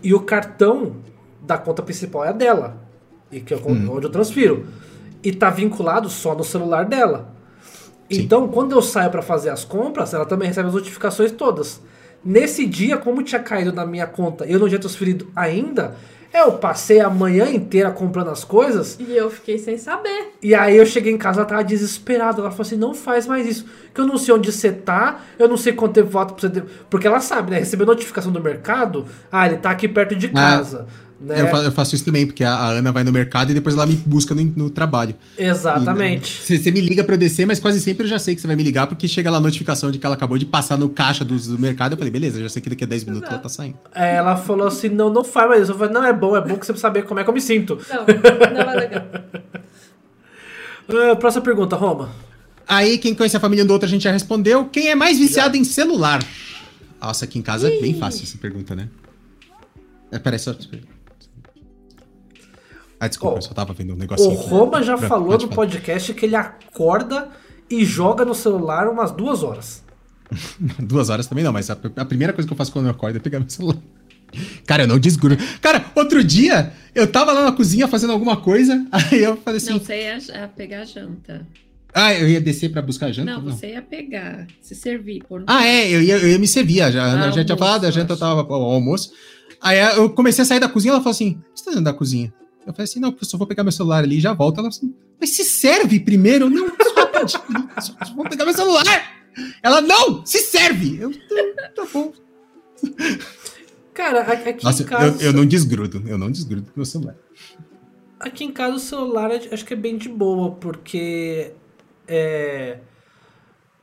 E 0.04 0.14
o 0.14 0.20
cartão 0.20 0.98
da 1.42 1.58
conta 1.58 1.82
principal 1.84 2.26
é 2.26 2.30
a 2.30 2.34
dela. 2.34 2.78
E 3.32 3.40
que 3.40 3.54
é 3.54 3.58
onde 3.58 4.06
eu 4.06 4.10
transfiro. 4.10 4.68
E 5.24 5.32
tá 5.32 5.50
vinculado 5.50 6.10
só 6.10 6.36
no 6.36 6.44
celular 6.44 6.86
dela. 6.86 7.34
Sim. 8.10 8.22
Então, 8.22 8.48
quando 8.48 8.72
eu 8.74 8.82
saio 8.82 9.10
pra 9.12 9.22
fazer 9.22 9.50
as 9.50 9.66
compras, 9.66 10.14
ela 10.14 10.26
também 10.26 10.48
recebe 10.48 10.68
as 10.70 10.74
notificações 10.74 11.32
todas. 11.32 11.82
Nesse 12.24 12.66
dia, 12.66 12.98
como 12.98 13.22
tinha 13.24 13.42
caído 13.42 13.72
na 13.74 13.86
minha 13.86 14.08
conta 14.08 14.46
e 14.46 14.52
eu 14.52 14.60
não 14.60 14.68
tinha 14.68 14.80
transferido 14.80 15.28
ainda, 15.36 15.96
eu 16.34 16.54
passei 16.54 17.00
a 17.00 17.10
manhã 17.10 17.50
inteira 17.50 17.90
comprando 17.92 18.30
as 18.30 18.44
coisas 18.44 18.98
E 19.00 19.16
eu 19.16 19.30
fiquei 19.30 19.58
sem 19.58 19.78
saber. 19.78 20.34
e 20.42 20.54
aí 20.54 20.76
eu 20.76 20.86
cheguei 20.86 21.14
em 21.14 21.18
casa, 21.18 21.40
ela 21.40 21.48
tava 21.48 21.64
desesperada. 21.64 22.42
Ela 22.42 22.52
falou 22.52 22.64
assim, 22.64 22.76
não 22.76 22.94
faz 22.94 23.26
mais 23.28 23.48
isso. 23.48 23.66
Que 23.94 24.02
eu 24.02 24.06
não 24.06 24.18
sei 24.18 24.34
onde 24.34 24.52
você 24.52 24.72
tá, 24.72 25.22
eu 25.40 25.48
não 25.48 25.58
sei 25.58 25.74
quanto 25.74 25.94
tempo 25.94 26.10
falta 26.10 26.34
pra 26.34 26.42
você... 26.42 26.50
ter-" 26.50 26.66
Porque 26.90 27.08
ela 27.08 27.20
sabe, 27.20 27.52
né? 27.52 27.60
Recebeu 27.60 27.86
notificação 27.86 28.32
do 28.32 28.42
mercado, 28.42 29.06
ah, 29.32 29.46
ele 29.48 29.58
tá 29.58 29.70
aqui 29.72 29.88
perto 29.88 30.16
de 30.16 30.30
casa. 30.30 30.88
Né? 31.20 31.42
Eu, 31.42 31.48
fa- 31.48 31.64
eu 31.64 31.72
faço 31.72 31.96
isso 31.96 32.06
também, 32.06 32.26
porque 32.26 32.44
a, 32.44 32.54
a 32.54 32.70
Ana 32.72 32.92
vai 32.92 33.04
no 33.04 33.12
mercado 33.12 33.52
e 33.52 33.54
depois 33.54 33.76
ela 33.76 33.86
me 33.86 33.96
busca 33.96 34.36
no, 34.36 34.44
no 34.44 34.70
trabalho. 34.70 35.16
Exatamente. 35.38 36.32
Você 36.44 36.58
você 36.58 36.72
me 36.72 36.80
liga 36.82 37.04
pra 37.04 37.16
eu 37.16 37.18
descer, 37.20 37.46
mas 37.48 37.60
quase 37.60 37.80
sempre 37.82 38.04
eu 38.06 38.08
já 38.10 38.20
sei 38.20 38.36
que 38.36 38.42
você 38.42 38.48
vai 38.48 38.56
me 38.56 38.64
ligar, 38.64 38.88
porque 38.88 39.08
chega 39.08 39.30
lá 39.32 39.38
a 39.38 39.42
notificação 39.42 39.90
de 39.92 39.98
que 39.98 40.06
ela 40.06 40.16
acabou 40.16 40.38
de 40.38 40.46
passar 40.46 40.78
no 40.78 40.90
caixa 40.90 41.26
do, 41.26 41.36
do 41.38 41.58
mercado. 41.60 41.94
Eu 41.94 41.98
falei, 41.98 42.12
beleza, 42.12 42.38
eu 42.40 42.44
já 42.44 42.50
sei 42.50 42.62
que 42.62 42.70
daqui 42.70 42.84
a 42.84 42.88
10 42.88 43.04
minutos 43.06 43.30
ela 43.30 43.40
tá 43.40 43.50
saindo. 43.50 43.78
Aí 43.94 44.16
ela 44.16 44.36
falou 44.38 44.68
assim, 44.68 44.90
não, 44.90 45.12
não 45.12 45.24
faz 45.24 45.50
mais 45.50 45.62
isso. 45.64 45.72
Eu 45.72 45.78
falei, 45.78 45.94
não, 45.94 46.04
é 46.04 46.14
bom, 46.14 46.36
é 46.38 46.42
bom 46.42 46.56
que 46.58 46.66
você 46.66 46.76
saber 46.78 47.04
como 47.04 47.20
é 47.20 47.24
que 47.24 47.30
eu 47.30 47.34
me 47.34 47.42
sinto. 47.42 47.80
Não, 47.90 48.06
não 48.64 48.72
é 48.72 48.76
legal. 48.76 49.06
Ah, 50.90 51.16
próxima 51.18 51.44
pergunta, 51.44 51.76
Roma. 51.76 52.10
Aí, 52.66 52.98
quem 52.98 53.14
conhece 53.14 53.36
a 53.36 53.40
família 53.42 53.66
do 53.66 53.74
outro, 53.74 53.86
a 53.86 53.90
gente 53.90 54.04
já 54.04 54.12
respondeu. 54.12 54.66
Quem 54.66 54.88
é 54.88 54.96
mais 54.96 55.18
viciado 55.20 55.58
em 55.58 55.64
celular? 55.66 56.24
Nossa, 57.02 57.26
aqui 57.26 57.38
em 57.38 57.42
casa 57.42 57.68
é 57.68 57.80
bem 57.82 57.94
fácil 58.00 58.24
essa 58.24 58.38
pergunta, 58.38 58.74
né? 58.76 58.88
É, 60.12 60.18
peraí, 60.18 60.40
só. 60.40 60.56
Ah, 63.00 63.08
desculpa, 63.08 63.36
Ó, 63.36 63.38
eu 63.38 63.42
só 63.44 63.54
tava 63.54 63.74
vendo 63.74 63.92
um 63.92 63.96
O 63.96 64.00
negocinho. 64.00 64.34
Roma 64.36 64.82
já 64.82 64.98
Pra- 64.98 65.08
falou 65.08 65.28
pode 65.30 65.46
no 65.46 65.52
podcast 65.52 66.14
que 66.14 66.26
ele 66.26 66.36
acorda 66.36 67.30
e 67.70 67.86
joga 67.86 68.26
no 68.26 68.34
celular 68.34 68.88
umas 68.90 69.12
duas 69.12 69.44
horas. 69.44 69.84
Duas 70.80 71.10
horas 71.10 71.26
também 71.28 71.44
não, 71.44 71.54
mas 71.54 71.70
a, 71.70 71.78
a 71.96 72.06
primeira 72.06 72.34
coisa 72.34 72.46
que 72.48 72.52
eu 72.54 72.58
faço 72.58 72.72
quando 72.72 72.86
eu 72.86 72.92
acordo 72.92 73.16
é 73.18 73.20
pegar 73.20 73.40
meu 73.40 73.50
celular. 73.50 73.78
Cara, 74.66 74.84
eu 74.84 74.88
não 74.88 75.00
desgrudo. 75.00 75.38
Cara, 75.62 75.86
outro 75.96 76.22
dia 76.24 76.74
eu 76.94 77.10
tava 77.10 77.32
lá 77.32 77.46
na 77.46 77.52
cozinha 77.54 77.88
fazendo 77.88 78.12
alguma 78.12 78.36
coisa, 78.38 78.86
aí 78.92 79.24
eu 79.24 79.38
falei 79.38 79.58
assim: 79.58 79.72
Não, 79.72 79.80
você 79.80 80.02
ia 80.02 80.44
a 80.44 80.48
pegar 80.50 80.82
a 80.82 80.86
janta. 80.86 81.48
Ah, 81.94 82.14
eu 82.14 82.28
ia 82.28 82.42
descer 82.42 82.70
pra 82.72 82.82
buscar 82.82 83.06
a 83.08 83.12
janta? 83.12 83.32
Não, 83.32 83.42
você 83.42 83.72
ia 83.72 83.82
pegar, 83.82 84.46
se 84.62 84.76
servir. 84.76 85.24
Por... 85.24 85.44
Ah, 85.48 85.66
é, 85.66 85.90
eu 85.90 86.02
ia, 86.02 86.18
eu 86.18 86.28
ia 86.30 86.38
me 86.38 86.48
servir. 86.48 86.92
Já, 86.92 87.06
a 87.06 87.14
Ah, 87.28 87.32
já 87.32 87.44
tinha 87.46 87.54
almoço, 87.54 87.58
falado, 87.58 87.86
a 87.86 87.92
janta 87.92 88.14
acho. 88.14 88.20
tava 88.20 88.42
ao 88.42 88.64
almoço. 88.64 89.14
Aí 89.62 89.80
eu 89.96 90.10
comecei 90.10 90.42
a 90.44 90.46
sair 90.46 90.60
da 90.60 90.68
cozinha, 90.68 90.92
ela 90.92 91.00
falou 91.00 91.12
assim: 91.12 91.40
o 91.50 91.54
que 91.54 91.60
você 91.60 91.64
tá 91.66 91.72
dentro 91.72 91.86
da 91.86 91.94
cozinha? 91.94 92.34
Eu 92.68 92.74
falei 92.74 92.84
assim: 92.84 93.00
não, 93.00 93.16
eu 93.20 93.26
só 93.26 93.38
vou 93.38 93.48
pegar 93.48 93.64
meu 93.64 93.72
celular 93.72 94.04
ali 94.04 94.18
e 94.18 94.22
já 94.22 94.34
volto. 94.34 94.60
Ela 94.60 94.68
assim: 94.68 94.94
mas 95.20 95.32
se 95.32 95.44
serve 95.44 96.00
primeiro? 96.00 96.50
Não, 96.50 96.68
só 96.68 97.28
só, 97.28 97.94
só 98.06 98.14
vou 98.14 98.30
pegar 98.30 98.44
meu 98.46 98.54
celular. 98.54 98.84
Ela, 99.64 99.82
não, 99.82 100.26
se 100.26 100.40
serve. 100.40 101.00
Eu, 101.00 101.12
tá 101.74 101.86
bom. 101.94 102.12
Cara, 103.94 104.22
aqui 104.22 104.64
Nossa, 104.64 104.84
em 104.84 104.86
casa... 104.86 105.24
eu, 105.24 105.28
eu 105.28 105.34
não 105.34 105.46
desgrudo, 105.46 106.04
eu 106.08 106.18
não 106.18 106.30
desgrudo 106.30 106.64
do 106.64 106.74
meu 106.76 106.86
celular. 106.86 107.16
Aqui 108.20 108.44
em 108.44 108.52
casa 108.52 108.76
o 108.76 108.80
celular 108.80 109.32
é- 109.32 109.50
acho 109.52 109.66
que 109.66 109.74
é 109.74 109.78
bem 109.78 109.98
de 109.98 110.10
boa, 110.10 110.52
porque 110.52 111.54
é, 112.08 112.80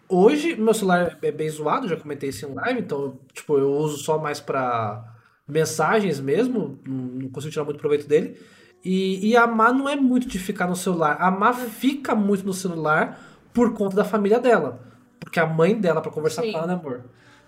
hoje 0.08 0.56
meu 0.56 0.74
celular 0.74 1.18
é 1.20 1.32
bem 1.32 1.48
zoado, 1.48 1.88
já 1.88 1.96
comentei 1.96 2.28
isso 2.28 2.46
em 2.46 2.54
live, 2.54 2.80
então 2.80 3.18
tipo, 3.32 3.58
eu 3.58 3.72
uso 3.72 3.98
só 3.98 4.18
mais 4.18 4.40
pra 4.40 5.04
mensagens 5.46 6.20
mesmo, 6.20 6.78
não 6.86 7.28
consigo 7.28 7.52
tirar 7.52 7.64
muito 7.64 7.78
proveito 7.78 8.06
dele. 8.06 8.38
E, 8.84 9.30
e 9.30 9.36
a 9.36 9.46
Má 9.46 9.72
não 9.72 9.88
é 9.88 9.96
muito 9.96 10.28
de 10.28 10.38
ficar 10.38 10.66
no 10.66 10.76
celular. 10.76 11.16
A 11.18 11.30
Má 11.30 11.52
fica 11.52 12.14
muito 12.14 12.44
no 12.44 12.52
celular 12.52 13.18
por 13.52 13.72
conta 13.72 13.96
da 13.96 14.04
família 14.04 14.38
dela. 14.38 14.80
Porque 15.18 15.40
a 15.40 15.46
mãe 15.46 15.74
dela, 15.74 16.02
pra 16.02 16.12
conversar 16.12 16.42
Sim. 16.42 16.52
com 16.52 16.58
ela, 16.58 16.66
né, 16.66 16.74
amor? 16.74 17.04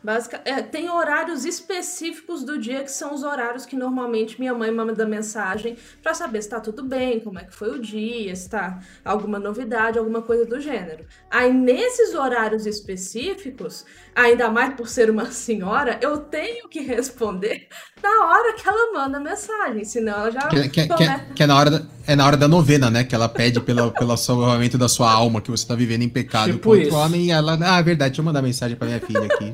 Basica, 0.06 0.40
é, 0.44 0.62
tem 0.62 0.88
horários 0.88 1.44
específicos 1.44 2.44
do 2.44 2.56
dia 2.60 2.84
que 2.84 2.92
são 2.92 3.12
os 3.12 3.24
horários 3.24 3.66
que 3.66 3.74
normalmente 3.74 4.38
minha 4.38 4.54
mãe 4.54 4.70
manda 4.70 5.04
mensagem 5.04 5.76
pra 6.00 6.14
saber 6.14 6.40
se 6.42 6.48
tá 6.48 6.60
tudo 6.60 6.84
bem, 6.84 7.18
como 7.18 7.40
é 7.40 7.44
que 7.44 7.52
foi 7.52 7.70
o 7.76 7.80
dia, 7.82 8.36
se 8.36 8.48
tá 8.48 8.78
alguma 9.04 9.40
novidade, 9.40 9.98
alguma 9.98 10.22
coisa 10.22 10.46
do 10.46 10.60
gênero. 10.60 11.04
Aí 11.28 11.52
nesses 11.52 12.14
horários 12.14 12.66
específicos, 12.66 13.84
ainda 14.14 14.48
mais 14.48 14.74
por 14.74 14.88
ser 14.88 15.10
uma 15.10 15.26
senhora, 15.32 15.98
eu 16.00 16.18
tenho 16.18 16.68
que 16.68 16.78
responder 16.78 17.66
na 18.00 18.26
hora 18.26 18.52
que 18.54 18.68
ela 18.68 18.92
manda 18.92 19.18
mensagem, 19.18 19.84
senão 19.84 20.12
ela 20.12 20.30
já 20.30 20.46
Que, 20.46 20.68
que- 20.68 20.82
que- 20.82 20.88
começa- 20.88 21.24
que 21.34 21.42
é, 21.42 21.46
na 21.48 21.56
hora 21.56 21.70
da, 21.70 21.82
é 22.06 22.14
na 22.14 22.24
hora 22.24 22.36
da 22.36 22.46
novena, 22.46 22.88
né? 22.88 23.02
Que 23.02 23.14
ela 23.16 23.28
pede 23.28 23.58
pelo, 23.66 23.90
pelo 23.90 24.16
salvamento 24.16 24.78
da 24.78 24.88
sua 24.88 25.10
alma, 25.10 25.40
que 25.40 25.50
você 25.50 25.66
tá 25.66 25.74
vivendo 25.74 26.02
em 26.02 26.08
pecado 26.08 26.52
Tipo 26.52 26.70
contra 26.76 26.94
o 26.94 26.98
homem. 26.98 27.24
E 27.26 27.30
ela, 27.32 27.58
ah, 27.60 27.78
é 27.78 27.82
verdade, 27.82 28.10
deixa 28.10 28.20
eu 28.20 28.24
mandar 28.24 28.40
mensagem 28.40 28.76
pra 28.76 28.86
minha 28.86 29.00
filha 29.00 29.24
aqui. 29.24 29.52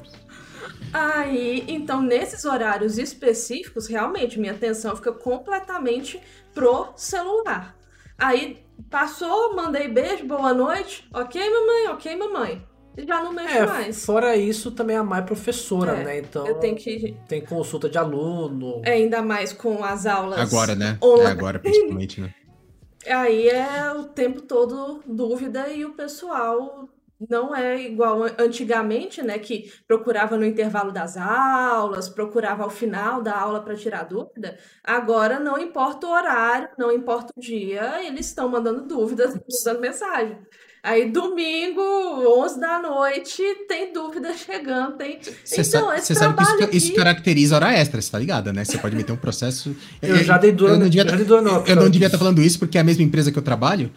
Aí, 0.93 1.65
então, 1.69 2.03
nesses 2.03 2.45
horários 2.45 2.99
específicos, 2.99 3.87
realmente, 3.87 4.39
minha 4.39 4.53
atenção 4.53 4.95
fica 4.95 5.13
completamente 5.13 6.21
pro 6.55 6.89
celular. 6.97 7.77
Aí, 8.19 8.59
passou, 8.91 9.55
mandei 9.57 9.89
beijo, 9.89 10.27
boa 10.27 10.53
noite. 10.53 11.09
Ok, 11.15 11.41
mamãe, 11.41 11.89
ok, 11.89 12.17
mamãe. 12.17 12.67
Já 13.09 13.23
não 13.25 13.33
mexo 13.33 13.57
É, 13.57 13.67
mais. 13.67 14.05
fora 14.05 14.37
isso, 14.37 14.71
também 14.71 14.95
a 14.97 15.03
Má 15.03 15.19
é 15.19 15.23
professora, 15.23 15.93
É, 15.93 16.05
né? 16.05 16.19
Então 16.19 16.47
Eu 16.47 16.57
tenho 16.57 16.77
que. 16.77 17.17
tem 17.27 17.41
consulta 17.41 17.89
de 17.89 17.97
aluno. 17.97 18.83
é, 18.85 18.93
Ainda 18.93 19.23
mais 19.23 19.51
com 19.51 19.83
as 19.83 20.05
aulas. 20.05 20.39
Agora, 20.39 20.75
né? 20.75 20.99
É 21.01 21.07
online. 21.07 21.31
agora, 21.31 21.59
principalmente, 21.59 22.21
né? 22.21 22.35
Aí 23.09 23.49
é 23.49 23.91
o 23.93 24.05
tempo 24.05 24.43
todo 24.43 25.03
dúvida 25.07 25.69
e 25.69 25.87
o 25.87 25.95
pessoal 25.95 26.87
não 27.29 27.55
é 27.55 27.81
igual 27.83 28.23
antigamente, 28.39 29.23
né, 29.23 29.39
que 29.39 29.73
procurava 29.87 30.37
no 30.37 30.45
intervalo 30.45 30.93
das 30.93 31.17
aulas, 31.17 32.09
procurava 32.09 32.65
ao 32.65 32.71
final 32.71 33.23
da 33.23 33.39
aula 33.39 33.61
para 33.63 33.77
tirar 33.77 34.05
dúvida. 34.05 34.59
Agora 34.83 35.39
não 35.39 35.59
importa 35.59 36.07
o 36.07 36.11
horário, 36.11 36.69
não 36.79 36.93
importa 36.93 37.33
o 37.37 37.41
dia, 37.41 38.05
eles 38.07 38.27
estão 38.27 38.49
mandando 38.49 38.83
dúvidas, 38.87 39.35
mandando 39.65 39.81
mensagem. 39.81 40.39
Aí 40.85 41.13
domingo, 41.13 41.81
11 41.81 42.59
da 42.59 42.81
noite, 42.83 43.41
tem 43.69 43.93
dúvida 43.93 44.35
chegando, 44.35 44.97
tem. 44.97 45.21
Você 45.23 45.61
então, 45.61 45.81
sabe, 45.87 45.99
esse 45.99 46.07
você 46.09 46.15
sabe 46.17 46.35
que 46.35 46.43
isso, 46.43 46.51
trabalho 46.57 46.77
isso 46.77 46.87
aqui- 46.89 46.97
caracteriza 46.97 47.55
hora 47.55 47.73
extra, 47.73 48.03
você 48.03 48.11
tá 48.11 48.19
ligado, 48.19 48.53
né? 48.53 48.65
Você 48.65 48.79
pode 48.79 48.97
meter 48.97 49.13
um 49.13 49.17
processo. 49.17 49.77
Eu 50.03 50.17
já 50.25 50.37
dei 50.39 50.51
dura, 50.51 50.73
eu 50.73 50.79
não 50.79 50.89
devia, 50.89 51.09
já 51.09 51.17
dei 51.17 51.25
dura 51.25 51.41
não, 51.41 51.65
eu 51.65 51.77
não 51.77 51.89
devia 51.89 52.07
estar 52.07 52.19
falando 52.19 52.43
isso 52.43 52.59
porque 52.59 52.77
é 52.77 52.81
a 52.81 52.85
mesma 52.85 53.05
empresa 53.05 53.31
que 53.31 53.39
eu 53.39 53.43
trabalho. 53.43 53.93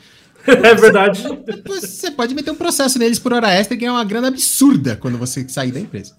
É 0.48 0.76
verdade. 0.76 1.24
Você 1.66 2.12
pode 2.12 2.36
meter 2.36 2.52
um 2.52 2.56
processo 2.56 3.00
neles 3.00 3.20
por 3.20 3.34
hora 3.34 3.50
extra 3.52 3.74
e 3.76 3.78
ganhar 3.80 3.94
uma 3.94 4.04
grana 4.06 4.28
absurda 4.28 4.96
quando 4.96 5.18
você 5.18 5.48
sair 5.50 5.72
da 5.72 5.80
empresa. 5.80 6.14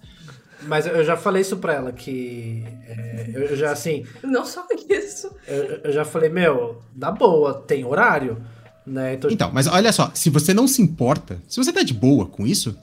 Mas 0.63 0.85
eu 0.85 1.03
já 1.05 1.15
falei 1.15 1.41
isso 1.43 1.57
pra 1.57 1.73
ela, 1.75 1.91
que 1.93 2.63
é, 2.87 3.29
eu 3.33 3.55
já 3.55 3.71
assim, 3.71 4.05
Não 4.23 4.43
só 4.45 4.65
isso. 4.89 5.31
eu, 5.47 5.79
eu 5.85 5.91
já 5.93 6.03
falei, 6.03 6.29
meu, 6.29 6.81
na 6.95 7.09
boa, 7.09 7.53
tem 7.53 7.85
horário, 7.85 8.43
né? 8.85 9.13
Então, 9.13 9.31
Então, 9.31 9.51
mas 9.53 9.65
olha 9.67 9.91
só, 9.93 10.11
se 10.13 10.29
você 10.29 10.53
não 10.53 10.67
se 10.67 10.81
importa, 10.81 11.41
se 11.47 11.57
você 11.57 11.71
tá 11.71 11.83
de 11.83 11.93
boa 11.93 12.25
com 12.25 12.45
isso, 12.45 12.75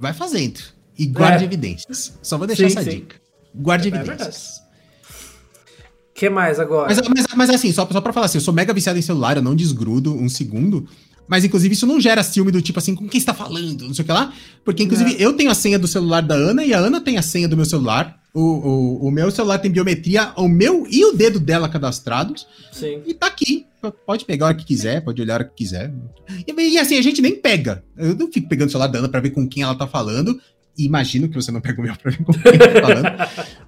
vai 0.00 0.14
fazendo. 0.14 0.60
E 0.98 1.04
guarde 1.04 1.44
É. 1.44 1.46
evidências. 1.46 2.14
Só 2.22 2.38
vou 2.38 2.46
deixar 2.46 2.70
Sim, 2.70 2.78
essa 2.78 2.90
sim. 2.90 2.96
dica. 3.00 3.16
Guarde 3.54 3.88
É 3.90 3.94
evidências. 3.94 4.62
Que 6.16 6.30
mais 6.30 6.58
agora? 6.58 6.88
Mas, 6.88 7.08
mas, 7.08 7.26
mas 7.36 7.50
assim, 7.50 7.72
só, 7.72 7.86
só 7.90 8.00
pra 8.00 8.12
falar 8.12 8.26
assim, 8.26 8.38
eu 8.38 8.42
sou 8.42 8.54
mega 8.54 8.72
viciado 8.72 8.98
em 8.98 9.02
celular, 9.02 9.36
eu 9.36 9.42
não 9.42 9.54
desgrudo 9.54 10.14
um 10.14 10.28
segundo. 10.28 10.88
Mas, 11.28 11.44
inclusive, 11.44 11.74
isso 11.74 11.86
não 11.86 12.00
gera 12.00 12.22
ciúme 12.22 12.52
do 12.52 12.62
tipo 12.62 12.78
assim, 12.78 12.94
com 12.94 13.08
quem 13.08 13.18
está 13.18 13.34
falando, 13.34 13.86
não 13.86 13.94
sei 13.94 14.02
o 14.04 14.06
que 14.06 14.12
lá. 14.12 14.32
Porque, 14.64 14.82
inclusive, 14.82 15.12
Não. 15.12 15.18
eu 15.18 15.32
tenho 15.32 15.50
a 15.50 15.54
senha 15.54 15.78
do 15.78 15.88
celular 15.88 16.22
da 16.22 16.34
Ana 16.34 16.64
e 16.64 16.72
a 16.72 16.78
Ana 16.78 17.00
tem 17.00 17.18
a 17.18 17.22
senha 17.22 17.48
do 17.48 17.56
meu 17.56 17.66
celular. 17.66 18.20
O, 18.32 18.40
o, 18.40 19.08
o 19.08 19.10
meu 19.10 19.30
celular 19.30 19.58
tem 19.58 19.70
biometria, 19.70 20.32
o 20.36 20.46
meu 20.46 20.86
e 20.88 21.04
o 21.04 21.12
dedo 21.12 21.40
dela 21.40 21.68
cadastrados. 21.68 22.46
Sim. 22.70 23.02
E 23.06 23.14
tá 23.14 23.26
aqui. 23.26 23.66
Pode 24.06 24.24
pegar 24.24 24.46
a 24.46 24.48
hora 24.48 24.56
que 24.56 24.64
quiser, 24.64 25.00
pode 25.02 25.20
olhar 25.20 25.34
a 25.34 25.36
hora 25.36 25.44
que 25.44 25.54
quiser. 25.54 25.92
E, 26.46 26.52
e, 26.52 26.78
assim, 26.78 26.96
a 26.96 27.02
gente 27.02 27.20
nem 27.20 27.34
pega. 27.34 27.82
Eu 27.96 28.14
não 28.14 28.30
fico 28.30 28.48
pegando 28.48 28.68
o 28.68 28.70
celular 28.70 28.88
da 28.88 28.98
Ana 29.00 29.08
pra 29.08 29.20
ver 29.20 29.30
com 29.30 29.48
quem 29.48 29.62
ela 29.62 29.74
tá 29.74 29.86
falando. 29.86 30.40
E 30.78 30.84
imagino 30.84 31.28
que 31.28 31.34
você 31.34 31.50
não 31.50 31.60
pega 31.60 31.80
o 31.80 31.84
meu 31.84 31.96
pra 31.96 32.10
ver 32.10 32.22
com 32.22 32.32
quem 32.32 32.52
ela 32.52 32.68
tá 32.72 33.26
falando. 33.26 33.65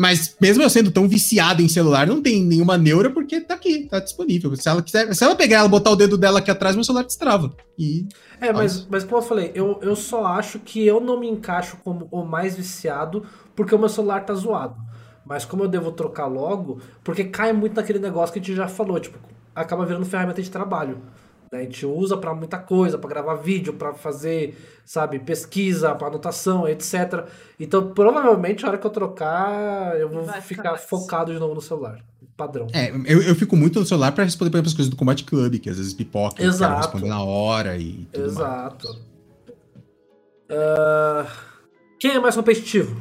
Mas 0.00 0.34
mesmo 0.40 0.62
eu 0.62 0.70
sendo 0.70 0.90
tão 0.90 1.06
viciado 1.06 1.60
em 1.60 1.68
celular, 1.68 2.06
não 2.06 2.22
tem 2.22 2.42
nenhuma 2.42 2.78
neura 2.78 3.10
porque 3.10 3.38
tá 3.38 3.52
aqui, 3.52 3.80
tá 3.84 4.00
disponível. 4.00 4.56
Se 4.56 4.66
ela 4.66 4.80
quiser, 4.80 5.14
se 5.14 5.22
ela 5.22 5.36
pegar 5.36 5.58
ela, 5.58 5.68
botar 5.68 5.90
o 5.90 5.96
dedo 5.96 6.16
dela 6.16 6.38
aqui 6.38 6.50
atrás, 6.50 6.74
meu 6.74 6.82
celular 6.82 7.04
destrava. 7.04 7.52
E 7.78 8.08
É, 8.40 8.50
mas, 8.50 8.86
mas 8.88 9.04
como 9.04 9.18
eu 9.18 9.22
falei, 9.22 9.52
eu, 9.54 9.78
eu 9.82 9.94
só 9.94 10.24
acho 10.24 10.58
que 10.58 10.86
eu 10.86 11.02
não 11.02 11.20
me 11.20 11.28
encaixo 11.28 11.76
como 11.84 12.08
o 12.10 12.24
mais 12.24 12.56
viciado 12.56 13.26
porque 13.54 13.74
o 13.74 13.78
meu 13.78 13.90
celular 13.90 14.24
tá 14.24 14.32
zoado. 14.32 14.74
Mas 15.22 15.44
como 15.44 15.64
eu 15.64 15.68
devo 15.68 15.92
trocar 15.92 16.28
logo, 16.28 16.80
porque 17.04 17.24
cai 17.24 17.52
muito 17.52 17.76
naquele 17.76 17.98
negócio 17.98 18.32
que 18.32 18.38
a 18.38 18.42
gente 18.42 18.56
já 18.56 18.68
falou, 18.68 18.98
tipo, 18.98 19.18
acaba 19.54 19.84
virando 19.84 20.06
ferramenta 20.06 20.40
de 20.40 20.50
trabalho. 20.50 21.02
Né? 21.50 21.58
A 21.60 21.62
gente 21.62 21.84
usa 21.84 22.16
pra 22.16 22.34
muita 22.34 22.58
coisa, 22.58 22.96
pra 22.98 23.08
gravar 23.10 23.34
vídeo, 23.34 23.72
pra 23.72 23.92
fazer, 23.94 24.56
sabe, 24.84 25.18
pesquisa, 25.18 25.94
pra 25.94 26.08
anotação, 26.08 26.68
etc. 26.68 27.26
Então, 27.58 27.92
provavelmente, 27.92 28.64
a 28.64 28.68
hora 28.68 28.78
que 28.78 28.86
eu 28.86 28.90
trocar, 28.90 29.98
eu 29.98 30.08
vou 30.08 30.24
Vai 30.24 30.40
ficar 30.40 30.76
ficar 30.76 30.78
focado 30.78 31.32
de 31.32 31.38
novo 31.38 31.54
no 31.54 31.60
celular. 31.60 31.98
Padrão. 32.36 32.68
é, 32.72 32.90
eu, 33.04 33.20
eu 33.22 33.34
fico 33.34 33.54
muito 33.54 33.78
no 33.78 33.84
celular 33.84 34.12
pra 34.12 34.24
responder, 34.24 34.50
por 34.50 34.56
exemplo, 34.56 34.68
as 34.68 34.74
coisas 34.74 34.88
do 34.90 34.96
Combat 34.96 35.22
Club, 35.24 35.58
que 35.58 35.68
às 35.68 35.76
vezes 35.76 35.92
pipoca, 35.92 36.36
eu 36.36 36.36
quero 36.36 36.48
Exato. 36.54 36.76
responder 36.76 37.08
na 37.08 37.22
hora 37.22 37.76
e 37.76 38.06
tudo 38.10 38.22
mais. 38.22 38.32
Exato. 38.32 38.98
Ah, 40.48 41.26
quem 41.98 42.12
é 42.12 42.18
mais 42.18 42.34
competitivo? 42.34 42.96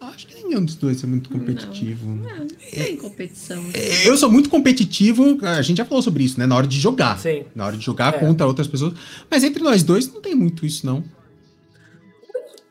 Acho 0.00 0.26
que 0.26 0.44
nenhum 0.44 0.64
dos 0.64 0.74
dois 0.76 1.02
é 1.02 1.06
muito 1.06 1.30
competitivo. 1.30 2.06
Não, 2.06 2.36
não 2.38 2.46
tem 2.46 2.96
competição. 2.96 3.62
Eu 4.04 4.16
sou 4.16 4.30
muito 4.30 4.48
competitivo, 4.50 5.38
a 5.42 5.62
gente 5.62 5.78
já 5.78 5.84
falou 5.84 6.02
sobre 6.02 6.22
isso, 6.24 6.38
né? 6.38 6.46
Na 6.46 6.54
hora 6.56 6.66
de 6.66 6.78
jogar. 6.78 7.18
Sim. 7.18 7.44
Na 7.54 7.66
hora 7.66 7.76
de 7.76 7.84
jogar 7.84 8.14
É. 8.14 8.18
contra 8.18 8.46
outras 8.46 8.66
pessoas. 8.68 8.92
Mas 9.30 9.42
entre 9.42 9.62
nós 9.62 9.82
dois 9.82 10.12
não 10.12 10.20
tem 10.20 10.34
muito 10.34 10.64
isso, 10.66 10.86
não. 10.86 11.02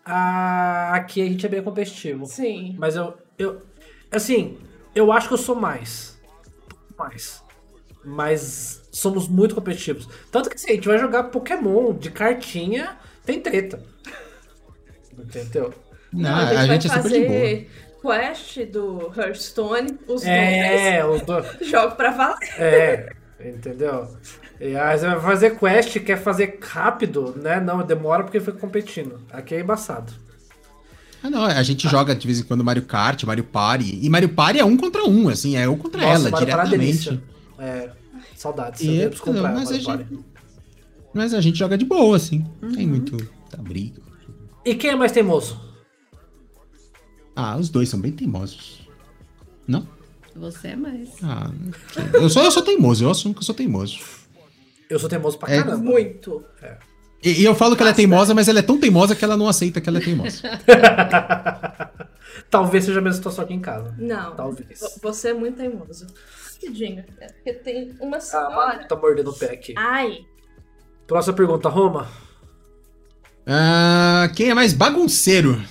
Ah, 0.06 0.92
aqui 0.94 1.22
a 1.22 1.26
gente 1.26 1.46
é 1.46 1.50
bem 1.50 1.64
competitivo. 1.64 2.26
Sim. 2.28 2.76
Mas 2.78 2.96
eu, 2.96 3.16
eu. 3.40 3.62
Assim, 4.12 4.58
eu 4.94 5.12
acho 5.12 5.28
que 5.28 5.34
eu 5.34 5.38
sou 5.38 5.56
mais. 5.56 6.18
Mais. 6.98 7.42
Mas 8.04 8.82
somos 8.92 9.28
muito 9.28 9.56
competitivos. 9.56 10.08
Tanto 10.32 10.48
que 10.50 10.56
assim, 10.56 10.72
a 10.72 10.76
gente 10.76 10.88
vai 10.88 11.00
jogar 11.00 11.24
Pokémon 11.26 11.92
de 11.94 12.12
cartinha, 12.12 12.98
tem 13.26 13.40
treta. 13.42 13.84
Entendeu? 15.18 15.74
Não, 16.14 16.34
a 16.36 16.46
gente, 16.46 16.58
a 16.58 16.68
gente 16.74 16.86
é 16.86 16.90
vai 16.90 16.98
boa. 16.98 17.04
fazer 17.04 17.70
quest 18.02 18.72
do 18.72 19.12
Hearthstone, 19.18 19.98
os 20.08 20.24
É, 20.26 21.02
dois. 21.04 21.22
dois. 21.24 21.48
Jogo 21.68 21.96
pra 21.96 22.12
valer. 22.12 22.38
É, 22.58 23.14
entendeu? 23.44 24.08
E 24.62 24.76
aí 24.78 24.98
você 24.98 25.08
vai 25.08 25.20
fazer 25.20 25.58
quest, 25.60 26.00
quer 26.00 26.18
fazer 26.18 26.60
rápido, 26.62 27.34
né? 27.42 27.60
Não, 27.60 27.84
demora 27.86 28.24
porque 28.24 28.40
foi 28.40 28.54
competindo. 28.54 29.20
Aqui 29.32 29.56
é 29.56 29.60
embaçado. 29.60 30.14
Ah, 31.24 31.30
não, 31.30 31.44
a 31.44 31.64
gente 31.64 31.90
joga 31.90 32.16
de 32.16 32.28
vez 32.28 32.40
em 32.40 32.44
quando 32.44 32.64
Mario 32.64 32.84
Kart, 32.84 33.24
Mario 33.24 33.44
Party. 33.44 34.00
E 34.02 34.10
Mario 34.10 34.30
Party 34.30 34.60
é 34.60 34.66
um 34.66 34.78
contra 34.78 35.04
um, 35.06 35.28
assim, 35.28 35.58
é 35.58 35.66
eu 35.66 35.76
contra 35.76 36.04
ela, 36.04 36.30
Mario 36.30 36.48
Party 36.48 36.76
é 36.76 36.78
diretamente. 36.78 37.24
É, 37.58 37.90
saudades. 38.36 38.82
E, 38.82 38.88
eu 38.98 39.06
é, 39.08 39.10
devo 39.10 39.22
comprar 39.24 39.52
mas, 39.54 39.70
a 39.70 39.72
Mario 39.72 39.86
Party. 39.86 40.04
gente, 40.12 40.26
mas 41.14 41.34
a 41.34 41.42
gente 41.42 41.58
joga 41.58 41.78
de 41.78 41.86
boa, 41.86 42.16
assim. 42.16 42.46
Não 42.62 42.70
Uhum. 42.70 42.76
tem 42.76 42.86
muito 42.88 43.18
tá, 43.50 43.58
briga. 43.58 44.00
E 44.64 44.76
quem 44.76 44.92
é 44.92 44.96
mais 44.96 45.12
teimoso? 45.12 45.60
Ah, 47.36 47.58
os 47.58 47.70
dois 47.70 47.90
são 47.90 48.00
bem 48.00 48.12
teimosos. 48.12 48.88
Não? 49.68 49.88
Você 50.36 50.70
é 50.70 50.76
mais. 50.76 51.10
Ah, 51.24 51.52
eu, 52.14 52.30
sou, 52.30 52.44
eu 52.44 52.52
sou 52.52 52.62
teimoso, 52.64 53.04
eu 53.04 53.10
assumo 53.12 53.34
que 53.34 53.40
eu 53.40 53.44
sou 53.46 53.56
teimoso. 53.56 54.00
Eu 54.90 55.00
sou 55.00 55.10
teimoso 55.10 55.38
pra 55.38 55.52
É. 55.54 55.58
caramba. 55.64 55.78
Muito. 55.78 56.44
E, 57.24 57.42
e 57.42 57.46
eu 57.46 57.56
falo 57.56 57.76
que 57.76 57.82
ela 57.82 57.92
é 57.92 57.94
teimosa, 57.94 58.34
mas 58.34 58.48
ela 58.48 58.60
é 58.60 58.62
tão 58.62 58.80
teimosa 58.80 59.16
que 59.16 59.24
ela 59.26 59.36
não 59.38 59.48
aceita 59.48 59.82
que 59.82 59.90
ela 59.90 59.98
é 59.98 60.02
teimosa. 60.02 60.42
Talvez 62.52 62.84
seja 62.86 63.00
a 63.00 63.02
mesma 63.02 63.18
situação 63.18 63.44
aqui 63.44 63.54
em 63.54 63.60
casa. 63.62 63.96
Não. 63.98 64.36
Talvez. 64.36 64.80
vo- 64.80 64.92
Você 65.04 65.30
é 65.30 65.34
muito 65.34 65.58
teimoso. 65.58 66.06
Rapidinho. 66.54 67.04
é 67.20 67.28
Porque 67.28 67.54
tem 67.54 67.96
uma 68.00 68.18
Ah, 68.18 68.22
senhora. 68.22 68.88
tá 68.88 68.96
mordendo 68.96 69.32
o 69.32 69.34
pé 69.34 69.52
aqui. 69.54 69.74
Ai. 69.78 70.20
Próxima 71.08 71.36
pergunta, 71.36 71.70
Roma. 71.70 72.08
Ah, 73.48 74.30
quem 74.36 74.50
é 74.50 74.54
mais 74.54 74.74
bagunceiro? 74.74 75.62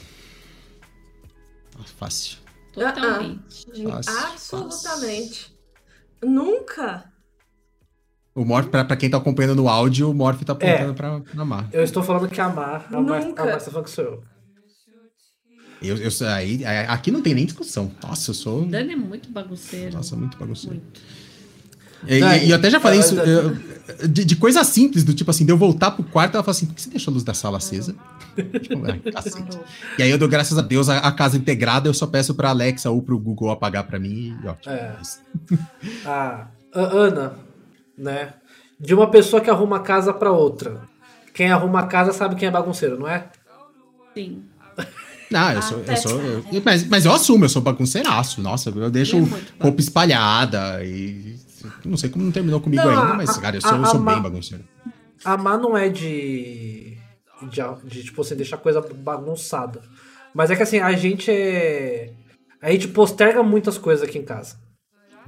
Fácil. 1.99 2.39
Totalmente. 2.73 3.67
Fácil, 3.85 4.59
absolutamente. 4.59 5.55
Nunca. 6.23 7.05
O 8.35 8.45
Morph, 8.45 8.69
pra, 8.69 8.85
pra 8.85 8.97
quem 8.97 9.09
tá 9.09 9.17
acompanhando 9.17 9.55
no 9.55 9.69
áudio, 9.69 10.11
o 10.11 10.15
Morph 10.15 10.43
tá 10.43 10.55
apontando 10.55 10.91
É. 10.91 10.93
pra, 10.95 11.21
pra 11.21 11.45
Mar. 11.45 11.69
Eu 11.73 11.85
estou 11.85 12.03
falando 12.03 12.29
que 12.29 12.41
a 12.41 12.49
Mar, 12.49 12.87
a 12.93 13.01
Mar, 13.01 13.21
a 13.23 13.25
Nunca. 13.25 13.45
Mar 13.45 13.53
tá 13.59 13.71
falando 13.71 13.85
que 13.85 13.91
sou 13.91 14.05
eu. 14.05 14.25
Eu, 15.83 15.97
eu, 15.99 16.11
aí, 16.29 16.65
aqui 16.89 17.11
não 17.11 17.21
tem 17.21 17.35
nem 17.35 17.45
discussão. 17.45 17.93
Nossa, 18.03 18.31
eu 18.31 18.35
sou. 18.35 18.65
Dani 18.65 18.95
é 18.95 18.97
muito 18.97 19.31
bagunceiro. 19.31 19.95
Nossa, 19.97 20.17
muito 20.17 20.37
bagunceiro. 20.39 20.77
Muito. 20.77 21.01
E, 22.07 22.21
Dani, 22.21 22.39
e- 22.45 22.47
e 22.47 22.51
eu 22.51 22.57
até 22.57 22.71
já 22.71 22.81
falei 22.81 23.01
isso. 23.01 23.15
eu- 23.17 23.55
de, 24.09 24.25
de 24.25 24.37
coisa 24.37 24.65
simples, 24.65 25.05
do 25.05 25.13
tipo 25.15 25.31
assim, 25.31 25.45
de 25.45 25.53
eu 25.53 25.59
voltar 25.59 25.91
pro 25.91 26.03
quarto, 26.05 26.35
ela 26.35 26.43
fala 26.43 26.53
assim: 26.57 26.67
por 26.67 26.75
que 26.75 26.81
você 26.83 26.89
deixou 26.91 27.13
a 27.13 27.15
luz 27.15 27.23
da 27.23 27.35
sala 27.35 27.59
acesa? 27.59 27.95
Tipo, 28.61 28.83
ah. 28.87 29.65
E 29.99 30.03
aí 30.03 30.11
eu 30.11 30.19
dou 30.19 30.29
graças 30.29 30.57
a 30.59 30.63
Deus 30.63 30.89
a, 30.89 30.99
a 30.99 31.13
casa 31.13 31.37
integrada, 31.37 31.89
eu 31.89 31.95
só 31.95 32.07
peço 32.07 32.35
pra 32.35 32.51
Alexa 32.51 32.91
ou 32.91 33.01
pro 33.03 33.19
Google 33.19 33.51
apagar 33.51 33.85
pra 33.85 33.99
mim 33.99 34.37
e 34.43 34.47
ótimo. 34.49 34.75
É. 34.75 34.97
A 36.07 36.47
a 36.75 36.81
Ana, 36.81 37.35
né? 37.97 38.35
De 38.81 38.93
uma 38.95 39.09
pessoa 39.11 39.41
que 39.41 39.49
arruma 39.49 39.77
a 39.77 39.81
casa 39.81 40.13
pra 40.13 40.33
outra. 40.33 40.83
Quem 41.33 41.51
arruma 41.51 41.81
a 41.81 41.87
casa 41.87 42.13
sabe 42.13 42.35
quem 42.37 42.49
é 42.49 42.51
bagunceiro, 42.51 42.99
não 42.99 43.09
é? 43.09 43.29
Sim. 44.15 44.43
Não, 45.31 45.51
eu 45.53 45.63
sou. 45.63 45.79
Eu 45.87 45.97
sou 45.97 46.21
eu- 46.21 46.63
mas, 46.65 46.87
mas 46.89 47.05
eu 47.05 47.13
assumo, 47.13 47.45
eu 47.45 47.49
sou 47.49 47.63
bagunceiraço. 47.63 48.41
Nossa, 48.43 48.71
eu 48.71 48.91
deixo 48.91 49.17
é 49.17 49.63
roupa 49.63 49.81
espalhada 49.81 50.85
e. 50.85 51.37
Não 51.85 51.97
sei 51.97 52.11
como 52.11 52.25
não 52.25 52.33
terminou 52.33 52.61
comigo 52.61 52.83
Não, 52.83 52.91
ainda, 52.91 53.13
a- 53.13 53.15
mas, 53.15 53.37
cara, 53.39 53.57
eu 53.57 53.61
a- 53.65 53.69
sou, 53.69 53.79
eu 53.79 53.85
a 53.85 53.87
sou 53.87 54.01
Ma- 54.01 54.13
bem 54.15 54.23
bagunceiro. 54.23 54.65
A 55.25 55.37
Má 55.37 55.57
não 55.57 55.77
é 55.77 55.89
de, 55.89 56.94
de. 57.43 57.61
de, 57.89 58.05
tipo 58.05 58.21
assim, 58.23 58.37
deixar 58.37 58.57
coisa 58.59 58.81
bagunçada. 58.81 59.81
Mas 60.35 60.51
é 60.51 60.57
que 60.57 60.63
assim, 60.63 60.81
a 60.81 60.93
gente 60.93 61.31
é. 61.31 62.13
A 62.61 62.71
gente 62.71 62.89
posterga 62.89 63.43
muitas 63.43 63.77
coisas 63.79 64.07
aqui 64.09 64.19
em 64.19 64.25
casa. 64.25 64.57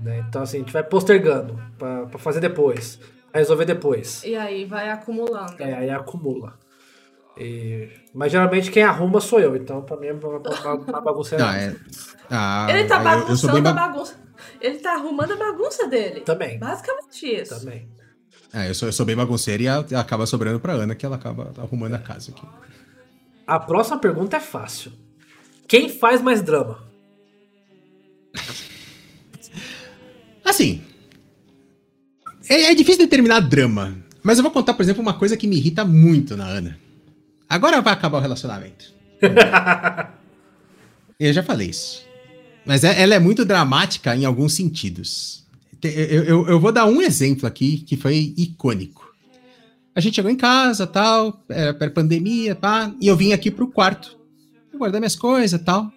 né? 0.01 0.25
Então, 0.29 0.43
assim, 0.43 0.57
a 0.59 0.61
gente 0.61 0.73
vai 0.73 0.83
postergando 0.83 1.59
pra, 1.79 2.07
pra 2.07 2.19
fazer 2.19 2.41
depois. 2.41 2.99
Pra 3.31 3.39
resolver 3.41 3.65
depois. 3.67 4.23
E 4.25 4.35
aí 4.35 4.65
vai 4.65 4.89
acumulando. 4.91 5.55
É, 5.63 5.75
aí 5.75 5.91
acumula. 5.91 6.59
E- 7.39 7.91
Mas 8.15 8.33
geralmente 8.33 8.71
quem 8.71 8.83
arruma 8.83 9.21
sou 9.21 9.39
eu, 9.39 9.55
então 9.57 9.83
pra 9.83 9.97
mim 9.99 10.07
é 10.07 10.13
uma, 10.15 10.39
bagunça. 11.03 11.37
Não, 11.37 11.51
é. 11.51 11.77
Ah, 12.31 12.67
Ele 12.71 12.85
tá 12.87 12.97
eu- 12.97 13.29
eu, 13.29 13.37
sou 13.37 13.51
bagunçando 13.51 13.53
bem 13.63 13.71
a 13.71 13.75
ba... 13.75 13.89
bagunça. 13.89 14.17
Ele 14.61 14.79
tá 14.79 14.95
arrumando 14.95 15.33
a 15.33 15.37
bagunça 15.37 15.87
dele. 15.87 16.21
Também, 16.23 16.59
Basicamente 16.59 17.27
isso. 17.43 17.59
também. 17.59 17.89
É, 18.53 18.69
eu 18.71 18.75
sou, 18.75 18.89
eu 18.89 18.93
sou 18.93 19.05
bem 19.05 19.17
bagunceiro 19.17 19.63
e 19.63 19.69
a- 19.69 19.81
acaba 20.01 20.25
sobrando 20.27 20.59
pra 20.61 20.73
Ana, 20.73 20.95
que 20.95 21.05
ela 21.05 21.17
acaba 21.17 21.53
arrumando 21.59 21.95
a 21.95 21.99
casa 21.99 22.31
aqui. 22.31 22.47
A 23.47 23.59
próxima 23.61 23.99
pergunta 23.99 24.37
é 24.37 24.41
fácil. 24.41 24.93
Quem 25.69 25.89
faz 25.89 26.23
mais 26.23 26.43
drama? 26.43 26.83
Assim. 30.45 30.83
É, 32.49 32.71
é 32.71 32.75
difícil 32.75 33.01
determinar 33.01 33.41
drama. 33.41 33.97
Mas 34.23 34.39
eu 34.39 34.43
vou 34.43 34.53
contar, 34.53 34.75
por 34.75 34.83
exemplo, 34.83 35.03
uma 35.03 35.15
coisa 35.15 35.37
que 35.37 35.47
me 35.47 35.57
irrita 35.57 35.85
muito 35.85 36.37
na 36.37 36.47
Ana. 36.47 36.79
Agora 37.49 37.81
vai 37.81 37.93
acabar 37.93 38.19
o 38.19 38.21
relacionamento. 38.21 38.93
eu 41.19 41.33
já 41.33 41.43
falei 41.43 41.71
isso. 41.71 42.05
Mas 42.65 42.85
é- 42.85 43.01
ela 43.01 43.15
é 43.15 43.19
muito 43.19 43.45
dramática 43.45 44.15
em 44.17 44.25
alguns 44.25 44.55
sentidos. 44.55 45.46
Eu, 45.83 46.25
eu- 46.25 46.49
eu 46.49 46.61
vou 46.61 46.73
dar 46.73 46.87
um 46.87 47.01
exemplo 47.03 47.47
aqui 47.47 47.79
que 47.79 47.97
foi 47.97 48.35
icônico. 48.37 49.07
A 49.95 50.01
gente 50.01 50.15
chegou 50.17 50.31
em 50.31 50.37
casa, 50.37 50.87
tal, 50.87 51.43
era 51.49 51.73
pré-pandemia, 51.73 52.55
pá, 52.55 52.93
e 53.01 53.07
eu 53.09 53.17
vim 53.17 53.33
aqui 53.33 53.51
pro 53.51 53.69
quarto. 53.69 54.17
Eu 54.73 54.79
guardei 54.79 55.01
minhas 55.01 55.17
coisas, 55.17 55.61
tal. 55.63 55.91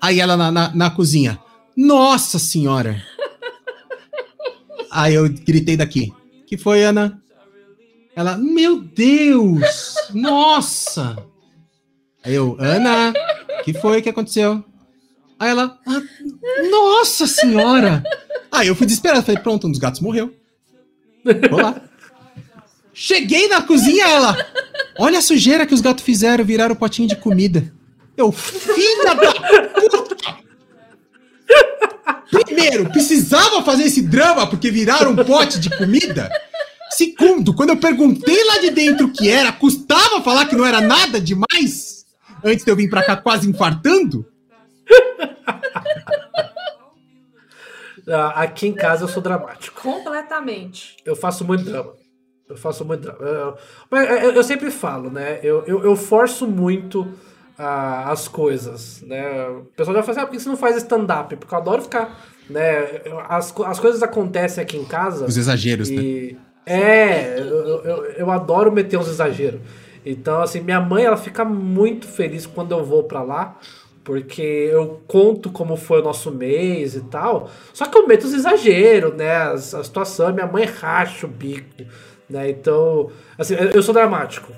Aí 0.00 0.18
ela 0.20 0.36
na, 0.36 0.50
na, 0.50 0.74
na 0.74 0.90
cozinha. 0.90 1.38
Nossa 1.76 2.38
senhora! 2.38 3.00
Aí 4.90 5.14
eu 5.14 5.28
gritei 5.28 5.76
daqui. 5.76 6.12
Que 6.46 6.56
foi, 6.56 6.82
Ana? 6.84 7.20
Ela, 8.14 8.36
meu 8.36 8.80
Deus! 8.80 9.62
Nossa! 10.12 11.16
Aí 12.22 12.34
eu, 12.34 12.56
Ana, 12.60 13.12
que 13.64 13.72
foi 13.74 14.00
que 14.02 14.08
aconteceu? 14.08 14.64
Aí 15.38 15.50
ela, 15.50 15.78
"Ah, 15.86 16.00
nossa 16.70 17.26
senhora! 17.26 18.02
Aí 18.54 18.68
eu 18.68 18.76
fui 18.76 18.86
desesperado, 18.86 19.26
falei, 19.26 19.42
pronto, 19.42 19.66
um 19.66 19.70
dos 19.70 19.80
gatos 19.80 20.00
morreu. 20.00 20.32
Vou 21.50 21.60
lá. 21.60 21.74
Cheguei 22.92 23.48
na 23.48 23.60
cozinha, 23.60 24.06
ela, 24.06 24.36
olha 24.96 25.18
a 25.18 25.22
sujeira 25.22 25.66
que 25.66 25.74
os 25.74 25.80
gatos 25.80 26.04
fizeram, 26.04 26.44
viraram 26.44 26.74
o 26.74 26.78
potinho 26.78 27.08
de 27.08 27.16
comida. 27.16 27.72
Eu, 28.16 28.30
filha 28.30 29.14
da 29.16 29.32
puta! 29.74 30.36
Primeiro, 32.30 32.88
precisava 32.90 33.62
fazer 33.64 33.84
esse 33.84 34.02
drama 34.02 34.46
porque 34.46 34.70
viraram 34.70 35.10
um 35.10 35.16
pote 35.16 35.58
de 35.58 35.70
comida? 35.70 36.30
Segundo, 36.90 37.54
quando 37.54 37.70
eu 37.70 37.76
perguntei 37.76 38.44
lá 38.44 38.58
de 38.58 38.70
dentro 38.70 39.08
o 39.08 39.12
que 39.12 39.28
era, 39.28 39.50
custava 39.50 40.22
falar 40.22 40.46
que 40.46 40.54
não 40.54 40.64
era 40.64 40.80
nada 40.80 41.20
demais? 41.20 42.06
Antes 42.44 42.64
de 42.64 42.70
eu 42.70 42.76
vir 42.76 42.88
pra 42.88 43.02
cá 43.02 43.16
quase 43.16 43.48
infartando? 43.48 44.24
Ah, 48.08 48.42
Aqui 48.42 48.66
em 48.66 48.72
casa 48.72 49.04
eu 49.04 49.08
sou 49.08 49.22
dramático. 49.22 49.80
Completamente. 49.80 50.96
Eu 51.04 51.16
faço 51.16 51.44
muito 51.44 51.64
drama. 51.64 51.92
Eu 52.48 52.56
faço 52.56 52.84
muito 52.84 53.02
drama. 53.02 53.18
Eu, 53.20 53.56
mas 53.90 54.22
eu, 54.22 54.32
eu 54.32 54.44
sempre 54.44 54.70
falo, 54.70 55.10
né? 55.10 55.40
Eu, 55.42 55.64
eu, 55.66 55.82
eu 55.82 55.96
forço 55.96 56.46
muito 56.46 57.08
ah, 57.58 58.10
as 58.10 58.28
coisas, 58.28 59.02
né? 59.02 59.48
O 59.48 59.64
pessoal 59.76 59.96
já 59.96 60.02
fala 60.02 60.12
assim, 60.12 60.20
ah, 60.20 60.26
por 60.26 60.32
que 60.32 60.40
você 60.40 60.48
não 60.48 60.56
faz 60.56 60.76
stand-up? 60.76 61.36
Porque 61.36 61.54
eu 61.54 61.58
adoro 61.58 61.82
ficar, 61.82 62.20
né? 62.50 63.02
As, 63.28 63.54
as 63.64 63.80
coisas 63.80 64.02
acontecem 64.02 64.62
aqui 64.62 64.76
em 64.76 64.84
casa. 64.84 65.24
Os 65.24 65.36
exageros, 65.36 65.88
né? 65.88 66.02
E 66.02 66.38
é, 66.66 67.38
eu, 67.38 67.84
eu, 67.84 68.04
eu 68.12 68.30
adoro 68.30 68.72
meter 68.72 68.98
uns 68.98 69.08
exageros. 69.08 69.60
Então, 70.04 70.42
assim, 70.42 70.60
minha 70.60 70.80
mãe, 70.80 71.04
ela 71.04 71.16
fica 71.16 71.44
muito 71.44 72.06
feliz 72.06 72.44
quando 72.46 72.72
eu 72.72 72.84
vou 72.84 73.04
pra 73.04 73.22
lá, 73.22 73.58
porque 74.04 74.42
eu 74.42 75.00
conto 75.08 75.50
como 75.50 75.76
foi 75.76 76.00
o 76.00 76.04
nosso 76.04 76.30
mês 76.30 76.94
e 76.94 77.00
tal. 77.00 77.50
Só 77.72 77.86
que 77.86 77.96
eu 77.96 78.06
meto 78.06 78.24
os 78.24 78.34
exageros, 78.34 79.14
né? 79.14 79.34
A, 79.34 79.56
situação, 79.56 80.32
minha 80.32 80.46
mãe 80.46 80.66
racha 80.66 81.26
o 81.26 81.30
bico, 81.30 81.84
né? 82.28 82.50
Então, 82.50 83.10
assim, 83.38 83.54
eu 83.54 83.82
sou 83.82 83.94
dramático. 83.94 84.52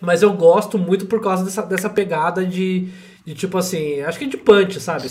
Mas 0.00 0.22
eu 0.22 0.32
gosto 0.32 0.78
muito 0.78 1.06
por 1.06 1.20
causa 1.20 1.44
dessa, 1.44 1.62
dessa 1.62 1.90
pegada 1.90 2.44
de, 2.44 2.88
de, 3.24 3.34
tipo 3.34 3.58
assim, 3.58 4.00
acho 4.00 4.18
que 4.18 4.26
de 4.26 4.38
punch, 4.38 4.80
sabe? 4.80 5.06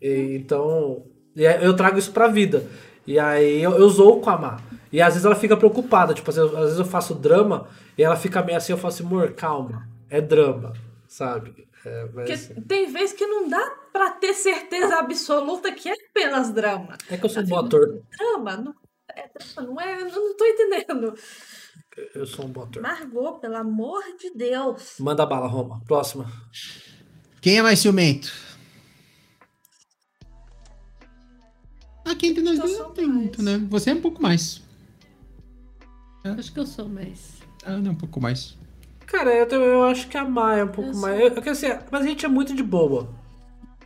E- 0.00 0.36
então, 0.36 1.02
eu 1.34 1.74
trago 1.74 1.98
isso 1.98 2.12
pra 2.12 2.28
vida. 2.28 2.66
E 3.06 3.18
aí 3.18 3.62
eu, 3.62 3.72
eu 3.72 3.88
zoo 3.88 4.20
com 4.20 4.28
a 4.28 4.36
Má. 4.36 4.60
E 4.92 5.00
às 5.00 5.14
vezes 5.14 5.24
ela 5.24 5.34
fica 5.34 5.56
preocupada, 5.56 6.12
tipo 6.12 6.28
assim, 6.28 6.40
às 6.40 6.50
vezes 6.50 6.78
eu 6.78 6.84
faço 6.84 7.14
drama 7.14 7.66
e 7.96 8.02
ela 8.04 8.16
fica 8.16 8.42
meio 8.42 8.58
assim, 8.58 8.72
eu 8.72 8.76
falo 8.78 8.92
assim, 8.92 9.04
amor, 9.04 9.32
calma, 9.32 9.88
é 10.10 10.20
drama, 10.20 10.74
sabe? 11.08 11.66
É, 11.84 12.06
Porque 12.06 12.32
mas 12.32 12.52
tem 12.68 12.92
vezes 12.92 13.12
que 13.14 13.26
não 13.26 13.48
dá 13.48 13.70
pra 13.92 14.10
ter 14.12 14.34
certeza 14.34 14.96
absoluta 14.98 15.72
que 15.72 15.88
é 15.88 15.94
apenas 16.10 16.52
drama. 16.52 16.96
é 17.10 17.16
que 17.16 17.24
eu 17.24 17.28
sou 17.30 17.42
um 17.42 17.46
bom 17.46 17.58
ator. 17.58 18.02
Drama? 18.18 18.56
Não 18.56 18.74
é 19.10 19.28
drama, 19.28 19.68
não 19.68 19.80
é? 19.80 20.00
Eu 20.02 20.10
não 20.10 20.36
tô 20.36 20.44
entendendo. 20.44 21.14
Eu 22.14 22.24
sou 22.26 22.46
um 22.46 22.48
bom 22.48 22.62
ator. 22.62 22.82
Margot, 22.82 23.38
pelo 23.40 23.56
amor 23.56 24.02
de 24.18 24.30
Deus. 24.34 24.94
Manda 25.00 25.26
bala, 25.26 25.46
Roma. 25.46 25.82
Próxima. 25.86 26.30
Quem 27.40 27.58
é 27.58 27.62
mais 27.62 27.80
ciumento? 27.80 28.32
Aqui 32.04 32.28
entre 32.28 32.42
nós 32.42 32.58
dois 32.58 32.78
não 32.78 32.92
tem 32.92 33.06
mais. 33.06 33.18
muito, 33.18 33.42
né? 33.42 33.58
Você 33.68 33.90
é 33.90 33.94
um 33.94 34.00
pouco 34.00 34.22
mais. 34.22 34.62
Acho 36.24 36.52
que 36.52 36.60
eu 36.60 36.66
sou 36.66 36.88
mais. 36.88 37.38
Ah, 37.64 37.76
não, 37.78 37.92
um 37.92 37.96
pouco 37.96 38.20
mais. 38.20 38.56
Cara, 39.12 39.30
eu, 39.34 39.46
eu 39.46 39.84
acho 39.84 40.08
que 40.08 40.16
a 40.16 40.24
Má 40.24 40.56
é 40.56 40.64
um 40.64 40.68
pouco 40.68 40.90
Eu 40.90 40.96
mais. 40.96 41.20
Eu, 41.20 41.26
eu, 41.28 41.42
quero 41.42 41.54
dizer, 41.54 41.80
mas 41.90 42.00
a 42.02 42.06
gente 42.08 42.24
é 42.24 42.28
muito 42.28 42.54
de 42.54 42.62
boa. 42.62 43.10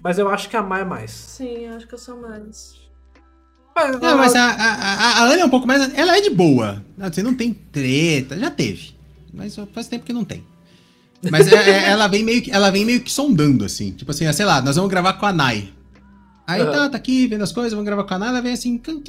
Mas 0.00 0.20
eu 0.20 0.28
acho 0.28 0.48
que 0.48 0.56
a 0.56 0.62
Má 0.62 0.78
é 0.78 0.84
mais. 0.84 1.10
Sim, 1.10 1.66
acho 1.66 1.84
que 1.84 1.94
eu 1.94 1.98
sou 1.98 2.20
mais. 2.20 2.76
Mas, 3.74 4.00
Não, 4.00 4.16
mas 4.16 4.34
a, 4.36 4.44
a, 4.52 5.24
a- 5.24 5.34
é 5.36 5.44
um 5.44 5.50
pouco 5.50 5.66
mais. 5.66 5.92
Ela 5.94 6.16
é 6.16 6.20
de 6.20 6.30
boa. 6.30 6.82
Você 6.96 7.24
não 7.24 7.34
tem 7.34 7.52
treta, 7.52 8.38
já 8.38 8.50
teve. 8.52 8.94
Mas 9.34 9.56
faz 9.74 9.88
tempo 9.88 10.06
que 10.06 10.12
não 10.12 10.24
tem. 10.24 10.46
Mas 11.28 11.52
é- 11.52 11.70
é- 11.70 11.88
ela, 11.90 12.06
vem 12.06 12.22
meio 12.22 12.40
que, 12.40 12.52
ela 12.52 12.70
vem 12.70 12.84
meio 12.84 13.00
que 13.00 13.10
sondando, 13.10 13.64
assim. 13.64 13.90
Tipo 13.90 14.12
assim, 14.12 14.32
sei 14.32 14.46
lá, 14.46 14.62
nós 14.62 14.76
vamos 14.76 14.90
gravar 14.90 15.14
com 15.14 15.26
a 15.26 15.32
Nai. 15.32 15.72
Aí 16.46 16.62
Aham. 16.62 16.70
tá, 16.70 16.90
tá 16.90 16.96
aqui 16.96 17.26
vendo 17.26 17.42
as 17.42 17.50
coisas, 17.50 17.72
vamos 17.72 17.84
gravar 17.84 18.04
com 18.04 18.14
a 18.14 18.18
Nai. 18.18 18.28
Ela 18.28 18.40
vem 18.40 18.52
assim, 18.52 18.78
quem, 18.78 19.02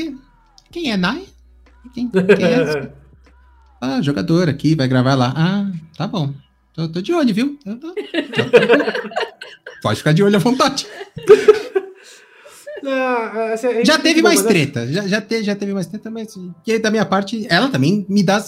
quem, 0.71 0.91
é 0.91 0.97
Nai? 0.97 1.25
Quem, 1.93 2.09
quem 2.09 2.45
é 2.45 2.53
essa? 2.63 2.91
Ah, 3.81 4.01
jogador 4.01 4.49
aqui, 4.49 4.75
vai 4.75 4.87
gravar 4.87 5.15
lá. 5.15 5.33
Ah, 5.35 5.71
tá 5.97 6.07
bom. 6.07 6.33
Tô, 6.73 6.87
tô 6.89 7.01
de 7.01 7.13
olho, 7.13 7.33
viu? 7.33 7.57
Eu 7.65 7.77
tô- 7.79 7.93
tô- 7.93 8.01
Pode 9.81 9.97
ficar 9.99 10.11
de 10.13 10.23
olho 10.23 10.35
à 10.35 10.39
vontade. 10.39 10.87
Não, 12.81 13.53
assim, 13.53 13.67
a 13.67 13.73
gente 13.73 13.87
Já 13.87 13.95
é 13.95 13.97
teve 13.97 14.21
muito 14.21 14.25
mais 14.25 14.43
treta, 14.43 14.85
já, 14.87 15.07
já, 15.07 15.19
te, 15.21 15.43
já 15.43 15.55
teve 15.55 15.73
mais 15.73 15.87
treta, 15.87 16.11
mas 16.11 16.35
que 16.63 16.77
da 16.79 16.91
minha 16.91 17.05
parte, 17.05 17.45
ela 17.49 17.69
também 17.69 18.05
me 18.07 18.23
dá, 18.23 18.43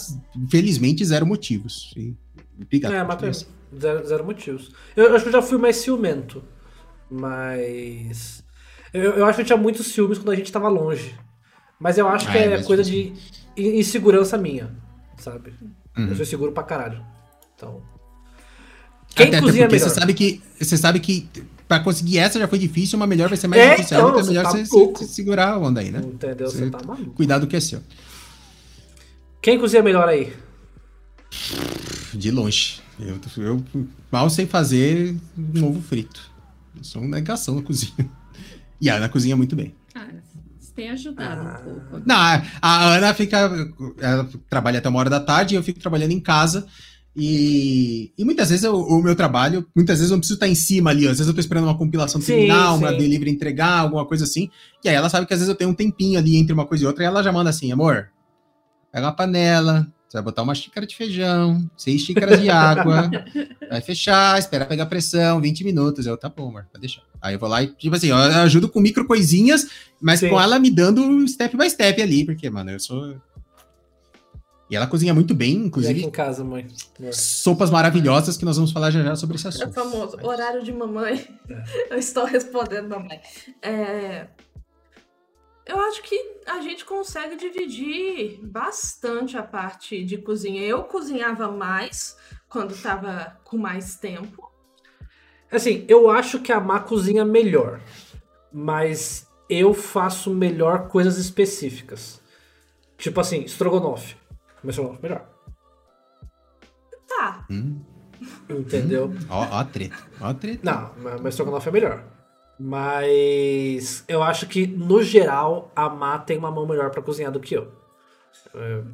felizmente, 0.50 1.04
zero 1.04 1.26
motivos. 1.26 1.92
E, 1.98 2.16
obrigado. 2.62 2.94
É, 2.94 3.32
zero, 3.80 4.08
zero 4.08 4.24
motivos. 4.24 4.72
Eu 4.96 5.16
acho 5.16 5.24
que 5.24 5.30
eu 5.30 5.34
já 5.34 5.42
fui 5.42 5.58
mais 5.58 5.78
ciumento. 5.78 6.44
Mas. 7.10 8.44
Eu, 8.94 9.14
eu 9.14 9.26
acho 9.26 9.36
que 9.38 9.42
eu 9.42 9.46
tinha 9.46 9.58
muitos 9.58 9.88
ciúmes 9.88 10.18
quando 10.20 10.32
a 10.32 10.36
gente 10.36 10.52
tava 10.52 10.68
longe. 10.70 11.16
Mas 11.80 11.98
eu 11.98 12.08
acho 12.08 12.28
Ah, 12.28 12.32
que 12.32 12.38
é 12.38 12.54
é, 12.54 12.64
coisa 12.64 12.84
de 12.84 13.14
in- 13.58 13.80
insegurança 13.80 14.38
minha, 14.38 14.76
sabe? 15.20 15.54
Uhum. 15.98 16.08
Eu 16.08 16.16
sou 16.16 16.24
inseguro 16.24 16.52
pra 16.52 16.64
caralho. 16.64 17.04
Então. 17.56 17.82
Quem 19.16 19.28
Até, 19.28 19.38
até 19.38 19.46
cozinha 19.46 19.66
porque 19.68 19.76
melhor? 19.76 19.90
você 19.90 20.00
sabe 20.00 20.14
que 20.14 20.42
você 20.60 20.78
sabe 20.78 21.00
que 21.00 21.28
pra 21.68 21.80
conseguir 21.80 22.20
essa 22.20 22.40
já 22.40 22.48
foi 22.48 22.60
difícil, 22.60 22.98
uma 22.98 23.08
melhor 23.08 23.28
vai 23.30 23.38
ser 23.38 23.48
mais 23.48 23.62
É, 23.62 23.76
difícil. 23.76 23.98
então, 23.98 24.08
ainda, 24.10 24.20
é 24.20 24.24
você 24.24 24.30
melhor 24.30 24.44
tá 24.44 24.52
você, 24.98 25.06
segurar 25.08 25.54
a 25.54 25.58
onda 25.58 25.82
aí, 25.82 25.92
né? 25.92 26.00
Entendeu? 26.04 26.50
Você 26.50 26.58
Você- 26.66 26.70
tá 26.70 26.80
maluco. 26.86 27.12
Cuidado 27.14 27.48
que 27.48 27.56
é 27.56 27.60
seu. 27.60 27.82
Quem 29.42 29.60
cozinha 29.60 29.82
melhor 29.82 30.08
aí? 30.08 30.34
De 32.14 32.32
longe. 32.32 32.82
Eu, 33.00 33.20
eu 33.38 33.64
mal 34.12 34.30
sei 34.30 34.46
fazer 34.46 35.16
um 35.38 35.66
ovo 35.66 35.82
frito. 35.82 36.30
Eu 36.78 36.84
sou 36.84 37.02
uma 37.02 37.16
negação 37.16 37.56
na 37.56 37.62
cozinha. 37.62 37.94
E 38.82 38.90
a 38.90 38.96
Ana 38.96 39.10
cozinha 39.10 39.36
muito 39.36 39.58
bem. 39.58 39.76
Ah, 39.94 40.08
tem 40.80 40.90
ajudado 40.92 41.42
Ah. 41.42 41.60
um 41.60 41.64
pouco. 41.64 42.02
Não, 42.06 42.16
a- 42.16 42.94
Ana 42.96 43.14
fica. 43.14 43.52
Ela 44.00 44.30
trabalha 44.50 44.80
até 44.80 44.88
uma 44.88 45.00
hora 45.00 45.10
da 45.10 45.20
tarde 45.20 45.54
e 45.54 45.58
eu 45.58 45.64
fico 45.64 45.80
trabalhando 45.80 46.12
em 46.12 46.20
casa. 46.20 46.66
E, 47.16 48.14
e 48.18 48.24
muitas 48.24 48.50
vezes 48.50 48.64
eu- 48.64 48.76
o 48.80 49.02
meu 49.04 49.16
trabalho, 49.16 49.68
muitas 49.76 49.98
vezes 49.98 50.10
eu 50.10 50.16
não 50.16 50.20
preciso 50.20 50.36
estar 50.38 50.48
em 50.48 50.56
cima 50.56 50.90
ali. 50.92 51.06
ó. 51.06 51.12
Às 51.12 51.18
vezes 51.18 51.28
eu 51.28 51.34
tô 51.34 51.40
esperando 51.42 51.66
uma 51.66 51.78
compilação 51.78 52.22
terminar, 52.22 52.74
uma 52.76 52.94
delivery 52.94 53.30
entregar, 53.32 53.80
alguma 53.80 54.06
coisa 54.06 54.24
assim. 54.24 54.50
E 54.84 54.88
aí 54.90 54.96
ela 54.96 55.10
sabe 55.10 55.26
que 55.26 55.34
às 55.34 55.40
vezes 55.40 55.50
eu 55.50 55.56
tenho 55.58 55.70
um 55.72 55.74
tempinho 55.74 56.18
ali 56.18 56.38
entre 56.38 56.54
uma 56.54 56.66
coisa 56.66 56.84
e 56.84 56.88
outra. 56.88 57.04
E 57.04 57.08
ela 57.08 57.22
já 57.22 57.32
manda 57.32 57.50
assim: 57.50 57.72
amor, 57.72 58.08
pega 58.92 59.06
uma 59.08 59.12
panela, 59.16 59.86
você 60.10 60.18
vai 60.18 60.24
botar 60.24 60.42
uma 60.42 60.56
xícara 60.56 60.88
de 60.88 60.96
feijão, 60.96 61.70
seis 61.78 62.02
xícaras 62.02 62.42
de 62.42 62.50
água, 62.50 63.12
vai 63.70 63.80
fechar, 63.80 64.40
esperar 64.40 64.66
pegar 64.66 64.88
pressão, 64.88 65.40
20 65.40 65.64
minutos. 65.64 66.08
Eu, 66.08 66.18
tá 66.18 66.28
bom, 66.28 66.50
amor, 66.50 66.66
pode 66.72 66.82
deixar. 66.82 67.04
Aí 67.22 67.36
eu 67.36 67.40
vou 67.40 67.48
lá 67.48 67.62
e, 67.62 67.68
tipo 67.68 67.96
assim, 67.96 68.08
eu 68.08 68.16
ajudo 68.16 68.68
com 68.68 68.80
micro 68.82 69.06
coisinhas, 69.06 69.68
mas 70.02 70.20
Sim. 70.20 70.30
com 70.30 70.42
ela 70.42 70.58
me 70.58 70.72
dando 70.72 71.28
step 71.28 71.56
by 71.56 71.70
step 71.70 72.02
ali, 72.02 72.26
porque, 72.26 72.50
mano, 72.50 72.72
eu 72.72 72.80
sou. 72.80 73.22
E 74.72 74.76
ela 74.76 74.86
cozinha 74.86 75.14
muito 75.16 75.34
bem, 75.34 75.50
E 75.54 75.58
aqui 75.58 75.66
inclusive. 75.68 76.02
em 76.04 76.12
casa, 76.12 76.44
mãe. 76.44 76.66
Sopas 77.12 77.72
maravilhosas 77.72 78.38
que 78.38 78.46
nós 78.46 78.56
vamos 78.56 78.72
falar 78.72 78.92
já 78.92 79.02
já 79.04 79.16
sobre 79.16 79.36
esse 79.36 79.46
É 79.46 79.50
assunto. 79.50 79.70
o 79.70 79.74
famoso 79.74 80.18
horário 80.22 80.64
de 80.64 80.72
mamãe. 80.72 81.28
Eu 81.90 81.98
estou 81.98 82.24
respondendo 82.26 82.88
mamãe. 82.90 83.20
É, 83.64 84.28
eu 85.70 85.80
acho 85.82 86.02
que 86.02 86.42
a 86.48 86.60
gente 86.62 86.84
consegue 86.84 87.36
dividir 87.36 88.40
bastante 88.44 89.38
a 89.38 89.44
parte 89.44 90.04
de 90.04 90.18
cozinha. 90.18 90.62
Eu 90.64 90.84
cozinhava 90.84 91.52
mais 91.52 92.18
quando 92.50 92.76
tava 92.82 93.38
com 93.44 93.58
mais 93.58 93.96
tempo. 93.96 94.52
Assim, 95.52 95.86
eu 95.88 96.10
acho 96.10 96.40
que 96.40 96.52
a 96.52 96.60
Má 96.60 96.80
cozinha 96.80 97.24
melhor, 97.24 97.80
mas 98.52 99.28
eu 99.48 99.74
faço 99.74 100.34
melhor 100.34 100.88
coisas 100.88 101.18
específicas. 101.18 102.22
Tipo 102.98 103.20
assim, 103.20 103.42
estrogonofe. 103.44 104.16
Meu 104.64 104.72
estrogonofe 104.72 105.06
é 105.06 105.08
melhor. 105.08 105.30
Tá. 107.08 107.46
Hum, 107.50 107.82
Entendeu? 108.50 109.14
ó, 109.30 109.46
ó 109.46 109.60
a 109.60 109.66
treta. 109.66 109.96
Ó 110.20 110.26
a 110.26 110.34
treta. 110.34 110.60
Não, 110.64 110.94
mas 111.22 111.34
estrogonofe 111.34 111.70
é 111.70 111.72
melhor. 111.72 112.19
Mas 112.60 114.04
eu 114.08 114.22
acho 114.22 114.46
que, 114.48 114.68
no 114.68 115.02
geral, 115.02 115.72
a 115.76 115.88
Má 115.90 116.20
tem 116.20 116.38
uma 116.38 116.52
mão 116.52 116.68
melhor 116.68 116.90
pra 116.92 117.02
cozinhar 117.02 117.32
do 117.32 117.40
que 117.40 117.56
eu. 117.56 117.72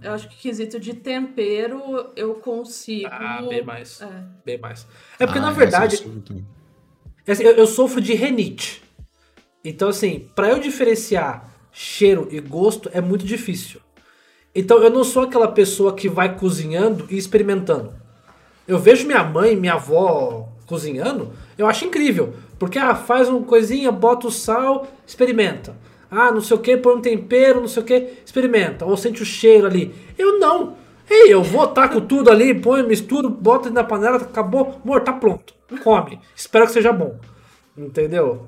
Eu 0.02 0.14
acho 0.14 0.28
que 0.30 0.36
quesito 0.38 0.80
de 0.80 0.94
tempero 0.94 2.10
eu 2.16 2.36
consigo. 2.36 3.08
Ah, 3.12 3.42
bem 3.48 3.64
mais. 3.64 4.02
É. 4.02 4.24
Bem 4.46 4.58
mais. 4.60 4.86
É 5.20 5.26
porque, 5.26 5.40
Ah, 5.40 5.44
na 5.44 5.50
essa 5.50 5.60
verdade, 5.60 6.02
eu 6.04 6.10
muito- 6.10 6.46
Assim, 7.28 7.44
eu, 7.44 7.54
eu 7.54 7.66
sofro 7.68 8.00
de 8.00 8.14
renite. 8.14 8.84
Então, 9.64 9.90
assim, 9.90 10.30
pra 10.36 10.50
eu 10.50 10.60
diferenciar 10.60 11.50
cheiro 11.72 12.28
e 12.32 12.40
gosto 12.40 12.90
é 12.94 13.02
muito 13.02 13.26
difícil. 13.26 13.82
Então, 14.54 14.78
eu 14.84 14.90
não 14.92 15.04
sou 15.04 15.24
aquela 15.24 15.48
pessoa 15.48 15.96
que 15.96 16.08
vai 16.08 16.38
cozinhando 16.38 17.08
e 17.10 17.18
experimentando. 17.18 17.94
Eu 18.68 18.78
vejo 18.78 19.06
minha 19.08 19.24
mãe, 19.24 19.56
minha 19.56 19.74
avó 19.74 20.50
cozinhando, 20.66 21.34
eu 21.58 21.68
acho 21.68 21.86
incrível. 21.86 22.34
Porque, 22.60 22.78
ah, 22.80 22.96
faz 22.96 23.28
uma 23.30 23.42
coisinha, 23.42 23.92
bota 23.92 24.28
o 24.28 24.32
sal, 24.32 24.88
experimenta. 25.06 25.76
Ah, 26.10 26.32
não 26.32 26.40
sei 26.42 26.56
o 26.56 26.60
que, 26.60 26.78
põe 26.78 26.96
um 26.96 27.02
tempero, 27.02 27.60
não 27.60 27.68
sei 27.68 27.84
o 27.84 27.86
que, 27.86 28.14
experimenta. 28.26 28.86
Ou 28.86 28.96
sente 28.96 29.22
o 29.22 29.26
cheiro 29.26 29.68
ali. 29.68 29.94
Eu 30.18 30.40
não. 30.40 30.76
Ei, 31.10 31.34
eu 31.34 31.44
vou, 31.44 31.68
taco 31.68 32.02
tudo 32.02 32.32
ali, 32.32 32.54
põe, 32.54 32.82
misturo, 32.84 33.30
bota 33.30 33.70
na 33.70 33.84
panela, 33.84 34.18
acabou, 34.18 34.80
amor, 34.84 35.02
tá 35.02 35.14
pronto. 35.14 35.54
Come. 35.84 36.20
Espero 36.36 36.66
que 36.66 36.72
seja 36.72 36.92
bom. 36.94 37.20
Entendeu? 37.78 38.48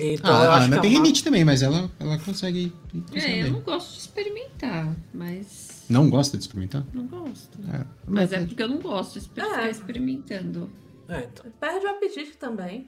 Então, 0.00 0.32
Ah, 0.34 0.44
eu 0.44 0.50
a 0.52 0.56
Ana 0.58 0.76
que 0.76 0.82
tem 0.82 0.90
rinite 0.92 1.24
também, 1.24 1.44
mas 1.44 1.60
ela, 1.60 1.90
ela 1.98 2.18
consegue. 2.18 2.72
cozinhar 3.10 3.28
É, 3.30 3.40
eu 3.40 3.42
bem. 3.44 3.52
não 3.52 3.60
gosto 3.60 3.92
de 3.94 3.98
experimentar, 3.98 4.96
mas. 5.12 5.84
Não 5.90 6.08
gosta 6.08 6.36
de 6.36 6.44
experimentar? 6.44 6.84
Não 6.94 7.04
gosto. 7.06 7.58
É. 7.72 7.84
Mas 8.06 8.32
é 8.32 8.40
porque 8.46 8.62
eu 8.62 8.68
não 8.68 8.78
gosto 8.78 9.18
de 9.18 9.26
É. 9.26 9.44
ficar 9.44 9.68
experimentando. 9.70 10.70
É, 11.08 11.20
então. 11.20 11.46
Perde 11.58 11.86
o 11.86 11.90
apetite 11.90 12.36
também. 12.36 12.86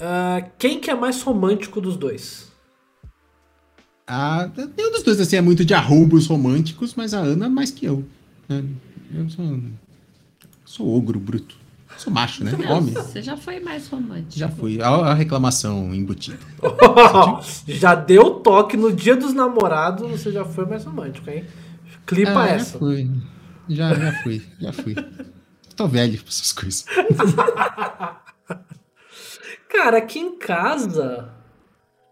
Ah, 0.00 0.42
quem 0.58 0.78
que 0.80 0.90
é 0.90 0.94
mais 0.94 1.20
romântico 1.22 1.80
dos 1.80 1.96
dois? 1.96 2.48
Ah, 4.06 4.48
nenhum 4.76 4.90
dos 4.92 5.02
dois 5.02 5.20
assim, 5.20 5.36
é 5.36 5.40
muito 5.40 5.64
de 5.64 5.74
arroubos 5.74 6.26
românticos, 6.26 6.94
mas 6.94 7.12
a 7.12 7.18
Ana 7.18 7.48
mais 7.48 7.70
que 7.70 7.84
eu. 7.86 8.04
né? 8.48 8.64
Eu 9.12 9.28
sou, 9.28 9.60
sou 10.64 10.96
ogro 10.96 11.18
bruto. 11.18 11.56
Sou 11.96 12.12
macho, 12.12 12.44
né? 12.44 12.52
Não, 12.52 12.76
Homem. 12.76 12.94
Você 12.94 13.20
já 13.20 13.36
foi 13.36 13.58
mais 13.58 13.88
romântico. 13.88 14.38
Já 14.38 14.48
fui. 14.48 14.80
A, 14.80 14.88
a 14.88 15.14
reclamação 15.14 15.92
embutida. 15.92 16.38
já 17.66 17.94
deu 17.96 18.34
toque 18.34 18.76
no 18.76 18.92
dia 18.92 19.16
dos 19.16 19.32
namorados, 19.34 20.08
você 20.08 20.30
já 20.30 20.44
foi 20.44 20.64
mais 20.64 20.84
romântico, 20.84 21.28
hein? 21.28 21.44
Clipa 22.06 22.30
Ah, 22.30 22.46
já 22.48 22.54
essa. 22.54 22.78
fui. 22.78 23.10
Já, 23.68 23.94
já 23.94 24.12
fui. 24.22 24.42
Já 24.60 24.72
fui. 24.72 24.94
Tô 25.78 25.86
velho 25.86 26.18
pra 26.18 26.28
essas 26.28 26.52
coisas. 26.52 26.84
Cara, 29.68 29.98
aqui 29.98 30.18
em 30.18 30.36
casa. 30.36 31.32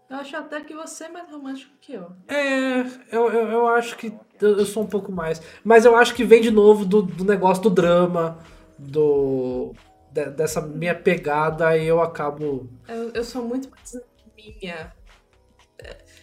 Eu 0.09 0.17
acho 0.17 0.37
até 0.37 0.61
que 0.61 0.73
você 0.73 1.03
é 1.03 1.09
mais 1.09 1.29
romântico 1.29 1.73
que 1.81 1.93
eu. 1.93 2.09
É, 2.29 2.79
eu, 3.11 3.29
eu, 3.29 3.47
eu 3.49 3.67
acho 3.67 3.97
que 3.97 4.07
eu, 4.39 4.57
eu 4.59 4.65
sou 4.65 4.83
um 4.83 4.87
pouco 4.87 5.11
mais. 5.11 5.41
Mas 5.65 5.83
eu 5.83 5.97
acho 5.97 6.15
que 6.15 6.23
vem 6.23 6.41
de 6.41 6.49
novo 6.49 6.85
do, 6.85 7.01
do 7.01 7.25
negócio 7.25 7.61
do 7.63 7.69
drama, 7.69 8.39
do 8.79 9.73
de- 10.11 10.29
dessa 10.29 10.61
minha 10.61 10.95
pegada, 10.95 11.77
e 11.77 11.85
eu 11.87 12.01
acabo. 12.01 12.69
Eu, 12.87 13.09
eu 13.11 13.23
sou 13.25 13.43
muito 13.43 13.69
mais 13.69 13.97
minha. 14.33 14.95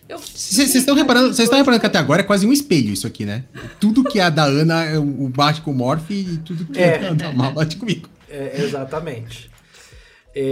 Vocês 0.09 0.75
estão 0.75 0.95
reparando, 0.95 1.29
vocês 1.29 1.47
estão 1.47 1.59
reparando 1.59 1.81
que 1.81 1.87
até 1.87 1.99
agora 1.99 2.21
é 2.21 2.25
quase 2.25 2.47
um 2.47 2.53
espelho 2.53 2.93
isso 2.93 3.07
aqui, 3.07 3.25
né? 3.25 3.45
Tudo 3.81 4.05
que 4.05 4.21
é 4.21 4.31
da 4.31 4.45
Ana 4.45 4.85
é 4.85 4.99
o 4.99 5.29
bate 5.29 5.63
com 5.63 5.71
o 5.71 5.75
Morph 5.75 6.11
e 6.11 6.39
tudo 6.45 6.67
que 6.67 6.79
É. 6.79 7.07
é, 7.07 7.15
da 7.15 7.33
Mal 7.33 7.53
bate 7.53 7.77
comigo. 7.77 8.09
É, 8.29 8.61
exatamente. 8.63 9.51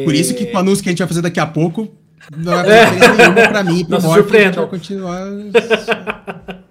Por 0.05 0.15
isso 0.15 0.35
que 0.35 0.47
com 0.47 0.57
o 0.57 0.61
anúncio 0.61 0.83
que 0.83 0.89
a 0.89 0.93
gente 0.93 1.01
vai 1.01 1.09
fazer 1.09 1.23
daqui 1.23 1.41
a 1.41 1.47
pouco, 1.47 1.93
não 2.35 2.53
vai 2.53 2.65
fazer 2.65 2.91
diferença 2.95 3.17
nenhuma 3.17 3.49
pra 3.49 3.65
mim, 3.65 3.85
pro 3.85 4.01
Morph, 4.03 4.33
a 4.35 4.39
gente 4.39 4.57
vai 4.57 4.69
continuar. 4.69 5.27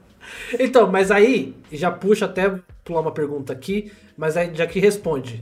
Então, 0.60 0.92
mas 0.92 1.12
aí, 1.12 1.56
já 1.72 1.90
puxa 1.90 2.26
até 2.26 2.54
pular 2.84 3.00
uma 3.00 3.14
pergunta 3.14 3.54
aqui, 3.54 3.90
mas 4.18 4.36
aí 4.36 4.52
já 4.54 4.68
que 4.68 4.82
responde. 4.82 5.42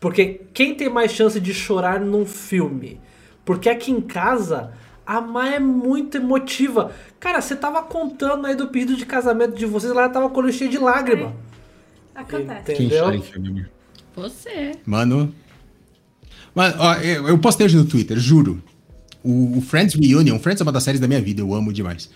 Porque 0.00 0.42
quem 0.54 0.76
tem 0.76 0.88
mais 0.88 1.10
chance 1.10 1.40
de 1.40 1.52
chorar 1.52 1.98
num 2.00 2.24
filme? 2.24 3.00
Porque 3.44 3.68
aqui 3.68 3.90
em 3.90 4.00
casa, 4.00 4.70
a 5.08 5.22
Má 5.22 5.48
é 5.48 5.58
muito 5.58 6.18
emotiva. 6.18 6.92
Cara, 7.18 7.40
você 7.40 7.56
tava 7.56 7.82
contando 7.82 8.46
aí 8.46 8.54
do 8.54 8.68
pedido 8.68 8.94
de 8.94 9.06
casamento 9.06 9.56
de 9.56 9.64
vocês, 9.64 9.90
lá 9.94 10.02
ela 10.02 10.12
tava 10.12 10.28
com 10.28 10.38
o 10.38 10.42
olho 10.42 10.52
cheio 10.52 10.70
de 10.70 10.76
lágrima. 10.76 11.34
Acontece. 12.14 12.60
Entendo. 12.60 12.76
Quem 12.76 12.86
Entendeu? 12.86 13.04
chora 13.04 13.16
em 13.16 13.22
filme, 13.22 13.48
amor? 13.48 13.70
Você. 14.14 14.72
Mano. 14.84 15.34
Mano, 16.54 16.74
ó, 16.78 16.94
eu, 16.96 17.26
eu 17.26 17.38
postei 17.38 17.64
hoje 17.64 17.78
no 17.78 17.86
Twitter, 17.86 18.18
juro. 18.18 18.62
O, 19.24 19.56
o 19.56 19.60
Friends 19.62 19.94
Reunion, 19.94 20.38
Friends 20.38 20.60
é 20.60 20.64
uma 20.64 20.72
das 20.72 20.82
séries 20.82 21.00
da 21.00 21.08
minha 21.08 21.22
vida, 21.22 21.40
eu 21.40 21.54
amo 21.54 21.72
demais. 21.72 22.10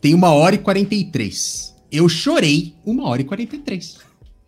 Tem 0.00 0.14
uma 0.14 0.30
hora 0.30 0.54
e 0.54 0.58
43. 0.58 1.74
Eu 1.92 2.08
chorei 2.08 2.74
uma 2.86 3.06
hora 3.06 3.20
e 3.20 3.24
43. 3.26 3.98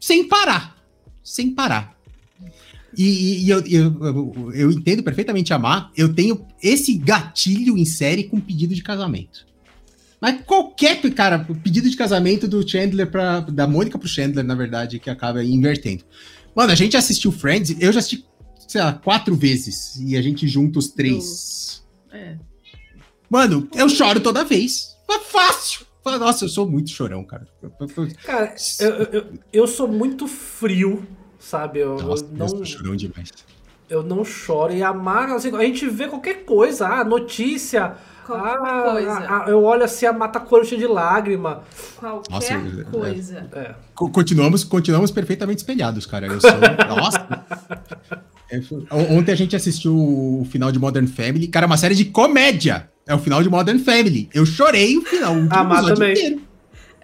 Sem 0.01 0.27
parar. 0.27 0.79
Sem 1.23 1.51
parar. 1.51 1.92
E, 2.97 3.03
e- 3.05 3.45
e 3.45 3.51
eu, 3.51 3.61
eu, 3.67 4.53
eu, 4.55 4.71
entendo 4.71 5.03
perfeitamente 5.03 5.53
amar. 5.53 5.91
Eu 5.97 6.13
tenho 6.13 6.47
esse 6.63 6.95
gatilho 6.95 7.77
em 7.79 7.85
série 7.85 8.25
com 8.25 8.39
pedido 8.41 8.75
de 8.75 8.83
casamento. 8.83 9.47
Mas 10.21 10.41
qualquer, 10.45 11.01
cara, 11.13 11.39
pedido 11.63 11.89
de 11.91 11.97
casamento 11.97 12.47
do 12.47 12.67
Chandler 12.69 13.11
pra. 13.11 13.41
Da 13.41 13.67
Mônica 13.67 13.99
pro 13.99 14.07
Chandler, 14.09 14.45
na 14.45 14.55
verdade, 14.55 14.99
que 14.99 15.11
acaba 15.11 15.43
invertendo. 15.43 16.05
Mano, 16.55 16.71
a 16.71 16.75
gente 16.77 16.97
assistiu 16.97 17.33
Friends, 17.33 17.75
eu 17.81 17.93
já 17.93 17.99
assisti, 17.99 18.25
sei 18.69 18.81
lá, 18.83 18.93
quatro 18.93 19.35
vezes. 19.35 19.97
E 20.01 20.17
a 20.17 20.23
gente 20.23 20.47
junta 20.47 20.79
os 20.79 20.89
três. 20.89 21.83
É. 22.13 22.37
Mano, 23.29 23.67
eu 23.75 23.89
choro 23.89 24.21
toda 24.21 24.45
vez. 24.45 24.95
É 25.11 25.19
fácil. 25.19 25.87
Nossa, 26.05 26.45
eu 26.45 26.49
sou 26.49 26.69
muito 26.69 26.91
chorão, 26.91 27.25
cara. 27.25 27.47
Cara, 28.25 28.55
eu, 28.81 28.89
eu- 28.91 29.27
eu 29.53 29.67
sou 29.67 29.89
muito 29.89 30.27
frio, 30.29 31.07
sabe? 31.43 31.81
Eu, 31.81 31.97
Nossa, 32.01 32.27
não, 32.33 32.47
eu 32.47 32.65
chorão 32.65 32.97
demais. 32.97 33.31
eu 33.91 34.03
não 34.03 34.25
choro. 34.25 34.73
E 34.73 34.83
a 34.83 34.93
Má, 34.93 35.35
assim, 35.35 35.55
a 35.55 35.63
gente 35.65 35.89
vê 35.89 36.07
qualquer 36.09 36.45
coisa, 36.45 36.87
ah, 36.89 37.05
notícia. 37.05 37.95
Qualquer 38.27 38.57
ah, 38.57 38.83
coisa. 38.93 39.13
ah, 39.29 39.45
eu 39.49 39.63
olho 39.65 39.83
assim, 39.83 40.07
a 40.07 40.13
mata 40.13 40.41
cheia 40.65 40.81
de 40.81 40.87
lágrima. 40.87 41.63
Qualquer 41.99 42.31
Nossa, 42.31 42.55
eu- 42.55 42.85
coisa. 42.87 43.49
É. 43.53 43.75
Co- 43.95 44.11
Continuamos, 44.11 44.63
continuamos 44.63 45.11
perfeitamente 45.11 45.59
espelhados, 45.59 46.07
cara. 46.07 46.27
Eu 46.29 46.41
sou. 46.41 46.51
Nossa! 46.97 47.45
É, 48.51 48.61
Ontem 49.11 49.33
a 49.33 49.35
gente 49.35 49.57
assistiu 49.57 49.95
o 49.97 50.47
final 50.51 50.71
de 50.71 50.79
Modern 50.79 51.07
Family. 51.07 51.49
Cara, 51.49 51.65
é 51.65 51.69
uma 51.69 51.77
série 51.77 51.95
de 51.97 52.05
comédia. 52.07 52.89
É 53.07 53.15
o 53.15 53.19
final 53.19 53.43
de 53.43 53.49
Modern 53.51 53.79
Family. 53.81 54.29
Eu 54.33 54.47
chorei 54.47 54.97
o 54.97 55.03
final. 55.03 55.35
O 55.35 55.49
Ah, 55.51 55.65
mas 55.65 55.87
também. 55.87 56.13
inteiro. 56.13 56.41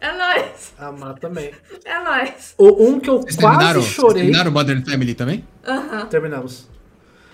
É 0.01 0.17
nóis. 0.17 0.45
A 0.79 0.93
Má 0.93 1.13
também. 1.15 1.51
É 1.85 2.03
nóis. 2.05 2.55
O, 2.57 2.89
um 2.89 3.01
que 3.01 3.11
eu 3.11 3.21
Vocês 3.21 3.37
quase 3.37 3.83
chorei. 3.83 4.23
terminaram 4.23 4.51
Modern 4.53 4.83
Family 4.85 5.15
também? 5.15 5.45
Aham. 5.67 6.07
Terminamos. 6.07 6.69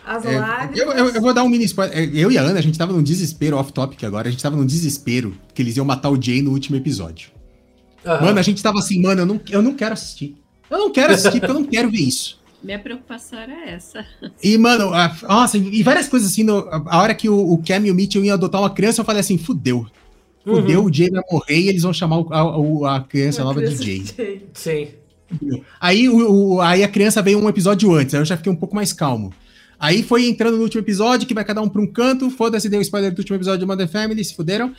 As 0.06 0.24
É, 0.24 0.38
lágrimas. 0.38 0.78
eu, 0.78 0.92
eu- 0.92 1.08
eu 1.14 1.20
vou 1.20 1.32
dar 1.34 1.42
um 1.44 1.48
mini 1.48 1.64
spoiler. 1.64 1.96
É, 1.98 2.04
Eu 2.14 2.30
e 2.30 2.38
a 2.38 2.42
Ana, 2.42 2.58
a 2.58 2.62
gente 2.62 2.78
tava 2.78 2.92
num 2.92 3.02
desespero 3.02 3.56
off-topic 3.56 4.02
agora. 4.04 4.28
A 4.28 4.30
gente 4.30 4.42
tava 4.42 4.56
num 4.56 4.66
desespero 4.66 5.34
que 5.54 5.60
eles 5.62 5.76
iam 5.76 5.84
matar 5.86 6.10
o 6.10 6.20
Jay 6.20 6.40
no 6.42 6.52
último 6.52 6.76
episódio. 6.76 7.30
Aham. 8.04 8.26
Mano, 8.26 8.38
a 8.38 8.42
gente 8.42 8.62
tava 8.62 8.78
assim, 8.78 9.00
mano, 9.00 9.22
eu 9.22 9.26
não, 9.26 9.40
eu 9.50 9.62
não 9.62 9.74
quero 9.74 9.92
assistir. 9.94 10.36
Eu 10.70 10.78
não 10.78 10.90
quero 10.90 11.12
assistir 11.12 11.40
porque 11.40 11.50
eu 11.50 11.54
não 11.60 11.64
quero 11.64 11.90
ver 11.90 12.00
isso. 12.00 12.38
Minha 12.62 12.78
preocupação 12.78 13.38
era 13.38 13.68
essa. 13.68 14.04
E, 14.42 14.56
mano, 14.56 14.92
a- 14.94 15.14
nossa, 15.22 15.58
e 15.58 15.82
várias 15.82 16.08
coisas 16.08 16.30
assim, 16.30 16.42
no- 16.42 16.66
a 16.70 16.98
hora 17.00 17.14
que 17.14 17.28
o, 17.28 17.52
o 17.52 17.62
Cam 17.62 17.86
e 17.86 17.90
o 17.90 17.94
Mitchell 17.94 18.24
iam 18.24 18.34
adotar 18.34 18.60
uma 18.60 18.70
criança, 18.70 19.00
eu 19.02 19.04
falei 19.04 19.20
assim, 19.20 19.36
fudeu. 19.38 19.86
Fudeu, 20.44 20.80
Uhum. 20.80 20.86
o 20.86 20.92
Jay 20.92 21.10
vai 21.10 21.22
morrer 21.30 21.58
e 21.60 21.68
eles 21.68 21.82
vão 21.82 21.92
chamar 21.92 22.18
o- 22.18 22.84
a, 22.84 22.96
a 22.96 23.00
criança 23.00 23.42
nova 23.42 23.60
de 23.66 23.74
Jay. 23.82 24.04
Sim. 24.52 24.88
Aí, 25.80 26.08
o, 26.08 26.54
o- 26.56 26.60
aí 26.60 26.82
a 26.84 26.88
criança 26.88 27.22
veio 27.22 27.38
um 27.42 27.48
episódio 27.48 27.92
antes, 27.94 28.14
aí 28.14 28.20
eu 28.20 28.24
já 28.24 28.36
fiquei 28.36 28.52
um 28.52 28.56
pouco 28.56 28.74
mais 28.76 28.92
calmo. 28.92 29.32
Aí 29.78 30.02
foi 30.02 30.26
entrando 30.28 30.56
no 30.56 30.62
último 30.62 30.80
episódio, 30.82 31.26
que 31.26 31.34
vai 31.34 31.44
cada 31.44 31.60
um 31.62 31.68
pra 31.68 31.80
um 31.80 31.86
canto, 31.86 32.30
foda-se, 32.30 32.68
deu 32.68 32.80
spoiler 32.80 33.12
do 33.12 33.18
último 33.18 33.36
episódio 33.36 33.60
de 33.60 33.66
Mother 33.66 33.88
Family, 33.88 34.24
se 34.24 34.34
fuderam. 34.34 34.72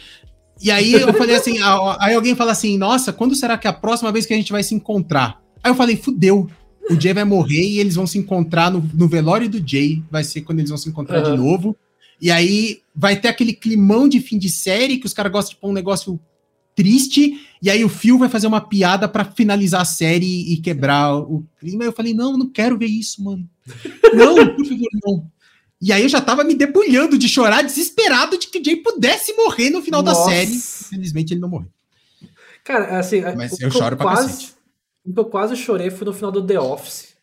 E 0.61 0.71
aí 0.71 0.93
eu 0.93 1.13
falei 1.13 1.35
assim, 1.35 1.57
a- 1.59 1.73
a- 1.73 1.97
aí 1.99 2.15
alguém 2.15 2.33
fala 2.35 2.51
assim, 2.51 2.77
nossa, 2.77 3.11
quando 3.11 3.35
será 3.35 3.57
que 3.57 3.67
é 3.67 3.69
a 3.69 3.73
próxima 3.73 4.11
vez 4.11 4.25
que 4.25 4.33
a 4.33 4.37
gente 4.37 4.51
vai 4.51 4.63
se 4.63 4.73
encontrar? 4.73 5.41
Aí 5.63 5.69
eu 5.71 5.75
falei, 5.75 5.97
fudeu, 5.97 6.47
o 6.89 6.99
Jay 6.99 7.13
vai 7.13 7.25
morrer 7.25 7.61
e 7.67 7.79
eles 7.79 7.95
vão 7.95 8.07
se 8.07 8.17
encontrar 8.17 8.71
no, 8.71 8.87
no 8.93 9.07
velório 9.07 9.49
do 9.49 9.61
Jay, 9.67 10.01
vai 10.09 10.23
ser 10.23 10.41
quando 10.41 10.59
eles 10.59 10.69
vão 10.69 10.77
se 10.77 10.87
encontrar 10.87 11.19
Aham. 11.25 11.31
de 11.35 11.37
novo. 11.41 11.75
E 12.25 12.31
aí 12.31 12.81
vai 12.95 13.15
ter 13.15 13.27
aquele 13.27 13.53
climão 13.53 14.09
de 14.09 14.19
fim 14.19 14.39
de 14.39 14.49
série 14.49 14.97
que 14.97 15.05
os 15.05 15.13
caras 15.13 15.31
gostam 15.31 15.53
de 15.53 15.61
pôr 15.61 15.69
um 15.69 15.73
negócio 15.73 16.19
triste, 16.73 17.39
e 17.61 17.69
aí 17.69 17.85
o 17.85 17.87
Phil 17.87 18.17
vai 18.17 18.27
fazer 18.27 18.47
uma 18.47 18.59
piada 18.59 19.07
para 19.07 19.23
finalizar 19.23 19.81
a 19.81 19.85
série 19.85 20.51
e 20.51 20.57
quebrar 20.57 21.15
o 21.17 21.45
clima. 21.59 21.83
Eu 21.83 21.93
falei, 21.93 22.15
não, 22.15 22.35
não 22.35 22.49
quero 22.49 22.79
ver 22.79 22.87
isso, 22.87 23.23
mano. 23.23 23.47
Não, 24.11 24.35
por 24.55 24.65
favor, 24.65 24.89
não. 25.05 25.31
E 25.79 25.91
aí 25.91 26.01
eu 26.01 26.09
já 26.09 26.19
tava 26.19 26.43
me 26.43 26.55
debulhando 26.55 27.15
de 27.15 27.29
chorar, 27.29 27.61
desesperado 27.61 28.39
de 28.39 28.47
que 28.47 28.57
o 28.57 28.63
Jay 28.63 28.77
pudesse 28.77 29.33
morrer 29.33 29.69
no 29.69 29.83
final 29.83 30.01
Nossa. 30.01 30.21
da 30.21 30.31
série. 30.31 30.51
Infelizmente 30.51 31.33
ele 31.33 31.41
não 31.41 31.49
morreu. 31.49 31.69
Cara, 32.63 32.97
assim. 32.97 33.21
Mas 33.35 33.59
eu 33.59 33.69
choro 33.69 33.97
pra 33.97 34.05
quase, 34.05 34.27
cacete. 34.27 34.53
O 35.05 35.13
que 35.13 35.19
eu 35.19 35.25
quase 35.25 35.55
chorei 35.55 35.91
foi 35.91 36.05
no 36.05 36.13
final 36.13 36.31
do 36.31 36.45
The 36.45 36.59
Office. 36.59 37.14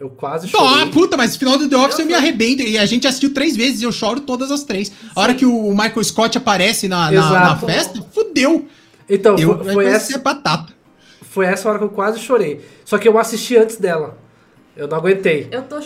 Eu 0.00 0.08
quase 0.08 0.46
Ah, 0.46 0.50
chorei. 0.50 0.86
puta, 0.86 1.14
mas 1.16 1.34
no 1.34 1.38
final 1.38 1.58
do 1.58 1.68
The 1.68 1.76
Office 1.76 1.98
eu 1.98 2.06
me 2.06 2.14
arrebento. 2.14 2.62
E 2.62 2.78
a 2.78 2.86
gente 2.86 3.06
assistiu 3.06 3.34
três 3.34 3.54
vezes 3.54 3.82
e 3.82 3.84
eu 3.84 3.92
choro 3.92 4.20
todas 4.20 4.50
as 4.50 4.64
três. 4.64 4.90
A 5.14 5.20
hora 5.20 5.34
que 5.34 5.44
o 5.44 5.70
Michael 5.72 6.02
Scott 6.02 6.38
aparece 6.38 6.88
na, 6.88 7.10
na, 7.10 7.30
na 7.40 7.56
festa, 7.58 8.02
fudeu. 8.12 8.66
Então, 9.08 9.36
Eu, 9.36 9.62
foi, 9.62 9.84
essa, 9.86 10.16
batata. 10.18 10.72
foi 11.20 11.44
essa 11.44 11.68
hora 11.68 11.78
que 11.78 11.84
eu 11.84 11.90
quase 11.90 12.18
chorei. 12.18 12.64
Só 12.84 12.96
que 12.96 13.06
eu 13.06 13.18
assisti 13.18 13.56
antes 13.58 13.76
dela. 13.76 14.16
Eu 14.74 14.88
não 14.88 14.96
aguentei. 14.96 15.48
Eu 15.50 15.62
tô 15.64 15.78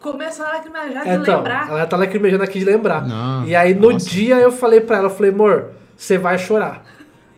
começando 0.00 0.46
a 0.46 0.52
lacrimejar 0.52 1.04
de 1.04 1.10
Então, 1.10 1.36
lembrar. 1.36 1.68
ela 1.68 1.86
tá 1.86 1.96
lacrimejando 1.96 2.42
aqui 2.44 2.58
de 2.60 2.64
lembrar. 2.64 3.06
Não, 3.06 3.46
e 3.46 3.54
aí 3.54 3.74
no 3.74 3.90
nossa. 3.92 4.08
dia 4.08 4.36
eu 4.36 4.50
falei 4.52 4.80
pra 4.80 4.96
ela, 4.98 5.06
eu 5.08 5.14
falei, 5.14 5.30
amor, 5.32 5.72
você 5.96 6.16
vai 6.16 6.38
chorar. 6.38 6.84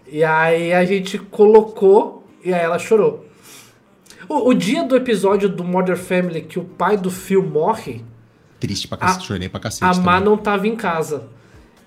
E 0.07 0.23
aí 0.23 0.73
a 0.73 0.85
gente 0.85 1.19
colocou 1.19 2.25
e 2.45 2.53
aí 2.55 2.61
ela 2.63 2.79
chorou. 2.79 3.27
O, 4.29 4.49
o 4.51 4.55
dia 4.55 4.85
do 4.85 4.95
episódio 4.97 5.49
do 5.49 5.65
Modern 5.65 5.99
Family 5.99 6.43
que 6.43 6.59
o 6.59 6.65
pai 6.65 6.97
do 6.97 7.11
Phil 7.11 7.43
morre, 7.43 8.05
Triste 8.61 8.89
pra 8.89 8.99
cacete, 8.99 9.27
chorei 9.27 9.49
pra 9.49 9.61
cacete. 9.61 9.85
a 9.85 10.03
Má 10.03 10.19
não 10.21 10.37
tava 10.37 10.67
em 10.67 10.75
casa. 10.77 11.29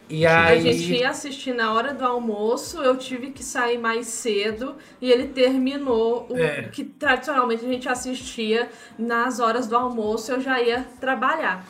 E 0.09 0.26
A 0.26 0.45
aí. 0.47 0.61
gente 0.61 0.93
ia 0.93 1.09
assistir 1.09 1.53
na 1.53 1.73
hora 1.73 1.93
do 1.93 2.03
almoço, 2.05 2.81
eu 2.81 2.97
tive 2.97 3.31
que 3.31 3.41
sair 3.43 3.77
mais 3.77 4.07
cedo 4.07 4.76
e 5.01 5.09
ele 5.09 5.27
terminou 5.27 6.27
o 6.30 6.38
É. 6.38 6.63
que 6.63 6.84
tradicionalmente 6.84 7.65
a 7.65 7.68
gente 7.69 7.88
assistia 7.88 8.69
nas 8.99 9.39
horas 9.39 9.68
do 9.68 9.76
almoço, 9.77 10.31
eu 10.31 10.41
já 10.41 10.61
ia 10.61 10.85
trabalhar. 10.99 11.65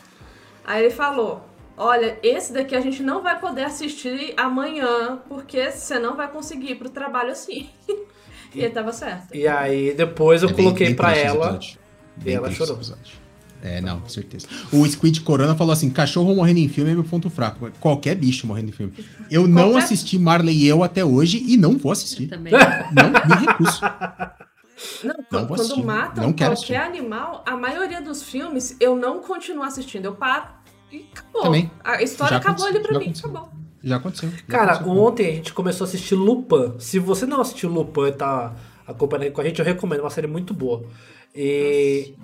Aí 0.64 0.84
ele 0.84 0.92
falou: 0.94 1.44
Olha, 1.76 2.18
esse 2.22 2.52
daqui 2.52 2.74
a 2.74 2.80
gente 2.80 3.02
não 3.02 3.22
vai 3.22 3.38
poder 3.38 3.64
assistir 3.64 4.34
amanhã, 4.36 5.20
porque 5.28 5.70
você 5.70 5.98
não 5.98 6.16
vai 6.16 6.28
conseguir 6.28 6.72
ir 6.72 6.74
pro 6.76 6.88
trabalho 6.90 7.30
assim. 7.30 7.68
e 8.54 8.60
ele 8.60 8.70
tava 8.70 8.92
certo. 8.92 9.34
E 9.34 9.46
aí 9.48 9.94
depois 9.94 10.42
eu 10.42 10.48
É 10.50 10.52
bem- 10.52 10.64
coloquei 10.64 10.86
bem 10.88 10.96
pra 10.96 11.16
ela. 11.16 11.58
Bem 12.16 12.34
ela 12.34 12.50
chorou. 12.50 12.74
episódio. 12.76 13.22
É, 13.64 13.80
não, 13.80 14.00
com 14.00 14.08
certeza. 14.08 14.48
O 14.72 14.84
Squid 14.86 15.20
Corona 15.20 15.54
falou 15.54 15.72
assim: 15.72 15.88
cachorro 15.88 16.34
morrendo 16.34 16.58
em 16.58 16.68
filme 16.68 16.90
é 16.90 16.94
meu 16.94 17.04
ponto 17.04 17.30
fraco. 17.30 17.70
Qualquer 17.78 18.16
bicho 18.16 18.46
morrendo 18.46 18.70
em 18.70 18.72
filme. 18.72 18.92
Eu 19.30 19.46
não 19.46 19.70
Qualquer- 19.70 19.84
assisti 19.84 20.18
Marley 20.18 20.56
e 20.56 20.66
eu 20.66 20.82
até 20.82 21.04
hoje 21.04 21.42
e 21.46 21.56
não 21.56 21.78
vou 21.78 21.92
assistir. 21.92 22.26
Também. 22.26 22.52
Não, 22.52 23.10
me 23.38 23.46
recuso. 23.46 23.80
Não, 25.04 25.14
Não 25.30 25.46
quando, 25.46 25.60
assistir, 25.60 25.84
matam 25.84 26.24
não 26.24 26.32
qualquer 26.32 26.78
animal, 26.78 27.44
a 27.46 27.56
maioria 27.56 28.00
dos 28.02 28.20
filmes 28.24 28.76
eu 28.80 28.96
não 28.96 29.20
continuo 29.20 29.62
assistindo. 29.62 30.06
Eu 30.06 30.14
paro 30.16 30.46
e 30.90 31.06
acabou. 31.12 31.42
Também. 31.42 31.70
A 31.84 32.02
história 32.02 32.32
Já 32.32 32.38
acabou 32.40 32.66
ali 32.66 32.80
pra 32.80 32.92
já 32.94 32.98
mim, 32.98 33.04
aconteceu. 33.06 33.30
acabou. 33.30 33.52
Já 33.82 33.96
aconteceu. 33.96 34.30
já 34.30 34.36
Cara, 34.46 34.72
aconteceu. 34.72 35.02
ontem 35.02 35.26
a 35.28 35.32
gente 35.32 35.52
começou 35.52 35.84
a 35.84 35.88
assistir 35.88 36.14
Lupin. 36.14 36.74
Se 36.78 36.98
você 36.98 37.26
não 37.26 37.40
assistiu 37.40 37.68
Lupin 37.68 38.08
e 38.08 38.12
tá 38.12 38.54
acompanhando 38.86 39.32
com 39.32 39.40
a 39.40 39.44
gente, 39.44 39.58
eu 39.58 39.64
recomendo. 39.64 40.00
É 40.00 40.02
uma 40.02 40.10
série 40.10 40.26
muito 40.26 40.54
boa. 40.54 40.82
E 41.34 42.14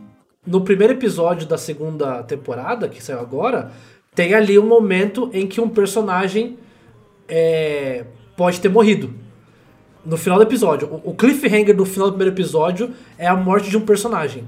no 0.47 0.61
primeiro 0.61 0.93
episódio 0.93 1.47
da 1.47 1.59
segunda 1.59 2.23
temporada, 2.23 2.89
que 2.89 3.03
saiu 3.03 3.21
agora, 3.21 3.73
tem 4.15 4.35
ali 4.35 4.59
um 4.59 4.67
momento 4.67 5.31
em 5.33 5.47
que 5.47 5.61
um 5.61 5.69
personagem 5.69 6.59
é, 7.29 8.05
pode 8.37 8.61
ter 8.61 8.69
morrido. 8.69 9.13
No 10.05 10.17
final 10.17 10.39
do 10.39 10.45
episódio. 10.45 10.89
O, 11.05 11.11
o 11.11 11.15
cliffhanger 11.15 11.77
do 11.77 11.85
final 11.85 12.09
do 12.09 12.13
primeiro 12.13 12.35
episódio 12.35 12.93
é 13.19 13.27
a 13.27 13.37
morte 13.37 13.69
de 13.69 13.77
um 13.77 13.83
personagem. 13.83 14.45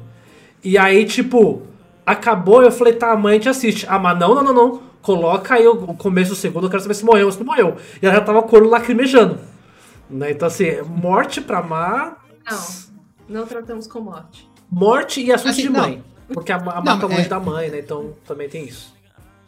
E 0.63 0.79
aí, 0.79 1.05
tipo, 1.05 1.63
acabou, 2.07 2.63
eu 2.63 2.71
falei, 2.71 2.95
tá, 2.95 3.13
amanhã 3.13 3.35
a 3.35 3.39
gente 3.39 3.49
assiste. 3.49 3.87
Ah, 3.89 3.99
mas 3.99 4.19
não, 4.19 4.35
não, 4.35 4.43
não, 4.43 4.55
não. 4.55 4.90
Coloca 5.03 5.55
aí 5.55 5.67
o, 5.67 5.77
começo 5.95 6.31
do 6.31 6.37
segundo, 6.37 6.67
eu 6.67 6.71
quero 6.71 6.83
saber 6.83 6.95
se 6.95 7.05
morreu 7.05 7.27
ou 7.27 7.33
se 7.33 7.39
não 7.39 7.47
morreu. 7.47 7.77
E 8.03 8.07
ela 8.07 8.15
já 8.17 8.21
tava 8.21 8.43
com 8.43 8.55
o 8.55 8.59
olho 8.59 8.69
lacrimejando. 8.69 9.39
Né? 10.09 10.33
Então, 10.33 10.47
assim, 10.49 10.83
morte 10.83 11.41
pra 11.41 11.63
má, 11.63 12.17
Não, 12.51 13.41
não 13.41 13.47
tratamos 13.47 13.87
com 13.87 14.01
morte. 14.01 14.49
morte 14.71 15.23
e 15.23 15.33
assunto 15.33 15.51
Assim, 15.51 15.63
de 15.63 15.69
não. 15.71 15.81
mãe. 15.81 16.05
Porque 16.33 16.53
a, 16.53 16.57
a 16.57 16.61
Não, 16.61 16.83
mata 16.83 17.07
longe 17.07 17.23
é- 17.23 17.29
da 17.29 17.41
mãe, 17.41 17.71
né? 17.71 17.79
Então 17.79 18.13
também 18.27 18.49
tem 18.49 18.65
isso. 18.65 18.93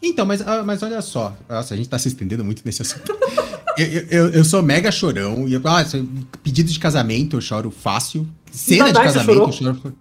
Então, 0.03 0.27
mas, 0.27 0.41
ah, 0.47 0.63
mas 0.65 0.83
olha 0.83 1.01
só. 1.01 1.33
Nossa, 1.49 1.75
a 1.75 1.77
gente 1.77 1.89
tá 1.89 1.97
se 1.99 2.09
estendendo 2.09 2.45
muito 2.45 2.63
nesse 2.65 2.83
assunto. 2.83 3.17
eu, 3.79 3.87
eu- 4.11 4.29
eu, 4.31 4.45
sou 4.45 4.63
mega 4.63 4.91
chorão. 4.91 5.47
E 5.47 5.55
eu, 5.55 5.61
ah, 5.65 5.79
assim, 5.81 6.27
pedido 6.43 6.73
de 6.73 6.79
casamento, 6.81 7.37
eu 7.37 7.41
choro 7.41 7.71
fácil. 7.71 8.27
Cena 8.51 8.87
de 8.87 8.93
Dadai, 8.95 9.09
você 9.13 9.19
casamento, 9.19 9.47
eu 9.47 9.53
choro. 9.53 9.95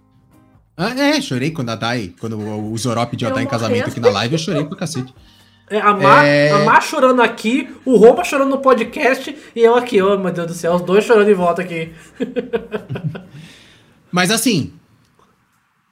Ah, 0.76 0.90
é, 0.98 1.20
chorei 1.20 1.50
quando 1.52 1.68
a 1.68 1.76
Dai, 1.76 2.12
quando 2.18 2.36
o, 2.38 2.76
Zoró 2.78 3.04
pediu 3.06 3.28
a 3.28 3.30
Dai 3.30 3.44
em 3.44 3.46
casamento 3.46 3.90
aqui 3.90 4.00
na 4.00 4.10
live, 4.10 4.34
eu 4.34 4.38
chorei 4.38 4.64
pra 4.64 4.76
cacete. 4.78 5.14
É, 5.72 5.80
a, 5.80 5.94
Má, 5.94 6.22
É. 6.26 6.50
a 6.52 6.58
Má 6.66 6.80
chorando 6.82 7.22
aqui, 7.22 7.66
o 7.86 7.96
Roma 7.96 8.22
chorando 8.24 8.50
no 8.50 8.58
podcast 8.58 9.34
e 9.56 9.60
eu 9.60 9.74
aqui, 9.74 10.02
oh 10.02 10.18
meu 10.18 10.30
Deus 10.30 10.46
do 10.48 10.52
céu, 10.52 10.74
os 10.74 10.82
dois 10.82 11.02
chorando 11.02 11.30
em 11.30 11.34
volta 11.34 11.62
aqui. 11.62 11.92
Mas 14.12 14.30
assim, 14.30 14.74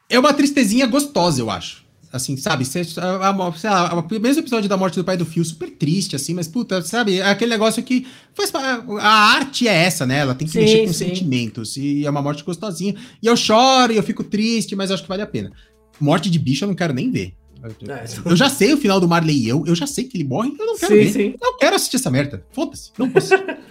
é 0.06 0.18
uma 0.18 0.34
tristezinha 0.34 0.86
gostosa, 0.86 1.40
eu 1.40 1.50
acho. 1.50 1.82
Assim, 2.12 2.36
sabe? 2.36 2.64
Cê, 2.66 2.82
a, 2.98 3.30
a, 3.30 3.52
sei 3.52 3.70
lá, 3.70 3.94
o 3.94 4.20
mesmo 4.20 4.42
episódio 4.42 4.68
da 4.68 4.76
morte 4.76 4.96
do 4.96 5.04
pai 5.04 5.16
do 5.16 5.24
Fio, 5.24 5.44
super 5.44 5.70
triste, 5.70 6.14
assim, 6.14 6.34
mas 6.34 6.46
puta, 6.46 6.82
sabe? 6.82 7.20
É 7.20 7.30
aquele 7.30 7.52
negócio 7.52 7.82
que 7.82 8.06
faz. 8.34 8.52
A 9.00 9.08
arte 9.36 9.66
é 9.66 9.72
essa, 9.84 10.04
né? 10.04 10.18
Ela 10.18 10.34
tem 10.34 10.46
que 10.46 10.52
Sim, 10.52 10.58
mexer 10.58 10.86
com 10.86 10.92
sim. 10.92 11.06
sentimentos. 11.08 11.76
E 11.76 12.04
é 12.04 12.10
uma 12.10 12.20
morte 12.20 12.42
gostosinha. 12.44 12.96
E 13.22 13.26
eu 13.26 13.36
choro 13.36 13.92
e 13.92 13.96
eu 13.96 14.02
fico 14.02 14.24
triste, 14.24 14.74
mas 14.74 14.90
acho 14.90 15.04
que 15.04 15.08
vale 15.08 15.22
a 15.22 15.26
pena. 15.26 15.52
Morte 16.00 16.28
de 16.28 16.38
bicho 16.38 16.64
eu 16.64 16.68
não 16.68 16.74
quero 16.74 16.92
nem 16.92 17.10
ver. 17.12 17.32
É. 17.62 18.04
Eu 18.30 18.36
já 18.36 18.48
sei 18.48 18.72
o 18.72 18.76
final 18.78 18.98
do 19.00 19.08
Marley 19.08 19.36
e 19.44 19.48
eu, 19.48 19.64
eu 19.66 19.74
já 19.74 19.86
sei 19.86 20.04
que 20.04 20.16
ele 20.16 20.24
morre, 20.24 20.54
eu 20.58 20.66
não 20.66 20.78
quero 20.78 20.94
Sim, 20.94 21.00
ver. 21.00 21.12
sim. 21.12 21.34
Não 21.40 21.58
quero 21.58 21.76
assistir 21.76 21.96
essa 21.96 22.10
merda. 22.10 22.44
Foda-se, 22.52 22.90
não 22.98 23.08
posso. 23.10 23.30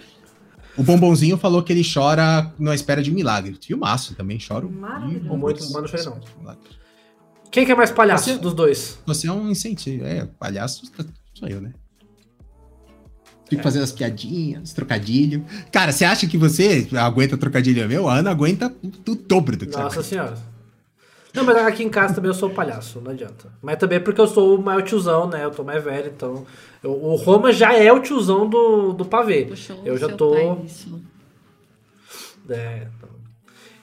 O 0.76 0.82
Bombonzinho 0.82 1.36
falou 1.36 1.62
que 1.62 1.72
ele 1.72 1.82
chora 1.84 2.54
na 2.58 2.74
espera 2.74 3.02
de 3.02 3.10
um 3.10 3.14
milagre. 3.14 3.58
Filmaço, 3.60 4.14
também 4.14 4.38
choro. 4.38 4.70
Maravilhoso. 4.70 5.26
Ih, 5.26 5.28
Muito, 5.28 5.58
putz, 5.58 5.72
mas 5.72 5.82
não 5.82 5.88
chorei 5.88 6.06
não. 6.06 6.56
Quem 7.50 7.66
que 7.66 7.72
é 7.72 7.74
mais 7.74 7.90
palhaço 7.90 8.24
Você- 8.30 8.38
dos 8.38 8.54
dois? 8.54 8.98
Você 9.04 9.26
é 9.26 9.32
um 9.32 9.50
incentivo. 9.50 10.04
É, 10.04 10.24
palhaço 10.38 10.82
sou 11.34 11.48
eu, 11.48 11.60
né? 11.60 11.72
É. 11.76 13.50
Fico 13.50 13.62
fazendo 13.62 13.82
as 13.82 13.92
piadinhas, 13.92 14.72
trocadilho. 14.72 15.44
Cara, 15.72 15.90
você 15.92 16.04
acha 16.04 16.26
que 16.26 16.38
você 16.38 16.88
aguenta 16.96 17.36
trocadilho 17.36 17.86
meu? 17.88 18.08
A 18.08 18.18
Ana 18.18 18.30
aguenta 18.30 18.72
o 19.06 19.14
dobro 19.16 19.56
do 19.56 19.66
que 19.66 19.72
você 19.72 19.78
Nossa 19.82 19.96
aguenta. 19.96 20.08
senhora. 20.08 20.38
Não, 21.32 21.44
mas 21.44 21.56
aqui 21.58 21.84
em 21.84 21.88
casa 21.88 22.14
também 22.14 22.28
eu 22.30 22.34
sou 22.34 22.50
palhaço, 22.50 23.00
não 23.00 23.12
adianta. 23.12 23.52
Mas 23.62 23.78
também 23.78 23.96
é 23.98 24.00
porque 24.00 24.20
eu 24.20 24.26
sou 24.26 24.56
o 24.58 24.62
maior 24.62 24.82
tiozão, 24.82 25.28
né? 25.28 25.44
Eu 25.44 25.50
tô 25.50 25.62
mais 25.62 25.82
velho, 25.82 26.08
então. 26.14 26.44
eu- 26.82 26.90
o 26.92 27.14
Roma 27.14 27.52
já 27.52 27.72
é 27.72 27.92
o 27.92 28.00
tiozão 28.00 28.48
do, 28.48 28.92
do 28.92 29.04
pavê. 29.04 29.44
Puxou 29.46 29.80
Eu 29.84 29.96
já 29.96 30.08
tô. 30.08 30.54
nisso. 30.56 31.00
É, 32.48 32.88
então. 32.96 33.08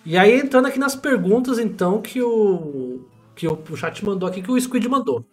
E 0.06 0.18
aí, 0.18 0.40
entrando 0.40 0.68
aqui 0.68 0.80
nas 0.80 0.96
perguntas, 0.96 1.58
então, 1.60 2.02
que 2.02 2.22
o, 2.22 3.06
que 3.36 3.48
o, 3.48 3.58
o 3.70 3.76
chat 3.78 4.04
mandou 4.04 4.28
aqui, 4.28 4.42
que 4.42 4.52
o 4.52 4.60
Squid 4.60 4.88
mandou. 4.90 5.26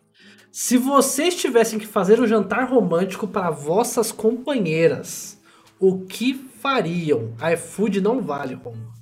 Se 0.52 0.76
vocês 0.78 1.34
tivessem 1.34 1.78
que 1.80 1.86
fazer 1.86 2.20
um 2.20 2.26
jantar 2.28 2.68
romântico 2.70 3.26
para 3.26 3.50
vossas 3.50 4.12
companheiras, 4.12 5.40
o 5.80 6.04
que 6.06 6.34
fariam? 6.60 7.32
iFood 7.54 8.00
não 8.00 8.20
vale, 8.20 8.54
Roma. 8.54 8.93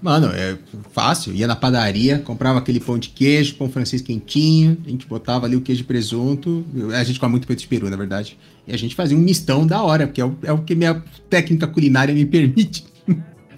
Mano, 0.00 0.28
é 0.28 0.56
fácil. 0.92 1.34
Ia 1.34 1.46
na 1.46 1.56
padaria, 1.56 2.20
comprava 2.20 2.58
aquele 2.58 2.78
pão 2.78 2.98
de 2.98 3.08
queijo, 3.08 3.56
pão 3.56 3.68
francês 3.68 4.00
quentinho, 4.00 4.78
a 4.86 4.90
gente 4.90 5.06
botava 5.06 5.46
ali 5.46 5.56
o 5.56 5.60
queijo 5.60 5.82
e 5.82 5.84
presunto. 5.84 6.64
A 6.94 7.02
gente 7.02 7.18
come 7.18 7.32
muito 7.32 7.46
peito 7.46 7.60
de 7.60 7.66
peru, 7.66 7.90
na 7.90 7.96
verdade. 7.96 8.38
E 8.66 8.72
a 8.72 8.76
gente 8.76 8.94
fazia 8.94 9.16
um 9.16 9.20
mistão 9.20 9.66
da 9.66 9.82
hora, 9.82 10.06
porque 10.06 10.20
é 10.20 10.24
o, 10.24 10.38
é 10.42 10.52
o 10.52 10.58
que 10.62 10.74
minha 10.74 11.02
técnica 11.28 11.66
culinária 11.66 12.14
me 12.14 12.24
permite. 12.24 12.86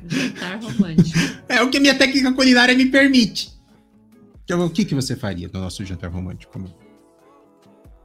Jantar 0.09 0.61
romântico. 0.63 1.19
É 1.51 1.61
o 1.63 1.69
que 1.69 1.81
minha 1.81 1.97
técnica 1.97 2.33
culinária 2.33 2.77
me 2.77 2.87
permite. 2.87 3.51
Então, 4.45 4.65
o 4.65 4.71
que, 4.71 4.85
que 4.85 4.95
você 4.95 5.17
faria 5.17 5.51
no 5.53 5.61
nosso 5.61 5.85
jantar 5.85 6.11
romântico? 6.11 6.63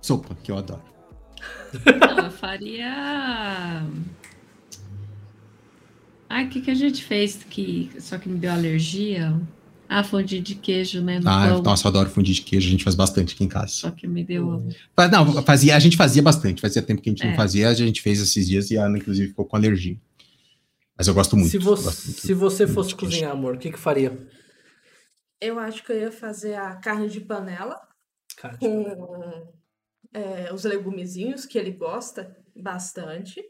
Sopa, 0.02 0.36
que 0.44 0.52
eu 0.52 0.58
adoro. 0.58 0.82
Não, 1.86 2.26
eu 2.26 2.32
faria. 2.32 3.84
Ah, 6.30 6.44
o 6.44 6.50
que, 6.50 6.62
que 6.62 6.72
a 6.72 6.76
gente 6.76 7.04
fez 7.04 7.44
que 7.44 7.90
só 8.00 8.18
que 8.18 8.28
me 8.28 8.40
deu 8.40 8.52
alergia? 8.52 9.40
Ah, 9.88 10.04
fondue 10.04 10.40
de 10.42 10.56
queijo, 10.56 11.02
né? 11.02 11.20
No 11.20 11.30
Ah, 11.30 11.48
pão. 11.50 11.62
nossa, 11.64 11.86
eu 11.86 11.90
adoro 11.90 12.10
fundir 12.10 12.34
de 12.34 12.42
queijo, 12.42 12.68
a 12.68 12.72
gente 12.72 12.84
faz 12.84 12.96
bastante 12.96 13.36
aqui 13.36 13.44
em 13.44 13.48
casa. 13.48 13.68
Só 13.68 13.92
que 13.92 14.08
me 14.08 14.24
deu. 14.24 14.68
Fa- 14.96 15.08
Não, 15.08 15.44
fazia, 15.44 15.76
a 15.76 15.80
gente 15.80 15.96
fazia 15.96 16.22
bastante, 16.24 16.62
fazia 16.62 16.82
tempo 16.82 17.02
que 17.02 17.10
a 17.10 17.14
gente 17.14 17.24
não 17.24 17.32
É. 17.32 17.36
fazia, 17.36 17.70
a 17.70 17.74
gente 17.74 18.02
fez 18.02 18.20
esses 18.20 18.48
dias 18.48 18.72
e 18.72 18.78
a 18.78 18.86
Ana, 18.86 18.98
inclusive, 18.98 19.30
ficou 19.30 19.46
com 19.46 19.56
alergia. 19.56 19.98
Mas 20.98 21.08
eu 21.08 21.14
gosto 21.14 21.38
muito. 21.38 21.52
Se 21.52 21.58
você, 21.60 21.84
muito 22.08 22.22
se 22.22 22.34
você 22.34 22.66
fosse 22.68 22.90
de 22.90 22.96
queijo. 22.96 23.14
cozinhar, 23.14 23.32
amor, 23.32 23.56
o 23.56 23.60
que, 23.60 23.72
que 23.72 23.78
faria? 23.80 24.28
Eu 25.40 25.60
acho 25.60 25.84
que 25.84 25.92
eu 25.92 26.00
ia 26.00 26.12
fazer 26.12 26.56
a 26.56 26.76
carne 26.78 27.10
de 27.10 27.20
panela 27.22 27.80
Cara, 28.38 28.58
com 28.58 29.54
é, 30.14 30.52
os 30.54 30.64
legumezinhos 30.64 31.46
que 31.46 31.58
ele 31.58 31.72
gosta 31.72 32.36
bastante. 32.56 33.44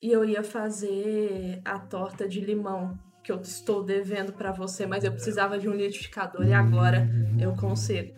E 0.00 0.12
eu 0.12 0.24
ia 0.24 0.44
fazer 0.44 1.60
a 1.64 1.76
torta 1.76 2.28
de 2.28 2.40
limão 2.40 2.96
que 3.24 3.32
eu 3.32 3.40
estou 3.40 3.82
devendo 3.82 4.32
para 4.32 4.52
você, 4.52 4.86
mas 4.86 5.02
eu 5.02 5.10
precisava 5.10 5.58
de 5.58 5.68
um 5.68 5.72
liquidificador 5.72 6.46
e 6.46 6.52
agora 6.52 7.10
eu 7.36 7.52
consigo. 7.56 8.12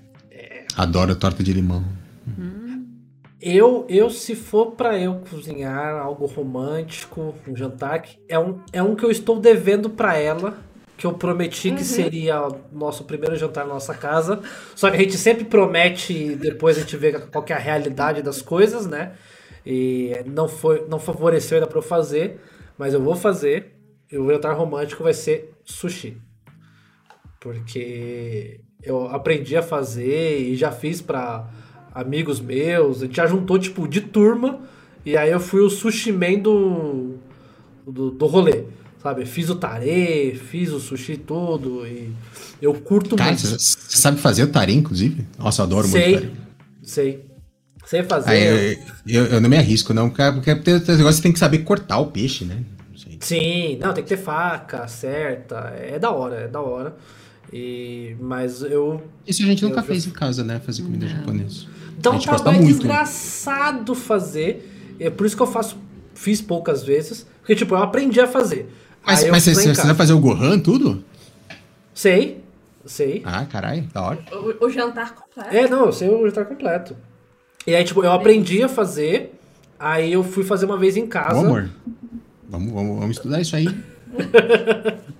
Adoro 0.76 1.16
torta 1.16 1.42
de 1.42 1.54
limão. 1.54 1.82
Eu, 3.40 3.86
eu 3.88 4.10
se 4.10 4.36
for 4.36 4.72
pra 4.72 4.98
eu 4.98 5.22
cozinhar 5.30 5.98
algo 6.02 6.26
romântico, 6.26 7.34
um 7.48 7.56
jantar, 7.56 8.02
que 8.02 8.18
é 8.28 8.38
um, 8.38 8.60
é 8.74 8.82
um 8.82 8.94
que 8.94 9.02
eu 9.02 9.10
estou 9.10 9.40
devendo 9.40 9.88
pra 9.88 10.18
ela, 10.18 10.58
que 10.98 11.06
eu 11.06 11.14
prometi 11.14 11.72
que 11.72 11.82
seria 11.82 12.46
o 12.46 12.60
nosso 12.70 13.04
primeiro 13.04 13.36
jantar 13.36 13.66
na 13.66 13.72
nossa 13.72 13.94
casa. 13.94 14.42
Só 14.76 14.90
que 14.90 14.98
a 14.98 15.00
gente 15.00 15.16
sempre 15.16 15.46
promete 15.46 16.12
e 16.12 16.36
depois 16.36 16.76
a 16.76 16.80
gente 16.80 16.94
vê 16.98 17.12
qual 17.18 17.42
que 17.42 17.54
é 17.54 17.56
a 17.56 17.58
realidade 17.58 18.20
das 18.20 18.42
coisas, 18.42 18.86
né? 18.86 19.12
E 19.64 20.12
não 20.26 20.48
foi, 20.48 20.86
não 20.88 20.98
favoreceu 20.98 21.56
ainda 21.58 21.66
pra 21.66 21.78
eu 21.78 21.82
fazer, 21.82 22.40
mas 22.78 22.94
eu 22.94 23.00
vou 23.02 23.14
fazer. 23.14 23.74
E 24.10 24.16
o 24.18 24.28
jantar 24.28 24.56
romântico 24.56 25.02
vai 25.04 25.14
ser 25.14 25.52
sushi. 25.64 26.16
Porque 27.38 28.60
eu 28.82 29.06
aprendi 29.08 29.56
a 29.56 29.62
fazer 29.62 30.40
e 30.40 30.56
já 30.56 30.70
fiz 30.72 31.00
pra 31.00 31.48
amigos 31.94 32.40
meus. 32.40 33.02
A 33.02 33.06
gente 33.06 33.16
já 33.16 33.26
juntou, 33.26 33.58
tipo, 33.58 33.86
de 33.88 34.00
turma. 34.00 34.60
E 35.04 35.16
aí 35.16 35.30
eu 35.30 35.40
fui 35.40 35.60
o 35.60 35.70
sushi 35.70 36.12
man 36.12 36.38
do, 36.38 37.14
do, 37.86 38.10
do 38.10 38.26
rolê. 38.26 38.64
Sabe? 38.98 39.24
Fiz 39.24 39.48
o 39.48 39.54
tare, 39.56 40.34
fiz 40.34 40.70
o 40.72 40.78
sushi 40.80 41.16
todo. 41.16 41.86
E 41.86 42.12
eu 42.60 42.74
curto 42.74 43.16
Cara, 43.16 43.30
muito. 43.30 43.46
você 43.46 43.58
sabe 43.58 44.20
fazer 44.20 44.42
o 44.42 44.48
tare, 44.48 44.74
inclusive? 44.74 45.26
Nossa, 45.38 45.62
eu 45.62 45.66
adoro 45.66 45.88
muito 45.88 46.02
Sei, 46.04 46.12
tare. 46.14 46.32
sei. 46.82 47.29
Sei 47.90 48.04
fazer. 48.04 48.30
Aí, 48.30 48.76
eu, 49.04 49.24
eu, 49.24 49.26
eu 49.32 49.40
não 49.40 49.50
me 49.50 49.56
arrisco, 49.56 49.92
não, 49.92 50.08
porque 50.08 50.30
porque 50.30 50.54
tem 50.54 50.76
esse 50.76 50.92
negócio 50.92 51.14
você 51.14 51.22
tem 51.22 51.32
que 51.32 51.40
saber 51.40 51.58
cortar 51.64 51.98
o 51.98 52.06
peixe, 52.06 52.44
né? 52.44 52.62
Não 52.88 52.96
sei. 52.96 53.18
Sim, 53.18 53.78
não, 53.80 53.92
tem 53.92 54.04
que 54.04 54.10
ter 54.10 54.16
faca 54.16 54.86
certa. 54.86 55.74
É 55.76 55.98
da 55.98 56.12
hora, 56.12 56.36
é 56.36 56.46
da 56.46 56.60
hora. 56.60 56.94
E, 57.52 58.14
mas 58.20 58.62
eu. 58.62 59.02
Isso 59.26 59.42
a 59.42 59.46
gente 59.46 59.64
nunca 59.64 59.80
já- 59.80 59.82
fez 59.82 60.06
em 60.06 60.10
casa, 60.10 60.44
né? 60.44 60.60
Fazer 60.64 60.82
comida 60.82 61.04
Não. 61.06 61.16
japonesa. 61.16 61.66
Dá 61.98 62.10
A 62.10 62.12
um 62.12 62.16
gente 62.16 62.28
gosta 62.28 62.42
trabalho 62.44 62.62
muito. 62.62 62.76
desgraçado 62.78 63.92
fazer. 63.96 64.94
É 65.00 65.10
por 65.10 65.26
isso 65.26 65.34
que 65.36 65.42
eu 65.42 65.48
faço. 65.48 65.76
Fiz 66.14 66.40
poucas 66.40 66.84
vezes. 66.84 67.26
Porque, 67.40 67.56
tipo, 67.56 67.74
eu 67.74 67.78
aprendi 67.82 68.20
a 68.20 68.28
fazer. 68.28 68.72
Mas, 69.04 69.28
mas 69.28 69.42
você, 69.42 69.52
você 69.74 69.82
vai 69.86 69.94
fazer 69.96 70.12
o 70.12 70.20
Gohan, 70.20 70.60
tudo? 70.60 71.02
Sei, 71.92 72.40
sei. 72.86 73.22
Ah, 73.24 73.44
caralho, 73.46 73.82
da 73.92 74.00
hora. 74.00 74.20
O, 74.30 74.66
o 74.66 74.70
jantar 74.70 75.12
completo. 75.12 75.56
É, 75.56 75.66
não, 75.68 75.86
eu 75.86 75.92
sei 75.92 76.08
o 76.08 76.24
jantar 76.28 76.44
completo. 76.44 76.96
E 77.66 77.74
aí, 77.74 77.84
tipo, 77.84 78.02
eu 78.02 78.12
aprendi 78.12 78.62
a 78.62 78.68
fazer. 78.68 79.34
Aí 79.78 80.12
eu 80.12 80.22
fui 80.22 80.44
fazer 80.44 80.66
uma 80.66 80.76
vez 80.76 80.96
em 80.96 81.06
casa. 81.06 81.36
Ô, 81.36 81.46
amor, 81.46 81.70
vamos, 82.48 82.72
vamos, 82.72 82.98
vamos 82.98 83.16
estudar 83.16 83.40
isso 83.40 83.56
aí. 83.56 83.68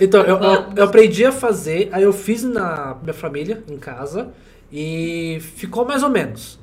Então, 0.00 0.22
eu, 0.22 0.38
eu, 0.38 0.64
eu 0.76 0.84
aprendi 0.84 1.26
a 1.26 1.30
fazer, 1.30 1.90
aí 1.92 2.02
eu 2.02 2.12
fiz 2.12 2.42
na 2.42 2.96
minha 3.02 3.12
família, 3.12 3.62
em 3.68 3.76
casa, 3.76 4.30
e 4.72 5.38
ficou 5.56 5.84
mais 5.84 6.02
ou 6.02 6.08
menos. 6.08 6.58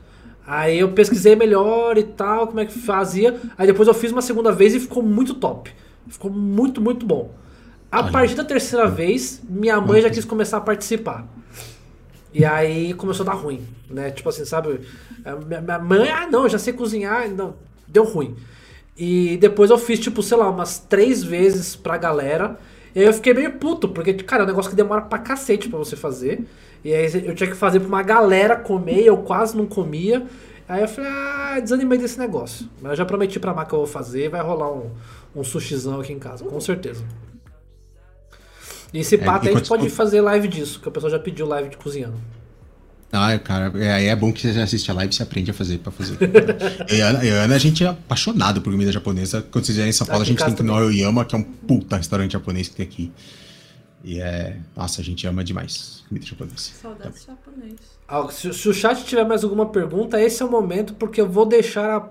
Aí 0.46 0.80
eu 0.80 0.92
pesquisei 0.94 1.36
melhor 1.36 1.98
e 1.98 2.04
tal, 2.04 2.48
como 2.48 2.60
é 2.60 2.66
que 2.66 2.80
fazia. 2.80 3.40
Aí 3.58 3.68
depois 3.68 3.88
eu 3.88 3.94
fiz 3.94 4.12
uma 4.12 4.22
segunda 4.22 4.52
vez 4.52 4.74
e 4.74 4.80
ficou 4.80 5.04
muito 5.04 5.36
top. 5.36 5.72
Ficou 6.08 6.32
muito, 6.32 6.82
muito 6.82 7.06
bom. 7.06 7.32
A 7.92 8.02
Olha. 8.02 8.12
partir 8.12 8.36
da 8.36 8.44
terceira 8.44 8.88
vez, 8.88 9.42
minha 9.48 9.80
mãe 9.80 10.02
já 10.02 10.10
quis 10.10 10.26
começar 10.26 10.58
a 10.58 10.62
participar. 10.62 11.28
E 12.34 12.46
aí 12.46 12.94
começou 12.94 13.24
a 13.24 13.32
dar 13.32 13.36
ruim, 13.36 13.66
né? 13.90 14.12
Tipo 14.12 14.30
assim, 14.30 14.46
sabe? 14.46 14.82
Minha, 15.46 15.80
mãe, 15.80 16.10
ah, 16.10 16.28
não, 16.30 16.44
eu 16.44 16.50
já 16.50 16.60
sei 16.60 16.74
cozinhar. 16.74 17.30
Não, 17.30 17.56
deu 17.88 18.04
ruim. 18.04 18.36
E 18.98 19.38
depois 19.38 19.70
eu 19.70 19.78
fiz, 19.78 20.00
tipo, 20.00 20.24
sei 20.24 20.38
lá, 20.38 20.50
umas 20.50 20.80
três 20.80 21.24
vezes 21.24 21.76
pra 21.76 21.98
galera. 21.98 22.58
E 22.96 23.00
aí 23.00 23.06
eu 23.06 23.14
fiquei 23.14 23.34
meio 23.34 23.54
puto, 23.54 23.90
porque, 23.90 24.14
cara, 24.14 24.42
é 24.42 24.46
um 24.46 24.48
negócio 24.48 24.72
que 24.72 24.76
demora 24.76 25.02
pra 25.02 25.20
cacete 25.20 25.70
pra 25.70 25.78
você 25.78 25.96
fazer. 25.96 26.46
E 26.84 26.94
aí 26.94 27.06
eu 27.26 27.36
tinha 27.36 27.50
que 27.50 27.56
fazer 27.56 27.80
pra 27.80 27.88
uma 27.88 28.04
galera 28.04 28.56
comer, 28.56 29.04
eu 29.04 29.18
quase 29.18 29.56
não 29.56 29.66
comia. 29.66 30.26
Aí 30.68 30.82
eu 30.82 30.88
falei, 30.88 31.10
ah, 31.12 31.60
desanimei 31.62 31.98
desse 31.98 32.20
negócio. 32.20 32.68
Mas 32.82 32.92
eu 32.92 32.98
já 32.98 33.06
prometi 33.06 33.40
pra 33.40 33.54
Má 33.54 33.66
que 33.66 33.74
eu 33.74 33.80
vou 33.80 33.88
fazer, 33.88 34.30
vai 34.30 34.42
rolar 34.42 34.72
um, 34.72 34.92
um 35.36 35.44
sushizão 35.44 36.00
aqui 36.00 36.12
em 36.12 36.20
casa, 36.20 36.44
com 36.44 36.60
certeza. 36.60 37.04
E 38.94 39.04
se 39.04 39.16
É, 39.16 39.18
pá, 39.18 39.36
até 39.36 39.50
a 39.50 39.54
gente 39.54 39.68
pode 39.68 39.90
fazer 39.90 40.22
live 40.22 40.48
disso, 40.48 40.80
que 40.80 40.88
o 40.88 40.92
pessoal 40.92 41.12
já 41.12 41.20
pediu 41.20 41.46
live 41.46 41.70
de 41.70 41.78
cozinhando. 41.78 42.16
Ah, 43.12 43.38
cara, 43.40 43.72
é, 43.82 43.94
aí 43.94 44.06
é 44.08 44.16
bom 44.16 44.34
que 44.34 44.42
você 44.42 44.60
assiste 44.60 44.92
a 44.92 44.94
live 44.94 45.14
e 45.14 45.16
você 45.16 45.24
aprende 45.24 45.50
a 45.50 45.54
fazer 45.54 45.78
pra 45.78 45.92
fazer. 45.92 46.18
eu, 46.90 46.98
e 46.98 47.02
a 47.02 47.08
Ana, 47.10 47.24
eu 47.24 47.36
e 47.36 47.40
a 47.40 47.44
Ana, 47.44 47.56
a 47.56 47.60
gente 47.60 47.84
é 47.84 47.88
apaixonado 47.88 48.62
por 48.62 48.72
comida 48.72 48.92
japonesa. 48.92 49.42
Quando 49.50 49.66
vocês 49.66 49.76
vierem 49.78 49.90
em 49.90 49.94
São 49.94 50.06
Paulo, 50.06 50.22
a 50.22 50.24
Aqui 50.24 50.34
em 50.34 50.38
gente 50.38 50.46
tem 50.46 50.56
que 50.56 50.62
ir 50.62 50.66
no 50.66 50.74
Aoyama, 50.74 51.24
que 51.24 51.36
é 51.36 51.38
um 51.38 51.44
puta 51.44 51.96
restaurante 51.96 52.34
japonês 52.34 52.68
que 52.68 52.76
tem 52.76 52.86
aqui. 52.86 53.12
E 54.04 54.20
é. 54.20 54.58
Nossa, 54.76 55.02
a 55.02 55.04
gente 55.04 55.26
ama 55.26 55.44
demais 55.44 55.98
comida 56.08 56.26
japonesa. 56.26 56.58
Saudades 56.58 57.26
japonês. 57.26 57.76
Ah, 58.08 58.28
Se, 58.30 58.54
se 58.54 58.70
o 58.70 58.74
chat 58.74 59.04
tiver 59.06 59.26
mais 59.26 59.44
alguma 59.44 59.68
pergunta, 59.68 60.22
esse 60.22 60.42
é 60.42 60.46
o 60.46 60.52
momento, 60.52 60.94
porque 60.94 61.20
eu 61.20 61.30
vou 61.30 61.46
deixar 61.46 61.98
a 61.98 62.08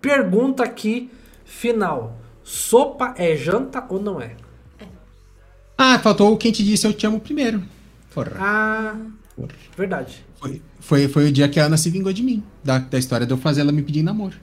pergunta 0.00 0.62
aqui 0.62 1.10
final. 1.44 2.18
Sopa 2.42 3.14
é 3.16 3.36
janta 3.36 3.84
ou 3.88 4.00
não 4.00 4.20
é? 4.20 4.36
Ah, 5.82 5.98
faltou 5.98 6.36
quem 6.36 6.52
te 6.52 6.62
disse 6.62 6.86
eu 6.86 6.92
te 6.92 7.06
amo 7.06 7.18
primeiro. 7.18 7.62
Porra. 8.12 8.32
Ah, 8.38 8.96
Porra. 9.34 9.48
verdade. 9.74 10.22
Foi, 10.38 10.60
foi, 10.78 11.08
foi 11.08 11.28
o 11.28 11.32
dia 11.32 11.48
que 11.48 11.58
a 11.58 11.64
Ana 11.64 11.78
se 11.78 11.88
vingou 11.88 12.12
de 12.12 12.22
mim. 12.22 12.42
Da, 12.62 12.78
da 12.78 12.98
história 12.98 13.26
de 13.26 13.32
eu 13.32 13.38
fazer 13.38 13.62
ela 13.62 13.72
me 13.72 13.82
pedir 13.82 14.00
em 14.00 14.02
namoro. 14.02 14.36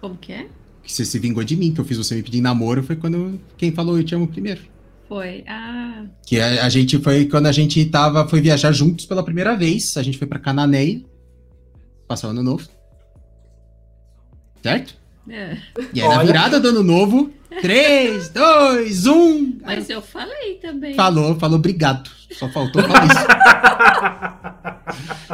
Como 0.00 0.16
que 0.16 0.32
é? 0.32 0.46
Que 0.82 0.90
você 0.90 1.04
se 1.04 1.18
vingou 1.18 1.44
de 1.44 1.54
mim, 1.54 1.70
que 1.74 1.80
eu 1.80 1.84
fiz 1.84 1.98
você 1.98 2.14
me 2.14 2.22
pedir 2.22 2.40
namoro, 2.40 2.82
foi 2.82 2.96
quando 2.96 3.38
quem 3.58 3.72
falou 3.72 3.98
eu 3.98 4.04
te 4.04 4.14
amo 4.14 4.26
primeiro. 4.26 4.62
Foi. 5.06 5.44
Ah, 5.46 6.06
Que 6.26 6.40
a, 6.40 6.64
a 6.64 6.68
gente 6.70 6.98
foi 6.98 7.26
quando 7.26 7.46
a 7.46 7.52
gente 7.52 7.84
tava, 7.84 8.26
foi 8.26 8.40
viajar 8.40 8.72
juntos 8.72 9.04
pela 9.04 9.22
primeira 9.22 9.54
vez. 9.54 9.98
A 9.98 10.02
gente 10.02 10.16
foi 10.16 10.26
pra 10.26 10.38
Cananéia. 10.38 11.02
Passar 12.08 12.28
o 12.28 12.30
ano 12.30 12.42
novo. 12.42 12.66
Certo? 14.62 14.96
É. 15.30 15.56
E 15.92 16.00
aí 16.02 16.08
na 16.08 16.22
virada 16.22 16.58
do 16.60 16.68
ano 16.68 16.82
novo, 16.82 17.30
3, 17.60 18.28
2, 18.30 19.06
1. 19.06 19.58
Mas 19.64 19.88
eu 19.90 20.00
falei 20.02 20.54
também. 20.56 20.94
Falou, 20.94 21.34
falou 21.38 21.56
obrigado. 21.58 22.10
Só 22.32 22.48
faltou 22.48 22.82
falar 22.82 23.04
isso. 23.06 23.26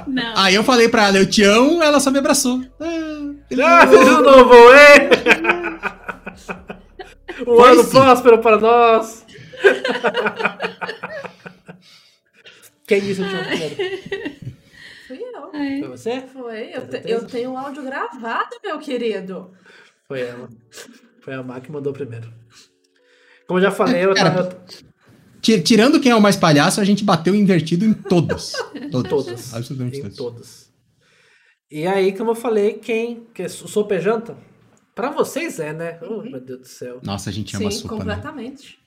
Não. 0.10 0.32
Aí 0.36 0.54
eu 0.54 0.64
falei 0.64 0.88
pra 0.88 1.08
ela, 1.08 1.18
eu 1.18 1.28
te 1.28 1.42
amo, 1.42 1.82
ela 1.82 2.00
só 2.00 2.10
me 2.10 2.18
abraçou. 2.18 2.60
Ah, 2.80 3.42
feliz 3.48 3.64
Ah, 3.64 3.82
ano 3.84 4.22
novo. 4.22 4.54
hein? 4.54 5.08
Um 7.46 7.56
Foi 7.56 7.70
ano 7.72 7.82
sim. 7.82 7.90
próspero 7.90 8.38
para 8.38 8.58
nós. 8.58 9.24
Quem 12.86 13.00
disse 13.00 13.22
amo 13.22 13.30
primeiro? 13.44 13.74
Fui 15.08 15.18
eu. 15.18 15.50
Ai, 15.54 15.78
Foi 15.80 15.88
você? 15.88 16.20
Foi. 16.32 16.70
Eu, 16.74 16.86
te- 16.88 17.02
eu 17.04 17.26
tenho 17.26 17.50
um 17.52 17.58
áudio 17.58 17.82
gravado, 17.82 18.56
meu 18.62 18.78
querido. 18.78 19.50
Foi 20.12 20.20
ela. 20.20 20.48
Foi 21.22 21.32
a 21.32 21.42
Má 21.42 21.58
que 21.60 21.72
mandou 21.72 21.90
primeiro. 21.92 22.30
Como 23.46 23.58
eu 23.58 23.62
já 23.62 23.70
falei, 23.70 24.04
eu 24.04 24.14
Cara, 24.14 24.30
tava. 24.44 24.64
Ti- 25.40 25.62
Tirando 25.62 25.98
quem 26.00 26.12
é 26.12 26.14
o 26.14 26.20
mais 26.20 26.36
palhaço, 26.36 26.80
a 26.80 26.84
gente 26.84 27.02
bateu 27.02 27.34
invertido 27.34 27.84
em 27.86 27.94
todas. 27.94 28.52
Todas. 28.92 29.10
Todas. 29.10 29.54
Absolutamente 29.54 29.98
Em 29.98 30.02
todas. 30.02 30.16
todas. 30.16 30.72
E 31.70 31.86
aí, 31.86 32.12
como 32.14 32.32
eu 32.32 32.34
falei, 32.34 32.74
quem. 32.74 33.24
Que 33.32 33.48
sopa 33.48 33.94
é 33.94 34.00
janta? 34.00 34.36
Pra 34.94 35.10
vocês 35.10 35.58
é, 35.58 35.72
né? 35.72 35.98
Oh, 36.02 36.20
meu 36.22 36.38
Deus 36.40 36.60
do 36.60 36.66
céu. 36.68 37.00
Nossa, 37.02 37.30
a 37.30 37.32
gente 37.32 37.56
ama 37.56 37.70
Sim, 37.70 37.78
sopa, 37.78 37.94
né? 37.94 38.00
completamente. 38.00 38.78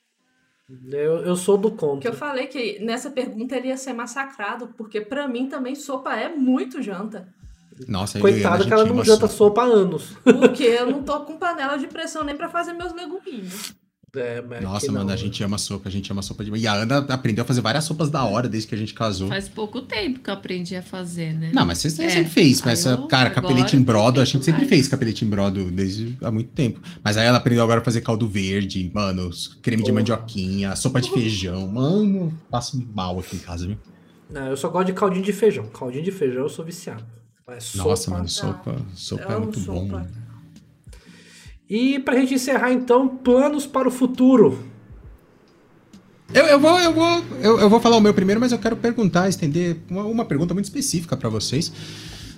Eu, 0.92 1.24
eu 1.26 1.36
sou 1.36 1.58
do 1.58 1.72
Que 1.72 1.78
contra. 1.78 2.10
eu 2.10 2.14
falei 2.14 2.46
que 2.48 2.80
nessa 2.86 3.10
pergunta 3.10 3.56
ele 3.58 3.70
ia 3.70 3.78
ser 3.78 3.94
massacrado, 3.94 4.68
porque 4.78 5.02
pra 5.02 5.28
mim 5.28 5.48
também 5.50 5.74
sopa 5.74 6.16
é 6.16 6.30
muito 6.36 6.82
janta. 6.84 7.28
Nossa, 7.88 8.20
Coitada 8.20 8.64
que 8.66 8.72
ela 8.74 8.86
não 8.86 9.04
janta 9.04 9.28
sopa 9.28 9.62
há 9.64 9.66
anos. 9.66 10.14
Porque 10.24 10.64
eu 10.64 10.90
não 10.90 11.04
tô 11.04 11.20
com 11.22 11.38
panela 11.38 11.78
de 11.78 11.88
pressão 11.88 12.24
nem 12.24 12.36
pra 12.36 12.48
fazer 12.50 12.74
meus 12.74 12.94
leguminhos. 12.94 13.74
É, 14.18 14.42
mas 14.42 14.62
Nossa, 14.64 14.90
mano, 14.94 15.08
não. 15.08 15.14
a 15.14 15.18
gente 15.18 15.44
ama 15.44 15.58
sopa, 15.58 15.90
a 15.90 15.92
gente 15.92 16.10
ama 16.10 16.22
sopa 16.22 16.42
demais. 16.42 16.64
E 16.64 16.68
a 16.68 16.74
Ana 16.74 17.00
aprendeu 17.10 17.44
a 17.44 17.46
fazer 17.46 17.60
várias 17.60 17.84
sopas 17.84 18.10
da 18.10 18.24
hora 18.24 18.48
desde 18.48 18.70
que 18.70 18.74
a 18.74 18.78
gente 18.78 18.94
casou. 18.94 19.28
faz 19.28 19.50
pouco 19.50 19.82
tempo 19.82 20.22
que 20.22 20.30
eu 20.30 20.34
aprendi 20.34 20.74
a 20.74 20.82
fazer, 20.82 21.34
né? 21.34 21.52
Não, 21.54 21.66
mas 21.66 21.80
você 21.80 21.90
você 21.90 22.04
É, 22.06 22.10
sempre 22.10 22.32
fez, 22.32 22.62
mas 22.62 22.86
eu- 22.86 23.08
cara, 23.10 23.30
capelete 23.30 23.76
em 23.76 23.82
brodo, 23.82 24.22
a 24.22 24.24
gente 24.24 24.46
sempre 24.46 24.62
mais. 24.62 24.70
fez 24.70 24.88
capelete 24.88 25.26
em 25.26 25.28
brodo 25.28 25.70
desde 25.70 26.18
há 26.24 26.32
muito 26.32 26.50
tempo. 26.52 26.80
Mas 27.04 27.18
aí 27.18 27.28
ela 27.28 27.40
aprendeu 27.40 27.62
agora 27.62 27.82
a 27.82 27.84
fazer 27.84 28.00
caldo 28.00 28.26
verde, 28.26 28.90
mano, 28.94 29.30
creme 29.62 29.84
de 29.84 29.90
Porra. 29.90 30.00
mandioquinha, 30.00 30.74
sopa 30.78 31.02
de 31.02 31.12
feijão. 31.12 31.68
Mano, 31.68 32.34
passo 32.50 32.82
mal 32.96 33.20
aqui 33.20 33.36
em 33.36 33.40
casa, 33.40 33.68
viu? 33.68 33.78
Não, 34.30 34.48
eu 34.48 34.56
só 34.56 34.70
gosto 34.70 34.88
de 34.88 34.94
caldinho 34.94 35.26
de 35.26 35.34
feijão. 35.34 35.66
Caldinho 35.68 36.06
de 36.06 36.12
feijão 36.14 36.44
eu 36.44 36.50
sou 36.50 36.64
viciado. 36.64 37.04
Mas 37.48 37.76
Nossa, 37.76 38.04
sopa- 38.04 38.18
mano, 38.18 38.30
sopa, 38.30 38.76
sopa 38.96 39.34
é 39.34 39.38
muito 39.40 39.60
bom. 39.60 39.82
sopa. 39.88 39.98
mano. 40.00 40.10
E 41.70 42.00
pra 42.00 42.16
gente 42.20 42.34
encerrar 42.34 42.72
então, 42.72 43.08
planos 43.08 43.66
para 43.66 43.88
o 43.88 43.92
futuro. 43.92 44.64
Eu, 46.34 46.46
eu, 46.46 46.60
vou, 46.60 46.80
eu, 46.80 46.94
vou, 46.94 47.24
eu, 47.42 47.60
eu, 47.60 47.70
vou 47.70 47.80
falar 47.80 47.98
o 47.98 48.02
meu 48.02 48.14
primeiro, 48.14 48.42
mas 48.42 48.52
eu 48.52 48.58
quero 48.58 48.76
perguntar, 48.76 49.30
estender 49.30 49.78
uma, 49.90 50.04
uma 50.06 50.26
pergunta 50.26 50.54
muito 50.54 50.66
específica 50.66 51.16
para 51.16 51.30
vocês. 51.30 51.72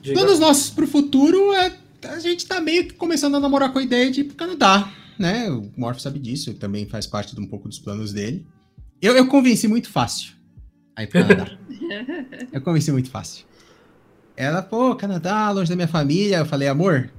Diga. 0.01 0.13
Planos 0.13 0.39
nossos 0.39 0.69
pro 0.69 0.85
futuro 0.87 1.53
é. 1.53 1.73
A 2.03 2.19
gente 2.19 2.45
tá 2.45 2.61
meio 2.61 2.85
que 2.87 2.93
começando 2.93 3.35
a 3.35 3.39
namorar 3.39 3.71
com 3.73 3.79
a 3.79 3.83
ideia 3.83 4.11
de 4.11 4.21
ir 4.21 4.23
pro 4.25 4.35
Canadá, 4.35 4.91
né? 5.17 5.49
O 5.49 5.71
Morph 5.75 5.99
sabe 5.99 6.19
disso, 6.19 6.53
também 6.53 6.85
faz 6.87 7.07
parte 7.07 7.33
de 7.33 7.41
um 7.41 7.47
pouco 7.47 7.67
dos 7.67 7.79
planos 7.79 8.13
dele. 8.13 8.45
Eu, 9.01 9.15
eu 9.15 9.25
convenci 9.27 9.67
muito 9.67 9.89
fácil 9.89 10.33
a 10.95 11.03
ir 11.03 11.07
pro 11.07 11.21
Canadá. 11.25 11.57
eu 12.53 12.61
convenci 12.61 12.91
muito 12.91 13.09
fácil. 13.09 13.46
Ela, 14.37 14.61
pô, 14.61 14.95
Canadá, 14.95 15.49
longe 15.49 15.67
da 15.67 15.75
minha 15.75 15.87
família. 15.87 16.37
Eu 16.37 16.45
falei, 16.45 16.67
amor, 16.67 17.09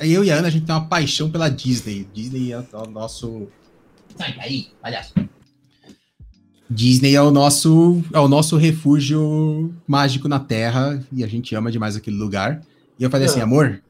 eu 0.00 0.24
e 0.24 0.30
a 0.30 0.36
Ana, 0.36 0.48
a 0.48 0.50
gente 0.50 0.66
tem 0.66 0.74
uma 0.74 0.84
paixão 0.84 1.30
pela 1.30 1.48
Disney. 1.48 2.08
Disney 2.12 2.50
é 2.50 2.58
o 2.58 2.86
nosso. 2.90 3.46
Sai 4.18 4.34
daí, 4.36 4.66
palhaço. 4.82 5.14
Disney 6.68 7.14
é 7.14 7.22
o 7.22 7.30
nosso 7.30 8.02
é 8.12 8.18
o 8.18 8.26
nosso 8.26 8.56
refúgio 8.56 9.72
mágico 9.86 10.26
na 10.26 10.40
Terra 10.40 11.00
e 11.12 11.22
a 11.22 11.28
gente 11.28 11.54
ama 11.54 11.70
demais 11.70 11.94
aquele 11.94 12.16
lugar. 12.16 12.60
E 12.98 13.04
eu 13.04 13.10
falei 13.10 13.28
assim, 13.28 13.38
é. 13.38 13.44
amor, 13.44 13.80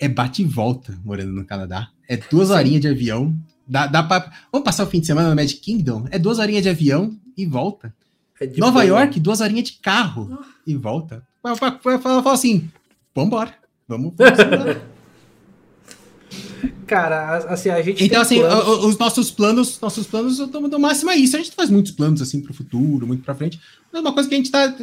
é 0.00 0.08
bate 0.08 0.42
e 0.42 0.44
volta 0.44 0.98
morando 1.04 1.32
no 1.32 1.44
Canadá. 1.44 1.90
É 2.08 2.16
duas 2.16 2.50
horinhas 2.50 2.80
de 2.80 2.88
avião. 2.88 3.36
Dá, 3.68 3.86
dá 3.86 4.02
pra... 4.02 4.32
Vamos 4.50 4.64
passar 4.64 4.84
o 4.84 4.90
fim 4.90 4.98
de 4.98 5.06
semana 5.06 5.28
no 5.28 5.36
Magic 5.36 5.60
Kingdom? 5.60 6.06
É 6.10 6.18
duas 6.18 6.40
horinhas 6.40 6.62
de 6.64 6.70
avião 6.70 7.16
e 7.36 7.46
volta. 7.46 7.94
É 8.40 8.46
Nova 8.56 8.84
boa. 8.84 8.84
York, 8.84 9.20
duas 9.20 9.40
horinhas 9.40 9.68
de 9.68 9.72
carro 9.74 10.40
e 10.66 10.74
volta. 10.74 11.22
Fala 11.42 12.32
assim, 12.32 12.70
vambora. 13.14 13.54
Vamos, 13.86 14.12
vamos. 14.16 14.76
Cara, 16.86 17.36
assim, 17.48 17.68
a 17.68 17.80
gente. 17.82 18.02
Então, 18.02 18.20
assim, 18.20 18.40
planos... 18.40 18.84
os 18.84 18.98
nossos 18.98 19.30
planos, 19.30 19.80
nossos 19.80 20.06
planos 20.06 20.38
do 20.38 20.78
máximo 20.78 21.10
é 21.10 21.16
isso. 21.16 21.36
A 21.36 21.38
gente 21.38 21.52
faz 21.52 21.70
muitos 21.70 21.92
planos 21.92 22.20
assim 22.20 22.40
pro 22.40 22.54
futuro, 22.54 23.06
muito 23.06 23.22
pra 23.22 23.34
frente. 23.34 23.60
Mas 23.92 24.00
é 24.00 24.04
uma 24.04 24.12
coisa 24.12 24.28
que 24.28 24.34
a 24.34 24.38
gente 24.38 24.50
tá. 24.50 24.74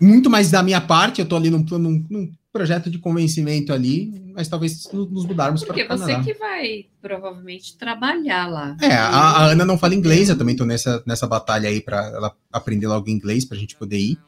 Muito 0.00 0.30
mais 0.30 0.50
da 0.50 0.62
minha 0.62 0.80
parte, 0.80 1.20
eu 1.20 1.26
tô 1.26 1.36
ali 1.36 1.48
num, 1.48 1.64
num, 1.78 2.04
num 2.10 2.32
projeto 2.52 2.90
de 2.90 2.98
convencimento 2.98 3.72
ali, 3.72 4.32
mas 4.34 4.48
talvez 4.48 4.88
nos 4.92 5.24
mudarmos 5.24 5.62
para 5.62 5.72
o 5.72 5.76
Canadá. 5.76 6.06
Porque 6.06 6.22
você 6.22 6.32
que 6.32 6.38
vai 6.38 6.86
provavelmente 7.00 7.76
trabalhar 7.76 8.48
lá. 8.48 8.76
É, 8.80 8.92
a, 8.92 9.08
a, 9.08 9.44
Ana 9.46 9.64
não 9.64 9.78
fala 9.78 9.94
inglês, 9.94 10.28
eu 10.28 10.36
também 10.36 10.56
tô 10.56 10.64
nessa, 10.64 11.02
nessa 11.06 11.26
batalha 11.26 11.68
aí 11.68 11.80
para 11.80 12.04
ela 12.08 12.34
aprender 12.52 12.88
logo 12.88 13.08
inglês 13.08 13.44
pra 13.44 13.56
gente 13.56 13.76
poder 13.76 13.98
ir. 13.98 14.18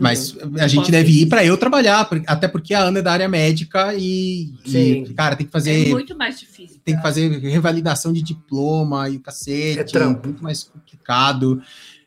Mas 0.00 0.32
uhum. 0.32 0.54
a 0.58 0.66
gente 0.66 0.90
deve 0.90 1.22
ir 1.22 1.26
para 1.26 1.44
eu 1.44 1.58
trabalhar, 1.58 2.08
até 2.26 2.48
porque 2.48 2.72
a 2.72 2.84
Ana 2.84 3.00
é 3.00 3.02
da 3.02 3.12
área 3.12 3.28
médica 3.28 3.94
e, 3.94 4.50
e, 4.64 5.12
cara, 5.14 5.36
tem 5.36 5.44
que 5.44 5.52
fazer. 5.52 5.88
É 5.88 5.90
muito 5.90 6.16
mais 6.16 6.40
difícil. 6.40 6.80
Tem 6.82 6.96
que 6.96 7.02
fazer 7.02 7.28
revalidação 7.38 8.10
de 8.10 8.22
diploma 8.22 9.10
e 9.10 9.16
o 9.16 9.20
cacete. 9.20 9.96
É 9.96 10.06
muito 10.06 10.42
mais 10.42 10.64
complicado. 10.64 11.62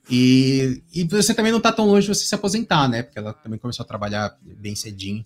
E, 0.09 0.81
e 0.93 1.03
você 1.03 1.35
também 1.35 1.51
não 1.51 1.61
tá 1.61 1.71
tão 1.71 1.85
longe 1.85 2.07
de 2.07 2.15
você 2.15 2.25
se 2.25 2.33
aposentar, 2.33 2.89
né? 2.89 3.03
Porque 3.03 3.19
ela 3.19 3.31
também 3.31 3.59
começou 3.59 3.83
a 3.83 3.87
trabalhar 3.87 4.35
bem 4.41 4.75
cedinho. 4.75 5.23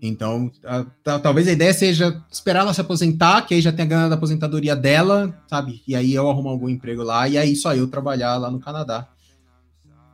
Então, 0.00 0.50
a, 0.64 0.86
a, 1.04 1.18
talvez 1.18 1.46
a 1.46 1.52
ideia 1.52 1.74
seja 1.74 2.22
esperar 2.30 2.60
ela 2.60 2.72
se 2.72 2.80
aposentar, 2.80 3.42
que 3.42 3.52
aí 3.52 3.60
já 3.60 3.72
tem 3.72 3.84
a 3.84 3.88
grana 3.88 4.08
da 4.08 4.14
aposentadoria 4.14 4.74
dela, 4.74 5.36
sabe? 5.46 5.82
E 5.86 5.94
aí 5.94 6.14
eu 6.14 6.30
arrumo 6.30 6.48
algum 6.48 6.68
emprego 6.68 7.02
lá, 7.02 7.28
e 7.28 7.36
aí 7.36 7.54
só 7.54 7.74
eu 7.74 7.86
trabalhar 7.88 8.36
lá 8.36 8.50
no 8.50 8.60
Canadá. 8.60 9.08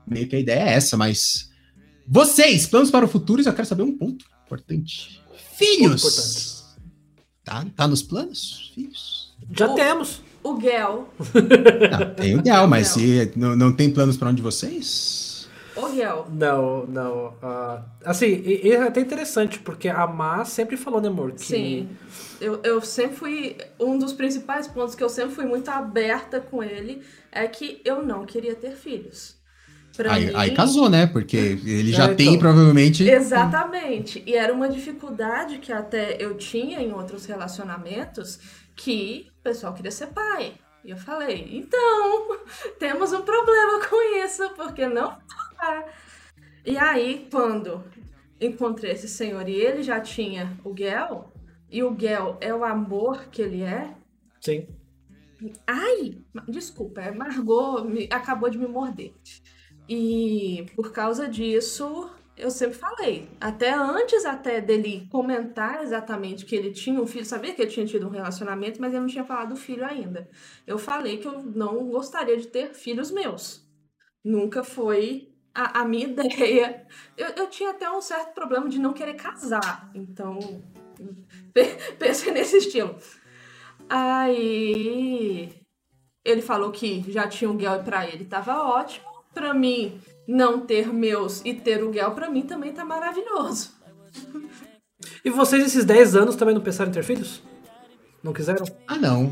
Meio 0.06 0.26
que 0.26 0.34
a 0.34 0.40
ideia 0.40 0.70
é 0.70 0.72
essa, 0.72 0.96
mas 0.96 1.53
vocês, 2.06 2.66
planos 2.66 2.90
para 2.90 3.04
o 3.04 3.08
futuro, 3.08 3.42
eu 3.42 3.52
quero 3.52 3.66
saber 3.66 3.82
um 3.82 3.96
ponto 3.96 4.24
importante. 4.44 5.22
Filhos! 5.56 6.64
Tá, 7.44 7.64
tá 7.76 7.86
nos 7.86 8.02
planos? 8.02 8.72
Filhos? 8.74 9.34
Já 9.50 9.70
o, 9.70 9.74
temos. 9.74 10.22
O 10.42 10.60
Gel. 10.60 11.08
Não, 11.90 12.14
tem 12.14 12.38
o 12.38 12.44
Gel, 12.44 12.66
mas 12.66 12.88
se, 12.88 13.32
não, 13.36 13.56
não 13.56 13.72
tem 13.72 13.90
planos 13.90 14.16
para 14.16 14.28
onde 14.28 14.42
vocês? 14.42 15.48
O 15.76 15.94
Gel. 15.94 16.26
Não, 16.30 16.86
não. 16.86 17.28
Uh, 17.42 17.82
assim, 18.04 18.26
e, 18.26 18.68
e 18.68 18.72
é 18.72 18.82
até 18.82 19.00
interessante, 19.00 19.58
porque 19.58 19.88
a 19.88 20.06
Má 20.06 20.44
sempre 20.44 20.76
falou, 20.76 21.00
né, 21.00 21.08
amor? 21.08 21.32
Que... 21.32 21.44
Sim. 21.44 21.88
Eu, 22.40 22.60
eu 22.62 22.80
sempre 22.80 23.16
fui. 23.16 23.56
Um 23.80 23.98
dos 23.98 24.12
principais 24.12 24.68
pontos 24.68 24.94
que 24.94 25.02
eu 25.02 25.08
sempre 25.08 25.34
fui 25.34 25.46
muito 25.46 25.68
aberta 25.70 26.40
com 26.40 26.62
ele 26.62 27.02
é 27.32 27.46
que 27.46 27.80
eu 27.84 28.04
não 28.04 28.24
queria 28.24 28.54
ter 28.54 28.76
filhos. 28.76 29.36
Aí, 30.08 30.26
mim... 30.26 30.32
aí, 30.34 30.50
casou, 30.52 30.90
né? 30.90 31.06
Porque 31.06 31.36
ele 31.36 31.92
já 31.92 32.14
tem, 32.14 32.38
provavelmente. 32.38 33.08
Exatamente. 33.08 34.22
E 34.26 34.34
era 34.34 34.52
uma 34.52 34.68
dificuldade 34.68 35.58
que 35.58 35.72
até 35.72 36.16
eu 36.18 36.36
tinha 36.36 36.80
em 36.80 36.92
outros 36.92 37.26
relacionamentos 37.26 38.40
que 38.74 39.28
o 39.40 39.42
pessoal 39.42 39.72
queria 39.72 39.90
ser 39.90 40.08
pai. 40.08 40.54
E 40.84 40.90
eu 40.90 40.96
falei, 40.96 41.48
então, 41.52 42.38
temos 42.78 43.12
um 43.12 43.22
problema 43.22 43.86
com 43.86 44.24
isso, 44.24 44.50
porque 44.50 44.86
não 44.86 45.16
E 46.64 46.76
aí, 46.76 47.26
quando 47.30 47.82
encontrei 48.40 48.92
esse 48.92 49.08
senhor 49.08 49.48
e 49.48 49.54
ele 49.54 49.82
já 49.82 50.00
tinha 50.00 50.58
o 50.64 50.76
Gel, 50.76 51.32
e 51.70 51.82
o 51.82 51.96
Gel 51.98 52.36
é 52.40 52.54
o 52.54 52.64
amor 52.64 53.26
que 53.26 53.40
ele 53.42 53.62
é. 53.62 53.94
Sim. 54.40 54.66
Ai, 55.66 56.18
desculpa, 56.48 57.00
é 57.00 57.10
Margot 57.10 57.84
me, 57.84 58.08
acabou 58.10 58.50
de 58.50 58.58
me 58.58 58.66
morder. 58.66 59.12
E 59.88 60.66
por 60.74 60.92
causa 60.92 61.28
disso, 61.28 62.10
eu 62.36 62.50
sempre 62.50 62.76
falei, 62.76 63.28
até 63.40 63.72
antes 63.72 64.24
até 64.24 64.60
dele 64.60 65.06
comentar 65.10 65.82
exatamente 65.82 66.44
que 66.44 66.56
ele 66.56 66.72
tinha 66.72 67.00
um 67.00 67.06
filho, 67.06 67.24
sabia 67.24 67.54
que 67.54 67.62
ele 67.62 67.70
tinha 67.70 67.86
tido 67.86 68.06
um 68.06 68.10
relacionamento, 68.10 68.80
mas 68.80 68.92
ele 68.92 69.00
não 69.00 69.08
tinha 69.08 69.24
falado 69.24 69.50
do 69.50 69.56
filho 69.56 69.84
ainda. 69.84 70.28
Eu 70.66 70.78
falei 70.78 71.18
que 71.18 71.28
eu 71.28 71.42
não 71.42 71.86
gostaria 71.88 72.36
de 72.36 72.48
ter 72.48 72.74
filhos 72.74 73.10
meus. 73.10 73.64
Nunca 74.24 74.64
foi 74.64 75.32
a, 75.54 75.82
a 75.82 75.84
minha 75.84 76.08
ideia. 76.08 76.86
Eu, 77.16 77.28
eu 77.36 77.46
tinha 77.48 77.70
até 77.70 77.88
um 77.90 78.00
certo 78.00 78.34
problema 78.34 78.68
de 78.68 78.78
não 78.78 78.92
querer 78.92 79.14
casar, 79.14 79.90
então 79.94 80.38
pensei 81.98 82.32
nesse 82.32 82.56
estilo. 82.56 82.96
Aí 83.88 85.52
ele 86.24 86.42
falou 86.42 86.72
que 86.72 87.04
já 87.12 87.28
tinha 87.28 87.50
um 87.50 87.56
gay 87.56 87.78
para 87.84 88.08
ele, 88.08 88.24
tava 88.24 88.62
ótimo 88.62 89.13
para 89.34 89.52
mim, 89.52 90.00
não 90.26 90.60
ter 90.60 90.92
meus 90.92 91.42
e 91.44 91.52
ter 91.52 91.82
o 91.82 91.90
Guel, 91.90 92.12
para 92.12 92.30
mim 92.30 92.42
também 92.42 92.72
tá 92.72 92.84
maravilhoso. 92.84 93.72
E 95.24 95.30
vocês, 95.30 95.64
esses 95.64 95.84
10 95.84 96.16
anos, 96.16 96.36
também 96.36 96.54
não 96.54 96.62
pensaram 96.62 96.90
em 96.90 96.94
ter 96.94 97.02
filhos? 97.02 97.42
Não 98.22 98.32
quiseram? 98.32 98.64
Ah, 98.86 98.96
não. 98.96 99.30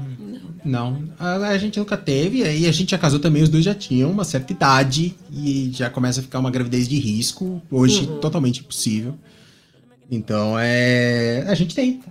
Não. 0.62 1.08
A, 1.18 1.36
a, 1.48 1.58
gente 1.58 1.78
nunca 1.78 1.96
teve, 1.96 2.44
aí 2.44 2.66
a 2.66 2.72
gente 2.72 2.90
já 2.90 2.98
casou 2.98 3.18
também, 3.18 3.42
os 3.42 3.48
dois 3.48 3.64
já 3.64 3.74
tinham 3.74 4.10
uma 4.10 4.24
certa 4.24 4.52
idade 4.52 5.16
e 5.30 5.70
já 5.72 5.88
começa 5.88 6.20
a 6.20 6.22
ficar 6.22 6.38
uma 6.38 6.50
gravidez 6.50 6.86
de 6.86 6.98
risco, 6.98 7.62
hoje 7.70 8.06
uhum. 8.06 8.20
totalmente 8.20 8.60
impossível. 8.60 9.14
Então, 10.10 10.58
é. 10.58 11.44
A 11.48 11.54
gente 11.54 11.74
tem. 11.74 12.02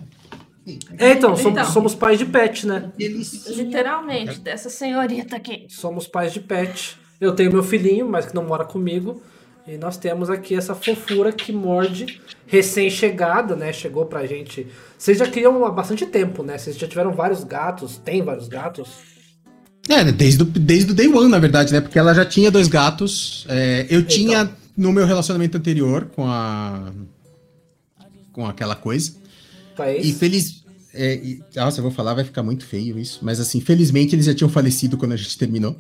É, 0.98 1.12
então, 1.12 1.36
somos, 1.36 1.52
então, 1.52 1.72
somos 1.72 1.96
pais 1.96 2.18
de 2.18 2.26
pet, 2.26 2.66
né? 2.66 2.92
Literalmente, 2.98 4.40
dessa 4.40 4.70
senhorita 4.70 5.36
aqui. 5.36 5.68
Somos 5.70 6.08
pais 6.08 6.34
de 6.34 6.40
pet. 6.40 6.98
Eu 7.22 7.34
tenho 7.34 7.54
meu 7.54 7.62
filhinho, 7.62 8.10
mas 8.10 8.26
que 8.26 8.34
não 8.34 8.44
mora 8.44 8.66
comigo. 8.66 9.22
E 9.68 9.78
nós 9.78 9.96
temos 9.96 10.28
aqui 10.28 10.56
essa 10.56 10.74
fofura 10.74 11.32
que 11.32 11.52
morde, 11.52 12.20
recém-chegada, 12.48 13.56
né? 13.56 13.72
Chegou 13.72 14.08
pra 14.08 14.26
gente. 14.26 14.66
Vocês 14.98 15.20
já 15.20 15.28
criam 15.28 15.64
há 15.64 15.70
bastante 15.70 16.04
tempo, 16.08 16.42
né? 16.42 16.58
Vocês 16.58 16.76
já 16.76 16.88
tiveram 16.88 17.14
vários 17.14 17.44
gatos, 17.44 17.98
tem 18.04 18.24
vários 18.24 18.48
gatos? 18.48 18.90
É, 19.88 20.04
desde 20.12 20.42
o, 20.42 20.46
desde 20.46 20.92
o 20.92 20.96
day 20.96 21.08
one, 21.08 21.30
na 21.30 21.38
verdade, 21.38 21.72
né? 21.72 21.80
Porque 21.80 22.00
ela 22.00 22.14
já 22.14 22.26
tinha 22.26 22.50
dois 22.50 22.68
gatos. 22.68 23.46
É, 23.48 23.86
eu 23.88 24.00
então. 24.00 24.10
tinha 24.10 24.52
no 24.76 24.92
meu 24.92 25.06
relacionamento 25.06 25.58
anterior 25.58 26.10
com 26.16 26.26
a. 26.26 26.92
com 28.34 28.48
aquela 28.48 28.76
coisa. 28.76 29.14
País. 29.78 30.08
E 30.08 30.14
feliz. 30.14 30.64
É, 30.92 31.16
e, 31.16 31.40
nossa, 31.56 31.80
eu 31.80 31.84
vou 31.84 31.92
falar, 31.92 32.16
vai 32.16 32.24
ficar 32.24 32.42
muito 32.42 32.66
feio 32.66 32.98
isso. 32.98 33.20
Mas 33.22 33.40
assim, 33.40 33.62
felizmente 33.62 34.16
eles 34.16 34.26
já 34.26 34.34
tinham 34.34 34.50
falecido 34.50 34.98
quando 34.98 35.12
a 35.12 35.18
gente 35.18 35.38
terminou. 35.38 35.78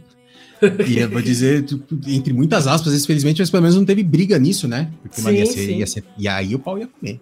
E 0.88 1.00
eu 1.00 1.10
vou 1.10 1.22
dizer, 1.22 1.66
entre 2.08 2.34
muitas 2.34 2.68
aspas, 2.68 2.94
infelizmente, 2.94 3.40
mas 3.40 3.50
pelo 3.50 3.64
menos 3.64 3.76
não 3.76 3.86
teve 3.86 4.04
briga 4.04 4.38
nisso, 4.38 4.68
né? 4.68 4.92
Porque 5.02 5.22
sim, 5.22 5.32
ia 5.32 5.46
ser, 5.46 5.72
ia 5.72 5.88
ser, 5.88 6.04
e 6.18 6.28
aí 6.28 6.54
o 6.54 6.60
pau 6.60 6.78
ia 6.78 6.88
comer. 6.88 7.20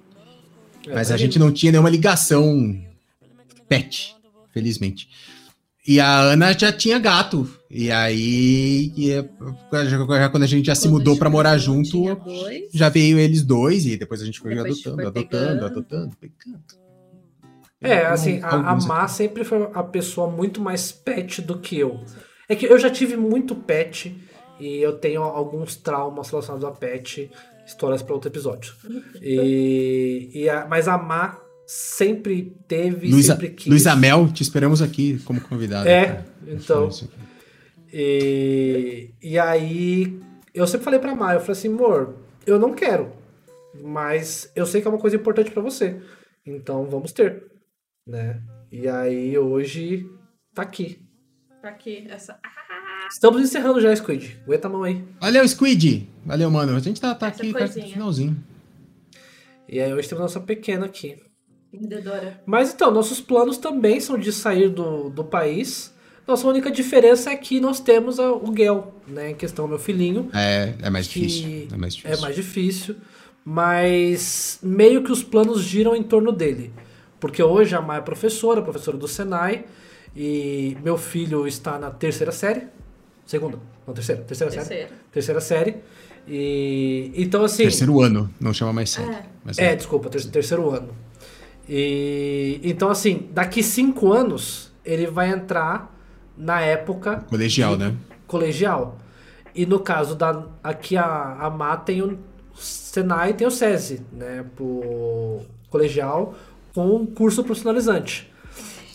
É, 0.88 0.94
mas 0.94 1.12
a 1.12 1.18
gente 1.18 1.40
não 1.40 1.52
tinha 1.52 1.72
nenhuma 1.72 1.90
ligação 1.90 2.78
pet, 3.68 4.16
felizmente. 4.54 5.08
E 5.88 6.00
a 6.00 6.20
Ana 6.20 6.58
já 6.58 6.72
tinha 6.72 7.00
gato. 7.00 7.50
E 7.70 7.92
aí, 7.92 8.92
e 8.98 9.10
já, 9.90 10.30
quando 10.30 10.44
a 10.44 10.48
gente 10.48 10.66
já 10.66 10.76
se 10.76 10.88
mudou 10.88 11.16
para 11.18 11.30
morar 11.30 11.58
junto, 11.58 12.04
já 12.74 12.90
veio 12.90 13.20
eles 13.20 13.44
dois, 13.44 13.86
e 13.86 13.96
depois 13.96 14.22
a 14.22 14.26
gente 14.26 14.40
foi 14.40 14.56
depois 14.56 14.74
adotando, 14.74 14.96
foi 14.96 15.06
adotando, 15.06 15.66
adotando, 15.66 16.18
pegando. 16.20 16.64
É, 17.82 18.08
assim, 18.08 18.40
a, 18.42 18.72
a 18.72 18.76
Má 18.76 19.08
sempre 19.08 19.44
foi 19.44 19.70
a 19.74 19.84
pessoa 19.84 20.30
muito 20.30 20.60
mais 20.60 20.92
pet 20.92 21.42
do 21.42 21.58
que 21.60 21.78
eu. 21.78 22.04
É 22.50 22.56
que 22.56 22.66
eu 22.66 22.80
já 22.80 22.90
tive 22.90 23.16
muito 23.16 23.56
pet 23.56 24.16
e 24.60 24.78
eu 24.78 24.98
tenho 24.98 25.22
alguns 25.22 25.76
traumas 25.76 26.30
relacionados 26.30 26.68
a 26.68 26.72
pet, 26.72 27.32
histórias 27.66 28.02
para 28.02 28.16
outro 28.16 28.30
episódio. 28.30 28.74
E, 29.22 30.32
e 30.34 30.50
a, 30.50 30.66
mas 30.68 30.88
a 30.88 30.98
Má 30.98 31.40
sempre 31.68 32.58
teve, 32.68 33.12
Luiza, 33.12 33.34
sempre 33.34 33.50
quis. 33.50 33.68
Luísa 33.68 33.96
Mel, 33.96 34.28
te 34.34 34.42
esperamos 34.42 34.82
aqui 34.82 35.20
como 35.20 35.40
convidado. 35.40 35.88
É, 35.88 36.06
cara. 36.08 36.26
então. 36.48 36.90
E, 37.94 39.14
e 39.22 39.38
aí 39.38 40.20
eu 40.54 40.66
sempre 40.66 40.86
falei 40.86 41.00
pra 41.00 41.16
Maia, 41.16 41.38
eu 41.38 41.40
falei 41.40 41.54
assim, 41.54 41.68
amor, 41.68 42.16
eu 42.46 42.60
não 42.60 42.74
quero, 42.74 43.12
mas 43.84 44.52
eu 44.56 44.66
sei 44.66 44.82
que 44.82 44.88
é 44.88 44.92
uma 44.92 45.00
coisa 45.00 45.16
importante 45.16 45.52
pra 45.52 45.62
você, 45.62 46.00
então 46.46 46.86
vamos 46.86 47.12
ter, 47.12 47.44
né? 48.06 48.42
E 48.72 48.88
aí 48.88 49.38
hoje 49.38 50.08
tá 50.54 50.64
aqui. 50.64 51.09
Tá 51.62 51.70
aqui, 51.70 52.06
essa. 52.10 52.40
Estamos 53.12 53.42
encerrando 53.42 53.82
já, 53.82 53.94
Squid. 53.96 54.38
Aguenta 54.46 54.68
a 54.68 54.72
mão 54.72 54.84
aí. 54.84 55.04
Valeu, 55.20 55.48
Squid. 55.48 56.08
Valeu, 56.26 56.50
mano. 56.50 56.76
A 56.76 56.80
gente 56.80 57.02
tá, 57.02 57.14
tá 57.16 57.28
Essa 57.28 57.42
aqui 57.42 57.52
perto 57.54 57.80
do 57.80 57.88
finalzinho. 57.88 58.38
E 59.68 59.80
aí 59.80 59.94
hoje 59.94 60.08
temos 60.08 60.22
nossa 60.22 60.40
pequena 60.40 60.86
aqui. 60.86 61.18
Vendedora. 61.72 62.42
Mas 62.46 62.74
então, 62.74 62.92
nossos 62.92 63.20
planos 63.22 63.58
também 63.58 64.00
são 64.00 64.18
de 64.18 64.32
sair 64.32 64.70
do, 64.70 65.10
do 65.10 65.24
país. 65.24 65.94
Nossa 66.28 66.48
única 66.48 66.72
diferença 66.72 67.32
é 67.32 67.36
que 67.36 67.60
nós 67.60 67.80
temos 67.80 68.20
a- 68.20 68.32
o 68.32 68.56
Gel, 68.56 68.94
né? 69.08 69.32
Em 69.32 69.36
questão, 69.36 69.68
meu 69.68 69.80
filhinho. 69.80 70.30
É, 70.34 70.74
é 70.82 70.90
mais 70.90 71.08
que 71.08 71.20
difícil. 71.22 71.68
É 71.74 71.78
mais 71.78 71.96
difícil. 71.96 72.18
É 72.18 72.22
mais 72.22 72.36
difícil. 72.36 72.96
Mas 73.44 74.60
meio 74.62 75.04
que 75.04 75.12
os 75.12 75.24
planos 75.24 75.62
giram 75.62 75.96
em 75.96 76.04
torno 76.04 76.32
dele. 76.32 76.72
Porque 77.20 77.42
hoje 77.42 77.76
a 77.76 77.82
Maia 77.82 78.00
é 78.00 78.02
professora, 78.02 78.62
professora 78.62 78.96
do 78.98 79.08
Senai. 79.08 79.66
E 80.16 80.78
meu 80.84 80.98
filho 80.98 81.48
está 81.48 81.78
na 81.80 81.92
terceira 81.92 82.32
série. 82.32 82.64
Segunda? 83.26 83.60
Não, 83.88 83.94
terceira. 83.94 84.22
Terceira, 84.24 84.52
série. 84.52 84.66
Terceira. 84.68 84.92
Terceira 85.12 85.42
série. 85.42 85.76
E 86.28 87.12
então 87.16 87.44
assim. 87.44 87.64
Terceiro 87.64 88.02
ano, 88.02 88.30
não 88.40 88.54
chama 88.54 88.74
mais 88.74 88.90
série. 88.90 89.10
É. 89.10 89.24
Mas 89.44 89.58
É, 89.58 89.76
desculpa, 89.76 90.10
ter- 90.10 90.26
terceiro 90.30 90.70
ano. 90.70 90.90
E 91.68 92.60
então 92.64 92.90
assim, 92.90 93.30
daqui 93.32 93.62
cinco 93.62 94.12
anos 94.12 94.72
ele 94.84 95.06
vai 95.08 95.30
entrar 95.30 95.96
na 96.38 96.62
época 96.62 97.18
Colegial, 97.30 97.78
de- 97.78 97.84
né? 97.86 97.96
Colegial. 98.28 98.98
E 99.54 99.66
no 99.66 99.80
caso 99.80 100.16
da 100.16 100.46
aqui 100.64 100.96
a 100.98 101.38
a 101.40 101.50
Má 101.50 101.78
tem 101.78 102.02
o 102.02 102.18
Senai 102.56 103.32
e 103.32 103.34
tem 103.34 103.48
o 103.48 103.52
SESI, 103.52 104.02
né, 104.12 104.44
pro 104.56 105.42
colegial 105.70 106.36
com 106.74 106.96
um 106.96 107.06
curso 107.06 107.44
profissionalizante. 107.44 108.29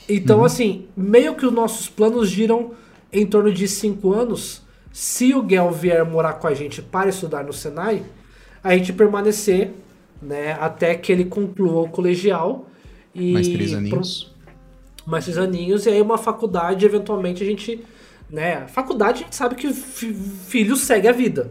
Então 0.08 0.44
assim, 0.44 0.86
meio 0.96 1.34
que 1.34 1.46
os 1.46 1.52
nossos 1.52 1.88
planos 1.88 2.28
giram 2.28 2.72
em 3.12 3.26
torno 3.26 3.52
de 3.52 3.66
cinco 3.68 4.12
anos. 4.12 4.62
Se 4.92 5.34
o 5.34 5.48
Gel 5.48 5.70
vier 5.72 6.04
morar 6.04 6.34
com 6.34 6.46
a 6.46 6.54
gente 6.54 6.80
para 6.82 7.08
estudar 7.08 7.42
no 7.44 7.52
Senai, 7.52 8.02
a 8.62 8.76
gente 8.76 8.92
permanecer, 8.92 9.72
né, 10.22 10.52
até 10.60 10.94
que 10.94 11.10
ele 11.10 11.24
conclua 11.24 11.82
o 11.82 11.88
colegial 11.88 12.68
e 13.14 13.32
Mais 13.32 13.48
três 13.48 13.70
pro- 13.70 13.78
aninhos. 13.78 14.32
mais 15.06 15.24
três 15.24 15.36
aninhos, 15.38 15.86
e 15.86 15.90
aí 15.90 16.00
uma 16.00 16.16
faculdade, 16.18 16.84
eventualmente, 16.86 17.42
a 17.42 17.46
gente. 17.46 17.84
Né, 18.30 18.66
faculdade 18.68 19.20
a 19.20 19.24
gente 19.24 19.36
sabe 19.36 19.54
que 19.54 19.72
fi- 19.72 20.14
filho 20.14 20.76
segue 20.76 21.06
a 21.08 21.12
vida, 21.12 21.50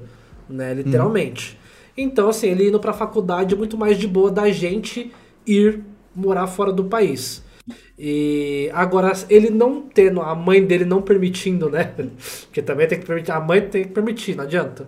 né? 0.50 0.74
Literalmente. 0.74 1.58
Então, 1.96 2.30
assim, 2.30 2.48
ele 2.48 2.68
indo 2.68 2.80
pra 2.80 2.92
faculdade 2.94 3.54
é 3.54 3.58
muito 3.58 3.78
mais 3.78 3.98
de 3.98 4.08
boa 4.08 4.32
da 4.32 4.50
gente 4.52 5.12
ir 5.46 5.82
morar 6.16 6.48
fora 6.48 6.74
do 6.74 6.86
país. 6.86 7.44
E 7.98 8.70
agora, 8.74 9.14
ele 9.30 9.50
não 9.50 9.82
tendo, 9.82 10.22
a 10.22 10.36
mãe 10.36 10.66
dele 10.66 10.86
não 10.86 11.02
permitindo, 11.02 11.70
né? 11.70 11.94
Porque 12.46 12.62
também 12.62 12.88
tem 12.88 13.00
que 13.00 13.06
permitir, 13.06 13.32
a 13.32 13.40
mãe 13.40 13.62
tem 13.62 13.84
que 13.84 13.92
permitir, 13.92 14.36
não 14.36 14.44
adianta. 14.44 14.88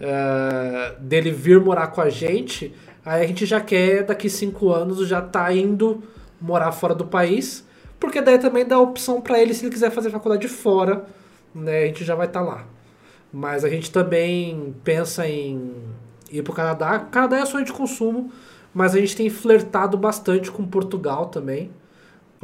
É, 0.00 0.96
dele 1.00 1.30
vir 1.30 1.60
morar 1.60 1.88
com 1.88 2.00
a 2.00 2.08
gente, 2.10 2.74
aí 3.04 3.24
a 3.24 3.26
gente 3.26 3.46
já 3.46 3.60
quer, 3.60 4.04
daqui 4.04 4.28
cinco 4.28 4.70
anos, 4.72 5.06
já 5.06 5.20
tá 5.22 5.52
indo 5.52 6.02
morar 6.40 6.72
fora 6.72 6.94
do 6.94 7.06
país, 7.06 7.64
porque 7.98 8.20
daí 8.20 8.38
também 8.38 8.66
dá 8.66 8.78
opção 8.78 9.20
pra 9.20 9.40
ele, 9.40 9.54
se 9.54 9.64
ele 9.64 9.72
quiser 9.72 9.90
fazer 9.90 10.10
faculdade 10.10 10.48
fora, 10.48 11.06
né, 11.54 11.84
a 11.84 11.86
gente 11.86 12.04
já 12.04 12.14
vai 12.14 12.26
estar 12.26 12.42
lá. 12.42 12.66
Mas 13.32 13.64
a 13.64 13.68
gente 13.68 13.90
também 13.90 14.74
pensa 14.84 15.26
em 15.26 15.72
ir 16.30 16.42
pro 16.42 16.52
Canadá. 16.52 16.98
Canadá 16.98 17.38
é 17.38 17.46
sonho 17.46 17.64
de 17.64 17.72
consumo, 17.72 18.30
mas 18.72 18.94
a 18.94 18.98
gente 19.00 19.16
tem 19.16 19.30
flertado 19.30 19.96
bastante 19.96 20.50
com 20.50 20.64
Portugal 20.66 21.26
também, 21.26 21.70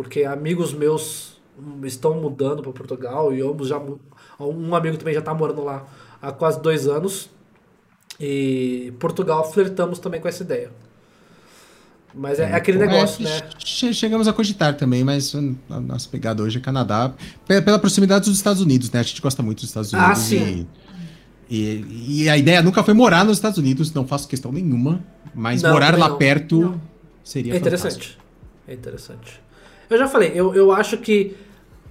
porque 0.03 0.25
amigos 0.25 0.73
meus 0.73 1.39
estão 1.85 2.15
mudando 2.19 2.63
para 2.63 2.73
Portugal 2.73 3.35
e 3.35 3.43
ambos 3.43 3.69
já 3.69 3.79
um 4.41 4.75
amigo 4.75 4.97
também 4.97 5.13
já 5.13 5.21
tá 5.21 5.35
morando 5.35 5.63
lá 5.63 5.87
há 6.23 6.33
quase 6.33 6.59
dois 6.63 6.87
anos. 6.89 7.29
E 8.19 8.93
Portugal 8.99 9.51
flertamos 9.53 9.99
também 9.99 10.21
com 10.21 10.29
essa 10.29 10.43
ideia. 10.43 10.71
Mas 12.15 12.41
é, 12.41 12.45
é 12.51 12.55
aquele 12.55 12.79
negócio, 12.79 13.27
É, 13.27 13.31
né? 13.43 13.49
che- 13.59 13.93
Chegamos 13.95 14.27
a 14.27 14.33
cogitar 14.33 14.75
também, 14.77 15.05
mas 15.05 15.35
hum, 15.35 15.55
a 15.69 15.79
nossa 15.79 16.09
pegada 16.09 16.43
hoje 16.43 16.59
é 16.59 16.61
Canadá. 16.61 17.13
Pe- 17.47 17.61
Pela 17.63 17.79
proximidade 17.79 18.25
dos 18.25 18.37
Estados 18.37 18.61
Unidos, 18.63 18.91
né? 18.91 19.01
A 19.01 19.03
gente 19.03 19.21
gosta 19.23 19.43
muito 19.43 19.59
dos 19.61 19.69
Estados 19.69 19.93
Ah, 19.95 20.07
Unidos. 20.07 20.23
sim. 20.23 20.67
E, 21.49 21.57
e, 21.59 22.23
e 22.25 22.29
a 22.29 22.37
ideia 22.39 22.63
nunca 22.63 22.83
foi 22.83 22.95
morar 22.95 23.25
nos 23.25 23.37
Estados 23.37 23.59
Unidos, 23.59 23.93
não 23.93 24.07
faço 24.07 24.27
questão 24.27 24.51
nenhuma. 24.51 25.05
Mas 25.35 25.63
Não, 25.63 25.73
morar 25.73 25.97
lá 25.99 26.09
não. 26.09 26.17
perto 26.19 26.61
Não. 26.61 26.81
seria 27.23 27.55
É 27.55 27.59
fantástico. 27.61 27.87
interessante. 27.87 28.19
É 28.67 28.75
interessante. 28.75 29.41
Eu 29.91 29.99
já 29.99 30.09
falei, 30.09 30.33
eu, 30.35 30.55
eu 30.55 30.71
acho 30.73 30.97
que 30.99 31.37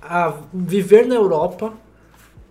a- 0.01 0.33
viver 0.53 1.05
na 1.05 1.15
Europa 1.15 1.73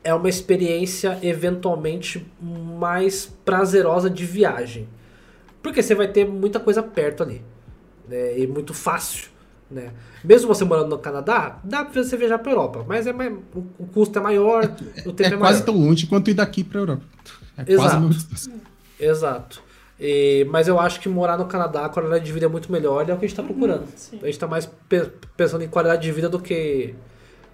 é 0.05 0.13
uma 0.15 0.29
experiência 0.29 1.19
eventualmente 1.23 2.25
mais 2.41 3.27
prazerosa 3.45 4.09
de 4.11 4.25
viagem. 4.25 4.87
Porque 5.63 5.83
você 5.83 5.95
vai 5.95 6.07
ter 6.09 6.27
muita 6.27 6.61
coisa 6.61 6.83
perto 6.83 7.23
ali. 7.23 7.43
Né? 8.09 8.39
E 8.39 8.47
muito 8.47 8.73
fácil. 8.75 9.29
Né? 9.71 9.93
Mesmo 10.25 10.49
você 10.49 10.65
morando 10.65 10.89
no 10.91 10.99
Canadá, 10.99 11.59
dá 11.65 11.85
pra 11.85 12.03
você 12.03 12.17
viajar 12.17 12.39
pra 12.39 12.53
Europa. 12.53 12.85
Mas 12.87 13.07
é 13.07 13.13
mais, 13.13 13.33
o, 13.55 13.87
custo 13.87 14.19
é 14.19 14.23
maior, 14.23 14.65
o 15.05 15.13
tempo 15.13 15.23
é, 15.35 15.35
É 15.35 15.37
quase 15.39 15.61
maior. 15.61 15.65
tão 15.65 15.77
longe 15.77 16.07
quanto 16.07 16.31
ir 16.31 16.35
daqui 16.35 16.63
pra 16.65 16.81
Europa. 16.81 17.03
É 17.57 17.65
quase 17.65 17.73
Exato. 17.73 17.97
a 17.97 18.01
mesma. 18.01 18.61
Exato. 19.01 19.63
E- 20.01 20.47
mas 20.51 20.69
eu 20.69 20.79
acho 20.79 21.01
que 21.01 21.09
morar 21.09 21.37
no 21.37 21.47
Canadá, 21.47 21.85
a 21.87 21.89
qualidade 21.89 22.25
de 22.25 22.33
vida 22.33 22.47
é 22.47 22.49
muito 22.49 22.71
melhor 22.71 23.07
e 23.07 23.11
é 23.11 23.15
o 23.15 23.19
que 23.19 23.25
a 23.25 23.29
gente 23.29 23.37
tá 23.37 23.43
procurando. 23.43 23.87
sim. 23.97 24.19
A 24.23 24.27
gente 24.27 24.39
tá 24.39 24.47
mais 24.47 24.67
pe- 24.67 25.11
pensando 25.37 25.65
em 25.65 25.69
qualidade 25.69 26.03
de 26.03 26.13
vida 26.13 26.29
do 26.29 26.39
que. 26.39 26.95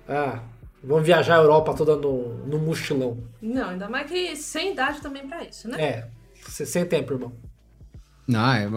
Ah, 0.08 0.40
vamos 0.82 1.06
viajar 1.06 1.36
a 1.38 1.42
Europa 1.42 1.72
toda 1.74 1.96
no, 1.96 2.34
no 2.46 2.58
mochilão. 2.58 3.16
Não, 3.40 3.70
ainda 3.70 3.88
mais 3.88 4.06
que 4.10 4.36
sem 4.36 4.72
idade 4.72 5.00
também 5.00 5.26
pra 5.26 5.42
isso, 5.44 5.68
né? 5.68 5.80
É, 5.82 6.06
sem 6.46 6.84
tempo, 6.84 7.14
irmão. 7.14 7.32
Não, 8.26 8.52
é, 8.52 8.68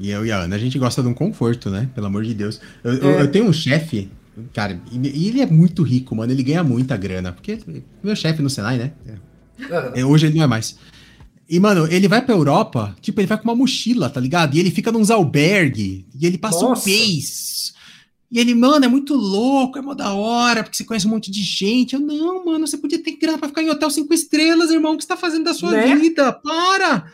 e 0.00 0.10
eu 0.10 0.26
e 0.26 0.32
a 0.32 0.38
Ana, 0.38 0.56
a 0.56 0.58
gente 0.58 0.78
gosta 0.78 1.00
de 1.02 1.08
um 1.08 1.14
conforto, 1.14 1.70
né? 1.70 1.88
Pelo 1.94 2.06
amor 2.08 2.24
de 2.24 2.34
Deus. 2.34 2.60
Eu, 2.82 2.94
eu- 2.94 3.10
É. 3.10 3.22
eu 3.22 3.30
tenho 3.30 3.44
um 3.46 3.52
chefe, 3.52 4.10
cara, 4.52 4.80
e 4.90 5.28
ele 5.28 5.40
é 5.40 5.46
muito 5.46 5.82
rico, 5.82 6.14
mano. 6.14 6.32
Ele 6.32 6.42
ganha 6.42 6.62
muita 6.64 6.96
grana. 6.96 7.32
Porque 7.32 7.58
meu 8.02 8.14
chefe 8.16 8.42
no 8.42 8.50
Senai, 8.50 8.78
né? 8.78 8.92
É, 9.94 10.04
hoje 10.04 10.26
ele 10.26 10.36
não 10.38 10.44
é 10.44 10.46
mais. 10.48 10.76
E, 11.48 11.60
mano, 11.60 11.86
ele 11.90 12.08
vai 12.08 12.20
pra 12.24 12.34
Europa, 12.34 12.96
tipo, 13.00 13.20
ele 13.20 13.26
vai 13.28 13.38
com 13.38 13.44
uma 13.44 13.54
mochila, 13.54 14.10
tá 14.10 14.20
ligado? 14.20 14.56
E 14.56 14.60
ele 14.60 14.70
fica 14.70 14.90
nos 14.90 15.10
albergue, 15.10 16.04
e 16.18 16.26
ele 16.26 16.38
passa 16.38 16.60
Nossa. 16.60 16.88
um 16.88 16.92
mês. 16.92 17.72
E 18.30 18.40
ele, 18.40 18.52
mano, 18.54 18.84
é 18.84 18.88
muito 18.88 19.14
louco, 19.14 19.78
é 19.78 19.80
mó 19.82 19.94
da 19.94 20.12
hora, 20.12 20.64
porque 20.64 20.76
você 20.76 20.82
conhece 20.84 21.06
um 21.06 21.10
monte 21.10 21.30
de 21.30 21.42
gente. 21.44 21.94
Eu, 21.94 22.00
não, 22.00 22.44
mano, 22.44 22.66
você 22.66 22.76
podia 22.76 23.00
ter 23.00 23.12
grana 23.12 23.38
pra 23.38 23.46
ficar 23.48 23.62
em 23.62 23.70
hotel 23.70 23.88
cinco 23.90 24.12
estrelas, 24.12 24.70
irmão. 24.72 24.94
O 24.94 24.96
que 24.96 25.04
você 25.04 25.08
tá 25.08 25.16
fazendo 25.16 25.44
da 25.44 25.54
sua 25.54 25.70
Né? 25.70 25.94
vida? 25.94 26.32
Para! 26.32 27.06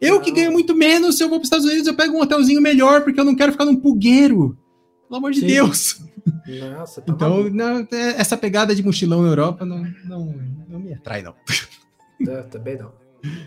Eu 0.00 0.20
que 0.20 0.30
Não. 0.30 0.36
ganho 0.36 0.52
muito 0.52 0.74
menos, 0.74 1.16
se 1.18 1.22
eu 1.22 1.28
vou 1.28 1.38
pros 1.38 1.46
Estados 1.48 1.66
Unidos, 1.66 1.86
eu 1.86 1.94
pego 1.94 2.16
um 2.16 2.20
hotelzinho 2.22 2.62
melhor, 2.62 3.02
porque 3.02 3.20
eu 3.20 3.24
não 3.24 3.34
quero 3.36 3.52
ficar 3.52 3.66
num 3.66 3.76
pulgueiro. 3.76 4.56
Pelo 5.06 5.18
amor 5.18 5.32
de 5.32 5.40
Sim. 5.40 5.46
Deus. 5.46 6.00
Nossa, 6.78 7.02
tá 7.02 7.12
Então, 7.12 7.50
não, 7.50 7.80
é- 7.92 8.14
essa 8.18 8.34
pegada 8.36 8.74
de 8.74 8.82
mochilão 8.82 9.20
na 9.22 9.28
Europa 9.28 9.66
não, 9.66 9.84
não, 10.06 10.34
não 10.68 10.80
me 10.80 10.94
atrai, 10.94 11.22
não. 11.22 11.34
É, 12.26 12.42
também 12.44 12.78
não. 12.78 12.90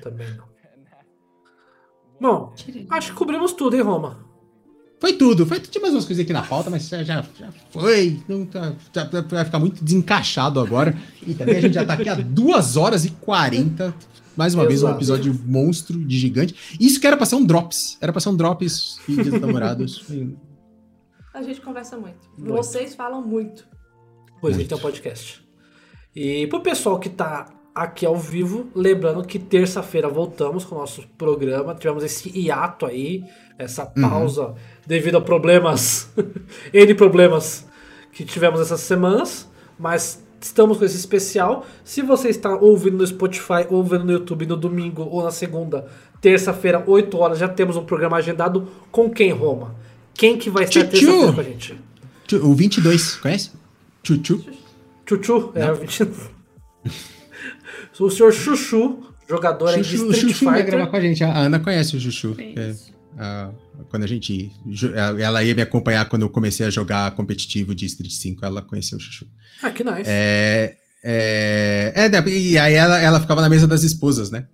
Também 0.01 0.27
não. 0.35 0.45
Bom, 2.19 2.53
acho 2.89 3.11
que 3.11 3.17
cobrimos 3.17 3.53
tudo, 3.53 3.75
hein, 3.75 3.81
Roma? 3.81 4.25
Foi 4.99 5.13
tudo. 5.13 5.45
Foi, 5.45 5.59
tinha 5.59 5.81
mais 5.81 5.93
umas 5.93 6.05
coisas 6.05 6.23
aqui 6.23 6.33
na 6.33 6.41
pauta, 6.41 6.69
mas 6.69 6.87
já, 6.89 7.03
já, 7.03 7.23
foi. 7.69 8.19
Não 8.27 8.45
tá, 8.45 8.73
já 8.93 9.03
vai 9.03 9.45
ficar 9.45 9.59
muito 9.59 9.83
desencaixado 9.83 10.59
agora. 10.59 10.97
E 11.25 11.35
também 11.35 11.57
a 11.57 11.61
gente 11.61 11.73
já 11.73 11.85
tá 11.85 11.93
aqui 11.93 12.09
há 12.09 12.15
2 12.15 12.77
horas 12.77 13.05
e 13.05 13.11
40. 13.11 13.93
Mais 14.35 14.53
uma 14.53 14.67
vez, 14.67 14.81
um 14.81 14.87
Exato. 14.87 14.99
episódio 14.99 15.39
monstro 15.45 15.97
de 16.03 16.17
gigante. 16.17 16.55
Isso 16.79 16.99
que 16.99 17.07
era 17.07 17.15
pra 17.17 17.25
ser 17.25 17.35
um 17.35 17.45
Drops. 17.45 17.97
Era 18.01 18.11
pra 18.11 18.19
ser 18.19 18.29
um 18.29 18.35
Drops 18.35 18.99
e 19.07 19.15
Dia 19.15 19.31
dos 19.31 19.41
Namorados. 19.41 20.05
A 21.33 21.43
gente 21.43 21.61
conversa 21.61 21.95
muito. 21.97 22.27
Muito. 22.35 22.53
Vocês 22.53 22.95
falam 22.95 23.21
muito. 23.21 23.67
Pois 24.41 24.55
a 24.55 24.57
Muito. 24.57 24.59
gente 24.59 24.67
tem 24.69 24.77
um 24.77 24.81
podcast. 24.81 25.47
E 26.15 26.47
pro 26.47 26.61
pessoal 26.61 26.99
que 26.99 27.09
tá 27.09 27.47
aqui 27.77 28.05
ao 28.05 28.15
vivo, 28.15 28.67
lembrando 28.75 29.23
que 29.23 29.37
terça-feira 29.37 30.09
voltamos 30.09 30.65
com 30.65 30.75
o 30.75 30.79
nosso 30.79 31.03
programa. 31.17 31.75
Tivemos 31.75 32.03
esse 32.03 32.29
hiato 32.29 32.85
aí, 32.85 33.23
essa 33.57 33.85
pausa 33.85 34.55
devido 34.85 35.17
a 35.17 35.21
problemas, 35.21 36.09
N 36.73 36.93
problemas 36.95 37.67
que 38.11 38.25
tivemos 38.25 38.59
essas 38.59 38.81
semanas, 38.81 39.47
mas 39.77 40.23
estamos 40.41 40.79
com 40.79 40.85
esse 40.85 40.97
especial. 40.97 41.65
Se 41.83 42.01
você 42.01 42.29
está 42.29 42.55
ouvindo 42.55 42.97
no 42.97 43.05
Spotify, 43.05 43.67
ou 43.69 43.77
ouvindo 43.77 44.05
no 44.05 44.11
YouTube 44.11 44.47
no 44.47 44.57
domingo 44.57 45.03
ou 45.03 45.23
na 45.23 45.31
segunda, 45.31 45.85
terça-feira, 46.19 46.83
8 46.85 47.15
horas, 47.17 47.37
já 47.37 47.47
temos 47.47 47.77
um 47.77 47.85
programa 47.85 48.17
agendado 48.17 48.67
com 48.91 49.09
quem, 49.09 49.31
Roma? 49.31 49.75
Quem 50.15 50.35
que 50.35 50.49
vai 50.49 50.63
estar 50.63 50.83
terça-feira 50.85 51.33
com 51.33 51.41
a 51.41 51.43
gente? 51.43 51.79
O 52.41 52.53
22, 52.55 53.17
conhece? 53.17 53.51
Chuchu. 54.03 54.43
Chuchu? 55.05 55.51
É, 55.53 55.71
o 55.71 55.75
20... 55.75 56.07
O 57.99 58.09
senhor 58.09 58.31
Chuchu, 58.33 58.99
jogador 59.27 59.69
aí 59.69 59.81
de 59.81 59.83
Chuchu, 59.83 60.11
Street 60.11 60.33
Chuchu 60.33 60.45
vai 60.45 60.57
Fighter. 60.57 60.71
gravar 60.71 60.91
com 60.91 60.97
a 60.97 61.01
gente. 61.01 61.23
A 61.23 61.37
Ana 61.37 61.59
conhece 61.59 61.95
o 61.95 61.99
Chuchu. 61.99 62.35
É 62.39 62.75
ah, 63.17 63.49
quando 63.89 64.03
a 64.03 64.07
gente. 64.07 64.51
Ela 64.95 65.43
ia 65.43 65.55
me 65.55 65.61
acompanhar 65.61 66.07
quando 66.07 66.21
eu 66.21 66.29
comecei 66.29 66.65
a 66.65 66.69
jogar 66.69 67.09
competitivo 67.11 67.73
de 67.73 67.85
Street 67.87 68.11
5, 68.11 68.45
ela 68.45 68.61
conheceu 68.61 68.97
o 68.97 69.01
Chuchu. 69.01 69.25
Ah, 69.61 69.71
que 69.71 69.83
nice. 69.83 70.03
É. 70.05 70.77
É, 71.09 71.93
é, 71.95 72.09
né, 72.09 72.23
e 72.27 72.57
aí 72.57 72.73
ela, 72.73 72.99
ela 72.99 73.21
ficava 73.21 73.39
na 73.39 73.47
mesa 73.47 73.67
das 73.67 73.83
esposas, 73.83 74.31
né? 74.31 74.47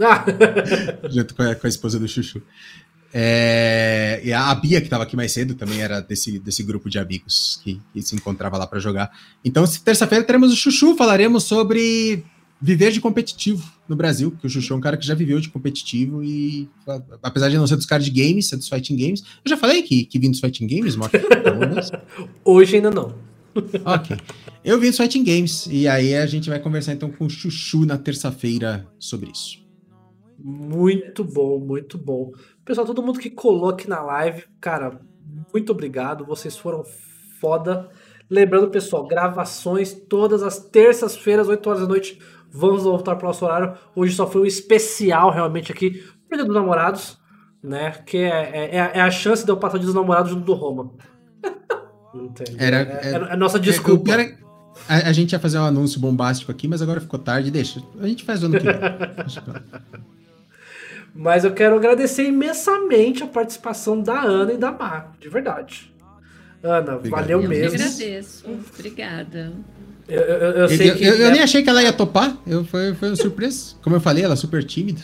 Ah, 0.00 0.24
Junto 1.08 1.34
com 1.34 1.42
a, 1.42 1.54
com 1.54 1.66
a 1.66 1.70
esposa 1.70 1.98
do 1.98 2.08
Chuchu. 2.08 2.42
É, 3.14 4.20
e 4.24 4.32
a 4.32 4.54
Bia, 4.54 4.80
que 4.80 4.86
estava 4.86 5.04
aqui 5.04 5.14
mais 5.16 5.32
cedo, 5.32 5.54
também 5.54 5.80
era 5.80 6.00
desse, 6.00 6.38
desse 6.38 6.62
grupo 6.62 6.90
de 6.90 6.98
amigos 6.98 7.60
que, 7.62 7.80
que 7.92 8.02
se 8.02 8.14
encontrava 8.14 8.58
lá 8.58 8.66
para 8.66 8.80
jogar. 8.80 9.10
Então, 9.44 9.64
terça-feira 9.84 10.24
teremos 10.24 10.52
o 10.52 10.56
Chuchu, 10.56 10.96
falaremos 10.96 11.44
sobre 11.44 12.24
viver 12.62 12.92
de 12.92 13.00
competitivo 13.00 13.68
no 13.88 13.96
Brasil, 13.96 14.30
porque 14.30 14.46
o 14.46 14.50
Chuchu 14.50 14.72
é 14.72 14.76
um 14.76 14.80
cara 14.80 14.96
que 14.96 15.04
já 15.04 15.14
viveu 15.14 15.40
de 15.40 15.48
competitivo 15.48 16.22
e, 16.22 16.70
apesar 17.20 17.48
de 17.48 17.56
não 17.56 17.66
ser 17.66 17.74
dos 17.74 17.84
caras 17.84 18.04
de 18.04 18.10
games, 18.10 18.48
ser 18.48 18.56
dos 18.56 18.68
fighting 18.68 18.96
games, 18.96 19.22
eu 19.44 19.48
já 19.48 19.56
falei 19.56 19.82
que, 19.82 20.04
que 20.04 20.18
vim 20.18 20.30
dos 20.30 20.38
fighting 20.38 20.68
games, 20.68 20.94
Mock? 20.94 21.12
hoje 22.44 22.76
ainda 22.76 22.90
não. 22.92 23.14
ok. 23.84 24.16
Eu 24.64 24.78
vim 24.78 24.88
dos 24.88 24.96
fighting 24.96 25.24
games, 25.24 25.66
e 25.66 25.88
aí 25.88 26.14
a 26.14 26.24
gente 26.24 26.48
vai 26.48 26.60
conversar 26.60 26.92
então 26.92 27.10
com 27.10 27.26
o 27.26 27.30
Chuchu 27.30 27.84
na 27.84 27.98
terça-feira 27.98 28.86
sobre 28.96 29.32
isso. 29.32 29.60
Muito 30.38 31.24
bom, 31.24 31.58
muito 31.58 31.98
bom. 31.98 32.32
Pessoal, 32.64 32.86
todo 32.86 33.02
mundo 33.02 33.18
que 33.18 33.28
colou 33.28 33.70
aqui 33.70 33.88
na 33.88 34.00
live, 34.02 34.44
cara, 34.60 35.00
muito 35.52 35.72
obrigado. 35.72 36.24
Vocês 36.24 36.56
foram 36.56 36.84
foda. 37.40 37.90
Lembrando, 38.30 38.70
pessoal, 38.70 39.06
gravações 39.06 39.92
todas 39.92 40.42
as 40.42 40.58
terças-feiras, 40.58 41.48
8 41.48 41.66
horas 41.68 41.82
da 41.82 41.88
noite. 41.88 42.18
Vamos 42.52 42.82
voltar 42.82 43.16
para 43.16 43.24
o 43.24 43.28
nosso 43.28 43.44
horário. 43.44 43.74
Hoje 43.96 44.14
só 44.14 44.26
foi 44.26 44.42
um 44.42 44.46
especial, 44.46 45.30
realmente, 45.30 45.72
aqui, 45.72 46.02
pro 46.28 46.36
Dia 46.36 46.44
dos 46.44 46.54
Namorados, 46.54 47.18
né? 47.62 47.92
Que 48.04 48.18
é, 48.18 48.68
é, 48.76 48.90
é 48.94 49.00
a 49.00 49.10
chance 49.10 49.44
de 49.44 49.50
eu 49.50 49.56
passar 49.56 49.76
o 49.76 49.78
Dia 49.78 49.86
dos 49.86 49.94
Namorados 49.94 50.30
junto 50.30 50.44
do 50.44 50.52
Roma. 50.52 50.92
Entendeu? 52.14 52.56
Era- 52.58 52.76
é, 52.76 53.00
é, 53.02 53.14
era- 53.14 53.26
é 53.28 53.32
a 53.32 53.36
nossa 53.36 53.56
É, 53.56 53.60
o 53.60 53.62
desculpa. 53.62 54.12
é- 54.12 54.36
a, 54.88 55.08
a 55.08 55.12
gente 55.12 55.32
ia 55.32 55.38
fazer 55.38 55.58
um 55.58 55.64
anúncio 55.64 55.98
bombástico 56.00 56.50
aqui, 56.52 56.66
mas 56.68 56.82
agora 56.82 57.00
ficou 57.00 57.18
tarde. 57.18 57.50
Deixa. 57.50 57.82
A 58.00 58.06
gente 58.06 58.22
faz 58.24 58.42
o 58.42 58.46
ano 58.46 58.58
que 58.58 58.64
vem. 58.64 58.74
Mas 61.14 61.44
eu 61.44 61.52
quero 61.52 61.76
agradecer 61.76 62.24
imensamente 62.26 63.22
a 63.22 63.26
participação 63.26 64.00
da 64.00 64.22
Ana 64.22 64.54
e 64.54 64.56
da 64.56 64.72
Mar, 64.72 65.12
de 65.20 65.28
verdade. 65.28 65.92
Ana, 66.62 66.96
Obrigado. 66.96 67.20
valeu 67.20 67.38
Eu 67.42 67.42
que 67.42 67.48
mesmo. 67.48 67.74
agradeço. 67.76 68.44
Obrigada. 68.74 69.52
Eu, 70.12 70.20
eu- 70.20 70.50
eu 70.62 70.68
sei 70.68 70.90
eu- 70.90 70.96
que. 70.96 71.04
eu- 71.04 71.14
eu 71.14 71.24
né, 71.26 71.30
nem 71.32 71.42
achei 71.42 71.62
que 71.62 71.68
ela 71.70 71.82
ia 71.82 71.92
topar. 71.92 72.36
Eu, 72.46 72.64
foi, 72.64 72.94
foi 72.94 73.08
uma 73.08 73.16
surpresa. 73.16 73.74
Como 73.82 73.96
eu 73.96 74.00
falei, 74.00 74.24
ela 74.24 74.34
é 74.34 74.36
super 74.36 74.62
tímida. 74.64 75.00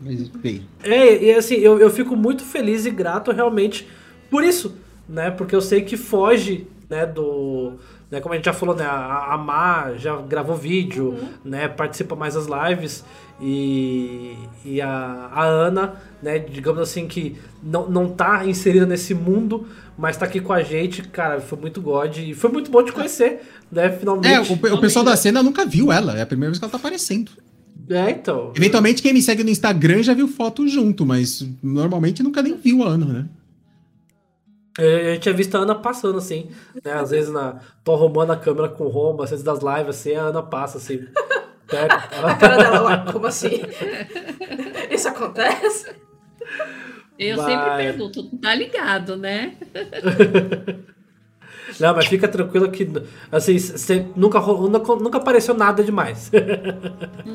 Mas 0.00 0.28
veio. 0.28 0.62
É, 0.82 1.24
e 1.24 1.34
assim, 1.34 1.54
eu, 1.56 1.78
eu 1.78 1.90
fico 1.90 2.14
muito 2.16 2.42
feliz 2.44 2.86
e 2.86 2.90
grato 2.90 3.32
realmente 3.32 3.86
por 4.30 4.44
isso, 4.44 4.74
né? 5.08 5.30
Porque 5.30 5.54
eu 5.54 5.60
sei 5.60 5.82
que 5.82 5.96
foge, 5.96 6.66
né, 6.88 7.04
do. 7.06 7.72
Né, 8.10 8.20
como 8.20 8.32
a 8.32 8.36
gente 8.36 8.46
já 8.46 8.52
falou, 8.52 8.74
né? 8.74 8.84
A, 8.86 9.34
a 9.34 9.36
Má 9.38 9.92
já 9.96 10.16
gravou 10.16 10.56
vídeo, 10.56 11.16
né? 11.44 11.68
Participa 11.68 12.14
mais 12.16 12.34
das 12.34 12.46
lives. 12.46 13.04
E, 13.40 14.36
e 14.64 14.80
a, 14.80 15.30
a 15.32 15.44
Ana, 15.44 15.94
né, 16.22 16.38
digamos 16.38 16.82
assim, 16.82 17.06
que 17.06 17.36
não, 17.62 17.88
não 17.88 18.08
tá 18.08 18.44
inserida 18.44 18.84
nesse 18.84 19.14
mundo, 19.14 19.66
mas 19.96 20.16
tá 20.16 20.26
aqui 20.26 20.40
com 20.40 20.52
a 20.52 20.62
gente, 20.62 21.02
cara, 21.02 21.40
foi 21.40 21.58
muito 21.58 21.80
God. 21.80 22.16
E 22.16 22.34
foi 22.34 22.50
muito 22.50 22.70
bom 22.70 22.82
te 22.82 22.92
conhecer, 22.92 23.40
né? 23.70 23.90
Finalmente. 23.90 24.28
É, 24.28 24.40
o, 24.40 24.74
o 24.74 24.80
pessoal 24.80 25.04
da 25.04 25.16
cena 25.16 25.42
nunca 25.42 25.64
viu 25.64 25.92
ela. 25.92 26.18
É 26.18 26.22
a 26.22 26.26
primeira 26.26 26.50
vez 26.50 26.58
que 26.58 26.64
ela 26.64 26.72
tá 26.72 26.78
aparecendo. 26.78 27.30
É, 27.88 28.10
então. 28.10 28.52
Eventualmente, 28.56 29.00
quem 29.00 29.12
me 29.12 29.22
segue 29.22 29.42
no 29.42 29.50
Instagram 29.50 30.02
já 30.02 30.14
viu 30.14 30.28
foto 30.28 30.66
junto, 30.68 31.06
mas 31.06 31.46
normalmente 31.62 32.22
nunca 32.22 32.42
nem 32.42 32.56
viu 32.56 32.82
a 32.82 32.88
Ana, 32.88 33.06
né? 33.06 33.28
É, 34.78 35.14
gente 35.14 35.22
tinha 35.22 35.34
visto 35.34 35.56
a 35.56 35.60
Ana 35.60 35.74
passando, 35.74 36.18
assim, 36.18 36.48
né? 36.84 36.92
Às 36.92 37.10
vezes 37.10 37.32
na. 37.32 37.60
tô 37.82 37.94
arrumando 37.94 38.30
a 38.30 38.36
câmera 38.36 38.68
com 38.68 38.84
o 38.84 38.88
Roma, 38.88 39.24
às 39.24 39.30
vezes 39.30 39.44
das 39.44 39.58
lives, 39.58 39.88
assim, 39.88 40.14
a 40.14 40.22
Ana 40.22 40.42
passa, 40.42 40.78
assim. 40.78 41.00
A 41.70 42.34
cara 42.34 42.56
dela 42.56 42.80
lá, 42.80 43.12
como 43.12 43.26
assim? 43.26 43.60
Isso 44.90 45.08
acontece? 45.08 45.94
Eu 47.18 47.36
Vai. 47.36 47.50
sempre 47.50 47.76
pergunto, 47.76 48.24
tá 48.38 48.54
ligado, 48.54 49.16
né? 49.16 49.56
Não, 51.78 51.94
mas 51.94 52.06
fica 52.06 52.26
tranquilo 52.26 52.70
que, 52.70 52.90
assim, 53.30 53.58
cê 53.58 54.06
nunca, 54.16 54.40
nunca, 54.40 54.96
nunca 54.96 55.18
apareceu 55.18 55.54
nada 55.54 55.84
demais. 55.84 56.30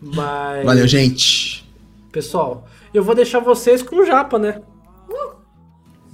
mas. 0.00 0.64
Valeu, 0.64 0.88
gente. 0.88 1.70
Pessoal, 2.10 2.66
eu 2.92 3.02
vou 3.02 3.14
deixar 3.14 3.38
vocês 3.38 3.82
com 3.82 3.96
o 3.96 4.04
Japa, 4.04 4.38
né? 4.38 4.60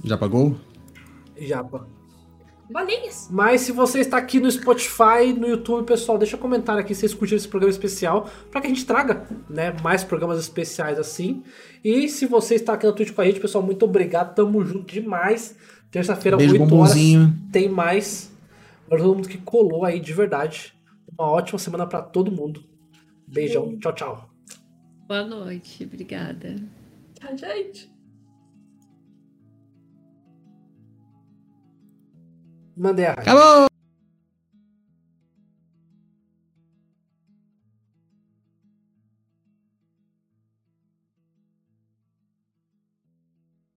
Já 0.03 0.17
pagou? 0.17 0.55
Japa. 1.37 1.87
Bolinhas. 2.69 3.27
Mas 3.31 3.61
se 3.61 3.71
você 3.71 3.99
está 3.99 4.17
aqui 4.17 4.39
no 4.39 4.49
Spotify, 4.51 5.33
no 5.35 5.47
YouTube, 5.47 5.85
pessoal, 5.85 6.17
deixa 6.17 6.35
um 6.35 6.39
comentário 6.39 6.79
aqui 6.79 6.93
se 6.93 7.01
vocês 7.01 7.13
curtiram 7.13 7.37
esse 7.37 7.47
programa 7.47 7.71
especial, 7.71 8.29
para 8.51 8.61
que 8.61 8.67
a 8.67 8.69
gente 8.69 8.85
traga, 8.85 9.27
né, 9.49 9.75
mais 9.81 10.03
programas 10.03 10.39
especiais 10.39 10.99
assim. 10.99 11.43
E 11.83 12.07
se 12.07 12.25
você 12.25 12.55
está 12.55 12.73
aqui 12.73 12.85
no 12.85 12.93
Twitch 12.93 13.13
com 13.13 13.21
a 13.21 13.25
gente, 13.25 13.39
pessoal, 13.39 13.63
muito 13.63 13.83
obrigado, 13.85 14.35
tamo 14.35 14.63
junto 14.63 14.93
demais. 14.93 15.55
Terça-feira, 15.89 16.37
Beijo, 16.37 16.53
8 16.53 16.61
horas, 16.61 16.71
bombonzinho. 16.71 17.35
tem 17.51 17.67
mais. 17.67 18.31
Para 18.87 18.99
todo 18.99 19.15
mundo 19.15 19.27
que 19.29 19.37
colou 19.39 19.83
aí 19.85 19.99
de 19.99 20.13
verdade. 20.13 20.73
Uma 21.17 21.27
ótima 21.29 21.57
semana 21.57 21.87
para 21.87 22.01
todo 22.01 22.31
mundo. 22.31 22.63
Beijão, 23.27 23.77
tchau, 23.79 23.93
tchau. 23.93 24.29
Boa 25.07 25.23
noite, 25.25 25.83
obrigada. 25.83 26.55
Tá, 27.19 27.35
gente. 27.35 27.91
Mandei 32.79 33.05
a. 33.07 33.11
Acabou! 33.11 33.68